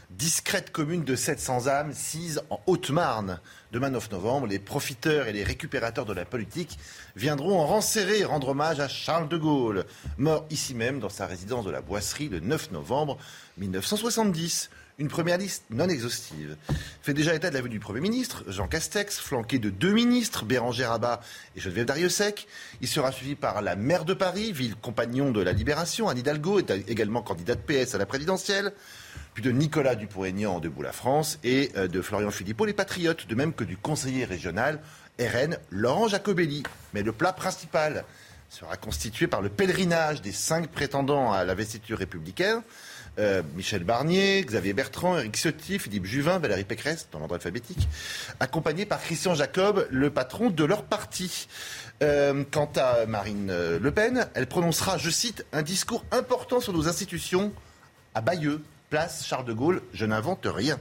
Discrète 0.10 0.72
commune 0.72 1.04
de 1.04 1.16
700 1.16 1.68
âmes, 1.68 1.94
sise 1.94 2.42
en 2.50 2.60
Haute-Marne. 2.66 3.40
Demain 3.72 3.92
9 3.92 4.10
novembre, 4.12 4.48
les 4.48 4.58
profiteurs 4.58 5.28
et 5.28 5.34
les 5.34 5.44
récupérateurs 5.44 6.06
de 6.06 6.14
la 6.14 6.26
politique 6.26 6.80
viendront 7.16 7.60
en 7.60 7.68
rang 7.68 7.82
serré 7.82 8.24
rendre 8.24 8.50
hommage 8.50 8.80
à 8.80 8.88
Charles 8.88 9.30
de 9.30 9.38
Gaulle, 9.38 9.86
mort 10.18 10.48
ici 10.50 10.74
même 10.74 11.00
dans 11.00 11.10
sa 11.10 11.28
résidence 11.28 11.66
de 11.66 11.70
la 11.70 11.82
Boisserie 11.82 12.30
le 12.30 12.40
9 12.40 12.72
novembre 12.72 13.20
1970. 13.60 14.72
Une 15.00 15.08
première 15.08 15.38
liste 15.38 15.64
non 15.70 15.88
exhaustive 15.88 16.58
fait 17.02 17.14
déjà 17.14 17.34
état 17.34 17.50
de 17.50 17.56
la 17.56 17.62
vue 17.62 17.70
du 17.70 17.80
Premier 17.80 18.02
ministre, 18.02 18.44
Jean 18.48 18.68
Castex, 18.68 19.18
flanqué 19.18 19.58
de 19.58 19.70
deux 19.70 19.94
ministres, 19.94 20.44
Bérangère 20.44 20.90
Rabat 20.90 21.22
et 21.56 21.62
Geneviève 21.62 21.86
Dariussec. 21.86 22.48
Il 22.82 22.88
sera 22.90 23.14
suivi 23.14 23.36
par 23.36 23.62
la 23.62 23.78
maire 23.78 24.04
de 24.04 24.14
Paris, 24.14 24.52
ville 24.52 24.76
compagnon 24.76 25.32
de 25.32 25.42
la 25.42 25.54
Libération, 25.54 26.10
Anne 26.10 26.18
Hidalgo, 26.18 26.60
est 26.60 26.72
également 26.90 27.22
candidate 27.22 27.62
PS 27.62 27.96
à 27.96 27.98
la 27.98 28.06
présidentielle 28.06 28.74
puis 29.34 29.44
de 29.44 29.52
Nicolas 29.52 29.96
Dupont-Aignan 29.96 30.60
Debout 30.60 30.82
la 30.82 30.92
France 30.92 31.40
et 31.46 31.72
euh, 31.78 31.88
de 31.88 32.02
Florian 32.02 32.32
Philippot, 32.32 32.66
les 32.66 32.74
Patriotes, 32.74 33.26
de 33.28 33.36
même 33.36 33.54
que 33.54 33.64
du 33.64 33.78
conseiller 33.78 34.26
régional 34.26 34.82
RN 35.18 35.58
Laurent 35.70 36.10
Jacobelli. 36.10 36.64
Mais 36.94 37.04
le 37.04 37.14
plat 37.14 37.32
principal 37.32 38.04
sera 38.50 38.76
constitué 38.76 39.28
par 39.28 39.42
le 39.42 39.48
pèlerinage 39.48 40.22
des 40.22 40.32
cinq 40.34 40.68
prétendants 40.68 41.32
à 41.32 41.46
la 41.46 41.54
vestiture 41.54 42.00
républicaine. 42.00 42.62
Euh, 43.20 43.42
Michel 43.56 43.84
Barnier, 43.84 44.42
Xavier 44.44 44.74
Bertrand, 44.74 45.18
Eric 45.18 45.36
Ciotti, 45.36 45.78
Philippe 45.78 46.06
Juvin, 46.06 46.40
Valérie 46.40 46.64
Pécresse, 46.64 47.10
dans 47.12 47.20
l'ordre 47.20 47.36
alphabétique, 47.36 47.88
accompagnés 48.40 48.86
par 48.86 49.02
Christian 49.02 49.36
Jacob, 49.36 49.86
le 49.92 50.10
patron 50.10 50.50
de 50.50 50.64
leur 50.64 50.84
parti. 50.84 51.48
Euh, 52.02 52.46
quant 52.50 52.72
à 52.78 53.06
Marine 53.06 53.52
Le 53.52 53.92
Pen, 53.92 54.30
elle 54.34 54.48
prononcera, 54.48 54.98
je 54.98 55.10
cite, 55.10 55.46
un 55.52 55.64
discours 55.64 56.06
important 56.12 56.62
sur 56.62 56.72
nos 56.72 56.88
institutions 56.88 57.52
à 58.16 58.22
Bayeux, 58.22 58.62
place 58.90 59.26
Charles 59.26 59.46
de 59.46 59.54
Gaulle, 59.54 59.82
je 59.94 60.06
n'invente 60.06 60.48
rien. 60.50 60.80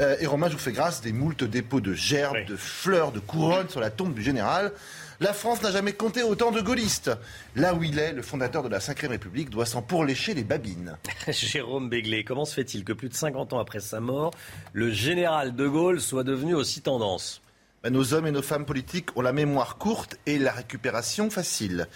Euh, 0.00 0.16
et 0.20 0.26
Romain, 0.26 0.48
je 0.48 0.52
vous 0.52 0.58
fais 0.58 0.72
grâce 0.72 1.00
des 1.00 1.12
moultes 1.12 1.44
dépôts 1.44 1.80
de 1.80 1.94
gerbes, 1.94 2.44
de 2.46 2.56
fleurs, 2.56 3.12
de 3.12 3.20
couronnes 3.20 3.68
sur 3.68 3.80
la 3.80 3.90
tombe 3.90 4.14
du 4.14 4.22
général. 4.22 4.72
La 5.22 5.34
France 5.34 5.62
n'a 5.62 5.70
jamais 5.70 5.92
compté 5.92 6.22
autant 6.22 6.50
de 6.50 6.62
gaullistes. 6.62 7.10
Là 7.54 7.74
où 7.74 7.82
il 7.82 7.98
est, 7.98 8.12
le 8.14 8.22
fondateur 8.22 8.62
de 8.62 8.70
la 8.70 8.78
Ve 8.78 8.94
République 9.02 9.50
doit 9.50 9.66
s'en 9.66 9.82
pourlécher 9.82 10.32
les 10.32 10.44
babines. 10.44 10.96
Jérôme 11.28 11.90
Béglé, 11.90 12.24
comment 12.24 12.46
se 12.46 12.54
fait-il 12.54 12.84
que 12.84 12.94
plus 12.94 13.10
de 13.10 13.14
50 13.14 13.52
ans 13.52 13.58
après 13.58 13.80
sa 13.80 14.00
mort, 14.00 14.30
le 14.72 14.90
général 14.90 15.54
de 15.54 15.68
Gaulle 15.68 16.00
soit 16.00 16.24
devenu 16.24 16.54
aussi 16.54 16.80
tendance? 16.80 17.42
Ben, 17.82 17.92
Nos 17.92 18.14
hommes 18.14 18.28
et 18.28 18.30
nos 18.30 18.40
femmes 18.40 18.64
politiques 18.64 19.14
ont 19.14 19.20
la 19.20 19.34
mémoire 19.34 19.76
courte 19.76 20.16
et 20.24 20.38
la 20.38 20.52
récupération 20.52 21.28
facile. 21.28 21.86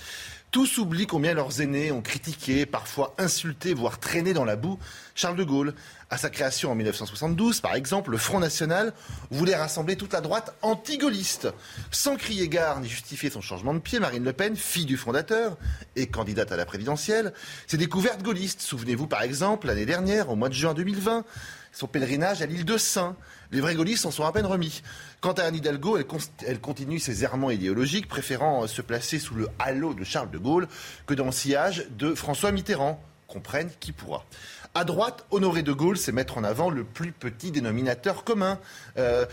Tous 0.51 0.77
oublient 0.77 1.07
combien 1.07 1.33
leurs 1.33 1.63
aînés 1.63 1.93
ont 1.93 2.03
critiqué, 2.03 2.67
parfois 2.67 3.15
insulté, 3.17 3.73
voire 3.73 3.99
traîné 3.99 4.35
dans 4.35 4.45
la 4.45 4.55
boue 4.55 4.79
Charles 5.15 5.37
de 5.37 5.45
Gaulle. 5.45 5.75
À 6.15 6.17
sa 6.17 6.31
création 6.31 6.71
en 6.71 6.77
1972, 6.77 7.61
par 7.61 7.75
exemple, 7.75 8.13
le 8.13 8.19
Front 8.19 8.39
National 8.39 8.93
voulait 9.33 9.57
rassembler 9.57 9.97
toute 9.97 10.13
la 10.13 10.21
droite 10.21 10.55
anti-gaulliste. 10.63 11.49
Sans 11.91 12.15
crier 12.15 12.49
gare 12.49 12.79
ni 12.79 12.89
justifier 12.89 13.31
son 13.31 13.41
changement 13.41 13.75
de 13.75 13.81
pied, 13.81 13.99
Marine 13.99 14.23
Le 14.23 14.33
Pen, 14.33 14.55
fille 14.55 14.85
du 14.85 14.97
fondateur 14.97 15.59
et 15.97 16.07
candidate 16.07 16.53
à 16.53 16.57
la 16.57 16.67
présidentielle, 16.67 17.33
s'est 17.67 17.79
découverte 17.79 18.23
gaulliste. 18.23 18.61
Souvenez-vous 18.61 19.09
par 19.09 19.23
exemple, 19.23 19.67
l'année 19.67 19.87
dernière, 19.87 20.31
au 20.31 20.37
mois 20.37 20.49
de 20.49 20.55
juin 20.55 20.73
2020, 20.73 21.25
son 21.73 21.89
pèlerinage 21.89 22.43
à 22.43 22.47
l'île 22.47 22.65
de 22.65 22.79
Saint. 22.79 23.17
Les 23.51 23.61
vrais 23.61 23.75
gaullistes 23.75 24.07
en 24.07 24.13
sont 24.13 24.25
à 24.25 24.31
peine 24.31 24.47
remis. 24.47 24.83
Quant 25.21 25.33
à 25.33 25.43
Anne 25.43 25.57
Hidalgo, 25.57 25.99
elle, 26.47 26.61
continue 26.61 27.01
ses 27.01 27.25
errements 27.25 27.51
idéologiques, 27.51 28.07
préférant 28.07 28.69
se 28.69 28.83
placer 28.83 29.19
sous 29.19 29.35
le 29.35 29.49
halo 29.59 29.95
de 29.95 30.05
Charles 30.05 30.31
de 30.31 30.39
Gaulle 30.39 30.69
que 31.09 31.15
dans 31.15 31.27
le 31.27 31.33
sillage 31.33 31.89
de 31.91 32.15
François 32.15 32.53
Mitterrand. 32.53 33.03
Comprenne 33.27 33.71
qui 33.81 33.91
pourra. 33.91 34.25
À 34.77 34.83
droite, 34.83 35.25
Honoré 35.31 35.63
de 35.63 35.73
Gaulle, 35.73 35.97
c'est 35.97 36.11
mettre 36.11 36.37
en 36.37 36.43
avant 36.43 36.69
le 36.69 36.83
plus 36.83 37.13
petit 37.13 37.53
dénominateur 37.53 38.25
commun. 38.25 38.59
Euh, 38.99 39.25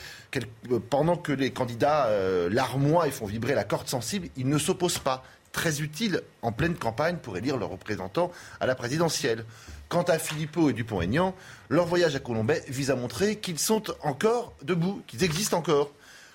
pendant 0.91 1.17
que 1.17 1.31
les 1.31 1.49
candidats 1.49 2.05
euh, 2.09 2.47
larmoient 2.47 3.07
et 3.07 3.11
font 3.11 3.25
vibrer 3.25 3.55
la 3.55 3.63
corde 3.63 3.87
sensible, 3.87 4.27
ils 4.37 4.47
ne 4.47 4.59
s'opposent 4.59 4.99
pas. 4.99 5.23
Très 5.51 5.81
utile 5.81 6.21
en 6.43 6.51
pleine 6.51 6.75
campagne 6.75 7.17
pour 7.17 7.37
élire 7.37 7.57
leurs 7.57 7.71
représentants 7.71 8.31
à 8.59 8.67
la 8.67 8.75
présidentielle. 8.75 9.43
Quant 9.89 10.03
à 10.03 10.19
Philippot 10.19 10.69
et 10.69 10.73
Dupont-Aignan, 10.73 11.33
leur 11.69 11.87
voyage 11.87 12.15
à 12.15 12.19
Colombay 12.19 12.61
vise 12.67 12.91
à 12.91 12.95
montrer 12.95 13.37
qu'ils 13.37 13.57
sont 13.57 13.81
encore 14.03 14.53
debout, 14.61 15.01
qu'ils 15.07 15.23
existent 15.23 15.57
encore. 15.57 15.91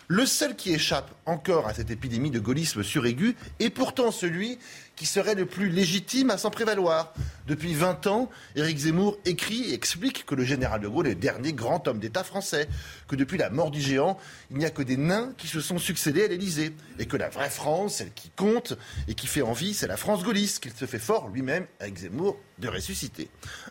Le 0.08 0.24
seul 0.24 0.54
qui 0.54 0.72
échappe 0.72 1.10
encore 1.26 1.66
à 1.66 1.74
cette 1.74 1.90
épidémie 1.90 2.30
de 2.30 2.38
gaullisme 2.38 2.84
suraigu 2.84 3.36
est 3.58 3.70
pourtant 3.70 4.12
celui 4.12 4.58
qui 4.96 5.06
serait 5.06 5.34
le 5.34 5.46
plus 5.46 5.68
légitime 5.68 6.30
à 6.30 6.38
s'en 6.38 6.50
prévaloir. 6.50 7.12
Depuis 7.46 7.74
20 7.74 8.06
ans, 8.06 8.30
Éric 8.56 8.78
Zemmour 8.78 9.18
écrit 9.24 9.70
et 9.70 9.74
explique 9.74 10.24
que 10.26 10.34
le 10.34 10.42
général 10.42 10.80
de 10.80 10.88
Gaulle 10.88 11.06
est 11.06 11.10
le 11.10 11.16
dernier 11.16 11.52
grand 11.52 11.86
homme 11.86 12.00
d'État 12.00 12.24
français, 12.24 12.66
que 13.06 13.14
depuis 13.14 13.38
la 13.38 13.50
mort 13.50 13.70
du 13.70 13.80
géant, 13.80 14.18
il 14.50 14.56
n'y 14.56 14.64
a 14.64 14.70
que 14.70 14.82
des 14.82 14.96
nains 14.96 15.32
qui 15.36 15.46
se 15.46 15.60
sont 15.60 15.78
succédés 15.78 16.24
à 16.24 16.28
l'Élysée, 16.28 16.74
et 16.98 17.06
que 17.06 17.16
la 17.16 17.28
vraie 17.28 17.50
France, 17.50 17.96
celle 17.96 18.12
qui 18.12 18.30
compte 18.30 18.76
et 19.06 19.14
qui 19.14 19.26
fait 19.26 19.42
envie, 19.42 19.74
c'est 19.74 19.86
la 19.86 19.98
France 19.98 20.24
gaulliste, 20.24 20.60
qu'il 20.60 20.72
se 20.72 20.86
fait 20.86 20.98
fort 20.98 21.28
lui-même, 21.28 21.66
avec 21.78 21.98
Zemmour, 21.98 22.38
de 22.58 22.68
ressusciter. 22.68 23.28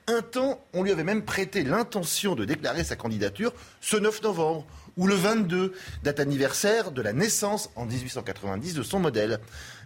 Un 0.07 0.21
temps, 0.21 0.63
on 0.73 0.83
lui 0.83 0.91
avait 0.91 1.03
même 1.03 1.25
prêté 1.25 1.63
l'intention 1.63 2.35
de 2.35 2.45
déclarer 2.45 2.83
sa 2.83 2.95
candidature 2.95 3.51
ce 3.81 3.97
9 3.97 4.21
novembre 4.21 4.67
ou 4.97 5.07
le 5.07 5.15
22, 5.15 5.73
date 6.03 6.19
anniversaire 6.19 6.91
de 6.91 7.01
la 7.01 7.13
naissance 7.13 7.69
en 7.75 7.85
1890 7.85 8.75
de 8.75 8.83
son 8.83 8.99
modèle. 8.99 9.39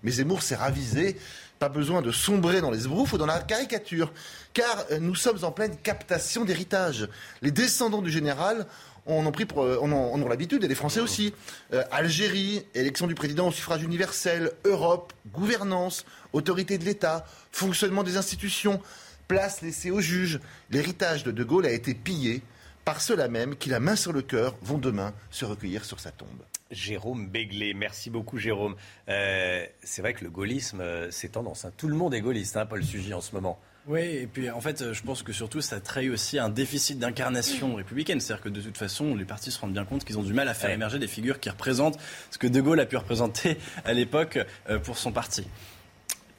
Mais 0.03 0.11
Zemmour 0.11 0.41
s'est 0.41 0.55
ravisé. 0.55 1.17
Pas 1.59 1.69
besoin 1.69 2.01
de 2.01 2.11
sombrer 2.11 2.61
dans 2.61 2.71
les 2.71 2.79
sbroufs 2.79 3.11
ou 3.13 3.17
dans 3.17 3.25
la 3.25 3.39
caricature, 3.39 4.13
car 4.53 4.85
euh, 4.91 4.99
nous 4.99 5.15
sommes 5.15 5.43
en 5.43 5.51
pleine 5.51 5.75
captation 5.75 6.45
d'héritage. 6.45 7.09
Les 7.41 7.51
descendants 7.51 8.01
du 8.01 8.09
général 8.09 8.65
en 9.05 9.25
ont, 9.25 9.31
pris 9.31 9.45
euh, 9.57 10.27
l'habitude, 10.29 10.63
et 10.63 10.67
les 10.67 10.75
Français 10.75 10.99
aussi. 11.01 11.33
Euh, 11.73 11.83
Algérie, 11.91 12.65
élection 12.75 13.07
du 13.07 13.15
président 13.15 13.47
au 13.47 13.51
suffrage 13.51 13.83
universel, 13.83 14.51
Europe, 14.65 15.13
gouvernance, 15.33 16.05
autorité 16.31 16.77
de 16.77 16.85
l'État, 16.85 17.25
fonctionnement 17.51 18.03
des 18.03 18.17
institutions, 18.17 18.81
place 19.27 19.61
laissée 19.61 19.91
aux 19.91 20.01
juges. 20.01 20.39
L'héritage 20.69 21.23
de 21.23 21.31
De 21.31 21.43
Gaulle 21.43 21.65
a 21.65 21.71
été 21.71 21.93
pillé 21.93 22.41
par 22.85 23.01
ceux-là 23.01 23.27
même 23.27 23.55
qui, 23.55 23.69
la 23.69 23.79
main 23.79 23.95
sur 23.95 24.13
le 24.13 24.21
cœur, 24.21 24.55
vont 24.61 24.77
demain 24.77 25.13
se 25.29 25.45
recueillir 25.45 25.85
sur 25.85 25.99
sa 25.99 26.11
tombe. 26.11 26.48
Jérôme 26.71 27.27
Béglé, 27.27 27.73
merci 27.73 28.09
beaucoup 28.09 28.37
Jérôme. 28.37 28.75
Euh, 29.07 29.65
c'est 29.81 30.01
vrai 30.01 30.13
que 30.13 30.23
le 30.23 30.29
gaullisme, 30.29 30.81
euh, 30.81 31.09
c'est 31.09 31.29
tendance. 31.29 31.65
Hein. 31.65 31.71
Tout 31.77 31.87
le 31.87 31.95
monde 31.95 32.13
est 32.13 32.21
gaulliste, 32.21 32.57
hein, 32.57 32.65
Paul 32.65 32.83
Sugy, 32.83 33.13
en 33.13 33.21
ce 33.21 33.33
moment. 33.33 33.59
Oui, 33.87 34.01
et 34.01 34.27
puis 34.27 34.51
en 34.51 34.61
fait, 34.61 34.93
je 34.93 35.01
pense 35.01 35.23
que 35.23 35.33
surtout 35.33 35.61
ça 35.61 35.79
trahit 35.79 36.11
aussi 36.11 36.37
un 36.37 36.49
déficit 36.49 36.99
d'incarnation 36.99 37.73
républicaine. 37.75 38.19
C'est-à-dire 38.19 38.43
que 38.43 38.49
de 38.49 38.61
toute 38.61 38.77
façon, 38.77 39.15
les 39.15 39.25
partis 39.25 39.51
se 39.51 39.59
rendent 39.59 39.73
bien 39.73 39.85
compte 39.85 40.05
qu'ils 40.05 40.19
ont 40.19 40.23
du 40.23 40.33
mal 40.33 40.47
à 40.47 40.53
faire 40.53 40.69
émerger 40.69 40.99
des 40.99 41.07
figures 41.07 41.39
qui 41.39 41.49
représentent 41.49 41.97
ce 42.29 42.37
que 42.37 42.45
De 42.45 42.61
Gaulle 42.61 42.79
a 42.79 42.85
pu 42.85 42.97
représenter 42.97 43.57
à 43.85 43.93
l'époque 43.93 44.37
euh, 44.69 44.77
pour 44.77 44.97
son 44.99 45.11
parti. 45.11 45.47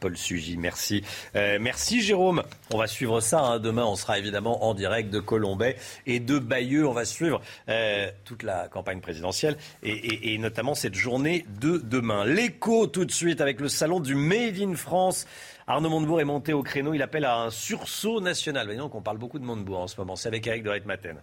Paul 0.01 0.17
Sugy. 0.17 0.57
Merci. 0.57 1.05
Euh, 1.37 1.59
merci 1.61 2.01
Jérôme. 2.01 2.43
On 2.73 2.79
va 2.79 2.87
suivre 2.87 3.21
ça. 3.21 3.41
Hein. 3.41 3.59
Demain, 3.61 3.85
on 3.85 3.97
sera 3.97 4.19
évidemment 4.19 4.65
en 4.65 4.75
direct 4.75 5.11
de 5.11 5.21
Colombay 5.21 5.77
et 6.07 6.19
de 6.19 6.39
Bayeux. 6.39 6.89
On 6.89 6.93
va 6.93 7.05
suivre 7.05 7.41
euh, 7.69 8.11
toute 8.25 8.43
la 8.43 8.69
campagne 8.69 9.01
présidentielle 9.01 9.57
et, 9.83 10.39
notamment 10.39 10.75
cette 10.75 10.95
journée 10.95 11.45
de 11.61 11.79
demain. 11.79 12.25
L'écho 12.25 12.87
tout 12.87 13.05
de 13.05 13.13
suite 13.13 13.41
avec 13.41 13.61
le 13.61 13.69
salon 13.69 14.01
du 14.01 14.15
Made 14.15 14.59
in 14.59 14.75
France. 14.75 15.27
Arnaud 15.67 15.91
Montebourg 15.91 16.21
est 16.21 16.25
monté 16.25 16.53
au 16.53 16.63
créneau. 16.63 16.95
Il 16.95 17.03
appelle 17.03 17.25
à 17.25 17.37
un 17.37 17.51
sursaut 17.51 18.21
national. 18.21 18.67
Voyez 18.67 18.81
donc, 18.81 18.95
on 18.95 19.03
parle 19.03 19.19
beaucoup 19.19 19.39
de 19.39 19.45
Montebourg 19.45 19.81
en 19.81 19.87
ce 19.87 19.97
moment. 20.01 20.17
C'est 20.17 20.29
avec 20.29 20.47
Eric 20.47 20.63
de 20.63 20.71
Reitmaten. 20.71 21.21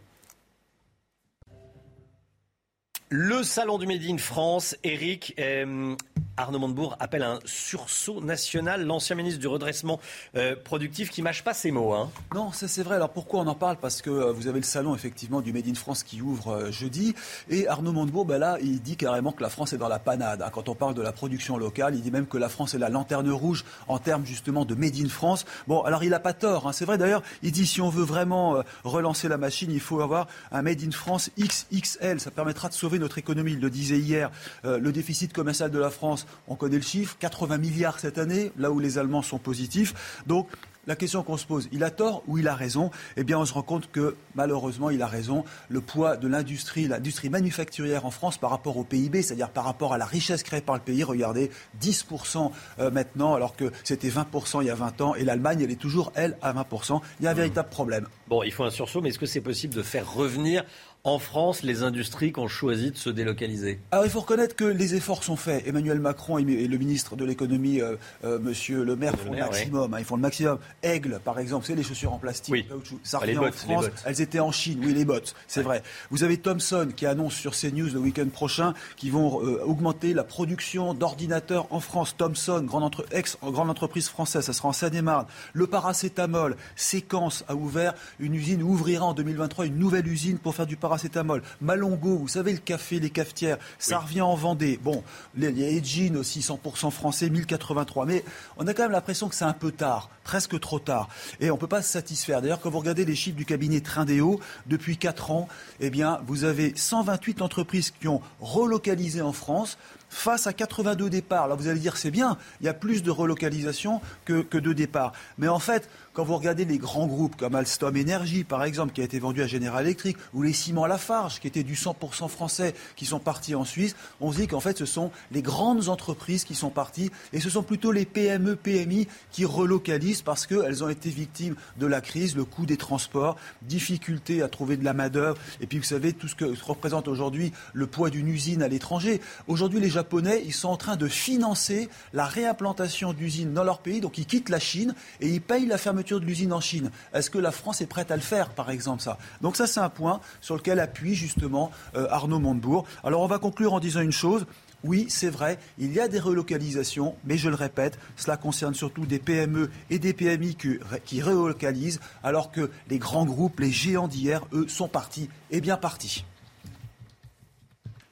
Le 3.09 3.41
salon 3.41 3.77
du 3.77 3.87
Made 3.87 4.03
in 4.03 4.17
France, 4.17 4.75
Eric, 4.83 5.33
euh, 5.39 5.95
Arnaud 6.37 6.59
Montebourg 6.59 6.95
appelle 6.99 7.23
un 7.23 7.39
sursaut 7.45 8.21
national. 8.21 8.85
L'ancien 8.85 9.15
ministre 9.15 9.39
du 9.39 9.47
redressement 9.47 9.99
euh, 10.35 10.55
productif 10.55 11.09
qui 11.09 11.23
mâche 11.23 11.43
pas 11.43 11.55
ses 11.55 11.71
mots. 11.71 11.93
Hein. 11.93 12.11
Non, 12.35 12.51
ça 12.51 12.67
c'est 12.67 12.83
vrai. 12.83 12.95
Alors 12.95 13.09
pourquoi 13.09 13.39
on 13.39 13.47
en 13.47 13.55
parle? 13.55 13.77
Parce 13.77 14.03
que 14.03 14.11
euh, 14.11 14.31
vous 14.31 14.47
avez 14.47 14.59
le 14.59 14.65
salon 14.65 14.93
effectivement 14.93 15.41
du 15.41 15.51
Made 15.51 15.67
in 15.67 15.73
France 15.73 16.03
qui 16.03 16.21
ouvre 16.21 16.49
euh, 16.49 16.71
jeudi. 16.71 17.15
Et 17.49 17.67
Arnaud 17.67 17.91
Montebourg, 17.91 18.25
ben 18.25 18.37
là, 18.37 18.57
il 18.61 18.81
dit 18.81 18.97
carrément 18.97 19.31
que 19.31 19.41
la 19.41 19.49
France 19.49 19.73
est 19.73 19.77
dans 19.77 19.87
la 19.87 19.97
panade. 19.97 20.43
Hein. 20.43 20.49
Quand 20.53 20.69
on 20.69 20.75
parle 20.75 20.93
de 20.93 21.01
la 21.01 21.11
production 21.11 21.57
locale, 21.57 21.95
il 21.95 22.01
dit 22.01 22.11
même 22.11 22.27
que 22.27 22.37
la 22.37 22.49
France 22.49 22.75
est 22.75 22.79
la 22.79 22.89
lanterne 22.89 23.29
rouge 23.31 23.65
en 23.87 23.97
termes 23.97 24.25
justement 24.25 24.63
de 24.63 24.75
Made 24.75 24.95
in 24.95 25.09
France. 25.09 25.45
Bon, 25.67 25.81
alors 25.81 26.03
il 26.03 26.11
n'a 26.11 26.19
pas 26.19 26.33
tort. 26.33 26.67
Hein. 26.67 26.71
C'est 26.71 26.85
vrai 26.85 26.99
d'ailleurs, 26.99 27.23
il 27.41 27.51
dit 27.51 27.65
si 27.65 27.81
on 27.81 27.89
veut 27.89 28.03
vraiment 28.03 28.61
relancer 28.83 29.27
la 29.27 29.37
machine, 29.37 29.71
il 29.71 29.79
faut 29.79 30.01
avoir 30.01 30.27
un 30.51 30.61
Made 30.61 30.83
in 30.83 30.91
France 30.91 31.31
XXL. 31.39 32.19
Ça 32.19 32.29
permettra 32.29 32.69
de 32.69 32.73
sauver 32.73 32.96
notre 32.99 33.17
économie. 33.17 33.53
Il 33.53 33.59
le 33.59 33.69
disait 33.69 33.99
hier. 33.99 34.31
le 34.63 34.91
déficit 34.91 35.33
commercial 35.33 35.71
de 35.71 35.79
la 35.79 35.89
France 35.89 36.25
on 36.47 36.55
connaît 36.55 36.77
le 36.77 36.81
chiffre, 36.81 37.17
80 37.19 37.57
milliards 37.57 37.99
cette 37.99 38.17
année, 38.17 38.51
là 38.57 38.71
où 38.71 38.79
les 38.79 38.97
Allemands 38.97 39.21
sont 39.21 39.39
positifs. 39.39 40.21
Donc, 40.27 40.47
la 40.85 40.95
question 40.95 41.21
qu'on 41.21 41.35
se 41.35 41.45
pose, 41.45 41.67
il 41.73 41.83
a 41.83 41.89
tort 41.89 42.23
ou 42.27 42.37
il 42.37 42.47
a 42.47 42.55
raison? 42.55 42.91
Eh 43.17 43.25
bien, 43.25 43.37
on 43.37 43.45
se 43.45 43.53
rend 43.53 43.61
compte 43.61 43.91
que 43.91 44.15
malheureusement, 44.35 44.89
il 44.89 45.01
a 45.01 45.07
raison. 45.07 45.43
Le 45.67 45.81
poids 45.81 46.15
de 46.15 46.29
l'industrie, 46.29 46.87
l'industrie 46.87 47.29
manufacturière 47.29 48.05
en 48.05 48.11
France 48.11 48.37
par 48.37 48.51
rapport 48.51 48.77
au 48.77 48.85
PIB, 48.85 49.21
c'est-à-dire 49.21 49.49
par 49.49 49.65
rapport 49.65 49.93
à 49.93 49.97
la 49.97 50.05
richesse 50.05 50.43
créée 50.43 50.61
par 50.61 50.75
le 50.75 50.81
pays, 50.81 51.03
regardez, 51.03 51.51
10% 51.81 52.51
euh, 52.79 52.89
maintenant, 52.89 53.35
alors 53.35 53.57
que 53.57 53.69
c'était 53.83 54.07
20% 54.07 54.61
il 54.61 54.67
y 54.67 54.69
a 54.69 54.75
20 54.75 55.01
ans, 55.01 55.15
et 55.15 55.25
l'Allemagne, 55.25 55.59
elle 55.61 55.71
est 55.71 55.75
toujours, 55.75 56.13
elle, 56.15 56.37
à 56.41 56.53
20%. 56.53 57.01
Il 57.19 57.25
y 57.25 57.27
a 57.27 57.31
un 57.31 57.33
véritable 57.33 57.67
problème. 57.67 58.07
Bon, 58.29 58.43
il 58.43 58.53
faut 58.53 58.63
un 58.63 58.71
sursaut, 58.71 59.01
mais 59.01 59.09
est-ce 59.09 59.19
que 59.19 59.25
c'est 59.25 59.41
possible 59.41 59.73
de 59.73 59.83
faire 59.83 60.09
revenir 60.09 60.63
en 61.07 61.19
France 61.19 61.63
les 61.63 61.83
industries 61.83 62.33
qui 62.33 62.39
ont 62.39 62.49
choisi 62.49 62.91
de 62.91 62.97
se 62.97 63.09
délocaliser 63.09 63.79
Alors 63.91 64.05
il 64.05 64.11
faut 64.11 64.19
reconnaître 64.19 64.55
que 64.55 64.65
les 64.65 64.95
efforts 64.95 65.23
sont 65.23 65.37
faits. 65.37 65.65
Emmanuel 65.65 65.99
Macron 65.99 66.37
et 66.37 66.43
le 66.43 66.77
ministre 66.77 67.15
de 67.15 67.23
l'économie, 67.23 67.79
euh, 67.79 67.95
euh, 68.25 68.39
Monsieur 68.39 68.83
Le 68.83 68.97
Maire, 68.97 69.15
font 69.15 69.31
le, 69.31 69.39
maximum. 69.39 69.93
Hein, 69.93 69.99
ils 69.99 70.05
font 70.05 70.17
le 70.17 70.21
maximum. 70.21 70.59
Aigle, 70.83 71.21
par 71.23 71.39
exemple, 71.39 71.65
c'est 71.65 71.75
les 71.75 71.83
chaussures 71.83 72.13
en 72.13 72.17
plastique, 72.17 72.53
oui. 72.53 72.67
ça 73.03 73.19
revient 73.19 73.37
en 73.37 73.51
France. 73.51 73.85
Elles 74.05 74.21
étaient 74.21 74.41
en 74.41 74.51
Chine, 74.51 74.81
oui, 74.83 74.93
les 74.93 75.05
bottes, 75.05 75.33
c'est 75.47 75.61
vrai. 75.61 75.81
Vous 76.11 76.23
avez 76.23 76.37
Thomson 76.37 76.89
qui 76.95 77.05
annonce 77.05 77.35
sur 77.35 77.53
CNews 77.55 77.93
le 77.93 77.99
week-end 77.99 78.27
prochain 78.27 78.73
qu'ils 78.97 79.13
vont 79.13 79.41
euh, 79.43 79.63
augmenter 79.63 80.13
la 80.13 80.25
production 80.25 80.93
d'ordinateurs 80.93 81.67
en 81.69 81.79
France. 81.79 82.15
Thomson, 82.17 82.63
grande, 82.63 82.83
entre, 82.83 83.05
ex, 83.11 83.37
grande 83.41 83.69
entreprise 83.69 84.09
française, 84.09 84.43
ça 84.43 84.53
sera 84.53 84.69
en 84.69 84.73
Seine-et-Marne. 84.73 85.25
Le 85.53 85.67
paracétamol, 85.67 86.57
Séquence 86.75 87.45
a 87.47 87.55
ouvert 87.55 87.93
une 88.19 88.35
usine, 88.35 88.61
ouvrira 88.61 89.05
en 89.05 89.13
2023 89.13 89.67
une 89.67 89.77
nouvelle 89.77 90.07
usine 90.07 90.37
pour 90.37 90.53
faire 90.53 90.67
du 90.67 90.75
paracétamol 90.75 90.96
paracétamol. 90.97 91.43
Malongo, 91.61 92.17
vous 92.17 92.27
savez, 92.27 92.51
le 92.53 92.57
café, 92.57 92.99
les 92.99 93.11
cafetières, 93.11 93.57
ça 93.77 93.99
revient 93.99 94.21
en 94.21 94.35
Vendée. 94.35 94.79
Bon, 94.81 95.03
il 95.37 95.57
y 95.57 95.63
a 95.63 95.69
Edgine 95.69 96.17
aussi, 96.17 96.39
100% 96.39 96.89
français, 96.89 97.29
1083. 97.29 98.05
Mais 98.07 98.23
on 98.57 98.65
a 98.65 98.73
quand 98.73 98.83
même 98.83 98.91
l'impression 98.91 99.29
que 99.29 99.35
c'est 99.35 99.45
un 99.45 99.53
peu 99.53 99.71
tard, 99.71 100.09
presque 100.23 100.59
trop 100.59 100.79
tard. 100.79 101.07
Et 101.39 101.51
on 101.51 101.55
ne 101.55 101.59
peut 101.59 101.67
pas 101.67 101.83
se 101.83 101.91
satisfaire. 101.91 102.41
D'ailleurs, 102.41 102.59
quand 102.59 102.71
vous 102.71 102.79
regardez 102.79 103.05
les 103.05 103.15
chiffres 103.15 103.37
du 103.37 103.45
cabinet 103.45 103.79
Trindéo, 103.81 104.39
depuis 104.65 104.97
4 104.97 105.29
ans, 105.29 105.47
eh 105.79 105.91
bien, 105.91 106.19
vous 106.25 106.43
avez 106.43 106.73
128 106.75 107.43
entreprises 107.43 107.91
qui 107.91 108.07
ont 108.07 108.21
relocalisé 108.39 109.21
en 109.21 109.33
France 109.33 109.77
face 110.09 110.47
à 110.47 110.53
82 110.53 111.09
départs. 111.09 111.47
Là, 111.47 111.55
vous 111.55 111.67
allez 111.67 111.79
dire, 111.79 111.97
c'est 111.97 112.11
bien, 112.11 112.37
il 112.61 112.65
y 112.65 112.69
a 112.69 112.73
plus 112.73 113.03
de 113.03 113.11
relocalisation 113.11 114.01
que, 114.25 114.41
que 114.41 114.57
de 114.57 114.73
départs. 114.73 115.13
Mais 115.37 115.47
en 115.47 115.59
fait, 115.59 115.89
quand 116.17 116.23
vous 116.23 116.35
regardez 116.35 116.65
les 116.65 116.79
grands 116.79 117.05
groupes 117.05 117.35
comme 117.35 117.53
Alstom 117.53 117.95
Energy, 117.95 118.43
par 118.43 118.63
exemple, 118.63 118.91
qui 118.91 119.01
a 119.01 119.03
été 119.03 119.19
vendu 119.19 119.43
à 119.43 119.45
General 119.45 119.85
Electric, 119.85 120.17
ou 120.33 120.41
les 120.41 120.51
ciments 120.51 120.87
Lafarge, 120.87 121.39
qui 121.39 121.45
étaient 121.45 121.61
du 121.61 121.75
100% 121.75 122.27
français, 122.27 122.73
qui 122.95 123.05
sont 123.05 123.19
partis 123.19 123.53
en 123.53 123.63
Suisse, 123.63 123.95
on 124.19 124.31
se 124.31 124.37
dit 124.37 124.47
qu'en 124.47 124.59
fait, 124.59 124.79
ce 124.79 124.87
sont 124.87 125.11
les 125.31 125.43
grandes 125.43 125.89
entreprises 125.89 126.43
qui 126.43 126.55
sont 126.55 126.71
parties, 126.71 127.11
et 127.33 127.39
ce 127.39 127.51
sont 127.51 127.61
plutôt 127.61 127.91
les 127.91 128.05
PME, 128.05 128.55
PMI 128.55 129.07
qui 129.29 129.45
relocalisent 129.45 130.23
parce 130.23 130.47
qu'elles 130.47 130.83
ont 130.83 130.89
été 130.89 131.11
victimes 131.11 131.53
de 131.77 131.85
la 131.85 132.01
crise, 132.01 132.35
le 132.35 132.45
coût 132.45 132.65
des 132.65 132.77
transports, 132.77 133.35
difficulté 133.61 134.41
à 134.41 134.47
trouver 134.47 134.75
de 134.75 134.83
la 134.83 134.93
main-d'œuvre, 134.93 135.37
et 135.61 135.67
puis 135.67 135.77
vous 135.77 135.83
savez 135.83 136.13
tout 136.13 136.27
ce 136.27 136.33
que 136.33 136.45
représente 136.65 137.07
aujourd'hui 137.07 137.51
le 137.73 137.85
poids 137.85 138.09
d'une 138.09 138.27
usine 138.27 138.63
à 138.63 138.67
l'étranger. 138.67 139.21
Aujourd'hui, 139.47 139.79
les 139.79 139.91
Japonais, 139.91 140.41
ils 140.43 140.53
sont 140.53 140.69
en 140.69 140.77
train 140.77 140.95
de 140.95 141.07
financer 141.07 141.89
la 142.11 142.25
réimplantation 142.25 143.13
d'usines 143.13 143.53
dans 143.53 143.63
leur 143.63 143.77
pays, 143.77 144.01
donc 144.01 144.17
ils 144.17 144.25
quittent 144.25 144.49
la 144.49 144.59
Chine 144.59 144.95
et 145.21 145.29
ils 145.29 145.41
payent 145.41 145.67
la 145.67 145.77
fermeture 145.77 146.06
de 146.15 146.25
l'usine 146.25 146.53
en 146.53 146.61
Chine. 146.61 146.91
Est-ce 147.13 147.29
que 147.29 147.37
la 147.37 147.51
France 147.51 147.81
est 147.81 147.87
prête 147.87 148.11
à 148.11 148.15
le 148.15 148.21
faire, 148.21 148.49
par 148.49 148.69
exemple, 148.69 149.01
ça? 149.01 149.17
Donc 149.41 149.55
ça, 149.55 149.67
c'est 149.67 149.79
un 149.79 149.89
point 149.89 150.19
sur 150.41 150.55
lequel 150.55 150.79
appuie 150.79 151.15
justement 151.15 151.71
euh, 151.95 152.07
Arnaud 152.09 152.39
Montebourg. 152.39 152.85
Alors 153.03 153.21
on 153.21 153.27
va 153.27 153.39
conclure 153.39 153.73
en 153.73 153.79
disant 153.79 154.01
une 154.01 154.11
chose. 154.11 154.45
Oui, 154.83 155.07
c'est 155.09 155.29
vrai, 155.29 155.57
il 155.79 155.91
y 155.91 155.99
a 155.99 156.07
des 156.07 156.19
relocalisations, 156.19 157.15
mais 157.25 157.37
je 157.37 157.49
le 157.49 157.55
répète, 157.55 157.97
cela 158.15 158.37
concerne 158.37 158.75
surtout 158.75 159.05
des 159.05 159.17
PME 159.17 159.71
et 159.89 159.97
des 159.97 160.13
PMI 160.13 160.55
qui, 160.55 161.21
relocalisent, 161.21 161.99
alors 162.23 162.51
que 162.51 162.69
les 162.87 162.99
grands 162.99 163.25
groupes, 163.25 163.59
les 163.59 163.71
géants 163.71 164.07
d'hier, 164.07 164.45
eux, 164.53 164.67
sont 164.67 164.87
partis 164.87 165.29
et 165.49 165.61
bien 165.61 165.77
partis. 165.77 166.25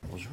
Bonjour. 0.09 0.31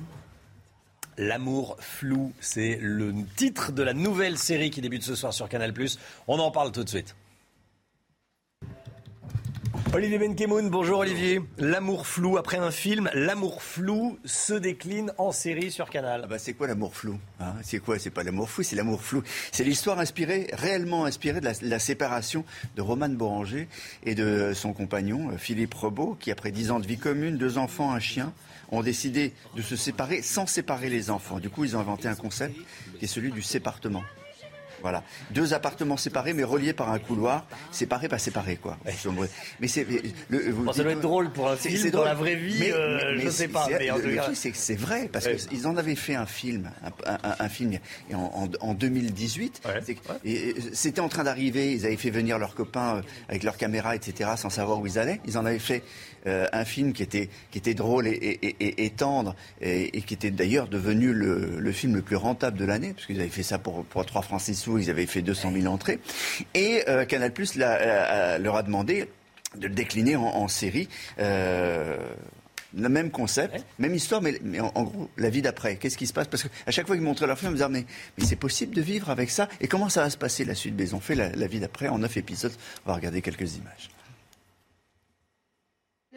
L'amour 1.18 1.76
flou, 1.80 2.32
c'est 2.40 2.78
le 2.80 3.12
titre 3.36 3.70
de 3.70 3.82
la 3.82 3.92
nouvelle 3.92 4.38
série 4.38 4.70
qui 4.70 4.80
débute 4.80 5.02
ce 5.02 5.14
soir 5.14 5.34
sur 5.34 5.48
Canal⁇ 5.50 5.72
On 6.28 6.38
en 6.38 6.50
parle 6.50 6.72
tout 6.72 6.82
de 6.82 6.88
suite. 6.88 7.14
Olivier 9.94 10.18
Benkemoun, 10.18 10.70
bonjour 10.70 11.00
Olivier. 11.00 11.40
L'amour 11.58 12.06
flou, 12.06 12.38
après 12.38 12.56
un 12.56 12.70
film, 12.70 13.10
l'amour 13.14 13.62
flou 13.62 14.18
se 14.24 14.54
décline 14.54 15.12
en 15.18 15.32
série 15.32 15.70
sur 15.70 15.90
Canal. 15.90 16.22
Ah 16.24 16.26
bah 16.26 16.38
c'est 16.38 16.54
quoi 16.54 16.66
l'amour 16.66 16.94
flou 16.94 17.18
hein? 17.40 17.54
C'est 17.62 17.78
quoi? 17.78 17.98
C'est 17.98 18.10
pas 18.10 18.22
l'amour 18.22 18.48
flou, 18.48 18.62
c'est 18.62 18.76
l'amour 18.76 19.02
flou. 19.02 19.22
C'est 19.50 19.64
l'histoire 19.64 19.98
inspirée, 19.98 20.48
réellement 20.52 21.04
inspirée 21.04 21.40
de 21.40 21.50
la, 21.62 21.78
séparation 21.78 22.44
de 22.76 22.82
Roman 22.82 23.08
Boranger 23.08 23.68
et 24.04 24.14
de 24.14 24.52
son 24.54 24.72
compagnon 24.72 25.30
euh, 25.30 25.36
Philippe 25.36 25.74
Rebaud, 25.74 26.16
qui 26.18 26.30
après 26.30 26.52
dix 26.52 26.70
ans 26.70 26.80
de 26.80 26.86
vie 26.86 26.98
commune, 26.98 27.36
deux 27.36 27.58
enfants, 27.58 27.92
un 27.92 28.00
chien, 28.00 28.32
ont 28.70 28.82
décidé 28.82 29.34
de 29.56 29.62
se 29.62 29.76
séparer 29.76 30.22
sans 30.22 30.46
séparer 30.46 30.88
les 30.88 31.10
enfants. 31.10 31.38
Du 31.38 31.50
coup, 31.50 31.64
ils 31.64 31.76
ont 31.76 31.80
inventé 31.80 32.08
un 32.08 32.14
concept 32.14 32.56
qui 32.98 33.04
est 33.04 33.08
celui 33.08 33.30
du 33.30 33.42
sépartement. 33.42 34.02
Voilà. 34.82 35.02
Deux 35.30 35.54
appartements 35.54 35.96
séparés, 35.96 36.34
mais 36.34 36.44
reliés 36.44 36.72
par 36.72 36.90
un 36.90 36.98
couloir. 36.98 37.46
Séparés, 37.70 38.08
pas 38.08 38.18
séparés, 38.18 38.56
quoi. 38.56 38.76
Mais 39.60 39.68
c'est. 39.68 39.86
ça 40.72 40.82
doit 40.82 40.92
être 40.92 41.00
drôle 41.00 41.30
pour 41.30 41.48
un 41.48 41.56
film. 41.56 41.90
Dans 41.90 42.04
la 42.04 42.14
vraie 42.14 42.36
vie, 42.36 42.58
mais, 42.60 42.72
euh, 42.72 43.18
je 43.18 43.26
ne 43.26 43.30
sais 43.30 43.48
pas. 43.48 43.66
Mais 43.68 43.86
le, 43.86 44.16
truc, 44.16 44.36
c'est 44.36 44.50
que 44.50 44.56
c'est 44.56 44.76
vrai, 44.76 45.08
parce 45.12 45.26
qu'ils 45.26 45.66
en 45.66 45.76
avaient 45.76 45.94
fait 45.94 46.14
un 46.14 46.26
film, 46.26 46.70
un, 47.04 47.48
film 47.48 47.78
en, 48.12 48.48
en, 48.60 48.74
2018. 48.74 49.62
C'était 50.72 51.00
en 51.00 51.08
train 51.08 51.24
d'arriver, 51.24 51.72
ils 51.72 51.86
avaient 51.86 51.96
fait 51.96 52.10
venir 52.10 52.38
leurs 52.38 52.54
copains 52.54 52.96
euh, 52.96 53.02
avec 53.28 53.42
leurs 53.42 53.56
caméras, 53.56 53.96
etc., 53.96 54.30
sans 54.36 54.50
savoir 54.50 54.80
où 54.80 54.86
ils 54.86 54.98
allaient. 54.98 55.20
Ils 55.26 55.38
en 55.38 55.44
avaient 55.44 55.58
fait 55.58 55.82
euh, 56.26 56.46
un 56.52 56.64
film 56.64 56.92
qui 56.92 57.02
était, 57.02 57.28
qui 57.50 57.58
était 57.58 57.74
drôle 57.74 58.06
et, 58.06 58.92
tendre, 58.96 59.34
et, 59.60 60.02
qui 60.02 60.14
était 60.14 60.30
d'ailleurs 60.30 60.68
devenu 60.68 61.12
le, 61.12 61.72
film 61.72 61.96
le 61.96 62.02
plus 62.02 62.16
rentable 62.16 62.58
de 62.58 62.64
l'année, 62.64 62.92
parce 62.92 63.06
qu'ils 63.06 63.20
avaient 63.20 63.28
fait 63.28 63.42
ça 63.42 63.58
pour, 63.58 63.84
pour 63.84 64.06
3 64.06 64.22
francs 64.22 64.40
6 64.40 64.54
sous, 64.54 64.78
ils 64.78 64.90
avaient 64.90 65.06
fait 65.06 65.22
200 65.22 65.52
000 65.52 65.66
entrées. 65.66 65.98
Et 66.54 66.84
euh, 66.88 67.04
Canal 67.06 67.32
Plus 67.32 67.54
euh, 67.58 68.38
leur 68.38 68.56
a 68.56 68.62
demandé 68.62 69.08
de 69.56 69.66
le 69.66 69.74
décliner 69.74 70.14
en, 70.16 70.46
série. 70.48 70.88
le 71.18 71.98
même 72.74 73.10
concept, 73.10 73.66
même 73.78 73.94
histoire, 73.94 74.22
mais, 74.22 74.38
en, 74.60 74.82
gros, 74.84 75.10
la 75.18 75.28
vie 75.28 75.42
d'après. 75.42 75.76
Qu'est-ce 75.76 75.98
qui 75.98 76.06
se 76.06 76.12
passe? 76.12 76.28
Parce 76.28 76.44
qu'à 76.44 76.70
chaque 76.70 76.86
fois 76.86 76.94
qu'ils 76.94 77.04
montraient 77.04 77.26
leur 77.26 77.38
film, 77.38 77.50
ils 77.50 77.54
me 77.54 77.56
disaient, 77.58 77.68
mais, 77.68 77.84
mais 78.16 78.24
c'est 78.24 78.36
possible 78.36 78.74
de 78.74 78.80
vivre 78.80 79.10
avec 79.10 79.28
ça? 79.28 79.48
Et 79.60 79.66
comment 79.66 79.88
ça 79.88 80.02
va 80.02 80.10
se 80.10 80.16
passer 80.16 80.44
la 80.44 80.54
suite? 80.54 80.74
Ils 80.78 80.94
ont 80.94 81.00
fait 81.00 81.16
la, 81.16 81.30
la 81.30 81.46
vie 81.48 81.60
d'après 81.60 81.88
en 81.88 81.98
neuf 81.98 82.16
épisodes. 82.16 82.52
On 82.86 82.90
va 82.90 82.96
regarder 82.96 83.20
quelques 83.20 83.56
images. 83.56 83.90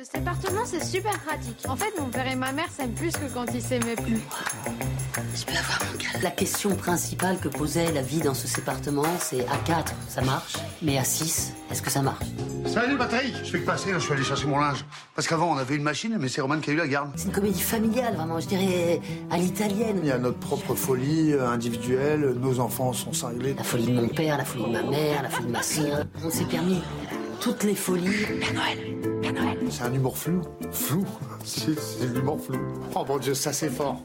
Le 0.05 0.19
sépartement, 0.19 0.61
c'est 0.65 0.83
super 0.83 1.17
pratique. 1.21 1.65
En 1.67 1.75
fait, 1.75 1.91
mon 1.99 2.09
père 2.09 2.27
et 2.27 2.35
ma 2.35 2.51
mère 2.51 2.69
s'aiment 2.69 2.93
plus 2.93 3.11
que 3.11 3.25
quand 3.33 3.45
ils 3.53 3.61
s'aimaient 3.61 3.95
plus. 3.95 4.21
Je 5.33 5.45
peux 5.45 5.57
avoir 5.57 5.79
mon 5.91 6.21
La 6.21 6.29
question 6.29 6.75
principale 6.75 7.39
que 7.39 7.47
posait 7.47 7.91
la 7.91 8.03
vie 8.03 8.19
dans 8.19 8.35
ce 8.35 8.47
sépartement, 8.47 9.07
c'est 9.19 9.47
à 9.47 9.57
4, 9.65 9.93
ça 10.07 10.21
marche, 10.21 10.57
mais 10.83 10.99
à 10.99 11.03
6, 11.03 11.53
est-ce 11.71 11.81
que 11.81 11.89
ça 11.89 12.03
marche? 12.03 12.25
Salut, 12.67 12.97
batterie 12.97 13.33
Je 13.43 13.49
fais 13.49 13.59
que 13.61 13.65
passer, 13.65 13.93
je 13.93 13.99
suis 13.99 14.13
allé 14.13 14.23
chercher 14.23 14.45
mon 14.45 14.59
linge. 14.59 14.85
Parce 15.15 15.27
qu'avant, 15.27 15.51
on 15.51 15.57
avait 15.57 15.75
une 15.75 15.83
machine, 15.83 16.15
mais 16.19 16.27
c'est 16.27 16.41
Roman 16.41 16.59
qui 16.59 16.69
a 16.69 16.73
eu 16.73 16.77
la 16.77 16.87
garde. 16.87 17.09
C'est 17.15 17.25
une 17.25 17.31
comédie 17.31 17.61
familiale, 17.61 18.15
vraiment, 18.15 18.39
je 18.39 18.47
dirais, 18.47 19.01
à 19.31 19.37
l'italienne. 19.37 20.01
Il 20.03 20.07
y 20.07 20.11
a 20.11 20.19
notre 20.19 20.39
propre 20.39 20.75
folie 20.75 21.33
euh, 21.33 21.49
individuelle, 21.49 22.35
nos 22.39 22.59
enfants 22.59 22.93
sont 22.93 23.13
cinglés. 23.13 23.55
La 23.57 23.63
folie 23.63 23.87
de 23.87 23.93
mon 23.93 24.07
père, 24.07 24.37
la 24.37 24.45
folie 24.45 24.65
de 24.65 24.71
ma 24.71 24.83
mère, 24.83 25.23
la 25.23 25.29
folie 25.29 25.47
de 25.47 25.51
ma 25.51 25.63
sœur. 25.63 26.05
On 26.23 26.29
s'est 26.29 26.45
permis 26.45 26.83
toutes 27.39 27.63
les 27.63 27.75
folies. 27.75 28.25
Père 28.39 28.53
Noël, 28.53 29.21
Père 29.21 29.33
Noël. 29.33 29.54
C'est 29.69 29.83
un 29.83 29.93
humour 29.93 30.17
flou. 30.17 30.41
Flou 30.71 31.05
C'est 31.43 32.13
l'humour 32.13 32.39
flou. 32.41 32.57
Oh 32.95 33.03
mon 33.07 33.17
Dieu, 33.17 33.33
ça 33.33 33.51
c'est 33.53 33.69
fort. 33.69 34.03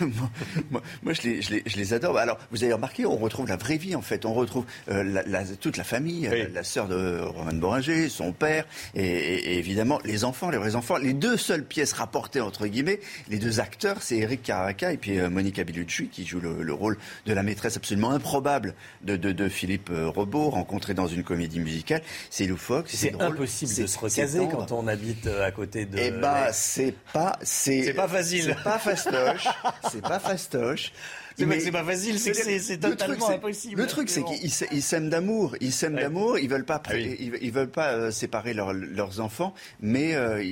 moi, 0.70 0.82
je, 1.12 1.22
les, 1.22 1.42
je, 1.42 1.54
les, 1.54 1.62
je, 1.66 1.76
les, 1.76 1.94
adore. 1.94 2.14
Bah, 2.14 2.22
alors, 2.22 2.38
vous 2.50 2.62
avez 2.64 2.72
remarqué, 2.72 3.06
on 3.06 3.16
retrouve 3.16 3.48
la 3.48 3.56
vraie 3.56 3.76
vie, 3.76 3.94
en 3.94 4.02
fait. 4.02 4.24
On 4.24 4.34
retrouve 4.34 4.64
euh, 4.90 5.22
la, 5.26 5.44
toute 5.44 5.76
la 5.76 5.84
famille, 5.84 6.28
la, 6.52 6.64
sœur 6.64 6.88
de 6.88 7.20
Roman 7.20 7.54
Boringer, 7.54 8.08
son 8.08 8.32
père, 8.32 8.66
et, 8.94 9.58
évidemment 9.58 9.98
les 10.04 10.24
enfants, 10.24 10.50
les 10.50 10.58
vrais 10.58 10.74
enfants. 10.74 10.96
Les 10.96 11.12
deux 11.12 11.36
seules 11.36 11.64
pièces 11.64 11.92
rapportées, 11.92 12.40
entre 12.40 12.66
guillemets, 12.66 13.00
les 13.28 13.38
deux 13.38 13.60
acteurs, 13.60 14.02
c'est 14.02 14.16
Eric 14.18 14.42
Caraca 14.42 14.92
et 14.92 14.96
puis 14.96 15.18
euh, 15.18 15.30
Monica 15.30 15.64
Bellucci, 15.64 16.08
qui 16.08 16.26
joue 16.26 16.40
le, 16.40 16.72
rôle 16.72 16.98
de 17.26 17.32
la 17.32 17.42
maîtresse 17.42 17.76
absolument 17.76 18.10
improbable 18.10 18.74
de, 19.02 19.16
de, 19.16 19.32
de 19.32 19.48
Philippe 19.48 19.90
euh, 19.90 20.08
Rebaud, 20.08 20.50
rencontré 20.50 20.94
dans 20.94 21.06
une 21.06 21.24
comédie 21.24 21.60
musicale. 21.60 22.02
C'est 22.30 22.46
loufoque. 22.46 22.86
C'est 22.88 23.20
impossible 23.20 23.74
de 23.74 23.86
se 23.86 23.98
recaser 23.98 24.48
quand 24.50 24.72
on 24.72 24.86
habite 24.86 25.26
à 25.26 25.50
côté 25.50 25.84
de... 25.86 25.98
Eh 25.98 26.10
ben, 26.10 26.48
c'est 26.52 26.94
pas... 27.12 27.38
C'est 27.42 27.92
pas 27.94 28.08
facile. 28.08 28.44
C'est 28.44 28.62
pas 28.62 28.78
fastoche. 28.78 29.48
c'est 29.90 30.02
pas 30.02 30.18
fastoche. 30.18 30.92
C'est 31.38 31.70
pas 31.70 31.84
facile, 31.84 32.18
c'est 32.18 32.78
totalement 32.78 33.30
impossible. 33.30 33.80
Le 33.80 33.86
truc, 33.86 34.08
c'est 34.10 34.24
qu'ils 34.24 34.82
s'aiment 34.82 35.10
d'amour. 35.10 35.54
Ils 35.60 35.72
s'aiment 35.72 35.96
d'amour. 35.96 36.38
Ils 36.38 36.48
veulent 36.48 36.64
pas, 36.64 36.82
ah 36.86 36.96
ils, 36.96 37.52
veulent 37.52 37.70
pas 37.70 37.92
euh, 37.92 38.10
séparer 38.10 38.54
leurs 38.54 39.20
enfants, 39.20 39.54
mais 39.80 40.14
euh, 40.14 40.42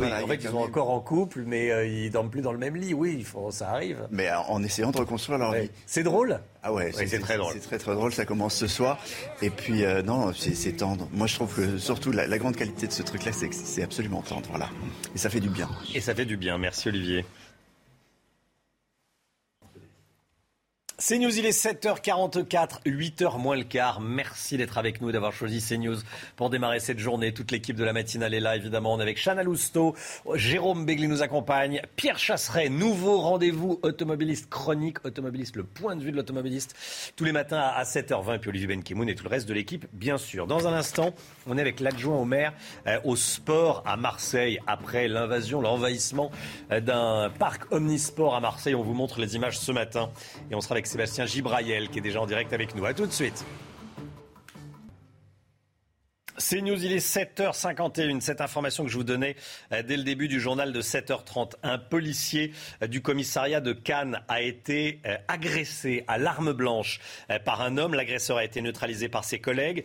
en 0.00 0.26
fait, 0.26 0.36
ils 0.36 0.48
sont 0.48 0.58
encore 0.58 0.90
en 0.90 1.00
couple, 1.00 1.44
mais 1.46 1.70
euh, 1.70 1.86
ils 1.86 2.10
dorment 2.10 2.30
plus 2.30 2.42
dans 2.42 2.52
le 2.52 2.58
même 2.58 2.76
lit. 2.76 2.94
Oui, 2.94 3.24
ça 3.50 3.70
arrive. 3.70 4.06
Mais 4.10 4.30
en 4.32 4.62
essayant 4.62 4.90
de 4.90 4.98
reconstruire 4.98 5.38
leur 5.38 5.52
vie. 5.52 5.70
C'est 5.86 6.02
drôle. 6.02 6.40
Ah 6.62 6.72
ouais, 6.72 6.92
c'est 6.92 7.18
très 7.18 7.36
drôle. 7.36 7.52
C'est 7.54 7.60
très 7.60 7.78
très 7.78 7.94
drôle. 7.94 8.12
Ça 8.12 8.24
commence 8.24 8.54
ce 8.54 8.66
soir. 8.66 8.98
Et 9.42 9.50
puis 9.50 9.84
non, 10.04 10.32
c'est 10.32 10.72
tendre. 10.72 11.08
Moi, 11.12 11.26
je 11.26 11.34
trouve 11.34 11.54
que 11.54 11.78
surtout 11.78 12.12
la, 12.12 12.26
la 12.26 12.38
grande 12.38 12.56
qualité 12.56 12.86
de 12.86 12.92
ce 12.92 13.02
truc-là, 13.02 13.32
c'est 13.32 13.48
que 13.48 13.54
c'est 13.54 13.82
absolument 13.82 14.22
tendre. 14.22 14.48
Voilà. 14.50 14.68
Et 15.14 15.18
ça 15.18 15.30
fait 15.30 15.40
du 15.40 15.48
bien. 15.48 15.68
Et 15.94 16.00
ça 16.00 16.14
fait 16.14 16.24
du 16.24 16.36
bien. 16.36 16.58
Merci 16.58 16.88
Olivier. 16.88 17.24
CNews, 20.96 21.36
il 21.36 21.44
est 21.44 21.50
7h44, 21.50 22.82
8h 22.86 23.40
moins 23.40 23.56
le 23.56 23.64
quart. 23.64 24.00
Merci 24.00 24.56
d'être 24.56 24.78
avec 24.78 25.00
nous, 25.00 25.10
d'avoir 25.10 25.32
choisi 25.32 25.60
CNews 25.60 25.96
pour 26.36 26.50
démarrer 26.50 26.78
cette 26.78 27.00
journée. 27.00 27.34
Toute 27.34 27.50
l'équipe 27.50 27.74
de 27.74 27.82
la 27.82 27.92
matinale 27.92 28.32
est 28.32 28.38
là, 28.38 28.54
évidemment. 28.54 28.94
On 28.94 29.00
est 29.00 29.02
avec 29.02 29.18
Chana 29.18 29.42
Lousteau, 29.42 29.96
Jérôme 30.34 30.86
Begli 30.86 31.08
nous 31.08 31.20
accompagne, 31.20 31.82
Pierre 31.96 32.20
Chasseret, 32.20 32.68
nouveau 32.68 33.18
rendez-vous 33.18 33.80
automobiliste 33.82 34.48
chronique, 34.48 35.04
automobiliste, 35.04 35.56
le 35.56 35.64
point 35.64 35.96
de 35.96 36.00
vue 36.00 36.12
de 36.12 36.16
l'automobiliste, 36.16 36.76
tous 37.16 37.24
les 37.24 37.32
matins 37.32 37.58
à 37.58 37.82
7h20, 37.82 38.38
puis 38.38 38.50
Olivier 38.50 38.68
Benkemoun 38.68 39.08
et 39.08 39.16
tout 39.16 39.24
le 39.24 39.30
reste 39.30 39.48
de 39.48 39.54
l'équipe, 39.54 39.86
bien 39.92 40.16
sûr. 40.16 40.46
Dans 40.46 40.68
un 40.68 40.72
instant, 40.72 41.12
on 41.48 41.58
est 41.58 41.60
avec 41.60 41.80
l'adjoint 41.80 42.18
au 42.18 42.24
maire 42.24 42.52
euh, 42.86 43.00
au 43.02 43.16
sport 43.16 43.82
à 43.84 43.96
Marseille, 43.96 44.60
après 44.68 45.08
l'invasion, 45.08 45.60
l'envahissement 45.60 46.30
euh, 46.70 46.78
d'un 46.78 47.32
parc 47.36 47.72
omnisport 47.72 48.36
à 48.36 48.40
Marseille. 48.40 48.76
On 48.76 48.82
vous 48.82 48.94
montre 48.94 49.18
les 49.18 49.34
images 49.34 49.58
ce 49.58 49.72
matin 49.72 50.10
et 50.52 50.54
on 50.54 50.60
sera 50.60 50.76
Sébastien 50.86 51.26
Gibraillel 51.26 51.88
qui 51.88 51.98
est 51.98 52.02
déjà 52.02 52.20
en 52.20 52.26
direct 52.26 52.52
avec 52.52 52.74
nous. 52.74 52.84
A 52.84 52.94
tout 52.94 53.06
de 53.06 53.12
suite. 53.12 53.44
C'est 56.36 56.60
News, 56.60 56.84
il 56.84 56.92
est 56.92 56.98
7h51. 56.98 58.20
Cette 58.20 58.40
information 58.40 58.84
que 58.84 58.90
je 58.90 58.96
vous 58.96 59.04
donnais 59.04 59.36
euh, 59.72 59.84
dès 59.84 59.96
le 59.96 60.02
début 60.02 60.26
du 60.26 60.40
journal 60.40 60.72
de 60.72 60.82
7h30. 60.82 61.52
Un 61.62 61.78
policier 61.78 62.52
euh, 62.82 62.88
du 62.88 63.02
commissariat 63.02 63.60
de 63.60 63.72
Cannes 63.72 64.20
a 64.26 64.42
été 64.42 64.98
euh, 65.06 65.16
agressé 65.28 66.02
à 66.08 66.18
l'arme 66.18 66.52
blanche 66.52 66.98
par 67.44 67.62
un 67.62 67.76
homme. 67.76 67.94
L'agresseur 67.94 68.38
a 68.38 68.44
été 68.44 68.60
neutralisé 68.62 69.08
par 69.08 69.24
ses 69.24 69.38
collègues. 69.38 69.84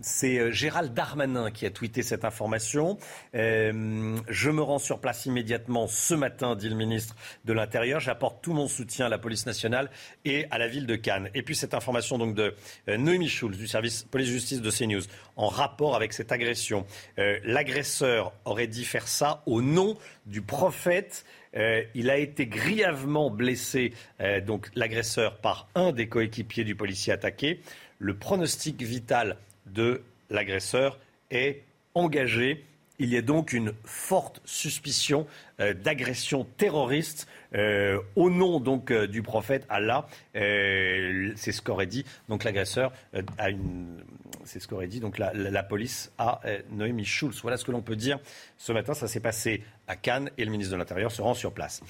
C'est 0.00 0.52
Gérald 0.52 0.92
Darmanin 0.94 1.50
qui 1.50 1.66
a 1.66 1.70
tweeté 1.70 2.02
cette 2.02 2.24
information. 2.24 2.98
Je 3.32 4.50
me 4.50 4.62
rends 4.62 4.78
sur 4.78 5.00
place 5.00 5.26
immédiatement 5.26 5.86
ce 5.86 6.14
matin, 6.14 6.54
dit 6.54 6.68
le 6.68 6.74
ministre 6.74 7.16
de 7.44 7.52
l'Intérieur. 7.52 8.00
J'apporte 8.00 8.42
tout 8.42 8.52
mon 8.52 8.68
soutien 8.68 9.06
à 9.06 9.08
la 9.08 9.18
police 9.18 9.46
nationale 9.46 9.90
et 10.24 10.46
à 10.50 10.58
la 10.58 10.68
ville 10.68 10.86
de 10.86 10.96
Cannes. 10.96 11.28
Et 11.34 11.42
puis 11.42 11.56
cette 11.56 11.74
information 11.74 12.18
donc 12.18 12.34
de 12.34 12.54
Noémie 12.88 13.28
Schulz 13.28 13.56
du 13.56 13.66
service 13.66 14.04
police-justice 14.04 14.60
de 14.60 14.70
CNews 14.70 15.02
en 15.36 15.48
rapport 15.62 15.94
avec 15.94 16.12
cette 16.12 16.32
agression. 16.32 16.84
Euh, 17.18 17.38
l'agresseur 17.44 18.32
aurait 18.44 18.66
dit 18.66 18.84
faire 18.84 19.06
ça 19.06 19.42
au 19.46 19.62
nom 19.62 19.96
du 20.26 20.42
prophète. 20.42 21.24
Euh, 21.56 21.82
il 21.94 22.10
a 22.10 22.18
été 22.18 22.46
grièvement 22.46 23.30
blessé, 23.30 23.92
euh, 24.20 24.40
donc 24.40 24.70
l'agresseur, 24.74 25.36
par 25.36 25.68
un 25.76 25.92
des 25.92 26.08
coéquipiers 26.08 26.64
du 26.64 26.74
policier 26.74 27.12
attaqué. 27.12 27.60
Le 27.98 28.16
pronostic 28.16 28.82
vital 28.82 29.36
de 29.66 30.02
l'agresseur 30.30 30.98
est 31.30 31.62
engagé. 31.94 32.64
Il 33.02 33.10
y 33.10 33.16
a 33.16 33.22
donc 33.22 33.52
une 33.52 33.72
forte 33.84 34.40
suspicion 34.44 35.26
d'agression 35.58 36.46
terroriste 36.56 37.26
au 38.16 38.30
nom 38.30 38.60
donc 38.60 38.92
du 38.92 39.22
prophète 39.22 39.66
Allah. 39.68 40.06
c'est 40.32 41.52
ce 41.52 41.60
qu'aurait 41.60 41.86
dit 41.86 42.04
donc 42.28 42.44
l'agresseur 42.44 42.92
à 43.38 43.50
une 43.50 44.02
c'est 44.44 44.60
ce 44.60 44.68
qu'aurait 44.68 44.86
dit 44.86 45.00
donc 45.00 45.18
la, 45.18 45.62
police 45.62 46.12
à 46.18 46.40
euh, 46.44 46.58
Noémie 46.70 47.04
Schulz. 47.04 47.40
Voilà 47.42 47.56
ce 47.56 47.64
que 47.64 47.72
l'on 47.72 47.82
peut 47.82 47.96
dire 47.96 48.18
ce 48.58 48.72
matin. 48.72 48.94
Ça 48.94 49.08
s'est 49.08 49.20
passé 49.20 49.62
à 49.86 49.96
Cannes 49.96 50.30
et 50.38 50.44
le 50.44 50.50
ministre 50.50 50.72
de 50.72 50.78
l'Intérieur 50.78 51.10
se 51.10 51.22
rend 51.22 51.34
sur 51.34 51.52
place. 51.52 51.80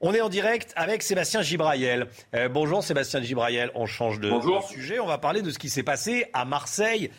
On 0.00 0.14
est 0.14 0.20
en 0.20 0.28
direct 0.28 0.72
avec 0.74 1.02
Sébastien 1.02 1.42
Gibraillel. 1.42 2.08
Euh, 2.34 2.48
bonjour 2.48 2.82
Sébastien 2.82 3.22
Gibraillel, 3.22 3.70
on 3.74 3.86
change 3.86 4.18
de, 4.18 4.32
sujet. 4.68 4.98
On 4.98 5.06
va 5.06 5.18
parler 5.18 5.42
de 5.42 5.50
ce 5.50 5.58
qui 5.58 5.68
s'est 5.68 5.84
passé 5.84 6.26
à 6.32 6.44
Marseille 6.44 7.10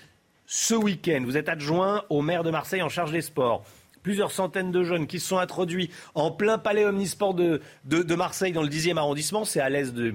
ce 0.54 0.76
week-end. 0.76 1.24
Vous 1.26 1.36
êtes 1.36 1.50
adjoint 1.50 2.04
au 2.12 2.22
maire 2.22 2.44
de 2.44 2.52
Marseille 2.52 2.84
en 2.84 2.90
charge 2.90 3.12
des 3.12 3.24
sports. 3.24 3.66
Plusieurs 4.04 4.32
centaines 4.32 4.72
de 4.72 4.84
jeunes 4.84 5.08
qui 5.08 5.20
se 5.20 5.28
sont 5.28 5.40
introduits 5.40 5.90
en 6.14 6.30
plein 6.30 6.60
palais 6.60 6.86
omnisport 6.86 7.34
de, 7.34 7.60
de, 7.86 8.16
Marseille 8.16 8.52
dans 8.52 8.62
le 8.62 8.70
10e 8.70 8.98
arrondissement. 8.98 9.46
C'est 9.46 9.62
à 9.62 9.70
l'est 9.70 9.92
de, 9.92 10.14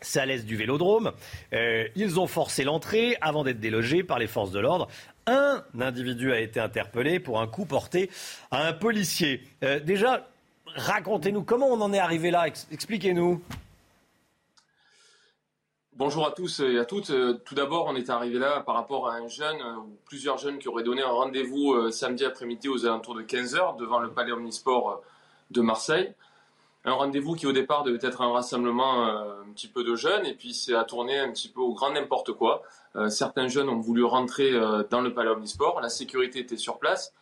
C'est 0.00 0.20
à 0.20 0.26
l'est 0.26 0.46
du 0.46 0.54
Vélodrome. 0.54 1.10
Euh, 1.52 1.88
ils 1.96 2.20
ont 2.20 2.28
forcé 2.28 2.62
l'entrée 2.62 3.16
avant 3.20 3.42
d'être 3.42 3.58
délogés 3.58 4.04
par 4.04 4.20
les 4.20 4.28
forces 4.28 4.52
de 4.52 4.60
l'ordre. 4.60 4.86
Un 5.26 5.64
individu 5.80 6.32
a 6.32 6.38
été 6.38 6.60
interpellé 6.60 7.18
pour 7.18 7.40
un 7.40 7.48
coup 7.48 7.66
porté 7.66 8.10
à 8.52 8.68
un 8.68 8.74
policier. 8.74 9.42
Euh, 9.64 9.80
déjà, 9.80 10.28
racontez-nous 10.76 11.42
comment 11.42 11.66
on 11.66 11.80
en 11.80 11.92
est 11.92 11.98
arrivé 11.98 12.30
là. 12.30 12.46
Expliquez-nous. 12.70 13.42
Bonjour 15.96 16.26
à 16.26 16.32
tous 16.32 16.60
et 16.60 16.78
à 16.78 16.84
toutes. 16.84 17.10
Euh, 17.10 17.34
tout 17.44 17.54
d'abord, 17.54 17.86
on 17.86 17.96
est 17.96 18.10
arrivé 18.10 18.38
là 18.38 18.60
par 18.60 18.74
rapport 18.74 19.08
à 19.08 19.14
un 19.14 19.28
jeune 19.28 19.56
ou 19.78 19.96
plusieurs 20.06 20.38
jeunes 20.38 20.58
qui 20.58 20.68
auraient 20.68 20.82
donné 20.82 21.02
un 21.02 21.08
rendez-vous 21.08 21.90
samedi 21.90 22.24
après-midi 22.24 22.68
aux 22.68 22.84
alentours 22.84 23.14
de 23.14 23.22
15h 23.22 23.76
devant 23.76 24.00
le 24.00 24.10
palais 24.10 24.32
omnisport 24.32 25.02
de 25.50 25.60
Marseille 25.60 26.14
un 26.84 26.92
rendez-vous 26.92 27.34
qui 27.34 27.46
au 27.46 27.52
départ 27.52 27.82
devait 27.82 28.06
être 28.06 28.20
un 28.20 28.32
rassemblement 28.32 29.06
euh, 29.06 29.42
un 29.42 29.52
petit 29.52 29.68
peu 29.68 29.84
de 29.84 29.94
jeunes 29.94 30.26
et 30.26 30.34
puis 30.34 30.52
c'est 30.52 30.74
à 30.74 30.84
tourner 30.84 31.18
un 31.18 31.30
petit 31.30 31.48
peu 31.48 31.60
au 31.60 31.72
grand 31.72 31.90
n'importe 31.90 32.32
quoi. 32.32 32.62
Euh, 32.96 33.08
certains 33.08 33.48
jeunes 33.48 33.68
ont 33.68 33.80
voulu 33.80 34.04
rentrer 34.04 34.52
euh, 34.52 34.82
dans 34.90 35.00
le 35.00 35.14
palais 35.14 35.30
omnisport, 35.30 35.80
la 35.80 35.88
sécurité 35.88 36.40
était 36.40 36.58
sur 36.58 36.78
place, 36.78 37.12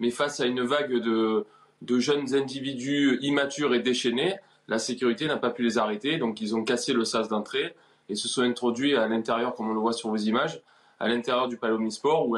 mais 0.00 0.10
face 0.10 0.40
à 0.40 0.46
une 0.46 0.62
vague 0.62 0.92
de, 0.92 1.46
de 1.82 1.98
jeunes 2.00 2.34
individus 2.34 3.18
immatures 3.22 3.74
et 3.74 3.80
déchaînés, 3.80 4.36
la 4.66 4.78
sécurité 4.78 5.26
n'a 5.26 5.36
pas 5.36 5.50
pu 5.50 5.62
les 5.62 5.78
arrêter, 5.78 6.18
donc 6.18 6.40
ils 6.40 6.56
ont 6.56 6.64
cassé 6.64 6.92
le 6.92 7.04
sas 7.04 7.28
d'entrée 7.28 7.74
et 8.12 8.14
se 8.14 8.28
sont 8.28 8.42
introduits 8.42 8.94
à 8.94 9.08
l'intérieur, 9.08 9.54
comme 9.54 9.70
on 9.70 9.74
le 9.74 9.80
voit 9.80 9.94
sur 9.94 10.10
vos 10.10 10.16
images, 10.16 10.62
à 11.00 11.08
l'intérieur 11.08 11.48
du 11.48 11.56
palais 11.56 11.72
omnisport 11.72 12.28
où 12.28 12.36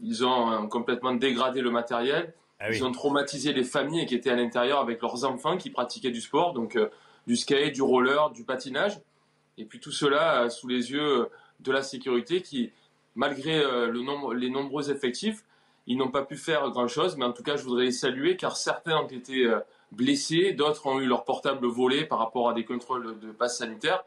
ils 0.00 0.24
ont 0.24 0.66
complètement 0.68 1.12
dégradé 1.12 1.60
le 1.60 1.70
matériel, 1.70 2.34
ah 2.62 2.70
ils 2.70 2.84
ont 2.84 2.92
traumatisé 2.92 3.52
les 3.52 3.64
familles 3.64 4.06
qui 4.06 4.14
étaient 4.14 4.30
à 4.30 4.36
l'intérieur 4.36 4.78
avec 4.78 5.02
leurs 5.02 5.24
enfants 5.24 5.56
qui 5.56 5.70
pratiquaient 5.70 6.12
du 6.12 6.20
sport, 6.20 6.52
donc 6.52 6.76
euh, 6.76 6.88
du 7.26 7.36
skate, 7.36 7.74
du 7.74 7.82
roller, 7.82 8.30
du 8.30 8.44
patinage. 8.44 9.00
Et 9.58 9.64
puis 9.64 9.80
tout 9.80 9.90
cela 9.90 10.44
euh, 10.44 10.48
sous 10.48 10.68
les 10.68 10.92
yeux 10.92 11.22
euh, 11.22 11.30
de 11.60 11.72
la 11.72 11.82
sécurité 11.82 12.40
qui, 12.40 12.70
malgré 13.16 13.60
le 13.62 14.00
nombre, 14.00 14.32
les 14.32 14.48
nombreux 14.48 14.90
effectifs, 14.90 15.44
ils 15.86 15.96
n'ont 15.96 16.10
pas 16.10 16.22
pu 16.22 16.36
faire 16.36 16.70
grand-chose. 16.70 17.16
Mais 17.16 17.24
en 17.24 17.32
tout 17.32 17.42
cas, 17.42 17.56
je 17.56 17.64
voudrais 17.64 17.84
les 17.84 17.92
saluer 17.92 18.36
car 18.36 18.56
certains 18.56 18.96
ont 18.96 19.06
été 19.06 19.48
blessés, 19.92 20.54
d'autres 20.54 20.86
ont 20.86 20.98
eu 20.98 21.06
leur 21.06 21.24
portable 21.24 21.66
volé 21.66 22.04
par 22.04 22.18
rapport 22.18 22.48
à 22.48 22.54
des 22.54 22.64
contrôles 22.64 23.18
de 23.20 23.30
passe 23.30 23.58
sanitaire. 23.58 24.02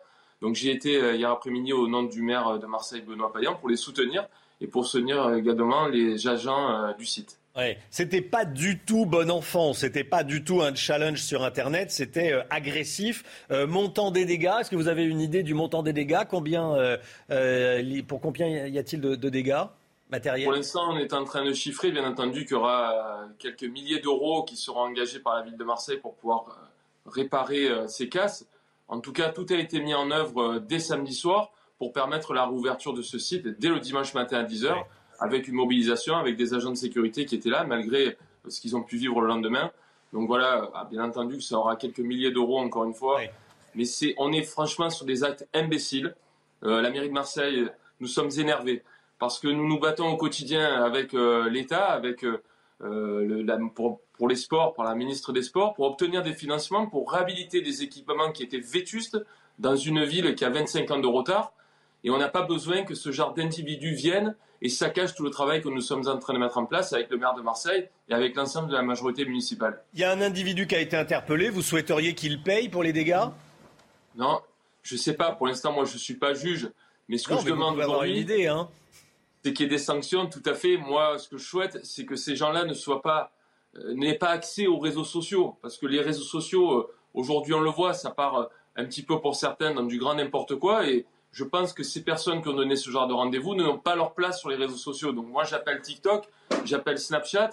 Donc 0.45 0.53
j'ai 0.53 0.69
été 0.69 1.15
hier 1.15 1.31
après-midi 1.31 1.73
au 1.73 1.87
nom 1.87 2.03
du 2.03 2.21
maire 2.21 2.59
de 2.59 2.67
Marseille, 2.67 3.01
Benoît 3.01 3.33
Payan, 3.33 3.55
pour 3.55 3.67
les 3.67 3.77
soutenir 3.77 4.27
et 4.61 4.67
pour 4.67 4.85
soutenir 4.85 5.33
également 5.33 5.87
les 5.87 6.27
agents 6.27 6.93
du 6.99 7.05
site. 7.07 7.39
Ouais, 7.55 7.79
c'était 7.89 8.21
pas 8.21 8.43
du 8.43 8.79
tout 8.79 9.05
bon 9.05 9.31
enfant, 9.31 9.71
c'était 9.71 10.03
pas 10.03 10.25
du 10.25 10.43
tout 10.43 10.61
un 10.61 10.75
challenge 10.75 11.21
sur 11.21 11.41
Internet, 11.41 11.89
c'était 11.89 12.33
euh, 12.33 12.43
agressif. 12.49 13.23
Euh, 13.49 13.65
montant 13.65 14.11
des 14.11 14.25
dégâts, 14.25 14.51
est-ce 14.59 14.69
que 14.69 14.75
vous 14.75 14.89
avez 14.89 15.05
une 15.05 15.21
idée 15.21 15.41
du 15.41 15.53
montant 15.53 15.81
des 15.81 15.93
dégâts? 15.93 16.23
Combien, 16.29 16.75
euh, 16.75 18.01
pour 18.09 18.19
combien 18.19 18.67
y 18.67 18.77
a-t-il 18.77 19.01
de, 19.01 19.29
dégâts 19.29 19.63
matériels? 20.11 20.43
Pour 20.43 20.53
l'instant, 20.53 20.91
on 20.91 20.97
est 20.97 21.13
en 21.13 21.23
train 21.23 21.45
de 21.45 21.53
chiffrer, 21.53 21.91
bien 21.91 22.05
entendu, 22.05 22.43
qu'il 22.43 22.51
y 22.51 22.55
aura 22.55 23.21
quelques 23.39 23.63
milliers 23.63 24.01
d'euros 24.01 24.43
qui 24.43 24.57
seront 24.57 24.81
engagés 24.81 25.19
par 25.19 25.35
la 25.35 25.43
ville 25.43 25.55
de 25.55 25.63
Marseille 25.63 25.99
pour 26.01 26.15
pouvoir 26.15 26.59
réparer 27.05 27.69
ces 27.87 28.09
casses. 28.09 28.45
En 28.87 28.99
tout 28.99 29.13
cas, 29.13 29.29
tout 29.29 29.45
a 29.49 29.55
été 29.55 29.79
mis 29.79 29.93
en 29.93 30.11
œuvre 30.11 30.59
dès 30.59 30.79
samedi 30.79 31.13
soir 31.13 31.51
pour 31.77 31.91
permettre 31.91 32.33
la 32.33 32.45
réouverture 32.45 32.93
de 32.93 33.01
ce 33.01 33.17
site 33.17 33.47
dès 33.59 33.69
le 33.69 33.79
dimanche 33.79 34.13
matin 34.13 34.37
à 34.37 34.43
10h 34.43 34.85
avec 35.19 35.47
une 35.47 35.55
mobilisation, 35.55 36.15
avec 36.15 36.35
des 36.35 36.53
agents 36.53 36.71
de 36.71 36.75
sécurité 36.75 37.25
qui 37.25 37.35
étaient 37.35 37.49
là, 37.49 37.63
malgré 37.63 38.17
ce 38.47 38.59
qu'ils 38.59 38.75
ont 38.75 38.83
pu 38.83 38.97
vivre 38.97 39.21
le 39.21 39.27
lendemain. 39.27 39.71
Donc 40.13 40.27
voilà, 40.27 40.69
ah, 40.73 40.87
bien 40.89 41.03
entendu 41.03 41.37
que 41.37 41.43
ça 41.43 41.57
aura 41.57 41.75
quelques 41.75 41.99
milliers 41.99 42.31
d'euros 42.31 42.59
encore 42.59 42.85
une 42.85 42.93
fois. 42.93 43.19
Mais 43.75 43.85
c'est, 43.85 44.15
on 44.17 44.31
est 44.31 44.43
franchement 44.43 44.89
sur 44.89 45.05
des 45.05 45.23
actes 45.23 45.47
imbéciles. 45.53 46.15
Euh, 46.63 46.81
la 46.81 46.89
mairie 46.89 47.09
de 47.09 47.13
Marseille, 47.13 47.67
nous 47.99 48.07
sommes 48.07 48.29
énervés 48.37 48.83
parce 49.19 49.39
que 49.39 49.47
nous 49.47 49.67
nous 49.67 49.79
battons 49.79 50.07
au 50.09 50.17
quotidien 50.17 50.83
avec 50.83 51.13
euh, 51.13 51.49
l'État, 51.49 51.85
avec 51.85 52.23
euh, 52.23 52.41
le, 52.79 53.69
pour, 53.73 54.01
pour, 54.17 54.27
les 54.27 54.35
sports, 54.35 54.73
par 54.73 54.85
la 54.85 54.95
ministre 54.95 55.33
des 55.33 55.43
Sports, 55.43 55.73
pour 55.73 55.85
obtenir 55.85 56.23
des 56.23 56.33
financements, 56.33 56.87
pour 56.87 57.11
réhabiliter 57.11 57.61
des 57.61 57.83
équipements 57.83 58.31
qui 58.31 58.43
étaient 58.43 58.59
vétustes 58.59 59.17
dans 59.59 59.75
une 59.75 60.03
ville 60.03 60.35
qui 60.35 60.45
a 60.45 60.49
25 60.49 60.91
ans 60.91 60.99
de 60.99 61.07
retard. 61.07 61.53
Et 62.03 62.09
on 62.09 62.17
n'a 62.17 62.29
pas 62.29 62.43
besoin 62.43 62.83
que 62.83 62.93
ce 62.93 63.11
genre 63.11 63.33
d'individus 63.33 63.93
viennent 63.93 64.35
et 64.61 64.69
saccagent 64.69 65.15
tout 65.15 65.23
le 65.23 65.29
travail 65.29 65.61
que 65.61 65.69
nous 65.69 65.81
sommes 65.81 66.07
en 66.07 66.17
train 66.17 66.33
de 66.33 66.39
mettre 66.39 66.57
en 66.57 66.65
place 66.65 66.93
avec 66.93 67.09
le 67.09 67.17
maire 67.17 67.33
de 67.33 67.41
Marseille 67.41 67.89
et 68.09 68.13
avec 68.13 68.35
l'ensemble 68.35 68.69
de 68.69 68.73
la 68.73 68.81
majorité 68.81 69.25
municipale. 69.25 69.81
Il 69.93 69.99
y 69.99 70.03
a 70.03 70.11
un 70.11 70.21
individu 70.21 70.67
qui 70.67 70.75
a 70.75 70.79
été 70.79 70.95
interpellé. 70.95 71.49
Vous 71.49 71.61
souhaiteriez 71.61 72.15
qu'il 72.15 72.41
paye 72.41 72.69
pour 72.69 72.83
les 72.83 72.93
dégâts? 72.93 73.25
Non, 74.15 74.41
je 74.83 74.95
ne 74.95 74.99
sais 74.99 75.13
pas. 75.13 75.31
Pour 75.33 75.47
l'instant, 75.47 75.73
moi, 75.73 75.85
je 75.85 75.93
ne 75.93 75.99
suis 75.99 76.13
pas 76.15 76.33
juge. 76.33 76.69
Mais 77.07 77.17
ce 77.17 77.27
que 77.27 77.37
je 77.37 77.45
demande 77.45 77.77
aujourd'hui, 77.77 78.47
hein. 78.47 78.69
c'est 79.43 79.53
qu'il 79.53 79.65
y 79.65 79.67
ait 79.67 79.69
des 79.69 79.77
sanctions. 79.77 80.27
Tout 80.27 80.43
à 80.45 80.53
fait. 80.53 80.77
Moi, 80.77 81.19
ce 81.19 81.27
que 81.27 81.37
je 81.37 81.45
souhaite, 81.45 81.79
c'est 81.83 82.05
que 82.05 82.15
ces 82.15 82.35
gens-là 82.35 82.65
ne 82.65 82.73
soient 82.73 83.01
pas, 83.01 83.31
n'aient 83.93 84.17
pas 84.17 84.29
accès 84.29 84.67
aux 84.67 84.79
réseaux 84.79 85.03
sociaux, 85.03 85.57
parce 85.61 85.77
que 85.77 85.85
les 85.85 86.01
réseaux 86.01 86.23
sociaux, 86.23 86.79
euh, 86.79 86.93
aujourd'hui, 87.13 87.53
on 87.53 87.61
le 87.61 87.69
voit, 87.69 87.93
ça 87.93 88.11
part 88.11 88.35
euh, 88.35 88.45
un 88.75 88.85
petit 88.85 89.03
peu 89.03 89.19
pour 89.19 89.35
certains 89.35 89.73
dans 89.73 89.83
du 89.83 89.97
grand 89.97 90.15
n'importe 90.15 90.55
quoi 90.55 90.87
et 90.87 91.05
je 91.35 91.43
pense 91.43 91.73
que 91.73 91.83
ces 91.83 92.01
personnes 92.01 92.41
qui 92.41 92.47
ont 92.47 92.53
donné 92.53 92.77
ce 92.77 92.89
genre 92.89 93.07
de 93.07 93.13
rendez-vous 93.13 93.55
n'ont 93.55 93.77
pas 93.77 93.95
leur 93.95 94.13
place 94.13 94.39
sur 94.39 94.47
les 94.47 94.55
réseaux 94.55 94.77
sociaux. 94.77 95.11
Donc 95.11 95.27
moi, 95.27 95.43
j'appelle 95.43 95.81
TikTok, 95.81 96.29
j'appelle 96.63 96.97
Snapchat. 96.97 97.49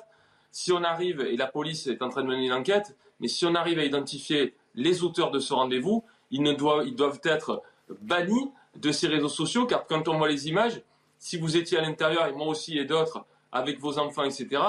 Si 0.53 0.71
on 0.71 0.85
arrive, 0.85 1.21
et 1.21 1.37
la 1.37 1.49
police 1.49 1.89
est 1.89 2.01
en 2.01 2.09
train 2.09 2.23
de 2.23 2.29
mener 2.29 2.47
une 2.47 2.53
enquête, 2.53 2.97
mais 3.19 3.27
si 3.27 3.45
on 3.45 3.57
arrive 3.57 3.81
à 3.81 3.85
identifier 3.85 4.55
les 4.77 5.03
auteurs 5.03 5.33
de 5.33 5.41
ce 5.41 5.53
rendez-vous, 5.53 6.05
ils, 6.31 6.43
ne 6.43 6.53
doivent, 6.53 6.87
ils 6.87 6.95
doivent 6.95 7.19
être 7.25 7.61
bannis 8.01 8.53
de 8.77 8.93
ces 8.93 9.09
réseaux 9.09 9.29
sociaux, 9.29 9.67
car 9.67 9.85
quand 9.89 10.07
on 10.07 10.17
voit 10.17 10.29
les 10.29 10.49
images, 10.49 10.81
si 11.19 11.37
vous 11.37 11.57
étiez 11.57 11.79
à 11.79 11.83
l'intérieur, 11.83 12.29
et 12.29 12.33
moi 12.33 12.47
aussi 12.47 12.79
et 12.79 12.85
d'autres, 12.85 13.25
avec 13.51 13.81
vos 13.81 13.99
enfants, 13.99 14.23
etc., 14.23 14.63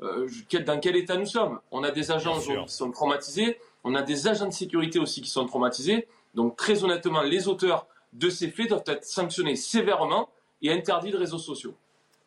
euh, 0.00 0.28
dans 0.66 0.80
quel 0.80 0.96
état 0.96 1.16
nous 1.16 1.26
sommes? 1.26 1.60
On 1.70 1.82
a 1.82 1.90
des 1.90 2.10
agents 2.10 2.38
qui 2.38 2.52
sont 2.72 2.90
traumatisés, 2.90 3.58
on 3.84 3.94
a 3.94 4.02
des 4.02 4.28
agents 4.28 4.46
de 4.46 4.52
sécurité 4.52 4.98
aussi 4.98 5.22
qui 5.22 5.30
sont 5.30 5.46
traumatisés. 5.46 6.06
Donc 6.34 6.56
très 6.56 6.84
honnêtement, 6.84 7.22
les 7.22 7.48
auteurs 7.48 7.86
de 8.12 8.30
ces 8.30 8.48
faits 8.48 8.68
doivent 8.68 8.84
être 8.86 9.04
sanctionnés 9.04 9.56
sévèrement 9.56 10.28
et 10.62 10.72
interdits 10.72 11.10
de 11.10 11.16
réseaux 11.16 11.38
sociaux. 11.38 11.74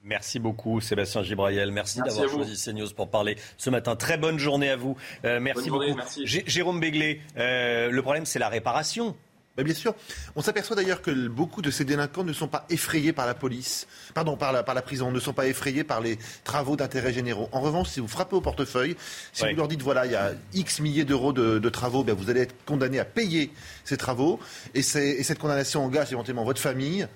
Merci 0.04 0.40
beaucoup 0.40 0.82
Sébastien 0.82 1.22
Gibraïel. 1.22 1.72
Merci, 1.72 2.02
d'avoir 2.02 2.28
choisi 2.28 2.56
CNews 2.56 2.90
pour 2.96 3.10
parler 3.10 3.38
ce 3.58 3.70
matin. 3.70 3.96
Très 3.96 4.18
bonne 4.18 4.40
journée 4.40 4.70
à 4.70 4.76
vous. 4.76 4.98
Euh, 5.26 5.40
merci 5.40 5.70
beaucoup. 5.70 5.86
Jérôme 6.26 6.80
Béglé, 6.80 7.22
euh, 7.38 7.92
le 7.92 8.02
problème 8.02 8.26
c'est 8.26 8.40
la 8.40 8.50
réparation. 8.50 9.16
Ben, 9.58 9.66
bien 9.66 9.74
sûr. 9.74 9.94
On 10.36 10.42
s'aperçoit 10.42 10.78
d'ailleurs 10.78 11.02
que 11.02 11.28
beaucoup 11.28 11.62
de 11.62 11.72
ces 11.72 11.84
délinquants 11.84 12.24
ne 12.24 12.32
sont 12.32 12.48
pas 12.48 12.66
effrayés 12.70 13.12
par 13.12 13.26
la 13.26 13.34
police, 13.34 13.86
pardon, 14.14 14.38
par 14.38 14.54
la, 14.54 14.64
par 14.64 14.76
la 14.76 14.82
prison, 14.82 15.12
ne 15.12 15.20
sont 15.20 15.34
pas 15.34 15.48
effrayés 15.48 15.84
par 15.84 16.00
les 16.00 16.18
travaux 16.46 16.78
d'intérêt 16.78 17.12
généraux. 17.12 17.50
En 17.52 17.60
revanche, 17.60 17.90
si 17.90 18.00
vous 18.00 18.08
frappez 18.08 18.36
au 18.36 18.42
portefeuille, 18.42 18.96
si 19.34 19.44
vous 19.50 19.56
leur 19.56 19.68
dites 19.68 19.82
voilà, 19.82 20.06
il 20.06 20.14
y 20.14 20.16
a 20.16 20.32
X 20.54 20.80
milliers 20.80 21.04
d'euros 21.04 21.34
de, 21.34 21.70
travaux, 21.70 22.04
ben, 22.04 22.16
vous 22.16 22.30
allez 22.30 22.42
être 22.42 22.56
condamné 22.66 23.00
à 23.00 23.06
payer 23.06 23.52
ces 23.84 23.98
travaux. 23.98 24.40
Et, 24.74 24.80
et 24.80 25.24
cette 25.24 25.40
condamnation 25.40 25.84
engage 25.84 26.14
éventuellement 26.14 26.46
votre 26.46 26.62
famille. 26.62 27.08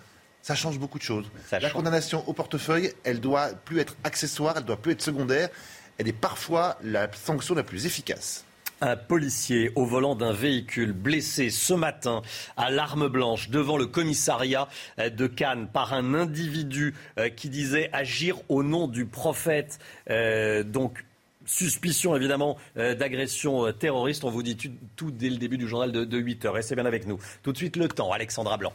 Ça 0.41 0.55
change 0.55 0.77
beaucoup 0.77 0.99
de 0.99 1.03
choses. 1.03 1.25
la 1.51 1.69
condamnation 1.71 2.27
au 2.29 2.33
portefeuille, 2.33 2.93
elle 3.03 3.19
doit 3.19 3.47
plus 3.47 3.79
être 3.79 3.95
accessoire, 4.03 4.55
elle 4.57 4.65
doit 4.65 4.77
plus 4.77 4.91
être 4.91 5.01
secondaire. 5.01 5.49
Elle 5.97 6.07
est 6.07 6.13
parfois 6.13 6.77
la 6.83 7.07
sanction 7.13 7.55
la 7.55 7.63
plus 7.63 7.85
efficace. 7.85 8.43
Un 8.81 8.97
policier 8.97 9.71
au 9.75 9.85
volant 9.85 10.15
d'un 10.15 10.33
véhicule 10.33 10.91
blessé 10.91 11.49
ce 11.49 11.73
matin 11.73 12.21
à 12.57 12.69
l'arme 12.69 13.07
blanche 13.07 13.49
devant 13.49 13.77
le 13.77 13.85
commissariat 13.85 14.67
de 14.97 15.27
Cannes 15.27 15.67
par 15.71 15.93
un 15.93 16.13
individu 16.13 16.93
euh, 17.17 17.29
qui 17.29 17.49
disait 17.49 17.89
agir 17.93 18.37
au 18.49 18.63
nom 18.63 18.87
du 18.87 19.05
prophète. 19.05 19.79
Euh, 20.09 20.63
donc 20.63 21.05
suspicion 21.45 22.15
évidemment 22.15 22.57
euh, 22.77 22.95
d'agression 22.95 23.71
terroriste. 23.71 24.23
On 24.23 24.29
vous 24.29 24.43
dit 24.43 24.57
tout, 24.95 25.11
dès 25.11 25.29
le 25.29 25.37
début 25.37 25.57
du 25.57 25.67
journal 25.67 25.91
de, 25.91 26.03
de 26.03 26.17
8 26.17 26.45
heures. 26.45 26.53
Restez 26.55 26.75
bien 26.75 26.85
avec 26.85 27.07
nous. 27.07 27.19
Tout 27.43 27.53
de 27.53 27.57
suite 27.57 27.77
le 27.77 27.87
temps. 27.87 28.11
Alexandra 28.11 28.57
Blanc. 28.57 28.73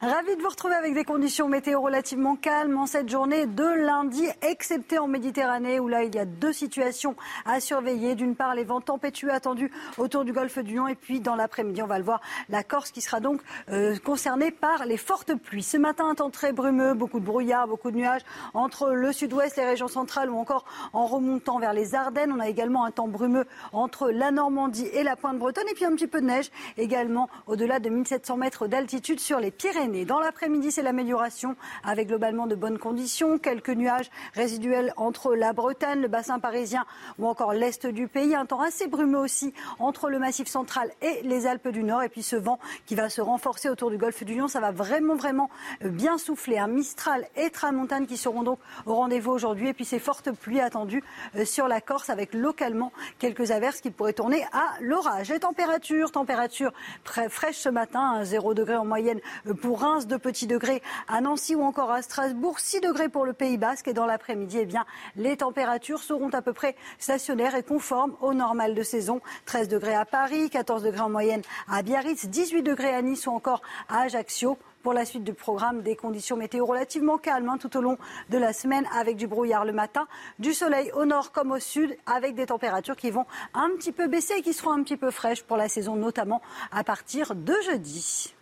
Ravi 0.00 0.36
de 0.36 0.42
vous 0.42 0.48
retrouver 0.48 0.76
avec 0.76 0.94
des 0.94 1.02
conditions 1.02 1.48
météo 1.48 1.80
relativement 1.80 2.36
calmes 2.36 2.78
en 2.78 2.86
cette 2.86 3.08
journée 3.08 3.46
de 3.46 3.64
lundi, 3.64 4.28
excepté 4.42 4.96
en 4.96 5.08
Méditerranée 5.08 5.80
où 5.80 5.88
là 5.88 6.04
il 6.04 6.14
y 6.14 6.20
a 6.20 6.24
deux 6.24 6.52
situations 6.52 7.16
à 7.44 7.58
surveiller. 7.58 8.14
D'une 8.14 8.36
part, 8.36 8.54
les 8.54 8.62
vents 8.62 8.80
tempétueux 8.80 9.32
attendus 9.32 9.72
autour 9.96 10.24
du 10.24 10.32
golfe 10.32 10.60
du 10.60 10.76
Lion 10.76 10.86
et 10.86 10.94
puis 10.94 11.18
dans 11.18 11.34
l'après-midi, 11.34 11.82
on 11.82 11.88
va 11.88 11.98
le 11.98 12.04
voir, 12.04 12.20
la 12.48 12.62
Corse 12.62 12.92
qui 12.92 13.00
sera 13.00 13.18
donc 13.18 13.40
euh, 13.72 13.96
concernée 14.04 14.52
par 14.52 14.86
les 14.86 14.98
fortes 14.98 15.34
pluies. 15.34 15.64
Ce 15.64 15.76
matin, 15.76 16.08
un 16.08 16.14
temps 16.14 16.30
très 16.30 16.52
brumeux, 16.52 16.94
beaucoup 16.94 17.18
de 17.18 17.24
brouillard, 17.24 17.66
beaucoup 17.66 17.90
de 17.90 17.96
nuages 17.96 18.22
entre 18.54 18.90
le 18.90 19.12
sud-ouest, 19.12 19.56
les 19.56 19.64
régions 19.64 19.88
centrales 19.88 20.30
ou 20.30 20.38
encore 20.38 20.64
en 20.92 21.06
remontant 21.06 21.58
vers 21.58 21.72
les 21.72 21.96
Ardennes. 21.96 22.30
On 22.32 22.38
a 22.38 22.48
également 22.48 22.84
un 22.84 22.92
temps 22.92 23.08
brumeux 23.08 23.46
entre 23.72 24.12
la 24.12 24.30
Normandie 24.30 24.86
et 24.92 25.02
la 25.02 25.16
pointe 25.16 25.40
bretonne 25.40 25.66
et 25.68 25.74
puis 25.74 25.86
un 25.86 25.96
petit 25.96 26.06
peu 26.06 26.20
de 26.20 26.26
neige 26.26 26.52
également 26.76 27.28
au-delà 27.48 27.80
de 27.80 27.88
1700 27.88 28.36
mètres 28.36 28.68
d'altitude 28.68 29.18
sur 29.18 29.40
les 29.40 29.50
Pyrénées. 29.50 29.87
Dans 29.88 30.20
l'après-midi, 30.20 30.70
c'est 30.70 30.82
l'amélioration 30.82 31.56
avec 31.82 32.08
globalement 32.08 32.46
de 32.46 32.54
bonnes 32.54 32.78
conditions. 32.78 33.38
Quelques 33.38 33.70
nuages 33.70 34.10
résiduels 34.34 34.92
entre 34.98 35.34
la 35.34 35.54
Bretagne, 35.54 36.02
le 36.02 36.08
bassin 36.08 36.38
parisien 36.38 36.84
ou 37.18 37.26
encore 37.26 37.54
l'est 37.54 37.86
du 37.86 38.06
pays. 38.06 38.34
Un 38.34 38.44
temps 38.44 38.60
assez 38.60 38.86
brumeux 38.86 39.18
aussi 39.18 39.54
entre 39.78 40.10
le 40.10 40.18
massif 40.18 40.46
central 40.46 40.90
et 41.00 41.22
les 41.22 41.46
Alpes 41.46 41.68
du 41.68 41.84
Nord. 41.84 42.02
Et 42.02 42.10
puis 42.10 42.22
ce 42.22 42.36
vent 42.36 42.58
qui 42.84 42.96
va 42.96 43.08
se 43.08 43.22
renforcer 43.22 43.70
autour 43.70 43.90
du 43.90 43.96
golfe 43.96 44.22
du 44.24 44.34
Lion, 44.34 44.46
ça 44.46 44.60
va 44.60 44.72
vraiment, 44.72 45.14
vraiment 45.14 45.48
bien 45.82 46.18
souffler. 46.18 46.58
Un 46.58 46.68
Mistral 46.68 47.26
et 47.36 47.48
Tramontane 47.48 48.06
qui 48.06 48.18
seront 48.18 48.42
donc 48.42 48.58
au 48.84 48.94
rendez-vous 48.94 49.30
aujourd'hui. 49.30 49.68
Et 49.68 49.74
puis 49.74 49.86
ces 49.86 49.98
fortes 49.98 50.30
pluies 50.32 50.60
attendues 50.60 51.02
euh, 51.36 51.46
sur 51.46 51.66
la 51.66 51.80
Corse 51.80 52.10
avec 52.10 52.34
localement 52.34 52.92
quelques 53.18 53.52
averses 53.52 53.80
qui 53.80 53.90
pourraient 53.90 54.12
tourner 54.12 54.44
à 54.52 54.66
l'orage. 54.82 55.30
Les 55.30 55.40
températures, 55.40 56.12
température 56.12 56.72
très 57.04 57.30
fraîche 57.30 57.56
ce 57.56 57.70
matin, 57.70 58.22
0 58.22 58.52
degré 58.52 58.76
en 58.76 58.84
moyenne 58.84 59.20
pour 59.62 59.77
Reims, 59.78 60.06
2 60.06 60.18
petits 60.18 60.46
degrés 60.46 60.82
à 61.06 61.20
Nancy 61.20 61.54
ou 61.54 61.62
encore 61.62 61.90
à 61.90 62.02
Strasbourg, 62.02 62.58
6 62.58 62.80
degrés 62.80 63.08
pour 63.08 63.24
le 63.24 63.32
Pays 63.32 63.56
Basque. 63.56 63.88
Et 63.88 63.92
dans 63.92 64.06
l'après-midi, 64.06 64.58
eh 64.60 64.66
bien, 64.66 64.84
les 65.16 65.36
températures 65.36 66.02
seront 66.02 66.30
à 66.30 66.42
peu 66.42 66.52
près 66.52 66.74
stationnaires 66.98 67.54
et 67.54 67.62
conformes 67.62 68.16
au 68.20 68.34
normal 68.34 68.74
de 68.74 68.82
saison. 68.82 69.20
13 69.46 69.68
degrés 69.68 69.94
à 69.94 70.04
Paris, 70.04 70.50
14 70.50 70.82
degrés 70.82 71.00
en 71.00 71.10
moyenne 71.10 71.42
à 71.68 71.82
Biarritz, 71.82 72.26
18 72.26 72.62
degrés 72.62 72.92
à 72.92 73.02
Nice 73.02 73.26
ou 73.26 73.30
encore 73.30 73.62
à 73.88 74.00
Ajaccio 74.00 74.58
pour 74.82 74.92
la 74.92 75.04
suite 75.04 75.24
du 75.24 75.34
programme 75.34 75.82
des 75.82 75.96
conditions 75.96 76.36
météo 76.36 76.64
relativement 76.64 77.18
calmes 77.18 77.48
hein, 77.48 77.58
tout 77.58 77.76
au 77.76 77.80
long 77.80 77.98
de 78.30 78.38
la 78.38 78.52
semaine 78.52 78.86
avec 78.96 79.16
du 79.16 79.26
brouillard 79.26 79.64
le 79.64 79.72
matin, 79.72 80.06
du 80.38 80.54
soleil 80.54 80.90
au 80.92 81.04
nord 81.04 81.32
comme 81.32 81.52
au 81.52 81.58
sud 81.58 81.96
avec 82.06 82.34
des 82.34 82.46
températures 82.46 82.96
qui 82.96 83.10
vont 83.10 83.26
un 83.54 83.70
petit 83.76 83.92
peu 83.92 84.06
baisser 84.06 84.34
et 84.38 84.42
qui 84.42 84.52
seront 84.52 84.72
un 84.72 84.82
petit 84.82 84.96
peu 84.96 85.10
fraîches 85.10 85.42
pour 85.42 85.56
la 85.56 85.68
saison 85.68 85.96
notamment 85.96 86.40
à 86.72 86.84
partir 86.84 87.34
de 87.34 87.54
jeudi. 87.66 88.34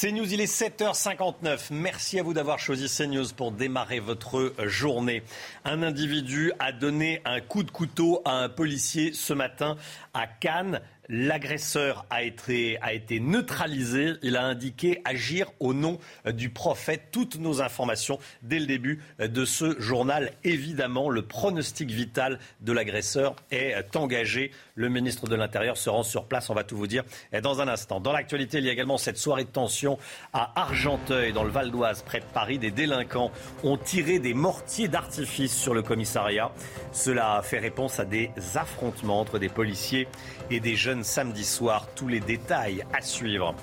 CNews, 0.00 0.32
il 0.32 0.40
est 0.40 0.60
7h59. 0.60 1.72
Merci 1.72 2.20
à 2.20 2.22
vous 2.22 2.32
d'avoir 2.32 2.60
choisi 2.60 2.86
CNews 2.88 3.34
pour 3.36 3.50
démarrer 3.50 3.98
votre 3.98 4.54
journée. 4.64 5.24
Un 5.64 5.82
individu 5.82 6.52
a 6.60 6.70
donné 6.70 7.20
un 7.24 7.40
coup 7.40 7.64
de 7.64 7.72
couteau 7.72 8.22
à 8.24 8.44
un 8.44 8.48
policier 8.48 9.12
ce 9.12 9.32
matin 9.32 9.76
à 10.14 10.28
Cannes. 10.28 10.80
L'agresseur 11.08 12.04
a 12.10 12.22
été, 12.22 12.78
a 12.82 12.92
été 12.92 13.18
neutralisé. 13.18 14.12
Il 14.22 14.36
a 14.36 14.44
indiqué 14.44 15.00
agir 15.04 15.50
au 15.58 15.74
nom 15.74 15.98
du 16.26 16.50
prophète. 16.50 17.08
Toutes 17.10 17.40
nos 17.40 17.60
informations 17.60 18.20
dès 18.42 18.60
le 18.60 18.66
début 18.66 19.00
de 19.18 19.44
ce 19.44 19.80
journal. 19.80 20.32
Évidemment, 20.44 21.08
le 21.08 21.22
pronostic 21.22 21.90
vital 21.90 22.38
de 22.60 22.72
l'agresseur 22.72 23.34
est 23.50 23.96
engagé. 23.96 24.52
Le 24.78 24.88
ministre 24.88 25.26
de 25.26 25.34
l'Intérieur 25.34 25.76
se 25.76 25.90
rend 25.90 26.04
sur 26.04 26.26
place. 26.26 26.50
On 26.50 26.54
va 26.54 26.62
tout 26.62 26.76
vous 26.76 26.86
dire 26.86 27.02
dans 27.42 27.60
un 27.60 27.66
instant. 27.66 27.98
Dans 27.98 28.12
l'actualité, 28.12 28.58
il 28.58 28.64
y 28.64 28.68
a 28.68 28.72
également 28.72 28.96
cette 28.96 29.18
soirée 29.18 29.42
de 29.42 29.50
tension 29.50 29.98
à 30.32 30.52
Argenteuil, 30.54 31.32
dans 31.32 31.42
le 31.42 31.50
Val 31.50 31.72
d'Oise, 31.72 32.02
près 32.02 32.20
de 32.20 32.24
Paris. 32.32 32.60
Des 32.60 32.70
délinquants 32.70 33.32
ont 33.64 33.76
tiré 33.76 34.20
des 34.20 34.34
mortiers 34.34 34.86
d'artifice 34.86 35.52
sur 35.52 35.74
le 35.74 35.82
commissariat. 35.82 36.52
Cela 36.92 37.40
fait 37.42 37.58
réponse 37.58 37.98
à 37.98 38.04
des 38.04 38.30
affrontements 38.54 39.18
entre 39.18 39.40
des 39.40 39.48
policiers 39.48 40.06
et 40.48 40.60
des 40.60 40.76
jeunes 40.76 41.02
samedi 41.02 41.44
soir. 41.44 41.88
Tous 41.96 42.06
les 42.06 42.20
détails 42.20 42.84
à 42.96 43.00
suivre. 43.00 43.56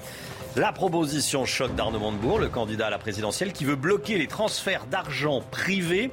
La 0.58 0.74
proposition 0.74 1.46
choc 1.46 1.76
d'Arnaud 1.76 2.00
Montebourg, 2.00 2.40
le 2.40 2.50
candidat 2.50 2.88
à 2.88 2.90
la 2.90 2.98
présidentielle, 2.98 3.54
qui 3.54 3.64
veut 3.64 3.76
bloquer 3.76 4.18
les 4.18 4.28
transferts 4.28 4.86
d'argent 4.86 5.42
privé 5.50 6.12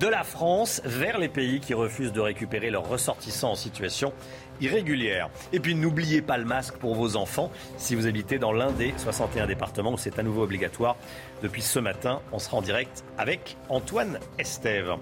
de 0.00 0.06
la 0.06 0.24
France 0.24 0.80
vers 0.86 1.18
les 1.18 1.28
pays 1.28 1.60
qui 1.60 1.74
refusent 1.74 2.14
de 2.14 2.20
récupérer 2.20 2.70
leurs 2.70 2.88
ressortissants 2.88 3.52
en 3.52 3.54
situation 3.54 4.14
irrégulière. 4.62 5.28
Et 5.52 5.60
puis 5.60 5.74
n'oubliez 5.74 6.22
pas 6.22 6.38
le 6.38 6.46
masque 6.46 6.76
pour 6.76 6.94
vos 6.94 7.16
enfants 7.16 7.52
si 7.76 7.94
vous 7.94 8.06
habitez 8.06 8.38
dans 8.38 8.52
l'un 8.52 8.72
des 8.72 8.94
61 8.96 9.46
départements 9.46 9.92
où 9.92 9.98
c'est 9.98 10.18
à 10.18 10.22
nouveau 10.22 10.42
obligatoire. 10.42 10.96
Depuis 11.42 11.60
ce 11.60 11.78
matin, 11.78 12.22
on 12.32 12.38
sera 12.38 12.56
en 12.56 12.62
direct 12.62 13.04
avec 13.18 13.58
Antoine 13.68 14.18
Estève. 14.38 14.94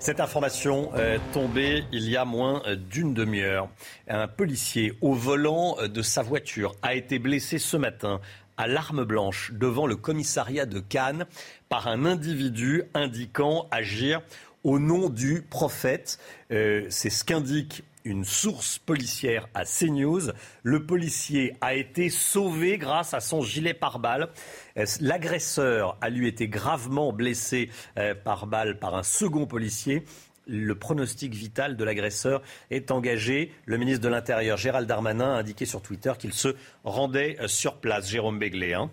Cette 0.00 0.18
information 0.18 0.92
est 0.96 1.20
tombée 1.32 1.84
il 1.92 2.08
y 2.08 2.16
a 2.16 2.24
moins 2.24 2.62
d'une 2.90 3.14
demi-heure. 3.14 3.68
Un 4.08 4.26
policier 4.26 4.94
au 5.00 5.12
volant 5.12 5.76
de 5.86 6.02
sa 6.02 6.22
voiture 6.22 6.74
a 6.82 6.94
été 6.96 7.20
blessé 7.20 7.58
ce 7.58 7.76
matin 7.76 8.20
à 8.58 8.66
l'arme 8.66 9.04
blanche 9.04 9.52
devant 9.54 9.86
le 9.86 9.96
commissariat 9.96 10.66
de 10.66 10.80
Cannes 10.80 11.24
par 11.70 11.88
un 11.88 12.04
individu 12.04 12.82
indiquant 12.92 13.66
agir 13.70 14.20
au 14.64 14.78
nom 14.78 15.08
du 15.08 15.42
prophète. 15.42 16.18
Euh, 16.50 16.86
c'est 16.90 17.10
ce 17.10 17.24
qu'indique 17.24 17.84
une 18.04 18.24
source 18.24 18.78
policière 18.78 19.48
à 19.54 19.64
CNews. 19.64 20.32
Le 20.62 20.86
policier 20.86 21.56
a 21.60 21.74
été 21.74 22.08
sauvé 22.10 22.78
grâce 22.78 23.12
à 23.12 23.20
son 23.20 23.42
gilet 23.42 23.74
pare-balles. 23.74 24.30
Euh, 24.78 24.86
l'agresseur 25.00 25.96
a 26.00 26.08
lui 26.08 26.26
été 26.26 26.48
gravement 26.48 27.12
blessé 27.12 27.70
euh, 27.98 28.14
par 28.14 28.46
balle 28.46 28.78
par 28.78 28.94
un 28.94 29.02
second 29.02 29.46
policier 29.46 30.04
le 30.48 30.74
pronostic 30.74 31.34
vital 31.34 31.76
de 31.76 31.84
l'agresseur 31.84 32.42
est 32.70 32.90
engagé. 32.90 33.52
Le 33.66 33.76
ministre 33.76 34.02
de 34.02 34.08
l'Intérieur, 34.08 34.56
Gérald 34.56 34.88
Darmanin, 34.88 35.34
a 35.34 35.38
indiqué 35.38 35.66
sur 35.66 35.82
Twitter 35.82 36.12
qu'il 36.18 36.32
se 36.32 36.54
rendait 36.84 37.36
euh, 37.40 37.48
sur 37.48 37.76
place. 37.76 38.08
Jérôme 38.08 38.38
Béglé. 38.38 38.74
Hein. 38.74 38.90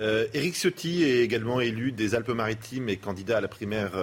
Éric 0.00 0.54
Ciotti 0.54 1.02
est 1.02 1.24
également 1.24 1.60
élu 1.60 1.90
des 1.90 2.14
Alpes-Maritimes 2.14 2.88
et 2.88 2.98
candidat 2.98 3.38
à 3.38 3.40
la 3.40 3.48
primaire 3.48 3.94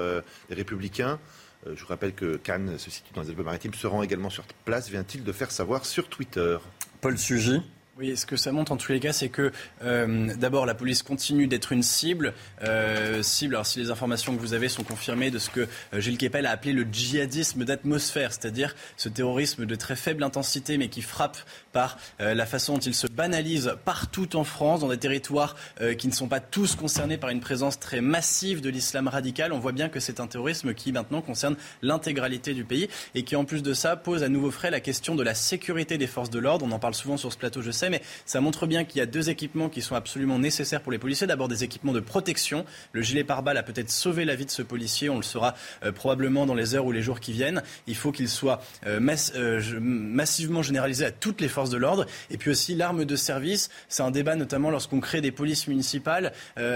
des 0.49 0.55
Républicains. 0.55 1.19
je 1.65 1.79
vous 1.79 1.87
rappelle 1.87 2.11
que 2.11 2.35
Cannes 2.35 2.77
se 2.77 2.91
situe 2.91 3.13
dans 3.13 3.21
les 3.21 3.29
Alpes-Maritimes, 3.29 3.73
se 3.73 3.87
rend 3.87 4.03
également 4.03 4.29
sur 4.29 4.43
place, 4.65 4.89
vient-il 4.89 5.23
de 5.23 5.31
faire 5.31 5.51
savoir 5.51 5.85
sur 5.85 6.09
Twitter. 6.09 6.57
Paul 6.99 7.17
Sugy. 7.17 7.61
Oui, 7.97 8.17
ce 8.17 8.25
que 8.25 8.35
ça 8.35 8.51
montre 8.51 8.73
en 8.73 8.75
tous 8.75 8.91
les 8.91 8.99
cas, 8.99 9.13
c'est 9.13 9.29
que 9.29 9.53
euh, 9.81 10.35
d'abord 10.35 10.65
la 10.65 10.75
police 10.75 11.01
continue 11.01 11.47
d'être 11.47 11.71
une 11.71 11.81
cible. 11.81 12.33
Euh, 12.61 13.23
cible, 13.23 13.55
alors 13.55 13.65
si 13.65 13.79
les 13.79 13.89
informations 13.89 14.35
que 14.35 14.41
vous 14.41 14.53
avez 14.53 14.67
sont 14.67 14.83
confirmées 14.83 15.31
de 15.31 15.39
ce 15.39 15.49
que 15.49 15.61
euh, 15.93 16.01
Gilles 16.01 16.17
Kepel 16.17 16.45
a 16.45 16.51
appelé 16.51 16.73
le 16.73 16.83
djihadisme 16.83 17.63
d'atmosphère, 17.63 18.33
c'est-à-dire 18.33 18.75
ce 18.97 19.07
terrorisme 19.07 19.65
de 19.65 19.75
très 19.75 19.95
faible 19.95 20.23
intensité 20.23 20.77
mais 20.77 20.89
qui 20.89 21.01
frappe 21.01 21.37
par 21.71 21.97
la 22.19 22.45
façon 22.45 22.75
dont 22.75 22.79
il 22.79 22.93
se 22.93 23.07
banalise 23.07 23.75
partout 23.83 24.37
en 24.37 24.45
France, 24.45 24.79
dans 24.79 24.87
des 24.87 24.97
territoires 24.97 25.57
qui 25.97 26.07
ne 26.07 26.13
sont 26.13 26.29
pas 26.29 26.39
tous 26.39 26.75
concernés 26.75 27.17
par 27.17 27.29
une 27.31 27.41
présence 27.41 27.79
très 27.79 27.99
massive 27.99 28.61
de 28.61 28.69
l'islam 28.69 29.09
radical. 29.09 29.51
On 29.51 29.59
voit 29.59 29.73
bien 29.73 29.89
que 29.89 29.99
c'est 29.99 30.21
un 30.21 30.27
terrorisme 30.27 30.73
qui 30.73 30.93
maintenant 30.93 31.21
concerne 31.21 31.57
l'intégralité 31.81 32.53
du 32.53 32.63
pays 32.63 32.87
et 33.13 33.23
qui 33.23 33.35
en 33.35 33.43
plus 33.43 33.61
de 33.61 33.73
ça 33.73 33.97
pose 33.97 34.23
à 34.23 34.29
nouveau 34.29 34.51
frais 34.51 34.71
la 34.71 34.79
question 34.79 35.15
de 35.15 35.23
la 35.23 35.35
sécurité 35.35 35.97
des 35.97 36.07
forces 36.07 36.29
de 36.29 36.39
l'ordre. 36.39 36.65
On 36.65 36.71
en 36.71 36.79
parle 36.79 36.95
souvent 36.95 37.17
sur 37.17 37.33
ce 37.33 37.37
plateau, 37.37 37.61
je 37.61 37.71
sais 37.71 37.84
mais 37.89 38.01
ça 38.25 38.41
montre 38.41 38.67
bien 38.67 38.83
qu'il 38.83 38.99
y 38.99 39.01
a 39.01 39.05
deux 39.05 39.29
équipements 39.29 39.69
qui 39.69 39.81
sont 39.81 39.95
absolument 39.95 40.39
nécessaires 40.39 40.81
pour 40.81 40.91
les 40.91 40.99
policiers. 40.99 41.27
D'abord 41.27 41.47
des 41.47 41.63
équipements 41.63 41.93
de 41.93 41.99
protection. 41.99 42.65
Le 42.91 43.01
gilet 43.01 43.23
pare-balles 43.23 43.57
a 43.57 43.63
peut-être 43.63 43.89
sauvé 43.89 44.25
la 44.25 44.35
vie 44.35 44.45
de 44.45 44.51
ce 44.51 44.61
policier. 44.61 45.09
On 45.09 45.17
le 45.17 45.23
saura 45.23 45.55
euh, 45.83 45.91
probablement 45.91 46.45
dans 46.45 46.53
les 46.53 46.75
heures 46.75 46.85
ou 46.85 46.91
les 46.91 47.01
jours 47.01 47.19
qui 47.19 47.31
viennent. 47.31 47.63
Il 47.87 47.95
faut 47.95 48.11
qu'il 48.11 48.29
soit 48.29 48.61
euh, 48.85 48.99
euh, 49.35 49.79
massivement 49.79 50.61
généralisé 50.61 51.05
à 51.05 51.11
toutes 51.11 51.41
les 51.41 51.47
forces 51.47 51.69
de 51.69 51.77
l'ordre. 51.77 52.05
Et 52.29 52.37
puis 52.37 52.51
aussi 52.51 52.75
l'arme 52.75 53.05
de 53.05 53.15
service. 53.15 53.69
C'est 53.89 54.03
un 54.03 54.11
débat 54.11 54.35
notamment 54.35 54.69
lorsqu'on 54.69 54.99
crée 54.99 55.21
des 55.21 55.31
polices 55.31 55.67
municipales. 55.67 56.33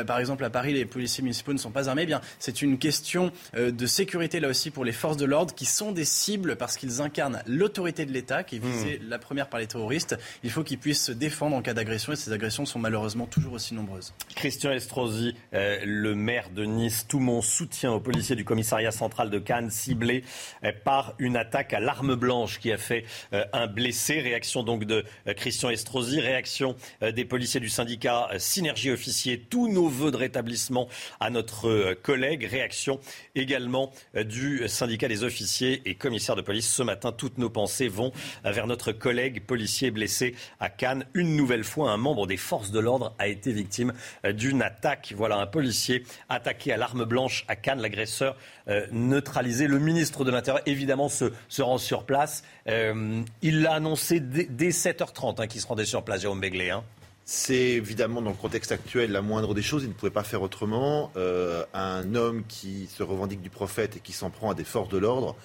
par 0.08 0.20
exemple, 0.20 0.44
à 0.44 0.50
Paris, 0.50 0.74
les 0.74 0.86
policiers 0.86 1.24
municipaux 1.24 1.54
ne 1.54 1.58
sont 1.58 1.72
pas 1.72 1.90
armés. 1.90 2.04
Eh 2.04 2.06
bien, 2.06 2.22
c'est 2.40 2.62
une 2.62 2.78
question 2.78 3.32
de 3.58 3.86
sécurité 3.86 4.40
là 4.40 4.48
aussi 4.48 4.72
pour 4.72 4.86
les 4.86 4.92
forces 4.92 5.18
de 5.18 5.26
l'ordre 5.26 5.54
qui 5.54 5.66
sont 5.66 5.92
des 5.92 6.06
cibles 6.06 6.56
parce 6.56 6.78
qu'ils 6.78 7.02
incarnent 7.02 7.42
l'autorité 7.48 8.06
de 8.06 8.12
l'État 8.12 8.44
qui 8.44 8.58
est 8.58 8.60
visée 8.60 9.00
mmh. 9.00 9.10
la 9.10 9.20
première 9.20 9.50
par 9.50 9.60
les 9.60 9.68
terroristes. 9.68 10.18
Il 10.44 10.52
faut 10.52 10.64
qu'ils 10.64 10.80
puissent 10.80 10.99
se 11.00 11.12
défendre 11.12 11.56
en 11.56 11.62
cas 11.62 11.74
d'agression 11.74 12.14
et 12.14 12.16
ces 12.16 12.32
agressions 12.34 12.66
sont 12.66 12.80
malheureusement 12.80 13.26
toujours 13.26 13.54
aussi 13.54 13.74
nombreuses. 13.74 14.14
Christian 14.36 14.72
Estrosi, 14.72 15.36
euh, 15.54 15.80
le 15.86 16.14
maire 16.16 16.50
de 16.50 16.66
Nice, 16.66 17.06
tout 17.08 17.20
mon 17.20 17.42
soutien 17.42 17.92
aux 17.92 18.00
policiers 18.00 18.36
du 18.36 18.46
commissariat 18.46 18.92
central 18.92 19.30
de 19.30 19.40
Cannes 19.40 19.70
ciblés 19.70 20.24
euh, 20.64 20.72
par 20.84 21.14
une 21.18 21.38
attaque 21.38 21.74
à 21.74 21.80
l'arme 21.80 22.16
blanche 22.16 22.60
qui 22.60 22.72
a 22.72 22.78
fait 22.78 23.06
euh, 23.34 23.46
un 23.54 23.68
blessé. 23.68 24.20
Réaction 24.20 24.64
donc 24.64 24.84
de 24.84 25.06
Christian 25.38 25.70
Estrosi, 25.70 26.20
réaction 26.20 26.76
des 27.02 27.26
policiers 27.26 27.60
du 27.60 27.70
syndicat 27.70 28.30
Synergie 28.38 28.92
Officier, 28.92 29.40
tous 29.40 29.72
nos 29.72 29.88
voeux 29.88 30.12
de 30.12 30.18
rétablissement 30.18 30.88
à 31.20 31.30
notre 31.30 31.94
collègue. 31.94 32.46
Réaction 32.50 33.00
également 33.36 33.92
du 34.16 34.68
syndicat 34.68 35.08
des 35.08 35.24
officiers 35.24 35.82
et 35.86 35.96
commissaires 35.96 36.36
de 36.36 36.42
police. 36.42 36.70
Ce 36.70 36.84
matin, 36.84 37.12
toutes 37.12 37.38
nos 37.38 37.50
pensées 37.50 37.88
vont 37.88 38.12
vers 38.44 38.68
notre 38.68 38.92
collègue 38.92 39.44
policier 39.46 39.92
blessé 39.92 40.36
à 40.60 40.70
Cannes. 40.70 40.89
Une 41.14 41.36
nouvelle 41.36 41.64
fois, 41.64 41.92
un 41.92 41.98
membre 41.98 42.28
des 42.28 42.38
forces 42.38 42.72
de 42.72 42.80
l'ordre 42.80 43.14
a 43.20 43.28
été 43.28 43.52
victime 43.52 43.94
euh, 44.26 44.32
d'une 44.32 44.62
attaque. 44.62 45.14
Voilà, 45.16 45.38
un 45.38 45.48
policier 45.48 46.04
attaqué 46.30 46.72
à 46.72 46.78
l'arme 46.78 47.06
blanche 47.06 47.46
à 47.48 47.56
Cannes, 47.56 47.82
l'agresseur 47.82 48.36
euh, 48.68 48.86
neutralisé. 48.92 49.68
Le 49.68 49.80
ministre 49.80 50.26
de 50.26 50.32
l'Intérieur, 50.32 50.64
évidemment, 50.66 51.10
se, 51.10 51.62
rend 51.62 51.78
sur 51.78 52.06
place. 52.06 52.44
Euh, 52.68 53.22
il 53.42 53.62
l'a 53.62 53.74
annoncé 53.74 54.20
dès, 54.20 54.70
7h30 54.70 55.42
hein, 55.42 55.48
qu'il 55.48 55.62
se 55.62 55.68
rendait 55.68 55.86
sur 55.86 56.04
place, 56.04 56.22
Jérôme 56.22 56.42
Béglé. 56.42 56.70
Hein. 56.70 56.84
C'est 57.26 57.54
évidemment 57.54 58.22
dans 58.22 58.32
le 58.32 58.36
contexte 58.36 58.72
actuel 58.72 59.12
la 59.12 59.22
moindre 59.22 59.54
des 59.54 59.62
choses. 59.62 59.84
Il 59.84 59.90
ne 59.90 59.94
pouvait 59.94 60.12
pas 60.12 60.24
faire 60.24 60.42
autrement. 60.42 61.12
un 61.16 62.16
homme 62.16 62.44
qui 62.48 62.88
se 62.88 63.04
revendique 63.04 63.42
du 63.42 63.52
prophète 63.52 63.98
et 63.98 64.00
qui 64.00 64.14
s'en 64.14 64.32
prend 64.32 64.50
à 64.50 64.56
des 64.56 64.64
forces 64.64 64.90
de 64.90 64.98
l'ordre 64.98 65.36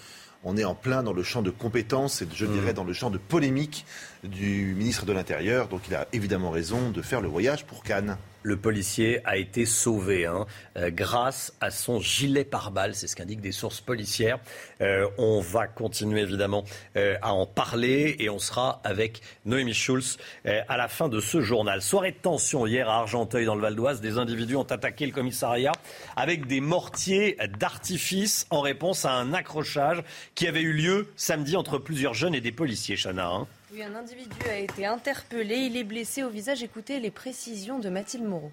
on 0.45 0.57
est 0.57 0.65
en 0.65 0.75
plein 0.75 1.03
dans 1.03 1.13
le 1.13 1.23
champ 1.23 1.43
de 1.43 1.51
compétences 1.51 2.23
et 2.23 2.29
je 2.33 2.47
dirais 2.47 2.73
mm. 2.73 2.77
dans 2.77 2.85
le 2.85 2.93
champ 2.93 3.11
de 3.11 3.19
polémique 3.19 3.87
du 4.25 4.75
ministre 4.77 5.07
de 5.07 5.13
l'Intérieur. 5.13 5.69
Donc 5.69 5.83
il 5.89 5.95
a 5.95 6.07
évidemment 6.13 6.51
raison 6.51 6.91
de 6.91 7.03
faire 7.03 7.21
le 7.21 7.29
voyage 7.29 7.65
pour 7.65 7.83
Cannes 7.83 8.17
le 8.45 8.57
policier 8.57 9.21
a 9.25 9.37
été 9.39 9.67
sauvé 9.67 10.27
hein, 10.27 10.47
euh, 10.77 10.91
grâce 10.91 11.55
à 11.61 11.71
son 11.71 11.99
gilet 11.99 12.45
pare-balles. 12.45 12.95
C'est 12.95 13.09
ce 13.09 13.17
qu'indiquent 13.17 13.41
des 13.41 13.53
sources 13.53 13.81
policières. 13.81 14.39
Euh, 14.81 15.09
on 15.19 15.41
va 15.41 15.67
continuer 15.67 16.21
évidemment 16.21 16.65
euh, 16.97 17.17
à 17.23 17.33
en 17.33 17.47
parler 17.47 18.17
et 18.21 18.29
on 18.29 18.39
sera 18.39 18.81
avec 18.85 19.23
Noémie 19.47 19.75
Schulz 19.75 20.19
à 20.45 20.77
la 20.77 20.89
fin 20.89 21.09
de 21.09 21.21
ce 21.21 21.41
journal. 21.41 21.81
Soirée 21.81 22.13
de 22.13 22.19
tension 22.19 22.67
hier 22.67 22.89
à 22.89 22.99
Argenteuil 22.99 23.47
dans 23.47 23.55
le 23.55 23.63
Val 23.63 23.75
d'Oise. 23.75 24.03
Des 24.03 24.19
individus 24.19 24.57
ont 24.57 24.63
attaqué 24.63 25.07
le 25.07 25.13
commissariat 25.13 25.73
avec 26.17 26.47
des 26.47 26.61
mortiers 26.61 27.39
d'artifice 27.59 28.47
en 28.51 28.61
réponse 28.61 29.07
à 29.07 29.15
un 29.15 29.33
accrochage 29.33 30.03
qui 30.35 30.47
avait 30.47 30.61
eu 30.61 30.75
lieu 30.75 31.09
samedi 31.17 31.57
entre 31.57 31.79
plusieurs 31.79 32.13
jeunes 32.13 32.35
et 32.35 32.43
des 32.43 32.53
policiers, 32.53 32.97
Chana. 32.97 33.27
Hein 33.27 33.47
un 33.83 33.95
individu 33.95 34.37
a 34.49 34.59
été 34.59 34.87
interpellé. 34.87 35.57
Il 35.57 35.77
est 35.77 35.85
blessé 35.85 36.23
au 36.23 36.29
visage. 36.29 36.63
Écoutez 36.63 37.01
les 37.01 37.11
précisions 37.11 37.79
de 37.79 37.89
Mathilde 37.89 38.25
Moreau. 38.25 38.53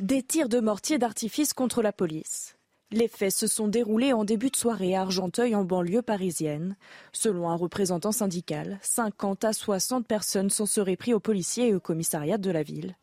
Des 0.00 0.22
tirs 0.22 0.48
de 0.48 0.58
mortier 0.58 0.98
d'artifice 0.98 1.52
contre 1.52 1.80
la 1.80 1.92
police. 1.92 2.56
Les 2.90 3.08
faits 3.08 3.32
se 3.32 3.46
sont 3.46 3.68
déroulés 3.68 4.12
en 4.12 4.24
début 4.24 4.50
de 4.50 4.56
soirée 4.56 4.94
à 4.94 5.02
Argenteuil 5.02 5.54
en 5.54 5.64
banlieue 5.64 6.02
parisienne. 6.02 6.76
Selon 7.12 7.48
un 7.48 7.54
représentant 7.54 8.12
syndical, 8.12 8.78
50 8.82 9.44
à 9.44 9.52
60 9.52 10.06
personnes 10.06 10.50
s'en 10.50 10.66
seraient 10.66 10.96
pris 10.96 11.14
aux 11.14 11.20
policiers 11.20 11.68
et 11.68 11.74
au 11.74 11.80
commissariat 11.80 12.36
de 12.36 12.50
la 12.50 12.62
ville. 12.62 12.96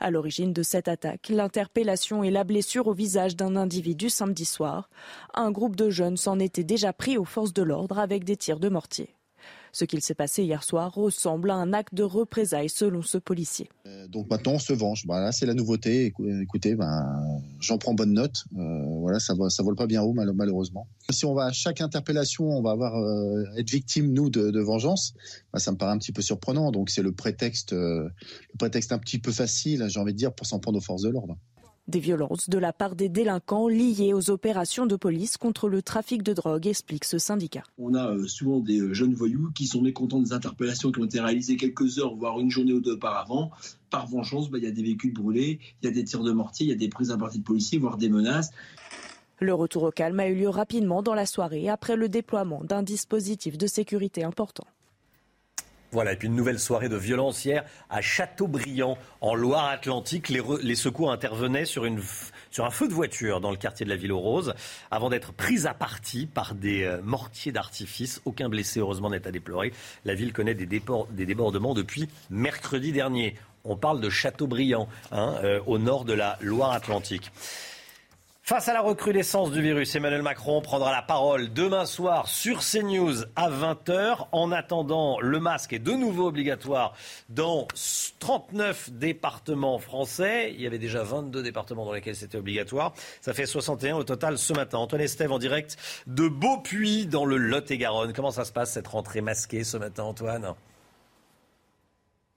À 0.00 0.10
l'origine 0.10 0.52
de 0.52 0.62
cette 0.62 0.88
attaque, 0.88 1.28
l'interpellation 1.28 2.22
et 2.22 2.30
la 2.30 2.44
blessure 2.44 2.86
au 2.86 2.92
visage 2.92 3.36
d'un 3.36 3.56
individu 3.56 4.10
samedi 4.10 4.44
soir. 4.44 4.88
Un 5.34 5.50
groupe 5.50 5.76
de 5.76 5.90
jeunes 5.90 6.16
s'en 6.16 6.38
était 6.38 6.64
déjà 6.64 6.92
pris 6.92 7.18
aux 7.18 7.24
forces 7.24 7.52
de 7.52 7.62
l'ordre 7.62 7.98
avec 7.98 8.24
des 8.24 8.36
tirs 8.36 8.60
de 8.60 8.68
mortier. 8.68 9.14
Ce 9.74 9.84
qu'il 9.84 10.00
s'est 10.02 10.14
passé 10.14 10.44
hier 10.44 10.62
soir 10.62 10.94
ressemble 10.94 11.50
à 11.50 11.56
un 11.56 11.72
acte 11.72 11.96
de 11.96 12.04
représailles 12.04 12.68
selon 12.68 13.02
ce 13.02 13.18
policier. 13.18 13.68
Euh, 13.88 14.06
donc 14.06 14.30
maintenant 14.30 14.52
on 14.52 14.58
se 14.60 14.72
venge. 14.72 15.02
Voilà, 15.04 15.32
c'est 15.32 15.46
la 15.46 15.54
nouveauté. 15.54 16.12
Écoutez, 16.42 16.76
ben, 16.76 17.42
j'en 17.58 17.76
prends 17.76 17.92
bonne 17.92 18.12
note. 18.12 18.44
Euh, 18.56 18.84
voilà, 19.00 19.18
ça 19.18 19.34
ne 19.34 19.48
ça 19.48 19.64
vole 19.64 19.74
pas 19.74 19.88
bien 19.88 20.00
haut 20.00 20.12
malheureusement. 20.12 20.86
Si 21.10 21.24
on 21.24 21.34
va 21.34 21.46
à 21.46 21.52
chaque 21.52 21.80
interpellation, 21.80 22.56
on 22.56 22.62
va 22.62 22.70
avoir 22.70 22.96
euh, 22.96 23.42
être 23.56 23.68
victime 23.68 24.12
nous 24.12 24.30
de, 24.30 24.60
vengeance. 24.60 25.14
Ben, 25.52 25.58
ça 25.58 25.72
me 25.72 25.76
paraît 25.76 25.90
un 25.90 25.98
petit 25.98 26.12
peu 26.12 26.22
surprenant. 26.22 26.70
Donc 26.70 26.88
c'est 26.88 27.02
le 27.02 27.10
prétexte, 27.10 27.72
le 27.72 28.12
prétexte 28.56 28.92
un 28.92 28.98
petit 28.98 29.18
peu 29.18 29.32
facile, 29.32 29.86
j'ai 29.88 29.98
envie 29.98 30.12
de 30.12 30.18
dire, 30.18 30.32
pour 30.32 30.46
s'en 30.46 30.60
prendre 30.60 30.78
aux 30.78 30.82
forces 30.82 31.02
de 31.02 31.08
l'ordre. 31.08 31.36
Des 31.86 32.00
violences 32.00 32.48
de 32.48 32.56
la 32.56 32.72
part 32.72 32.96
des 32.96 33.10
délinquants 33.10 33.68
liées 33.68 34.14
aux 34.14 34.30
opérations 34.30 34.86
de 34.86 34.96
police 34.96 35.36
contre 35.36 35.68
le 35.68 35.82
trafic 35.82 36.22
de 36.22 36.32
drogue, 36.32 36.66
explique 36.66 37.04
ce 37.04 37.18
syndicat. 37.18 37.62
On 37.76 37.92
a 37.92 38.08
euh, 38.08 38.26
souvent 38.26 38.60
des 38.60 38.78
euh, 38.78 38.94
jeunes 38.94 39.12
voyous 39.12 39.50
qui 39.54 39.66
sont 39.66 39.82
mécontents 39.82 40.22
des 40.22 40.32
interpellations 40.32 40.90
qui 40.92 41.00
ont 41.00 41.04
été 41.04 41.20
réalisées 41.20 41.56
quelques 41.56 41.98
heures, 41.98 42.14
voire 42.14 42.40
une 42.40 42.50
journée 42.50 42.72
ou 42.72 42.80
deux 42.80 42.92
auparavant. 42.92 43.50
Par 43.90 44.06
vengeance, 44.06 44.50
bah, 44.50 44.56
il 44.56 44.64
y 44.64 44.66
a 44.66 44.70
des 44.70 44.82
véhicules 44.82 45.12
brûlés, 45.12 45.60
il 45.82 45.84
y 45.84 45.88
a 45.88 45.92
des 45.92 46.04
tirs 46.04 46.22
de 46.22 46.32
mortier, 46.32 46.64
il 46.64 46.70
y 46.70 46.72
a 46.72 46.76
des 46.76 46.88
prises 46.88 47.10
à 47.10 47.18
partie 47.18 47.40
de 47.40 47.44
policiers, 47.44 47.78
voire 47.78 47.98
des 47.98 48.08
menaces. 48.08 48.50
Le 49.40 49.52
retour 49.52 49.82
au 49.82 49.90
calme 49.90 50.20
a 50.20 50.28
eu 50.28 50.36
lieu 50.36 50.48
rapidement 50.48 51.02
dans 51.02 51.12
la 51.12 51.26
soirée 51.26 51.68
après 51.68 51.96
le 51.96 52.08
déploiement 52.08 52.64
d'un 52.64 52.82
dispositif 52.82 53.58
de 53.58 53.66
sécurité 53.66 54.24
important. 54.24 54.64
Voilà, 55.94 56.14
et 56.14 56.16
puis 56.16 56.26
une 56.26 56.34
nouvelle 56.34 56.58
soirée 56.58 56.88
de 56.88 56.96
violence 56.96 57.44
hier 57.44 57.62
à 57.88 58.00
Châteaubriand, 58.00 58.98
en 59.20 59.36
Loire-Atlantique. 59.36 60.28
Les, 60.28 60.74
secours 60.74 61.12
intervenaient 61.12 61.66
sur, 61.66 61.84
une, 61.84 62.02
sur 62.50 62.64
un 62.64 62.70
feu 62.70 62.88
de 62.88 62.92
voiture 62.92 63.40
dans 63.40 63.52
le 63.52 63.56
quartier 63.56 63.86
de 63.86 63.90
la 63.90 63.94
Ville 63.94 64.10
aux 64.10 64.18
Roses, 64.18 64.54
avant 64.90 65.08
d'être 65.08 65.32
pris 65.32 65.68
à 65.68 65.72
partie 65.72 66.26
par 66.26 66.56
des 66.56 66.82
euh, 66.82 67.00
mortiers 67.00 67.52
d'artifice. 67.52 68.20
Aucun 68.24 68.48
blessé, 68.48 68.80
heureusement, 68.80 69.08
n'est 69.08 69.24
à 69.28 69.30
déplorer. 69.30 69.72
La 70.04 70.16
ville 70.16 70.32
connaît 70.32 70.56
des, 70.56 70.66
des 70.66 71.26
débordements 71.26 71.74
depuis 71.74 72.08
mercredi 72.28 72.90
dernier. 72.90 73.36
On 73.62 73.76
parle 73.76 74.00
de 74.00 74.10
Châteaubriand, 74.10 74.88
hein, 75.12 75.36
euh, 75.44 75.60
au 75.68 75.78
nord 75.78 76.04
de 76.04 76.12
la 76.12 76.38
Loire-Atlantique. 76.40 77.30
Face 78.46 78.68
à 78.68 78.74
la 78.74 78.82
recrudescence 78.82 79.52
du 79.52 79.62
virus, 79.62 79.96
Emmanuel 79.96 80.20
Macron 80.20 80.60
prendra 80.60 80.92
la 80.92 81.00
parole 81.00 81.50
demain 81.54 81.86
soir 81.86 82.28
sur 82.28 82.60
CNews 82.60 83.24
à 83.36 83.48
20h. 83.48 84.26
En 84.32 84.52
attendant, 84.52 85.18
le 85.18 85.40
masque 85.40 85.72
est 85.72 85.78
de 85.78 85.92
nouveau 85.92 86.26
obligatoire 86.26 86.92
dans 87.30 87.66
39 88.18 88.90
départements 88.90 89.78
français. 89.78 90.52
Il 90.52 90.60
y 90.60 90.66
avait 90.66 90.78
déjà 90.78 91.02
22 91.02 91.42
départements 91.42 91.86
dans 91.86 91.94
lesquels 91.94 92.16
c'était 92.16 92.36
obligatoire. 92.36 92.92
Ça 93.22 93.32
fait 93.32 93.46
61 93.46 93.96
au 93.96 94.04
total 94.04 94.36
ce 94.36 94.52
matin. 94.52 94.76
Antoine 94.76 95.00
Estève 95.00 95.32
en 95.32 95.38
direct 95.38 95.78
de 96.06 96.28
Beaupuy 96.28 97.06
dans 97.06 97.24
le 97.24 97.38
Lot-et-Garonne. 97.38 98.12
Comment 98.12 98.30
ça 98.30 98.44
se 98.44 98.52
passe 98.52 98.72
cette 98.72 98.88
rentrée 98.88 99.22
masquée 99.22 99.64
ce 99.64 99.78
matin, 99.78 100.02
Antoine? 100.02 100.54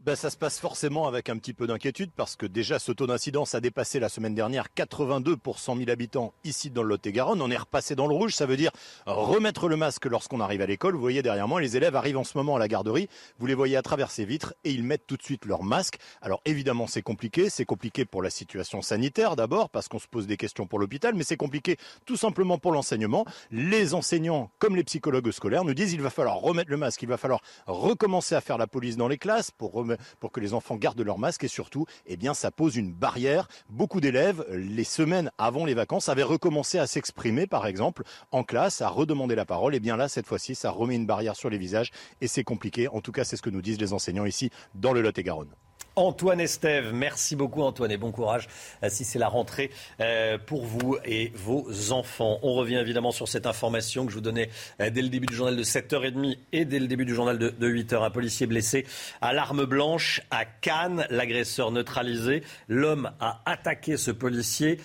Ben, 0.08 0.16
ça 0.16 0.30
se 0.30 0.38
passe 0.38 0.58
forcément 0.58 1.06
avec 1.06 1.28
un 1.28 1.38
petit 1.38 1.52
peu 1.52 1.68
d'inquiétude 1.68 2.12
parce 2.16 2.38
que 2.38 2.46
déjà 2.46 2.80
ce 2.80 2.94
taux 2.94 3.08
d'incidence 3.08 3.56
a 3.56 3.60
dépassé 3.60 4.00
la 4.00 4.08
semaine 4.08 4.34
dernière 4.34 4.74
82 4.74 5.36
pour 5.36 5.60
100 5.60 5.76
000 5.80 5.90
habitants 5.90 6.34
ici 6.46 6.70
dans 6.70 6.82
le 6.82 6.88
Lot-et-Garonne. 6.88 7.42
On 7.42 7.52
est 7.52 7.58
repassé 7.58 7.94
dans 7.94 8.08
le 8.08 8.16
rouge, 8.16 8.34
ça 8.34 8.46
veut 8.46 8.56
dire 8.56 8.72
remettre 9.06 9.68
le 9.68 9.76
masque 9.76 10.06
lorsqu'on 10.06 10.40
arrive 10.40 10.62
à 10.62 10.66
l'école. 10.66 10.94
Vous 10.94 11.02
voyez 11.02 11.22
derrière 11.24 11.50
moi, 11.50 11.60
les 11.60 11.76
élèves 11.76 11.98
arrivent 11.98 12.20
en 12.20 12.24
ce 12.24 12.38
moment 12.38 12.56
à 12.56 12.60
la 12.60 12.70
garderie. 12.70 13.10
Vous 13.38 13.48
les 13.48 13.54
voyez 13.54 13.76
à 13.76 13.82
travers 13.82 14.10
ces 14.10 14.24
vitres 14.24 14.54
et 14.64 14.72
ils 14.72 14.82
mettent 14.82 15.06
tout 15.08 15.18
de 15.18 15.24
suite 15.24 15.44
leur 15.44 15.64
masque. 15.64 15.98
Alors 16.22 16.40
évidemment 16.46 16.88
c'est 16.88 17.02
compliqué, 17.02 17.50
c'est 17.50 17.66
compliqué 17.66 18.06
pour 18.06 18.22
la 18.22 18.30
situation 18.30 18.82
sanitaire 18.82 19.36
d'abord 19.36 19.70
parce 19.70 19.90
qu'on 19.90 20.00
se 20.00 20.08
pose 20.08 20.26
des 20.26 20.38
questions 20.38 20.68
pour 20.68 20.80
l'hôpital, 20.80 21.16
mais 21.16 21.26
c'est 21.26 21.36
compliqué 21.36 21.76
tout 22.06 22.16
simplement 22.16 22.58
pour 22.58 22.72
l'enseignement. 22.72 23.26
Les 23.52 23.94
enseignants 23.94 24.52
comme 24.58 24.78
les 24.78 24.86
psychologues 24.86 25.32
scolaires 25.32 25.66
nous 25.66 25.74
disent 25.74 25.92
il 25.92 26.02
va 26.02 26.10
falloir 26.10 26.38
remettre 26.38 26.72
le 26.72 26.78
masque, 26.78 27.02
il 27.02 27.10
va 27.10 27.18
falloir 27.18 27.42
recommencer 27.66 28.36
à 28.36 28.40
faire 28.40 28.58
la 28.58 28.68
police 28.68 28.96
dans 28.96 29.10
les 29.10 29.18
classes 29.18 29.52
pour 29.52 29.74
remettre 29.74 29.97
pour 30.19 30.32
que 30.32 30.40
les 30.40 30.53
enfants 30.53 30.76
gardent 30.76 31.02
leur 31.02 31.19
masque 31.19 31.44
et 31.44 31.48
surtout, 31.48 31.86
eh 32.06 32.18
ça 32.34 32.52
pose 32.52 32.76
une 32.76 32.91
barrière. 32.91 33.48
Beaucoup 33.69 34.02
d'élèves, 34.02 34.45
les 34.52 34.84
semaines 34.84 35.32
avant 35.38 35.65
les 35.65 35.74
vacances, 35.74 36.10
avaient 36.10 36.24
recommencé 36.24 36.78
à 36.78 36.88
s'exprimer, 36.88 37.48
par 37.48 37.65
exemple, 37.68 38.03
en 38.32 38.44
classe, 38.44 38.82
à 38.82 38.90
redemander 38.90 39.36
la 39.36 39.45
parole. 39.45 39.74
Et 39.74 39.78
eh 39.78 39.80
bien 39.80 39.98
là, 39.98 40.07
cette 40.10 40.28
fois-ci, 40.28 40.56
ça 40.56 40.72
remet 40.72 40.95
une 40.95 41.06
barrière 41.06 41.36
sur 41.36 41.49
les 41.49 41.57
visages 41.57 41.91
et 42.22 42.28
c'est 42.28 42.44
compliqué. 42.44 42.88
En 42.88 43.02
tout 43.02 43.11
cas, 43.11 43.24
c'est 43.24 43.38
ce 43.38 43.41
que 43.41 43.49
nous 43.49 43.61
disent 43.61 43.80
les 43.80 43.94
enseignants 43.94 44.26
ici 44.26 44.49
dans 44.76 44.94
le 44.94 45.02
Lot-et-Garonne. 45.02 45.53
Antoine 45.98 46.40
Estève. 46.40 46.94
Merci 46.94 47.36
beaucoup 47.36 47.64
Antoine 47.64 47.91
et 47.91 47.98
bon 47.98 48.11
courage 48.11 48.48
euh, 48.84 48.88
si 48.90 49.03
c'est 49.03 49.18
la 49.18 49.28
rentrée 49.28 49.72
euh, 49.99 50.38
pour 50.38 50.64
vous 50.64 50.95
et 51.03 51.32
vos 51.36 51.91
enfants. 51.91 52.38
On 52.44 52.53
revient 52.53 52.76
évidemment 52.76 53.11
sur 53.11 53.28
cette 53.28 53.48
information 53.48 54.06
que 54.06 54.11
je 54.11 54.18
vous 54.18 54.22
donnais 54.22 54.52
euh, 54.80 54.91
dès 54.91 55.02
le 55.02 55.10
début 55.10 55.26
du 55.26 55.34
journal 55.34 55.57
de 55.57 55.64
7h30 55.64 56.38
et 56.53 56.65
dès 56.65 56.78
le 56.78 56.86
début 56.86 57.03
du 57.03 57.15
journal 57.15 57.40
de, 57.40 57.49
8h. 57.60 58.03
Un 58.03 58.11
policier 58.11 58.45
blessé 58.45 58.86
à 59.22 59.34
l'arme 59.34 59.65
blanche 59.65 60.22
à 60.30 60.45
Cannes, 60.45 61.07
l'agresseur 61.10 61.72
neutralisé. 61.72 62.44
L'homme 62.68 63.11
a 63.19 63.41
attaqué 63.45 63.98
ce 63.98 64.11
policier 64.11 64.80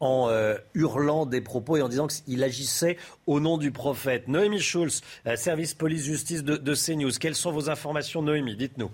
en 0.00 0.30
hurlant 0.74 1.26
des 1.26 1.40
propos 1.40 1.78
et 1.78 1.82
en 1.82 1.88
disant 1.88 2.06
qu'il 2.06 2.44
agissait 2.44 2.98
au 3.26 3.40
nom 3.40 3.56
du 3.56 3.72
prophète. 3.72 4.28
Noémie 4.28 4.60
Schulz, 4.60 5.00
service 5.34 5.74
police-justice 5.74 6.44
de, 6.44 6.56
de 6.56 6.74
CNews. 6.74 7.10
Quelles 7.18 7.34
sont 7.34 7.52
vos 7.52 7.70
informations, 7.70 8.22
Noémie? 8.22 8.54
Dites-nous. 8.54 8.90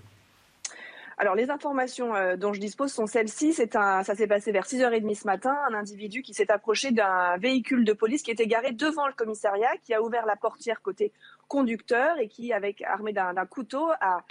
Alors, 1.17 1.35
les 1.35 1.49
informations 1.49 2.13
euh, 2.13 2.35
dont 2.35 2.51
je 2.51 2.59
dispose 2.59 2.91
sont 2.91 3.07
celles-ci. 3.07 3.53
C'est 3.53 3.75
un, 3.75 4.03
ça 4.03 4.15
s'est 4.15 4.27
passé 4.27 4.51
vers 4.51 4.65
6h30 4.65 5.15
ce 5.15 5.25
matin. 5.25 5.55
Un 5.69 5.73
individu 5.73 6.21
qui 6.21 6.33
s'est 6.33 6.51
approché 6.51 6.91
d'un 6.91 7.37
véhicule 7.37 7.85
de 7.85 7.93
police 7.93 8.21
qui 8.21 8.31
était 8.31 8.47
garé 8.47 8.73
devant 8.73 9.07
le 9.07 9.13
commissariat, 9.13 9.77
qui 9.83 9.93
a 9.93 10.01
ouvert 10.01 10.25
la 10.25 10.35
portière 10.35 10.81
côté 10.81 11.13
conducteur 11.47 12.19
et 12.19 12.27
qui, 12.27 12.51
avec 12.51 12.81
armé 12.81 13.13
d'un, 13.13 13.33
couteau, 13.45 13.89
a, 14.01 14.23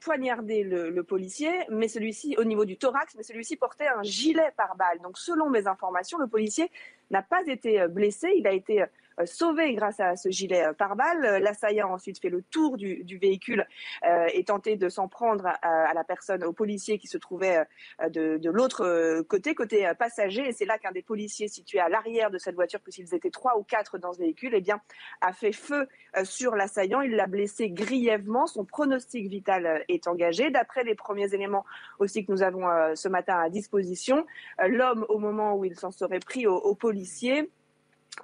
poignardé 0.00 0.62
le, 0.62 0.88
le, 0.88 1.02
policier, 1.02 1.50
mais 1.68 1.88
celui-ci 1.88 2.36
au 2.38 2.44
niveau 2.44 2.64
du 2.64 2.78
thorax, 2.78 3.14
mais 3.16 3.24
celui-ci 3.24 3.56
portait 3.56 3.88
un 3.88 4.02
gilet 4.02 4.52
par 4.56 4.76
balle. 4.76 5.00
Donc, 5.02 5.18
selon 5.18 5.50
mes 5.50 5.66
informations, 5.66 6.16
le 6.18 6.28
policier 6.28 6.70
n'a 7.10 7.22
pas 7.22 7.42
été 7.46 7.80
euh, 7.80 7.88
blessé. 7.88 8.30
Il 8.36 8.46
a 8.46 8.52
été 8.52 8.82
euh, 8.82 8.86
sauvé 9.24 9.74
grâce 9.74 10.00
à 10.00 10.16
ce 10.16 10.30
gilet 10.30 10.66
euh, 10.66 10.72
pare-balles. 10.72 11.42
L'assaillant 11.42 11.90
a 11.90 11.94
ensuite 11.94 12.20
fait 12.20 12.28
le 12.28 12.42
tour 12.42 12.76
du, 12.76 13.18
véhicule 13.20 13.66
et 14.32 14.44
tenté 14.44 14.76
de 14.76 14.88
s'en 14.88 15.08
prendre 15.08 15.46
à, 15.62 15.92
la 15.92 16.04
personne, 16.04 16.44
au 16.44 16.52
policier 16.52 16.98
qui 16.98 17.08
se 17.08 17.18
trouvait 17.18 17.64
de, 18.10 18.48
l'autre 18.48 19.22
côté, 19.22 19.54
côté 19.54 19.90
passager. 19.98 20.48
Et 20.48 20.52
c'est 20.52 20.66
là 20.66 20.78
qu'un 20.78 20.92
des 20.92 21.02
policiers 21.02 21.48
situés 21.48 21.80
à 21.80 21.88
l'arrière 21.88 22.30
de 22.30 22.38
cette 22.38 22.54
voiture, 22.54 22.80
puisqu'ils 22.80 23.14
étaient 23.14 23.30
trois 23.30 23.58
ou 23.58 23.64
quatre 23.64 23.98
dans 23.98 24.12
ce 24.12 24.18
véhicule, 24.18 24.52
eh 24.54 24.60
bien, 24.60 24.80
a 25.20 25.32
fait 25.32 25.52
feu 25.52 25.88
sur 26.22 26.54
l'assaillant. 26.54 27.00
Il 27.00 27.16
l'a 27.16 27.26
blessé 27.26 27.70
grièvement. 27.70 28.46
Son 28.46 28.64
pronostic 28.64 29.28
vital 29.28 29.84
est 29.88 30.06
engagé. 30.06 30.50
D'après 30.50 30.84
les 30.84 30.94
premiers 30.94 31.34
éléments 31.34 31.64
aussi 31.98 32.24
que 32.24 32.30
nous 32.30 32.42
avons 32.42 32.68
ce 32.94 33.08
matin 33.08 33.38
à 33.40 33.48
disposition, 33.48 34.26
l'homme, 34.64 35.04
au 35.08 35.18
moment 35.18 35.56
où 35.56 35.64
il 35.64 35.74
s'en 35.74 35.90
serait 35.90 36.20
pris 36.20 36.46
au, 36.46 36.56
au 36.56 36.74
policier, 36.74 36.97
policiers 36.98 37.48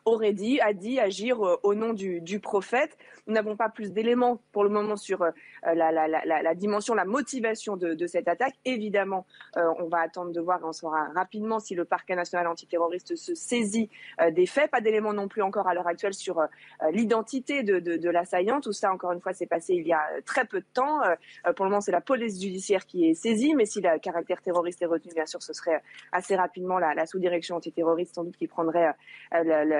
aurait 0.04 0.32
dit, 0.32 0.60
a 0.60 0.72
dit 0.72 1.00
agir 1.00 1.40
au 1.62 1.74
nom 1.74 1.92
du, 1.92 2.20
du 2.20 2.40
prophète. 2.40 2.96
Nous 3.26 3.34
n'avons 3.34 3.56
pas 3.56 3.68
plus 3.68 3.92
d'éléments 3.92 4.40
pour 4.52 4.64
le 4.64 4.70
moment 4.70 4.96
sur 4.96 5.22
euh, 5.22 5.30
la, 5.62 5.90
la, 5.90 6.06
la, 6.08 6.24
la, 6.24 6.54
dimension, 6.54 6.94
la 6.94 7.04
motivation 7.04 7.76
de, 7.76 7.94
de 7.94 8.06
cette 8.06 8.28
attaque. 8.28 8.54
Évidemment, 8.64 9.26
euh, 9.56 9.72
on 9.78 9.88
va 9.88 10.00
attendre 10.00 10.32
de 10.32 10.40
voir, 10.40 10.60
on 10.62 10.72
saura 10.72 11.08
rapidement 11.14 11.58
si 11.58 11.74
le 11.74 11.84
parquet 11.84 12.16
national 12.16 12.46
antiterroriste 12.46 13.16
se 13.16 13.34
saisit 13.34 13.88
euh, 14.20 14.30
des 14.30 14.46
faits. 14.46 14.70
Pas 14.70 14.80
d'éléments 14.80 15.14
non 15.14 15.28
plus 15.28 15.42
encore 15.42 15.68
à 15.68 15.74
l'heure 15.74 15.86
actuelle 15.86 16.14
sur 16.14 16.42
l'identité 16.90 17.62
de, 17.62 17.78
de, 17.78 17.96
de 17.96 18.10
l'assaillant. 18.10 18.60
Tout 18.60 18.72
ça, 18.72 18.92
encore 18.92 19.12
une 19.12 19.20
fois, 19.20 19.32
s'est 19.32 19.46
passé 19.46 19.74
il 19.74 19.86
y 19.86 19.92
a 19.92 20.04
très 20.24 20.44
peu 20.44 20.60
de 20.60 20.66
temps. 20.74 21.00
pour 21.56 21.64
le 21.64 21.70
moment, 21.70 21.80
c'est 21.80 21.92
la 21.92 22.00
police 22.00 22.40
judiciaire 22.40 22.86
qui 22.86 23.08
est 23.08 23.14
saisie, 23.14 23.54
mais 23.54 23.64
si 23.64 23.80
le 23.80 23.98
caractère 23.98 24.42
terroriste 24.42 24.82
est 24.82 24.86
retenu, 24.86 25.12
bien 25.14 25.26
sûr, 25.26 25.42
ce 25.42 25.52
serait 25.52 25.82
assez 26.12 26.36
rapidement 26.36 26.78
la, 26.78 27.06
sous-direction 27.06 27.56
antiterroriste, 27.56 28.14
sans 28.14 28.24
doute, 28.24 28.36
qui 28.36 28.46
prendrait 28.46 28.94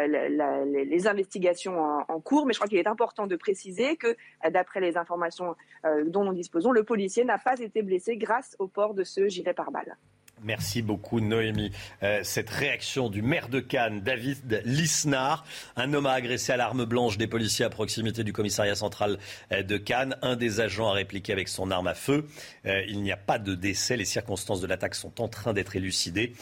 les 0.06 1.06
investigations 1.06 1.78
en, 2.08 2.20
cours. 2.20 2.46
Mais 2.46 2.54
je 2.54 2.58
crois 2.58 2.68
qu'il 2.68 2.78
est 2.78 2.86
important 2.86 3.26
de 3.26 3.34
de 3.34 3.36
préciser 3.36 3.96
que, 3.96 4.08
euh, 4.08 4.50
d'après 4.50 4.80
les 4.80 4.96
informations 4.96 5.54
euh, 5.84 6.04
dont 6.06 6.24
nous 6.24 6.34
disposons, 6.34 6.70
le 6.70 6.84
policier 6.84 7.24
n'a 7.24 7.38
pas 7.38 7.58
été 7.58 7.82
blessé 7.82 8.16
grâce 8.16 8.56
au 8.58 8.68
port 8.68 8.94
de 8.94 9.04
ce 9.04 9.28
gilet 9.28 9.52
pare-balles. 9.52 9.96
Merci 10.42 10.82
beaucoup 10.82 11.20
Noémie. 11.20 11.70
Euh, 12.02 12.20
cette 12.22 12.50
réaction 12.50 13.08
du 13.08 13.22
maire 13.22 13.48
de 13.48 13.60
Cannes, 13.60 14.00
David 14.00 14.62
Lisnard, 14.64 15.44
un 15.76 15.94
homme 15.94 16.06
a 16.06 16.12
agressé 16.12 16.52
à 16.52 16.56
l'arme 16.56 16.84
blanche 16.84 17.16
des 17.16 17.26
policiers 17.26 17.64
à 17.64 17.70
proximité 17.70 18.24
du 18.24 18.32
commissariat 18.32 18.74
central 18.74 19.18
de 19.50 19.76
Cannes. 19.76 20.16
Un 20.22 20.36
des 20.36 20.60
agents 20.60 20.90
a 20.90 20.92
répliqué 20.92 21.32
avec 21.32 21.48
son 21.48 21.70
arme 21.70 21.86
à 21.86 21.94
feu. 21.94 22.26
il 22.64 23.00
n'y 23.02 23.12
a 23.12 23.16
pas 23.16 23.38
de 23.38 23.54
décès. 23.54 23.96
Les 23.96 24.04
circonstances 24.04 24.60
de 24.60 24.66
l'attaque 24.66 24.94
sont 24.94 25.20
en 25.20 25.28
train 25.28 25.52
d'être 25.52 25.76
élucidées. 25.76 26.34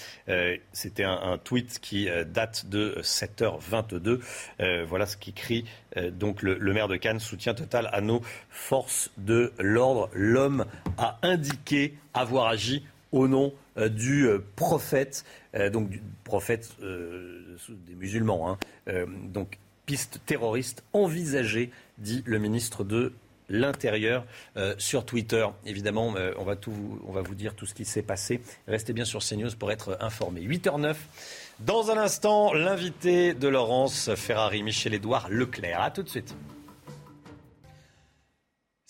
C'était 0.72 1.04
un, 1.04 1.38
tweet 1.38 1.78
qui 1.80 2.08
date 2.26 2.66
de 2.66 2.98
7h22. 3.02 4.20
voilà 4.86 5.06
ce 5.06 5.16
qu'écrit 5.16 5.64
euh, 5.96 6.10
donc 6.10 6.42
le, 6.42 6.58
maire 6.72 6.88
de 6.88 6.96
Cannes, 6.96 7.20
soutient 7.20 7.54
total 7.54 7.88
à 7.92 8.00
nos 8.00 8.22
forces 8.50 9.10
de 9.18 9.52
l'ordre. 9.58 10.10
L'homme 10.14 10.64
a 10.98 11.18
indiqué 11.22 11.94
avoir 12.14 12.46
agi 12.46 12.84
au 13.10 13.28
nom 13.28 13.52
euh, 13.52 13.56
du 13.76 14.26
euh, 14.26 14.44
prophète, 14.56 15.24
donc 15.72 15.88
du 15.88 16.02
prophète 16.24 16.70
des 16.80 17.94
musulmans. 17.94 18.58
Hein. 18.86 19.06
donc 19.32 19.58
piste 19.86 20.20
terroriste 20.24 20.82
envisagée, 20.92 21.70
dit 21.98 22.22
le 22.26 22.38
ministre 22.38 22.84
de 22.84 23.12
l'Intérieur 23.48 24.24
sur 24.78 25.04
Twitter. 25.04 25.46
Évidemment, 25.66 26.14
on, 26.38 26.44
va 26.44 26.56
tout, 26.56 27.00
on 27.06 27.12
va 27.12 27.20
vous 27.20 27.34
dire 27.34 27.54
tout 27.54 27.66
ce 27.66 27.74
qui 27.74 27.84
s'est 27.84 28.02
passé. 28.02 28.40
Restez 28.66 28.94
bien 28.94 29.04
sur 29.04 29.20
CNews 29.20 29.50
pour 29.58 29.70
être 29.70 29.98
informés. 30.00 30.40
8h09. 30.40 30.94
Dans 31.60 31.90
un 31.90 31.98
instant, 31.98 32.54
l'invité 32.54 33.34
de 33.34 33.48
Laurence 33.48 34.14
Ferrari, 34.14 34.62
Michel-Édouard 34.62 35.28
Leclerc. 35.28 35.82
A 35.82 35.90
tout 35.90 36.02
de 36.02 36.08
suite. 36.08 36.34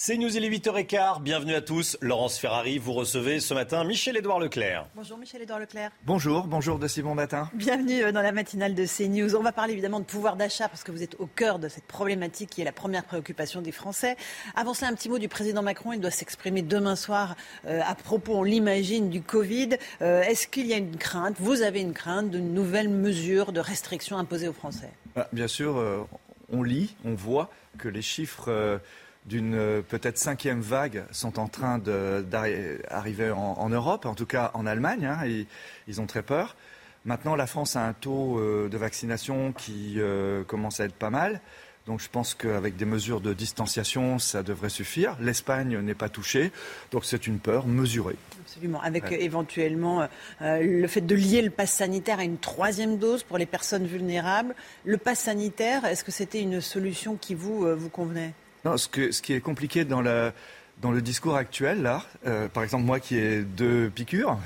C'est 0.04 0.16
News, 0.16 0.36
il 0.36 0.44
est 0.44 0.50
8h15. 0.50 1.22
Bienvenue 1.22 1.54
à 1.54 1.60
tous. 1.60 1.96
Laurence 2.00 2.36
Ferrari, 2.36 2.78
vous 2.78 2.92
recevez 2.92 3.38
ce 3.38 3.54
matin 3.54 3.84
Michel-Édouard 3.84 4.40
Leclerc. 4.40 4.88
Bonjour 4.96 5.16
Michel-Édouard 5.16 5.60
Leclerc. 5.60 5.92
Bonjour, 6.04 6.48
bonjour 6.48 6.80
de 6.80 6.88
si 6.88 7.02
bon 7.02 7.14
matin. 7.14 7.48
Bienvenue 7.54 8.02
euh, 8.02 8.10
dans 8.10 8.20
la 8.20 8.32
matinale 8.32 8.74
de 8.74 8.84
CNews. 8.84 9.36
On 9.36 9.44
va 9.44 9.52
parler 9.52 9.74
évidemment 9.74 10.00
de 10.00 10.04
pouvoir 10.04 10.34
d'achat 10.34 10.68
parce 10.68 10.82
que 10.82 10.90
vous 10.90 11.04
êtes 11.04 11.14
au 11.20 11.26
cœur 11.26 11.60
de 11.60 11.68
cette 11.68 11.84
problématique 11.84 12.50
qui 12.50 12.60
est 12.62 12.64
la 12.64 12.72
première 12.72 13.04
préoccupation 13.04 13.62
des 13.62 13.70
Français. 13.70 14.16
Avant 14.56 14.74
cela, 14.74 14.90
un 14.90 14.94
petit 14.94 15.08
mot 15.08 15.20
du 15.20 15.28
président 15.28 15.62
Macron. 15.62 15.92
Il 15.92 16.00
doit 16.00 16.10
s'exprimer 16.10 16.62
demain 16.62 16.96
soir 16.96 17.36
euh, 17.68 17.80
à 17.86 17.94
propos, 17.94 18.34
on 18.34 18.42
l'imagine, 18.42 19.08
du 19.08 19.22
Covid. 19.22 19.76
Euh, 20.00 20.22
est-ce 20.22 20.48
qu'il 20.48 20.66
y 20.66 20.74
a 20.74 20.78
une 20.78 20.96
crainte, 20.96 21.36
vous 21.38 21.62
avez 21.62 21.80
une 21.80 21.92
crainte 21.92 22.28
de 22.28 22.40
nouvelles 22.40 22.88
mesures 22.88 23.52
de 23.52 23.60
restrictions 23.60 24.18
imposées 24.18 24.48
aux 24.48 24.52
Français? 24.52 24.90
Ah, 25.14 25.28
Bien 25.32 25.46
sûr, 25.46 26.08
on 26.50 26.64
lit, 26.64 26.96
on 27.04 27.14
voit 27.14 27.50
que 27.78 27.86
les 27.86 28.02
chiffres 28.02 28.80
d'une 29.26 29.54
euh, 29.54 29.82
peut-être 29.82 30.18
cinquième 30.18 30.60
vague 30.60 31.04
sont 31.12 31.38
en 31.38 31.48
train 31.48 31.78
d'arriver 31.78 33.30
en, 33.30 33.68
Europe, 33.68 34.06
en 34.06 34.14
tout 34.14 34.26
cas 34.26 34.50
en 34.54 34.66
Allemagne. 34.66 35.06
Hein, 35.06 35.44
ils 35.86 36.00
ont 36.00 36.06
très 36.06 36.22
peur. 36.22 36.56
Maintenant, 37.04 37.34
la 37.34 37.46
France 37.46 37.74
a 37.76 37.86
un 37.86 37.94
taux 37.94 38.38
euh, 38.38 38.68
de 38.68 38.76
vaccination 38.76 39.52
qui 39.52 39.94
euh, 39.98 40.44
commence 40.44 40.80
à 40.80 40.84
être 40.84 40.94
pas 40.94 41.10
mal. 41.10 41.40
Donc 41.86 42.00
je 42.00 42.08
pense 42.08 42.34
qu'avec 42.34 42.76
des 42.76 42.84
mesures 42.84 43.20
de 43.20 43.34
distanciation, 43.34 44.20
ça 44.20 44.44
devrait 44.44 44.68
suffire. 44.68 45.16
L'Espagne 45.20 45.76
n'est 45.80 45.96
pas 45.96 46.08
touchée, 46.08 46.52
donc 46.92 47.04
c'est 47.04 47.26
une 47.26 47.40
peur 47.40 47.66
mesurée. 47.66 48.14
Absolument, 48.40 48.80
avec 48.82 49.10
éventuellement 49.10 50.06
le 50.40 50.86
fait 50.86 51.00
de 51.00 51.16
lier 51.16 51.42
le 51.42 51.50
pass 51.50 51.72
sanitaire 51.72 52.20
à 52.20 52.24
une 52.24 52.38
troisième 52.38 52.98
dose 52.98 53.24
pour 53.24 53.36
les 53.36 53.46
personnes 53.46 53.86
vulnérables. 53.86 54.54
Le 54.84 54.96
pass 54.96 55.18
sanitaire, 55.18 55.84
est-ce 55.84 56.04
que 56.04 56.12
c'était 56.12 56.40
une 56.40 56.60
solution 56.60 57.16
qui 57.16 57.34
vous, 57.34 57.66
vous 57.76 57.88
convenait? 57.88 58.32
Non, 58.64 58.76
ce, 58.76 58.88
qui 58.88 59.32
est 59.32 59.40
compliqué 59.40 59.84
dans, 59.84 60.00
le 60.00 61.00
discours 61.00 61.36
actuel, 61.36 61.82
là, 61.82 62.02
euh, 62.26 62.48
par 62.48 62.62
exemple, 62.62 62.84
moi 62.84 63.00
qui 63.00 63.16
ai 63.16 63.42
deux 63.42 63.90
piqûres, 63.90 64.38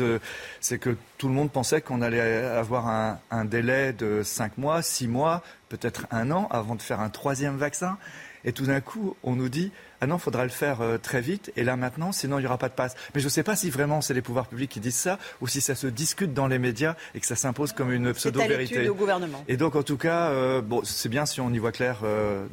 c'est 0.60 0.78
que 0.78 0.96
tout 1.18 1.28
le 1.28 1.34
monde 1.34 1.50
pensait 1.50 1.80
qu'on 1.80 2.02
allait 2.02 2.20
avoir 2.20 2.88
un, 2.88 3.20
un, 3.30 3.44
délai 3.44 3.92
de 3.92 4.22
cinq 4.22 4.58
mois, 4.58 4.82
six 4.82 5.08
mois, 5.08 5.42
peut-être 5.68 6.06
un 6.10 6.30
an 6.30 6.48
avant 6.50 6.74
de 6.74 6.82
faire 6.82 7.00
un 7.00 7.10
troisième 7.10 7.56
vaccin. 7.56 7.98
Et 8.44 8.52
tout 8.52 8.66
d'un 8.66 8.80
coup, 8.80 9.16
on 9.22 9.36
nous 9.36 9.48
dit 9.48 9.70
ah 10.00 10.06
non, 10.06 10.16
il 10.16 10.20
faudra 10.20 10.44
le 10.44 10.50
faire 10.50 10.80
euh, 10.80 10.98
très 10.98 11.20
vite 11.20 11.52
et 11.56 11.64
là 11.64 11.76
maintenant, 11.76 12.12
sinon 12.12 12.38
il 12.38 12.42
n'y 12.42 12.46
aura 12.46 12.58
pas 12.58 12.68
de 12.68 12.74
passe. 12.74 12.94
Mais 13.14 13.20
je 13.20 13.26
ne 13.26 13.30
sais 13.30 13.42
pas 13.42 13.56
si 13.56 13.70
vraiment 13.70 14.00
c'est 14.00 14.14
les 14.14 14.22
pouvoirs 14.22 14.46
publics 14.46 14.70
qui 14.70 14.80
disent 14.80 14.96
ça 14.96 15.18
ou 15.40 15.46
si 15.46 15.60
ça 15.60 15.74
se 15.74 15.86
discute 15.86 16.32
dans 16.32 16.46
les 16.46 16.58
médias 16.58 16.96
et 17.14 17.20
que 17.20 17.26
ça 17.26 17.36
s'impose 17.36 17.72
comme 17.72 17.92
une 17.92 18.12
pseudo-vérité. 18.12 18.88
au 18.88 18.94
gouvernement. 18.94 19.44
Et 19.48 19.56
donc 19.56 19.76
en 19.76 19.82
tout 19.82 19.98
cas, 19.98 20.28
euh, 20.30 20.62
bon, 20.62 20.82
c'est 20.84 21.08
bien 21.08 21.26
si 21.26 21.40
on 21.40 21.50
y 21.52 21.58
voit 21.58 21.72
clair 21.72 21.98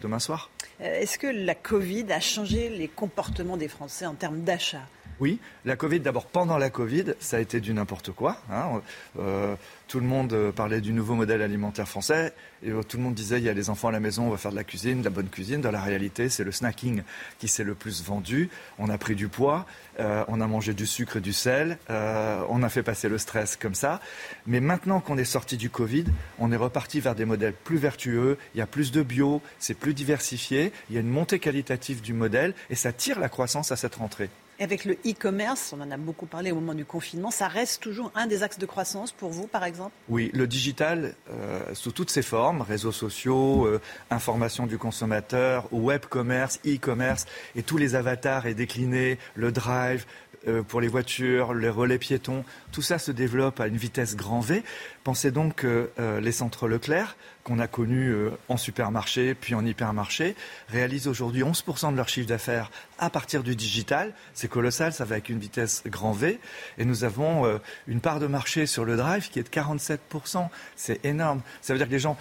demain 0.02 0.19
soir. 0.19 0.49
Est-ce 0.80 1.18
que 1.18 1.28
la 1.28 1.56
Covid 1.56 2.06
a 2.11 2.19
changé 2.19 2.69
les 2.69 2.88
comportements 2.88 3.57
des 3.57 3.68
Français 3.68 4.06
en 4.06 4.14
termes 4.14 4.41
d'achat? 4.41 4.82
Oui, 5.19 5.39
la 5.65 5.76
Covid, 5.76 5.99
d'abord 5.99 6.27
pendant 6.27 6.57
la 6.57 6.69
Covid, 6.69 7.15
ça 7.19 7.38
a 7.38 7.39
été 7.39 7.60
du 7.60 7.73
n'importe 7.73 8.11
quoi. 8.11 8.38
Hein. 8.52 8.81
Euh, 9.19 9.56
tout 9.88 9.99
le 9.99 10.06
monde 10.06 10.34
euh, 10.34 10.52
parlait 10.52 10.80
du 10.80 10.94
nouveau 10.94 11.15
modèle 11.15 11.41
alimentaire 11.41 11.88
français 11.88 12.34
et 12.61 12.69
euh, 12.69 12.84
tout 12.84 12.98
le 12.98 13.03
monde 13.03 13.15
disait 13.15 13.39
il 13.39 13.44
y 13.44 13.49
a 13.49 13.53
les 13.53 13.69
enfants 13.72 13.88
à 13.88 13.91
la 13.91 13.99
maison, 13.99 14.27
on 14.27 14.30
va 14.30 14.38
faire 14.38 14.52
de 14.52 14.56
la 14.56 14.64
cuisine, 14.64 14.99
de 14.99 15.06
la 15.06 15.10
bonne 15.10 15.30
cuisine. 15.30 15.61
Dans 15.61 15.72
la 15.72 15.81
réalité, 15.81 16.30
c'est 16.30 16.44
le 16.44 16.52
snacking 16.52 17.02
qui 17.39 17.48
s'est 17.48 17.64
le 17.64 17.73
plus 17.73 18.03
vendu. 18.03 18.49
On 18.77 18.89
a 18.89 18.98
pris 18.99 19.15
du 19.15 19.27
poids, 19.27 19.65
on 19.99 20.39
a 20.39 20.48
mangé 20.48 20.73
du 20.73 20.85
sucre 20.85 21.18
et 21.18 21.22
du 21.22 21.34
sel, 21.34 21.77
on 21.89 22.64
a 22.64 22.69
fait 22.69 22.84
passer 22.84 23.10
le 23.10 23.18
stress 23.18 23.56
comme 23.56 23.76
ça. 23.76 23.99
Mais 24.45 24.60
maintenant 24.60 24.99
qu'on 24.99 25.18
est 25.18 25.26
sorti 25.26 25.57
du 25.57 25.69
Covid, 25.69 26.06
on 26.38 26.52
est 26.52 26.57
reparti 26.57 26.99
vers 26.99 27.15
des 27.15 27.26
modèles 27.26 27.53
plus 27.53 27.77
vertueux, 27.77 28.38
il 28.53 28.60
y 28.60 28.61
a 28.61 28.68
plus 28.68 28.91
de 28.91 29.02
bio, 29.02 29.41
c'est 29.60 29.73
plus 29.73 29.94
diversifié, 29.94 30.72
il 30.89 30.95
y 30.95 30.98
a 30.98 31.02
une 31.02 31.10
montée 31.10 31.39
qualitative 31.39 32.02
du 32.02 32.14
modèle 32.14 32.53
et 32.69 32.76
ça 32.76 32.91
tire 32.91 33.19
la 33.19 33.30
croissance 33.30 33.72
à 33.72 33.76
cette 33.76 33.95
rentrée. 33.95 34.30
Avec 34.59 34.85
le 34.85 34.93
e-commerce, 35.05 35.71
on 35.77 35.81
en 35.81 35.91
a 35.91 35.97
beaucoup 35.97 36.25
parlé 36.25 36.51
au 36.51 36.55
moment 36.55 36.73
du 36.73 36.84
confinement, 36.84 37.29
ça 37.29 37.47
reste 37.47 37.81
toujours 37.81 38.11
un 38.15 38.25
des 38.25 38.41
axes 38.41 38.57
de 38.57 38.65
croissance 38.65 39.11
pour 39.11 39.29
vous, 39.29 39.45
par 39.45 39.63
exemple? 39.63 39.91
Oui, 40.09 40.31
le 40.34 40.47
digital, 40.47 41.13
euh, 41.29 41.75
sous 41.75 41.91
toutes 41.91 42.09
ses 42.09 42.23
formes, 42.23 42.61
réseaux 42.61 42.91
sociaux, 42.91 43.67
euh, 43.67 43.79
information 44.09 44.65
du 44.65 44.79
consommateur, 44.79 45.67
web 45.71 46.05
commerce, 46.05 46.59
e-commerce, 46.65 47.27
et 47.55 47.61
tous 47.61 47.77
les 47.77 47.93
avatars 47.93 48.47
et 48.47 48.55
déclinés, 48.55 49.19
le 49.35 49.51
drive, 49.51 50.05
euh, 50.47 50.63
pour 50.63 50.81
les 50.81 50.88
voitures, 50.88 51.53
les 51.53 51.69
relais 51.69 51.97
piétons, 51.97 52.45
tout 52.71 52.81
ça 52.81 52.99
se 52.99 53.11
développe 53.11 53.59
à 53.59 53.67
une 53.67 53.75
vitesse 53.75 54.15
grand 54.15 54.39
V. 54.39 54.63
Pensez 55.03 55.31
donc 55.31 55.55
que 55.55 55.89
euh, 55.99 56.19
les 56.21 56.31
centres 56.31 56.67
Leclerc, 56.67 57.17
qu'on 57.48 57.60
a 57.60 57.68
connus 57.68 58.10
euh, 58.10 58.32
en 58.49 58.57
supermarché 58.57 59.34
puis 59.34 59.56
en 59.56 59.65
hypermarché, 59.65 60.36
réalisent 60.68 61.07
aujourd'hui 61.07 61.44
11% 61.44 61.94
de 61.94 61.95
leur 61.98 62.10
chiffre 62.10 62.28
d'affaires 62.28 62.69
à 62.99 63.10
partir 63.10 63.41
du 63.41 63.56
digital. 63.56 64.14
C'est 64.34 64.49
colossal, 64.49 64.91
ça 64.91 65.06
va 65.06 65.15
avec 65.15 65.30
une 65.30 65.40
vitesse 65.40 65.84
grand 65.86 66.11
V. 66.11 66.41
Et 66.78 66.84
nous 66.84 67.06
avons 67.06 67.60
une 67.88 68.02
part 68.02 68.19
de 68.19 68.28
marché 68.28 68.65
sur 68.65 68.84
le 68.84 68.98
drive 68.98 69.30
qui 69.30 69.40
est 69.40 69.44
de 69.44 69.49
47%. 69.49 70.49
C'est 70.76 71.06
énorme. 71.06 71.41
Ça 71.61 71.74
veut 71.74 71.80
dire 71.80 71.88
que 71.88 71.94
les 71.94 71.99
gens 71.99 72.18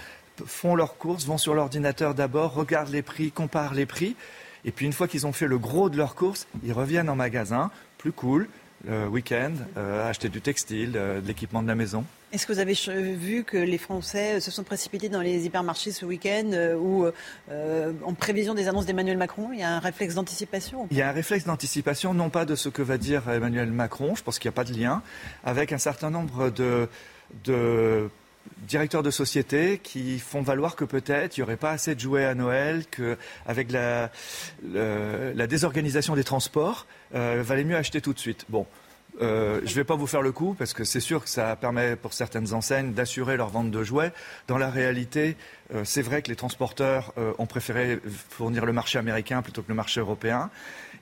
font 0.47 0.77
leurs 0.77 0.97
courses, 0.97 1.27
vont 1.27 1.39
sur 1.39 1.55
l'ordinateur 1.55 2.15
d'abord, 2.15 2.55
regardent 2.55 2.93
les 2.93 3.03
prix, 3.03 3.33
comparent 3.33 3.75
les 3.75 3.87
prix. 3.87 4.15
Et 4.65 4.71
puis 4.71 4.87
une 4.87 4.93
fois 4.93 5.09
qu'ils 5.09 5.27
ont 5.27 5.33
fait 5.33 5.49
le 5.49 5.59
gros 5.59 5.91
de 5.91 5.97
leurs 5.97 6.15
courses, 6.15 6.47
ils 6.63 6.73
reviennent 6.73 7.09
en 7.09 7.17
magasin, 7.17 7.71
plus 7.99 8.13
cool, 8.13 8.49
le 8.87 9.09
week-end, 9.09 9.53
euh, 9.77 10.09
acheter 10.09 10.29
du 10.29 10.41
textile, 10.41 10.93
euh, 10.97 11.21
de 11.21 11.27
l'équipement 11.27 11.63
de 11.63 11.69
la 11.69 11.75
maison. 11.75 12.05
Est-ce 12.37 12.47
que 12.47 12.53
vous 12.53 12.59
avez 12.59 12.75
vu 13.15 13.45
que 13.45 13.57
les 13.57 13.79
Français 13.79 14.41
se 14.41 14.51
sont 14.51 14.63
précipités 14.63 15.09
dans 15.09 15.23
les 15.23 15.47
hypermarchés 15.47 15.91
ce 15.91 16.05
week-end 16.05 16.51
euh, 16.53 16.77
ou 16.77 17.07
en 18.05 18.13
prévision 18.13 18.53
des 18.53 18.69
annonces 18.69 18.85
d'Emmanuel 18.85 19.17
Macron 19.17 19.53
Il 19.55 19.61
y 19.61 19.63
a 19.63 19.71
un 19.71 19.79
réflexe 19.79 20.17
d'anticipation? 20.17 20.87
Il 20.91 20.99
y 20.99 21.01
a 21.01 21.09
un 21.09 21.13
réflexe 21.13 21.47
d'anticipation, 21.47 22.13
non 22.13 22.29
pas 22.29 22.45
de 22.45 22.55
ce 22.55 22.69
que 22.69 22.83
va 22.83 22.99
dire 22.99 23.27
Emmanuel 23.31 23.73
Macron, 23.73 24.15
je 24.15 24.23
pense 24.23 24.39
qu'il 24.39 24.51
n'y 24.51 24.53
a 24.53 24.57
pas 24.57 24.65
de 24.65 24.79
lien, 24.79 25.01
avec 25.45 25.73
un 25.73 25.79
certain 25.79 26.11
nombre 26.11 26.51
de, 26.51 26.91
de 27.47 28.11
directeurs 28.69 29.03
de 29.03 29.11
sociétés 29.11 29.81
qui 29.83 30.19
font 30.19 30.43
valoir 30.43 30.77
que 30.77 30.85
peut-être 30.85 31.39
il 31.39 31.41
n'y 31.41 31.45
aurait 31.45 31.57
pas 31.57 31.71
assez 31.71 31.95
de 31.95 32.01
jouets 32.01 32.27
à 32.27 32.35
Noël, 32.35 32.85
qu'avec 32.91 33.73
la, 33.73 34.11
la 34.75 35.47
désorganisation 35.47 36.15
des 36.15 36.25
transports, 36.25 36.87
euh, 37.15 37.43
valait 37.43 37.65
mieux 37.65 37.77
acheter 37.77 38.03
tout 38.03 38.13
de 38.13 38.19
suite. 38.19 38.45
Bon, 38.51 38.67
euh, 39.21 39.61
je 39.65 39.71
ne 39.71 39.75
vais 39.75 39.85
pas 39.85 39.97
vous 39.97 40.07
faire 40.07 40.23
le 40.23 40.33
coup 40.33 40.55
parce 40.59 40.73
que 40.73 40.85
c'est 40.85 41.01
sûr 41.01 41.25
que 41.25 41.31
ça 41.31 41.57
permet 41.57 41.97
pour 41.97 42.13
certaines 42.13 42.53
enseignes 42.53 42.93
d'assurer 42.93 43.37
leur 43.37 43.49
vente 43.49 43.71
de 43.71 43.83
jouets. 43.83 44.13
Dans 44.47 44.59
la 44.59 44.71
réalité, 44.71 45.37
euh, 45.75 45.85
c'est 45.85 46.03
vrai 46.03 46.23
que 46.23 46.29
les 46.29 46.37
transporteurs 46.37 47.13
euh, 47.19 47.33
ont 47.39 47.47
préféré 47.47 47.99
fournir 48.31 48.67
le 48.67 48.73
marché 48.73 48.99
américain 48.99 49.43
plutôt 49.43 49.63
que 49.63 49.69
le 49.69 49.75
marché 49.75 50.01
européen. 50.01 50.51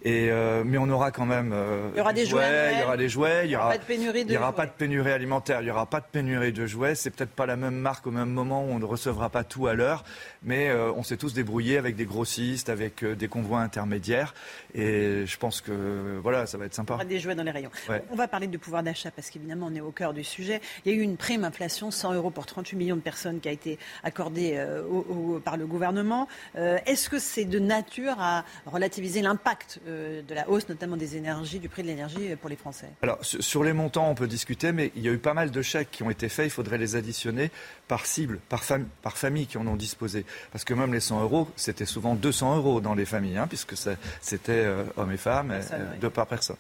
Et, 0.07 0.29
euh, 0.31 0.65
mais 0.67 0.77
on 0.77 0.89
aura 0.91 1.11
quand 1.11 1.25
même. 1.25 1.53
Euh, 1.55 1.89
Il 1.95 1.99
y 1.99 2.01
aura 2.03 2.13
des 2.13 2.27
jouets 2.27 2.73
il 2.75 2.81
y 2.81 2.83
aura 2.85 2.97
des 2.99 3.09
jouets, 3.09 3.43
il 3.47 3.51
y 3.53 3.57
aura, 3.57 3.71
pas 3.71 3.79
de 3.79 3.85
pénurie 3.85 4.25
de 4.25 4.31
il 4.31 4.35
y 4.35 4.37
aura 4.37 4.49
jouets. 4.49 4.57
pas 4.57 4.67
de 4.67 4.73
pénurie 4.73 5.11
alimentaire, 5.13 5.63
il 5.63 5.67
y 5.69 5.71
aura 5.71 5.87
pas 5.87 6.01
de 6.01 6.05
pénurie 6.13 6.53
de 6.53 6.67
jouets. 6.67 6.95
C'est 6.95 7.09
peut-être 7.11 7.31
pas 7.31 7.47
la 7.47 7.57
même 7.57 7.75
marque 7.77 8.07
au 8.07 8.11
même 8.11 8.29
moment 8.29 8.65
où 8.65 8.69
on 8.69 8.79
ne 8.79 8.85
recevra 8.85 9.31
pas 9.31 9.45
tout 9.45 9.67
à 9.67 9.73
l'heure, 9.73 10.05
mais 10.43 10.69
euh, 10.69 10.93
on 10.93 11.03
s'est 11.03 11.17
tous 11.17 11.33
débrouillés 11.33 11.79
avec 11.79 11.97
des 11.97 12.05
grossistes, 12.05 12.69
avec 12.69 13.03
des 13.03 13.29
convois 13.29 13.61
intermédiaires, 13.61 14.35
et 14.75 15.25
je 15.27 15.37
pense 15.39 15.63
que 15.63 16.19
voilà, 16.23 16.45
ça 16.47 16.59
va 16.59 16.67
être 16.67 16.73
Il 16.73 16.75
y 16.75 16.77
sympa. 16.77 16.95
aura 16.95 17.05
des 17.07 17.19
jouets 17.19 17.35
dans 17.35 17.43
les 17.43 17.51
rayons. 17.51 17.71
Ouais. 17.89 18.03
On 18.11 18.15
va 18.17 18.29
parler 18.29 18.47
de 18.47 18.59
pouvoir 18.59 18.83
d'achat 18.83 19.11
parce 19.11 19.31
qu'évidemment 19.31 19.69
on 19.71 19.75
est 19.75 19.81
au 19.81 19.91
cœur 19.91 20.13
du 20.13 20.23
sujet. 20.25 20.61
Il 20.85 20.93
y 20.93 20.95
a 20.95 20.99
eu 20.99 21.03
une 21.03 21.17
prime 21.17 21.45
inflation 21.45 21.91
100 21.91 22.13
euros 22.13 22.31
pour 22.31 22.45
38 22.45 22.77
millions 22.77 22.97
de 22.97 23.01
personnes 23.01 23.41
qui 23.41 23.49
a 23.49 23.53
été 23.53 23.79
accordée 24.03 24.55
euh, 24.57 24.83
au- 24.85 25.37
au- 25.37 25.41
par 25.41 25.57
le 25.57 25.65
gouvernement. 25.67 26.29
Euh, 26.57 26.77
Est-ce 26.87 27.09
que 27.09 27.19
c'est 27.19 27.45
de 27.47 27.59
nature 27.59 28.17
à 28.19 28.45
relativiser 28.67 29.23
l'impact 29.23 29.81
euh, 29.89 29.94
de 30.27 30.35
la 30.35 30.49
hausse, 30.49 30.69
notamment 30.69 30.97
des 30.97 31.17
énergies, 31.17 31.59
du 31.59 31.69
prix 31.69 31.83
de 31.83 31.89
l'énergie 31.89 32.33
euh, 32.33 32.37
pour 32.37 32.49
les 32.51 32.57
Français 32.57 32.89
Alors, 33.03 33.19
sur 33.23 33.63
les 33.65 33.73
montants, 33.73 34.09
on 34.11 34.15
peut 34.15 34.27
discuter, 34.27 34.73
mais 34.73 34.91
il 34.97 35.03
y 35.03 35.09
a 35.09 35.13
eu 35.13 35.19
pas 35.19 35.35
mal 35.35 35.51
de 35.51 35.63
chèques 35.63 35.91
qui 35.91 36.03
ont 36.03 36.11
été 36.11 36.29
faits. 36.29 36.47
Il 36.47 36.51
faudrait 36.51 36.79
les 36.79 36.97
additionner 36.97 37.51
par 37.89 38.07
cible, 38.07 38.39
par, 38.49 38.63
fam- 38.63 38.85
par 39.03 39.17
famille 39.17 39.47
qui 39.47 39.59
en 39.59 39.67
ont 39.67 39.77
disposé. 39.77 40.25
Parce 40.53 40.65
que 40.65 40.75
même 40.75 40.93
les 40.93 41.01
100 41.01 41.23
euros, 41.23 41.49
c'était 41.57 41.87
souvent 41.87 42.15
200 42.15 42.57
euros 42.57 42.81
dans 42.81 42.95
les 42.95 43.05
familles, 43.05 43.39
hein, 43.39 43.47
puisque 43.49 43.75
c'était 44.21 44.51
euh, 44.53 44.85
hommes 44.97 45.13
et 45.13 45.17
femmes, 45.17 45.51
euh, 45.51 45.59
Personne, 45.59 45.89
oui. 45.93 45.99
deux 46.01 46.11
par 46.11 46.27
personne. 46.27 46.57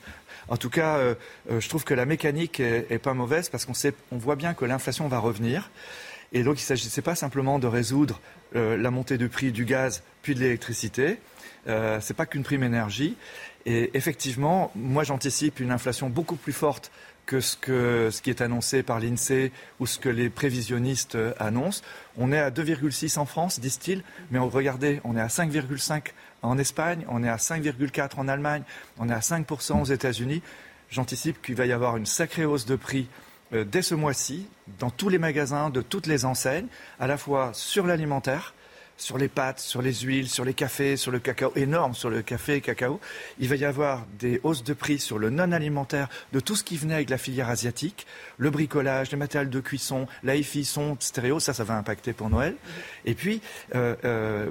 En 0.48 0.56
tout 0.56 0.70
cas, 0.70 0.97
euh, 0.98 1.15
euh, 1.51 1.61
je 1.61 1.69
trouve 1.69 1.85
que 1.85 1.94
la 1.94 2.05
mécanique 2.06 2.61
est, 2.61 2.86
est 2.90 2.98
pas 2.98 3.15
mauvaise 3.15 3.48
parce 3.48 3.65
qu'on 3.65 3.73
on 4.12 4.19
voit 4.19 4.36
bien 4.36 4.55
que 4.55 4.65
l'inflation 4.65 5.09
va 5.09 5.19
revenir. 5.19 5.70
Et 6.32 6.43
donc, 6.43 6.59
il 6.59 6.62
ne 6.62 6.66
s'agissait 6.66 7.01
pas 7.02 7.15
simplement 7.15 7.59
de 7.59 7.66
résoudre 7.69 8.20
euh, 8.56 8.77
la 8.77 8.90
montée 8.90 9.19
du 9.19 9.28
prix 9.28 9.52
du 9.52 9.65
gaz 9.65 10.02
puis 10.23 10.35
de 10.35 10.40
l'électricité. 10.40 11.19
Euh, 11.69 11.99
c'est 12.01 12.15
pas 12.15 12.27
qu'une 12.27 12.43
prime 12.43 12.62
énergie. 12.62 13.16
Et 13.66 13.91
effectivement, 13.95 14.70
moi, 14.74 15.05
j'anticipe 15.05 15.61
une 15.61 15.70
inflation 15.70 16.11
beaucoup 16.11 16.36
plus 16.36 16.53
forte 16.53 16.91
que 17.27 17.41
ce, 17.41 17.57
que 17.57 18.11
ce 18.11 18.20
qui 18.23 18.31
est 18.31 18.41
annoncé 18.41 18.82
par 18.82 19.01
l'INSEE 19.01 19.51
ou 19.81 19.86
ce 19.86 19.99
que 19.99 20.09
les 20.09 20.28
prévisionnistes 20.28 21.15
euh, 21.15 21.32
annoncent. 21.39 21.82
On 22.16 22.32
est 22.32 22.39
à 22.39 22.51
2,6 22.51 23.19
en 23.19 23.24
France, 23.24 23.61
disent-ils, 23.61 24.03
mais 24.31 24.39
regardez, 24.39 25.01
on 25.05 25.16
est 25.16 25.20
à 25.20 25.28
5,5 25.28 26.09
en 26.43 26.59
Espagne, 26.59 27.05
on 27.09 27.24
est 27.24 27.28
à 27.28 27.36
5,4 27.36 28.19
en 28.19 28.28
Allemagne, 28.28 28.62
on 28.99 29.09
est 29.09 29.15
à 29.15 29.20
5% 29.20 29.81
aux 29.81 29.86
États-Unis. 29.86 30.43
J'anticipe 30.91 31.41
qu'il 31.41 31.55
va 31.55 31.66
y 31.66 31.73
avoir 31.73 31.97
une 31.97 32.07
sacrée 32.07 32.45
hausse 32.45 32.66
de 32.66 32.77
prix 32.77 33.09
euh, 33.53 33.65
dès 33.65 33.82
ce 33.82 33.95
mois-ci 33.95 34.47
dans 34.78 34.91
tous 34.91 35.09
les 35.09 35.19
magasins 35.19 35.70
de 35.70 35.81
toutes 35.81 36.07
les 36.07 36.24
enseignes, 36.24 36.66
à 37.01 37.07
la 37.07 37.16
fois 37.16 37.51
sur 37.55 37.86
l'alimentaire, 37.86 38.55
sur 38.97 39.19
les 39.19 39.29
pâtes, 39.29 39.59
sur 39.59 39.83
les 39.83 39.93
huiles, 39.93 40.29
sur 40.29 40.45
les 40.45 40.55
cafés, 40.55 40.97
sur 40.97 41.11
le 41.11 41.19
cacao, 41.19 41.53
énorme 41.57 41.95
sur 41.95 42.11
le 42.11 42.23
café 42.23 42.57
et 42.57 42.61
cacao. 42.61 43.01
Il 43.39 43.49
va 43.49 43.57
y 43.57 43.65
avoir 43.65 44.07
des 44.19 44.41
hausses 44.45 44.62
de 44.65 44.73
prix 44.73 44.99
sur 44.99 45.19
le 45.19 45.31
non-alimentaire 45.31 46.09
de 46.33 46.41
tout 46.41 46.55
ce 46.57 46.62
qui 46.65 46.77
venait 46.77 46.95
avec 46.95 47.11
la 47.11 47.19
filière 47.19 47.49
asiatique, 47.49 48.07
le 48.39 48.51
bricolage, 48.51 49.11
les 49.11 49.16
matériels 49.16 49.51
de 49.51 49.61
cuisson, 49.61 50.07
la 50.23 50.37
hi-fi, 50.37 50.65
son, 50.65 50.97
stéréo, 51.01 51.41
ça, 51.41 51.53
ça 51.53 51.65
va 51.65 51.77
impacter 51.77 52.12
pour 52.12 52.31
Noël. 52.31 52.55
Et 53.05 53.15
puis, 53.15 53.41
euh, 53.75 53.95
euh, 54.05 54.51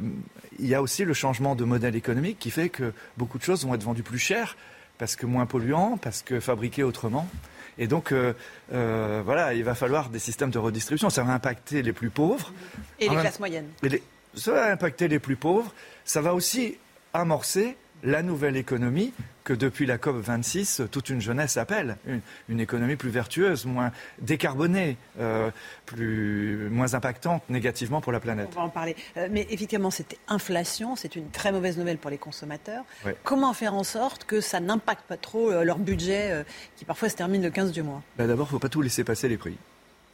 il 0.59 0.67
y 0.67 0.75
a 0.75 0.81
aussi 0.81 1.05
le 1.05 1.13
changement 1.13 1.55
de 1.55 1.63
modèle 1.63 1.95
économique 1.95 2.37
qui 2.39 2.51
fait 2.51 2.69
que 2.69 2.93
beaucoup 3.17 3.37
de 3.37 3.43
choses 3.43 3.65
vont 3.65 3.73
être 3.75 3.83
vendues 3.83 4.03
plus 4.03 4.19
chères 4.19 4.55
parce 4.97 5.15
que 5.15 5.25
moins 5.25 5.45
polluants, 5.45 5.97
parce 5.97 6.21
que 6.21 6.39
fabriquées 6.39 6.83
autrement. 6.83 7.27
Et 7.79 7.87
donc, 7.87 8.11
euh, 8.11 8.33
euh, 8.71 9.23
voilà, 9.25 9.55
il 9.55 9.63
va 9.63 9.73
falloir 9.73 10.09
des 10.09 10.19
systèmes 10.19 10.51
de 10.51 10.59
redistribution. 10.59 11.09
Ça 11.09 11.23
va 11.23 11.33
impacter 11.33 11.81
les 11.81 11.91
plus 11.91 12.11
pauvres. 12.11 12.53
Et 12.99 13.05
les 13.05 13.09
même- 13.09 13.21
classes 13.21 13.39
moyennes 13.39 13.67
et 13.81 13.89
les- 13.89 14.03
ça 14.35 14.51
va 14.51 14.71
impacter 14.71 15.07
les 15.07 15.19
plus 15.19 15.35
pauvres. 15.35 15.73
Ça 16.05 16.21
va 16.21 16.33
aussi 16.33 16.77
amorcer 17.13 17.77
la 18.03 18.21
nouvelle 18.21 18.57
économie 18.57 19.13
que 19.43 19.53
depuis 19.53 19.85
la 19.85 19.97
COP 19.97 20.17
26, 20.17 20.83
toute 20.91 21.09
une 21.09 21.21
jeunesse 21.21 21.57
appelle. 21.57 21.97
Une, 22.05 22.21
une 22.49 22.59
économie 22.59 22.95
plus 22.95 23.09
vertueuse, 23.09 23.65
moins 23.65 23.91
décarbonée, 24.19 24.97
euh, 25.19 25.51
plus, 25.85 26.69
moins 26.69 26.93
impactante 26.93 27.43
négativement 27.49 28.01
pour 28.01 28.11
la 28.11 28.19
planète. 28.19 28.49
On 28.53 28.59
va 28.59 28.65
en 28.65 28.69
parler. 28.69 28.95
Euh, 29.17 29.27
mais 29.31 29.45
effectivement, 29.49 29.91
cette 29.91 30.17
inflation, 30.27 30.95
c'est 30.95 31.15
une 31.15 31.29
très 31.29 31.51
mauvaise 31.51 31.77
nouvelle 31.77 31.97
pour 31.97 32.09
les 32.09 32.17
consommateurs. 32.17 32.83
Comment 33.23 33.53
faire 33.53 33.73
en 33.73 33.83
sorte 33.83 34.25
que 34.25 34.41
ça 34.41 34.59
n'impacte 34.59 35.03
pas 35.07 35.17
trop 35.17 35.51
euh, 35.51 35.63
leur 35.63 35.77
budget 35.77 36.31
euh, 36.31 36.43
qui 36.75 36.85
parfois 36.85 37.09
se 37.09 37.15
termine 37.15 37.41
le 37.41 37.49
15 37.49 37.71
du 37.71 37.83
mois? 37.83 38.01
Ben 38.17 38.27
D'abord, 38.27 38.47
il 38.47 38.49
ne 38.49 38.51
faut 38.51 38.59
pas 38.59 38.69
tout 38.69 38.81
laisser 38.81 39.03
passer 39.03 39.27
les 39.27 39.37
prix. 39.37 39.57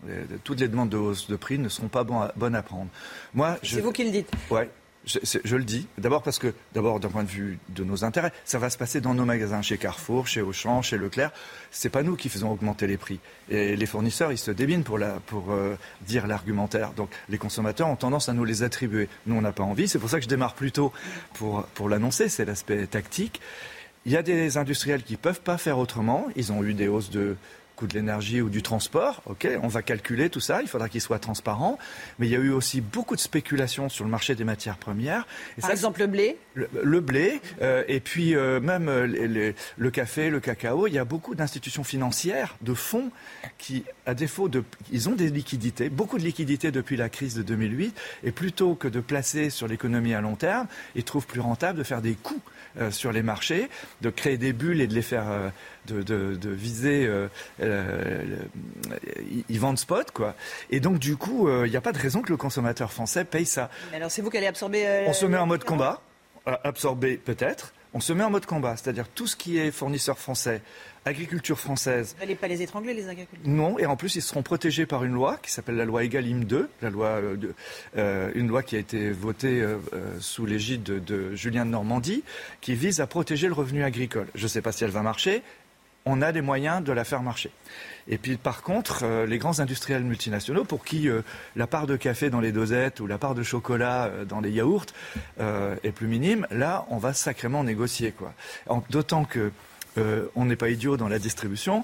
Les- 0.07 0.37
Toutes 0.43 0.59
les 0.59 0.67
demandes 0.67 0.89
de 0.89 0.97
hausse 0.97 1.27
de 1.27 1.35
prix 1.35 1.59
ne 1.59 1.69
seront 1.69 1.87
pas 1.89 2.03
bonnes 2.03 2.55
à 2.55 2.61
prendre. 2.63 2.87
Moi, 3.33 3.57
je... 3.63 3.75
C'est 3.75 3.81
vous 3.81 3.91
qui 3.91 4.03
le 4.05 4.11
dites. 4.11 4.29
Ouais. 4.49 4.69
Je, 5.05 5.55
le 5.55 5.63
dis. 5.63 5.87
D'abord 5.97 6.21
parce 6.21 6.37
que, 6.37 6.53
d'abord 6.73 6.99
d'un 6.99 7.07
point 7.07 7.23
de 7.23 7.29
vue 7.29 7.57
de 7.69 7.83
nos 7.83 8.03
intérêts, 8.03 8.31
ça 8.45 8.59
va 8.59 8.69
se 8.69 8.77
passer 8.77 9.01
dans 9.01 9.13
nos 9.13 9.23
magasins, 9.25 9.61
chez 9.61 9.77
Carrefour, 9.77 10.27
chez 10.27 10.41
Auchan, 10.41 10.81
chez 10.81 10.97
Leclerc. 10.97 11.31
C'est 11.71 11.89
pas 11.89 12.03
nous 12.03 12.15
qui 12.15 12.29
faisons 12.29 12.51
augmenter 12.51 12.85
les 12.85 12.97
prix. 12.97 13.19
Et 13.49 13.75
les 13.75 13.85
fournisseurs, 13.85 14.31
ils 14.31 14.37
se 14.37 14.51
débinent 14.51 14.83
pour, 14.83 14.99
la, 14.99 15.13
pour 15.25 15.51
euh, 15.51 15.75
dire 16.01 16.27
l'argumentaire. 16.27 16.91
Donc 16.91 17.09
les 17.29 17.37
consommateurs 17.37 17.87
ont 17.87 17.95
tendance 17.95 18.29
à 18.29 18.33
nous 18.33 18.43
les 18.45 18.61
attribuer. 18.61 19.07
Nous, 19.25 19.35
on 19.35 19.41
n'a 19.41 19.53
pas 19.53 19.63
envie. 19.63 19.87
C'est 19.87 19.99
pour 19.99 20.09
ça 20.09 20.17
que 20.17 20.23
je 20.25 20.29
démarre 20.29 20.53
plus 20.53 20.73
tôt 20.73 20.91
pour, 21.33 21.63
pour 21.73 21.89
l'annoncer. 21.89 22.27
C'est 22.29 22.45
l'aspect 22.45 22.85
tactique. 22.85 23.39
Il 24.05 24.11
y 24.11 24.17
a 24.17 24.21
des 24.21 24.57
industriels 24.57 25.01
qui 25.03 25.13
ne 25.13 25.17
peuvent 25.17 25.41
pas 25.41 25.57
faire 25.57 25.77
autrement. 25.77 26.27
Ils 26.35 26.51
ont 26.51 26.63
eu 26.63 26.73
des 26.73 26.87
hausses 26.87 27.09
de 27.09 27.35
coût 27.79 27.87
de 27.87 27.93
l'énergie 27.93 28.41
ou 28.41 28.49
du 28.49 28.61
transport. 28.61 29.21
Ok, 29.25 29.47
on 29.63 29.69
va 29.69 29.81
calculer 29.81 30.29
tout 30.29 30.41
ça. 30.41 30.61
Il 30.61 30.67
faudra 30.67 30.89
qu'ils 30.89 30.99
soient 30.99 31.17
transparents. 31.19 31.79
Mais 32.19 32.27
il 32.27 32.31
y 32.31 32.35
a 32.35 32.39
eu 32.39 32.51
aussi 32.51 32.81
beaucoup 32.81 33.15
de 33.15 33.21
spéculation 33.21 33.87
sur 33.87 34.03
le 34.03 34.11
marché 34.11 34.35
des 34.35 34.43
matières 34.43 34.75
premières. 34.77 35.25
Et 35.57 35.61
Par 35.61 35.69
ça, 35.69 35.73
exemple, 35.75 36.01
le 36.01 36.07
blé 36.07 36.37
le, 36.55 36.67
le 36.83 36.99
blé, 36.99 37.39
euh, 37.61 37.83
et 37.87 38.01
puis 38.01 38.35
euh, 38.35 38.59
même 38.59 38.89
euh, 38.89 39.07
les- 39.07 39.55
le 39.77 39.91
café, 39.91 40.29
le 40.29 40.41
cacao, 40.41 40.87
il 40.87 40.93
y 40.93 40.97
a 40.97 41.05
beaucoup 41.05 41.35
d'institutions 41.35 41.85
financières, 41.85 42.57
de 42.61 42.73
fonds 42.73 43.11
qui, 43.57 43.85
à 44.05 44.13
défaut 44.13 44.49
de... 44.49 44.63
Ils 44.91 45.07
ont 45.07 45.13
des 45.15 45.29
liquidités, 45.29 45.87
beaucoup 45.89 46.17
de 46.17 46.23
liquidités 46.23 46.71
depuis 46.71 46.97
la 46.97 47.07
crise 47.07 47.33
de 47.35 47.43
2008, 47.43 47.95
et 48.25 48.31
plutôt 48.31 48.75
que 48.75 48.89
de 48.89 48.99
placer 48.99 49.49
sur 49.49 49.67
l'économie 49.69 50.13
à 50.13 50.19
long 50.19 50.35
terme, 50.35 50.67
ils 50.95 51.05
trouvent 51.05 51.27
plus 51.27 51.39
rentable 51.39 51.77
de 51.79 51.83
faire 51.83 52.01
des 52.01 52.15
coûts 52.15 52.41
euh, 52.79 52.91
sur 52.91 53.11
les 53.11 53.23
marchés, 53.23 53.69
de 54.01 54.09
créer 54.09 54.37
des 54.37 54.53
bulles 54.53 54.81
et 54.81 54.87
de 54.87 54.93
les 54.93 55.01
faire... 55.01 55.29
euh, 55.29 55.49
de, 55.87 56.03
de- 56.03 56.35
de 56.35 56.49
viser... 56.49 57.07
euh, 57.07 57.27
ils- 59.49 59.59
vendent 59.59 59.79
spot, 59.79 60.11
quoi. 60.11 60.35
Et 60.69 60.79
donc, 60.79 60.99
du 60.99 61.15
coup, 61.17 61.49
il 61.65 61.69
n'y 61.71 61.77
a 61.77 61.81
pas 61.81 61.91
de 61.91 61.97
raison 61.97 62.21
que 62.21 62.29
le 62.29 62.37
consommateur 62.37 62.91
français 62.91 63.25
paye 63.25 63.45
ça. 63.45 63.69
Mais 63.91 63.97
Alors, 63.97 64.11
c'est 64.11 64.21
vous 64.21 64.29
qui 64.29 64.37
allez 64.37 64.47
absorber. 64.47 65.03
On 65.07 65.13
se 65.13 65.25
met 65.25 65.37
en 65.37 65.45
mode 65.47 65.63
combat, 65.63 66.01
absorbé 66.45 67.17
peut-être. 67.17 67.73
On 67.93 67.99
se 67.99 68.13
met 68.13 68.23
en 68.23 68.29
mode 68.29 68.45
combat, 68.45 68.77
c'est-à-dire 68.77 69.07
tout 69.07 69.25
ce 69.25 69.35
qui 69.35 69.57
est 69.57 69.71
fournisseur 69.71 70.19
français, 70.19 70.61
agriculture 71.05 71.59
française. 71.59 72.13
Vous 72.15 72.23
n'allez 72.23 72.35
pas 72.35 72.47
les 72.47 72.61
étrangler, 72.61 72.93
les 72.93 73.09
agriculteurs 73.09 73.49
Non, 73.49 73.79
et 73.79 73.87
en 73.87 73.95
plus 73.95 74.15
ils 74.15 74.21
seront 74.21 74.43
protégés 74.43 74.85
par 74.85 75.03
une 75.03 75.13
loi 75.13 75.39
qui 75.41 75.51
s'appelle 75.51 75.75
la 75.75 75.85
loi 75.85 76.03
Egalim 76.03 76.43
2, 76.43 76.69
la 76.83 76.89
loi, 76.91 77.07
euh, 77.07 77.35
euh, 77.97 78.31
une 78.35 78.47
loi 78.47 78.61
qui 78.61 78.75
a 78.75 78.79
été 78.79 79.09
votée 79.09 79.61
euh, 79.61 79.79
sous 80.19 80.45
l'égide 80.45 80.83
de, 80.83 80.99
de 80.99 81.33
Julien 81.35 81.65
de 81.65 81.71
Normandie, 81.71 82.23
qui 82.61 82.75
vise 82.75 83.01
à 83.01 83.07
protéger 83.07 83.47
le 83.47 83.53
revenu 83.53 83.83
agricole. 83.83 84.27
Je 84.35 84.43
ne 84.43 84.49
sais 84.49 84.61
pas 84.61 84.71
si 84.71 84.83
elle 84.83 84.91
va 84.91 85.01
marcher. 85.01 85.41
On 86.05 86.21
a 86.21 86.31
les 86.31 86.41
moyens 86.41 86.83
de 86.83 86.91
la 86.91 87.03
faire 87.03 87.23
marcher. 87.23 87.49
Et 88.09 88.17
puis 88.17 88.37
par 88.37 88.63
contre, 88.63 89.03
euh, 89.03 89.25
les 89.25 89.37
grands 89.37 89.59
industriels 89.59 90.03
multinationaux, 90.03 90.65
pour 90.65 90.83
qui 90.83 91.07
euh, 91.07 91.21
la 91.55 91.67
part 91.67 91.87
de 91.87 91.95
café 91.95 92.29
dans 92.29 92.41
les 92.41 92.51
dosettes 92.51 92.99
ou 92.99 93.07
la 93.07 93.19
part 93.19 93.35
de 93.35 93.43
chocolat 93.43 94.05
euh, 94.05 94.25
dans 94.25 94.41
les 94.41 94.51
yaourts 94.51 94.87
est 95.83 95.91
plus 95.91 96.07
minime, 96.07 96.47
là, 96.51 96.85
on 96.89 96.97
va 96.97 97.13
sacrément 97.13 97.63
négocier. 97.63 98.11
quoi. 98.11 98.33
D'autant 98.89 99.25
que 99.25 99.51
on 100.35 100.45
n'est 100.45 100.55
pas 100.55 100.69
idiot 100.69 100.95
dans 100.95 101.09
la 101.09 101.19
distribution. 101.19 101.83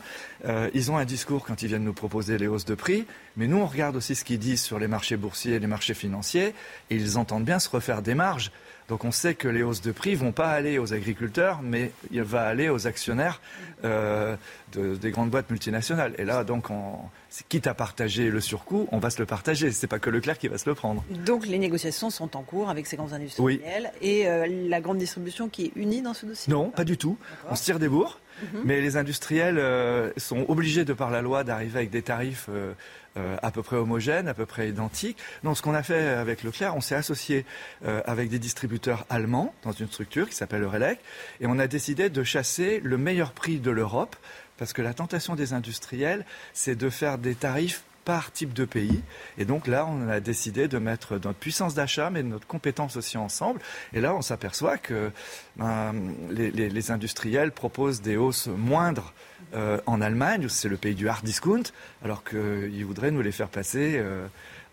Ils 0.74 0.92
ont 0.92 0.98
un 0.98 1.04
discours 1.04 1.46
quand 1.46 1.62
ils 1.62 1.68
viennent 1.68 1.84
nous 1.84 1.94
proposer 1.94 2.38
les 2.38 2.48
hausses 2.48 2.64
de 2.64 2.76
prix, 2.76 3.06
mais 3.36 3.48
nous, 3.48 3.58
on 3.58 3.66
regarde 3.66 3.96
aussi 3.98 4.16
ce 4.16 4.24
qu'ils 4.24 4.40
disent 4.40 4.62
sur 4.62 4.80
les 4.80 4.88
marchés 4.88 5.18
boursiers 5.18 5.56
et 5.56 5.60
les 5.60 5.68
marchés 5.68 5.94
financiers, 5.94 6.54
et 6.90 6.96
ils 6.96 7.18
entendent 7.18 7.44
bien 7.44 7.60
se 7.60 7.70
refaire 7.70 8.02
des 8.02 8.16
marges. 8.16 8.52
Donc 8.88 9.04
on 9.04 9.12
sait 9.12 9.34
que 9.34 9.48
les 9.48 9.64
hausses 9.64 9.82
de 9.82 9.92
prix 9.92 10.14
vont 10.16 10.32
pas 10.32 10.50
aller 10.50 10.78
aux 10.78 10.94
agriculteurs, 10.94 11.62
mais 11.64 11.92
il 12.12 12.22
va 12.22 12.44
aller 12.44 12.70
aux 12.70 12.86
actionnaires 12.86 13.42
euh, 13.84 14.36
de- 14.74 14.96
des 14.96 15.12
grandes 15.12 15.30
boîtes 15.32 15.50
multinationales. 15.50 16.14
Et 16.20 16.24
là, 16.26 16.44
donc, 16.44 16.70
on, 16.70 16.94
quitte 17.50 17.68
à 17.68 17.74
partager 17.74 18.30
le 18.30 18.40
surcoût, 18.42 18.88
on 18.92 19.00
va 19.00 19.10
se 19.10 19.20
le 19.20 19.26
partager. 19.26 19.72
C'est 19.72 19.88
pas 19.88 20.00
que 20.00 20.10
Leclerc 20.10 20.38
qui 20.38 20.48
va 20.48 20.58
se 20.58 20.70
le 20.70 20.76
prendre. 20.76 21.04
Donc, 21.26 21.48
les 21.48 21.58
négociations 21.58 22.10
sont 22.10 22.38
en 22.38 22.44
cours 22.44 22.70
avec 22.70 22.86
ces 22.88 22.96
grands 22.96 23.12
industriels 23.14 23.92
et 24.02 24.28
euh, 24.28 24.46
la 24.70 24.82
grande 24.82 24.98
distribution 25.00 25.50
qui 25.50 25.66
est 25.66 25.72
unie 25.76 26.02
dans 26.02 26.14
ce 26.14 26.26
dossier 26.26 26.52
Non, 26.54 26.70
pas 26.70 26.84
du 26.84 26.98
tout. 26.98 27.18
On 27.50 27.56
se 27.56 27.64
tire 27.64 27.80
des 27.80 27.90
bourres. 27.90 28.20
Mhm. 28.54 28.62
Mais 28.66 28.82
les 28.82 28.98
industriels 28.98 29.58
euh, 29.58 30.12
sont 30.18 30.46
obligés, 30.50 30.84
de 30.86 30.94
par 30.94 31.10
la 31.10 31.22
loi, 31.22 31.44
d'arriver 31.44 31.78
avec 31.80 31.90
des 31.90 32.02
tarifs 32.02 32.48
euh, 32.50 32.74
euh, 33.18 33.38
à 33.42 33.52
peu 33.52 33.64
près 33.64 33.78
homogènes, 33.78 34.28
à 34.28 34.34
peu 34.34 34.46
près 34.46 34.70
identiques. 34.70 35.18
Donc, 35.44 35.58
ce 35.58 35.62
qu'on 35.62 35.74
a 35.74 35.84
fait 35.84 36.08
avec 36.08 36.44
Leclerc, 36.44 36.76
on 36.76 36.82
s'est 36.82 36.96
associé 36.96 37.46
euh, 37.86 38.02
avec 38.06 38.30
des 38.30 38.40
distributeurs 38.40 39.06
allemands 39.10 39.54
dans 39.64 39.72
une 39.72 39.88
structure 39.88 40.30
qui 40.30 40.36
s'appelle 40.36 40.64
Eurelec, 40.64 41.00
et 41.40 41.48
on 41.48 41.60
a 41.60 41.68
décidé 41.68 42.10
de 42.10 42.24
chasser 42.24 42.82
le 42.84 42.98
meilleur 42.98 43.32
prix 43.32 43.60
de 43.60 43.72
l'Europe 43.72 44.16
parce 44.58 44.74
que 44.74 44.82
la 44.82 44.94
tentation 44.94 45.36
des 45.36 45.54
industriels, 45.54 46.26
c'est 46.54 46.76
de 46.76 46.90
faire 46.90 47.18
des 47.18 47.36
tarifs 47.36 47.84
par 48.06 48.32
type 48.32 48.54
de 48.54 48.66
pays. 48.66 49.02
Et 49.38 49.46
donc 49.46 49.68
là, 49.68 49.86
on 49.86 50.08
a 50.08 50.20
décidé 50.20 50.68
de 50.68 50.78
mettre 50.78 51.16
notre 51.16 51.34
puissance 51.34 51.74
d'achat, 51.74 52.10
mais 52.12 52.24
notre 52.24 52.48
compétence 52.48 52.96
aussi 52.96 53.18
ensemble. 53.18 53.60
Et 53.94 54.00
là, 54.00 54.16
on 54.16 54.22
s'aperçoit 54.22 54.78
que 54.78 55.12
ben, 55.58 55.94
les, 56.30 56.92
industriels 56.92 57.52
proposent 57.52 58.02
des 58.02 58.16
hausses 58.16 58.48
moindres 58.48 59.14
euh, 59.56 59.80
en 59.88 60.02
Allemagne, 60.02 60.46
où 60.46 60.50
c'est 60.50 60.70
le 60.70 60.78
pays 60.78 60.94
du 60.94 61.10
hard 61.10 61.26
discount, 61.26 61.64
alors 62.04 62.24
qu'ils 62.24 62.86
voudraient 62.86 63.12
nous 63.12 63.22
les 63.22 63.32
faire 63.32 63.50
passer. 63.50 63.96
Euh, 63.98 64.28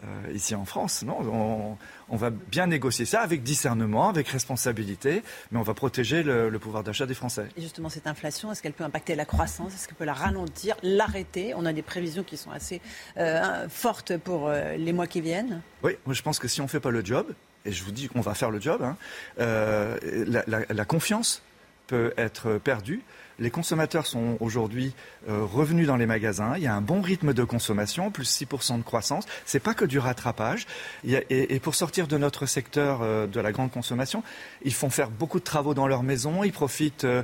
euh, 0.05 0.33
ici 0.33 0.55
en 0.55 0.65
France. 0.65 1.03
Non, 1.05 1.79
on, 2.09 2.17
va 2.17 2.31
bien 2.31 2.67
négocier 2.67 3.05
ça 3.05 3.21
avec 3.21 3.43
discernement, 3.43 4.09
avec 4.09 4.29
responsabilité, 4.29 5.23
mais 5.51 5.59
on 5.59 5.63
va 5.63 5.75
protéger 5.75 6.23
le, 6.23 6.51
pouvoir 6.59 6.83
d'achat 6.83 7.07
des 7.07 7.15
Français. 7.15 7.47
Et 7.57 7.63
justement, 7.63 7.89
cette 7.89 8.07
inflation, 8.07 8.51
est-ce 8.51 8.63
qu'elle 8.63 8.73
peut 8.73 8.85
impacter 8.85 9.15
la 9.15 9.25
croissance? 9.25 9.75
Est-ce 9.75 9.87
qu'elle 9.87 9.97
peut 9.97 10.05
la 10.05 10.13
ralentir, 10.13 10.77
l'arrêter? 10.83 11.55
On 11.55 11.65
a 11.67 11.73
des 11.73 11.83
prévisions 11.83 12.25
qui 12.25 12.37
sont 12.37 12.51
assez 12.51 12.81
euh, 13.17 13.69
fortes 13.69 14.17
pour 14.17 14.49
euh, 14.49 14.77
les 14.77 14.93
mois 14.93 15.07
qui 15.07 15.21
viennent. 15.21 15.63
Oui, 15.83 15.93
moi 16.05 16.15
je 16.15 16.23
pense 16.23 16.39
que 16.39 16.49
si 16.49 16.61
on 16.61 16.65
ne 16.65 16.69
fait 16.69 16.81
pas 16.81 16.91
le 16.91 17.05
job, 17.05 17.33
et 17.65 17.71
je 17.71 17.85
vous 17.85 17.93
dis 17.93 18.09
qu'on 18.09 18.21
va 18.21 18.35
faire 18.35 18.51
le 18.51 18.61
job, 18.61 18.83
hein, 18.83 18.97
la 19.39 20.85
confiance 20.85 21.43
peut 21.87 22.13
être 22.17 22.59
perdue 22.59 23.03
les 23.39 23.51
consommateurs 23.51 24.07
sont 24.07 24.37
aujourd'hui 24.41 24.95
euh, 25.29 25.45
revenus 25.45 25.87
dans 25.87 25.97
les 25.97 26.07
magasins. 26.07 26.55
Il 26.57 26.63
y 26.63 26.67
a 26.67 26.75
un 26.75 26.81
bon 26.81 27.01
rythme 27.01 27.33
de 27.33 27.45
consommation, 27.45 28.11
plus 28.11 28.43
6% 28.43 28.79
de 28.79 28.83
croissance. 28.83 29.25
C'est 29.45 29.61
pas 29.61 29.75
que 29.75 29.85
du 29.85 29.99
rattrapage. 29.99 30.67
et, 31.05 31.61
pour 31.61 31.75
sortir 31.75 32.09
de 32.09 32.19
notre 32.19 32.47
secteur 32.47 33.01
euh, 33.03 33.27
de 33.27 33.41
la 33.41 33.53
grande 33.53 33.71
consommation, 33.71 34.23
ils 34.65 34.75
font 34.75 34.91
faire 34.91 35.11
beaucoup 35.11 35.39
de 35.39 35.45
travaux 35.45 35.75
dans 35.75 35.87
leur 35.87 36.03
maison. 36.03 36.45
Ils 36.45 36.53
profitent 36.53 37.05
euh, 37.05 37.23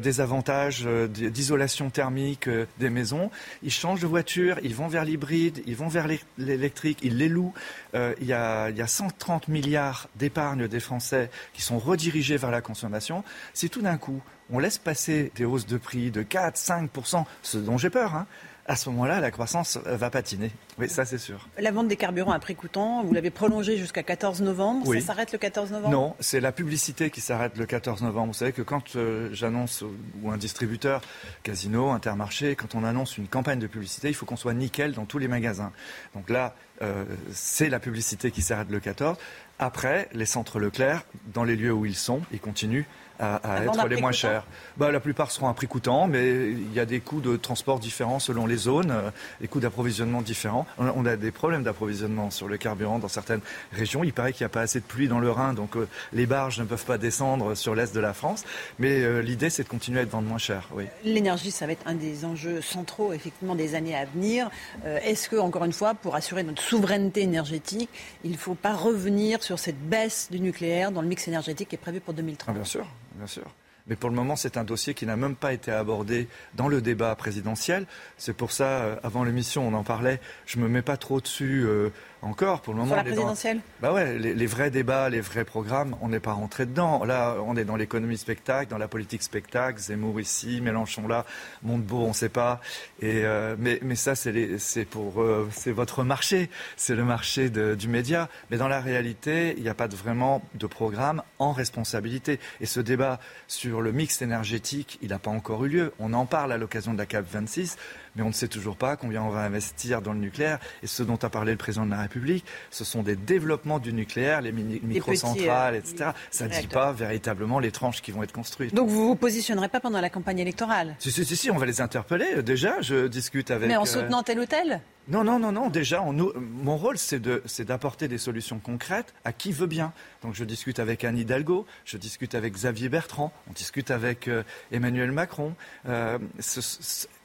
des 0.00 0.20
avantages 0.20 0.86
d'isolation 0.86 1.90
thermique 1.90 2.48
des 2.78 2.90
maisons. 2.90 3.30
Ils 3.62 3.72
changent 3.72 4.00
de 4.00 4.06
voiture. 4.06 4.58
Ils 4.62 4.74
vont 4.74 4.88
vers 4.88 5.04
l'hybride. 5.04 5.62
Ils 5.66 5.76
vont 5.76 5.88
vers 5.88 6.06
l'électrique. 6.38 6.98
Ils 7.02 7.16
les 7.16 7.28
louent. 7.28 7.54
Il, 7.94 8.26
y 8.26 8.32
a, 8.32 8.70
il 8.70 8.76
y 8.76 8.82
a 8.82 8.86
130 8.86 9.48
milliards 9.48 10.08
d'épargne 10.16 10.68
des 10.68 10.80
Français 10.80 11.30
qui 11.52 11.62
sont 11.62 11.78
redirigés 11.78 12.36
vers 12.36 12.50
la 12.50 12.60
consommation. 12.60 13.24
Si 13.54 13.70
tout 13.70 13.82
d'un 13.82 13.96
coup 13.96 14.20
on 14.52 14.58
laisse 14.58 14.78
passer 14.78 15.32
des 15.36 15.44
hausses 15.44 15.66
de 15.66 15.78
prix 15.78 16.10
de 16.10 16.22
4, 16.22 16.56
5%, 16.56 17.24
ce 17.42 17.58
dont 17.58 17.78
j'ai 17.78 17.90
peur, 17.90 18.14
hein, 18.14 18.26
à 18.70 18.76
ce 18.76 18.88
moment-là, 18.90 19.18
la 19.18 19.32
croissance 19.32 19.78
va 19.84 20.10
patiner. 20.10 20.52
Oui, 20.78 20.88
ça 20.88 21.04
c'est 21.04 21.18
sûr. 21.18 21.48
La 21.58 21.72
vente 21.72 21.88
des 21.88 21.96
carburants 21.96 22.30
à 22.30 22.38
prix 22.38 22.54
coûtant, 22.54 23.02
vous 23.02 23.12
l'avez 23.12 23.30
prolongée 23.30 23.76
jusqu'à 23.76 24.04
14 24.04 24.42
novembre. 24.42 24.86
Oui. 24.86 25.00
Ça 25.00 25.08
s'arrête 25.08 25.32
le 25.32 25.38
14 25.38 25.72
novembre? 25.72 25.90
Non, 25.90 26.14
c'est 26.20 26.38
la 26.38 26.52
publicité 26.52 27.10
qui 27.10 27.20
s'arrête 27.20 27.58
le 27.58 27.66
14 27.66 28.02
novembre. 28.02 28.28
Vous 28.28 28.38
savez 28.38 28.52
que 28.52 28.62
quand 28.62 28.94
euh, 28.94 29.28
j'annonce, 29.32 29.82
ou 30.22 30.30
un 30.30 30.36
distributeur, 30.36 31.02
Casino, 31.42 31.90
Intermarché, 31.90 32.54
quand 32.54 32.76
on 32.76 32.84
annonce 32.84 33.18
une 33.18 33.26
campagne 33.26 33.58
de 33.58 33.66
publicité, 33.66 34.06
il 34.06 34.14
faut 34.14 34.24
qu'on 34.24 34.36
soit 34.36 34.54
nickel 34.54 34.92
dans 34.92 35.04
tous 35.04 35.18
les 35.18 35.26
magasins. 35.26 35.72
Donc 36.14 36.30
là, 36.30 36.54
euh, 36.80 37.04
c'est 37.32 37.70
la 37.70 37.80
publicité 37.80 38.30
qui 38.30 38.40
s'arrête 38.40 38.70
le 38.70 38.78
14. 38.78 39.18
Après, 39.58 40.08
les 40.12 40.26
centres 40.26 40.60
Leclerc, 40.60 41.02
dans 41.34 41.42
les 41.42 41.56
lieux 41.56 41.72
où 41.72 41.86
ils 41.86 41.96
sont, 41.96 42.20
ils 42.32 42.38
continuent 42.38 42.86
à, 43.20 43.64
être 43.64 43.88
les 43.88 44.00
moins 44.00 44.12
chers. 44.12 44.44
Bah, 44.76 44.90
la 44.90 45.00
plupart 45.00 45.30
seront 45.30 45.48
à 45.48 45.54
prix 45.54 45.66
coûtant, 45.66 46.06
mais 46.06 46.50
il 46.50 46.72
y 46.72 46.80
a 46.80 46.86
des 46.86 47.00
coûts 47.00 47.20
de 47.20 47.36
transport 47.36 47.78
différents 47.78 48.18
selon 48.18 48.46
les 48.46 48.56
zones, 48.56 48.90
euh, 48.90 49.10
des 49.40 49.48
coûts 49.48 49.60
d'approvisionnement 49.60 50.22
différents. 50.22 50.66
On 50.78 51.04
a, 51.06 51.16
des 51.16 51.30
problèmes 51.30 51.62
d'approvisionnement 51.62 52.30
sur 52.30 52.48
le 52.48 52.56
carburant 52.56 52.98
dans 52.98 53.08
certaines 53.08 53.40
régions. 53.72 54.04
Il 54.04 54.12
paraît 54.12 54.32
qu'il 54.32 54.44
n'y 54.44 54.50
a 54.50 54.50
pas 54.50 54.62
assez 54.62 54.80
de 54.80 54.84
pluie 54.84 55.08
dans 55.08 55.18
le 55.18 55.30
Rhin, 55.30 55.52
donc 55.52 55.76
euh, 55.76 55.88
les 56.12 56.26
barges 56.26 56.58
ne 56.58 56.64
peuvent 56.64 56.84
pas 56.84 56.98
descendre 56.98 57.54
sur 57.54 57.74
l'est 57.74 57.94
de 57.94 58.00
la 58.00 58.14
France. 58.14 58.44
Mais 58.78 59.02
euh, 59.02 59.20
l'idée, 59.20 59.50
c'est 59.50 59.64
de 59.64 59.68
continuer 59.68 60.00
à 60.00 60.02
être 60.02 60.10
vendre 60.10 60.28
moins 60.28 60.38
cher. 60.38 60.68
Oui. 60.72 60.84
L'énergie, 61.04 61.50
ça 61.50 61.66
va 61.66 61.72
être 61.72 61.86
un 61.86 61.94
des 61.94 62.24
enjeux 62.24 62.60
centraux, 62.60 63.12
effectivement, 63.12 63.54
des 63.54 63.74
années 63.74 63.96
à 63.96 64.04
venir. 64.04 64.50
Est-ce 64.84 65.28
que, 65.28 65.36
encore 65.36 65.64
une 65.64 65.72
fois, 65.72 65.94
pour 65.94 66.14
assurer 66.14 66.42
notre 66.42 66.62
souveraineté 66.62 67.22
énergétique, 67.22 67.90
il 68.24 68.32
ne 68.32 68.36
faut 68.36 68.54
pas 68.54 68.74
revenir 68.74 69.42
sur 69.42 69.58
cette 69.58 69.78
baisse 69.78 70.28
du 70.30 70.40
nucléaire 70.40 70.92
dans 70.92 71.02
le 71.02 71.08
mix 71.08 71.28
énergétique 71.28 71.68
qui 71.68 71.74
est 71.74 71.78
prévu 71.78 72.00
pour 72.00 72.14
2030 72.14 72.48
ah, 72.48 72.52
Bien 72.52 72.64
sûr 72.64 72.86
bien 73.20 73.26
sûr. 73.26 73.44
Mais 73.86 73.96
pour 73.96 74.08
le 74.08 74.16
moment, 74.16 74.34
c'est 74.34 74.56
un 74.56 74.64
dossier 74.64 74.94
qui 74.94 75.04
n'a 75.04 75.16
même 75.16 75.36
pas 75.36 75.52
été 75.52 75.70
abordé 75.70 76.28
dans 76.54 76.68
le 76.68 76.80
débat 76.80 77.14
présidentiel. 77.16 77.86
C'est 78.16 78.32
pour 78.32 78.50
ça, 78.50 78.64
euh, 78.64 78.96
avant 79.02 79.24
l'émission, 79.24 79.66
on 79.66 79.74
en 79.74 79.84
parlait. 79.84 80.20
Je 80.46 80.58
ne 80.58 80.64
me 80.64 80.68
mets 80.68 80.82
pas 80.82 80.96
trop 80.96 81.20
dessus 81.20 81.64
euh, 81.66 81.90
encore 82.22 82.60
pour 82.60 82.74
le 82.74 82.80
moment. 82.80 82.90
Sur 82.90 82.96
la 82.96 83.04
présidentielle 83.04 83.60
Bah 83.80 83.92
ouais, 83.92 84.18
les, 84.18 84.46
vrais 84.46 84.70
débats, 84.70 85.08
les 85.08 85.20
vrais 85.20 85.44
programmes, 85.44 85.96
on 86.00 86.08
n'est 86.08 86.20
pas 86.20 86.32
rentré 86.32 86.66
dedans. 86.66 87.04
Là, 87.04 87.36
on 87.46 87.56
est 87.56 87.64
dans 87.64 87.76
l'économie 87.76 88.18
spectacle, 88.18 88.70
dans 88.70 88.78
la 88.78 88.88
politique 88.88 89.22
spectacle, 89.22 89.78
Zemmour 89.78 90.20
ici, 90.20 90.60
Mélenchon 90.60 91.08
là, 91.08 91.24
Montebourg, 91.62 92.04
on 92.04 92.08
ne 92.08 92.14
sait 92.14 92.28
pas. 92.28 92.60
Et 93.00 93.24
euh, 93.24 93.56
mais, 93.58 93.78
mais 93.82 93.94
ça, 93.94 94.14
c'est 94.14 94.84
pour 94.84 95.22
euh, 95.22 95.48
c'est 95.52 95.72
votre 95.72 96.04
marché, 96.04 96.50
c'est 96.76 96.94
le 96.94 97.04
marché 97.04 97.50
de, 97.50 97.74
du 97.74 97.88
média. 97.88 98.28
Mais 98.50 98.56
dans 98.56 98.68
la 98.68 98.80
réalité, 98.80 99.54
il 99.56 99.62
n'y 99.62 99.68
a 99.68 99.74
pas 99.74 99.88
de, 99.88 99.96
vraiment 99.96 100.42
de 100.54 100.66
programme 100.66 101.22
en 101.38 101.52
responsabilité. 101.52 102.38
Et 102.60 102.66
ce 102.66 102.80
débat 102.80 103.20
sur 103.48 103.80
le 103.80 103.92
mix 103.92 104.22
énergétique, 104.22 104.98
il 105.02 105.08
n'a 105.08 105.18
pas 105.18 105.30
encore 105.30 105.64
eu 105.64 105.68
lieu. 105.68 105.92
On 105.98 106.12
en 106.12 106.26
parle 106.26 106.52
à 106.52 106.58
l'occasion 106.58 106.92
de 106.92 106.98
la 106.98 107.06
CAP 107.06 107.24
26 107.30 107.76
mais 108.16 108.22
on 108.22 108.28
ne 108.28 108.32
sait 108.32 108.48
toujours 108.48 108.76
pas 108.76 108.96
combien 108.96 109.22
on 109.22 109.30
va 109.30 109.40
investir 109.40 110.02
dans 110.02 110.12
le 110.12 110.18
nucléaire. 110.18 110.58
Et 110.82 110.86
ce 110.86 111.02
dont 111.02 111.16
a 111.16 111.30
parlé 111.30 111.52
le 111.52 111.58
président 111.58 111.86
de 111.86 111.90
la 111.90 112.00
République, 112.00 112.44
ce 112.70 112.84
sont 112.84 113.02
des 113.02 113.16
développements 113.16 113.78
du 113.78 113.92
nucléaire, 113.92 114.40
les 114.40 114.52
microcentrales, 114.52 115.74
euh, 115.74 115.78
etc. 115.78 116.10
Ça 116.30 116.48
ne 116.48 116.60
dit 116.60 116.66
pas 116.66 116.92
véritablement 116.92 117.58
les 117.58 117.70
tranches 117.70 118.02
qui 118.02 118.12
vont 118.12 118.22
être 118.22 118.32
construites. 118.32 118.74
Donc 118.74 118.88
vous 118.88 119.02
ne 119.02 119.06
vous 119.08 119.16
positionnerez 119.16 119.68
pas 119.68 119.80
pendant 119.80 120.00
la 120.00 120.10
campagne 120.10 120.38
électorale? 120.38 120.96
Si, 120.98 121.10
si, 121.10 121.24
si, 121.24 121.50
on 121.50 121.56
va 121.56 121.66
les 121.66 121.80
interpeller. 121.80 122.42
Déjà, 122.42 122.80
je 122.80 123.06
discute 123.06 123.50
avec... 123.50 123.68
Mais 123.68 123.76
en 123.76 123.82
euh, 123.82 123.86
soutenant 123.86 124.22
tel 124.22 124.40
ou 124.40 124.46
tel? 124.46 124.80
Non, 125.10 125.24
non, 125.24 125.38
non, 125.38 125.52
non. 125.52 125.68
Déjà, 125.68 126.02
mon 126.02 126.76
rôle, 126.76 126.96
c'est 126.98 127.20
d'apporter 127.64 128.08
des 128.08 128.18
solutions 128.18 128.58
concrètes 128.58 129.14
à 129.24 129.32
qui 129.32 129.52
veut 129.52 129.66
bien. 129.66 129.92
Donc, 130.22 130.34
je 130.34 130.44
discute 130.44 130.78
avec 130.78 131.04
Anne 131.04 131.18
Hidalgo, 131.18 131.66
je 131.84 131.96
discute 131.96 132.34
avec 132.34 132.54
Xavier 132.54 132.88
Bertrand, 132.88 133.32
on 133.48 133.52
discute 133.52 133.90
avec 133.90 134.28
euh, 134.28 134.42
Emmanuel 134.72 135.12
Macron, 135.12 135.54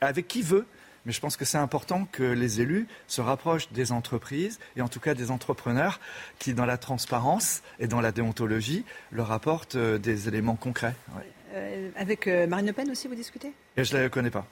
avec 0.01 0.27
qui 0.27 0.41
veut. 0.41 0.65
Mais 1.05 1.11
je 1.11 1.21
pense 1.21 1.37
que 1.37 1.45
c'est 1.45 1.57
important 1.57 2.07
que 2.11 2.23
les 2.23 2.61
élus 2.61 2.87
se 3.07 3.21
rapprochent 3.21 3.71
des 3.71 3.91
entreprises 3.91 4.59
et 4.75 4.81
en 4.81 4.87
tout 4.87 4.99
cas 4.99 5.13
des 5.13 5.31
entrepreneurs 5.31 5.99
qui, 6.39 6.53
dans 6.53 6.65
la 6.65 6.77
transparence 6.77 7.61
et 7.79 7.87
dans 7.87 8.01
la 8.01 8.11
déontologie, 8.11 8.85
leur 9.11 9.31
apportent 9.31 9.75
euh, 9.75 9.97
des 9.99 10.27
éléments 10.27 10.55
concrets. 10.55 10.95
Euh, 11.53 11.89
avec 11.95 12.27
euh, 12.27 12.47
Marine 12.47 12.65
Le 12.65 12.73
Pen 12.73 12.89
aussi, 12.89 13.07
vous 13.07 13.15
discutez? 13.15 13.53
Je 13.77 13.95
ne 13.95 14.01
la 14.01 14.09
connais 14.09 14.31
pas. 14.31 14.47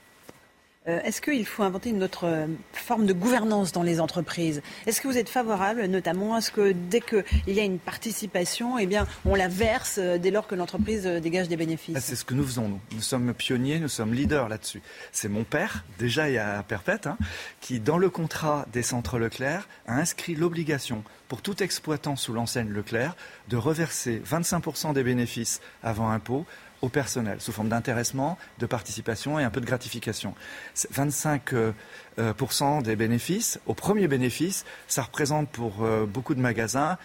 Euh, 0.88 1.00
est-ce 1.04 1.22
qu'il 1.22 1.46
faut 1.46 1.64
inventer 1.64 1.92
une 1.92 2.04
autre 2.04 2.26
euh, 2.26 2.48
forme 2.74 3.06
de 3.06 3.14
gouvernance 3.14 3.72
dans 3.72 3.84
les 3.84 4.02
entreprises? 4.02 4.62
Est-ce 4.86 5.00
que 5.00 5.08
vous 5.08 5.18
êtes 5.18 5.30
favorable 5.30 5.86
notamment 5.86 6.36
à 6.36 6.42
ce 6.42 6.52
que 6.52 6.74
dès 6.74 7.00
qu'il 7.00 7.24
y 7.48 7.60
a 7.60 7.64
une 7.64 7.80
participation, 7.80 8.78
eh 8.78 8.86
bien, 8.86 9.08
on 9.24 9.36
la 9.36 9.48
verse 9.48 9.98
euh, 9.98 10.18
dès 10.18 10.30
lors 10.30 10.46
que 10.46 10.56
l'entreprise 10.56 11.06
dégage 11.06 11.48
des 11.48 11.56
bénéfices? 11.56 11.96
Ah, 11.98 12.02
C'est 12.02 12.18
ce 12.18 12.26
que 12.26 12.34
nous 12.34 12.44
faisons, 12.44 12.68
nous. 12.68 12.82
Nous 12.94 13.02
sommes 13.02 13.34
pionniers, 13.34 13.80
nous 13.80 13.88
sommes 13.88 14.14
leaders 14.14 14.50
là-dessus. 14.50 14.82
C'est 15.14 15.30
mon 15.30 15.46
père, 15.46 15.86
déjà 16.00 16.30
il 16.30 16.34
y 16.34 16.38
a 16.38 16.62
perpète, 16.64 17.08
hein, 17.08 17.18
qui, 17.62 17.80
dans 17.80 17.98
le 17.98 18.10
contrat 18.10 18.66
des 18.74 18.84
centres 18.84 19.20
Leclerc, 19.20 19.70
a 19.88 19.96
inscrit 19.96 20.36
l'obligation 20.36 21.04
pour 21.30 21.42
tout 21.42 21.64
exploitant 21.64 22.16
sous 22.16 22.34
l'enseigne 22.34 22.70
Leclerc 22.70 23.16
de 23.48 23.56
reverser 23.56 24.22
25% 24.30 24.94
des 24.94 25.04
bénéfices 25.04 25.62
avant 25.82 26.12
impôt 26.12 26.46
au 26.84 26.90
personnel, 26.90 27.40
sous 27.40 27.54
forme 27.54 27.70
d'intéressement, 27.70 28.38
de 28.60 28.66
participation 28.66 29.40
et 29.40 29.44
un 29.46 29.50
peu 29.50 29.62
de 29.62 29.66
gratification. 29.66 30.36
25% 30.76 31.40
euh, 31.56 31.72
euh, 32.20 32.82
des 32.82 32.98
bénéfices, 32.98 33.58
au 33.66 33.74
premier 33.74 34.10
bénéfice, 34.10 34.66
ça 34.90 35.04
représente 35.04 35.48
pour 35.48 35.86
euh, 35.86 36.06
beaucoup 36.06 36.36
de 36.36 36.42
magasins 36.42 36.98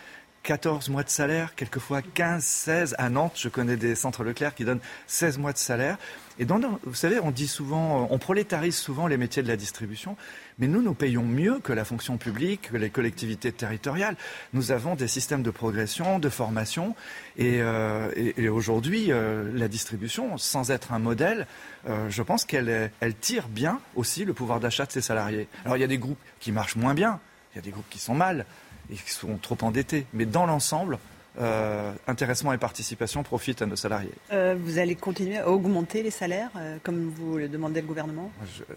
14 0.43 0.89
mois 0.89 1.05
de 1.05 1.11
salaire, 1.11 1.55
quelquefois 1.55 2.03
15, 2.03 2.43
16. 2.43 2.95
À 2.99 3.09
Nantes, 3.09 3.35
je 3.37 3.49
connais 3.49 3.77
des 3.77 3.95
centres 3.95 4.25
Leclerc 4.25 4.57
qui 4.57 4.65
donnent 4.65 4.81
16 5.07 5.39
mois 5.39 5.53
de 5.53 5.59
salaire. 5.59 5.97
Dans, 6.45 6.61
vous 6.85 6.95
savez, 6.95 7.19
on 7.19 7.33
dit 7.33 7.49
souvent, 7.49 8.07
on 8.11 8.19
prolétarise 8.19 8.77
souvent 8.77 9.09
les 9.09 9.17
métiers 9.17 9.43
de 9.43 9.49
la 9.49 9.57
distribution, 9.57 10.17
mais 10.59 10.69
nous, 10.69 10.83
nous 10.83 10.95
payons 10.95 11.25
mieux 11.25 11.59
que 11.59 11.73
la 11.73 11.85
fonction 11.85 12.17
publique, 12.17 12.71
que 12.71 12.77
les 12.77 12.91
collectivités 12.91 13.51
territoriales. 13.51 14.17
Nous 14.53 14.71
avons 14.71 14.95
des 14.95 15.09
systèmes 15.09 15.43
de 15.43 15.51
progression, 15.51 16.21
de 16.21 16.29
formation, 16.29 16.95
et, 17.37 17.61
euh, 17.61 18.11
aujourd'hui, 18.51 19.11
euh, 19.11 19.51
la 19.55 19.67
distribution, 19.67 20.39
sans 20.39 20.71
être 20.71 20.93
un 20.93 21.01
modèle, 21.01 21.47
euh, 21.89 22.09
je 22.09 22.23
pense 22.23 22.45
qu'elle 22.45 22.91
elle 23.01 23.15
tire 23.17 23.49
bien 23.49 23.81
aussi 23.97 24.25
le 24.25 24.33
pouvoir 24.33 24.61
d'achat 24.61 24.87
de 24.87 24.93
ses 24.93 25.01
salariés. 25.01 25.49
Alors 25.65 25.77
il 25.77 25.81
y 25.81 25.85
a 25.85 25.89
des 25.89 25.99
groupes 25.99 26.19
qui 26.39 26.53
marchent 26.53 26.77
moins 26.77 26.95
bien, 26.95 27.19
il 27.53 27.57
y 27.57 27.59
a 27.59 27.63
des 27.63 27.71
groupes 27.71 27.89
qui 27.91 27.99
sont 27.99 28.15
mal 28.15 28.47
et 28.91 28.95
qui 28.95 29.11
sont 29.11 29.37
trop 29.39 29.59
endettés, 29.63 30.07
mais 30.13 30.25
dans 30.25 30.47
l'ensemble, 30.47 30.99
euh, 31.41 31.93
intéressement 32.09 32.53
et 32.53 32.59
participation 32.59 33.23
profitent 33.23 33.63
à 33.63 33.67
nos 33.67 33.77
salariés. 33.77 34.13
Euh, 34.33 34.57
vous 34.59 34.79
allez 34.79 34.97
continuer 34.97 35.39
à 35.39 35.49
augmenter 35.49 36.03
les 36.03 36.11
salaires, 36.11 36.51
euh, 36.57 36.79
comme 36.83 37.11
vous 37.11 37.39
le 37.39 37.49
demandez 37.49 37.81
le 37.81 37.87
gouvernement? 37.87 38.33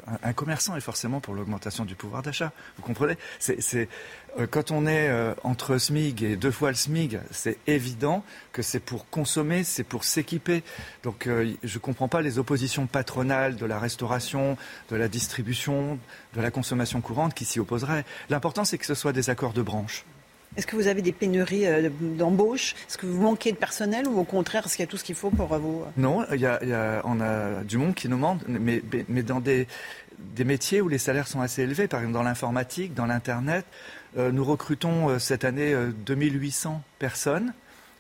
Un, 0.08 0.30
un, 0.30 0.34
commerçant 0.34 0.76
est 0.76 0.82
forcément 0.82 1.20
pour 1.20 1.34
l'augmentation 1.34 1.86
du 1.86 1.96
pouvoir 1.96 2.22
d'achat. 2.22 2.52
Vous 2.78 2.84
comprenez? 2.84 3.18
C'est, 3.40 3.90
Quand 4.52 4.72
on 4.72 4.86
est 4.86 5.12
entre 5.44 5.78
SMIG 5.78 6.24
et 6.24 6.36
deux 6.36 6.52
fois 6.52 6.70
le 6.70 6.76
SMIG, 6.76 7.20
c'est 7.32 7.58
évident 7.68 8.24
que 8.52 8.62
c'est 8.62 8.80
pour 8.80 9.10
consommer, 9.10 9.64
c'est 9.64 9.84
pour 9.84 10.04
s'équiper. 10.04 10.64
Donc 11.04 11.28
je 11.28 11.74
ne 11.74 11.80
comprends 11.80 12.08
pas 12.08 12.22
les 12.22 12.38
oppositions 12.38 12.86
patronales 12.86 13.56
de 13.56 13.66
la 13.66 13.80
restauration, 13.80 14.58
de 14.90 14.96
la 14.96 15.08
distribution, 15.08 15.98
de 16.36 16.42
la 16.42 16.52
consommation 16.52 17.02
courante 17.02 17.34
qui 17.34 17.46
s'y 17.46 17.60
opposeraient. 17.60 18.06
L'important, 18.30 18.66
c'est 18.66 18.78
que 18.78 18.86
ce 18.86 18.96
soit 18.96 19.14
des 19.14 19.30
accords 19.30 19.54
de 19.54 19.62
branche. 19.62 20.06
Est-ce 20.58 20.68
que 20.68 20.76
vous 20.76 20.88
avez 20.88 21.02
des 21.02 21.12
pénuries 21.12 21.66
euh, 21.66 21.90
d'embauche? 22.02 22.76
Est-ce 22.88 22.98
que 22.98 23.06
vous 23.06 23.22
manquez 23.22 23.52
de 23.52 23.58
personnel 23.58 24.08
ou 24.08 24.20
au 24.20 24.24
contraire, 24.24 24.66
est-ce 24.66 24.76
qu'il 24.76 24.84
y 24.84 24.88
a 24.88 24.92
tout 24.92 24.98
ce 24.98 25.04
qu'il 25.04 25.16
faut 25.16 25.30
pour 25.30 25.48
vous 25.48 25.84
Non, 25.98 26.26
il 26.34 26.42
y 26.42 26.46
a, 26.46 27.02
on 27.06 27.22
a 27.22 27.64
du 27.64 27.78
monde 27.78 27.96
qui 27.96 28.10
nous 28.10 28.18
demande, 28.18 28.44
mais, 28.48 28.82
mais 29.08 29.24
dans 29.24 29.40
des, 29.40 29.68
des, 30.20 30.44
métiers 30.44 30.82
où 30.82 30.90
les 30.90 30.98
salaires 30.98 31.28
sont 31.28 31.42
assez 31.42 31.64
élevés, 31.64 31.88
par 31.88 32.02
exemple 32.02 32.16
dans 32.16 32.24
l'informatique, 32.24 32.94
dans 32.94 33.06
l'Internet. 33.06 33.66
Euh, 34.18 34.32
nous 34.32 34.44
recrutons 34.44 35.10
euh, 35.10 35.20
cette 35.20 35.46
année 35.46 35.74
2800 36.06 36.82
personnes. 37.00 37.54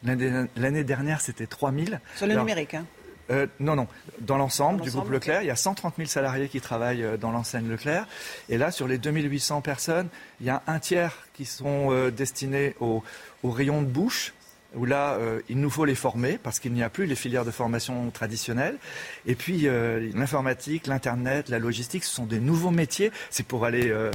L'année 0.03 0.84
dernière, 0.84 1.22
c'était 1.22 1.45
3000. 1.45 2.02
Sur 2.18 2.28
le 2.28 2.36
numérique, 2.36 2.73
hein 2.73 2.86
euh, 3.32 3.48
non, 3.60 3.76
non. 3.76 3.88
Dans 4.20 4.38
l'ensemble 4.38 4.82
du 4.82 4.91
groupe 4.91 5.10
Leclerc, 5.10 5.41
il 5.41 5.48
y 5.48 5.52
a 5.52 5.56
130 5.56 5.95
000 5.98 6.10
salariés 6.10 6.49
qui 6.49 6.62
travaillent 6.62 7.03
euh, 7.03 7.18
dans 7.18 7.32
l'enseigne 7.32 7.68
Leclerc. 7.70 8.08
Et 8.49 8.58
là, 8.58 8.72
sur 8.72 8.88
les 8.88 8.98
2800 8.98 9.62
personnes, 9.62 10.10
il 10.40 10.48
y 10.48 10.49
a 10.49 10.62
un 10.68 10.80
tiers 10.80 11.18
qui 11.34 11.45
sont 11.45 11.91
euh, 11.91 12.12
destinés 12.12 12.76
au, 12.80 13.03
rayon 13.44 13.82
de 13.82 13.88
bouche, 13.88 14.34
où 14.76 14.86
là, 14.86 15.18
il 15.49 15.60
nous 15.60 15.70
faut 15.70 15.84
les 15.84 15.95
former 15.95 16.38
parce 16.41 16.62
qu'il 16.62 16.72
n'y 16.72 16.82
a 16.82 16.90
plus 16.90 17.06
les 17.06 17.16
filières 17.16 17.44
de 17.44 17.52
formation 17.52 18.10
traditionnelles. 18.12 18.78
Et 19.26 19.36
puis, 19.36 19.68
l'informatique, 20.14 20.88
l'Internet, 20.88 21.49
la 21.49 21.60
logistique, 21.60 22.06
ce 22.06 22.16
sont 22.16 22.26
des 22.26 22.40
nouveaux 22.40 22.72
métiers. 22.72 23.12
C'est 23.32 23.45
pour 23.45 23.66
aller 23.66 23.90
euh, 23.90 24.12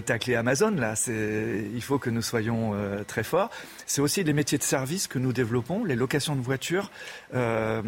tacler 0.00 0.34
Amazon. 0.34 0.70
Là, 0.70 0.94
il 1.08 1.82
faut 1.82 1.98
que 1.98 2.10
nous 2.10 2.22
soyons 2.22 2.72
euh, 2.74 3.02
très 3.04 3.24
forts. 3.24 3.50
C'est 3.86 4.00
aussi 4.00 4.22
les 4.24 4.32
métiers 4.32 4.58
de 4.58 4.62
service 4.62 5.08
que 5.08 5.18
nous 5.18 5.32
développons, 5.32 5.84
les 5.84 5.96
locations 5.96 6.36
de 6.36 6.40
voitures, 6.40 6.90
euh, 7.34 7.82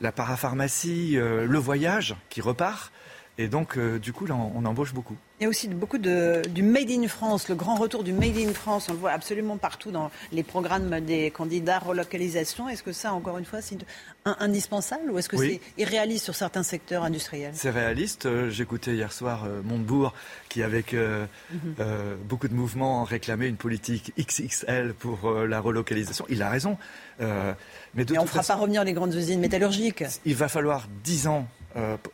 la 0.00 0.12
parapharmacie, 0.12 1.16
le 1.16 1.58
voyage 1.58 2.14
qui 2.28 2.40
repart. 2.40 2.92
Et 3.38 3.48
donc, 3.48 3.78
du 3.78 4.12
coup, 4.12 4.26
là, 4.26 4.34
on 4.36 4.64
embauche 4.64 4.92
beaucoup. 4.92 5.16
Il 5.40 5.44
y 5.44 5.46
a 5.46 5.48
aussi 5.48 5.68
beaucoup 5.68 5.98
de, 5.98 6.42
du 6.48 6.64
Made 6.64 6.90
in 6.90 7.06
France, 7.06 7.48
le 7.48 7.54
grand 7.54 7.76
retour 7.76 8.02
du 8.02 8.12
Made 8.12 8.36
in 8.36 8.52
France. 8.52 8.88
On 8.88 8.92
le 8.92 8.98
voit 8.98 9.12
absolument 9.12 9.56
partout 9.56 9.92
dans 9.92 10.10
les 10.32 10.42
programmes 10.42 10.98
des 10.98 11.30
candidats 11.30 11.78
relocalisation. 11.78 12.68
Est-ce 12.68 12.82
que 12.82 12.90
ça, 12.90 13.12
encore 13.12 13.38
une 13.38 13.44
fois, 13.44 13.60
c'est 13.60 13.78
indispensable 14.24 15.12
ou 15.12 15.18
est-ce 15.18 15.28
que 15.28 15.36
c'est 15.36 15.60
irréaliste 15.76 16.24
sur 16.24 16.34
certains 16.34 16.64
secteurs 16.64 17.04
industriels? 17.04 17.52
C'est 17.54 17.70
réaliste. 17.70 18.26
Euh, 18.26 18.50
j'écoutais 18.50 18.94
hier 18.94 19.12
soir 19.12 19.44
euh, 19.44 19.62
Montebourg 19.62 20.12
qui, 20.48 20.64
avec 20.64 20.92
euh, 20.92 21.26
mhm. 21.52 21.76
beaucoup 22.28 22.48
de 22.48 22.54
mouvements, 22.54 23.04
réclamait 23.04 23.48
une 23.48 23.56
politique 23.56 24.12
XXL 24.18 24.94
pour 24.94 25.30
la 25.30 25.60
relocalisation. 25.60 26.24
Il 26.28 26.42
a 26.42 26.50
raison. 26.50 26.78
mais 27.20 28.18
on 28.18 28.22
ne 28.22 28.26
fera 28.26 28.42
pas 28.42 28.56
revenir 28.56 28.82
les 28.82 28.92
grandes 28.92 29.14
usines 29.14 29.38
métallurgiques. 29.38 30.02
Il 30.24 30.34
va 30.34 30.48
falloir 30.48 30.88
10 31.04 31.28
ans 31.28 31.46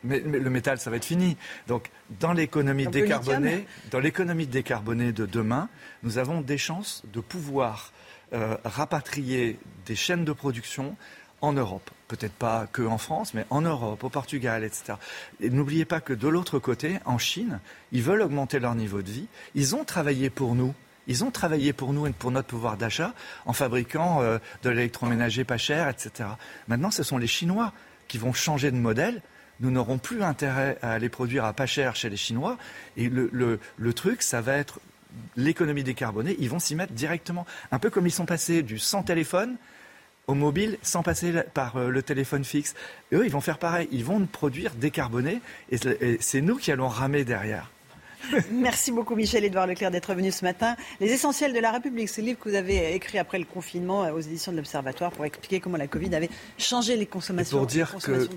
mais, 0.03 0.19
le 0.19 0.49
métal, 0.49 0.79
ça 0.79 0.89
va 0.89 0.97
être 0.97 1.05
fini. 1.05 1.37
Donc, 1.67 1.89
dans 2.19 2.33
l'économie 2.33 2.87
décarbonée, 2.87 3.65
dans 3.91 3.99
l'économie 3.99 4.47
décarbonée 4.47 5.11
de 5.11 5.25
demain, 5.25 5.69
nous 6.03 6.17
avons 6.17 6.41
des 6.41 6.57
chances 6.57 7.03
de 7.13 7.19
pouvoir 7.19 7.91
euh, 8.33 8.57
rapatrier 8.63 9.59
des 9.85 9.95
chaînes 9.95 10.25
de 10.25 10.33
production 10.33 10.95
en 11.41 11.53
Europe. 11.53 11.89
Peut-être 12.07 12.33
pas 12.33 12.67
que 12.71 12.81
en 12.81 12.97
France, 12.97 13.33
mais 13.33 13.45
en 13.49 13.61
Europe, 13.61 14.03
au 14.03 14.09
Portugal, 14.09 14.63
etc. 14.63 14.93
Et 15.41 15.49
n'oubliez 15.49 15.85
pas 15.85 16.01
que 16.01 16.13
de 16.13 16.27
l'autre 16.27 16.59
côté, 16.59 16.99
en 17.05 17.17
Chine, 17.17 17.59
ils 17.91 18.01
veulent 18.01 18.21
augmenter 18.21 18.59
leur 18.59 18.75
niveau 18.75 19.01
de 19.01 19.09
vie. 19.09 19.27
Ils 19.53 19.75
ont 19.75 19.83
travaillé 19.83 20.29
pour 20.29 20.55
nous. 20.55 20.73
Ils 21.07 21.23
ont 21.23 21.29
travaillé 21.29 21.71
pour 21.71 21.93
nous 21.93 22.07
et 22.07 22.11
pour 22.11 22.31
notre 22.31 22.47
pouvoir 22.47 22.77
d'achat 22.77 23.13
en 23.45 23.53
fabriquant 23.53 24.21
euh, 24.21 24.39
de 24.63 24.69
l'électroménager 24.71 25.43
pas 25.43 25.57
cher, 25.57 25.87
etc. 25.87 26.29
Maintenant, 26.67 26.89
ce 26.89 27.03
sont 27.03 27.19
les 27.19 27.27
Chinois 27.27 27.73
qui 28.07 28.17
vont 28.17 28.33
changer 28.33 28.71
de 28.71 28.77
modèle 28.77 29.21
nous 29.59 29.71
n'aurons 29.71 29.97
plus 29.97 30.23
intérêt 30.23 30.77
à 30.81 30.99
les 30.99 31.09
produire 31.09 31.45
à 31.45 31.53
pas 31.53 31.65
cher 31.65 31.95
chez 31.95 32.09
les 32.09 32.17
Chinois. 32.17 32.57
Et 32.97 33.09
le, 33.09 33.59
truc, 33.93 34.21
ça 34.21 34.41
va 34.41 34.57
être 34.57 34.79
l'économie 35.37 35.83
décarbonée. 35.83 36.35
Ils 36.39 36.49
vont 36.49 36.59
s'y 36.59 36.75
mettre 36.75 36.93
directement. 36.93 37.45
Un 37.71 37.79
peu 37.79 37.89
comme 37.89 38.07
ils 38.07 38.11
sont 38.11 38.25
passés 38.25 38.63
du 38.63 38.79
sans 38.79 39.03
téléphone 39.03 39.55
au 40.27 40.33
mobile 40.33 40.77
sans 40.81 41.03
passer 41.03 41.33
par 41.53 41.77
euh, 41.77 41.89
le 41.89 42.01
téléphone 42.01 42.43
fixe. 42.43 42.73
eux, 43.13 43.25
ils 43.25 43.31
vont 43.31 43.41
faire 43.41 43.59
pareil. 43.59 43.87
Ils 43.91 44.03
vont 44.03 44.25
produire 44.25 44.73
décarboné 44.73 45.39
et 45.69 46.17
c'est 46.19 46.41
nous 46.41 46.57
qui 46.57 46.71
allons 46.71 46.87
ramer 46.87 47.23
derrière. 47.23 47.69
Merci 48.51 48.91
beaucoup 48.91 49.15
Michel-Édouard 49.15 49.67
Leclerc 49.67 49.91
d'être 49.91 50.13
venu 50.13 50.31
ce 50.31 50.43
matin. 50.43 50.75
Les 50.99 51.11
essentiels 51.11 51.53
de 51.53 51.59
la 51.59 51.71
République, 51.71 52.09
c'est 52.09 52.21
le 52.21 52.27
livre 52.27 52.39
que 52.39 52.49
vous 52.49 52.55
avez 52.55 52.93
écrit 52.93 53.17
après 53.17 53.39
le 53.39 53.45
confinement 53.45 54.03
euh, 54.03 54.11
aux 54.11 54.19
éditions 54.19 54.51
de 54.51 54.57
l'Observatoire 54.57 55.11
pour 55.11 55.25
expliquer 55.25 55.59
comment 55.59 55.77
la 55.77 55.87
Covid 55.87 56.13
avait 56.15 56.29
changé 56.57 56.95
les 56.95 57.05
consommations, 57.05 57.57
pour 57.57 57.67
dire 57.67 57.95
que 58.01 58.27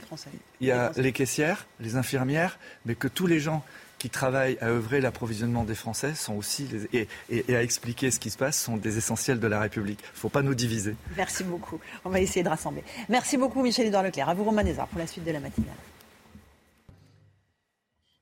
Il 0.61 0.69
y 0.69 0.71
a 0.71 0.93
les 0.97 1.13
caissières, 1.13 1.67
les 1.81 1.97
infirmières, 1.97 2.59
mais 2.87 2.95
que 2.95 3.09
tous 3.09 3.27
les 3.27 3.41
gens 3.41 3.63
qui 3.99 4.11
travaillent 4.11 4.59
à 4.61 4.69
œuvrer 4.69 5.01
l'approvisionnement 5.01 5.65
des 5.65 5.75
Français 5.75 6.15
sont 6.15 6.35
aussi 6.35 6.69
et, 6.93 7.09
et, 7.31 7.57
à 7.57 7.63
expliquer 7.63 8.13
ce 8.13 8.21
qui 8.21 8.31
se 8.31 8.39
passe 8.39 8.57
sont 8.61 8.77
des 8.77 8.97
essentiels 8.97 9.41
de 9.41 9.47
la 9.49 9.59
République. 9.59 9.99
Il 10.03 10.15
ne 10.15 10.21
faut 10.21 10.29
pas 10.29 10.43
nous 10.43 10.55
diviser. 10.55 10.95
Merci 11.17 11.43
beaucoup. 11.43 11.81
On 12.05 12.11
va 12.11 12.21
essayer 12.21 12.45
de 12.45 12.49
rassembler. 12.49 12.85
Merci 13.09 13.37
beaucoup 13.37 13.61
Michel-Édouard 13.61 14.05
Leclerc. 14.05 14.29
À 14.29 14.35
vous 14.35 14.45
Romain 14.45 14.63
Nézard 14.63 14.87
pour 14.87 15.01
la 15.01 15.07
suite 15.07 15.25
de 15.25 15.33
la 15.33 15.41
matinale. 15.41 15.75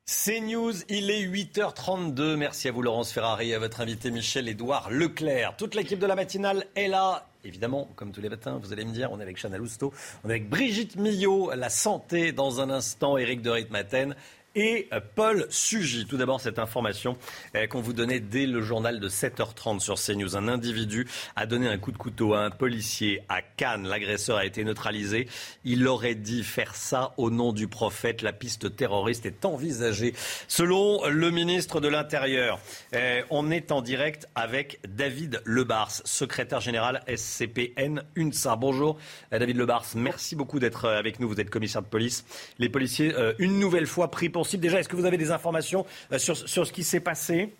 C'est 0.08 0.38
News, 0.38 0.72
il 0.88 1.10
est 1.10 1.26
8h32. 1.26 2.36
Merci 2.36 2.68
à 2.68 2.70
vous 2.70 2.80
Laurence 2.80 3.10
Ferrari 3.10 3.50
et 3.50 3.54
à 3.56 3.58
votre 3.58 3.80
invité 3.80 4.12
Michel-Édouard 4.12 4.88
Leclerc. 4.88 5.56
Toute 5.56 5.74
l'équipe 5.74 5.98
de 5.98 6.06
la 6.06 6.14
matinale 6.14 6.64
est 6.76 6.86
là. 6.86 7.26
Évidemment, 7.44 7.88
comme 7.96 8.12
tous 8.12 8.20
les 8.20 8.28
matins, 8.28 8.60
vous 8.62 8.72
allez 8.72 8.84
me 8.84 8.92
dire, 8.92 9.10
on 9.10 9.18
est 9.18 9.24
avec 9.24 9.36
Chana 9.36 9.58
Lousteau, 9.58 9.92
on 10.22 10.28
est 10.28 10.34
avec 10.34 10.48
Brigitte 10.48 10.94
Millot, 10.94 11.50
la 11.56 11.70
santé 11.70 12.30
dans 12.30 12.60
un 12.60 12.70
instant, 12.70 13.18
Éric 13.18 13.42
de 13.42 13.50
Ritmaten 13.50 14.14
et 14.56 14.88
Paul 15.14 15.46
Sugy. 15.50 16.06
Tout 16.06 16.16
d'abord, 16.16 16.40
cette 16.40 16.58
information 16.58 17.18
euh, 17.54 17.66
qu'on 17.66 17.82
vous 17.82 17.92
donnait 17.92 18.20
dès 18.20 18.46
le 18.46 18.62
journal 18.62 19.00
de 19.00 19.08
7h30 19.08 19.80
sur 19.80 19.96
CNews. 19.96 20.34
Un 20.34 20.48
individu 20.48 21.06
a 21.36 21.44
donné 21.44 21.68
un 21.68 21.76
coup 21.76 21.92
de 21.92 21.98
couteau 21.98 22.32
à 22.32 22.40
un 22.40 22.50
policier 22.50 23.22
à 23.28 23.42
Cannes. 23.42 23.86
L'agresseur 23.86 24.38
a 24.38 24.46
été 24.46 24.64
neutralisé. 24.64 25.28
Il 25.64 25.86
aurait 25.86 26.14
dit 26.14 26.42
faire 26.42 26.74
ça 26.74 27.12
au 27.18 27.30
nom 27.30 27.52
du 27.52 27.68
prophète. 27.68 28.22
La 28.22 28.32
piste 28.32 28.74
terroriste 28.74 29.26
est 29.26 29.44
envisagée. 29.44 30.14
Selon 30.48 31.06
le 31.06 31.30
ministre 31.30 31.80
de 31.80 31.88
l'Intérieur, 31.88 32.58
euh, 32.94 33.20
on 33.28 33.50
est 33.50 33.70
en 33.72 33.82
direct 33.82 34.26
avec 34.34 34.80
David 34.88 35.42
Lebars, 35.44 35.92
secrétaire 36.04 36.62
général 36.62 37.02
SCPN 37.14 38.04
UNSA. 38.16 38.56
Bonjour 38.56 38.96
euh, 39.34 39.38
David 39.38 39.58
Lebars, 39.58 39.84
merci 39.96 40.34
beaucoup 40.34 40.58
d'être 40.60 40.88
avec 40.88 41.20
nous. 41.20 41.28
Vous 41.28 41.40
êtes 41.40 41.50
commissaire 41.50 41.82
de 41.82 41.88
police. 41.88 42.24
Les 42.58 42.70
policiers, 42.70 43.12
une 43.38 43.58
nouvelle 43.58 43.86
fois 43.86 44.10
pris 44.10 44.30
pour 44.30 44.45
Déjà, 44.54 44.78
est-ce 44.78 44.88
que 44.88 44.96
vous 44.96 45.04
avez 45.04 45.16
des 45.16 45.32
informations 45.32 45.84
euh, 46.12 46.18
sur, 46.18 46.36
ce 46.36 46.72
qui 46.72 46.84
s'est 46.84 47.00
passé? 47.00 47.52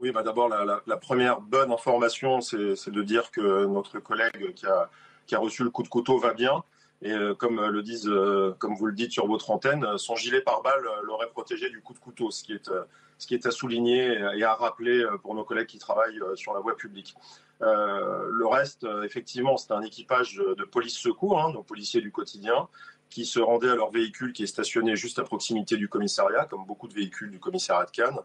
Oui, 0.00 0.10
bah 0.10 0.22
d'abord, 0.22 0.48
la, 0.48 0.96
première 0.96 1.40
bonne 1.40 1.70
information, 1.70 2.40
c'est 2.40 2.90
de 2.90 3.02
dire 3.02 3.30
que 3.30 3.66
notre 3.66 4.00
collègue 4.00 4.54
qui 4.54 4.66
a, 4.66 4.90
qui 5.26 5.34
a, 5.34 5.38
reçu 5.38 5.62
le 5.62 5.70
coup 5.70 5.82
de 5.82 5.88
couteau 5.88 6.18
va 6.18 6.32
bien. 6.32 6.64
Et 7.02 7.12
euh, 7.12 7.34
comme, 7.34 7.64
le 7.64 7.82
disent, 7.82 8.08
euh, 8.08 8.54
comme 8.58 8.74
vous 8.74 8.86
le 8.86 8.92
dites 8.92 9.12
sur 9.12 9.26
votre 9.26 9.50
antenne, 9.50 9.86
son 9.98 10.16
gilet 10.16 10.40
pare-balles 10.40 10.86
l'aurait 11.02 11.28
protégé 11.28 11.70
du 11.70 11.80
coup 11.80 11.92
de 11.92 11.98
couteau, 11.98 12.30
ce 12.30 12.42
qui, 12.42 12.54
est, 12.54 12.70
ce 13.18 13.26
qui 13.26 13.34
est 13.34 13.46
à 13.46 13.50
souligner 13.50 14.18
et 14.34 14.42
à 14.42 14.54
rappeler 14.54 15.06
pour 15.22 15.34
nos 15.34 15.44
collègues 15.44 15.66
qui 15.66 15.78
travaillent 15.78 16.20
sur 16.34 16.54
la 16.54 16.60
voie 16.60 16.76
publique. 16.76 17.14
le 17.60 18.46
reste, 18.46 18.86
effectivement, 19.04 19.58
c'est 19.58 19.72
un 19.72 19.82
équipage 19.82 20.36
de 20.36 20.64
police 20.64 20.96
secours, 20.96 21.42
hein, 21.42 21.52
nos 21.52 21.62
policiers 21.62 22.00
du 22.00 22.10
quotidien, 22.10 22.68
qui 23.10 23.26
se 23.26 23.40
rendaient 23.40 23.68
à 23.68 23.74
leur 23.74 23.90
véhicule 23.90 24.32
qui 24.32 24.44
est 24.44 24.46
stationné 24.46 24.96
juste 24.96 25.18
à 25.18 25.24
proximité 25.24 25.76
du 25.76 25.88
commissariat, 25.88 26.46
comme 26.46 26.64
beaucoup 26.64 26.88
de 26.88 26.94
véhicules 26.94 27.30
du 27.30 27.40
commissariat 27.40 27.84
de 27.84 27.90
Cannes. 27.90 28.20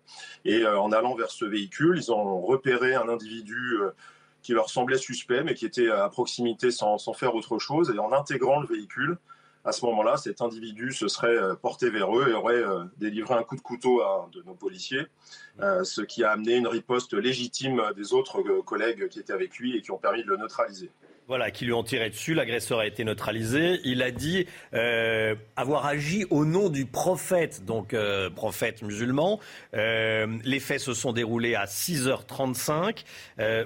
Et 0.46 0.62
euh, 0.62 0.80
en 0.80 0.92
allant 0.92 1.16
vers 1.16 1.32
ce 1.32 1.44
véhicule, 1.44 1.98
ils 1.98 2.12
ont 2.12 2.42
repéré 2.42 2.94
un 2.96 3.10
individu 3.10 3.78
euh, 3.82 3.90
qui 4.44 4.54
leur 4.54 4.70
semblait 4.70 5.00
suspect, 5.00 5.44
mais 5.44 5.56
qui 5.56 5.66
était 5.66 5.90
à 5.90 6.08
proximité 6.08 6.70
sans, 6.70 7.00
sans, 7.00 7.14
faire 7.14 7.34
autre 7.34 7.58
chose. 7.58 7.92
Et 7.94 8.00
en 8.00 8.14
intégrant 8.14 8.60
le 8.60 8.68
véhicule, 8.68 9.18
à 9.66 9.72
ce 9.72 9.84
moment-là, 9.88 10.18
cet 10.18 10.42
individu 10.44 10.92
se 10.92 11.08
serait 11.08 11.36
euh, 11.36 11.56
porté 11.56 11.90
vers 11.90 12.16
eux 12.16 12.30
et 12.30 12.34
aurait 12.34 12.64
délivré 12.98 13.34
un 13.34 13.44
coup 13.44 13.56
de 13.56 13.62
couteau 13.62 14.02
à 14.02 14.26
un 14.26 14.30
de 14.30 14.44
nos 14.44 14.54
policiers, 14.54 15.08
ce 15.60 16.02
qui 16.02 16.24
a 16.24 16.32
amené 16.32 16.58
une 16.58 16.68
riposte 16.68 17.16
légitime 17.16 17.82
des 17.96 18.14
autres 18.14 18.44
collègues 18.62 19.08
qui 19.08 19.20
étaient 19.20 19.34
avec 19.34 19.58
lui 19.58 19.76
et 19.76 19.82
qui 19.82 19.90
ont 19.90 19.98
permis 19.98 20.24
de 20.24 20.30
le 20.30 20.38
neutraliser. 20.38 20.92
Voilà, 21.28 21.50
qui 21.50 21.66
lui 21.66 21.74
ont 21.74 21.84
tiré 21.84 22.12
dessus. 22.12 22.36
L'agresseur 22.36 22.78
a 22.78 22.86
été 22.86 23.04
neutralisé. 23.04 23.80
Il 23.84 24.04
a 24.04 24.12
dit 24.12 24.46
euh, 24.76 25.34
avoir 25.56 25.88
agi 25.88 26.24
au 26.30 26.46
nom 26.46 26.70
du 26.70 26.86
prophète, 26.86 27.66
donc 27.66 27.96
euh, 27.96 28.30
prophète 28.30 28.84
musulman. 28.84 29.40
Euh, 29.74 30.28
les 30.44 30.60
faits 30.60 30.82
se 30.82 30.94
sont 30.94 31.14
déroulés 31.14 31.56
à 31.56 31.66
6h35. 31.66 33.06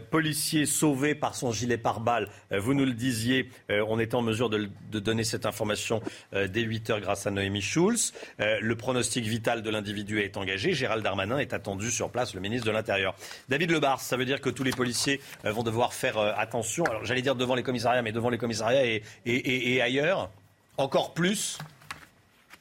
policier 0.09 0.65
sauvé 0.65 1.15
par 1.15 1.35
son 1.35 1.51
gilet 1.51 1.77
pare-balles. 1.77 2.29
vous 2.51 2.73
nous 2.73 2.85
le 2.85 2.93
disiez, 2.93 3.49
on 3.69 3.99
est 3.99 4.13
en 4.13 4.21
mesure 4.21 4.49
de, 4.49 4.69
de 4.89 4.99
donner 4.99 5.23
cette 5.23 5.45
information 5.45 6.01
dès 6.31 6.63
8h 6.63 7.01
grâce 7.01 7.27
à 7.27 7.31
Noémie 7.31 7.61
Schulz. 7.61 8.13
le 8.39 8.75
pronostic 8.75 9.25
vital 9.25 9.61
de 9.61 9.69
l'individu 9.69 10.21
est 10.21 10.37
engagé. 10.37 10.73
Gérald 10.73 11.03
Darmanin 11.03 11.39
est 11.39 11.53
attendu 11.53 11.91
sur 11.91 12.09
place, 12.09 12.33
le 12.33 12.39
ministre 12.39 12.67
de 12.67 12.71
l'Intérieur. 12.71 13.15
David 13.49 13.71
Lebars, 13.71 14.01
ça 14.01 14.17
veut 14.17 14.25
dire 14.25 14.41
que 14.41 14.49
tous 14.49 14.63
les 14.63 14.71
policiers 14.71 15.19
vont 15.43 15.63
devoir 15.63 15.93
faire 15.93 16.17
attention. 16.17 16.85
Alors 16.85 17.05
j'allais 17.05 17.21
dire 17.21 17.35
devant 17.49 17.55
les 17.55 17.63
commissariats, 17.63 18.03
mais 18.03 18.11
devant 18.11 18.29
les 18.29 18.37
commissariats 18.37 19.01
et, 19.25 19.81
ailleurs, 19.81 20.29
encore 20.77 21.15
plus 21.15 21.57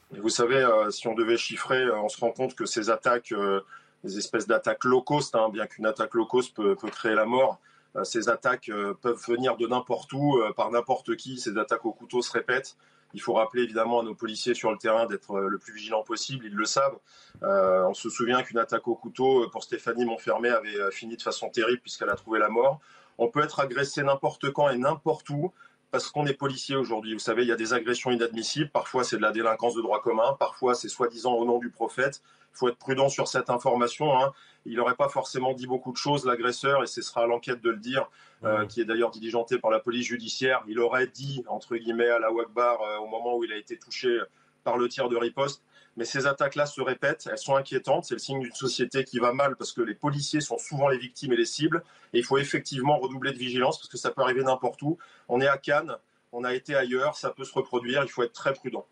Vous 0.09 0.29
savez, 0.29 0.57
euh, 0.57 0.89
si 0.89 1.07
on 1.07 1.13
devait 1.13 1.37
chiffrer, 1.37 1.83
euh, 1.83 1.99
on 1.99 2.09
se 2.09 2.19
rend 2.19 2.31
compte 2.31 2.55
que 2.55 2.65
ces 2.65 2.89
attaques, 2.89 3.31
euh, 3.31 3.61
des 4.03 4.17
espèces 4.17 4.47
d'attaques 4.47 4.83
low 4.85 5.03
cost, 5.03 5.35
hein, 5.35 5.49
bien 5.49 5.67
qu'une 5.67 5.85
attaque 5.85 6.15
low 6.15 6.25
cost 6.25 6.55
peut, 6.55 6.75
créer 6.75 7.13
la 7.13 7.25
mort, 7.25 7.59
ces 8.03 8.29
attaques 8.29 8.71
peuvent 9.01 9.23
venir 9.27 9.57
de 9.57 9.67
n'importe 9.67 10.11
où, 10.13 10.39
par 10.55 10.71
n'importe 10.71 11.15
qui. 11.15 11.37
Ces 11.37 11.57
attaques 11.57 11.85
au 11.85 11.91
couteau 11.91 12.21
se 12.21 12.31
répètent. 12.31 12.77
Il 13.13 13.21
faut 13.21 13.33
rappeler 13.33 13.63
évidemment 13.63 13.99
à 13.99 14.03
nos 14.03 14.13
policiers 14.13 14.53
sur 14.53 14.71
le 14.71 14.77
terrain 14.77 15.05
d'être 15.07 15.39
le 15.39 15.57
plus 15.57 15.73
vigilant 15.73 16.03
possible, 16.03 16.45
ils 16.45 16.53
le 16.53 16.65
savent. 16.65 16.97
on 17.41 17.93
se 17.93 18.09
souvient 18.09 18.41
qu'une 18.43 18.59
attaque 18.59 18.87
au 18.87 18.95
couteau 18.95 19.49
pour 19.51 19.63
Stéphanie 19.63 20.05
Montfermé 20.05 20.49
avait 20.49 20.91
fini 20.91 21.17
de 21.17 21.21
façon 21.21 21.49
terrible 21.49 21.81
puisqu'elle 21.81 22.09
a 22.09 22.15
trouvé 22.15 22.39
la 22.39 22.49
mort. 22.49 22.79
On 23.19 23.27
peut 23.27 23.43
être 23.43 23.59
agressé 23.59 24.01
n'importe 24.01 24.51
quand 24.51 24.69
et 24.69 24.77
n'importe 24.77 25.29
où 25.29 25.51
parce 25.91 26.09
qu'on 26.09 26.25
est 26.25 26.33
policier 26.33 26.75
aujourd'hui. 26.75 27.13
Vous 27.13 27.19
savez, 27.19 27.43
il 27.43 27.47
y 27.47 27.51
a 27.51 27.55
des 27.55 27.73
agressions 27.73 28.11
inadmissibles. 28.11 28.69
Parfois, 28.69 29.03
c'est 29.03 29.17
de 29.17 29.21
la 29.21 29.31
délinquance 29.31 29.75
de 29.75 29.81
droit 29.81 30.01
commun. 30.01 30.35
Parfois, 30.39 30.73
c'est 30.73 30.87
soi-disant 30.87 31.33
au 31.33 31.45
nom 31.45 31.57
du 31.57 31.69
prophète. 31.69 32.21
Il 32.53 32.57
faut 32.57 32.69
être 32.69 32.77
prudent 32.77 33.09
sur 33.09 33.27
cette 33.27 33.49
information. 33.49 34.17
Hein. 34.17 34.31
Il 34.65 34.77
n'aurait 34.77 34.95
pas 34.95 35.09
forcément 35.09 35.53
dit 35.53 35.67
beaucoup 35.67 35.91
de 35.91 35.97
choses, 35.97 36.25
l'agresseur, 36.25 36.83
et 36.83 36.87
ce 36.87 37.01
sera 37.01 37.23
à 37.23 37.27
l'enquête 37.27 37.61
de 37.61 37.69
le 37.69 37.77
dire, 37.77 38.09
euh, 38.43 38.65
qui 38.67 38.81
est 38.81 38.85
d'ailleurs 38.85 39.11
diligentée 39.11 39.57
par 39.57 39.71
la 39.71 39.79
police 39.79 40.05
judiciaire. 40.05 40.63
Il 40.67 40.79
aurait 40.79 41.07
dit, 41.07 41.43
entre 41.47 41.75
guillemets, 41.75 42.09
à 42.09 42.19
la 42.19 42.31
Wagbar 42.31 42.81
euh, 42.81 42.97
au 42.99 43.07
moment 43.07 43.35
où 43.35 43.43
il 43.43 43.51
a 43.51 43.57
été 43.57 43.77
touché 43.77 44.19
par 44.63 44.77
le 44.77 44.87
tir 44.87 45.09
de 45.09 45.17
riposte. 45.17 45.63
Mais 45.99 46.05
ces 46.05 46.27
attaques-là 46.27 46.65
se 46.65 46.79
répètent, 46.79 47.27
elles 47.29 47.37
sont 47.37 47.57
inquiétantes. 47.57 48.05
C'est 48.05 48.15
le 48.15 48.19
signe 48.19 48.39
d'une 48.39 48.53
société 48.53 49.03
qui 49.03 49.19
va 49.19 49.33
mal 49.33 49.57
parce 49.57 49.73
que 49.73 49.81
les 49.81 49.93
policiers 49.93 50.39
sont 50.39 50.57
souvent 50.57 50.87
les 50.87 50.97
victimes 50.97 51.33
et 51.33 51.35
les 51.35 51.43
cibles. 51.43 51.83
Et 52.13 52.19
il 52.19 52.23
faut 52.23 52.37
effectivement 52.37 52.97
redoubler 52.99 53.33
de 53.33 53.37
vigilance 53.37 53.77
parce 53.77 53.89
que 53.89 53.97
ça 53.97 54.09
peut 54.09 54.21
arriver 54.21 54.41
n'importe 54.41 54.81
où. 54.81 54.97
On 55.27 55.41
est 55.41 55.47
à 55.47 55.57
Cannes, 55.57 55.97
on 56.31 56.45
a 56.45 56.53
été 56.53 56.73
ailleurs, 56.73 57.17
ça 57.17 57.31
peut 57.31 57.43
se 57.43 57.53
reproduire. 57.53 58.01
Il 58.03 58.09
faut 58.09 58.23
être 58.23 58.31
très 58.31 58.53
prudent. 58.53 58.85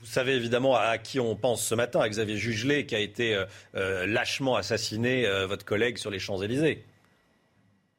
Vous 0.00 0.06
savez 0.06 0.34
évidemment 0.34 0.74
à 0.74 0.98
qui 0.98 1.20
on 1.20 1.36
pense 1.36 1.64
ce 1.64 1.76
matin, 1.76 2.00
à 2.00 2.08
Xavier 2.08 2.36
Jugelet, 2.36 2.86
qui 2.86 2.96
a 2.96 2.98
été 2.98 3.36
euh, 3.36 3.44
euh, 3.76 4.06
lâchement 4.06 4.56
assassiné, 4.56 5.28
euh, 5.28 5.46
votre 5.46 5.64
collègue, 5.64 5.96
sur 5.96 6.10
les 6.10 6.18
Champs-Élysées. 6.18 6.84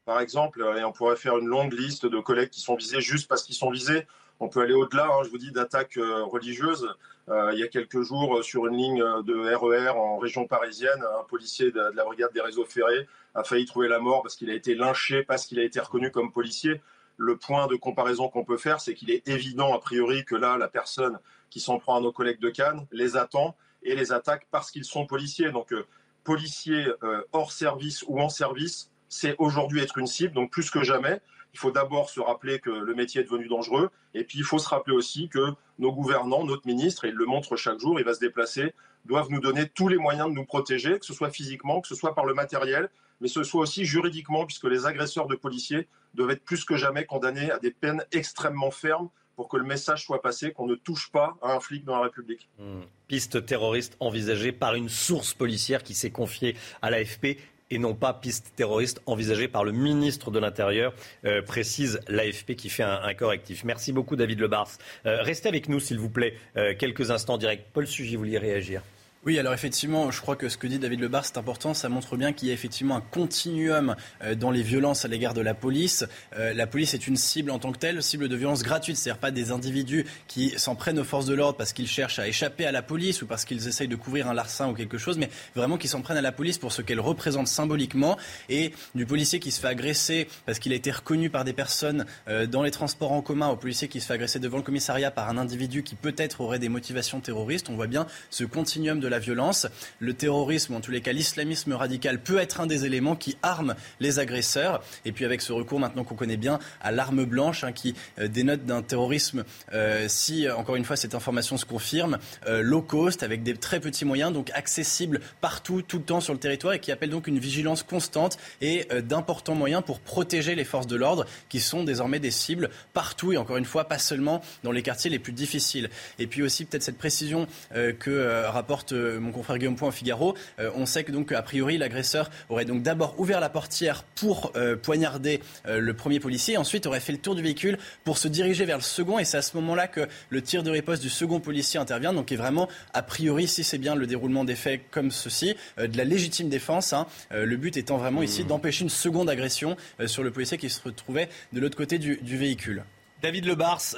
Par 0.04 0.20
exemple, 0.20 0.62
et 0.78 0.84
on 0.84 0.92
pourrait 0.92 1.16
faire 1.16 1.38
une 1.38 1.46
longue 1.46 1.72
liste 1.72 2.04
de 2.04 2.20
collègues 2.20 2.50
qui 2.50 2.60
sont 2.60 2.74
visés 2.74 3.00
juste 3.00 3.26
parce 3.26 3.42
qu'ils 3.42 3.54
sont 3.54 3.70
visés. 3.70 4.06
On 4.40 4.48
peut 4.48 4.60
aller 4.60 4.74
au-delà, 4.74 5.06
hein, 5.06 5.22
je 5.24 5.28
vous 5.28 5.38
dis, 5.38 5.52
d'attaques 5.52 5.98
religieuses. 5.98 6.88
Euh, 7.30 7.50
il 7.52 7.60
y 7.60 7.62
a 7.62 7.68
quelques 7.68 8.02
jours, 8.02 8.38
euh, 8.38 8.42
sur 8.42 8.66
une 8.66 8.76
ligne 8.76 9.04
de 9.22 9.54
RER 9.54 9.86
e 9.86 9.90
en 9.92 10.18
région 10.18 10.46
parisienne, 10.46 11.00
un 11.20 11.24
policier 11.24 11.70
de, 11.70 11.80
la 11.94 12.04
brigade 12.04 12.32
des 12.32 12.40
réseaux 12.40 12.64
ferrés 12.64 13.06
a 13.34 13.44
failli 13.44 13.66
trouver 13.66 13.86
la 13.86 14.00
mort 14.00 14.22
parce 14.22 14.34
qu'il 14.34 14.50
a 14.50 14.54
été 14.54 14.74
lynché, 14.74 15.22
parce 15.22 15.46
qu'il 15.46 15.60
a 15.60 15.62
été 15.62 15.78
reconnu 15.78 16.10
comme 16.10 16.32
policier. 16.32 16.80
Le 17.16 17.36
point 17.36 17.68
de 17.68 17.76
comparaison 17.76 18.28
qu'on 18.28 18.44
peut 18.44 18.56
faire, 18.56 18.80
c'est 18.80 18.94
qu'il 18.94 19.10
est 19.10 19.28
évident, 19.28 19.74
a 19.74 19.78
priori, 19.78 20.24
que 20.24 20.34
là, 20.34 20.56
la 20.56 20.68
personne 20.68 21.18
qui 21.50 21.60
s'en 21.60 21.78
prend 21.78 21.96
à 21.96 22.00
nos 22.00 22.12
collègues 22.12 22.40
de 22.40 22.50
Cannes 22.50 22.86
les 22.90 23.16
attend 23.16 23.54
et 23.82 23.94
les 23.94 24.10
attaque 24.12 24.48
parce 24.50 24.70
qu'ils 24.70 24.84
sont 24.84 25.06
policiers. 25.06 25.52
Donc, 25.52 25.72
euh, 25.72 25.86
policiers 26.24 26.86
hors 27.32 27.52
service 27.52 28.04
ou 28.06 28.20
en 28.20 28.28
service, 28.28 28.90
c'est 29.08 29.36
aujourd'hui 29.38 29.80
être 29.80 29.98
une 29.98 30.06
cible, 30.06 30.34
donc 30.34 30.50
plus 30.50 30.70
que 30.70 30.82
jamais 30.82 31.20
il 31.52 31.58
faut 31.58 31.70
d'abord 31.70 32.10
se 32.10 32.20
rappeler 32.20 32.58
que 32.60 32.70
le 32.70 32.94
métier 32.94 33.20
est 33.20 33.24
devenu 33.24 33.48
dangereux, 33.48 33.90
et 34.14 34.24
puis 34.24 34.38
il 34.38 34.44
faut 34.44 34.58
se 34.58 34.68
rappeler 34.68 34.94
aussi 34.94 35.28
que 35.28 35.52
nos 35.78 35.92
gouvernants, 35.92 36.44
notre 36.44 36.66
ministre, 36.66 37.04
et 37.04 37.08
il 37.08 37.14
le 37.14 37.26
montre 37.26 37.56
chaque 37.56 37.78
jour, 37.78 37.98
il 37.98 38.04
va 38.04 38.14
se 38.14 38.20
déplacer, 38.20 38.74
doivent 39.04 39.30
nous 39.30 39.40
donner 39.40 39.68
tous 39.68 39.88
les 39.88 39.96
moyens 39.96 40.28
de 40.28 40.34
nous 40.34 40.44
protéger, 40.44 40.98
que 40.98 41.06
ce 41.06 41.14
soit 41.14 41.30
physiquement, 41.30 41.80
que 41.80 41.88
ce 41.88 41.94
soit 41.94 42.14
par 42.14 42.26
le 42.26 42.34
matériel, 42.34 42.90
mais 43.20 43.28
ce 43.28 43.42
soit 43.42 43.62
aussi 43.62 43.84
juridiquement, 43.84 44.46
puisque 44.46 44.64
les 44.64 44.86
agresseurs 44.86 45.26
de 45.26 45.34
policiers 45.34 45.88
doivent 46.14 46.30
être 46.30 46.44
plus 46.44 46.64
que 46.64 46.76
jamais 46.76 47.04
condamnés 47.04 47.50
à 47.50 47.58
des 47.58 47.70
peines 47.70 48.04
extrêmement 48.12 48.70
fermes 48.70 49.08
pour 49.36 49.48
que 49.48 49.56
le 49.56 49.64
message 49.64 50.04
soit 50.04 50.20
passé 50.20 50.52
qu'on 50.52 50.66
ne 50.66 50.74
touche 50.74 51.10
pas 51.10 51.36
à 51.42 51.54
un 51.54 51.60
flic 51.60 51.84
dans 51.84 51.96
la 51.96 52.02
République. 52.02 52.48
Mmh. 52.58 52.80
Piste 53.08 53.46
terroriste 53.46 53.96
envisagée 53.98 54.52
par 54.52 54.74
une 54.74 54.88
source 54.88 55.32
policière 55.32 55.82
qui 55.82 55.94
s'est 55.94 56.10
confiée 56.10 56.56
à 56.82 56.90
l'AFP 56.90 57.38
et 57.70 57.78
non 57.78 57.94
pas 57.94 58.12
piste 58.12 58.52
terroriste 58.56 59.00
envisagée 59.06 59.48
par 59.48 59.64
le 59.64 59.72
ministre 59.72 60.30
de 60.30 60.38
l'Intérieur, 60.38 60.92
euh, 61.24 61.42
précise 61.42 62.00
l'AFP 62.08 62.54
qui 62.56 62.68
fait 62.68 62.82
un, 62.82 63.14
correctif. 63.14 63.64
Merci 63.64 63.92
beaucoup 63.92 64.16
David 64.16 64.40
Lebars. 64.40 64.70
Euh, 65.06 65.22
restez 65.22 65.48
avec 65.48 65.68
nous 65.68 65.80
s'il 65.80 65.98
vous 65.98 66.10
plaît 66.10 66.34
euh, 66.56 66.74
quelques 66.78 67.10
instants 67.10 67.38
direct. 67.38 67.66
Paul 67.72 67.86
Sugy, 67.86 68.16
vous 68.16 68.22
vouliez 68.22 68.38
réagir 68.38 68.82
oui, 69.26 69.38
alors 69.38 69.52
effectivement, 69.52 70.10
je 70.10 70.18
crois 70.22 70.34
que 70.34 70.48
ce 70.48 70.56
que 70.56 70.66
dit 70.66 70.78
David 70.78 71.00
Lebar, 71.00 71.26
c'est 71.26 71.36
important. 71.36 71.74
Ça 71.74 71.90
montre 71.90 72.16
bien 72.16 72.32
qu'il 72.32 72.48
y 72.48 72.50
a 72.52 72.54
effectivement 72.54 72.96
un 72.96 73.02
continuum 73.02 73.94
euh, 74.22 74.34
dans 74.34 74.50
les 74.50 74.62
violences 74.62 75.04
à 75.04 75.08
l'égard 75.08 75.34
de 75.34 75.42
la 75.42 75.52
police. 75.52 76.06
Euh, 76.38 76.54
la 76.54 76.66
police 76.66 76.94
est 76.94 77.06
une 77.06 77.16
cible 77.16 77.50
en 77.50 77.58
tant 77.58 77.70
que 77.70 77.76
telle, 77.76 78.02
cible 78.02 78.30
de 78.30 78.36
violence 78.36 78.62
gratuite, 78.62 78.96
c'est-à-dire 78.96 79.20
pas 79.20 79.30
des 79.30 79.50
individus 79.50 80.06
qui 80.26 80.58
s'en 80.58 80.74
prennent 80.74 80.98
aux 80.98 81.04
forces 81.04 81.26
de 81.26 81.34
l'ordre 81.34 81.58
parce 81.58 81.74
qu'ils 81.74 81.86
cherchent 81.86 82.18
à 82.18 82.26
échapper 82.28 82.64
à 82.64 82.72
la 82.72 82.80
police 82.80 83.20
ou 83.20 83.26
parce 83.26 83.44
qu'ils 83.44 83.68
essayent 83.68 83.88
de 83.88 83.96
couvrir 83.96 84.26
un 84.26 84.32
larcin 84.32 84.70
ou 84.70 84.72
quelque 84.72 84.96
chose, 84.96 85.18
mais 85.18 85.28
vraiment 85.54 85.76
qui 85.76 85.86
s'en 85.86 86.00
prennent 86.00 86.16
à 86.16 86.22
la 86.22 86.32
police 86.32 86.56
pour 86.56 86.72
ce 86.72 86.80
qu'elle 86.80 86.98
représente 86.98 87.46
symboliquement 87.46 88.16
et 88.48 88.72
du 88.94 89.04
policier 89.04 89.38
qui 89.38 89.50
se 89.50 89.60
fait 89.60 89.68
agresser 89.68 90.28
parce 90.46 90.58
qu'il 90.58 90.72
a 90.72 90.76
été 90.76 90.90
reconnu 90.90 91.28
par 91.28 91.44
des 91.44 91.52
personnes 91.52 92.06
euh, 92.28 92.46
dans 92.46 92.62
les 92.62 92.70
transports 92.70 93.12
en 93.12 93.20
commun, 93.20 93.48
au 93.48 93.56
policier 93.56 93.86
qui 93.86 94.00
se 94.00 94.06
fait 94.06 94.14
agresser 94.14 94.38
devant 94.38 94.56
le 94.56 94.62
commissariat 94.62 95.10
par 95.10 95.28
un 95.28 95.36
individu 95.36 95.82
qui 95.82 95.94
peut-être 95.94 96.40
aurait 96.40 96.58
des 96.58 96.70
motivations 96.70 97.20
terroristes. 97.20 97.68
On 97.68 97.74
voit 97.74 97.86
bien 97.86 98.06
ce 98.30 98.44
continuum 98.44 98.98
de 98.98 99.09
la 99.10 99.18
violence. 99.18 99.66
Le 99.98 100.14
terrorisme, 100.14 100.74
en 100.74 100.80
tous 100.80 100.90
les 100.90 101.00
cas 101.00 101.12
l'islamisme 101.12 101.72
radical, 101.72 102.20
peut 102.22 102.38
être 102.38 102.60
un 102.60 102.66
des 102.66 102.86
éléments 102.86 103.16
qui 103.16 103.36
arment 103.42 103.74
les 104.00 104.18
agresseurs. 104.18 104.82
Et 105.04 105.12
puis 105.12 105.24
avec 105.24 105.42
ce 105.42 105.52
recours 105.52 105.80
maintenant 105.80 106.04
qu'on 106.04 106.14
connaît 106.14 106.36
bien 106.36 106.58
à 106.80 106.92
l'arme 106.92 107.24
blanche, 107.24 107.64
hein, 107.64 107.72
qui 107.72 107.94
euh, 108.18 108.28
dénote 108.28 108.64
d'un 108.64 108.82
terrorisme, 108.82 109.44
euh, 109.72 110.06
si 110.08 110.48
encore 110.48 110.76
une 110.76 110.84
fois 110.84 110.96
cette 110.96 111.14
information 111.14 111.56
se 111.56 111.64
confirme, 111.64 112.18
euh, 112.46 112.62
low 112.62 112.82
cost, 112.82 113.22
avec 113.22 113.42
des 113.42 113.54
très 113.54 113.80
petits 113.80 114.04
moyens, 114.04 114.32
donc 114.32 114.50
accessible 114.54 115.20
partout, 115.40 115.82
tout 115.82 115.98
le 115.98 116.04
temps 116.04 116.20
sur 116.20 116.32
le 116.32 116.38
territoire, 116.38 116.74
et 116.74 116.80
qui 116.80 116.92
appelle 116.92 117.10
donc 117.10 117.26
une 117.26 117.38
vigilance 117.38 117.82
constante 117.82 118.38
et 118.60 118.86
d'importants 119.02 119.54
moyens 119.54 119.82
pour 119.84 120.00
protéger 120.00 120.54
les 120.54 120.64
forces 120.64 120.86
de 120.86 120.96
l'ordre, 120.96 121.26
qui 121.48 121.60
sont 121.60 121.84
désormais 121.84 122.20
des 122.20 122.30
cibles 122.30 122.70
partout, 122.92 123.32
et 123.32 123.36
encore 123.36 123.56
une 123.56 123.64
fois, 123.64 123.84
pas 123.84 123.98
seulement 123.98 124.42
dans 124.62 124.72
les 124.72 124.82
quartiers 124.82 125.10
les 125.10 125.18
plus 125.18 125.32
difficiles. 125.32 125.90
Et 126.18 126.26
puis 126.26 126.42
aussi 126.42 126.64
peut-être 126.64 126.82
cette 126.82 126.98
précision 126.98 127.46
que 127.72 128.44
rapporte 128.46 128.92
mon 129.20 129.32
confrère 129.32 129.58
Guillaume 129.58 129.76
Point 129.76 129.88
au 129.88 129.92
Figaro, 129.92 130.36
euh, 130.58 130.70
on 130.76 130.86
sait 130.86 131.04
que 131.04 131.12
donc 131.12 131.32
a 131.32 131.42
priori 131.42 131.78
l'agresseur 131.78 132.30
aurait 132.48 132.64
donc 132.64 132.82
d'abord 132.82 133.18
ouvert 133.18 133.40
la 133.40 133.48
portière 133.48 134.02
pour 134.02 134.52
euh, 134.56 134.76
poignarder 134.76 135.40
euh, 135.66 135.80
le 135.80 135.94
premier 135.94 136.20
policier, 136.20 136.56
ensuite 136.56 136.86
aurait 136.86 137.00
fait 137.00 137.12
le 137.12 137.18
tour 137.18 137.34
du 137.34 137.42
véhicule 137.42 137.78
pour 138.04 138.18
se 138.18 138.28
diriger 138.28 138.64
vers 138.64 138.76
le 138.76 138.82
second, 138.82 139.18
et 139.18 139.24
c'est 139.24 139.36
à 139.36 139.42
ce 139.42 139.56
moment-là 139.56 139.86
que 139.86 140.08
le 140.28 140.42
tir 140.42 140.62
de 140.62 140.70
riposte 140.70 141.02
du 141.02 141.10
second 141.10 141.40
policier 141.40 141.78
intervient. 141.78 142.12
Donc 142.12 142.32
est 142.32 142.36
vraiment 142.36 142.68
a 142.94 143.02
priori, 143.02 143.48
si 143.48 143.64
c'est 143.64 143.78
bien 143.78 143.94
le 143.94 144.06
déroulement 144.06 144.44
des 144.44 144.54
faits 144.54 144.82
comme 144.90 145.10
ceci, 145.10 145.54
de 145.78 145.96
la 145.96 146.04
légitime 146.04 146.48
défense. 146.48 146.92
Hein. 146.92 147.06
le 147.30 147.56
but 147.56 147.76
étant 147.76 147.98
vraiment 147.98 148.22
ici 148.22 148.42
mmh. 148.42 148.46
d'empêcher 148.46 148.84
une 148.84 148.90
seconde 148.90 149.30
agression 149.30 149.76
sur 150.06 150.22
le 150.22 150.30
policier 150.30 150.58
qui 150.58 150.70
se 150.70 150.80
retrouvait 150.82 151.28
de 151.52 151.60
l'autre 151.60 151.76
côté 151.76 151.98
du, 151.98 152.16
du 152.22 152.36
véhicule. 152.36 152.84
David 153.22 153.46
Lebars, 153.46 153.96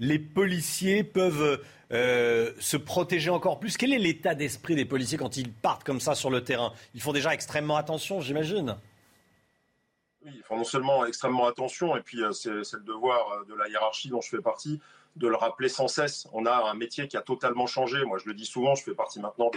les 0.00 0.18
policiers 0.18 1.02
peuvent 1.02 1.60
euh, 1.94 2.52
se 2.58 2.76
protéger 2.76 3.30
encore 3.30 3.60
plus 3.60 3.76
Quel 3.76 3.92
est 3.92 3.98
l'état 3.98 4.34
d'esprit 4.34 4.74
des 4.74 4.84
policiers 4.84 5.16
quand 5.16 5.36
ils 5.36 5.52
partent 5.52 5.84
comme 5.84 6.00
ça 6.00 6.14
sur 6.14 6.28
le 6.28 6.42
terrain? 6.42 6.72
Ils 6.94 7.00
font 7.00 7.12
déjà 7.12 7.32
extrêmement 7.32 7.76
attention, 7.76 8.20
j'imagine. 8.20 8.76
Oui, 10.24 10.32
ils 10.34 10.42
font 10.42 10.56
non 10.56 10.64
seulement 10.64 11.06
extrêmement 11.06 11.46
attention, 11.46 11.96
et 11.96 12.00
puis 12.00 12.22
euh, 12.22 12.32
c'est 12.32 12.50
le 12.50 12.82
devoir 12.84 13.30
euh, 13.30 13.44
de 13.48 13.54
la 13.54 13.68
hiérarchie 13.68 14.08
dont 14.08 14.20
je 14.20 14.28
fais 14.28 14.40
partie, 14.40 14.80
de 15.14 15.28
le 15.28 15.36
rappeler 15.36 15.68
sans 15.68 15.86
cesse. 15.86 16.26
On 16.32 16.46
a 16.46 16.68
un 16.68 16.74
métier 16.74 17.06
qui 17.06 17.16
a 17.16 17.22
totalement 17.22 17.68
changé. 17.68 18.04
Moi, 18.04 18.18
je 18.18 18.28
le 18.28 18.34
dis 18.34 18.46
souvent, 18.46 18.74
je 18.74 18.82
fais 18.82 18.94
partie 18.94 19.20
maintenant 19.20 19.50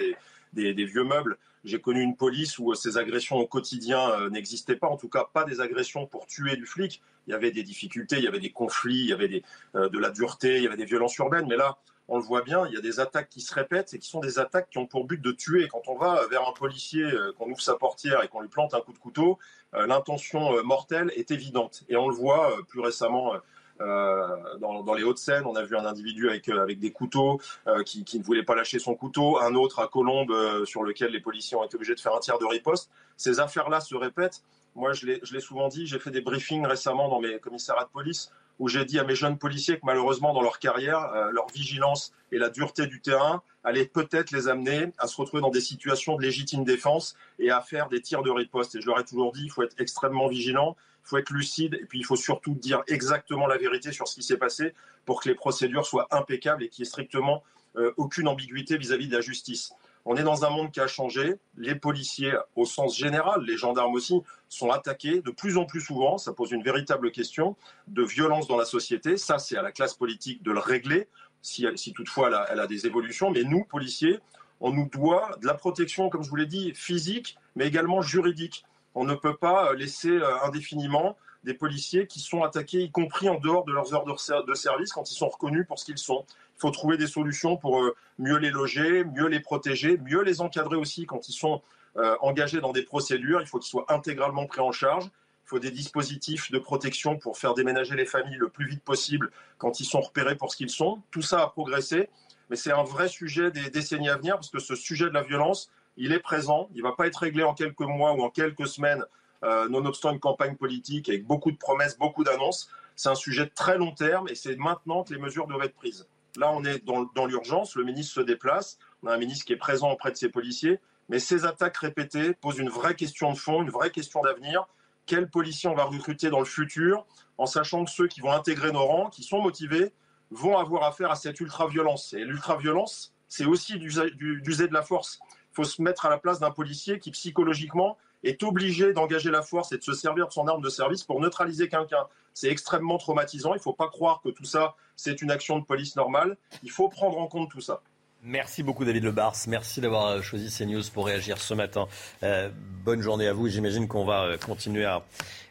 des, 0.54 0.74
vieux 0.86 1.04
meubles. 1.04 1.38
J'ai 1.64 1.82
connu 1.82 2.02
une 2.02 2.16
police 2.16 2.60
où 2.60 2.76
ces 2.76 2.98
agressions 2.98 3.38
au 3.38 3.48
quotidien 3.48 4.30
n'existaient 4.30 4.76
pas, 4.76 4.88
en 4.88 4.98
tout 4.98 5.10
cas 5.10 5.26
pas 5.34 5.44
des 5.44 5.60
agressions 5.60 6.06
pour 6.06 6.28
tuer 6.28 6.56
du 6.56 6.68
flic. 6.68 7.02
Il 7.26 7.32
y 7.32 7.34
avait 7.34 7.50
des 7.50 7.64
difficultés, 7.64 8.18
il 8.18 8.24
y 8.24 8.28
avait 8.28 8.40
des 8.40 8.52
conflits, 8.52 9.00
il 9.00 9.08
y 9.08 9.14
avait 9.14 9.42
de 9.74 9.98
la 9.98 10.12
dureté, 10.12 10.58
il 10.58 10.64
y 10.64 10.68
avait 10.68 10.78
des 10.78 10.86
violences 10.86 11.18
urbaines. 11.18 11.48
Mais 11.48 11.58
là, 11.58 11.80
on 12.08 12.18
le 12.18 12.24
voit 12.24 12.42
bien, 12.42 12.66
il 12.68 12.74
y 12.74 12.78
a 12.78 12.82
des 12.82 13.00
attaques 13.00 13.30
qui 13.30 13.42
se 13.42 13.54
répètent 13.54 13.94
et 13.94 14.00
qui 14.00 14.08
sont 14.08 14.20
des 14.20 14.40
attaques 14.40 14.70
qui 14.70 14.78
ont 14.78 14.88
pour 14.88 15.06
but 15.06 15.22
de 15.22 15.32
tuer. 15.32 15.68
Quand 15.68 15.88
on 15.88 15.98
va 15.98 16.26
vers 16.28 16.48
un 16.48 16.54
policier, 16.54 17.04
euh, 17.04 17.34
qu'on 17.38 17.50
ouvre 17.50 17.62
sa 17.62 17.76
portière 17.76 18.24
et 18.24 18.28
qu'on 18.28 18.42
lui 18.42 18.50
plante 18.50 18.74
un 18.74 18.82
coup 18.82 18.94
de 18.94 19.00
couteau, 19.00 19.38
l'intention 19.74 20.64
mortelle 20.64 21.12
est 21.16 21.30
évidente. 21.32 21.84
Et 21.90 21.98
on 21.98 22.08
le 22.08 22.16
voit 22.16 22.56
plus 22.70 22.80
récemment 22.80 23.34
euh, 23.82 24.58
dans, 24.60 24.94
les 24.94 25.04
Hauts-de-Seine, 25.04 25.46
on 25.46 25.56
a 25.56 25.64
vu 25.64 25.76
un 25.76 25.86
individu 25.86 26.30
avec, 26.30 26.50
euh, 26.50 26.66
des 26.74 26.92
couteaux 26.92 27.40
euh, 27.68 27.84
qui, 27.84 28.06
ne 28.18 28.24
voulait 28.24 28.44
pas 28.44 28.56
lâcher 28.56 28.80
son 28.80 28.96
couteau, 28.96 29.40
un 29.40 29.56
autre 29.56 29.80
à 29.80 29.88
Colombes 29.88 30.34
sur 30.66 30.84
lequel 30.84 31.12
les 31.12 31.20
policiers 31.20 31.58
ont 31.58 31.64
été 31.64 31.76
obligés 31.76 31.96
de 31.96 32.00
faire 32.00 32.16
un 32.16 32.20
tiers 32.20 32.40
de 32.40 32.46
riposte. 32.46 32.90
Ces 33.16 33.40
affaires-là 33.40 33.80
se 33.80 33.96
répètent. 33.96 34.44
Moi, 34.76 34.94
je 34.94 35.06
l'ai 35.06 35.40
souvent 35.40 35.68
dit, 35.68 35.88
j'ai 35.88 36.00
fait 36.00 36.12
des 36.12 36.22
briefings 36.22 36.66
récemment 36.66 37.10
dans 37.10 37.20
mes 37.20 37.40
commissariats 37.40 37.86
de 37.86 37.90
police 37.90 38.32
où 38.60 38.68
j'ai 38.68 38.86
dit 38.86 39.00
à 39.00 39.04
mes 39.04 39.16
jeunes 39.16 39.38
policiers 39.38 39.76
que 39.76 39.86
malheureusement 39.86 40.34
dans 40.34 40.42
leur 40.42 40.60
carrière, 40.60 41.30
leur 41.32 41.48
vigilance 41.50 42.12
et 42.32 42.38
la 42.38 42.50
dureté 42.50 42.88
du 42.88 43.02
terrain 43.02 43.42
allaient 43.64 43.86
peut-être 43.86 44.32
les 44.32 44.48
amener 44.48 44.92
à 44.98 45.08
se 45.08 45.18
retrouver 45.18 45.42
dans 45.42 45.50
des 45.50 45.62
situations 45.62 46.16
de 46.16 46.24
légitime 46.24 46.64
défense 46.64 47.16
et 47.38 47.52
à 47.52 47.62
faire 47.62 47.90
des 47.90 48.02
tirs 48.02 48.24
de 48.24 48.32
riposte. 48.32 48.76
Et 48.76 48.82
je 48.82 48.88
leur 48.88 49.00
ai 49.00 49.04
toujours 49.04 49.32
dit, 49.34 49.44
il 49.44 49.52
faut 49.52 49.64
être 49.64 49.76
extrêmement 49.80 50.28
vigilant, 50.28 50.76
il 51.06 51.10
faut 51.10 51.18
être 51.18 51.32
lucide 51.32 51.78
et 51.82 51.86
puis 51.86 52.00
il 52.00 52.06
faut 52.06 52.16
surtout 52.16 52.54
dire 52.54 52.84
exactement 52.88 53.48
la 53.48 53.58
vérité 53.58 53.92
sur 53.92 54.08
ce 54.08 54.16
qui 54.16 54.24
s'est 54.24 54.38
passé 54.38 54.74
pour 55.06 55.22
que 55.22 55.30
les 55.30 55.36
procédures 55.36 55.86
soient 55.86 56.08
impeccables 56.12 56.64
et 56.64 56.70
qu'il 56.70 56.84
n'y 56.84 56.88
ait 56.88 56.90
strictement 56.90 57.44
euh, 57.76 57.94
aucune 57.98 58.28
ambiguïté 58.28 58.78
vis-à-vis 58.78 59.08
de 59.08 59.16
la 59.16 59.22
justice. 59.22 59.74
On 60.10 60.16
est 60.16 60.24
dans 60.24 60.46
un 60.46 60.50
monde 60.50 60.72
qui 60.72 60.80
a 60.80 60.88
changé. 60.88 61.36
Les 61.58 61.76
policiers, 61.76 62.32
au 62.56 62.64
sens 62.64 62.98
général, 62.98 63.44
les 63.44 63.58
gendarmes 63.58 63.94
aussi, 63.94 64.22
sont 64.48 64.72
attaqués 64.72 65.22
de 65.22 65.32
plus 65.32 65.58
en 65.58 65.66
plus 65.66 65.82
souvent. 65.82 66.18
Ça 66.18 66.32
pose 66.32 66.54
une 66.54 66.64
véritable 66.64 67.12
question 67.12 67.58
de 67.90 68.04
violence 68.04 68.48
dans 68.48 68.56
la 68.56 68.64
société. 68.64 69.18
Ça, 69.18 69.38
c'est 69.38 69.58
à 69.58 69.62
la 69.62 69.74
classe 69.74 69.96
politique 69.96 70.42
de 70.44 70.54
le 70.54 70.60
régler, 70.60 71.10
si, 71.42 71.68
si 71.76 71.92
toutefois 71.92 72.30
elle 72.30 72.36
a, 72.36 72.48
elle 72.52 72.60
a, 72.62 72.68
des 72.68 72.86
évolutions. 72.88 73.32
Mais 73.32 73.44
nous, 73.44 73.66
policiers, 73.66 74.20
on 74.62 74.72
nous 74.72 74.88
doit 74.88 75.36
de 75.42 75.46
la 75.46 75.56
protection, 75.56 76.08
comme 76.10 76.24
je 76.24 76.30
vous 76.30 76.38
l'ai 76.38 76.46
dit, 76.46 76.72
physique, 76.74 77.38
mais 77.58 77.68
également 77.68 78.02
juridique. 78.02 78.64
On 78.96 79.04
ne 79.04 79.14
peut 79.14 79.36
pas 79.36 79.74
laisser 79.74 80.12
euh, 80.12 80.42
indéfiniment 80.46 81.18
des 81.44 81.54
policiers 81.54 82.08
qui 82.08 82.22
sont 82.22 82.44
attaqués, 82.44 82.80
y 82.80 82.92
compris 82.92 83.28
en 83.28 83.40
dehors 83.40 83.66
de 83.66 83.74
leurs 83.74 83.94
heures 83.94 84.06
de 84.06 84.54
service, 84.54 84.94
quand 84.94 85.12
ils 85.12 85.16
sont 85.16 85.30
reconnus 85.30 85.66
pour 85.68 85.80
ce 85.80 85.86
qu'ils 85.86 85.98
sont. 85.98 86.26
Il 86.58 86.62
faut 86.62 86.72
trouver 86.72 86.98
des 86.98 87.06
solutions 87.06 87.56
pour 87.56 87.82
euh, 87.82 87.96
mieux 88.18 88.38
les 88.38 88.50
loger, 88.50 89.04
mieux 89.04 89.28
les 89.28 89.40
protéger, 89.40 89.98
mieux 89.98 90.24
les 90.24 90.42
encadrer 90.42 90.76
aussi 90.76 91.06
quand 91.06 91.30
ils 91.30 91.34
sont 91.34 91.62
euh, 91.98 92.16
engagés 92.22 92.62
dans 92.62 92.74
des 92.74 92.82
procédures. 92.82 93.42
Il 93.42 93.48
faut 93.48 93.60
qu'ils 93.60 93.70
soient 93.70 93.86
intégralement 93.90 94.48
pris 94.48 94.62
en 94.62 94.72
charge. 94.72 95.06
Il 95.06 95.50
faut 95.50 95.60
des 95.60 95.72
dispositifs 95.72 96.52
de 96.52 96.58
protection 96.58 97.18
pour 97.18 97.38
faire 97.38 97.54
déménager 97.54 97.96
les 97.96 98.06
familles 98.06 98.38
le 98.38 98.50
plus 98.50 98.68
vite 98.68 98.84
possible 98.84 99.32
quand 99.60 99.80
ils 99.80 99.86
sont 99.86 100.02
repérés 100.02 100.36
pour 100.36 100.52
ce 100.52 100.58
qu'ils 100.58 100.72
sont. 100.72 101.02
Tout 101.12 101.22
ça 101.22 101.44
a 101.44 101.48
progressé, 101.48 102.10
mais 102.50 102.56
c'est 102.56 102.72
un 102.72 102.84
vrai 102.84 103.08
sujet 103.08 103.52
des 103.52 103.70
décennies 103.70 104.10
à 104.10 104.18
venir 104.18 104.36
parce 104.36 104.50
que 104.50 104.60
ce 104.60 104.76
sujet 104.76 105.06
de 105.06 105.14
la 105.14 105.24
violence, 105.24 105.72
il 105.96 106.12
est 106.12 106.20
présent, 106.20 106.70
il 106.74 106.80
ne 106.80 106.84
va 106.84 106.94
pas 106.94 107.08
être 107.08 107.18
réglé 107.18 107.44
en 107.44 107.54
quelques 107.54 107.80
mois 107.82 108.14
ou 108.14 108.22
en 108.24 108.30
quelques 108.30 108.68
semaines, 108.68 109.04
euh, 109.44 109.70
nonobstant 109.70 110.12
une 110.12 110.20
campagne 110.20 110.56
politique 110.56 111.08
avec 111.08 111.26
beaucoup 111.26 111.52
de 111.52 111.58
promesses, 111.58 111.98
beaucoup 111.98 112.24
d'annonces. 112.24 112.70
C'est 112.96 113.10
un 113.10 113.16
sujet 113.16 113.46
de 113.46 113.52
très 113.54 113.78
long 113.78 113.92
terme 113.92 114.28
et 114.30 114.36
c'est 114.36 114.56
maintenant 114.56 115.04
que 115.04 115.14
les 115.14 115.20
mesures 115.20 115.48
doivent 115.48 115.64
être 115.64 115.76
prises. 115.76 116.08
Là, 116.38 116.52
on 116.54 116.64
est 116.64 116.86
dans, 116.86 117.26
l'urgence, 117.26 117.76
le 117.76 117.84
ministre 117.84 118.14
se 118.14 118.22
déplace, 118.22 118.78
on 119.04 119.08
a 119.08 119.14
un 119.14 119.18
ministre 119.18 119.46
qui 119.46 119.54
est 119.54 119.58
présent 119.58 119.92
auprès 119.92 120.12
de 120.12 120.18
ses 120.18 120.30
policiers, 120.30 120.80
mais 121.10 121.20
ces 121.20 121.46
attaques 121.46 121.78
répétées 121.78 122.34
posent 122.34 122.60
une 122.60 122.70
vraie 122.70 122.96
question 122.96 123.34
de 123.34 123.38
fond, 123.38 123.62
une 123.62 123.70
vraie 123.70 123.92
question 123.92 124.22
d'avenir. 124.22 124.68
Quels 125.06 125.30
policiers 125.30 125.70
on 125.70 125.76
va 125.76 125.86
recruter 125.86 126.30
dans 126.30 126.40
le 126.40 126.46
futur, 126.46 127.06
en 127.38 127.46
sachant 127.46 127.84
que 127.84 127.92
ceux 127.92 128.08
qui 128.08 128.22
vont 128.22 128.32
intégrer 128.32 128.72
nos 128.72 128.86
rangs, 128.86 129.10
qui 129.10 129.24
sont 129.24 129.42
motivés, 129.42 129.94
vont 130.32 130.58
avoir 130.58 130.84
affaire 130.84 131.12
à 131.12 131.16
cette 131.16 131.40
ultra-violence. 131.40 132.14
Et 132.14 132.24
l'ultra-violence, 132.24 133.14
c'est 133.28 133.46
aussi 133.46 133.80
d'user 133.80 134.68
de 134.68 134.74
la 134.74 134.82
force 134.82 135.20
faut 135.58 135.64
se 135.64 135.82
mettre 135.82 136.06
à 136.06 136.10
la 136.12 136.20
place 136.20 136.40
d'un 136.40 136.52
policier 136.52 137.00
qui 137.00 137.10
psychologiquement 137.10 137.98
est 138.28 138.44
obligé 138.44 138.94
d'engager 138.94 139.32
la 139.32 139.42
force 139.42 139.72
et 139.72 139.78
de 139.78 139.84
se 139.84 139.94
servir 139.94 140.28
de 140.28 140.34
son 140.34 140.48
arme 140.48 140.62
de 140.62 140.70
service 140.70 141.04
pour 141.04 141.20
neutraliser 141.20 141.70
quelqu'un. 141.70 142.08
C'est 142.34 142.50
extrêmement 142.50 142.98
traumatisant. 142.98 143.54
Il 143.54 143.58
ne 143.58 143.62
faut 143.62 143.74
pas 143.74 143.90
croire 143.90 144.22
que 144.24 144.30
tout 144.30 144.46
ça, 144.46 144.76
c'est 144.96 145.22
une 145.22 145.32
action 145.32 145.58
de 145.60 145.66
police 145.66 145.96
normale. 145.96 146.38
Il 146.64 146.72
faut 146.72 146.90
prendre 146.90 147.18
en 147.18 147.28
compte 147.28 147.50
tout 147.50 147.62
ça. 147.62 147.82
Merci 148.24 148.64
beaucoup 148.64 148.84
David 148.84 149.04
Lebars. 149.04 149.36
Merci 149.48 149.80
d'avoir 149.80 150.08
euh, 150.08 150.22
choisi 150.22 150.52
CNews 150.56 150.82
pour 150.94 151.06
réagir 151.06 151.38
ce 151.38 151.54
matin. 151.54 151.88
Euh, 152.24 152.50
bonne 152.84 153.02
journée 153.02 153.28
à 153.28 153.34
vous. 153.34 153.48
J'imagine 153.48 153.88
qu'on 153.88 154.06
va 154.06 154.24
euh, 154.24 154.38
continuer 154.38 154.86
à 154.86 155.04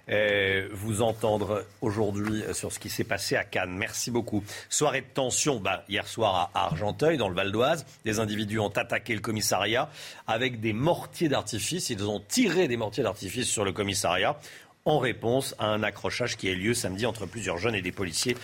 vous 0.09 1.03
entendre 1.03 1.65
aujourd'hui 1.81 2.45
sur 2.53 2.73
ce 2.73 2.78
qui 2.78 2.89
s'est 2.89 3.05
passé 3.05 3.37
à 3.37 3.45
Cannes. 3.45 3.77
Merci 3.77 4.11
beaucoup. 4.11 4.45
Soirée 4.69 5.01
de 5.01 5.07
tension 5.12 5.59
bah, 5.59 5.85
hier 5.89 6.07
soir 6.07 6.51
à 6.55 6.66
Argenteuil, 6.66 7.16
dans 7.16 7.28
le 7.28 7.35
Val 7.35 7.51
d'Oise. 7.51 7.87
Des 8.05 8.20
individus 8.20 8.59
ont 8.59 8.69
attaqué 8.69 9.15
le 9.15 9.20
commissariat 9.20 9.91
avec 10.27 10.61
des 10.61 10.73
mortiers 10.73 11.28
d'artifice. 11.28 11.91
Ils 11.91 12.05
ont 12.05 12.20
tiré 12.20 12.69
des 12.69 12.77
mortiers 12.77 13.03
d'artifice 13.03 13.49
sur 13.49 13.65
le 13.65 13.73
commissariat 13.73 14.39
en 14.85 14.99
réponse 14.99 15.57
à 15.59 15.66
un 15.66 15.83
accrochage 15.83 16.37
qui 16.37 16.49
a 16.49 16.53
eu 16.53 16.57
lieu 16.57 16.74
samedi 16.74 17.07
entre 17.07 17.27
plusieurs 17.27 17.59
jeunes 17.59 17.74
et 17.74 17.83
des 17.83 17.91
policiers. 17.91 18.37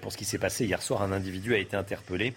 Pour 0.00 0.12
ce 0.12 0.16
qui 0.16 0.24
s'est 0.24 0.38
passé 0.38 0.64
hier 0.64 0.80
soir, 0.80 1.02
un 1.02 1.10
individu 1.10 1.54
a 1.54 1.58
été 1.58 1.76
interpellé 1.76 2.32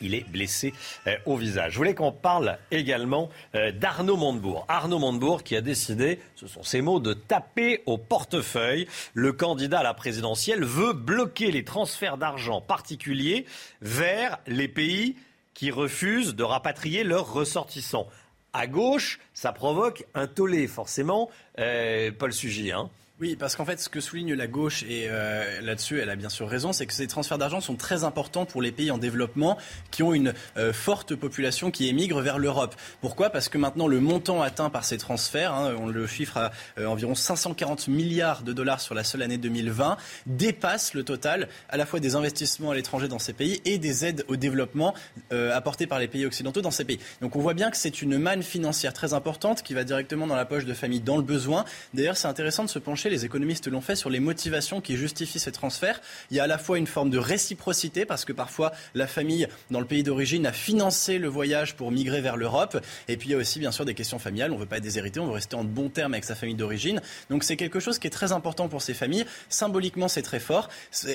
il 0.00 0.14
est 0.14 0.28
blessé 0.28 0.72
euh, 1.06 1.16
au 1.26 1.36
visage. 1.36 1.72
Je 1.72 1.78
voulais 1.78 1.94
qu'on 1.94 2.12
parle 2.12 2.58
également 2.70 3.28
euh, 3.54 3.72
d'Arnaud 3.72 4.16
Montebourg. 4.16 4.64
Arnaud 4.68 4.98
Montebourg 4.98 5.42
qui 5.42 5.56
a 5.56 5.60
décidé, 5.60 6.20
ce 6.36 6.46
sont 6.46 6.62
ses 6.62 6.80
mots, 6.80 7.00
de 7.00 7.12
taper 7.12 7.82
au 7.86 7.98
portefeuille. 7.98 8.86
Le 9.14 9.32
candidat 9.32 9.80
à 9.80 9.82
la 9.82 9.94
présidentielle 9.94 10.64
veut 10.64 10.92
bloquer 10.92 11.50
les 11.50 11.64
transferts 11.64 12.18
d'argent 12.18 12.60
particuliers 12.60 13.46
vers 13.82 14.38
les 14.46 14.68
pays 14.68 15.16
qui 15.54 15.70
refusent 15.70 16.34
de 16.34 16.42
rapatrier 16.42 17.04
leurs 17.04 17.32
ressortissants. 17.32 18.06
À 18.52 18.66
gauche, 18.66 19.20
ça 19.32 19.52
provoque 19.52 20.04
un 20.14 20.26
tollé, 20.26 20.66
forcément. 20.66 21.30
Euh, 21.58 22.10
Paul 22.16 22.32
Sugy, 22.32 22.72
hein 22.72 22.90
oui, 23.20 23.36
parce 23.36 23.54
qu'en 23.54 23.66
fait, 23.66 23.78
ce 23.78 23.90
que 23.90 24.00
souligne 24.00 24.32
la 24.32 24.46
gauche, 24.46 24.82
et 24.84 25.04
euh, 25.10 25.60
là-dessus, 25.60 26.00
elle 26.00 26.08
a 26.08 26.16
bien 26.16 26.30
sûr 26.30 26.48
raison, 26.48 26.72
c'est 26.72 26.86
que 26.86 26.94
ces 26.94 27.06
transferts 27.06 27.36
d'argent 27.36 27.60
sont 27.60 27.76
très 27.76 28.02
importants 28.02 28.46
pour 28.46 28.62
les 28.62 28.72
pays 28.72 28.90
en 28.90 28.96
développement 28.96 29.58
qui 29.90 30.02
ont 30.02 30.14
une 30.14 30.32
euh, 30.56 30.72
forte 30.72 31.14
population 31.14 31.70
qui 31.70 31.88
émigre 31.88 32.22
vers 32.22 32.38
l'Europe. 32.38 32.74
Pourquoi? 33.02 33.28
Parce 33.28 33.50
que 33.50 33.58
maintenant, 33.58 33.88
le 33.88 34.00
montant 34.00 34.40
atteint 34.40 34.70
par 34.70 34.86
ces 34.86 34.96
transferts, 34.96 35.52
hein, 35.52 35.74
on 35.78 35.86
le 35.86 36.06
chiffre 36.06 36.38
à 36.38 36.50
euh, 36.78 36.86
environ 36.86 37.14
540 37.14 37.88
milliards 37.88 38.42
de 38.42 38.54
dollars 38.54 38.80
sur 38.80 38.94
la 38.94 39.04
seule 39.04 39.20
année 39.20 39.36
2020, 39.36 39.98
dépasse 40.24 40.94
le 40.94 41.02
total 41.02 41.48
à 41.68 41.76
la 41.76 41.84
fois 41.84 42.00
des 42.00 42.16
investissements 42.16 42.70
à 42.70 42.74
l'étranger 42.74 43.06
dans 43.06 43.18
ces 43.18 43.34
pays 43.34 43.60
et 43.66 43.76
des 43.76 44.06
aides 44.06 44.24
au 44.28 44.36
développement 44.36 44.94
apportées 45.30 45.86
par 45.86 45.98
les 45.98 46.08
pays 46.08 46.24
occidentaux 46.24 46.62
dans 46.62 46.70
ces 46.70 46.84
pays. 46.84 46.98
Donc 47.20 47.36
on 47.36 47.40
voit 47.40 47.54
bien 47.54 47.70
que 47.70 47.76
c'est 47.76 48.00
une 48.00 48.18
manne 48.18 48.42
financière 48.42 48.94
très 48.94 49.12
importante 49.12 49.62
qui 49.62 49.74
va 49.74 49.84
directement 49.84 50.26
dans 50.26 50.36
la 50.36 50.46
poche 50.46 50.64
de 50.64 50.74
familles 50.74 51.00
dans 51.00 51.16
le 51.16 51.22
besoin. 51.22 51.64
D'ailleurs, 51.92 52.16
c'est 52.16 52.28
intéressant 52.28 52.64
de 52.64 52.68
se 52.68 52.78
pencher 52.78 53.09
les 53.10 53.24
économistes 53.24 53.66
l'ont 53.68 53.80
fait, 53.80 53.96
sur 53.96 54.10
les 54.10 54.20
motivations 54.20 54.80
qui 54.80 54.96
justifient 54.96 55.38
ces 55.38 55.52
transferts. 55.52 56.00
Il 56.30 56.36
y 56.36 56.40
a 56.40 56.44
à 56.44 56.46
la 56.46 56.58
fois 56.58 56.78
une 56.78 56.86
forme 56.86 57.10
de 57.10 57.18
réciprocité, 57.18 58.04
parce 58.04 58.24
que 58.24 58.32
parfois 58.32 58.72
la 58.94 59.06
famille 59.06 59.46
dans 59.70 59.80
le 59.80 59.86
pays 59.86 60.02
d'origine 60.02 60.46
a 60.46 60.52
financé 60.52 61.18
le 61.18 61.28
voyage 61.28 61.76
pour 61.76 61.90
migrer 61.90 62.20
vers 62.20 62.36
l'Europe. 62.36 62.78
Et 63.08 63.16
puis 63.16 63.28
il 63.28 63.32
y 63.32 63.34
a 63.34 63.38
aussi 63.38 63.58
bien 63.58 63.72
sûr 63.72 63.84
des 63.84 63.94
questions 63.94 64.18
familiales. 64.18 64.52
On 64.52 64.54
ne 64.54 64.60
veut 64.60 64.66
pas 64.66 64.78
être 64.78 64.82
déshérité, 64.82 65.20
on 65.20 65.26
veut 65.26 65.32
rester 65.32 65.56
en 65.56 65.64
bons 65.64 65.88
termes 65.88 66.14
avec 66.14 66.24
sa 66.24 66.34
famille 66.34 66.54
d'origine. 66.54 67.00
Donc 67.28 67.44
c'est 67.44 67.56
quelque 67.56 67.80
chose 67.80 67.98
qui 67.98 68.06
est 68.06 68.10
très 68.10 68.32
important 68.32 68.68
pour 68.68 68.82
ces 68.82 68.94
familles. 68.94 69.24
Symboliquement, 69.48 70.08
c'est 70.08 70.22
très 70.22 70.40
fort. 70.40 70.68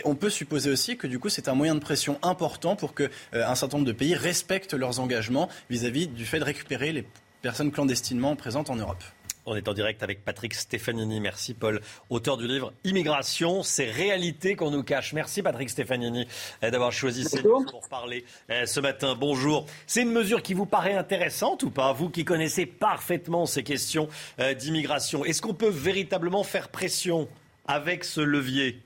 On 0.04 0.16
peut 0.16 0.30
supposer 0.30 0.70
aussi 0.70 0.98
que 0.98 1.08
du 1.08 1.20
coup, 1.20 1.30
c'est 1.30 1.48
un 1.48 1.56
moyen 1.56 1.76
de 1.76 1.80
pression 1.80 2.20
important 2.22 2.76
pour 2.76 2.94
que 2.94 3.10
euh, 3.34 3.48
un 3.48 3.56
certain 3.56 3.78
nombre 3.78 3.88
de 3.88 3.94
pays 3.94 4.16
respectent 4.16 4.74
leurs 4.74 5.00
engagements 5.00 5.50
vis 5.70 5.86
à 5.86 5.90
-vis 5.90 6.12
du 6.12 6.26
fait 6.26 6.40
de 6.40 6.44
récupérer 6.44 6.92
les 6.92 7.06
personnes 7.42 7.72
clandestinement 7.72 8.36
présentes 8.36 8.70
en 8.70 8.76
Europe. 8.76 9.04
On 9.48 9.56
est 9.56 9.68
en 9.68 9.74
direct 9.74 10.02
avec 10.02 10.26
Patrick 10.26 10.56
Stefanini. 10.56 11.20
Merci 11.20 11.54
Paul, 11.54 11.80
auteur 12.10 12.36
du 12.38 12.48
livre 12.48 12.74
Immigration, 12.84 13.62
c'est 13.62 13.86
réalité 13.86 14.56
qu'on 14.56 14.72
nous 14.72 14.82
cache. 14.82 15.14
Merci 15.14 15.44
Patrick 15.44 15.70
Stefanini 15.70 16.28
euh, 16.64 16.72
d'avoir 16.72 16.92
choisi 16.92 17.24
ces 17.24 17.44
pour 17.44 17.88
parler 17.88 18.26
euh, 18.50 18.66
ce 18.66 18.80
matin. 18.80 19.16
Bonjour. 19.16 19.68
C'est 19.86 20.02
une 20.02 20.12
mesure 20.12 20.42
qui 20.42 20.56
vous 20.56 20.66
paraît 20.66 20.96
intéressante 20.96 21.62
ou 21.62 21.70
pas? 21.70 21.94
Vous 21.94 22.10
qui 22.10 22.26
connaissez 22.26 22.66
parfaitement 22.66 23.46
ces 23.46 23.64
questions 23.64 24.10
euh, 24.40 24.56
d'immigration, 24.56 25.24
est-ce 25.24 25.44
qu'on 25.44 25.54
peut 25.54 25.70
véritablement 25.70 26.44
faire 26.44 26.70
pression 26.70 27.28
avec 27.68 28.04
ce 28.04 28.22
levier? 28.22 28.82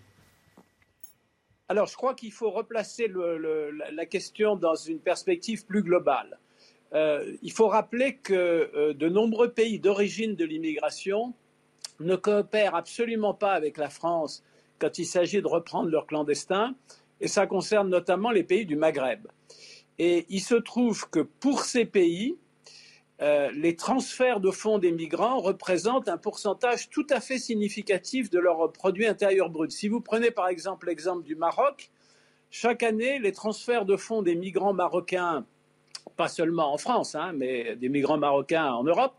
Alors, 1.70 1.86
je 1.86 1.96
crois 1.96 2.16
qu'il 2.16 2.34
faut 2.34 2.50
replacer 2.50 3.10
la 3.94 4.06
question 4.08 4.58
dans 4.58 4.76
une 4.76 5.00
perspective 5.00 5.66
plus 5.66 5.84
globale. 5.84 6.38
Euh, 6.94 7.36
il 7.42 7.52
faut 7.52 7.68
rappeler 7.68 8.16
que 8.16 8.34
euh, 8.34 8.94
de 8.94 9.10
nombreux 9.10 9.52
pays 9.52 9.80
d'origine 9.80 10.36
de 10.36 10.46
l'immigration 10.46 11.34
ne 12.00 12.16
coopèrent 12.16 12.76
absolument 12.76 13.34
pas 13.34 13.54
avec 13.54 13.78
la 13.78 13.90
France 13.90 14.44
quand 14.80 14.98
il 14.98 15.06
s'agit 15.06 15.42
de 15.42 15.48
reprendre 15.48 15.90
leurs 15.90 16.08
clandestins 16.08 16.74
et 17.22 17.28
ça 17.28 17.46
concerne 17.46 17.90
notamment 17.90 18.32
les 18.32 18.44
pays 18.44 18.66
du 18.66 18.76
Maghreb. 18.76 19.28
Et 20.00 20.26
il 20.30 20.40
se 20.40 20.56
trouve 20.56 21.10
que 21.10 21.20
pour 21.20 21.64
ces 21.64 21.86
pays, 21.86 22.38
euh, 23.22 23.52
les 23.52 23.76
transferts 23.76 24.40
de 24.40 24.50
fonds 24.50 24.80
des 24.80 24.94
migrants 24.94 25.40
représentent 25.40 26.08
un 26.08 26.18
pourcentage 26.18 26.90
tout 26.90 27.06
à 27.10 27.20
fait 27.20 27.38
significatif 27.38 28.30
de 28.30 28.40
leur 28.40 28.72
produit 28.72 29.06
intérieur 29.06 29.50
brut. 29.50 29.72
Si 29.72 29.90
vous 29.90 30.00
prenez 30.00 30.32
par 30.32 30.48
exemple 30.48 30.88
l'exemple 30.88 31.24
du 31.24 31.36
Maroc, 31.36 31.92
chaque 32.50 32.82
année, 32.82 33.20
les 33.20 33.34
transferts 33.34 33.86
de 33.86 33.98
fonds 33.98 34.22
des 34.22 34.36
migrants 34.36 34.74
marocains, 34.74 35.46
pas 36.20 36.28
seulement 36.28 36.74
en 36.74 36.78
France, 36.78 37.16
hein, 37.16 37.32
mais 37.34 37.78
des 37.78 37.88
migrants 37.88 38.18
marocains 38.18 38.74
en 38.74 38.84
Europe, 38.84 39.16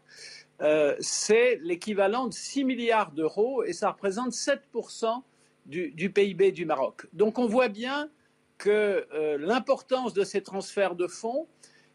euh, 0.61 0.95
c'est 1.01 1.59
l'équivalent 1.63 2.27
de 2.27 2.35
6 2.35 2.65
milliards 2.65 3.13
d'euros 3.13 3.65
et 3.65 3.73
ça 3.73 3.93
représente 3.93 4.33
7% 4.33 5.23
du, 5.65 5.93
du, 5.93 6.11
PIB 6.11 6.53
du 6.53 6.67
Maroc. 6.67 7.07
Donc 7.15 7.39
on 7.39 7.47
voit 7.47 7.71
bien 7.71 8.11
que 8.59 9.07
euh, 9.15 9.39
l'importance 9.39 10.13
de 10.13 10.25
ces 10.25 10.43
transferts 10.43 10.95
de 10.95 11.07
fonds 11.07 11.49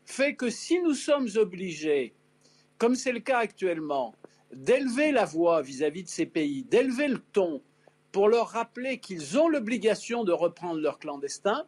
fait 0.06 0.34
que 0.34 0.50
si 0.50 0.80
nous 0.80 0.96
sommes 0.96 1.30
obligés, 1.36 2.16
comme 2.80 2.96
c'est 2.96 3.12
le 3.12 3.20
cas 3.20 3.38
actuellement, 3.38 4.16
d'élever 4.52 5.12
la 5.12 5.26
voix 5.26 5.62
vis-à-vis 5.62 6.02
de 6.02 6.10
ces 6.10 6.26
pays, 6.26 6.64
d'élever 6.64 7.10
le 7.10 7.20
ton 7.20 7.62
pour 8.12 8.28
leur 8.28 8.48
rappeler 8.48 8.98
qu'ils 8.98 9.38
ont 9.38 9.50
l'obligation 9.50 10.24
de 10.24 10.32
reprendre 10.32 10.82
leur 10.82 10.98
clandestin, 10.98 11.68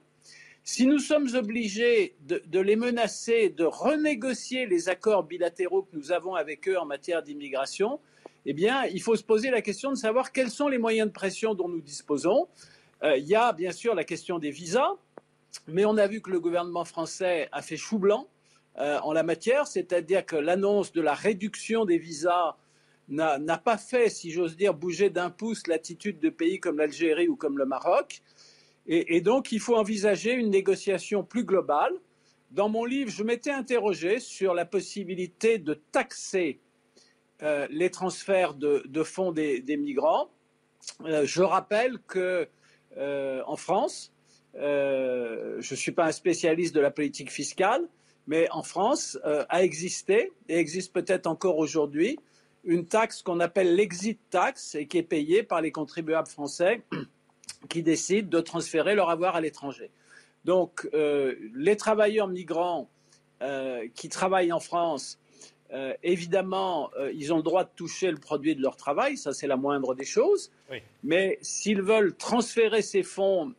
si 0.68 0.86
nous 0.86 1.00
sommes 1.00 1.34
obligés 1.34 2.18
de, 2.28 2.60
les 2.60 2.76
menacer, 2.76 3.48
de 3.48 3.64
renégocier 3.64 4.66
les 4.66 4.90
accords 4.90 5.24
bilatéraux 5.24 5.84
que 5.84 5.96
nous 5.96 6.12
avons 6.12 6.36
avec 6.36 6.68
eux 6.68 6.78
en 6.78 6.86
matière 6.86 7.24
d'immigration, 7.24 8.02
eh 8.46 8.52
bien, 8.52 8.84
il 8.84 9.02
faut 9.02 9.16
se 9.16 9.24
poser 9.24 9.50
la 9.50 9.62
question 9.62 9.92
de 9.92 9.96
savoir 9.96 10.34
quels 10.34 10.50
sont 10.50 10.68
les 10.68 10.78
moyens 10.78 11.08
de 11.08 11.14
pression 11.14 11.54
dont 11.54 11.70
nous 11.70 11.80
disposons. 11.80 12.50
Euh, 13.02 13.16
il 13.16 13.26
y 13.26 13.34
a 13.34 13.54
bien 13.54 13.72
sûr 13.72 13.96
la 13.96 14.04
question 14.04 14.40
des 14.40 14.52
visas, 14.52 14.92
mais 15.68 15.86
on 15.86 15.96
a 15.96 16.06
vu 16.06 16.20
que 16.20 16.32
le 16.32 16.42
gouvernement 16.42 16.84
français 16.84 17.48
a 17.54 17.62
fait 17.62 17.78
chou 17.78 17.98
blanc 17.98 18.28
euh, 18.78 19.00
en 19.04 19.14
la 19.14 19.24
matière, 19.24 19.68
c'est-à-dire 19.68 20.26
que 20.26 20.36
l'annonce 20.36 20.92
de 20.92 21.00
la 21.00 21.14
réduction 21.14 21.86
des 21.86 21.98
visas 21.98 22.58
n'a 23.08 23.58
pas 23.58 23.78
fait, 23.78 24.10
si 24.10 24.32
j'ose 24.32 24.58
dire, 24.58 24.74
bouger 24.74 25.10
d'un 25.10 25.30
pouce 25.30 25.66
l'attitude 25.68 26.20
de 26.20 26.30
pays 26.30 26.60
comme 26.60 26.78
l'Algérie 26.78 27.30
ou 27.30 27.38
comme 27.38 27.58
le 27.58 27.66
Maroc. 27.66 28.22
Et, 28.90 29.20
donc, 29.20 29.52
il 29.52 29.60
faut 29.60 29.76
envisager 29.76 30.32
une 30.32 30.50
négociation 30.50 31.22
plus 31.22 31.44
globale. 31.44 31.92
Dans 32.52 32.70
mon 32.70 32.86
livre, 32.86 33.12
je 33.12 33.22
m'étais 33.22 33.52
interrogé 33.52 34.20
sur 34.20 34.54
la 34.54 34.66
possibilité 34.66 35.58
de 35.58 35.74
taxer 35.74 36.62
euh, 37.44 37.68
les 37.70 37.90
transferts 37.90 38.54
de, 38.54 39.04
fonds 39.04 39.34
des, 39.34 39.78
migrants. 39.78 40.30
Euh, 41.04 41.26
je 41.26 41.42
rappelle 41.42 42.00
que 42.08 42.48
euh, 42.96 43.42
en 43.46 43.58
France, 43.58 44.14
je 44.56 45.58
ne 45.58 45.76
suis 45.76 45.92
pas 45.92 46.06
un 46.06 46.14
spécialiste 46.14 46.74
de 46.74 46.80
la 46.80 46.90
politique 46.90 47.30
fiscale, 47.30 47.88
mais 48.26 48.50
en 48.52 48.64
France 48.64 49.20
a 49.24 49.64
existé 49.64 50.32
et 50.48 50.58
existe 50.58 50.94
peut-être 50.94 51.28
encore 51.28 51.58
aujourd'hui 51.58 52.18
une 52.64 52.86
taxe 52.86 53.22
qu'on 53.22 53.40
appelle 53.40 53.76
l'exit 53.76 54.20
tax 54.30 54.76
et 54.76 54.88
qui 54.88 54.98
est 54.98 55.04
payée 55.04 55.44
par 55.44 55.62
les 55.62 55.72
contribuables 55.72 56.28
français 56.28 56.82
qui 57.68 57.84
décident 57.84 58.30
de 58.30 58.42
transférer 58.42 58.96
leur 58.96 59.10
avoir 59.10 59.36
à 59.36 59.42
l'étranger. 59.42 59.90
Donc 60.46 60.88
euh, 60.94 61.36
les 61.54 61.76
travailleurs 61.76 62.28
migrants 62.28 62.90
euh, 63.42 63.88
qui 63.96 64.10
travaillent 64.10 64.54
en 64.54 64.60
France, 64.60 65.20
euh, 65.74 65.94
évidemment, 66.02 66.90
ils 67.14 67.34
ont 67.34 67.38
le 67.38 67.44
droit 67.44 67.66
de 67.66 67.70
toucher 67.76 68.10
le 68.10 68.18
produit 68.18 68.56
de 68.56 68.62
leur 68.62 68.78
travail, 68.78 69.18
ça 69.18 69.34
c'est 69.34 69.48
la 69.48 69.58
moindre 69.58 69.94
des 69.96 70.06
choses. 70.06 70.50
Oui. 70.72 70.78
Mais 71.04 71.38
s'ils 71.42 71.82
veulent 71.82 72.16
transférer 72.16 72.82
ces 72.82 73.04
fonds 73.04 73.54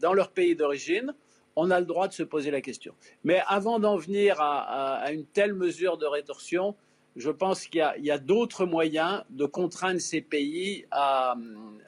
dans 0.00 0.12
leur 0.12 0.30
pays 0.30 0.54
d'origine, 0.54 1.14
on 1.56 1.70
a 1.70 1.80
le 1.80 1.86
droit 1.86 2.06
de 2.06 2.12
se 2.12 2.22
poser 2.22 2.50
la 2.50 2.60
question. 2.60 2.92
Mais 3.24 3.42
avant 3.46 3.78
d'en 3.78 3.96
venir 3.96 4.38
à, 4.42 4.60
à, 4.60 4.94
à, 5.06 5.12
une 5.12 5.24
telle 5.24 5.54
mesure 5.54 5.96
de 5.96 6.04
rétorsion, 6.04 6.76
je 7.16 7.30
pense 7.30 7.66
qu'il 7.66 7.78
y 7.78 8.10
a, 8.10 8.14
a 8.14 8.18
d'autres 8.18 8.66
moyens 8.66 9.24
de 9.30 9.46
contraindre 9.46 10.00
ces 10.00 10.20
pays 10.20 10.84
à, 10.90 11.34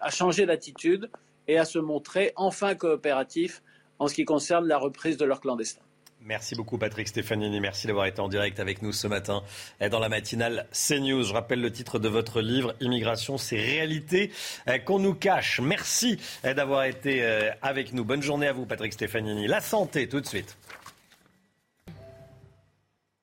à 0.01 0.11
changer 0.11 0.47
d'attitude 0.47 1.11
et 1.49 1.59
à 1.59 1.65
se 1.65 1.79
montrer 1.79 2.33
enfin 2.37 2.75
coopératifs 2.75 3.62
en 3.99 4.07
ce 4.07 4.15
qui 4.15 4.25
concerne 4.25 4.69
la 4.69 4.79
reprise 4.79 5.16
de 5.16 5.25
leur 5.25 5.41
clandestin. 5.41 5.83
Merci 6.20 6.57
beaucoup 6.57 6.79
Patrick 6.79 7.07
Stefanini, 7.07 7.61
merci 7.61 7.87
d'avoir 7.87 8.07
été 8.07 8.20
en 8.20 8.29
direct 8.29 8.59
avec 8.59 8.83
nous 8.83 8.93
ce 8.93 9.07
matin 9.07 9.43
dans 9.91 10.01
la 10.01 10.09
matinale 10.09 10.66
CNews. 10.73 11.23
Je 11.23 11.33
rappelle 11.33 11.61
le 11.61 11.70
titre 11.70 12.01
de 12.01 12.09
votre 12.09 12.41
livre, 12.41 12.75
Immigration, 12.81 13.39
c'est 13.39 13.57
réalité 13.57 14.33
qu'on 14.85 14.99
nous 14.99 15.15
cache. 15.15 15.61
Merci 15.61 16.19
d'avoir 16.43 16.85
été 16.85 17.25
avec 17.62 17.93
nous. 17.93 18.05
Bonne 18.05 18.23
journée 18.23 18.49
à 18.49 18.53
vous 18.53 18.66
Patrick 18.66 18.93
Stefanini. 18.93 19.47
La 19.47 19.61
santé 19.61 20.09
tout 20.09 20.20
de 20.20 20.27
suite. 20.27 20.59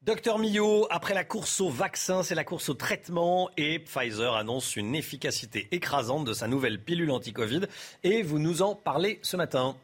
Docteur 0.06 0.38
Millot, 0.38 0.86
après 0.92 1.16
la 1.16 1.24
course 1.24 1.60
au 1.62 1.70
vaccin, 1.72 2.22
c'est 2.22 2.36
la 2.36 2.44
course 2.44 2.70
au 2.70 2.76
traitement 2.76 3.50
et 3.58 3.80
Pfizer 3.80 4.36
annonce 4.36 4.76
une 4.76 4.94
efficacité 4.94 5.68
écrasante 5.72 6.26
de 6.26 6.34
sa 6.34 6.48
nouvelle 6.48 6.80
pilule 6.80 7.10
anti-Covid 7.10 7.62
et 8.04 8.22
vous 8.22 8.38
nous 8.38 8.62
en 8.62 8.76
parlez 8.76 9.18
ce 9.24 9.36
matin. 9.36 9.76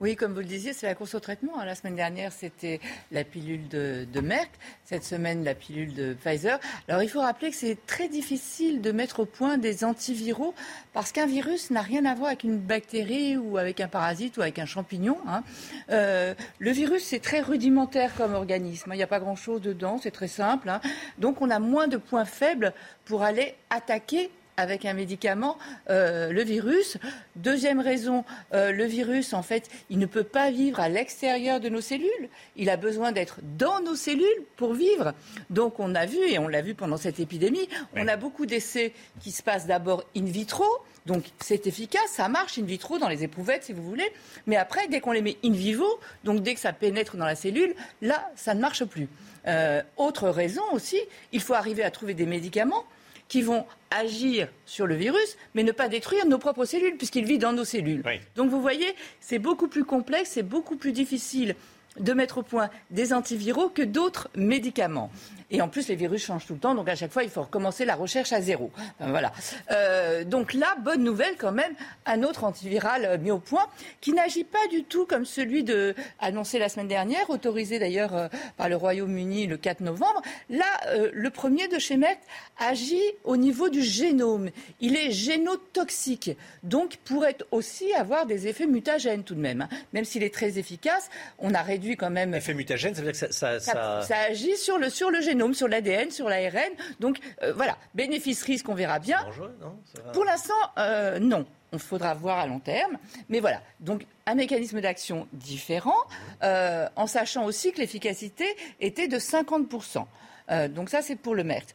Oui, 0.00 0.16
comme 0.16 0.32
vous 0.32 0.40
le 0.40 0.46
disiez, 0.46 0.72
c'est 0.72 0.86
la 0.86 0.94
course 0.94 1.14
au 1.14 1.20
traitement. 1.20 1.62
La 1.62 1.74
semaine 1.74 1.94
dernière, 1.94 2.32
c'était 2.32 2.80
la 3.12 3.22
pilule 3.22 3.68
de, 3.68 4.20
Merck. 4.22 4.50
Cette 4.86 5.04
semaine, 5.04 5.44
la 5.44 5.54
pilule 5.54 5.92
de 5.92 6.14
Pfizer. 6.14 6.58
Alors, 6.88 7.02
il 7.02 7.10
faut 7.10 7.20
rappeler 7.20 7.50
que 7.50 7.56
c'est 7.56 7.76
très 7.86 8.08
difficile 8.08 8.80
de 8.80 8.92
mettre 8.92 9.20
au 9.20 9.26
point 9.26 9.58
des 9.58 9.84
antiviraux 9.84 10.54
parce 10.94 11.12
qu'un 11.12 11.26
virus 11.26 11.70
n'a 11.70 11.82
rien 11.82 12.06
à 12.06 12.14
voir 12.14 12.28
avec 12.28 12.44
une 12.44 12.56
bactérie 12.56 13.36
ou 13.36 13.58
avec 13.58 13.78
un 13.80 13.88
parasite 13.88 14.38
ou 14.38 14.40
avec 14.40 14.58
un 14.58 14.64
champignon. 14.64 15.18
Hein. 15.28 15.42
Euh, 15.90 16.34
le 16.58 16.70
virus, 16.70 17.04
c'est 17.04 17.20
très 17.20 17.42
rudimentaire 17.42 18.14
comme 18.14 18.32
organisme. 18.32 18.92
Il 18.94 18.96
n'y 18.96 19.02
a 19.02 19.06
pas 19.06 19.20
grand-chose 19.20 19.60
dedans. 19.60 19.98
C'est 20.02 20.12
très 20.12 20.28
simple. 20.28 20.70
Hein. 20.70 20.80
Donc, 21.18 21.42
on 21.42 21.50
a 21.50 21.58
moins 21.58 21.88
de 21.88 21.98
points 21.98 22.24
faibles 22.24 22.72
pour 23.04 23.22
aller 23.22 23.54
attaquer 23.68 24.30
avec 24.60 24.84
un 24.84 24.92
médicament 24.92 25.58
euh, 25.88 26.32
le 26.32 26.42
virus. 26.42 26.98
Deuxième 27.36 27.80
raison, 27.80 28.24
euh, 28.52 28.72
le 28.72 28.84
virus, 28.84 29.32
en 29.32 29.42
fait, 29.42 29.68
il 29.88 29.98
ne 29.98 30.06
peut 30.06 30.24
pas 30.24 30.50
vivre 30.50 30.80
à 30.80 30.88
l'extérieur 30.88 31.60
de 31.60 31.68
nos 31.68 31.80
cellules. 31.80 32.28
Il 32.56 32.70
a 32.70 32.76
besoin 32.76 33.12
d'être 33.12 33.40
dans 33.58 33.80
nos 33.80 33.94
cellules 33.94 34.26
pour 34.56 34.74
vivre. 34.74 35.14
Donc 35.48 35.80
on 35.80 35.94
a 35.94 36.06
vu, 36.06 36.18
et 36.28 36.38
on 36.38 36.48
l'a 36.48 36.62
vu 36.62 36.74
pendant 36.74 36.96
cette 36.96 37.20
épidémie, 37.20 37.68
on 37.96 38.06
a 38.06 38.16
beaucoup 38.16 38.46
d'essais 38.46 38.92
qui 39.20 39.30
se 39.32 39.42
passent 39.42 39.66
d'abord 39.66 40.04
in 40.16 40.24
vitro. 40.24 40.66
Donc 41.06 41.24
c'est 41.40 41.66
efficace, 41.66 42.10
ça 42.10 42.28
marche 42.28 42.58
in 42.58 42.64
vitro 42.64 42.98
dans 42.98 43.08
les 43.08 43.24
éprouvettes 43.24 43.64
si 43.64 43.72
vous 43.72 43.82
voulez. 43.82 44.08
Mais 44.46 44.56
après, 44.56 44.86
dès 44.88 45.00
qu'on 45.00 45.12
les 45.12 45.22
met 45.22 45.38
in 45.42 45.52
vivo, 45.52 45.86
donc 46.24 46.42
dès 46.42 46.54
que 46.54 46.60
ça 46.60 46.72
pénètre 46.72 47.16
dans 47.16 47.24
la 47.24 47.34
cellule, 47.34 47.74
là, 48.02 48.30
ça 48.36 48.54
ne 48.54 48.60
marche 48.60 48.84
plus. 48.84 49.08
Euh, 49.46 49.82
autre 49.96 50.28
raison 50.28 50.62
aussi, 50.72 51.00
il 51.32 51.40
faut 51.40 51.54
arriver 51.54 51.82
à 51.82 51.90
trouver 51.90 52.12
des 52.12 52.26
médicaments 52.26 52.84
qui 53.30 53.42
vont 53.42 53.64
agir 53.90 54.48
sur 54.66 54.86
le 54.86 54.96
virus, 54.96 55.38
mais 55.54 55.62
ne 55.62 55.72
pas 55.72 55.88
détruire 55.88 56.26
nos 56.26 56.38
propres 56.38 56.64
cellules, 56.64 56.96
puisqu'il 56.96 57.24
vit 57.24 57.38
dans 57.38 57.52
nos 57.52 57.64
cellules. 57.64 58.02
Oui. 58.04 58.20
Donc 58.34 58.50
vous 58.50 58.60
voyez, 58.60 58.94
c'est 59.20 59.38
beaucoup 59.38 59.68
plus 59.68 59.84
complexe, 59.84 60.32
c'est 60.34 60.42
beaucoup 60.42 60.76
plus 60.76 60.92
difficile 60.92 61.54
de 62.00 62.12
mettre 62.12 62.38
au 62.38 62.42
point 62.42 62.70
des 62.90 63.12
antiviraux 63.12 63.68
que 63.68 63.82
d'autres 63.82 64.28
médicaments. 64.34 65.10
Et 65.50 65.60
en 65.60 65.68
plus, 65.68 65.88
les 65.88 65.96
virus 65.96 66.24
changent 66.24 66.46
tout 66.46 66.54
le 66.54 66.60
temps, 66.60 66.74
donc 66.74 66.88
à 66.88 66.94
chaque 66.94 67.10
fois, 67.10 67.24
il 67.24 67.30
faut 67.30 67.42
recommencer 67.42 67.84
la 67.84 67.96
recherche 67.96 68.32
à 68.32 68.40
zéro. 68.40 68.70
Voilà. 69.00 69.32
Euh, 69.72 70.22
donc 70.24 70.54
là, 70.54 70.76
bonne 70.80 71.02
nouvelle 71.02 71.36
quand 71.36 71.50
même, 71.50 71.72
un 72.06 72.22
autre 72.22 72.44
antiviral 72.44 73.18
mis 73.20 73.32
au 73.32 73.38
point 73.38 73.66
qui 74.00 74.12
n'agit 74.12 74.44
pas 74.44 74.66
du 74.70 74.84
tout 74.84 75.06
comme 75.06 75.24
celui 75.24 75.64
de, 75.64 75.94
annoncé 76.20 76.58
la 76.58 76.68
semaine 76.68 76.86
dernière, 76.86 77.30
autorisé 77.30 77.78
d'ailleurs 77.78 78.14
euh, 78.14 78.28
par 78.56 78.68
le 78.68 78.76
Royaume-Uni 78.76 79.48
le 79.48 79.56
4 79.56 79.80
novembre. 79.80 80.22
Là, 80.48 80.64
euh, 80.88 81.10
le 81.12 81.30
premier 81.30 81.66
de 81.66 81.78
chez 81.78 81.96
Merck 81.96 82.20
agit 82.58 83.02
au 83.24 83.36
niveau 83.36 83.68
du 83.68 83.82
génome. 83.82 84.50
Il 84.80 84.96
est 84.96 85.10
génotoxique, 85.10 86.30
donc 86.62 86.98
pourrait 87.04 87.38
aussi 87.50 87.92
avoir 87.94 88.26
des 88.26 88.46
effets 88.46 88.66
mutagènes 88.66 89.24
tout 89.24 89.34
de 89.34 89.40
même. 89.40 89.62
Hein. 89.62 89.68
Même 89.94 90.04
s'il 90.04 90.22
est 90.22 90.32
très 90.32 90.58
efficace, 90.58 91.10
on 91.38 91.54
a 91.54 91.62
réduit 91.62 91.89
quand 91.96 92.10
même. 92.10 92.34
Effet 92.34 92.54
mutagène, 92.54 92.94
ça 92.94 93.02
veut 93.02 93.12
dire 93.12 93.20
que 93.20 93.32
ça, 93.32 93.32
ça, 93.32 93.60
ça... 93.60 93.72
ça, 93.72 94.02
ça 94.02 94.16
agit 94.30 94.56
sur 94.56 94.78
le, 94.78 94.90
sur 94.90 95.10
le 95.10 95.20
génome 95.20 95.54
sur 95.54 95.68
l'ADN, 95.68 96.10
sur 96.10 96.28
l'ARN. 96.28 96.72
Donc 97.00 97.18
euh, 97.42 97.52
voilà, 97.52 97.76
bénéfice-risque, 97.94 98.68
on 98.68 98.74
verra 98.74 98.98
bien. 98.98 99.22
Dangereux, 99.24 99.56
non? 99.60 99.78
Pour 100.12 100.24
l'instant, 100.24 100.54
euh, 100.78 101.18
non. 101.18 101.46
On 101.72 101.78
faudra 101.78 102.14
voir 102.14 102.38
à 102.40 102.46
long 102.48 102.58
terme. 102.58 102.98
Mais 103.28 103.38
voilà, 103.38 103.62
donc 103.78 104.04
un 104.26 104.34
mécanisme 104.34 104.80
d'action 104.80 105.28
différent, 105.32 105.94
euh, 106.42 106.88
en 106.96 107.06
sachant 107.06 107.44
aussi 107.44 107.72
que 107.72 107.78
l'efficacité 107.78 108.44
était 108.80 109.06
de 109.06 109.18
50%. 109.18 110.04
Euh, 110.50 110.66
donc 110.66 110.90
ça, 110.90 111.00
c'est 111.00 111.14
pour 111.14 111.34
le 111.34 111.44
MERT. 111.44 111.66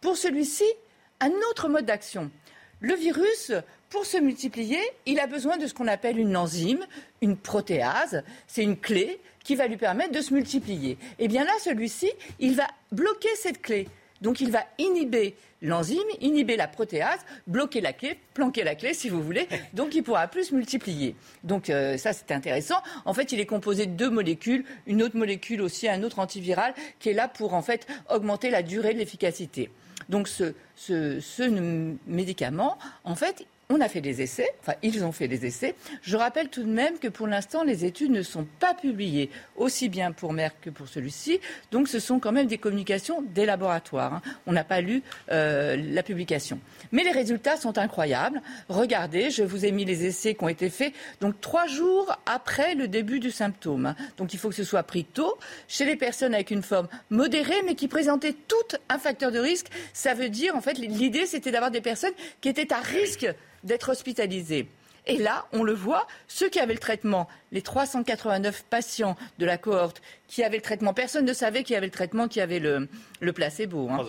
Pour 0.00 0.16
celui-ci, 0.16 0.64
un 1.20 1.30
autre 1.50 1.68
mode 1.68 1.86
d'action. 1.86 2.30
Le 2.80 2.94
virus, 2.94 3.52
pour 3.88 4.04
se 4.04 4.18
multiplier, 4.18 4.78
il 5.06 5.18
a 5.18 5.26
besoin 5.26 5.56
de 5.56 5.66
ce 5.66 5.72
qu'on 5.72 5.86
appelle 5.86 6.18
une 6.18 6.36
enzyme, 6.36 6.84
une 7.22 7.36
protéase. 7.36 8.22
C'est 8.46 8.62
une 8.62 8.76
clé 8.76 9.18
qui 9.42 9.54
va 9.54 9.66
lui 9.66 9.78
permettre 9.78 10.12
de 10.12 10.20
se 10.20 10.34
multiplier. 10.34 10.98
Et 11.18 11.28
bien 11.28 11.44
là, 11.44 11.52
celui-ci, 11.62 12.10
il 12.38 12.54
va 12.54 12.66
bloquer 12.92 13.34
cette 13.36 13.62
clé. 13.62 13.88
Donc 14.20 14.40
il 14.40 14.50
va 14.50 14.64
inhiber 14.78 15.36
l'enzyme, 15.62 16.06
inhiber 16.20 16.56
la 16.56 16.68
protéase, 16.68 17.20
bloquer 17.46 17.80
la 17.80 17.92
clé, 17.92 18.18
planquer 18.34 18.64
la 18.64 18.74
clé 18.74 18.92
si 18.92 19.08
vous 19.08 19.22
voulez. 19.22 19.48
Donc 19.72 19.94
il 19.94 20.02
pourra 20.02 20.26
plus 20.28 20.44
se 20.44 20.54
multiplier. 20.54 21.14
Donc 21.44 21.70
euh, 21.70 21.96
ça 21.96 22.12
c'est 22.12 22.32
intéressant. 22.32 22.82
En 23.04 23.14
fait, 23.14 23.32
il 23.32 23.40
est 23.40 23.46
composé 23.46 23.86
de 23.86 23.92
deux 23.92 24.10
molécules, 24.10 24.64
une 24.86 25.02
autre 25.02 25.16
molécule 25.16 25.62
aussi, 25.62 25.88
un 25.88 26.02
autre 26.02 26.18
antiviral 26.18 26.74
qui 26.98 27.10
est 27.10 27.14
là 27.14 27.28
pour 27.28 27.54
en 27.54 27.62
fait 27.62 27.86
augmenter 28.10 28.50
la 28.50 28.62
durée 28.62 28.92
de 28.92 28.98
l'efficacité. 28.98 29.70
Donc 30.08 30.28
ce, 30.28 30.54
médicament, 32.06 32.78
en 33.04 33.14
fait, 33.14 33.46
on 33.68 33.80
a 33.80 33.88
fait 33.88 34.00
des 34.00 34.22
essais, 34.22 34.48
enfin 34.60 34.74
ils 34.82 35.04
ont 35.04 35.10
fait 35.10 35.26
des 35.26 35.44
essais. 35.44 35.74
Je 36.02 36.16
rappelle 36.16 36.48
tout 36.48 36.62
de 36.62 36.68
même 36.68 36.98
que 36.98 37.08
pour 37.08 37.26
l'instant 37.26 37.64
les 37.64 37.84
études 37.84 38.12
ne 38.12 38.22
sont 38.22 38.46
pas 38.60 38.74
publiées, 38.74 39.28
aussi 39.56 39.88
bien 39.88 40.12
pour 40.12 40.32
Merck 40.32 40.54
que 40.62 40.70
pour 40.70 40.86
celui-ci. 40.86 41.40
Donc 41.72 41.88
ce 41.88 41.98
sont 41.98 42.20
quand 42.20 42.30
même 42.30 42.46
des 42.46 42.58
communications 42.58 43.22
des 43.22 43.44
laboratoires. 43.44 44.14
Hein. 44.14 44.22
On 44.46 44.52
n'a 44.52 44.62
pas 44.62 44.80
lu 44.80 45.02
euh, 45.32 45.76
la 45.76 46.04
publication. 46.04 46.60
Mais 46.92 47.02
les 47.02 47.10
résultats 47.10 47.56
sont 47.56 47.76
incroyables. 47.76 48.40
Regardez, 48.68 49.30
je 49.30 49.42
vous 49.42 49.64
ai 49.64 49.72
mis 49.72 49.84
les 49.84 50.06
essais 50.06 50.34
qui 50.34 50.44
ont 50.44 50.48
été 50.48 50.70
faits 50.70 50.92
donc 51.20 51.40
trois 51.40 51.66
jours 51.66 52.16
après 52.24 52.76
le 52.76 52.86
début 52.86 53.18
du 53.18 53.32
symptôme. 53.32 53.86
Hein. 53.86 53.96
Donc 54.16 54.32
il 54.32 54.38
faut 54.38 54.48
que 54.48 54.54
ce 54.54 54.64
soit 54.64 54.84
pris 54.84 55.04
tôt 55.04 55.38
chez 55.66 55.84
les 55.84 55.96
personnes 55.96 56.34
avec 56.34 56.52
une 56.52 56.62
forme 56.62 56.86
modérée 57.10 57.62
mais 57.64 57.74
qui 57.74 57.88
présentaient 57.88 58.36
tout 58.46 58.76
un 58.88 58.98
facteur 58.98 59.32
de 59.32 59.40
risque. 59.40 59.66
Ça 59.92 60.14
veut 60.14 60.28
dire 60.28 60.54
en 60.54 60.60
fait 60.60 60.78
l'idée 60.78 61.26
c'était 61.26 61.50
d'avoir 61.50 61.72
des 61.72 61.80
personnes 61.80 62.14
qui 62.40 62.48
étaient 62.48 62.72
à 62.72 62.78
risque 62.78 63.26
d'être 63.64 63.90
hospitalisés. 63.90 64.68
Et 65.06 65.18
là, 65.18 65.46
on 65.52 65.62
le 65.62 65.72
voit, 65.72 66.06
ceux 66.26 66.48
qui 66.48 66.58
avaient 66.58 66.74
le 66.74 66.80
traitement, 66.80 67.28
les 67.52 67.62
389 67.62 68.64
patients 68.64 69.16
de 69.38 69.46
la 69.46 69.56
cohorte 69.56 70.02
qui 70.26 70.42
avaient 70.42 70.56
le 70.56 70.62
traitement, 70.62 70.94
personne 70.94 71.24
ne 71.24 71.32
savait 71.32 71.62
qui 71.62 71.76
avait 71.76 71.86
le 71.86 71.92
traitement, 71.92 72.26
qui 72.26 72.40
avait 72.40 72.58
le, 72.58 72.88
le 73.20 73.32
placebo. 73.32 73.88
Hein. 73.88 74.04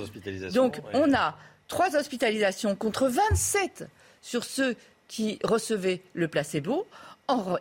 Donc, 0.53 0.81
on 0.93 1.13
a 1.13 1.37
trois 1.67 1.95
hospitalisations 1.95 2.75
contre 2.75 3.07
27 3.07 3.85
sur 4.21 4.43
ceux 4.43 4.75
qui 5.07 5.37
recevaient 5.43 6.01
le 6.13 6.27
placebo. 6.27 6.87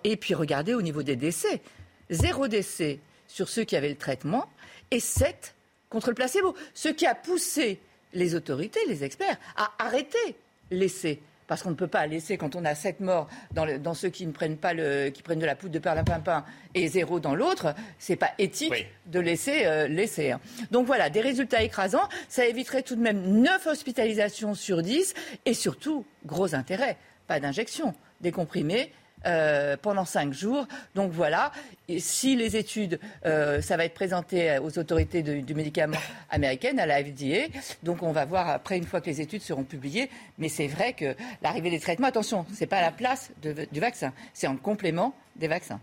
et 0.02 0.16
puis, 0.16 0.32
regardez 0.32 0.74
au 0.74 0.82
niveau 0.82 1.02
des 1.02 1.16
décès. 1.16 1.60
Zéro 2.08 2.48
décès 2.48 3.00
sur 3.28 3.48
ceux 3.48 3.64
qui 3.64 3.76
avaient 3.76 3.90
le 3.90 3.96
traitement 3.96 4.48
et 4.90 5.00
7 5.00 5.54
contre 5.90 6.08
le 6.08 6.14
placebo. 6.14 6.54
Ce 6.72 6.88
qui 6.88 7.04
a 7.06 7.14
poussé 7.14 7.80
les 8.14 8.34
autorités, 8.34 8.80
les 8.88 9.04
experts, 9.04 9.36
à 9.56 9.72
arrêter 9.78 10.36
l'essai 10.70 11.20
parce 11.46 11.62
qu'on 11.62 11.70
ne 11.70 11.74
peut 11.74 11.86
pas 11.86 12.06
laisser, 12.06 12.36
quand 12.36 12.56
on 12.56 12.64
a 12.64 12.74
sept 12.74 13.00
morts 13.00 13.28
dans, 13.52 13.94
ceux 13.94 14.08
qui 14.08 14.26
ne 14.26 14.32
prennent 14.32 14.56
pas 14.56 14.74
le, 14.74 15.10
qui 15.10 15.22
prennent 15.22 15.38
de 15.38 15.46
la 15.46 15.54
poudre 15.54 15.72
de 15.72 15.78
perlimpinpin 15.78 16.44
et 16.74 16.88
zéro 16.88 17.20
dans 17.20 17.34
l'autre, 17.34 17.74
c'est 17.98 18.16
pas 18.16 18.30
éthique 18.38 18.86
de 19.06 19.20
laisser 19.20 19.64
euh, 19.64 19.88
laisser. 19.88 20.32
Hein. 20.32 20.40
Donc 20.70 20.86
voilà, 20.86 21.10
des 21.10 21.20
résultats 21.20 21.62
écrasants. 21.62 22.08
Ça 22.28 22.46
éviterait 22.46 22.82
tout 22.82 22.96
de 22.96 23.02
même 23.02 23.40
neuf 23.40 23.66
hospitalisations 23.66 24.54
sur 24.54 24.82
10 24.82 25.14
et 25.44 25.54
surtout, 25.54 26.04
gros 26.24 26.54
intérêt, 26.54 26.96
pas 27.26 27.40
d'injection, 27.40 27.94
des 28.20 28.32
comprimés 28.32 28.92
euh, 29.26 29.76
pendant 29.80 30.04
cinq 30.04 30.32
jours. 30.32 30.66
Donc 30.94 31.12
voilà, 31.12 31.52
si 31.98 32.36
les 32.36 32.56
études, 32.56 32.98
euh, 33.24 33.60
ça 33.60 33.76
va 33.76 33.84
être 33.84 33.94
présenté 33.94 34.58
aux 34.58 34.78
autorités 34.78 35.22
du 35.22 35.54
médicament 35.54 35.98
américaines, 36.30 36.78
à 36.78 36.86
la 36.86 37.02
FDA. 37.02 37.48
Donc 37.82 38.02
on 38.02 38.12
va 38.12 38.24
voir 38.24 38.48
après, 38.48 38.78
une 38.78 38.86
fois 38.86 39.00
que 39.00 39.06
les 39.06 39.20
études 39.20 39.42
seront 39.42 39.64
publiées. 39.64 40.10
Mais 40.38 40.48
c'est 40.48 40.68
vrai 40.68 40.92
que 40.92 41.14
l'arrivée 41.42 41.70
des 41.70 41.80
traitements, 41.80 42.08
attention, 42.08 42.46
ce 42.54 42.60
n'est 42.60 42.66
pas 42.66 42.78
à 42.78 42.82
la 42.82 42.92
place 42.92 43.30
du 43.42 43.80
vaccin, 43.80 44.12
c'est 44.34 44.46
en 44.46 44.56
complément 44.56 45.14
des 45.36 45.48
vaccins. 45.48 45.80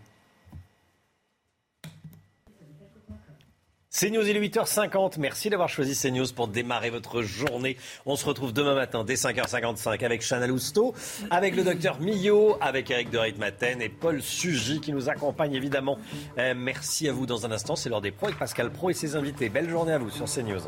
CNews, 3.94 4.26
il 4.28 4.36
est 4.36 4.40
8h50. 4.40 5.20
Merci 5.20 5.50
d'avoir 5.50 5.68
choisi 5.68 5.94
CNews 5.94 6.26
pour 6.34 6.48
démarrer 6.48 6.90
votre 6.90 7.22
journée. 7.22 7.76
On 8.06 8.16
se 8.16 8.26
retrouve 8.26 8.52
demain 8.52 8.74
matin 8.74 9.04
dès 9.04 9.14
5h55 9.14 10.04
avec 10.04 10.20
Chana 10.20 10.48
Lousteau, 10.48 10.94
avec 11.30 11.54
le 11.54 11.62
docteur 11.62 12.00
Millot, 12.00 12.56
avec 12.60 12.90
Eric 12.90 13.10
de 13.10 13.18
Reitmaten 13.18 13.80
et 13.80 13.88
Paul 13.88 14.20
Sugy 14.20 14.80
qui 14.80 14.92
nous 14.92 15.08
accompagnent 15.08 15.54
évidemment. 15.54 15.96
Euh, 16.38 16.54
merci 16.56 17.08
à 17.08 17.12
vous 17.12 17.24
dans 17.24 17.46
un 17.46 17.52
instant. 17.52 17.76
C'est 17.76 17.88
l'heure 17.88 18.00
des 18.00 18.10
pros 18.10 18.26
avec 18.26 18.38
Pascal 18.38 18.72
Pro 18.72 18.90
et 18.90 18.94
ses 18.94 19.14
invités. 19.14 19.48
Belle 19.48 19.70
journée 19.70 19.92
à 19.92 19.98
vous 19.98 20.10
sur 20.10 20.26
CNews. 20.26 20.62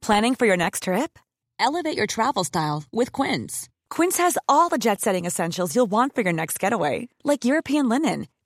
Planning 0.00 0.34
for 0.34 0.46
your 0.46 0.56
next 0.56 0.84
trip? 0.84 1.18
Elevate 1.60 1.96
your 1.96 2.06
travel 2.06 2.44
style 2.44 2.84
with 2.90 3.12
Quince. 3.12 3.68
Quince 3.90 4.18
has 4.18 4.38
all 4.48 4.70
the 4.70 4.78
jet 4.78 5.02
setting 5.02 5.26
essentials 5.26 5.74
you'll 5.74 5.90
want 5.90 6.14
for 6.14 6.22
your 6.22 6.32
next 6.32 6.58
getaway, 6.58 7.08
like 7.22 7.44
European 7.44 7.90
linen 7.90 8.26